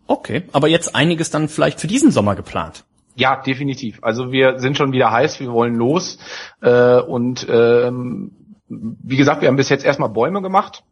Okay, 0.08 0.44
aber 0.54 0.68
jetzt 0.68 0.96
einiges 0.96 1.32
dann 1.32 1.50
vielleicht 1.50 1.82
für 1.82 1.88
diesen 1.88 2.12
Sommer 2.12 2.36
geplant. 2.36 2.86
Ja, 3.16 3.42
definitiv. 3.42 4.00
Also 4.04 4.32
wir 4.32 4.60
sind 4.60 4.78
schon 4.78 4.92
wieder 4.92 5.12
heiß, 5.12 5.40
wir 5.40 5.52
wollen 5.52 5.76
los. 5.76 6.20
Äh, 6.62 7.00
und 7.00 7.46
ähm, 7.50 8.32
wie 8.68 9.18
gesagt, 9.18 9.42
wir 9.42 9.48
haben 9.48 9.56
bis 9.56 9.70
jetzt 9.70 9.84
erstmal 9.84 10.10
Bäume 10.10 10.42
gemacht, 10.42 10.84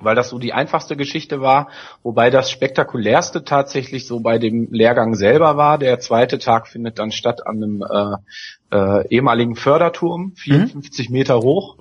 weil 0.00 0.14
das 0.14 0.28
so 0.28 0.38
die 0.38 0.52
einfachste 0.52 0.96
Geschichte 0.96 1.40
war, 1.40 1.68
wobei 2.02 2.30
das 2.30 2.50
spektakulärste 2.50 3.44
tatsächlich 3.44 4.06
so 4.06 4.20
bei 4.20 4.38
dem 4.38 4.68
Lehrgang 4.70 5.14
selber 5.14 5.56
war. 5.56 5.78
Der 5.78 6.00
zweite 6.00 6.38
Tag 6.38 6.68
findet 6.68 6.98
dann 6.98 7.12
statt 7.12 7.46
an 7.46 7.56
einem 7.56 7.82
äh, 7.82 8.16
äh, 8.70 9.08
ehemaligen 9.08 9.54
Förderturm, 9.54 10.32
54 10.36 11.08
Meter 11.10 11.38
hoch. 11.38 11.76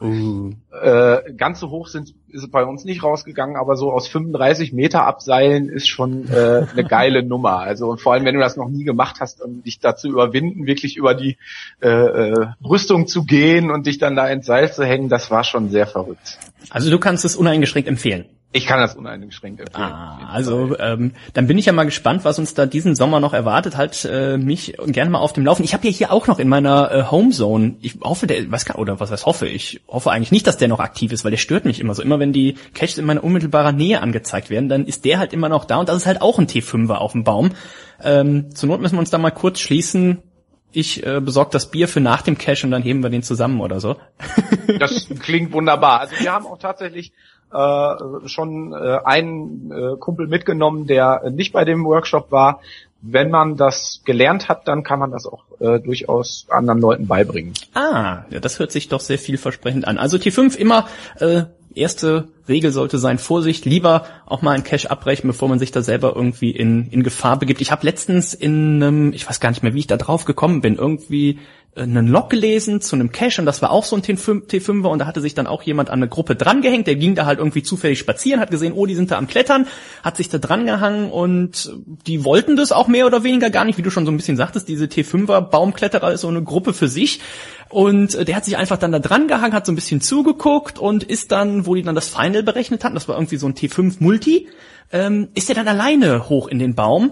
Äh, 0.72 1.34
ganz 1.34 1.60
so 1.60 1.70
hoch 1.70 1.88
sind 1.88 2.14
ist 2.36 2.52
bei 2.52 2.66
uns 2.66 2.84
nicht 2.84 3.02
rausgegangen, 3.02 3.56
aber 3.56 3.76
so 3.76 3.92
aus 3.92 4.08
35 4.08 4.74
Meter 4.74 5.06
abseilen 5.06 5.70
ist 5.70 5.88
schon 5.88 6.30
äh, 6.30 6.68
eine 6.72 6.84
geile 6.84 7.24
Nummer. 7.28 7.60
Also 7.60 7.88
und 7.90 8.02
vor 8.02 8.14
allem, 8.14 8.26
wenn 8.26 8.36
du 8.36 8.42
das 8.42 8.58
noch 8.58 8.68
nie 8.68 8.84
gemacht 8.84 9.18
hast, 9.22 9.42
um 9.42 9.64
dich 9.64 9.80
dazu 9.80 10.10
überwinden, 10.10 10.68
wirklich 10.68 10.98
über 10.98 11.14
die 11.14 11.38
äh, 11.82 11.90
äh, 11.90 12.48
Brüstung 12.60 13.08
zu 13.08 13.24
gehen 13.24 13.72
und 13.72 13.88
dich 13.88 13.98
dann 13.98 14.16
da 14.16 14.28
ins 14.28 14.46
Seil 14.46 14.72
zu 14.72 14.84
hängen, 14.84 15.10
das 15.10 15.32
war 15.32 15.44
schon 15.44 15.70
sehr 15.70 15.88
verrückt. 15.88 16.38
Also 16.70 16.90
du 16.90 17.00
kannst 17.00 17.26
es 17.26 17.36
uneingeschränkt 17.36 17.88
empfehlen. 17.88 18.26
Ich 18.56 18.68
kann 18.68 18.80
das 18.80 18.96
uneingeschränkt 18.96 19.60
empfehlen. 19.60 19.92
Ah, 19.92 20.30
also 20.32 20.78
ähm, 20.80 21.12
dann 21.34 21.46
bin 21.46 21.58
ich 21.58 21.66
ja 21.66 21.74
mal 21.74 21.84
gespannt, 21.84 22.24
was 22.24 22.40
uns 22.40 22.54
da 22.54 22.66
diesen 22.66 22.96
Sommer 22.96 23.20
noch 23.20 23.34
erwartet. 23.34 23.76
Halt 23.76 24.08
äh, 24.10 24.38
mich 24.38 24.78
gerne 24.86 25.12
mal 25.12 25.20
auf 25.20 25.34
dem 25.34 25.44
Laufen. 25.44 25.66
Ich 25.66 25.74
habe 25.74 25.86
ja 25.86 25.92
hier 25.92 26.14
auch 26.14 26.28
noch 26.28 26.40
in 26.40 26.48
meiner 26.48 26.90
äh, 26.90 27.04
Homezone. 27.12 27.76
Ich 27.82 28.00
hoffe, 28.02 28.28
der 28.28 28.50
was 28.52 28.64
kann, 28.64 28.78
oder 28.78 29.02
was 29.02 29.12
heißt 29.12 29.26
hoffe? 29.26 29.48
Ich 29.48 29.82
hoffe 29.90 30.10
eigentlich 30.10 30.32
nicht, 30.32 30.48
dass 30.48 30.56
der 30.56 30.70
noch 30.70 30.80
aktiv 30.80 31.12
ist, 31.12 31.26
weil 31.26 31.32
der 31.32 31.38
stört 31.38 31.66
mich 31.66 31.82
immer 31.82 31.96
so. 31.96 32.02
Immer 32.02 32.18
wenn 32.20 32.32
die 32.32 32.56
Caches 32.74 32.98
in 32.98 33.04
meiner 33.04 33.26
unmittelbarer 33.26 33.74
Nähe 33.74 34.02
angezeigt 34.02 34.50
werden, 34.50 34.70
dann 34.70 34.86
ist 34.86 35.04
der 35.04 35.20
halt 35.20 35.34
immer 35.34 35.50
noch 35.50 35.66
da 35.66 35.76
und 35.76 35.90
das 35.90 35.98
ist 35.98 36.06
halt 36.06 36.22
auch 36.22 36.40
ein 36.40 36.48
T5er 36.48 36.96
auf 36.96 37.12
dem 37.12 37.26
Baum. 37.26 37.52
Ähm, 38.02 38.56
zur 38.56 38.70
Not 38.70 38.80
müssen 38.80 38.96
wir 38.96 39.00
uns 39.00 39.10
da 39.10 39.18
mal 39.18 39.32
kurz 39.32 39.60
schließen. 39.60 40.20
Ich 40.76 41.06
äh, 41.06 41.22
besorge 41.22 41.52
das 41.52 41.72
Bier 41.72 41.88
für 41.88 42.02
nach 42.02 42.22
dem 42.22 42.38
Cache 42.38 42.66
und 42.66 42.72
dann 42.72 42.84
heben 42.84 43.02
wir 43.02 43.10
den 43.10 43.24
zusammen 43.24 43.62
oder 43.62 43.80
so. 43.80 43.96
Das 44.80 45.08
klingt 45.22 45.54
wunderbar. 45.54 46.00
Also 46.02 46.16
wir 46.20 46.34
haben 46.34 46.48
auch 46.48 46.58
tatsächlich 46.58 47.14
äh, 47.54 48.28
schon 48.28 48.74
äh, 48.74 49.00
einen 49.06 49.72
äh, 49.72 49.98
Kumpel 49.98 50.28
mitgenommen, 50.28 50.88
der 50.88 51.30
nicht 51.30 51.54
bei 51.54 51.64
dem 51.64 51.86
Workshop 51.86 52.32
war. 52.32 52.62
Wenn 53.02 53.30
man 53.30 53.56
das 53.56 54.02
gelernt 54.04 54.50
hat, 54.50 54.68
dann 54.68 54.84
kann 54.84 55.00
man 55.00 55.12
das 55.12 55.28
auch 55.28 55.44
äh, 55.60 55.80
durchaus 55.80 56.48
anderen 56.50 56.82
Leuten 56.82 57.08
beibringen. 57.08 57.54
Ah, 57.76 58.24
ja, 58.32 58.40
das 58.40 58.58
hört 58.58 58.72
sich 58.72 58.90
doch 58.90 59.00
sehr 59.00 59.20
vielversprechend 59.20 59.88
an. 59.88 60.00
Also 60.00 60.18
T5 60.18 60.58
immer, 60.58 60.88
äh, 61.20 61.44
erste 61.76 62.28
Regel 62.48 62.72
sollte 62.72 62.98
sein, 62.98 63.18
Vorsicht, 63.18 63.66
lieber 63.66 64.06
auch 64.26 64.42
mal 64.42 64.52
ein 64.52 64.64
Cache 64.64 64.90
abbrechen, 64.90 65.28
bevor 65.28 65.50
man 65.50 65.60
sich 65.60 65.72
da 65.72 65.82
selber 65.82 66.14
irgendwie 66.16 66.52
in, 66.52 66.88
in 66.90 67.04
Gefahr 67.04 67.40
begibt. 67.40 67.62
Ich 67.62 67.72
habe 67.72 67.86
letztens 67.86 68.34
in 68.34 68.82
einem, 68.82 69.14
ich 69.14 69.28
weiß 69.28 69.40
gar 69.40 69.50
nicht 69.50 69.64
mehr, 69.64 69.74
wie 69.74 69.80
ich 69.80 69.88
da 69.88 69.98
drauf 69.98 70.26
gekommen 70.26 70.62
bin, 70.62 70.76
irgendwie 70.76 71.40
einen 71.76 72.08
Log 72.08 72.30
gelesen 72.30 72.80
zu 72.80 72.96
einem 72.96 73.12
Cache 73.12 73.42
und 73.42 73.46
das 73.46 73.62
war 73.62 73.72
auch 73.72 73.84
so 73.84 73.98
ein 73.98 74.02
T5, 74.02 74.48
T5er 74.48 74.88
und 74.88 75.00
da 75.00 75.06
hatte 75.06 75.20
sich 75.20 75.34
dann 75.34 75.46
auch 75.46 75.62
jemand 75.64 75.90
an 75.90 76.00
eine 76.00 76.08
Gruppe 76.08 76.36
drangehängt, 76.36 76.88
der 76.88 76.96
ging 76.96 77.16
da 77.16 77.26
halt 77.26 77.40
irgendwie 77.40 77.64
zufällig 77.64 78.00
spazieren, 78.00 78.40
hat 78.40 78.50
gesehen, 78.50 78.72
oh, 78.74 78.86
die 78.86 78.96
sind 78.96 79.12
da 79.12 79.18
am 79.18 79.28
Klettern, 79.28 79.68
hat 80.02 80.16
sich 80.16 80.30
da 80.30 80.38
drangehangen 80.38 81.12
und 81.12 81.74
die 82.08 82.24
wollten 82.24 82.56
das 82.56 82.72
auch 82.72 82.88
mehr 82.88 83.06
oder 83.06 83.26
weniger 83.26 83.50
gar 83.50 83.66
nicht, 83.66 83.78
wie 83.78 83.82
du 83.82 83.90
schon 83.90 84.06
so 84.06 84.12
ein 84.12 84.16
bisschen 84.16 84.38
sagtest, 84.38 84.70
diese 84.70 84.86
T5er 84.86 85.42
Baumkletterer 85.42 86.14
ist 86.14 86.22
so 86.22 86.30
eine 86.30 86.44
Gruppe 86.44 86.74
für 86.74 86.88
sich 86.88 87.20
und 87.68 88.16
äh, 88.16 88.24
der 88.24 88.38
hat 88.38 88.46
sich 88.46 88.56
einfach 88.56 88.78
dann 88.78 88.94
da 88.94 89.00
dran 89.00 89.28
gehangen, 89.28 89.54
hat 89.54 89.66
so 89.66 89.74
ein 89.74 89.76
bisschen 89.76 90.00
zugeguckt 90.00 90.80
und 90.80 91.04
ist 91.04 91.34
dann, 91.34 91.66
wo 91.66 91.76
die 91.76 91.84
dann 91.84 91.96
das 91.96 92.08
Final 92.08 92.44
berechnet 92.44 92.86
hatten, 92.86 92.96
das 92.96 93.10
war 93.10 93.18
irgendwie 93.18 93.38
so 93.38 93.48
ein 93.48 93.54
T5 93.54 93.98
Multi, 94.00 94.48
ähm, 94.94 95.28
ist 95.34 95.50
er 95.50 95.56
dann 95.56 95.68
alleine 95.68 96.30
hoch 96.30 96.48
in 96.48 96.60
den 96.60 96.74
Baum. 96.74 97.12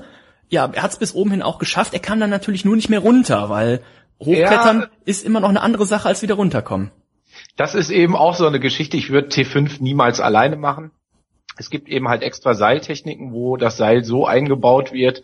Ja, 0.50 0.70
er 0.72 0.84
hat 0.84 0.92
es 0.92 1.00
bis 1.00 1.16
oben 1.16 1.32
hin 1.32 1.42
auch 1.42 1.58
geschafft. 1.58 1.94
Er 1.94 2.00
kam 2.00 2.20
dann 2.20 2.30
natürlich 2.30 2.64
nur 2.64 2.76
nicht 2.76 2.90
mehr 2.90 3.00
runter, 3.00 3.50
weil 3.50 3.82
hochklettern 4.20 4.82
Ja. 4.82 4.88
ist 5.06 5.26
immer 5.26 5.40
noch 5.40 5.50
eine 5.50 5.62
andere 5.62 5.86
Sache 5.86 6.08
als 6.08 6.22
wieder 6.22 6.36
runterkommen. 6.36 6.92
Das 7.56 7.76
ist 7.76 7.90
eben 7.90 8.16
auch 8.16 8.36
so 8.36 8.48
eine 8.48 8.60
Geschichte. 8.60 8.98
Ich 8.98 9.10
würde 9.10 9.30
T5 9.30 9.82
niemals 9.82 10.20
alleine 10.20 10.56
machen. 10.56 10.92
Es 11.58 11.70
gibt 11.70 11.88
eben 11.88 12.08
halt 12.10 12.24
extra 12.24 12.54
Seiltechniken, 12.54 13.32
wo 13.32 13.58
das 13.58 13.78
Seil 13.78 14.04
so 14.04 14.26
eingebaut 14.26 14.92
wird, 14.92 15.22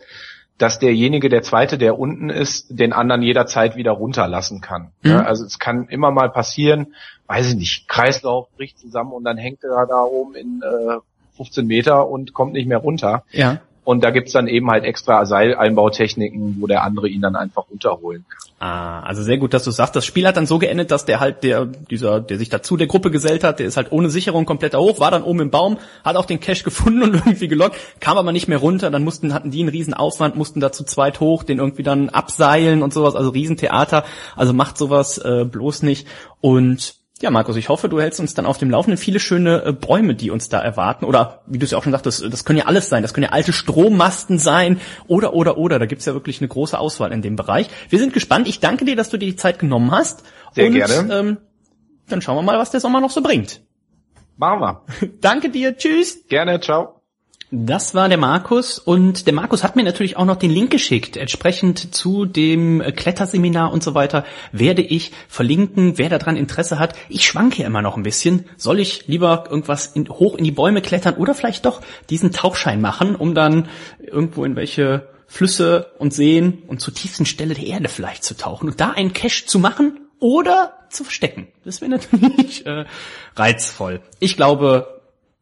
dass 0.58 0.78
derjenige, 0.78 1.28
der 1.28 1.42
zweite, 1.42 1.78
der 1.78 1.98
unten 1.98 2.28
ist, 2.28 2.66
den 2.70 2.92
anderen 2.92 3.22
jederzeit 3.22 3.76
wieder 3.76 3.92
runterlassen 3.92 4.60
kann. 4.60 4.92
Mhm. 5.02 5.10
Ja, 5.10 5.22
also 5.22 5.44
es 5.44 5.58
kann 5.58 5.88
immer 5.88 6.10
mal 6.10 6.30
passieren, 6.30 6.94
weiß 7.26 7.48
ich 7.50 7.56
nicht, 7.56 7.88
Kreislauf 7.88 8.48
bricht 8.56 8.78
zusammen 8.78 9.12
und 9.12 9.24
dann 9.24 9.38
hängt 9.38 9.64
er 9.64 9.86
da 9.86 10.02
oben 10.02 10.34
in 10.34 10.62
äh, 10.62 10.98
15 11.36 11.66
Meter 11.66 12.08
und 12.08 12.34
kommt 12.34 12.52
nicht 12.52 12.68
mehr 12.68 12.78
runter. 12.78 13.24
Ja. 13.30 13.60
Und 13.84 14.04
da 14.04 14.10
gibt's 14.10 14.32
dann 14.32 14.46
eben 14.46 14.70
halt 14.70 14.84
extra 14.84 15.24
Seileinbautechniken, 15.24 16.56
wo 16.60 16.66
der 16.66 16.84
andere 16.84 17.08
ihn 17.08 17.22
dann 17.22 17.34
einfach 17.34 17.64
unterholen 17.70 18.24
kann. 18.28 18.50
Ah, 18.62 19.00
also 19.00 19.22
sehr 19.22 19.38
gut, 19.38 19.54
dass 19.54 19.64
du 19.64 19.70
sagst. 19.70 19.96
Das 19.96 20.04
Spiel 20.04 20.26
hat 20.26 20.36
dann 20.36 20.44
so 20.44 20.58
geendet, 20.58 20.90
dass 20.90 21.06
der 21.06 21.18
halt, 21.18 21.44
der, 21.44 21.64
dieser, 21.64 22.20
der 22.20 22.36
sich 22.36 22.50
dazu 22.50 22.76
der 22.76 22.88
Gruppe 22.88 23.10
gesellt 23.10 23.42
hat, 23.42 23.58
der 23.58 23.66
ist 23.66 23.78
halt 23.78 23.90
ohne 23.90 24.10
Sicherung 24.10 24.44
komplett 24.44 24.74
da 24.74 24.78
hoch, 24.78 25.00
war 25.00 25.10
dann 25.10 25.22
oben 25.22 25.40
im 25.40 25.50
Baum, 25.50 25.78
hat 26.04 26.16
auch 26.16 26.26
den 26.26 26.40
Cash 26.40 26.62
gefunden 26.64 27.02
und 27.02 27.14
irgendwie 27.14 27.48
gelockt, 27.48 27.76
kam 28.00 28.18
aber 28.18 28.32
nicht 28.32 28.48
mehr 28.48 28.58
runter, 28.58 28.90
dann 28.90 29.02
mussten, 29.02 29.32
hatten 29.32 29.50
die 29.50 29.60
einen 29.60 29.70
riesen 29.70 29.94
Aufwand, 29.94 30.36
mussten 30.36 30.60
da 30.60 30.72
zu 30.72 30.84
zweit 30.84 31.20
hoch, 31.20 31.42
den 31.42 31.58
irgendwie 31.58 31.82
dann 31.82 32.10
abseilen 32.10 32.82
und 32.82 32.92
sowas, 32.92 33.16
also 33.16 33.30
Riesentheater, 33.30 34.04
also 34.36 34.52
macht 34.52 34.76
sowas 34.76 35.16
äh, 35.16 35.46
bloß 35.46 35.82
nicht. 35.82 36.06
Und 36.42 36.99
ja, 37.20 37.30
Markus, 37.30 37.56
ich 37.56 37.68
hoffe, 37.68 37.88
du 37.88 38.00
hältst 38.00 38.18
uns 38.18 38.32
dann 38.34 38.46
auf 38.46 38.56
dem 38.56 38.70
Laufenden 38.70 38.96
viele 38.96 39.20
schöne 39.20 39.64
äh, 39.64 39.72
Bäume, 39.72 40.14
die 40.14 40.30
uns 40.30 40.48
da 40.48 40.60
erwarten. 40.60 41.04
Oder 41.04 41.42
wie 41.46 41.58
du 41.58 41.64
es 41.64 41.70
ja 41.70 41.78
auch 41.78 41.82
schon 41.82 41.92
sagtest, 41.92 42.24
das 42.32 42.44
können 42.44 42.58
ja 42.58 42.66
alles 42.66 42.88
sein. 42.88 43.02
Das 43.02 43.12
können 43.12 43.24
ja 43.24 43.32
alte 43.32 43.52
Strommasten 43.52 44.38
sein 44.38 44.80
oder, 45.06 45.34
oder, 45.34 45.58
oder. 45.58 45.78
Da 45.78 45.86
gibt's 45.86 46.06
ja 46.06 46.14
wirklich 46.14 46.40
eine 46.40 46.48
große 46.48 46.78
Auswahl 46.78 47.12
in 47.12 47.20
dem 47.20 47.36
Bereich. 47.36 47.68
Wir 47.90 47.98
sind 47.98 48.14
gespannt. 48.14 48.48
Ich 48.48 48.60
danke 48.60 48.86
dir, 48.86 48.96
dass 48.96 49.10
du 49.10 49.18
dir 49.18 49.26
die 49.26 49.36
Zeit 49.36 49.58
genommen 49.58 49.90
hast. 49.90 50.24
Sehr 50.52 50.66
Und, 50.66 50.72
gerne. 50.72 51.14
Ähm, 51.14 51.38
dann 52.08 52.22
schauen 52.22 52.36
wir 52.36 52.42
mal, 52.42 52.58
was 52.58 52.70
der 52.70 52.80
Sommer 52.80 53.00
noch 53.00 53.10
so 53.10 53.22
bringt. 53.22 53.62
Machen 54.36 54.60
wir. 54.60 54.84
Danke 55.20 55.50
dir. 55.50 55.76
Tschüss. 55.76 56.26
Gerne, 56.26 56.60
ciao. 56.60 56.99
Das 57.52 57.96
war 57.96 58.08
der 58.08 58.16
Markus 58.16 58.78
und 58.78 59.26
der 59.26 59.34
Markus 59.34 59.64
hat 59.64 59.74
mir 59.74 59.82
natürlich 59.82 60.16
auch 60.16 60.24
noch 60.24 60.36
den 60.36 60.52
Link 60.52 60.70
geschickt. 60.70 61.16
Entsprechend 61.16 61.92
zu 61.92 62.24
dem 62.24 62.80
Kletterseminar 62.94 63.72
und 63.72 63.82
so 63.82 63.96
weiter 63.96 64.24
werde 64.52 64.82
ich 64.82 65.10
verlinken, 65.26 65.98
wer 65.98 66.08
daran 66.08 66.36
Interesse 66.36 66.78
hat. 66.78 66.94
Ich 67.08 67.26
schwanke 67.26 67.64
immer 67.64 67.82
noch 67.82 67.96
ein 67.96 68.04
bisschen. 68.04 68.44
Soll 68.56 68.78
ich 68.78 69.08
lieber 69.08 69.46
irgendwas 69.50 69.86
in, 69.86 70.08
hoch 70.08 70.36
in 70.36 70.44
die 70.44 70.52
Bäume 70.52 70.80
klettern 70.80 71.14
oder 71.14 71.34
vielleicht 71.34 71.66
doch 71.66 71.80
diesen 72.08 72.30
Tauchschein 72.30 72.80
machen, 72.80 73.16
um 73.16 73.34
dann 73.34 73.68
irgendwo 73.98 74.44
in 74.44 74.54
welche 74.54 75.08
Flüsse 75.26 75.90
und 75.98 76.14
Seen 76.14 76.62
und 76.68 76.80
zur 76.80 76.94
tiefsten 76.94 77.26
Stelle 77.26 77.54
der 77.54 77.66
Erde 77.66 77.88
vielleicht 77.88 78.22
zu 78.22 78.36
tauchen 78.36 78.68
und 78.68 78.80
da 78.80 78.90
einen 78.90 79.12
Cache 79.12 79.46
zu 79.46 79.58
machen 79.58 79.98
oder 80.20 80.74
zu 80.88 81.02
verstecken. 81.02 81.48
Das 81.64 81.80
wäre 81.80 81.90
natürlich 81.90 82.64
äh, 82.64 82.84
reizvoll. 83.34 84.02
Ich 84.20 84.36
glaube, 84.36 84.99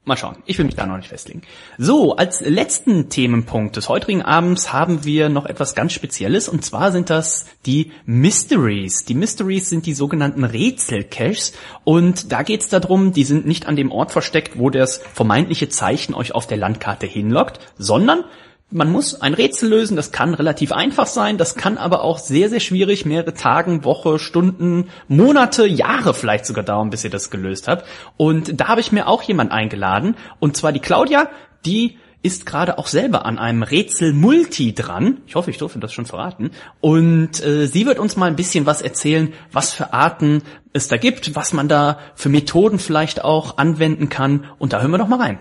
Mal 0.08 0.16
schauen. 0.16 0.36
Ich 0.46 0.56
will 0.56 0.64
mich 0.64 0.74
da 0.74 0.86
noch 0.86 0.96
nicht 0.96 1.10
festlegen. 1.10 1.42
So, 1.76 2.16
als 2.16 2.40
letzten 2.40 3.10
Themenpunkt 3.10 3.76
des 3.76 3.90
heutigen 3.90 4.22
Abends 4.22 4.72
haben 4.72 5.04
wir 5.04 5.28
noch 5.28 5.44
etwas 5.44 5.74
ganz 5.74 5.92
Spezielles 5.92 6.48
und 6.48 6.64
zwar 6.64 6.92
sind 6.92 7.10
das 7.10 7.46
die 7.66 7.92
Mysteries. 8.06 9.04
Die 9.04 9.14
Mysteries 9.14 9.68
sind 9.68 9.84
die 9.84 9.92
sogenannten 9.92 10.44
Rätselcaches 10.44 11.52
und 11.84 12.32
da 12.32 12.42
geht 12.42 12.62
es 12.62 12.70
darum, 12.70 13.12
die 13.12 13.24
sind 13.24 13.46
nicht 13.46 13.66
an 13.66 13.76
dem 13.76 13.92
Ort 13.92 14.10
versteckt, 14.10 14.58
wo 14.58 14.70
das 14.70 14.96
vermeintliche 15.12 15.68
Zeichen 15.68 16.14
euch 16.14 16.34
auf 16.34 16.46
der 16.46 16.56
Landkarte 16.56 17.06
hinlockt, 17.06 17.60
sondern 17.76 18.24
man 18.70 18.92
muss 18.92 19.20
ein 19.20 19.34
Rätsel 19.34 19.70
lösen, 19.70 19.96
das 19.96 20.12
kann 20.12 20.34
relativ 20.34 20.72
einfach 20.72 21.06
sein, 21.06 21.38
das 21.38 21.54
kann 21.54 21.78
aber 21.78 22.02
auch 22.02 22.18
sehr, 22.18 22.50
sehr 22.50 22.60
schwierig, 22.60 23.06
mehrere 23.06 23.32
Tagen, 23.32 23.84
Woche, 23.84 24.18
Stunden, 24.18 24.88
Monate, 25.08 25.66
Jahre 25.66 26.12
vielleicht 26.12 26.44
sogar 26.44 26.64
dauern, 26.64 26.90
bis 26.90 27.04
ihr 27.04 27.10
das 27.10 27.30
gelöst 27.30 27.66
habt. 27.66 27.86
Und 28.16 28.60
da 28.60 28.68
habe 28.68 28.80
ich 28.80 28.92
mir 28.92 29.08
auch 29.08 29.22
jemand 29.22 29.52
eingeladen, 29.52 30.16
und 30.38 30.56
zwar 30.56 30.72
die 30.72 30.80
Claudia, 30.80 31.30
die 31.64 31.96
ist 32.20 32.46
gerade 32.46 32.78
auch 32.78 32.88
selber 32.88 33.24
an 33.26 33.38
einem 33.38 33.62
Rätsel 33.62 34.12
Multi 34.12 34.74
dran. 34.74 35.18
Ich 35.26 35.36
hoffe, 35.36 35.50
ich 35.50 35.58
durfte 35.58 35.78
das 35.78 35.92
schon 35.92 36.04
verraten. 36.04 36.50
Und 36.80 37.42
äh, 37.44 37.66
sie 37.66 37.86
wird 37.86 38.00
uns 38.00 38.16
mal 38.16 38.26
ein 38.26 38.36
bisschen 38.36 38.66
was 38.66 38.82
erzählen, 38.82 39.32
was 39.52 39.72
für 39.72 39.92
Arten 39.92 40.42
es 40.72 40.88
da 40.88 40.96
gibt, 40.96 41.36
was 41.36 41.52
man 41.52 41.68
da 41.68 42.00
für 42.16 42.28
Methoden 42.28 42.80
vielleicht 42.80 43.22
auch 43.24 43.56
anwenden 43.56 44.08
kann. 44.08 44.46
Und 44.58 44.72
da 44.72 44.80
hören 44.80 44.90
wir 44.90 44.98
doch 44.98 45.06
mal 45.06 45.20
rein. 45.20 45.38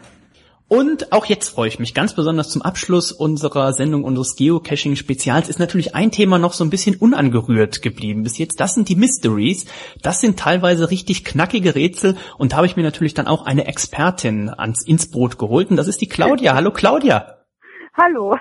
Und 0.70 1.14
auch 1.14 1.26
jetzt 1.26 1.48
freue 1.48 1.70
ich 1.70 1.80
mich 1.80 1.94
ganz 1.94 2.14
besonders 2.14 2.50
zum 2.50 2.62
Abschluss 2.62 3.14
unserer 3.14 3.72
Sendung 3.72 4.04
unseres 4.04 4.36
Geocaching-Spezials 4.36 5.48
ist 5.48 5.60
natürlich 5.60 5.96
ein 5.96 6.12
Thema 6.12 6.40
noch 6.40 6.52
so 6.52 6.66
ein 6.66 6.70
bisschen 6.70 6.98
unangerührt 6.98 7.82
geblieben 7.82 8.24
bis 8.24 8.38
jetzt. 8.38 8.60
Das 8.60 8.74
sind 8.74 8.90
die 8.90 8.98
Mysteries. 8.98 9.66
Das 10.02 10.20
sind 10.20 10.38
teilweise 10.38 10.92
richtig 10.92 11.24
knackige 11.24 11.74
Rätsel 11.74 12.18
und 12.38 12.52
da 12.52 12.58
habe 12.58 12.66
ich 12.66 12.76
mir 12.76 12.84
natürlich 12.84 13.14
dann 13.14 13.28
auch 13.28 13.46
eine 13.46 13.66
Expertin 13.66 14.50
ans 14.50 14.86
ins 14.86 15.10
Boot 15.10 15.40
geholt 15.40 15.70
und 15.70 15.78
das 15.78 15.88
ist 15.88 16.02
die 16.02 16.10
Claudia. 16.10 16.54
Hallo 16.54 16.72
Claudia. 16.72 17.38
Hallo, 17.94 18.38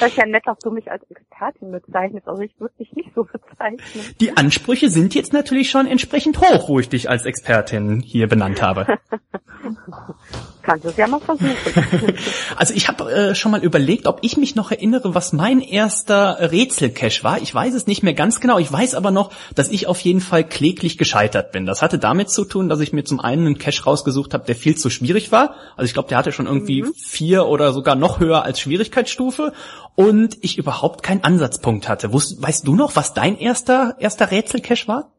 das 0.00 0.08
ist 0.08 0.16
ja 0.16 0.26
nett, 0.26 0.42
dass 0.46 0.58
du 0.58 0.70
mich 0.70 0.90
als 0.90 1.04
Expertin 1.10 1.70
bezeichnest. 1.70 2.26
Also 2.26 2.42
ich 2.42 2.58
würde 2.58 2.74
dich 2.78 2.92
nicht 2.94 3.10
so 3.14 3.24
bezeichnen. 3.24 3.80
Die 4.18 4.36
Ansprüche 4.36 4.88
sind 4.88 5.14
jetzt 5.14 5.32
natürlich 5.34 5.70
schon 5.70 5.86
entsprechend 5.86 6.40
hoch, 6.40 6.70
wo 6.70 6.80
ich 6.80 6.88
dich 6.88 7.10
als 7.10 7.26
Expertin 7.26 8.00
hier 8.00 8.28
benannt 8.28 8.62
habe. 8.62 8.98
Kannst 10.66 10.84
du 10.84 10.88
es 10.88 10.96
ja 10.96 11.06
mal 11.06 11.20
versuchen. 11.20 11.54
Also 12.56 12.74
ich 12.74 12.88
habe 12.88 13.12
äh, 13.12 13.34
schon 13.34 13.52
mal 13.52 13.62
überlegt, 13.62 14.06
ob 14.06 14.18
ich 14.22 14.36
mich 14.36 14.54
noch 14.56 14.70
erinnere, 14.70 15.14
was 15.14 15.32
mein 15.32 15.60
erster 15.60 16.50
Rätselcache 16.50 17.22
war. 17.22 17.40
Ich 17.40 17.54
weiß 17.54 17.74
es 17.74 17.86
nicht 17.86 18.02
mehr 18.02 18.14
ganz 18.14 18.40
genau. 18.40 18.58
Ich 18.58 18.72
weiß 18.72 18.94
aber 18.94 19.10
noch, 19.10 19.30
dass 19.54 19.68
ich 19.68 19.86
auf 19.86 20.00
jeden 20.00 20.20
Fall 20.20 20.42
kläglich 20.42 20.98
gescheitert 20.98 21.52
bin. 21.52 21.66
Das 21.66 21.82
hatte 21.82 21.98
damit 21.98 22.30
zu 22.30 22.44
tun, 22.44 22.68
dass 22.68 22.80
ich 22.80 22.92
mir 22.92 23.04
zum 23.04 23.20
einen 23.20 23.46
einen 23.46 23.58
Cache 23.58 23.84
rausgesucht 23.84 24.34
habe, 24.34 24.44
der 24.46 24.56
viel 24.56 24.76
zu 24.76 24.90
schwierig 24.90 25.30
war. 25.30 25.54
Also 25.76 25.86
ich 25.86 25.92
glaube, 25.92 26.08
der 26.08 26.18
hatte 26.18 26.32
schon 26.32 26.46
irgendwie 26.46 26.82
Mhm. 26.82 26.94
vier 26.94 27.46
oder 27.46 27.72
sogar 27.72 27.94
noch 27.94 28.18
höher 28.18 28.42
als 28.42 28.58
Schwierigkeitsstufe 28.60 29.52
und 29.94 30.36
ich 30.40 30.58
überhaupt 30.58 31.02
keinen 31.02 31.22
Ansatzpunkt 31.22 31.88
hatte. 31.88 32.12
Wusst, 32.12 32.42
weißt 32.42 32.66
du 32.66 32.74
noch, 32.74 32.96
was 32.96 33.14
dein 33.14 33.38
erster 33.38 33.96
erster 34.00 34.30
Rätselcache 34.30 34.88
war? 34.88 35.12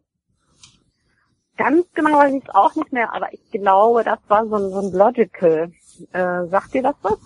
Ganz 1.57 1.85
genau 1.93 2.19
weiß 2.19 2.33
ich 2.33 2.43
es 2.43 2.55
auch 2.55 2.75
nicht 2.75 2.93
mehr, 2.93 3.13
aber 3.13 3.33
ich 3.33 3.51
glaube, 3.51 4.03
das 4.03 4.19
war 4.27 4.47
so 4.47 4.55
ein, 4.55 4.69
so 4.69 4.79
ein 4.79 4.91
Logical. 4.91 5.71
Äh, 6.13 6.45
sagt 6.47 6.73
dir 6.73 6.83
das 6.83 6.95
was? 7.01 7.17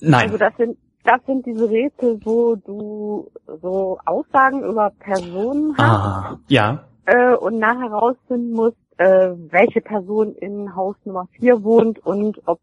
Nein. 0.00 0.24
Also 0.24 0.38
das 0.38 0.56
sind 0.56 0.76
das 1.04 1.20
sind 1.26 1.46
diese 1.46 1.68
Rätsel, 1.68 2.20
wo 2.24 2.54
du 2.54 3.30
so 3.60 3.98
Aussagen 4.04 4.62
über 4.62 4.90
Personen 5.00 5.76
hast 5.76 5.80
ah, 5.80 6.38
ja. 6.48 6.84
äh, 7.06 7.34
und 7.34 7.58
nachher 7.58 7.90
herausfinden 7.90 8.52
musst, 8.52 8.76
äh, 8.98 9.30
welche 9.50 9.80
Person 9.80 10.34
in 10.36 10.76
Haus 10.76 10.96
Nummer 11.04 11.26
4 11.38 11.64
wohnt 11.64 11.98
und 12.06 12.40
ob 12.46 12.60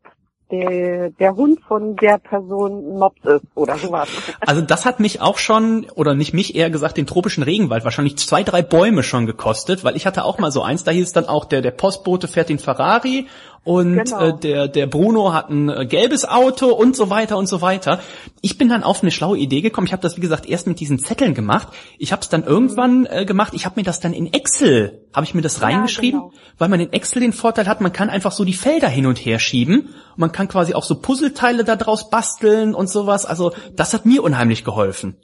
der, 0.51 1.11
der 1.11 1.35
Hund 1.35 1.59
von 1.67 1.95
der 1.95 2.17
Person 2.17 2.97
Mops 2.97 3.19
ist 3.23 3.45
oder 3.55 3.77
sowas. 3.77 4.09
Also 4.41 4.61
das 4.61 4.85
hat 4.85 4.99
mich 4.99 5.21
auch 5.21 5.38
schon, 5.38 5.88
oder 5.95 6.15
nicht 6.15 6.34
mich 6.34 6.55
eher 6.55 6.69
gesagt, 6.69 6.97
den 6.97 7.05
tropischen 7.05 7.43
Regenwald 7.43 7.84
wahrscheinlich 7.84 8.17
zwei, 8.17 8.43
drei 8.43 8.61
Bäume 8.61 9.03
schon 9.03 9.26
gekostet, 9.26 9.84
weil 9.84 9.95
ich 9.95 10.05
hatte 10.05 10.23
auch 10.23 10.39
mal 10.39 10.51
so 10.51 10.61
eins, 10.61 10.84
da 10.84 10.91
hieß 10.91 11.07
es 11.07 11.13
dann 11.13 11.26
auch, 11.26 11.45
der, 11.45 11.61
der 11.61 11.71
Postbote 11.71 12.27
fährt 12.27 12.49
den 12.49 12.59
Ferrari 12.59 13.27
und 13.64 13.95
Genau. 13.95 14.19
äh, 14.30 14.38
der, 14.40 14.68
der 14.68 14.88
Bruno 14.88 15.34
hat 15.34 15.49
ein 15.49 15.69
äh, 15.69 15.86
gelbes 15.86 16.27
Auto 16.27 16.68
und 16.68 16.95
so 16.95 17.10
weiter 17.10 17.38
und 17.38 17.48
so 17.48 17.61
weiter. 17.61 17.99
Ich 18.41 18.57
bin 18.57 18.69
dann 18.69 18.84
auf 18.84 19.02
eine 19.02 19.11
schlaue 19.11 19.38
Idee 19.38 19.61
gekommen. 19.61 19.86
Ich 19.88 19.94
habe 19.94 20.02
das, 20.02 20.18
wie 20.18 20.22
gesagt, 20.22 20.48
erst 20.48 20.65
mit 20.68 20.80
diesen 20.80 20.99
Zetteln 20.99 21.34
gemacht. 21.34 21.68
Ich 21.98 22.11
habe 22.11 22.22
es 22.22 22.30
dann 22.30 22.44
irgendwann 22.44 23.06
äh, 23.06 23.26
gemacht. 23.26 23.53
Ich 23.53 23.65
habe 23.65 23.76
mir 23.80 23.84
das 23.84 23.99
dann 23.99 24.14
in 24.14 24.31
Excel, 24.34 25.06
habe 25.14 25.26
ich 25.26 25.34
mir 25.36 25.41
das 25.41 25.60
Ja, 25.60 25.68
reingeschrieben, 25.68 26.19
genau. 26.22 26.34
weil 26.57 26.69
man 26.69 26.80
in 26.80 26.94
Excel 26.94 27.22
den 27.22 27.34
Vorteil 27.34 27.68
hat, 27.68 27.81
man 27.81 27.91
kann 27.94 28.10
einfach 28.10 28.31
so 28.31 28.45
die 28.45 28.53
Felder 28.53 28.88
hin 28.88 29.06
und 29.06 29.18
her 29.18 29.40
schieben. 29.40 29.90
Man 30.15 30.31
kann 30.31 30.48
quasi 30.48 30.73
auch 30.73 30.84
so 30.84 30.99
Puzzleteile 30.99 31.64
da 31.64 31.76
draus 31.76 32.10
basteln 32.10 32.73
und 32.73 32.90
sowas. 32.90 33.26
Also 33.26 33.52
das 33.76 33.94
hat 33.94 34.06
mir 34.06 34.23
unheimlich 34.23 34.64
geholfen. 34.64 35.18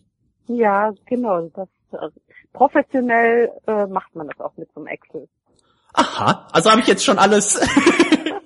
Ja, 0.47 0.91
genau. 1.07 1.49
Das, 1.55 1.67
äh, 1.93 2.09
professionell 2.53 3.49
äh, 3.67 3.85
macht 3.87 4.15
man 4.15 4.27
das 4.27 4.39
auch 4.39 4.55
mit 4.57 4.69
so 4.73 4.79
einem 4.79 4.87
Excel. 4.87 5.27
Aha, 5.93 6.47
also 6.51 6.71
habe 6.71 6.81
ich 6.81 6.87
jetzt 6.87 7.03
schon 7.05 7.17
alles. 7.19 7.59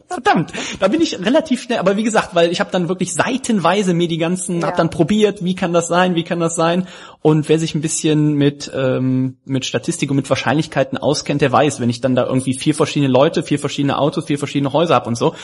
Verdammt, 0.10 0.52
da 0.80 0.88
bin 0.88 1.02
ich 1.02 1.24
relativ 1.24 1.62
schnell, 1.62 1.78
aber 1.78 1.96
wie 1.96 2.04
gesagt, 2.04 2.34
weil 2.34 2.52
ich 2.52 2.60
habe 2.60 2.72
dann 2.72 2.90
wirklich 2.90 3.14
seitenweise 3.14 3.94
mir 3.94 4.08
die 4.08 4.18
ganzen, 4.18 4.62
Ja. 4.62 4.68
hab 4.68 4.76
dann 4.76 4.90
probiert, 4.90 5.44
wie 5.44 5.54
kann 5.54 5.72
das 5.72 5.88
sein, 5.88 6.16
wie 6.16 6.24
kann 6.24 6.40
das 6.40 6.56
sein 6.56 6.88
und 7.22 7.48
wer 7.48 7.60
sich 7.60 7.76
ein 7.76 7.82
bisschen 7.82 8.34
mit 8.34 8.72
ähm, 8.76 9.38
mit 9.46 9.66
Statistik 9.66 10.10
und 10.10 10.16
mit 10.16 10.28
Wahrscheinlichkeiten 10.28 10.98
auskennt, 10.98 11.42
der 11.42 11.52
weiß, 11.52 11.80
wenn 11.80 11.92
ich 11.92 12.02
dann 12.02 12.16
da 12.16 12.26
irgendwie 12.26 12.58
vier 12.58 12.74
verschiedene 12.74 13.12
Leute, 13.12 13.44
vier 13.44 13.60
verschiedene 13.60 14.00
Autos, 14.00 14.26
vier 14.26 14.40
verschiedene 14.40 14.74
Häuser 14.74 14.96
hab 14.96 15.06
und 15.06 15.16
so, 15.16 15.36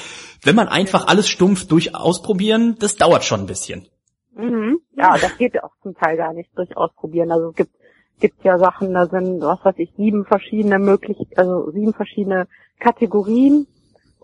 wenn 0.41 0.55
man 0.55 0.67
einfach 0.67 1.05
alles 1.05 1.27
stumpf 1.27 1.67
durch 1.67 1.95
ausprobieren, 1.95 2.75
das 2.79 2.95
dauert 2.95 3.23
schon 3.23 3.41
ein 3.41 3.45
bisschen. 3.45 3.87
Mhm. 4.35 4.79
Ja, 4.97 5.15
das 5.17 5.37
geht 5.37 5.53
ja 5.53 5.63
auch 5.63 5.73
zum 5.83 5.95
Teil 5.95 6.17
gar 6.17 6.33
nicht 6.33 6.49
durch 6.55 6.75
ausprobieren. 6.75 7.31
Also 7.31 7.49
es 7.49 7.55
gibt 7.55 7.71
gibt 8.19 8.43
ja 8.43 8.57
Sachen, 8.57 8.93
da 8.93 9.07
sind, 9.07 9.41
was 9.41 9.63
weiß 9.63 9.75
ich, 9.77 9.91
sieben 9.97 10.25
verschiedene 10.25 10.79
möglich, 10.79 11.17
also 11.35 11.69
sieben 11.71 11.93
verschiedene 11.93 12.47
Kategorien 12.79 13.67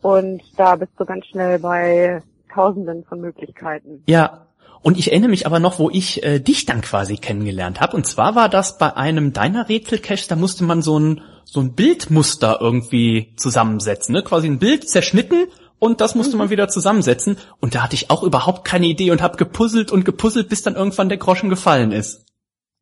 und 0.02 0.42
da 0.58 0.76
bist 0.76 0.92
du 0.98 1.06
ganz 1.06 1.26
schnell 1.28 1.60
bei 1.60 2.22
Tausenden 2.54 3.04
von 3.06 3.22
Möglichkeiten. 3.22 4.04
Ja. 4.08 4.48
Und 4.84 4.98
ich 4.98 5.12
erinnere 5.12 5.30
mich 5.30 5.46
aber 5.46 5.60
noch, 5.60 5.78
wo 5.78 5.92
ich 5.92 6.24
äh, 6.24 6.40
dich 6.40 6.66
dann 6.66 6.82
quasi 6.82 7.18
kennengelernt 7.18 7.80
habe. 7.82 7.96
Und 7.96 8.08
zwar 8.08 8.34
war 8.34 8.50
das 8.50 8.80
bei 8.80 8.96
einem 8.98 9.32
deiner 9.32 9.70
Rätselcaches, 9.70 10.28
da 10.28 10.36
musste 10.36 10.64
man 10.64 10.82
so 10.82 11.00
ein, 11.00 11.22
so 11.46 11.60
ein 11.60 11.76
Bildmuster 11.76 12.58
irgendwie 12.60 13.34
zusammensetzen. 13.38 14.14
Ne? 14.14 14.24
Quasi 14.24 14.48
ein 14.48 14.58
Bild 14.58 14.90
zerschnitten 14.90 15.46
und 15.78 16.02
das 16.02 16.16
musste 16.16 16.36
man 16.36 16.50
wieder 16.50 16.68
zusammensetzen. 16.68 17.38
Und 17.60 17.76
da 17.76 17.84
hatte 17.84 17.94
ich 17.94 18.10
auch 18.10 18.24
überhaupt 18.24 18.66
keine 18.66 18.88
Idee 18.88 19.12
und 19.12 19.22
habe 19.22 19.38
gepuzzelt 19.38 19.92
und 19.92 20.04
gepuzzelt, 20.04 20.50
bis 20.50 20.64
dann 20.64 20.76
irgendwann 20.76 21.10
der 21.10 21.20
Groschen 21.20 21.50
gefallen 21.52 21.92
ist. 21.92 22.26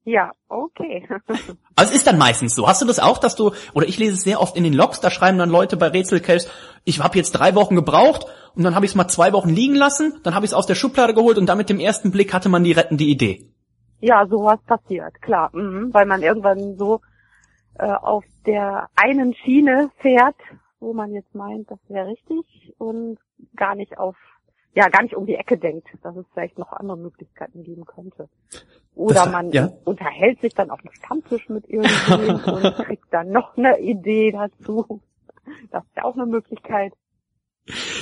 Ja, 0.03 0.31
okay. 0.47 1.07
Also 1.76 1.91
es 1.91 1.99
ist 1.99 2.07
dann 2.07 2.17
meistens 2.17 2.55
so. 2.55 2.67
Hast 2.67 2.81
du 2.81 2.85
das 2.85 2.99
auch, 2.99 3.19
dass 3.19 3.38
du, 3.38 3.53
oder 3.73 3.88
ich 3.88 3.97
lese 3.97 4.15
es 4.15 4.21
sehr 4.23 4.41
oft 4.41 4.57
in 4.57 4.65
den 4.65 4.73
Logs, 4.73 4.99
da 4.99 5.09
schreiben 5.09 5.38
dann 5.38 5.49
Leute 5.49 5.77
bei 5.77 5.88
Rätselcaches, 5.88 6.51
ich 6.84 7.01
habe 7.01 7.17
jetzt 7.17 7.31
drei 7.31 7.55
Wochen 7.55 7.73
gebraucht 7.76 8.26
und 8.53 8.63
dann 8.63 8.76
habe 8.76 8.85
ich 8.85 8.91
es 8.91 8.95
mal 8.95 9.07
zwei 9.07 9.31
Wochen 9.31 9.47
liegen 9.47 9.76
lassen, 9.76 10.19
dann 10.23 10.35
habe 10.35 10.45
ich 10.45 10.51
es 10.51 10.53
aus 10.53 10.65
der 10.65 10.76
Schublade 10.76 11.13
geholt 11.13 11.38
und 11.38 11.45
dann 11.45 11.57
mit 11.57 11.69
dem 11.69 11.80
ersten 11.80 12.11
Blick 12.11 12.34
hatte 12.34 12.49
man 12.49 12.65
die 12.65 12.73
rettende 12.73 13.05
Idee. 13.05 13.49
Ja, 14.01 14.27
sowas 14.27 14.59
passiert, 14.65 15.21
klar. 15.21 15.51
Mhm, 15.53 15.93
weil 15.93 16.05
man 16.05 16.21
irgendwann 16.21 16.77
so 16.77 16.99
äh, 17.76 17.85
auf 17.89 18.26
der 18.45 18.89
einen 18.95 19.34
Schiene 19.34 19.89
fährt, 19.99 20.35
wo 20.81 20.93
man 20.93 21.13
jetzt 21.13 21.34
meint, 21.34 21.71
das 21.71 21.80
wäre 21.88 22.07
richtig 22.07 22.73
und 22.77 23.19
gar 23.55 23.76
nicht 23.76 23.97
auf 23.97 24.17
ja 24.75 24.87
gar 24.89 25.03
nicht 25.03 25.15
um 25.15 25.25
die 25.25 25.35
Ecke 25.35 25.57
denkt, 25.57 25.87
dass 26.03 26.15
es 26.15 26.25
vielleicht 26.33 26.57
noch 26.57 26.71
andere 26.73 26.97
Möglichkeiten 26.97 27.63
geben 27.63 27.85
könnte. 27.85 28.29
Oder 28.95 29.15
Das- 29.25 29.31
man 29.31 29.51
ja. 29.51 29.71
unterhält 29.85 30.41
sich 30.41 30.53
dann 30.53 30.69
auf 30.69 30.81
dem 30.81 30.91
Stammtisch 30.91 31.49
mit 31.49 31.67
irgendwem 31.69 32.35
und 32.53 32.75
kriegt 32.85 33.05
dann 33.13 33.31
noch 33.31 33.57
eine 33.57 33.79
Idee 33.79 34.31
dazu. 34.31 35.01
Das 35.71 35.83
ist 35.83 35.95
ja 35.97 36.03
auch 36.03 36.15
eine 36.15 36.25
Möglichkeit. 36.25 36.93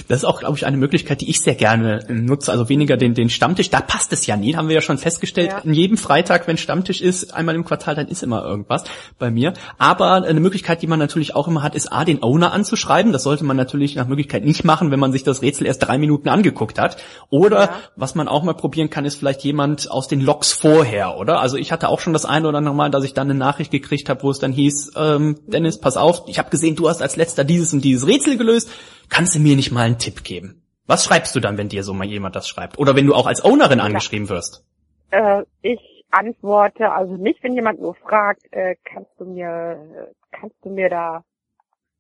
Das 0.08 0.20
ist 0.20 0.26
auch, 0.26 0.40
glaube 0.40 0.58
ich, 0.58 0.66
eine 0.66 0.78
Möglichkeit, 0.78 1.22
die 1.22 1.30
ich 1.30 1.42
sehr 1.42 1.56
gerne 1.56 2.06
nutze. 2.10 2.52
Also 2.52 2.70
weniger 2.70 2.98
den, 2.98 3.14
den 3.14 3.30
Stammtisch. 3.30 3.70
Da 3.70 3.82
passt 3.82 4.14
es 4.14 4.26
ja 4.26 4.38
nie. 4.38 4.56
Haben 4.56 4.68
wir 4.68 4.76
ja 4.76 4.82
schon 4.82 4.98
festgestellt. 4.98 5.52
Ja. 5.52 5.60
In 5.60 5.74
jedem 5.74 5.98
Freitag, 5.98 6.48
wenn 6.48 6.58
Stammtisch 6.58 7.02
ist, 7.02 7.34
einmal 7.34 7.56
im 7.56 7.66
Quartal, 7.66 7.96
dann 7.96 8.08
ist 8.08 8.24
immer 8.24 8.44
irgendwas 8.44 8.84
bei 9.20 9.32
mir. 9.32 9.54
Aber 9.78 10.24
eine 10.24 10.40
Möglichkeit, 10.40 10.82
die 10.82 10.88
man 10.88 11.00
natürlich 11.00 11.36
auch 11.36 11.48
immer 11.48 11.64
hat, 11.64 11.76
ist 11.76 11.92
A, 11.92 12.06
den 12.06 12.24
Owner 12.24 12.54
anzuschreiben. 12.54 13.12
Das 13.12 13.24
sollte 13.24 13.44
man 13.44 13.58
natürlich 13.58 13.96
nach 13.96 14.08
Möglichkeit 14.08 14.46
nicht 14.46 14.64
machen, 14.64 14.92
wenn 14.92 15.00
man 15.00 15.12
sich 15.12 15.24
das 15.24 15.42
Rätsel 15.42 15.68
erst 15.68 15.88
drei 15.88 15.98
Minuten 15.98 16.30
angeguckt 16.30 16.80
hat. 16.80 16.98
Oder 17.30 17.60
Ja. 17.60 17.70
was 17.96 18.16
man 18.16 18.28
auch 18.28 18.44
mal 18.44 18.54
probieren 18.54 18.90
kann, 18.90 19.06
ist 19.06 19.16
vielleicht 19.16 19.44
jemand 19.44 19.92
aus 19.92 20.08
den 20.08 20.22
Logs 20.22 20.54
vorher, 20.54 21.18
oder? 21.18 21.40
Also 21.40 21.58
ich 21.58 21.72
hatte 21.72 21.90
auch 21.90 22.00
schon 22.00 22.14
das 22.14 22.26
eine 22.26 22.48
oder 22.48 22.58
andere 22.60 22.76
Mal, 22.76 22.90
dass 22.90 23.04
ich 23.04 23.14
dann 23.14 23.30
eine 23.30 23.38
Nachricht 23.38 23.72
gekriegt 23.72 24.10
habe, 24.10 24.24
wo 24.24 24.32
es 24.32 24.40
dann 24.40 24.52
hieß, 24.52 24.94
ähm, 24.96 25.38
Dennis, 25.48 25.80
pass 25.80 25.98
auf, 25.98 26.24
ich 26.28 26.40
habe 26.40 26.50
gesehen, 26.50 26.76
du 26.76 26.90
hast 26.90 27.02
als 27.02 27.16
letzter 27.16 27.44
dieses 27.44 27.74
und 27.74 27.82
dieses 27.84 28.08
Rätsel 28.08 28.38
gelöst. 28.38 28.70
Kannst 29.10 29.36
du 29.36 29.40
mir 29.40 29.56
nicht 29.56 29.72
mal 29.72 29.82
einen 29.86 29.98
Tipp 29.98 30.24
geben? 30.24 30.64
Was 30.86 31.04
schreibst 31.04 31.36
du 31.36 31.40
dann, 31.40 31.58
wenn 31.58 31.70
dir 31.70 31.84
so 31.84 31.94
mal 31.94 32.08
jemand 32.08 32.36
das 32.36 32.48
schreibt? 32.48 32.78
Oder 32.80 32.96
wenn 32.96 33.06
du 33.06 33.14
auch 33.14 33.28
als 33.28 33.44
Ownerin 33.44 33.80
angeschrieben 33.80 34.30
wirst? 34.30 34.66
Äh, 35.12 35.44
ich 35.62 35.80
antworte 36.12 36.92
also 36.92 37.16
nicht, 37.16 37.44
wenn 37.44 37.54
jemand 37.54 37.82
nur 37.82 37.96
fragt, 37.96 38.42
äh, 38.52 38.76
kannst 38.84 39.12
du 39.20 39.26
mir 39.26 40.14
kannst 40.32 40.56
du 40.64 40.70
mir 40.70 40.90
da 40.90 41.24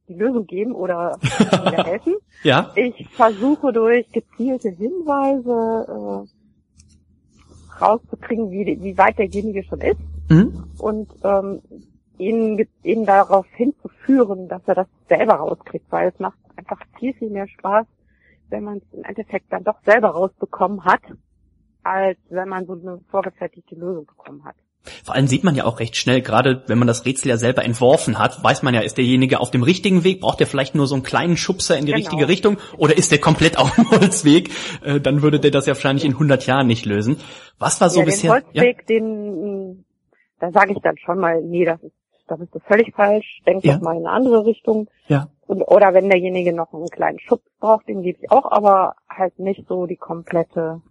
die 0.07 0.13
Lösung 0.15 0.45
geben 0.45 0.73
oder 0.73 1.19
mir 1.65 1.83
helfen? 1.85 2.15
Ja? 2.43 2.71
Ich 2.75 3.07
versuche 3.09 3.73
durch 3.73 4.09
gezielte 4.11 4.69
Hinweise 4.69 6.27
äh, 6.27 7.83
rauszukriegen, 7.83 8.51
wie, 8.51 8.77
wie 8.81 8.97
weit 8.97 9.17
derjenige 9.17 9.63
schon 9.63 9.81
ist 9.81 9.99
Mhm. 10.29 10.65
und 10.77 11.09
ähm, 11.23 11.61
ihn, 12.17 12.67
ihn 12.83 13.05
darauf 13.05 13.45
hinzuführen, 13.53 14.47
dass 14.47 14.61
er 14.65 14.75
das 14.75 14.87
selber 15.07 15.35
rauskriegt, 15.35 15.85
weil 15.91 16.09
es 16.09 16.19
macht 16.19 16.37
einfach 16.55 16.79
viel, 16.99 17.13
viel 17.13 17.29
mehr 17.29 17.47
Spaß, 17.47 17.85
wenn 18.49 18.63
man 18.63 18.77
es 18.77 18.83
im 18.93 19.03
Endeffekt 19.03 19.51
dann 19.51 19.63
doch 19.63 19.79
selber 19.85 20.09
rausbekommen 20.09 20.83
hat, 20.85 21.01
als 21.83 22.17
wenn 22.29 22.49
man 22.49 22.65
so 22.65 22.73
eine 22.73 22.99
vorgefertigte 23.09 23.75
Lösung 23.75 24.05
bekommen 24.05 24.43
hat. 24.43 24.55
Vor 25.03 25.15
allem 25.15 25.27
sieht 25.27 25.43
man 25.43 25.55
ja 25.55 25.65
auch 25.65 25.79
recht 25.79 25.97
schnell, 25.97 26.21
gerade 26.21 26.63
wenn 26.67 26.77
man 26.77 26.87
das 26.87 27.05
Rätsel 27.05 27.29
ja 27.29 27.37
selber 27.37 27.63
entworfen 27.65 28.19
hat, 28.19 28.41
weiß 28.43 28.63
man 28.63 28.73
ja, 28.73 28.81
ist 28.81 28.97
derjenige 28.97 29.39
auf 29.39 29.51
dem 29.51 29.63
richtigen 29.63 30.03
Weg, 30.03 30.21
braucht 30.21 30.39
er 30.39 30.47
vielleicht 30.47 30.75
nur 30.75 30.87
so 30.87 30.95
einen 30.95 31.03
kleinen 31.03 31.35
Schubser 31.35 31.77
in 31.77 31.85
die 31.85 31.91
Genau. 31.91 32.05
richtige 32.05 32.27
Richtung 32.27 32.57
oder 32.77 32.97
ist 32.97 33.11
der 33.11 33.19
komplett 33.19 33.57
auf 33.57 33.75
dem 33.75 33.89
Holzweg? 33.91 34.49
Äh, 34.83 35.01
dann 35.01 35.21
würde 35.21 35.39
der 35.39 35.51
das 35.51 35.65
ja 35.65 35.73
wahrscheinlich 35.73 36.05
in 36.05 36.13
100 36.13 36.45
Jahren 36.45 36.67
nicht 36.67 36.85
lösen. 36.85 37.19
Was 37.59 37.81
war 37.81 37.89
so 37.89 37.99
ja, 37.99 38.05
bisher? 38.05 38.33
den 38.33 38.45
Holzweg, 38.45 38.87
den, 38.87 39.67
mh, 39.69 39.75
da 40.39 40.51
sage 40.51 40.73
ich 40.73 40.79
dann 40.81 40.97
schon 40.97 41.19
mal, 41.19 41.41
nee, 41.41 41.65
das 41.65 41.81
ist, 41.83 41.93
das 42.27 42.39
ist 42.39 42.49
völlig 42.67 42.93
falsch, 42.95 43.41
denk 43.45 43.63
Ja. 43.63 43.75
doch 43.75 43.81
mal 43.81 43.93
in 43.97 44.05
eine 44.05 44.11
andere 44.11 44.45
Richtung. 44.45 44.87
Ja. 45.07 45.29
Und, 45.47 45.61
oder 45.63 45.93
wenn 45.93 46.09
derjenige 46.09 46.53
noch 46.53 46.73
einen 46.73 46.89
kleinen 46.89 47.19
Schubs 47.19 47.45
braucht, 47.59 47.87
den 47.87 48.01
gebe 48.03 48.19
ich 48.21 48.31
auch, 48.31 48.51
aber 48.51 48.95
halt 49.09 49.39
nicht 49.39 49.65
so 49.67 49.85
die 49.85 49.95
komplette, 49.95 50.81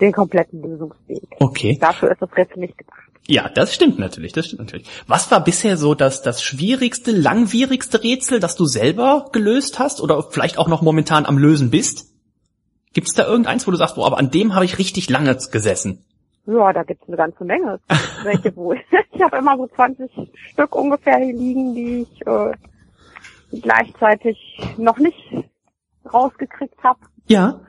den 0.00 0.12
kompletten 0.12 0.62
Lösungsweg. 0.62 1.36
Okay. 1.40 1.78
Dafür 1.80 2.10
ist 2.10 2.20
das 2.20 2.36
Rätsel 2.36 2.58
nicht 2.58 2.76
gedacht. 2.76 2.98
Ja, 3.28 3.48
das 3.48 3.74
stimmt 3.74 3.98
natürlich, 3.98 4.32
das 4.32 4.46
stimmt 4.46 4.60
natürlich. 4.62 4.88
Was 5.08 5.30
war 5.32 5.42
bisher 5.42 5.76
so 5.76 5.94
das, 5.94 6.22
das 6.22 6.42
schwierigste, 6.42 7.10
langwierigste 7.10 8.02
Rätsel, 8.04 8.38
das 8.38 8.54
du 8.54 8.66
selber 8.66 9.30
gelöst 9.32 9.78
hast 9.80 10.00
oder 10.00 10.22
vielleicht 10.30 10.58
auch 10.58 10.68
noch 10.68 10.82
momentan 10.82 11.26
am 11.26 11.38
Lösen 11.38 11.70
bist? 11.70 12.12
Gibt 12.92 13.08
es 13.08 13.14
da 13.14 13.26
irgendeins, 13.26 13.66
wo 13.66 13.70
du 13.72 13.76
sagst, 13.76 13.96
boah, 13.96 14.06
aber 14.06 14.18
an 14.18 14.30
dem 14.30 14.54
habe 14.54 14.64
ich 14.64 14.78
richtig 14.78 15.10
lange 15.10 15.36
gesessen? 15.50 16.04
Ja, 16.46 16.72
da 16.72 16.84
gibt's 16.84 17.06
eine 17.08 17.16
ganze 17.16 17.44
Menge. 17.44 17.80
Welche 18.22 18.54
wo 18.56 18.72
ich 19.12 19.22
habe 19.22 19.38
immer 19.38 19.56
so 19.56 19.66
20 19.66 20.10
Stück 20.52 20.74
ungefähr 20.74 21.18
hier 21.18 21.34
liegen, 21.34 21.74
die 21.74 22.02
ich 22.02 22.26
äh, 22.26 22.52
gleichzeitig 23.60 24.38
noch 24.76 24.98
nicht 24.98 25.18
rausgekriegt 26.12 26.82
habe. 26.82 27.00
Ja. 27.26 27.60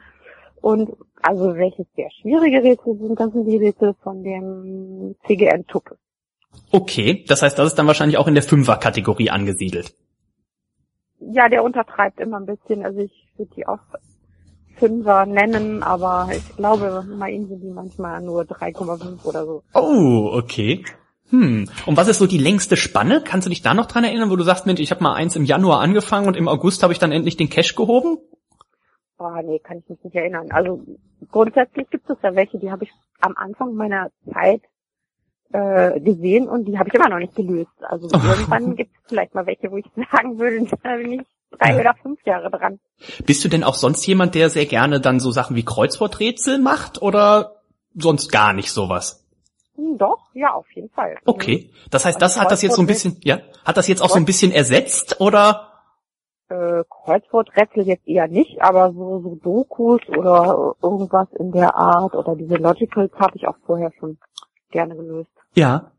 Und 0.61 0.91
also 1.21 1.55
welches 1.55 1.87
sehr 1.95 2.09
schwierige 2.21 2.63
Rätsel 2.63 2.97
sind, 2.97 3.19
das 3.19 3.31
sind 3.31 3.45
die 3.45 3.57
Rätsel 3.57 3.95
von 4.03 4.23
dem 4.23 5.15
CGN 5.25 5.65
Tuppe. 5.65 5.97
Okay, 6.71 7.23
das 7.27 7.41
heißt, 7.41 7.57
das 7.57 7.67
ist 7.67 7.75
dann 7.75 7.87
wahrscheinlich 7.87 8.17
auch 8.17 8.27
in 8.27 8.33
der 8.33 8.43
Fünfer-Kategorie 8.43 9.29
angesiedelt. 9.29 9.95
Ja, 11.19 11.49
der 11.49 11.63
untertreibt 11.63 12.19
immer 12.19 12.39
ein 12.39 12.45
bisschen. 12.45 12.85
Also 12.85 12.99
ich 12.99 13.27
würde 13.37 13.53
die 13.55 13.67
auch 13.67 13.79
Fünfer 14.77 15.25
nennen, 15.25 15.83
aber 15.83 16.29
ich 16.31 16.55
glaube, 16.55 17.05
bei 17.19 17.31
ihm 17.31 17.47
sind 17.47 17.61
die 17.61 17.71
manchmal 17.71 18.21
nur 18.21 18.43
3,5 18.43 19.25
oder 19.25 19.45
so. 19.45 19.63
Oh, 19.73 20.31
okay. 20.33 20.83
Hm. 21.29 21.69
Und 21.85 21.97
was 21.97 22.07
ist 22.07 22.19
so 22.19 22.27
die 22.27 22.37
längste 22.37 22.77
Spanne? 22.77 23.21
Kannst 23.23 23.45
du 23.45 23.49
dich 23.49 23.61
da 23.61 23.73
noch 23.73 23.87
dran 23.87 24.03
erinnern, 24.03 24.29
wo 24.29 24.35
du 24.35 24.43
sagst, 24.43 24.65
Mensch, 24.65 24.79
ich 24.79 24.91
habe 24.91 25.03
mal 25.03 25.13
eins 25.13 25.35
im 25.35 25.45
Januar 25.45 25.81
angefangen 25.81 26.27
und 26.27 26.37
im 26.37 26.47
August 26.47 26.83
habe 26.83 26.93
ich 26.93 26.99
dann 26.99 27.11
endlich 27.11 27.35
den 27.35 27.49
Cash 27.49 27.75
gehoben? 27.75 28.17
Oh, 29.19 29.41
nee, 29.43 29.59
kann 29.59 29.79
ich 29.79 29.89
mich 29.89 30.03
nicht 30.03 30.15
erinnern. 30.15 30.51
Also 30.51 30.81
grundsätzlich 31.31 31.89
gibt 31.89 32.09
es 32.09 32.17
ja 32.21 32.35
welche, 32.35 32.59
die 32.59 32.71
habe 32.71 32.85
ich 32.85 32.91
am 33.19 33.33
Anfang 33.35 33.73
meiner 33.73 34.09
Zeit 34.31 34.61
äh, 35.51 35.99
gesehen 35.99 36.47
und 36.47 36.65
die 36.65 36.77
habe 36.77 36.89
ich 36.89 36.95
immer 36.95 37.09
noch 37.09 37.19
nicht 37.19 37.35
gelöst. 37.35 37.71
Also 37.81 38.07
irgendwann 38.13 38.75
gibt 38.75 38.95
es 38.95 39.01
vielleicht 39.09 39.33
mal 39.33 39.45
welche, 39.45 39.71
wo 39.71 39.77
ich 39.77 39.85
sagen 40.11 40.39
würde, 40.39 40.65
da 40.83 40.95
bin 40.95 41.13
ich 41.13 41.27
drei 41.51 41.79
oder 41.79 41.93
fünf 42.01 42.23
Jahre 42.25 42.49
dran. 42.49 42.79
Bist 43.25 43.43
du 43.43 43.49
denn 43.49 43.63
auch 43.63 43.75
sonst 43.75 44.05
jemand, 44.05 44.35
der 44.35 44.49
sehr 44.49 44.65
gerne 44.65 44.99
dann 44.99 45.19
so 45.19 45.31
Sachen 45.31 45.55
wie 45.55 45.65
Kreuzworträtsel 45.65 46.59
macht 46.59 47.01
oder 47.01 47.61
sonst 47.95 48.31
gar 48.31 48.53
nicht 48.53 48.71
sowas? 48.71 49.25
Hm, 49.75 49.97
doch, 49.97 50.19
ja, 50.33 50.53
auf 50.53 50.69
jeden 50.73 50.89
Fall. 50.89 51.17
Okay. 51.25 51.71
Das 51.89 52.05
heißt, 52.05 52.21
das 52.21 52.33
Also 52.33 52.41
hat 52.41 52.51
das 52.51 52.61
jetzt 52.61 52.75
so 52.75 52.81
ein 52.81 52.87
bisschen, 52.87 53.17
ja, 53.23 53.39
hat 53.63 53.77
das 53.77 53.87
jetzt 53.87 54.01
auch 54.01 54.09
so 54.09 54.17
ein 54.17 54.25
bisschen 54.25 54.51
ersetzt 54.51 55.21
oder? 55.21 55.71
Äh, 56.49 56.83
Kreuzworträtsel 56.89 57.83
jetzt 57.83 58.07
eher 58.07 58.27
nicht, 58.27 58.61
aber 58.61 58.93
so, 58.93 59.19
so 59.21 59.35
Dokus 59.35 60.01
oder 60.07 60.75
irgendwas 60.81 61.27
in 61.37 61.51
der 61.51 61.75
Art 61.75 62.15
oder 62.15 62.35
diese 62.35 62.55
Logicals 62.55 63.11
habe 63.19 63.35
ich 63.35 63.47
auch 63.47 63.57
vorher 63.65 63.91
schon 63.99 64.17
gerne 64.71 64.95
gelöst. 64.95 65.31
Ja. 65.55 65.91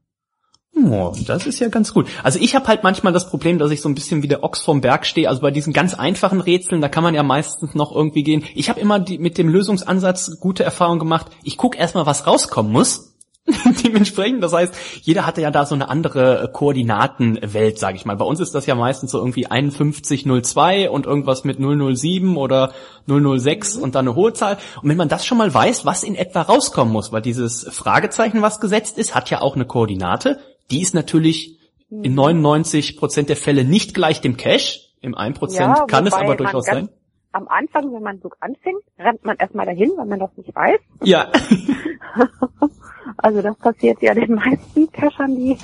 Oh, 0.75 1.13
das 1.27 1.47
ist 1.47 1.59
ja 1.59 1.69
ganz 1.69 1.93
gut. 1.93 2.07
Also 2.23 2.39
ich 2.39 2.55
habe 2.55 2.69
halt 2.69 2.83
manchmal 2.83 3.13
das 3.13 3.29
Problem, 3.29 3.59
dass 3.59 3.71
ich 3.71 3.81
so 3.81 3.89
ein 3.89 3.95
bisschen 3.95 4.23
wie 4.23 4.29
der 4.29 4.45
Ochs 4.45 4.61
vom 4.61 4.81
Berg 4.81 5.07
stehe. 5.07 5.29
Also 5.29 5.41
bei 5.41 5.51
diesen 5.51 5.73
ganz 5.73 5.95
einfachen 5.95 6.41
Rätseln, 6.41 6.81
da 6.81 6.89
kann 6.89 7.03
man 7.03 7.15
ja 7.15 7.23
meistens 7.23 7.75
noch 7.75 7.95
irgendwie 7.95 8.23
gehen. 8.23 8.45
Ich 8.55 8.69
habe 8.69 8.79
immer 8.79 9.01
die, 9.01 9.19
mit 9.19 9.39
dem 9.39 9.49
Lösungsansatz 9.49 10.39
gute 10.41 10.65
Erfahrungen 10.65 11.01
gemacht. 11.01 11.27
Ich 11.43 11.57
guck 11.57 11.77
erstmal, 11.77 12.07
was 12.07 12.27
rauskommen 12.27 12.71
muss. 12.71 13.09
Dementsprechend, 13.85 14.43
das 14.43 14.53
heißt, 14.53 14.75
jeder 15.03 15.27
hatte 15.27 15.41
ja 15.41 15.51
da 15.51 15.65
so 15.65 15.75
eine 15.75 15.89
andere 15.89 16.43
äh, 16.43 16.49
Koordinatenwelt, 16.53 17.79
sage 17.79 17.97
ich 17.97 18.05
mal. 18.05 18.17
Bei 18.17 18.25
uns 18.25 18.41
ist 18.41 18.55
das 18.55 18.67
ja 18.67 18.75
meistens 18.75 19.11
so 19.11 19.19
irgendwie 19.19 19.45
5102 19.45 20.91
und 20.91 21.07
irgendwas 21.07 21.45
mit 21.45 21.59
007 21.59 22.37
oder 22.37 22.73
006 23.07 23.77
und 23.77 23.95
dann 23.95 24.07
eine 24.07 24.17
hohe 24.17 24.33
Zahl. 24.35 24.59
Und 24.83 24.91
wenn 24.91 24.97
man 24.97 25.09
das 25.09 25.25
schon 25.25 25.39
mal 25.39 25.53
weiß, 25.53 25.87
was 25.87 26.03
in 26.03 26.15
etwa 26.15 26.43
rauskommen 26.43 26.93
muss, 26.93 27.11
weil 27.11 27.23
dieses 27.23 27.67
Fragezeichen, 27.71 28.43
was 28.43 28.61
gesetzt 28.61 28.99
ist, 28.99 29.15
hat 29.15 29.31
ja 29.31 29.41
auch 29.41 29.55
eine 29.55 29.65
Koordinate. 29.65 30.39
Die 30.71 30.83
ist 30.83 30.95
natürlich 30.95 31.59
in 31.91 32.15
99 32.15 32.97
Prozent 32.97 33.29
der 33.29 33.37
Fälle 33.37 33.65
nicht 33.65 33.95
gleich 33.95 34.21
dem 34.21 34.37
Cache. 34.37 34.81
Im 35.01 35.15
1 35.15 35.39
Prozent 35.39 35.77
Ja, 35.79 35.87
kann 35.87 36.07
es 36.07 36.13
aber 36.13 36.37
durchaus 36.37 36.67
sein. 36.67 36.89
Am 37.33 37.47
Anfang, 37.49 37.93
wenn 37.93 38.03
man 38.03 38.21
so 38.21 38.31
anfängt, 38.41 38.83
rennt 38.99 39.25
man 39.25 39.37
erstmal 39.37 39.67
dahin, 39.67 39.93
weil 39.97 40.07
man 40.07 40.19
das 40.19 40.31
nicht 40.37 40.55
weiß. 40.55 40.81
Ja. 41.05 41.31
Also 43.17 43.43
das 43.43 43.57
passiert 43.57 44.01
ja 44.03 44.15
den 44.15 44.35
meisten 44.35 44.93
Cachern, 44.93 45.35
die 45.35 45.57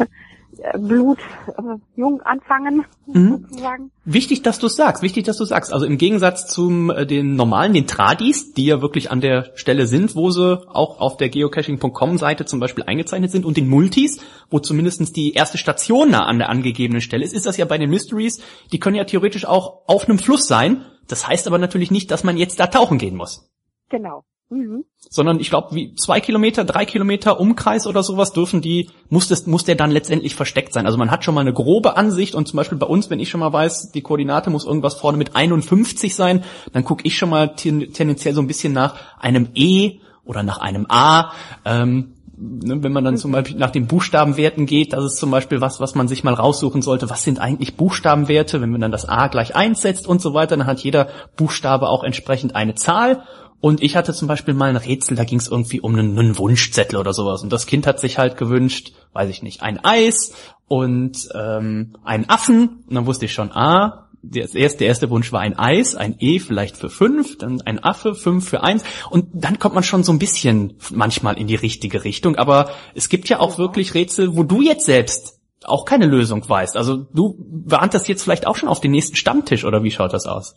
Blut 0.78 1.18
äh, 1.48 1.62
jung 1.96 2.20
anfangen, 2.22 2.84
Mhm. 3.06 3.46
sozusagen. 3.48 3.90
Wichtig, 4.06 4.42
dass 4.42 4.58
du 4.58 4.66
es 4.66 4.76
sagst, 4.76 5.02
wichtig, 5.02 5.24
dass 5.24 5.36
du 5.36 5.44
sagst. 5.44 5.72
Also 5.72 5.84
im 5.84 5.98
Gegensatz 5.98 6.46
zum 6.46 6.90
äh, 6.90 7.06
den 7.06 7.34
normalen, 7.36 7.74
den 7.74 7.86
Tradis, 7.86 8.54
die 8.54 8.66
ja 8.66 8.80
wirklich 8.80 9.10
an 9.10 9.20
der 9.20 9.52
Stelle 9.56 9.86
sind, 9.86 10.16
wo 10.16 10.30
sie 10.30 10.66
auch 10.68 11.00
auf 11.00 11.16
der 11.18 11.28
geocaching.com 11.28 12.16
Seite 12.18 12.46
zum 12.46 12.60
Beispiel 12.60 12.84
eingezeichnet 12.84 13.30
sind 13.30 13.44
und 13.44 13.56
den 13.56 13.68
Multis, 13.68 14.20
wo 14.50 14.58
zumindestens 14.58 15.12
die 15.12 15.32
erste 15.34 15.58
Station 15.58 16.10
nah 16.10 16.24
an 16.24 16.38
der 16.38 16.48
angegebenen 16.48 17.02
Stelle 17.02 17.24
ist, 17.24 17.34
ist 17.34 17.46
das 17.46 17.56
ja 17.56 17.66
bei 17.66 17.78
den 17.78 17.90
Mysteries, 17.90 18.40
die 18.72 18.78
können 18.80 18.96
ja 18.96 19.04
theoretisch 19.04 19.44
auch 19.46 19.82
auf 19.86 20.08
einem 20.08 20.18
Fluss 20.18 20.46
sein. 20.46 20.84
Das 21.08 21.28
heißt 21.28 21.46
aber 21.46 21.58
natürlich 21.58 21.90
nicht, 21.90 22.10
dass 22.10 22.24
man 22.24 22.38
jetzt 22.38 22.58
da 22.58 22.66
tauchen 22.66 22.96
gehen 22.98 23.16
muss. 23.16 23.50
Genau. 23.90 24.24
Mhm. 24.50 24.84
Sondern 25.10 25.40
ich 25.40 25.50
glaube, 25.50 25.74
wie 25.74 25.94
zwei 25.94 26.20
Kilometer, 26.20 26.64
drei 26.64 26.84
Kilometer 26.84 27.40
Umkreis 27.40 27.86
oder 27.86 28.02
sowas 28.02 28.32
dürfen 28.32 28.60
die, 28.60 28.90
muss, 29.08 29.28
das, 29.28 29.46
muss 29.46 29.64
der 29.64 29.74
dann 29.74 29.90
letztendlich 29.90 30.34
versteckt 30.34 30.72
sein. 30.72 30.86
Also 30.86 30.98
man 30.98 31.10
hat 31.10 31.24
schon 31.24 31.34
mal 31.34 31.40
eine 31.40 31.52
grobe 31.52 31.96
Ansicht 31.96 32.34
und 32.34 32.46
zum 32.46 32.58
Beispiel 32.58 32.78
bei 32.78 32.86
uns, 32.86 33.10
wenn 33.10 33.20
ich 33.20 33.30
schon 33.30 33.40
mal 33.40 33.52
weiß, 33.52 33.92
die 33.92 34.02
Koordinate 34.02 34.50
muss 34.50 34.66
irgendwas 34.66 34.94
vorne 34.94 35.18
mit 35.18 35.34
51 35.34 36.14
sein, 36.14 36.44
dann 36.72 36.84
gucke 36.84 37.06
ich 37.06 37.16
schon 37.16 37.30
mal 37.30 37.54
ten, 37.54 37.92
tendenziell 37.92 38.34
so 38.34 38.40
ein 38.40 38.46
bisschen 38.46 38.72
nach 38.72 38.96
einem 39.18 39.48
E 39.54 40.00
oder 40.24 40.42
nach 40.42 40.58
einem 40.58 40.86
A. 40.88 41.32
Ähm, 41.64 42.14
ne, 42.36 42.82
wenn 42.82 42.92
man 42.92 43.04
dann 43.04 43.16
zum 43.16 43.32
Beispiel 43.32 43.56
nach 43.56 43.70
den 43.70 43.86
Buchstabenwerten 43.86 44.66
geht, 44.66 44.92
das 44.92 45.04
ist 45.04 45.16
zum 45.16 45.30
Beispiel 45.30 45.60
was, 45.60 45.80
was 45.80 45.94
man 45.94 46.08
sich 46.08 46.24
mal 46.24 46.34
raussuchen 46.34 46.82
sollte. 46.82 47.10
Was 47.10 47.22
sind 47.22 47.40
eigentlich 47.40 47.76
Buchstabenwerte? 47.76 48.60
Wenn 48.60 48.70
man 48.70 48.80
dann 48.80 48.92
das 48.92 49.08
A 49.08 49.28
gleich 49.28 49.56
einsetzt 49.56 50.06
und 50.06 50.20
so 50.20 50.34
weiter, 50.34 50.56
dann 50.56 50.66
hat 50.66 50.80
jeder 50.80 51.08
Buchstabe 51.36 51.88
auch 51.88 52.04
entsprechend 52.04 52.56
eine 52.56 52.74
Zahl. 52.74 53.22
Und 53.64 53.82
ich 53.82 53.96
hatte 53.96 54.12
zum 54.12 54.28
Beispiel 54.28 54.52
mal 54.52 54.68
ein 54.68 54.76
Rätsel, 54.76 55.16
da 55.16 55.24
ging 55.24 55.38
es 55.38 55.48
irgendwie 55.48 55.80
um 55.80 55.94
einen, 55.94 56.18
einen, 56.18 56.36
Wunschzettel 56.36 56.98
oder 56.98 57.14
sowas. 57.14 57.42
Und 57.42 57.50
das 57.50 57.64
Kind 57.64 57.86
hat 57.86 57.98
sich 57.98 58.18
halt 58.18 58.36
gewünscht, 58.36 58.92
weiß 59.14 59.30
ich 59.30 59.42
nicht, 59.42 59.62
ein 59.62 59.82
Eis 59.82 60.34
und 60.68 61.30
ähm, 61.34 61.96
einen 62.04 62.28
Affen. 62.28 62.84
Und 62.86 62.94
dann 62.94 63.06
wusste 63.06 63.24
ich 63.24 63.32
schon, 63.32 63.50
ah, 63.52 64.10
der 64.20 64.54
erste, 64.54 64.78
der 64.80 64.88
erste 64.88 65.08
Wunsch 65.08 65.32
war 65.32 65.40
ein 65.40 65.58
Eis, 65.58 65.94
ein 65.94 66.16
E 66.18 66.40
vielleicht 66.40 66.76
für 66.76 66.90
fünf, 66.90 67.38
dann 67.38 67.62
ein 67.62 67.82
Affe, 67.82 68.14
fünf 68.14 68.46
für 68.46 68.62
eins. 68.62 68.84
Und 69.08 69.28
dann 69.32 69.58
kommt 69.58 69.74
man 69.74 69.82
schon 69.82 70.04
so 70.04 70.12
ein 70.12 70.18
bisschen 70.18 70.74
manchmal 70.90 71.38
in 71.38 71.46
die 71.46 71.54
richtige 71.54 72.04
Richtung. 72.04 72.36
Aber 72.36 72.68
es 72.94 73.08
gibt 73.08 73.30
ja 73.30 73.40
auch 73.40 73.56
wirklich 73.56 73.94
Rätsel, 73.94 74.36
wo 74.36 74.42
du 74.42 74.60
jetzt 74.60 74.84
selbst 74.84 75.40
auch 75.64 75.86
keine 75.86 76.04
Lösung 76.04 76.46
weißt. 76.46 76.76
Also 76.76 77.06
du 77.14 77.38
warntest 77.64 78.08
jetzt 78.08 78.24
vielleicht 78.24 78.46
auch 78.46 78.56
schon 78.56 78.68
auf 78.68 78.82
den 78.82 78.90
nächsten 78.90 79.16
Stammtisch 79.16 79.64
oder 79.64 79.82
wie 79.82 79.90
schaut 79.90 80.12
das 80.12 80.26
aus? 80.26 80.54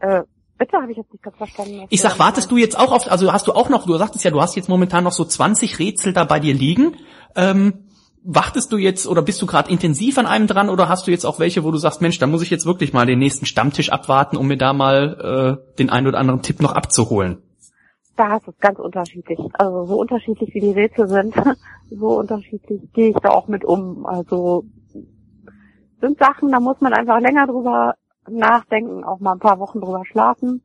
Äh, 0.00 0.22
Bitte 0.64 0.80
habe 0.80 0.92
ich 0.92 0.96
jetzt 0.96 1.12
nicht 1.12 1.22
ganz 1.22 1.36
verstanden. 1.36 1.84
Ich 1.90 2.00
sag, 2.00 2.18
wartest 2.18 2.50
du 2.50 2.56
jetzt 2.56 2.78
auch 2.78 2.90
auf, 2.90 3.10
also 3.10 3.30
hast 3.30 3.46
du 3.46 3.52
auch 3.52 3.68
noch, 3.68 3.84
du 3.84 3.98
sagtest 3.98 4.24
ja, 4.24 4.30
du 4.30 4.40
hast 4.40 4.56
jetzt 4.56 4.70
momentan 4.70 5.04
noch 5.04 5.12
so 5.12 5.22
20 5.22 5.78
Rätsel 5.78 6.14
da 6.14 6.24
bei 6.24 6.40
dir 6.40 6.54
liegen. 6.54 6.96
Ähm, 7.36 7.84
wartest 8.22 8.72
du 8.72 8.78
jetzt 8.78 9.06
oder 9.06 9.20
bist 9.20 9.42
du 9.42 9.46
gerade 9.46 9.70
intensiv 9.70 10.16
an 10.16 10.24
einem 10.24 10.46
dran 10.46 10.70
oder 10.70 10.88
hast 10.88 11.06
du 11.06 11.10
jetzt 11.10 11.26
auch 11.26 11.38
welche, 11.38 11.64
wo 11.64 11.70
du 11.70 11.76
sagst, 11.76 12.00
Mensch, 12.00 12.18
da 12.18 12.26
muss 12.26 12.40
ich 12.40 12.48
jetzt 12.48 12.64
wirklich 12.64 12.94
mal 12.94 13.04
den 13.04 13.18
nächsten 13.18 13.44
Stammtisch 13.44 13.92
abwarten, 13.92 14.38
um 14.38 14.46
mir 14.46 14.56
da 14.56 14.72
mal 14.72 15.60
äh, 15.60 15.76
den 15.76 15.90
einen 15.90 16.06
oder 16.06 16.18
anderen 16.18 16.40
Tipp 16.40 16.62
noch 16.62 16.72
abzuholen? 16.72 17.42
Da 18.16 18.38
ist 18.38 18.48
es 18.48 18.58
ganz 18.58 18.78
unterschiedlich. 18.78 19.38
Also 19.52 19.84
so 19.84 20.00
unterschiedlich 20.00 20.54
wie 20.54 20.60
die 20.60 20.72
Rätsel 20.72 21.08
sind, 21.08 21.34
so 21.90 22.18
unterschiedlich 22.18 22.80
gehe 22.94 23.10
ich 23.10 23.16
da 23.16 23.32
auch 23.32 23.48
mit 23.48 23.66
um. 23.66 24.06
Also 24.06 24.64
sind 26.00 26.18
Sachen, 26.18 26.50
da 26.50 26.58
muss 26.58 26.80
man 26.80 26.94
einfach 26.94 27.20
länger 27.20 27.46
drüber 27.46 27.96
nachdenken, 28.28 29.04
auch 29.04 29.20
mal 29.20 29.32
ein 29.32 29.38
paar 29.38 29.58
Wochen 29.58 29.80
drüber 29.80 30.04
schlafen. 30.04 30.62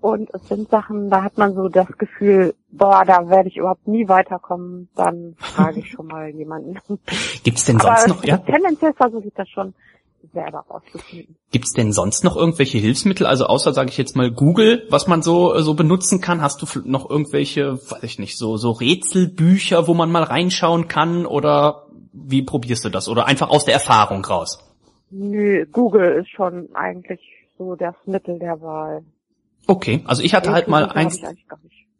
Und 0.00 0.34
es 0.34 0.48
sind 0.48 0.68
Sachen, 0.68 1.10
da 1.10 1.22
hat 1.22 1.38
man 1.38 1.54
so 1.54 1.68
das 1.68 1.86
Gefühl, 1.96 2.54
boah, 2.72 3.04
da 3.06 3.28
werde 3.28 3.48
ich 3.48 3.56
überhaupt 3.56 3.86
nie 3.86 4.08
weiterkommen. 4.08 4.88
Dann 4.96 5.36
frage 5.38 5.78
ich 5.78 5.92
schon 5.92 6.08
mal 6.08 6.28
jemanden. 6.30 6.78
Gibt's 7.44 7.64
denn 7.66 7.78
sonst 7.78 8.04
Aber 8.04 8.14
noch, 8.14 8.24
ja? 8.24 8.38
Tendenziell 8.38 8.94
versuche 8.94 9.28
ich 9.28 9.34
das 9.34 9.48
schon 9.48 9.74
selber 10.32 10.64
rauszufinden. 10.68 11.36
Gibt's 11.52 11.72
denn 11.72 11.92
sonst 11.92 12.24
noch 12.24 12.36
irgendwelche 12.36 12.78
Hilfsmittel, 12.78 13.26
also 13.26 13.46
außer 13.46 13.72
sage 13.72 13.90
ich 13.90 13.98
jetzt 13.98 14.16
mal 14.16 14.30
Google, 14.30 14.86
was 14.90 15.06
man 15.06 15.22
so 15.22 15.58
so 15.60 15.74
benutzen 15.74 16.20
kann? 16.20 16.42
Hast 16.42 16.62
du 16.62 16.66
noch 16.84 17.08
irgendwelche, 17.08 17.74
weiß 17.74 18.02
ich 18.02 18.18
nicht, 18.18 18.38
so 18.38 18.56
so 18.56 18.70
Rätselbücher, 18.70 19.86
wo 19.86 19.94
man 19.94 20.10
mal 20.10 20.22
reinschauen 20.22 20.88
kann 20.88 21.26
oder 21.26 21.86
wie 22.12 22.42
probierst 22.42 22.84
du 22.84 22.88
das 22.88 23.08
oder 23.08 23.26
einfach 23.26 23.50
aus 23.50 23.64
der 23.64 23.74
Erfahrung 23.74 24.24
raus? 24.24 24.58
Nö, 25.12 25.66
Google 25.66 26.22
ist 26.22 26.30
schon 26.30 26.68
eigentlich 26.74 27.20
so 27.58 27.76
das 27.76 27.94
Mittel 28.06 28.38
der 28.38 28.60
Wahl. 28.62 29.04
Okay, 29.66 30.02
also 30.06 30.22
ich 30.22 30.34
hatte 30.34 30.52
halt 30.52 30.68
mal 30.68 30.86
eins. 30.86 31.16
Ich 31.16 31.46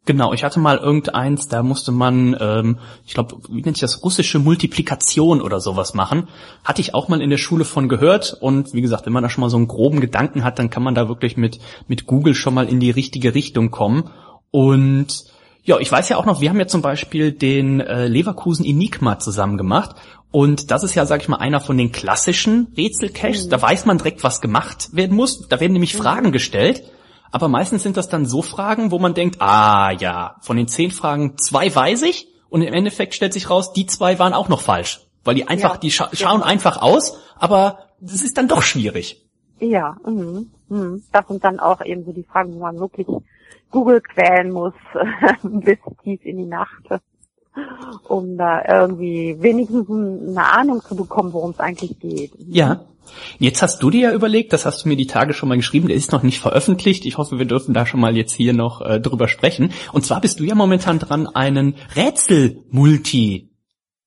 genau, 0.05 0.33
ich 0.33 0.43
hatte 0.43 0.59
mal 0.59 0.77
irgendeins, 0.77 1.47
da 1.47 1.61
musste 1.61 1.91
man, 1.91 2.35
ähm, 2.39 2.79
ich 3.05 3.13
glaube, 3.13 3.37
wie 3.49 3.61
nennt 3.61 3.77
sich 3.77 3.81
das, 3.81 4.03
russische 4.03 4.39
Multiplikation 4.39 5.41
oder 5.41 5.59
sowas 5.59 5.93
machen. 5.93 6.27
Hatte 6.63 6.81
ich 6.81 6.95
auch 6.95 7.07
mal 7.07 7.21
in 7.21 7.29
der 7.29 7.37
Schule 7.37 7.65
von 7.65 7.87
gehört 7.87 8.35
und 8.41 8.73
wie 8.73 8.81
gesagt, 8.81 9.05
wenn 9.05 9.13
man 9.13 9.23
da 9.23 9.29
schon 9.29 9.41
mal 9.41 9.49
so 9.49 9.57
einen 9.57 9.67
groben 9.67 10.01
Gedanken 10.01 10.43
hat, 10.43 10.57
dann 10.57 10.71
kann 10.71 10.83
man 10.83 10.95
da 10.95 11.07
wirklich 11.07 11.37
mit, 11.37 11.59
mit 11.87 12.07
Google 12.07 12.33
schon 12.33 12.55
mal 12.55 12.67
in 12.67 12.79
die 12.79 12.91
richtige 12.91 13.35
Richtung 13.35 13.69
kommen. 13.69 14.09
Und 14.49 15.25
ja, 15.63 15.79
ich 15.79 15.91
weiß 15.91 16.09
ja 16.09 16.17
auch 16.17 16.25
noch, 16.25 16.41
wir 16.41 16.49
haben 16.49 16.59
ja 16.59 16.67
zum 16.67 16.81
Beispiel 16.81 17.31
den 17.31 17.79
äh, 17.79 18.07
Leverkusen 18.07 18.65
Enigma 18.65 19.19
zusammen 19.19 19.57
gemacht 19.57 19.95
und 20.33 20.71
das 20.71 20.83
ist 20.83 20.95
ja, 20.95 21.05
sag 21.05 21.21
ich 21.21 21.29
mal, 21.29 21.37
einer 21.37 21.59
von 21.59 21.77
den 21.77 21.91
klassischen 21.91 22.73
Rätselcaches. 22.75 23.45
Mhm. 23.45 23.49
Da 23.51 23.61
weiß 23.61 23.85
man 23.85 23.99
direkt, 23.99 24.23
was 24.23 24.41
gemacht 24.41 24.89
werden 24.91 25.15
muss. 25.15 25.47
Da 25.47 25.59
werden 25.59 25.73
nämlich 25.73 25.93
mhm. 25.93 25.99
Fragen 25.99 26.31
gestellt. 26.31 26.83
Aber 27.31 27.47
meistens 27.47 27.83
sind 27.83 27.97
das 27.97 28.09
dann 28.09 28.25
so 28.25 28.41
Fragen, 28.41 28.89
wo 28.89 28.97
man 28.97 29.13
denkt, 29.13 29.41
ah 29.41 29.91
ja, 29.91 30.37
von 30.41 30.57
den 30.57 30.67
zehn 30.67 30.89
Fragen 30.89 31.37
zwei 31.37 31.73
weiß 31.73 32.01
ich. 32.01 32.29
Und 32.49 32.63
im 32.63 32.73
Endeffekt 32.73 33.13
stellt 33.13 33.31
sich 33.31 33.51
raus, 33.51 33.73
die 33.73 33.85
zwei 33.85 34.17
waren 34.17 34.33
auch 34.33 34.49
noch 34.49 34.61
falsch. 34.61 35.01
Weil 35.23 35.35
die 35.35 35.47
einfach, 35.47 35.75
ja, 35.75 35.79
die 35.79 35.91
scha 35.91 36.09
schauen 36.13 36.41
ja. 36.41 36.47
einfach 36.47 36.81
aus, 36.81 37.19
aber 37.37 37.89
das 38.01 38.23
ist 38.23 38.35
dann 38.35 38.47
doch 38.47 38.63
schwierig. 38.63 39.23
Ja, 39.59 39.97
mhm. 40.03 40.49
Mhm. 40.67 41.03
das 41.11 41.27
sind 41.27 41.43
dann 41.43 41.59
auch 41.59 41.85
eben 41.85 42.05
so 42.05 42.11
die 42.11 42.23
Fragen, 42.23 42.55
wo 42.55 42.59
man 42.59 42.79
wirklich 42.79 43.07
Google 43.71 44.01
quälen 44.01 44.51
muss 44.51 44.73
bis 45.43 45.77
tief 46.03 46.23
in 46.23 46.37
die 46.37 46.45
Nacht, 46.45 46.83
um 48.07 48.37
da 48.37 48.63
irgendwie 48.67 49.35
wenigstens 49.39 49.89
eine 49.89 50.51
Ahnung 50.51 50.81
zu 50.81 50.95
bekommen, 50.95 51.33
worum 51.33 51.51
es 51.51 51.59
eigentlich 51.59 51.99
geht. 51.99 52.31
Ja. 52.37 52.85
Jetzt 53.37 53.61
hast 53.61 53.83
du 53.83 53.89
dir 53.89 54.09
ja 54.09 54.13
überlegt, 54.13 54.53
das 54.53 54.65
hast 54.65 54.85
du 54.85 54.89
mir 54.89 54.95
die 54.95 55.07
Tage 55.07 55.33
schon 55.33 55.49
mal 55.49 55.57
geschrieben, 55.57 55.87
der 55.87 55.97
ist 55.97 56.13
noch 56.13 56.23
nicht 56.23 56.39
veröffentlicht. 56.39 57.05
Ich 57.05 57.17
hoffe, 57.17 57.37
wir 57.37 57.45
dürfen 57.45 57.73
da 57.73 57.85
schon 57.85 57.99
mal 57.99 58.15
jetzt 58.15 58.31
hier 58.31 58.53
noch 58.53 58.79
äh, 58.81 59.01
drüber 59.01 59.27
sprechen. 59.27 59.73
Und 59.91 60.05
zwar 60.05 60.21
bist 60.21 60.39
du 60.39 60.45
ja 60.45 60.55
momentan 60.55 60.99
dran, 60.99 61.27
einen 61.27 61.75
Rätsel-Multi 61.95 63.49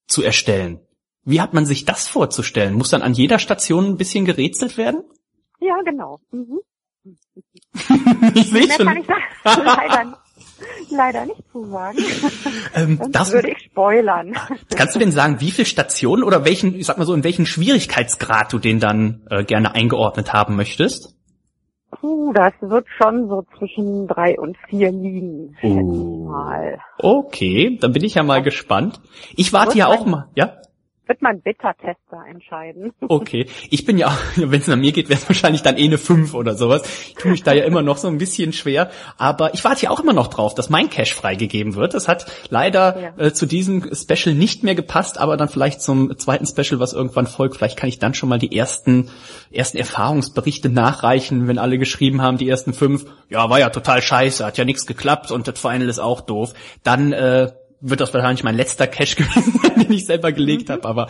zu 0.07 0.23
erstellen. 0.23 0.81
Wie 1.25 1.41
hat 1.41 1.53
man 1.53 1.67
sich 1.67 1.85
das 1.85 2.09
vorzustellen? 2.09 2.75
Muss 2.75 2.91
dann 2.91 3.03
an 3.03 3.13
jeder 3.13 3.39
Station 3.39 3.85
ein 3.85 3.97
bisschen 3.97 4.25
gerätselt 4.25 4.79
werden? 4.79 5.03
Ja, 5.61 5.75
genau. 5.85 6.21
Mhm. 6.31 6.61
ich 8.35 8.51
sehe 8.51 8.69
schon. 8.71 8.87
Kann 8.87 8.99
ich 8.99 9.07
leider, 9.45 10.19
leider 10.91 11.27
nicht 11.27 11.43
zu 11.53 11.65
sagen. 11.67 11.99
Ähm, 12.75 13.01
das 13.11 13.33
würde 13.33 13.51
ich 13.51 13.59
spoilern. 13.65 14.35
Kannst 14.75 14.95
du 14.95 14.99
denn 14.99 15.13
sagen, 15.13 15.41
wie 15.41 15.51
viele 15.51 15.67
Stationen 15.67 16.23
oder 16.23 16.45
welchen, 16.45 16.75
ich 16.75 16.87
sag 16.87 16.99
mal 16.99 17.05
so, 17.05 17.15
in 17.15 17.25
welchen 17.25 17.47
Schwierigkeitsgrad 17.47 18.53
du 18.53 18.59
den 18.59 18.81
dann 18.81 19.27
äh, 19.31 19.45
gerne 19.45 19.75
eingeordnet 19.75 20.33
haben 20.33 20.57
möchtest? 20.57 21.15
Puh, 21.91 22.33
das 22.33 22.53
wird 22.61 22.87
schon 22.99 23.29
so 23.29 23.45
zwischen 23.57 24.07
drei 24.07 24.39
und 24.39 24.57
vier 24.69 24.91
liegen. 24.91 25.57
Uh. 25.63 26.29
Mal. 26.29 26.79
Okay, 26.99 27.79
dann 27.81 27.93
bin 27.93 28.05
ich 28.05 28.15
ja 28.15 28.23
mal 28.23 28.43
gespannt. 28.43 29.01
Ich 29.37 29.53
warte 29.53 29.79
ja 29.79 29.87
auch 29.87 30.05
mal, 30.05 30.29
ja? 30.35 30.57
Wird 31.07 31.23
mein 31.23 31.41
Beta-Tester 31.41 32.25
entscheiden. 32.29 32.93
Okay, 33.09 33.47
ich 33.71 33.85
bin 33.85 33.99
ja, 33.99 34.17
wenn 34.37 34.61
es 34.61 34.67
nach 34.67 34.77
mir 34.77 34.93
geht, 34.93 35.09
wäre 35.09 35.19
es 35.19 35.29
wahrscheinlich 35.29 35.63
dann 35.63 35.79
eh 35.79 35.85
eine 35.85 35.97
5 35.97 36.35
oder 36.35 36.55
sowas. 36.55 36.83
Ich 37.09 37.15
tue 37.15 37.31
mich 37.31 37.43
da 37.43 37.53
ja 37.53 37.65
immer 37.65 37.81
noch 37.83 37.97
so 37.97 38.09
ein 38.09 38.19
bisschen 38.19 38.53
schwer, 38.53 38.91
aber 39.17 39.55
ich 39.55 39.65
warte 39.65 39.85
ja 39.85 39.91
auch 39.91 40.01
immer 40.01 40.13
noch 40.13 40.27
drauf, 40.27 40.55
dass 40.55 40.71
mein 40.71 40.91
Cache 40.91 41.15
freigegeben 41.15 41.77
wird. 41.77 41.95
Das 41.95 42.09
hat 42.09 42.27
leider 42.51 43.01
ja. 43.01 43.27
äh, 43.27 43.33
zu 43.33 43.47
diesem 43.47 43.95
Special 43.95 44.35
nicht 44.35 44.65
mehr 44.65 44.75
gepasst, 44.75 45.19
aber 45.19 45.37
dann 45.37 45.49
vielleicht 45.49 45.83
zum 45.83 46.19
zweiten 46.19 46.47
Special, 46.47 46.81
was 46.81 46.93
irgendwann 46.93 47.27
folgt. 47.27 47.57
Vielleicht 47.57 47.79
kann 47.79 47.89
ich 47.89 47.99
dann 47.99 48.15
schon 48.15 48.29
mal 48.29 48.39
die 48.39 48.57
ersten, 48.57 49.09
ersten 49.51 49.79
Erfahrungsberichte 49.79 50.69
nachreichen, 50.69 51.47
wenn 51.49 51.59
alle 51.59 51.79
geschrieben 51.79 52.23
haben, 52.23 52.39
die 52.39 52.49
ersten 52.49 52.73
fünf, 52.73 53.07
ja, 53.29 53.49
war 53.49 53.61
ja 53.61 53.71
total 53.71 54.03
scheiße, 54.03 54.45
hat 54.45 54.59
ja 54.59 54.65
nichts 54.65 54.87
geklappt 54.87 55.31
und 55.31 55.47
das 55.49 55.59
Final 55.59 55.89
ist 55.89 56.01
auch 56.01 56.21
doof. 56.21 56.55
Dann 56.83 57.13
äh, 57.13 57.53
wird 57.81 58.01
das 58.01 58.13
wahrscheinlich 58.15 58.45
mein 58.45 58.57
letzter 58.57 58.87
Cache 58.87 59.17
gewesen, 59.23 59.61
den 59.77 59.93
ich 59.93 60.07
selber 60.07 60.33
gelegt 60.33 60.69
mhm. 60.69 60.75
habe, 60.75 60.89
aber 60.89 61.09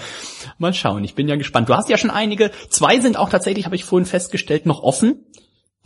mal 0.59 0.75
schauen. 0.75 1.05
Ich 1.05 1.15
bin 1.15 1.29
ja 1.29 1.37
gespannt. 1.37 1.69
Du 1.69 1.75
hast 1.75 1.89
ja 1.89 1.99
schon 1.99 2.11
einige. 2.11 2.51
Zwei 2.69 3.01
sind 3.01 3.17
auch 3.17 3.29
tatsächlich, 3.29 3.65
habe 3.65 3.77
ich 3.77 3.85
vorhin 3.85 4.07
festgestellt, 4.07 4.67
noch 4.67 4.83
offen, 4.83 5.27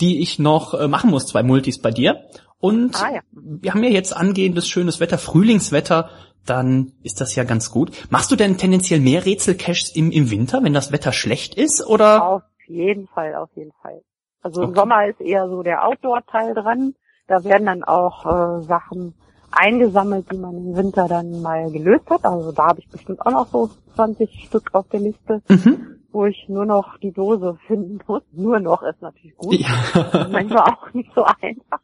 die 0.00 0.20
ich 0.20 0.38
noch 0.38 0.74
äh, 0.74 0.88
machen 0.88 1.10
muss. 1.10 1.26
Zwei 1.26 1.42
Multis 1.42 1.80
bei 1.80 1.90
dir. 1.90 2.24
Und 2.58 3.02
ah, 3.02 3.14
ja. 3.14 3.20
wir 3.32 3.72
haben 3.72 3.82
ja 3.82 3.90
jetzt 3.90 4.14
angehendes 4.16 4.68
schönes 4.68 5.00
Wetter, 5.00 5.18
Frühlingswetter. 5.18 6.10
Dann 6.46 6.92
ist 7.02 7.20
das 7.20 7.34
ja 7.34 7.44
ganz 7.44 7.70
gut. 7.70 7.92
Machst 8.10 8.30
du 8.30 8.36
denn 8.36 8.56
tendenziell 8.56 9.00
mehr 9.00 9.26
Rätsel-Caches 9.26 9.94
im, 9.94 10.10
im 10.10 10.30
Winter, 10.30 10.62
wenn 10.62 10.72
das 10.72 10.90
Wetter 10.90 11.12
schlecht 11.12 11.54
ist, 11.54 11.86
oder? 11.86 12.26
Auf 12.26 12.42
jeden 12.66 13.08
Fall, 13.08 13.34
auf 13.34 13.50
jeden 13.54 13.72
Fall. 13.82 14.00
Also 14.42 14.62
okay. 14.62 14.70
im 14.70 14.74
Sommer 14.74 15.06
ist 15.06 15.20
eher 15.20 15.48
so 15.48 15.62
der 15.62 15.86
Outdoor-Teil 15.86 16.54
dran. 16.54 16.94
Da 17.26 17.44
werden 17.44 17.66
dann 17.66 17.84
auch 17.84 18.26
äh, 18.26 18.62
Sachen 18.62 19.14
eingesammelt, 19.50 20.30
die 20.30 20.38
man 20.38 20.56
im 20.56 20.76
Winter 20.76 21.08
dann 21.08 21.42
mal 21.42 21.70
gelöst 21.70 22.08
hat. 22.08 22.24
Also 22.24 22.52
da 22.52 22.68
habe 22.68 22.80
ich 22.80 22.88
bestimmt 22.88 23.20
auch 23.22 23.30
noch 23.30 23.46
so 23.48 23.70
20 23.94 24.46
Stück 24.46 24.74
auf 24.74 24.88
der 24.88 25.00
Liste, 25.00 25.42
mhm. 25.48 25.96
wo 26.12 26.26
ich 26.26 26.48
nur 26.48 26.66
noch 26.66 26.98
die 26.98 27.12
Dose 27.12 27.58
finden 27.66 27.98
muss. 28.06 28.22
Nur 28.32 28.60
noch 28.60 28.82
ist 28.82 29.02
natürlich 29.02 29.36
gut. 29.36 29.54
Ja. 29.54 30.28
Manchmal 30.30 30.72
auch 30.72 30.92
nicht 30.94 31.10
so 31.14 31.24
einfach. 31.24 31.80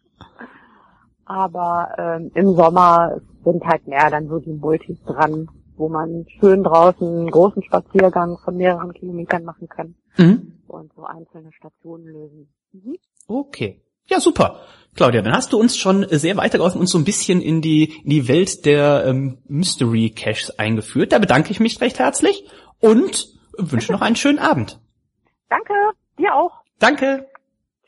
Aber 1.25 1.89
ähm, 1.99 2.31
im 2.35 2.55
Sommer 2.55 3.21
sind 3.45 3.65
halt 3.65 3.87
mehr 3.89 4.11
dann 4.11 4.29
so 4.29 4.39
die 4.39 4.53
Multis 4.53 4.99
dran, 5.05 5.49
wo 5.77 5.89
man 5.89 6.25
schön 6.41 6.63
draußen 6.63 7.07
einen 7.07 7.31
großen 7.31 7.63
Spaziergang 7.65 8.39
von 8.39 8.57
mehreren 8.57 8.93
Kilometern 8.93 9.45
machen 9.45 9.69
kann 9.69 9.97
mhm. 10.17 10.61
und 10.69 10.93
so 10.95 11.05
einzelne 11.05 11.53
Stationen 11.53 12.07
lösen. 12.07 12.49
Mhm. 12.73 12.97
Okay. 13.27 13.83
Ja, 14.09 14.21
super. 14.21 14.61
Claudia, 14.97 15.23
dann 15.23 15.35
hast 15.35 15.53
du 15.53 15.59
uns 15.59 15.77
schon 15.77 16.07
sehr 16.11 16.37
weitergeholfen 16.37 16.81
und 16.81 16.87
so 16.87 16.99
ein 16.99 17.05
bisschen 17.05 17.41
in 17.41 17.61
die, 17.61 18.01
in 18.03 18.11
die 18.11 18.29
Welt 18.29 18.65
der 18.65 19.05
ähm, 19.07 19.39
Mystery 19.47 20.11
Caches 20.11 20.59
eingeführt. 20.59 21.13
Da 21.13 21.19
bedanke 21.19 21.51
ich 21.51 21.61
mich 21.61 21.81
recht 21.81 21.99
herzlich 21.99 22.45
und 22.81 23.29
wünsche 23.59 23.93
noch 23.93 24.01
einen 24.01 24.17
schönen 24.17 24.39
Abend. 24.39 24.81
Danke, 25.49 25.75
dir 26.19 26.35
auch. 26.35 26.63
Danke. 26.79 27.27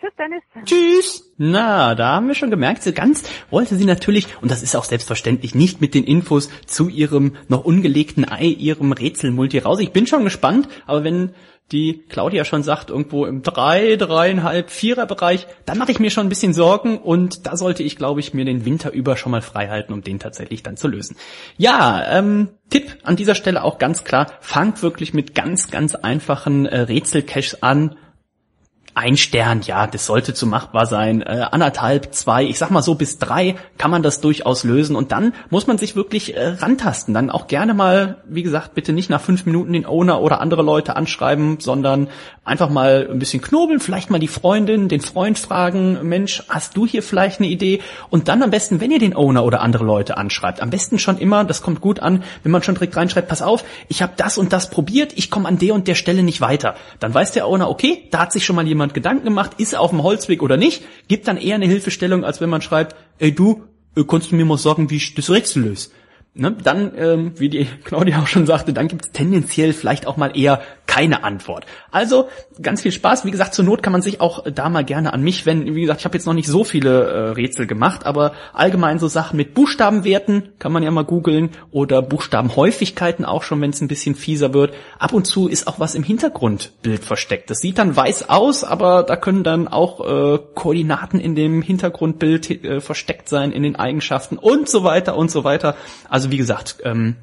Tschüss, 0.01 0.13
Dennis. 0.17 0.43
Tschüss. 0.65 1.33
Na, 1.39 1.97
da 1.97 2.15
haben 2.15 2.29
wir 2.29 2.37
schon 2.37 2.51
gemerkt, 2.51 2.85
so 2.85 2.93
ganz 2.93 3.25
wollte 3.51 3.75
sie 3.75 3.85
natürlich, 3.85 4.29
und 4.41 4.51
das 4.51 4.63
ist 4.63 4.77
auch 4.77 4.85
selbstverständlich, 4.85 5.57
nicht 5.57 5.81
mit 5.81 5.93
den 5.95 6.05
Infos 6.05 6.51
zu 6.67 6.89
ihrem 6.89 7.35
noch 7.49 7.65
ungelegten 7.65 8.29
Ei, 8.31 8.45
ihrem 8.45 8.93
Rätselmulti 8.93 9.59
raus. 9.59 9.81
Ich 9.81 9.91
bin 9.91 10.07
schon 10.07 10.23
gespannt, 10.23 10.69
aber 10.87 11.03
wenn 11.03 11.35
die 11.73 12.05
Claudia 12.09 12.45
schon 12.45 12.63
sagt, 12.63 12.91
irgendwo 12.91 13.27
im 13.27 13.43
drei, 13.43 13.97
dreieinhalb, 13.97 14.71
vierer 14.71 15.07
Bereich, 15.07 15.47
dann 15.67 15.79
mache 15.79 15.91
ich 15.91 15.99
mir 15.99 16.11
schon 16.11 16.27
ein 16.27 16.31
bisschen 16.31 16.55
Sorgen 16.55 16.99
und 16.99 17.47
da 17.47 17.57
sollte 17.57 17.83
ich, 17.83 17.97
glaube 17.97 18.21
ich, 18.21 18.33
mir 18.33 18.45
den 18.45 18.65
Winter 18.65 18.93
über 18.93 19.17
schon 19.17 19.33
mal 19.33 19.43
frei 19.43 19.69
halten, 19.69 19.93
um 19.93 20.03
den 20.03 20.19
tatsächlich 20.19 20.63
dann 20.63 20.77
zu 20.77 20.89
lösen. 20.89 21.17
Ja, 21.57 22.05
ähm, 22.09 22.49
Tipp 22.71 22.99
an 23.03 23.17
dieser 23.17 23.35
Stelle 23.35 23.65
auch 23.65 23.79
ganz 23.79 24.05
klar, 24.05 24.29
fangt 24.41 24.83
wirklich 24.83 25.13
mit 25.13 25.35
ganz, 25.35 25.71
ganz 25.71 25.95
einfachen 25.95 26.67
äh, 26.67 26.81
Rätselcaches 26.83 27.63
an 27.63 27.97
ein 28.99 29.17
Stern, 29.17 29.63
ja, 29.63 29.87
das 29.87 30.07
sollte 30.07 30.35
zu 30.35 30.45
machbar 30.45 30.87
sein. 30.87 31.23
Äh, 31.23 31.47
anderthalb, 31.53 32.13
zwei, 32.15 32.43
ich 32.45 32.59
sag 32.59 32.71
mal 32.73 32.83
so 32.83 32.97
bis 32.97 33.19
drei 33.19 33.55
kann 33.79 33.93
man 33.93 34.03
das 34.03 34.21
durchaus 34.21 34.65
lösen. 34.65 34.97
Und 34.97 35.13
dann 35.13 35.35
muss 35.51 35.69
man 35.69 35.79
sich 35.79 35.95
wirklich 35.95 36.37
äh, 36.37 36.49
rantasten. 36.49 37.15
Dann 37.15 37.31
auch 37.31 37.47
gerne 37.47 37.75
mal, 37.75 38.17
wie 38.27 38.43
gesagt, 38.43 38.75
bitte 38.75 38.93
nicht 38.93 39.09
nach 39.09 39.21
fünf 39.21 39.47
Minuten 39.47 39.73
den 39.73 39.87
Owner 39.87 40.21
oder 40.21 40.41
andere 40.41 40.63
Leute 40.63 40.97
anschreiben, 40.97 41.61
sondern 41.61 42.09
einfach 42.45 42.71
mal 42.71 43.09
ein 43.09 43.21
bisschen 43.21 43.41
knobeln, 43.41 43.79
vielleicht 43.79 44.11
mal 44.11 44.19
die 44.19 44.27
Freundin, 44.27 44.89
den 44.89 45.01
Freund 45.01 45.39
fragen, 45.39 46.01
Mensch, 46.03 46.43
hast 46.49 46.77
du 46.77 46.85
hier 46.87 47.03
vielleicht 47.05 47.39
eine 47.39 47.49
Idee? 47.49 47.81
Und 48.11 48.27
dann 48.27 48.43
am 48.43 48.51
besten, 48.51 48.81
wenn 48.81 48.91
ihr 48.91 48.99
den 48.99 49.15
Owner 49.15 49.45
oder 49.45 49.61
andere 49.61 49.85
Leute 49.85 50.17
anschreibt, 50.17 50.61
am 50.61 50.71
besten 50.71 50.99
schon 50.99 51.19
immer, 51.19 51.45
das 51.45 51.63
kommt 51.63 51.81
gut 51.81 52.01
an, 52.01 52.25
wenn 52.43 52.51
man 52.51 52.65
schon 52.65 52.75
direkt 52.75 52.97
reinschreibt, 52.97 53.29
pass 53.29 53.43
auf, 53.43 53.65
ich 53.89 54.03
habe 54.03 54.15
das 54.17 54.39
und 54.39 54.53
das 54.53 54.71
probiert, 54.71 55.13
ich 55.15 55.31
komme 55.31 55.47
an 55.47 55.59
der 55.59 55.75
und 55.75 55.87
der 55.87 55.95
Stelle 55.95 56.25
nicht 56.25 56.41
weiter. 56.41 56.75
Dann 56.99 57.15
weiß 57.15 57.33
der 57.33 57.47
Owner, 57.47 57.71
okay, 57.71 58.09
da 58.11 58.21
hat 58.21 58.33
sich 58.33 58.45
schon 58.45 58.57
mal 58.57 58.67
jemand 58.67 58.88
jemand 58.89 58.95
Gedanken 58.95 59.25
gemacht, 59.25 59.53
ist 59.59 59.73
er 59.73 59.81
auf 59.81 59.91
dem 59.91 60.03
Holzweg 60.03 60.43
oder 60.43 60.57
nicht, 60.57 60.83
gibt 61.09 61.29
dann 61.29 61.37
eher 61.37 61.57
eine 61.57 61.67
Hilfestellung, 61.67 62.25
als 62.25 62.41
wenn 62.41 62.51
man 62.51 62.63
schreibt, 62.63 62.97
ey 63.19 63.35
du, 63.35 63.65
äh, 63.97 64.05
kannst 64.05 64.31
du 64.31 64.37
mir 64.37 64.45
mal 64.45 64.59
sagen, 64.59 64.91
wie 64.91 64.97
ich 64.97 65.15
das 65.15 65.31
Rätsel 65.31 65.65
löse? 65.65 65.91
Ne, 66.41 66.53
dann, 66.63 66.93
ähm, 66.97 67.33
wie 67.37 67.49
die 67.49 67.65
Claudia 67.85 68.23
auch 68.23 68.29
schon 68.29 68.47
sagte, 68.47 68.73
dann 68.73 68.87
gibt 68.87 69.07
es 69.07 69.11
tendenziell 69.11 69.73
vielleicht 69.73 70.07
auch 70.07 70.17
mal 70.17 70.39
eher 70.39 70.61
keine 70.87 71.25
Antwort. 71.25 71.67
Also 71.91 72.29
ganz 72.63 72.81
viel 72.81 72.93
Spaß. 72.93 73.25
Wie 73.25 73.31
gesagt, 73.31 73.55
zur 73.55 73.65
Not 73.65 73.83
kann 73.83 73.93
man 73.93 74.03
sich 74.03 74.21
auch 74.21 74.45
da 74.45 74.69
mal 74.69 74.85
gerne 74.85 75.13
an 75.13 75.23
mich 75.23 75.47
wenden. 75.47 75.75
Wie 75.75 75.83
gesagt, 75.83 76.01
ich 76.01 76.05
habe 76.05 76.17
jetzt 76.17 76.27
noch 76.27 76.35
nicht 76.35 76.49
so 76.49 76.63
viele 76.65 77.05
äh, 77.05 77.19
Rätsel 77.31 77.67
gemacht, 77.67 78.07
aber 78.07 78.33
allgemein 78.55 79.01
so 79.01 79.09
Sachen 79.09 79.37
mit 79.37 79.53
Buchstabenwerten 79.53 80.51
kann 80.61 80.73
man 80.73 80.85
ja 80.85 80.91
mal 80.93 81.05
googeln 81.05 81.51
oder 81.73 82.03
Buchstabenhäufigkeiten 82.03 83.25
auch 83.25 83.43
schon, 83.43 83.61
wenn 83.61 83.71
es 83.71 83.81
ein 83.81 83.89
bisschen 83.89 84.15
fieser 84.15 84.55
wird. 84.55 84.75
Ab 84.99 85.13
und 85.13 85.27
zu 85.27 85.49
ist 85.49 85.67
auch 85.67 85.79
was 85.81 85.95
im 85.95 86.05
Hintergrundbild 86.05 87.05
versteckt. 87.05 87.51
Das 87.51 87.59
sieht 87.59 87.79
dann 87.79 87.97
weiß 87.97 88.29
aus, 88.31 88.65
aber 88.65 89.03
da 89.03 89.17
können 89.17 89.45
dann 89.45 89.69
auch 89.69 90.01
äh, 90.01 90.39
Koordinaten 90.55 91.21
in 91.21 91.35
dem 91.35 91.63
Hintergrundbild 91.63 92.65
äh, 92.65 92.81
versteckt 92.81 93.29
sein, 93.29 93.53
in 93.53 93.63
den 93.63 93.77
Eigenschaften 93.77 94.39
und 94.39 94.69
so 94.69 94.85
weiter 94.85 95.17
und 95.17 95.31
so 95.31 95.45
weiter. 95.45 95.75
Also 96.09 96.28
wie 96.31 96.37
gesagt, 96.37 96.79
ähm, 96.85 97.17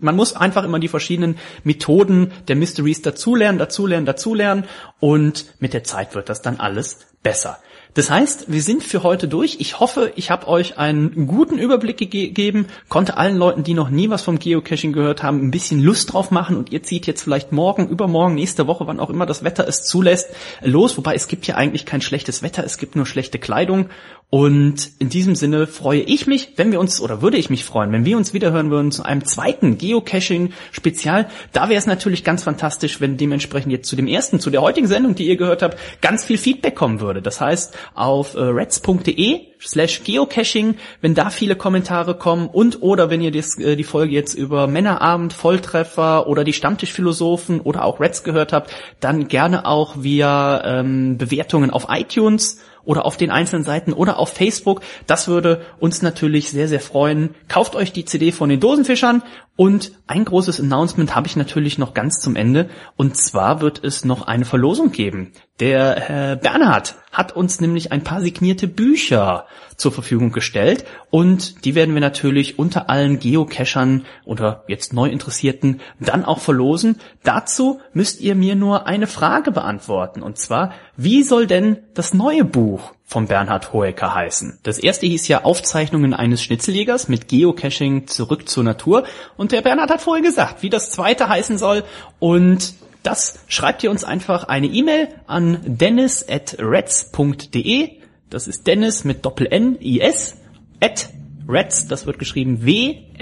man 0.00 0.16
muss 0.16 0.34
einfach 0.34 0.64
immer 0.64 0.78
die 0.78 0.88
verschiedenen 0.88 1.36
Methoden 1.62 2.32
der 2.48 2.56
Mysteries 2.56 3.02
dazulernen, 3.02 3.58
dazulernen, 3.58 4.06
dazulernen 4.06 4.64
und 5.00 5.46
mit 5.58 5.74
der 5.74 5.84
Zeit 5.84 6.14
wird 6.14 6.28
das 6.28 6.42
dann 6.42 6.58
alles 6.58 7.00
besser. 7.22 7.58
Das 7.94 8.10
heißt, 8.10 8.46
wir 8.50 8.60
sind 8.60 8.82
für 8.82 9.04
heute 9.04 9.28
durch. 9.28 9.58
Ich 9.60 9.78
hoffe, 9.78 10.12
ich 10.16 10.32
habe 10.32 10.48
euch 10.48 10.78
einen 10.78 11.28
guten 11.28 11.58
Überblick 11.58 11.98
gegeben, 11.98 12.66
konnte 12.88 13.16
allen 13.16 13.36
Leuten, 13.36 13.62
die 13.62 13.72
noch 13.72 13.88
nie 13.88 14.10
was 14.10 14.22
vom 14.22 14.40
Geocaching 14.40 14.92
gehört 14.92 15.22
haben, 15.22 15.40
ein 15.40 15.52
bisschen 15.52 15.80
Lust 15.80 16.12
drauf 16.12 16.32
machen 16.32 16.56
und 16.56 16.72
ihr 16.72 16.82
zieht 16.82 17.06
jetzt 17.06 17.22
vielleicht 17.22 17.52
morgen, 17.52 17.88
übermorgen, 17.88 18.34
nächste 18.34 18.66
Woche, 18.66 18.88
wann 18.88 18.98
auch 18.98 19.10
immer 19.10 19.26
das 19.26 19.44
Wetter 19.44 19.68
es 19.68 19.84
zulässt, 19.84 20.30
los. 20.60 20.96
Wobei 20.96 21.14
es 21.14 21.28
gibt 21.28 21.46
ja 21.46 21.54
eigentlich 21.54 21.86
kein 21.86 22.00
schlechtes 22.00 22.42
Wetter, 22.42 22.64
es 22.64 22.78
gibt 22.78 22.96
nur 22.96 23.06
schlechte 23.06 23.38
Kleidung. 23.38 23.88
Und 24.30 24.90
in 24.98 25.10
diesem 25.10 25.36
Sinne 25.36 25.68
freue 25.68 26.00
ich 26.00 26.26
mich, 26.26 26.54
wenn 26.56 26.72
wir 26.72 26.80
uns, 26.80 27.00
oder 27.00 27.22
würde 27.22 27.36
ich 27.36 27.50
mich 27.50 27.64
freuen, 27.64 27.92
wenn 27.92 28.04
wir 28.04 28.16
uns 28.16 28.34
wiederhören 28.34 28.70
würden 28.70 28.90
zu 28.90 29.04
einem 29.04 29.24
zweiten 29.24 29.78
Geocaching-Spezial. 29.78 31.28
Da 31.52 31.68
wäre 31.68 31.78
es 31.78 31.86
natürlich 31.86 32.24
ganz 32.24 32.42
fantastisch, 32.42 33.00
wenn 33.00 33.16
dementsprechend 33.16 33.70
jetzt 33.70 33.88
zu 33.88 33.94
dem 33.94 34.08
ersten, 34.08 34.40
zu 34.40 34.50
der 34.50 34.62
heutigen 34.62 34.88
Sendung, 34.88 35.14
die 35.14 35.28
ihr 35.28 35.36
gehört 35.36 35.62
habt, 35.62 35.78
ganz 36.00 36.24
viel 36.24 36.38
Feedback 36.38 36.74
kommen 36.74 37.00
würde. 37.00 37.22
Das 37.22 37.40
heißt, 37.40 37.76
auf 37.94 38.34
äh, 38.34 38.40
reds.de 38.40 39.53
slash 39.66 40.02
geocaching, 40.04 40.76
wenn 41.00 41.14
da 41.14 41.30
viele 41.30 41.56
Kommentare 41.56 42.14
kommen 42.14 42.48
und 42.48 42.82
oder 42.82 43.10
wenn 43.10 43.20
ihr 43.20 43.30
das, 43.30 43.58
äh, 43.58 43.76
die 43.76 43.84
Folge 43.84 44.14
jetzt 44.14 44.34
über 44.34 44.66
Männerabend, 44.66 45.32
Volltreffer 45.32 46.26
oder 46.26 46.44
die 46.44 46.52
Stammtischphilosophen 46.52 47.60
oder 47.60 47.84
auch 47.84 48.00
Reds 48.00 48.24
gehört 48.24 48.52
habt, 48.52 48.70
dann 49.00 49.28
gerne 49.28 49.66
auch 49.66 50.02
via 50.02 50.80
ähm, 50.80 51.18
Bewertungen 51.18 51.70
auf 51.70 51.86
iTunes 51.88 52.58
oder 52.84 53.06
auf 53.06 53.16
den 53.16 53.30
einzelnen 53.30 53.64
Seiten 53.64 53.92
oder 53.92 54.18
auf 54.18 54.30
Facebook. 54.30 54.82
Das 55.06 55.28
würde 55.28 55.62
uns 55.78 56.02
natürlich 56.02 56.50
sehr, 56.50 56.68
sehr 56.68 56.80
freuen. 56.80 57.34
Kauft 57.48 57.76
euch 57.76 57.92
die 57.92 58.04
CD 58.04 58.32
von 58.32 58.48
den 58.48 58.60
Dosenfischern 58.60 59.22
und 59.56 59.92
ein 60.06 60.24
großes 60.24 60.60
Announcement 60.60 61.14
habe 61.14 61.26
ich 61.26 61.36
natürlich 61.36 61.78
noch 61.78 61.94
ganz 61.94 62.20
zum 62.20 62.36
Ende. 62.36 62.68
Und 62.96 63.16
zwar 63.16 63.60
wird 63.60 63.82
es 63.82 64.04
noch 64.04 64.26
eine 64.26 64.44
Verlosung 64.44 64.92
geben. 64.92 65.32
Der 65.60 65.96
Herr 65.96 66.36
Bernhard 66.36 66.96
hat 67.14 67.34
uns 67.34 67.60
nämlich 67.60 67.92
ein 67.92 68.04
paar 68.04 68.20
signierte 68.20 68.68
Bücher 68.68 69.46
zur 69.76 69.92
Verfügung 69.92 70.32
gestellt 70.32 70.84
und 71.10 71.64
die 71.64 71.74
werden 71.74 71.94
wir 71.94 72.00
natürlich 72.00 72.58
unter 72.58 72.90
allen 72.90 73.18
Geocachern 73.18 74.04
oder 74.24 74.64
jetzt 74.68 74.92
Neuinteressierten 74.92 75.80
dann 75.98 76.24
auch 76.24 76.40
verlosen. 76.40 77.00
Dazu 77.22 77.80
müsst 77.92 78.20
ihr 78.20 78.34
mir 78.34 78.54
nur 78.54 78.86
eine 78.86 79.06
Frage 79.06 79.50
beantworten 79.50 80.22
und 80.22 80.38
zwar, 80.38 80.72
wie 80.96 81.22
soll 81.22 81.46
denn 81.46 81.78
das 81.94 82.14
neue 82.14 82.44
Buch 82.44 82.92
von 83.04 83.26
Bernhard 83.26 83.72
Hoeker 83.72 84.14
heißen? 84.14 84.58
Das 84.62 84.78
erste 84.78 85.06
hieß 85.06 85.26
ja 85.28 85.44
Aufzeichnungen 85.44 86.14
eines 86.14 86.42
Schnitzeljägers 86.42 87.08
mit 87.08 87.28
Geocaching 87.28 88.06
zurück 88.06 88.48
zur 88.48 88.64
Natur 88.64 89.04
und 89.36 89.52
der 89.52 89.62
Bernhard 89.62 89.90
hat 89.90 90.00
vorher 90.00 90.24
gesagt, 90.24 90.62
wie 90.62 90.70
das 90.70 90.90
zweite 90.90 91.28
heißen 91.28 91.58
soll 91.58 91.84
und 92.18 92.74
das 93.04 93.38
schreibt 93.46 93.84
ihr 93.84 93.92
uns 93.92 94.02
einfach 94.02 94.44
eine 94.44 94.66
E-Mail 94.66 95.08
an 95.26 95.60
dennis 95.64 96.28
at 96.28 96.56
reds.de 96.58 98.00
das 98.34 98.48
ist 98.48 98.66
Dennis 98.66 99.04
mit 99.04 99.24
Doppel-N, 99.24 99.78
I-S, 99.80 100.36
at 100.80 101.10
Reds, 101.46 101.86
das 101.86 102.04
wird 102.04 102.18
geschrieben 102.18 102.64
W-R-E-D-S.de. 102.64 103.12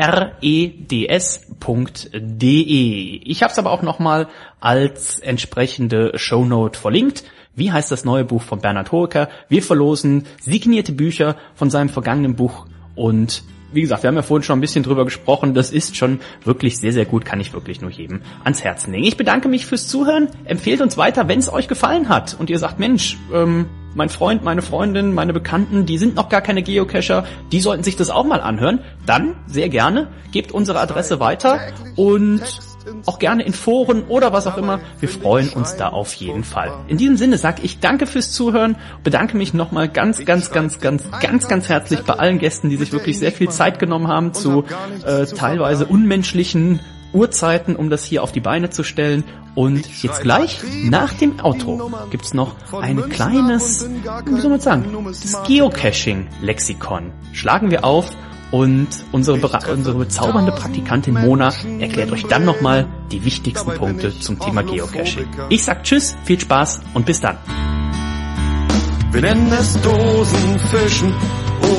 Ich 3.24 3.42
habe 3.42 3.52
es 3.52 3.58
aber 3.58 3.72
auch 3.72 3.82
nochmal 3.82 4.28
als 4.58 5.18
entsprechende 5.18 6.16
Shownote 6.18 6.78
verlinkt. 6.78 7.24
Wie 7.54 7.72
heißt 7.72 7.90
das 7.92 8.06
neue 8.06 8.24
Buch 8.24 8.40
von 8.40 8.60
Bernhard 8.60 8.90
Hoeker? 8.90 9.28
Wir 9.50 9.62
verlosen 9.62 10.24
signierte 10.40 10.92
Bücher 10.92 11.36
von 11.54 11.68
seinem 11.68 11.90
vergangenen 11.90 12.34
Buch 12.34 12.66
und 12.94 13.42
wie 13.72 13.80
gesagt, 13.80 14.02
wir 14.02 14.08
haben 14.08 14.16
ja 14.16 14.22
vorhin 14.22 14.42
schon 14.42 14.58
ein 14.58 14.60
bisschen 14.60 14.82
drüber 14.82 15.04
gesprochen. 15.04 15.54
Das 15.54 15.70
ist 15.70 15.96
schon 15.96 16.20
wirklich 16.44 16.78
sehr, 16.78 16.92
sehr 16.92 17.04
gut. 17.04 17.24
Kann 17.24 17.40
ich 17.40 17.52
wirklich 17.52 17.80
nur 17.80 17.90
jedem 17.90 18.22
ans 18.44 18.64
Herzen 18.64 18.92
legen. 18.92 19.04
Ich 19.04 19.16
bedanke 19.16 19.48
mich 19.48 19.66
fürs 19.66 19.88
Zuhören. 19.88 20.28
Empfehlt 20.44 20.80
uns 20.80 20.96
weiter, 20.96 21.28
wenn 21.28 21.38
es 21.38 21.52
euch 21.52 21.68
gefallen 21.68 22.08
hat 22.08 22.36
und 22.38 22.50
ihr 22.50 22.58
sagt, 22.58 22.78
Mensch, 22.78 23.16
ähm, 23.32 23.66
mein 23.94 24.08
Freund, 24.08 24.42
meine 24.42 24.62
Freundin, 24.62 25.12
meine 25.12 25.32
Bekannten, 25.32 25.86
die 25.86 25.98
sind 25.98 26.14
noch 26.14 26.28
gar 26.28 26.40
keine 26.40 26.62
Geocacher, 26.62 27.24
die 27.50 27.60
sollten 27.60 27.82
sich 27.82 27.96
das 27.96 28.10
auch 28.10 28.24
mal 28.24 28.40
anhören. 28.40 28.80
Dann 29.06 29.36
sehr 29.46 29.68
gerne, 29.68 30.08
gebt 30.32 30.52
unsere 30.52 30.80
Adresse 30.80 31.20
weiter 31.20 31.60
und 31.96 32.40
auch 33.06 33.18
gerne 33.18 33.42
in 33.42 33.52
Foren 33.52 34.04
oder 34.04 34.32
was 34.32 34.46
auch 34.46 34.56
immer. 34.56 34.80
Wir 35.00 35.08
freuen 35.08 35.48
uns 35.50 35.76
da 35.76 35.88
auf 35.88 36.14
jeden 36.14 36.44
Fall. 36.44 36.72
In 36.88 36.98
diesem 36.98 37.16
Sinne 37.16 37.38
sage 37.38 37.62
ich 37.62 37.80
danke 37.80 38.06
fürs 38.06 38.32
Zuhören, 38.32 38.76
bedanke 39.04 39.36
mich 39.36 39.54
nochmal 39.54 39.88
ganz, 39.88 40.24
ganz, 40.24 40.50
ganz, 40.50 40.80
ganz, 40.80 41.04
ganz, 41.20 41.48
ganz 41.48 41.68
herzlich 41.68 42.02
bei 42.02 42.14
allen 42.14 42.38
Gästen, 42.38 42.70
die 42.70 42.76
sich 42.76 42.92
wirklich 42.92 43.18
sehr 43.18 43.32
viel 43.32 43.50
Zeit 43.50 43.78
genommen 43.78 44.08
haben 44.08 44.34
zu 44.34 44.64
äh, 45.04 45.26
teilweise 45.26 45.86
unmenschlichen 45.86 46.80
Uhrzeiten, 47.12 47.76
um 47.76 47.90
das 47.90 48.04
hier 48.04 48.22
auf 48.22 48.32
die 48.32 48.40
Beine 48.40 48.70
zu 48.70 48.82
stellen. 48.82 49.24
Und 49.54 50.02
jetzt 50.02 50.22
gleich, 50.22 50.62
nach 50.84 51.12
dem 51.12 51.38
Outro, 51.42 51.90
gibt's 52.10 52.32
noch 52.32 52.56
ein 52.80 53.10
kleines, 53.10 53.86
wie 54.24 54.40
soll 54.40 54.50
man 54.50 54.60
sagen, 54.60 54.86
das 55.06 55.42
Geocaching-Lexikon. 55.42 57.12
Schlagen 57.32 57.70
wir 57.70 57.84
auf 57.84 58.10
und 58.52 58.88
unsere, 59.10 59.38
unsere 59.72 59.98
bezaubernde 59.98 60.52
Praktikantin 60.52 61.14
Mona 61.14 61.52
erklärt 61.80 62.12
euch 62.12 62.24
dann 62.26 62.44
nochmal 62.44 62.86
die 63.10 63.24
wichtigsten 63.24 63.72
Punkte 63.72 64.16
zum 64.16 64.38
Thema 64.38 64.62
Geocaching. 64.62 65.26
Ich 65.48 65.64
sag 65.64 65.82
Tschüss, 65.82 66.14
viel 66.24 66.38
Spaß 66.38 66.80
und 66.94 67.04
bis 67.04 67.20
dann. 67.20 67.38
Wir 69.10 69.22
nennen 69.22 69.52
es 69.52 69.80
Dosenfischen 69.80 71.14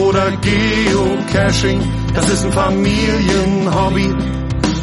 oder 0.01 0.31
Geocaching. 0.31 1.81
Das 2.13 2.29
ist 2.29 2.43
ein 2.43 2.51
Familienhobby. 2.51 4.13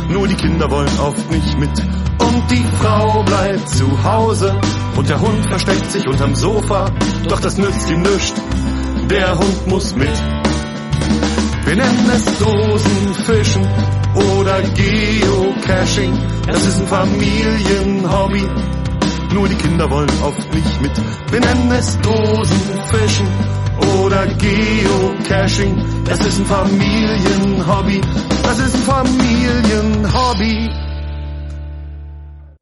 Nur 0.09 0.27
die 0.27 0.35
Kinder 0.35 0.71
wollen 0.71 0.99
oft 0.99 1.31
nicht 1.31 1.59
mit. 1.59 1.71
Und 2.19 2.51
die 2.51 2.65
Frau 2.81 3.23
bleibt 3.23 3.69
zu 3.69 4.05
Hause 4.05 4.55
Und 4.97 5.09
der 5.09 5.21
Hund 5.21 5.47
versteckt 5.47 5.91
sich 5.91 6.07
unterm 6.07 6.35
Sofa, 6.35 6.91
doch 7.29 7.41
das 7.41 7.57
nützt 7.57 7.91
ihm 7.91 8.03
nichts. 8.03 8.35
Der 9.09 9.39
Hund 9.39 9.67
muss 9.67 9.95
mit. 9.97 10.11
Wir 11.65 11.77
nennen 11.77 12.11
es 12.11 12.25
Dosenfischen 12.39 13.63
oder 14.15 14.61
Geocaching. 14.63 16.13
Das 16.47 16.67
ist 16.67 16.81
ein 16.81 16.87
Familienhobby. 16.89 18.43
Nur 19.35 19.49
die 19.49 19.55
Kinder 19.55 19.89
wollen 19.91 20.11
oft 20.23 20.53
nicht 20.53 20.81
mit. 20.81 20.93
Wir 21.31 21.41
nennen 21.41 21.71
es 21.73 21.99
Dosenfischen 22.01 23.29
oder 24.03 24.27
Geocaching. 24.27 26.05
Das 26.05 26.25
ist 26.27 26.41
ein 26.41 26.47
Familienhobby. 26.47 28.01
Das 28.43 28.59
ist 28.59 28.75
ein 28.75 28.83
Familienhobby. 28.83 30.69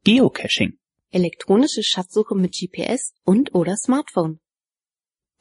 Geocaching. 0.03 0.77
Elektronische 1.11 1.81
Schatzsuche 1.83 2.35
mit 2.35 2.53
GPS 2.53 3.13
und 3.23 3.55
oder 3.55 3.75
Smartphone. 3.75 4.39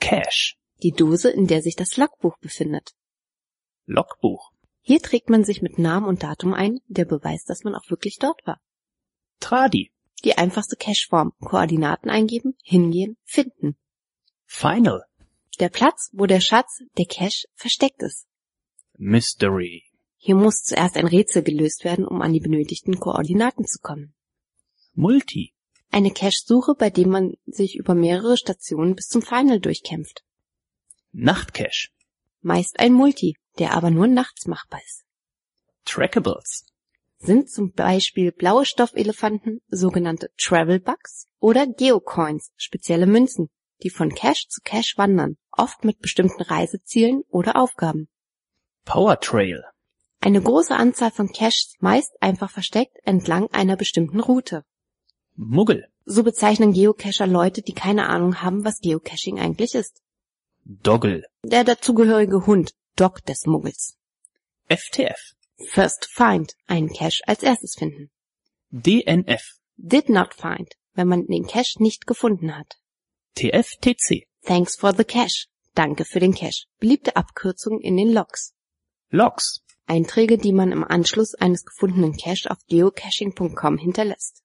Cache. 0.01 0.55
Die 0.83 0.93
Dose, 0.93 1.29
in 1.31 1.47
der 1.47 1.61
sich 1.61 1.77
das 1.77 1.97
Logbuch 1.97 2.39
befindet. 2.41 2.95
Logbuch. 3.89 4.53
Hier 4.83 5.01
trägt 5.01 5.31
man 5.31 5.45
sich 5.45 5.63
mit 5.63 5.79
Namen 5.79 6.07
und 6.07 6.23
Datum 6.23 6.53
ein, 6.53 6.81
der 6.89 7.07
beweist, 7.07 7.49
dass 7.49 7.65
man 7.65 7.75
auch 7.75 7.89
wirklich 7.89 8.19
dort 8.19 8.47
war. 8.47 8.61
Tradi. 9.41 9.91
Die 10.25 10.37
einfachste 10.37 10.77
Cache-Form. 10.77 11.33
Koordinaten 11.41 12.11
eingeben, 12.11 12.55
hingehen, 12.63 13.17
finden. 13.25 13.77
Final. 14.45 15.05
Der 15.59 15.71
Platz, 15.71 16.11
wo 16.13 16.27
der 16.27 16.41
Schatz, 16.41 16.83
der 16.99 17.07
Cache, 17.07 17.47
versteckt 17.55 18.03
ist. 18.03 18.27
Mystery. 18.97 19.85
Hier 20.17 20.35
muss 20.35 20.63
zuerst 20.63 20.97
ein 20.97 21.07
Rätsel 21.07 21.43
gelöst 21.43 21.85
werden, 21.85 22.05
um 22.05 22.21
an 22.21 22.33
die 22.33 22.41
benötigten 22.41 22.99
Koordinaten 22.99 23.65
zu 23.65 23.79
kommen. 23.81 24.15
Multi. 24.93 25.55
Eine 25.91 26.11
Cache-Suche, 26.11 26.75
bei 26.77 26.91
dem 26.91 27.09
man 27.09 27.35
sich 27.47 27.77
über 27.77 27.95
mehrere 27.95 28.37
Stationen 28.37 28.95
bis 28.97 29.07
zum 29.07 29.23
Final 29.23 29.61
durchkämpft. 29.61 30.25
Nachtcache. 31.13 31.89
Meist 32.41 32.79
ein 32.79 32.93
Multi, 32.93 33.37
der 33.59 33.75
aber 33.75 33.91
nur 33.91 34.07
nachts 34.07 34.47
machbar 34.47 34.81
ist. 34.87 35.05
Trackables. 35.85 36.67
Sind 37.19 37.51
zum 37.51 37.73
Beispiel 37.73 38.31
blaue 38.31 38.65
Stoffelefanten, 38.65 39.61
sogenannte 39.69 40.31
Travel 40.39 40.79
Bugs 40.79 41.27
oder 41.41 41.67
Geocoins, 41.67 42.53
spezielle 42.57 43.07
Münzen, 43.07 43.51
die 43.83 43.91
von 43.91 44.15
Cache 44.15 44.47
zu 44.49 44.61
Cache 44.63 44.95
wandern, 44.97 45.37
oft 45.51 45.85
mit 45.85 46.01
bestimmten 46.01 46.43
Reisezielen 46.43 47.23
oder 47.29 47.57
Aufgaben. 47.57 48.09
Powertrail. 48.85 49.65
Eine 50.21 50.43
große 50.43 50.75
Anzahl 50.75 51.11
von 51.11 51.33
Caches 51.33 51.75
meist 51.81 52.11
einfach 52.21 52.51
versteckt 52.51 52.97
entlang 53.05 53.49
einer 53.53 53.77
bestimmten 53.77 54.21
Route. 54.21 54.65
Muggel. 55.35 55.89
So 56.05 56.23
bezeichnen 56.23 56.73
Geocacher 56.73 57.27
Leute, 57.27 57.63
die 57.63 57.75
keine 57.75 58.09
Ahnung 58.09 58.43
haben, 58.43 58.65
was 58.65 58.81
Geocaching 58.81 59.39
eigentlich 59.39 59.75
ist. 59.75 60.03
Doggle. 60.65 61.25
Der 61.45 61.65
dazugehörige 61.65 62.47
Hund, 62.47 62.73
Dog 62.99 63.25
des 63.27 63.47
Muggels. 63.47 63.97
FTF. 64.69 65.37
First 65.71 66.09
Find, 66.13 66.57
einen 66.67 66.93
Cache 66.93 67.23
als 67.29 67.45
erstes 67.45 67.77
finden. 67.79 68.11
DNF. 68.71 69.61
Did 69.77 70.09
not 70.09 70.35
find, 70.35 70.75
wenn 70.95 71.07
man 71.07 71.25
den 71.27 71.47
Cache 71.47 71.81
nicht 71.81 72.09
gefunden 72.09 72.57
hat. 72.57 72.77
TFTC. 73.37 74.27
Thanks 74.45 74.75
for 74.75 74.93
the 74.93 75.05
Cache, 75.05 75.47
danke 75.77 76.05
für 76.05 76.19
den 76.19 76.35
Cache. 76.35 76.65
Beliebte 76.81 77.15
Abkürzung 77.15 77.81
in 77.81 77.97
den 77.97 78.13
Logs. 78.13 78.53
Logs. 79.11 79.63
Einträge, 79.87 80.37
die 80.37 80.53
man 80.53 80.73
im 80.73 80.83
Anschluss 80.83 81.37
eines 81.37 81.65
gefundenen 81.65 82.17
Cache 82.17 82.51
auf 82.51 82.59
geocaching.com 82.67 83.79
hinterlässt. 83.79 84.43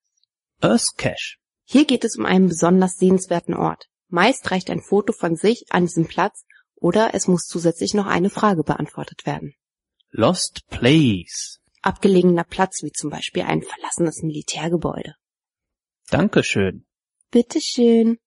Earth 0.61 0.95
Cache. 0.97 1.37
Hier 1.63 1.85
geht 1.85 2.03
es 2.03 2.17
um 2.17 2.25
einen 2.27 2.49
besonders 2.49 2.97
sehenswerten 2.97 3.55
Ort. 3.55 3.89
Meist 4.09 4.51
reicht 4.51 4.69
ein 4.69 4.81
Foto 4.81 5.11
von 5.11 5.35
sich 5.35 5.65
an 5.71 5.87
diesem 5.87 6.05
Platz 6.05 6.45
oder 6.83 7.11
es 7.13 7.29
muss 7.29 7.43
zusätzlich 7.43 7.93
noch 7.93 8.07
eine 8.07 8.29
Frage 8.29 8.63
beantwortet 8.63 9.25
werden. 9.25 9.55
Lost 10.11 10.67
Place. 10.67 11.61
Abgelegener 11.81 12.43
Platz 12.43 12.83
wie 12.83 12.91
zum 12.91 13.09
Beispiel 13.09 13.43
ein 13.43 13.61
verlassenes 13.61 14.21
Militärgebäude. 14.21 15.15
Dankeschön. 16.09 16.85
Bitteschön. 17.31 18.19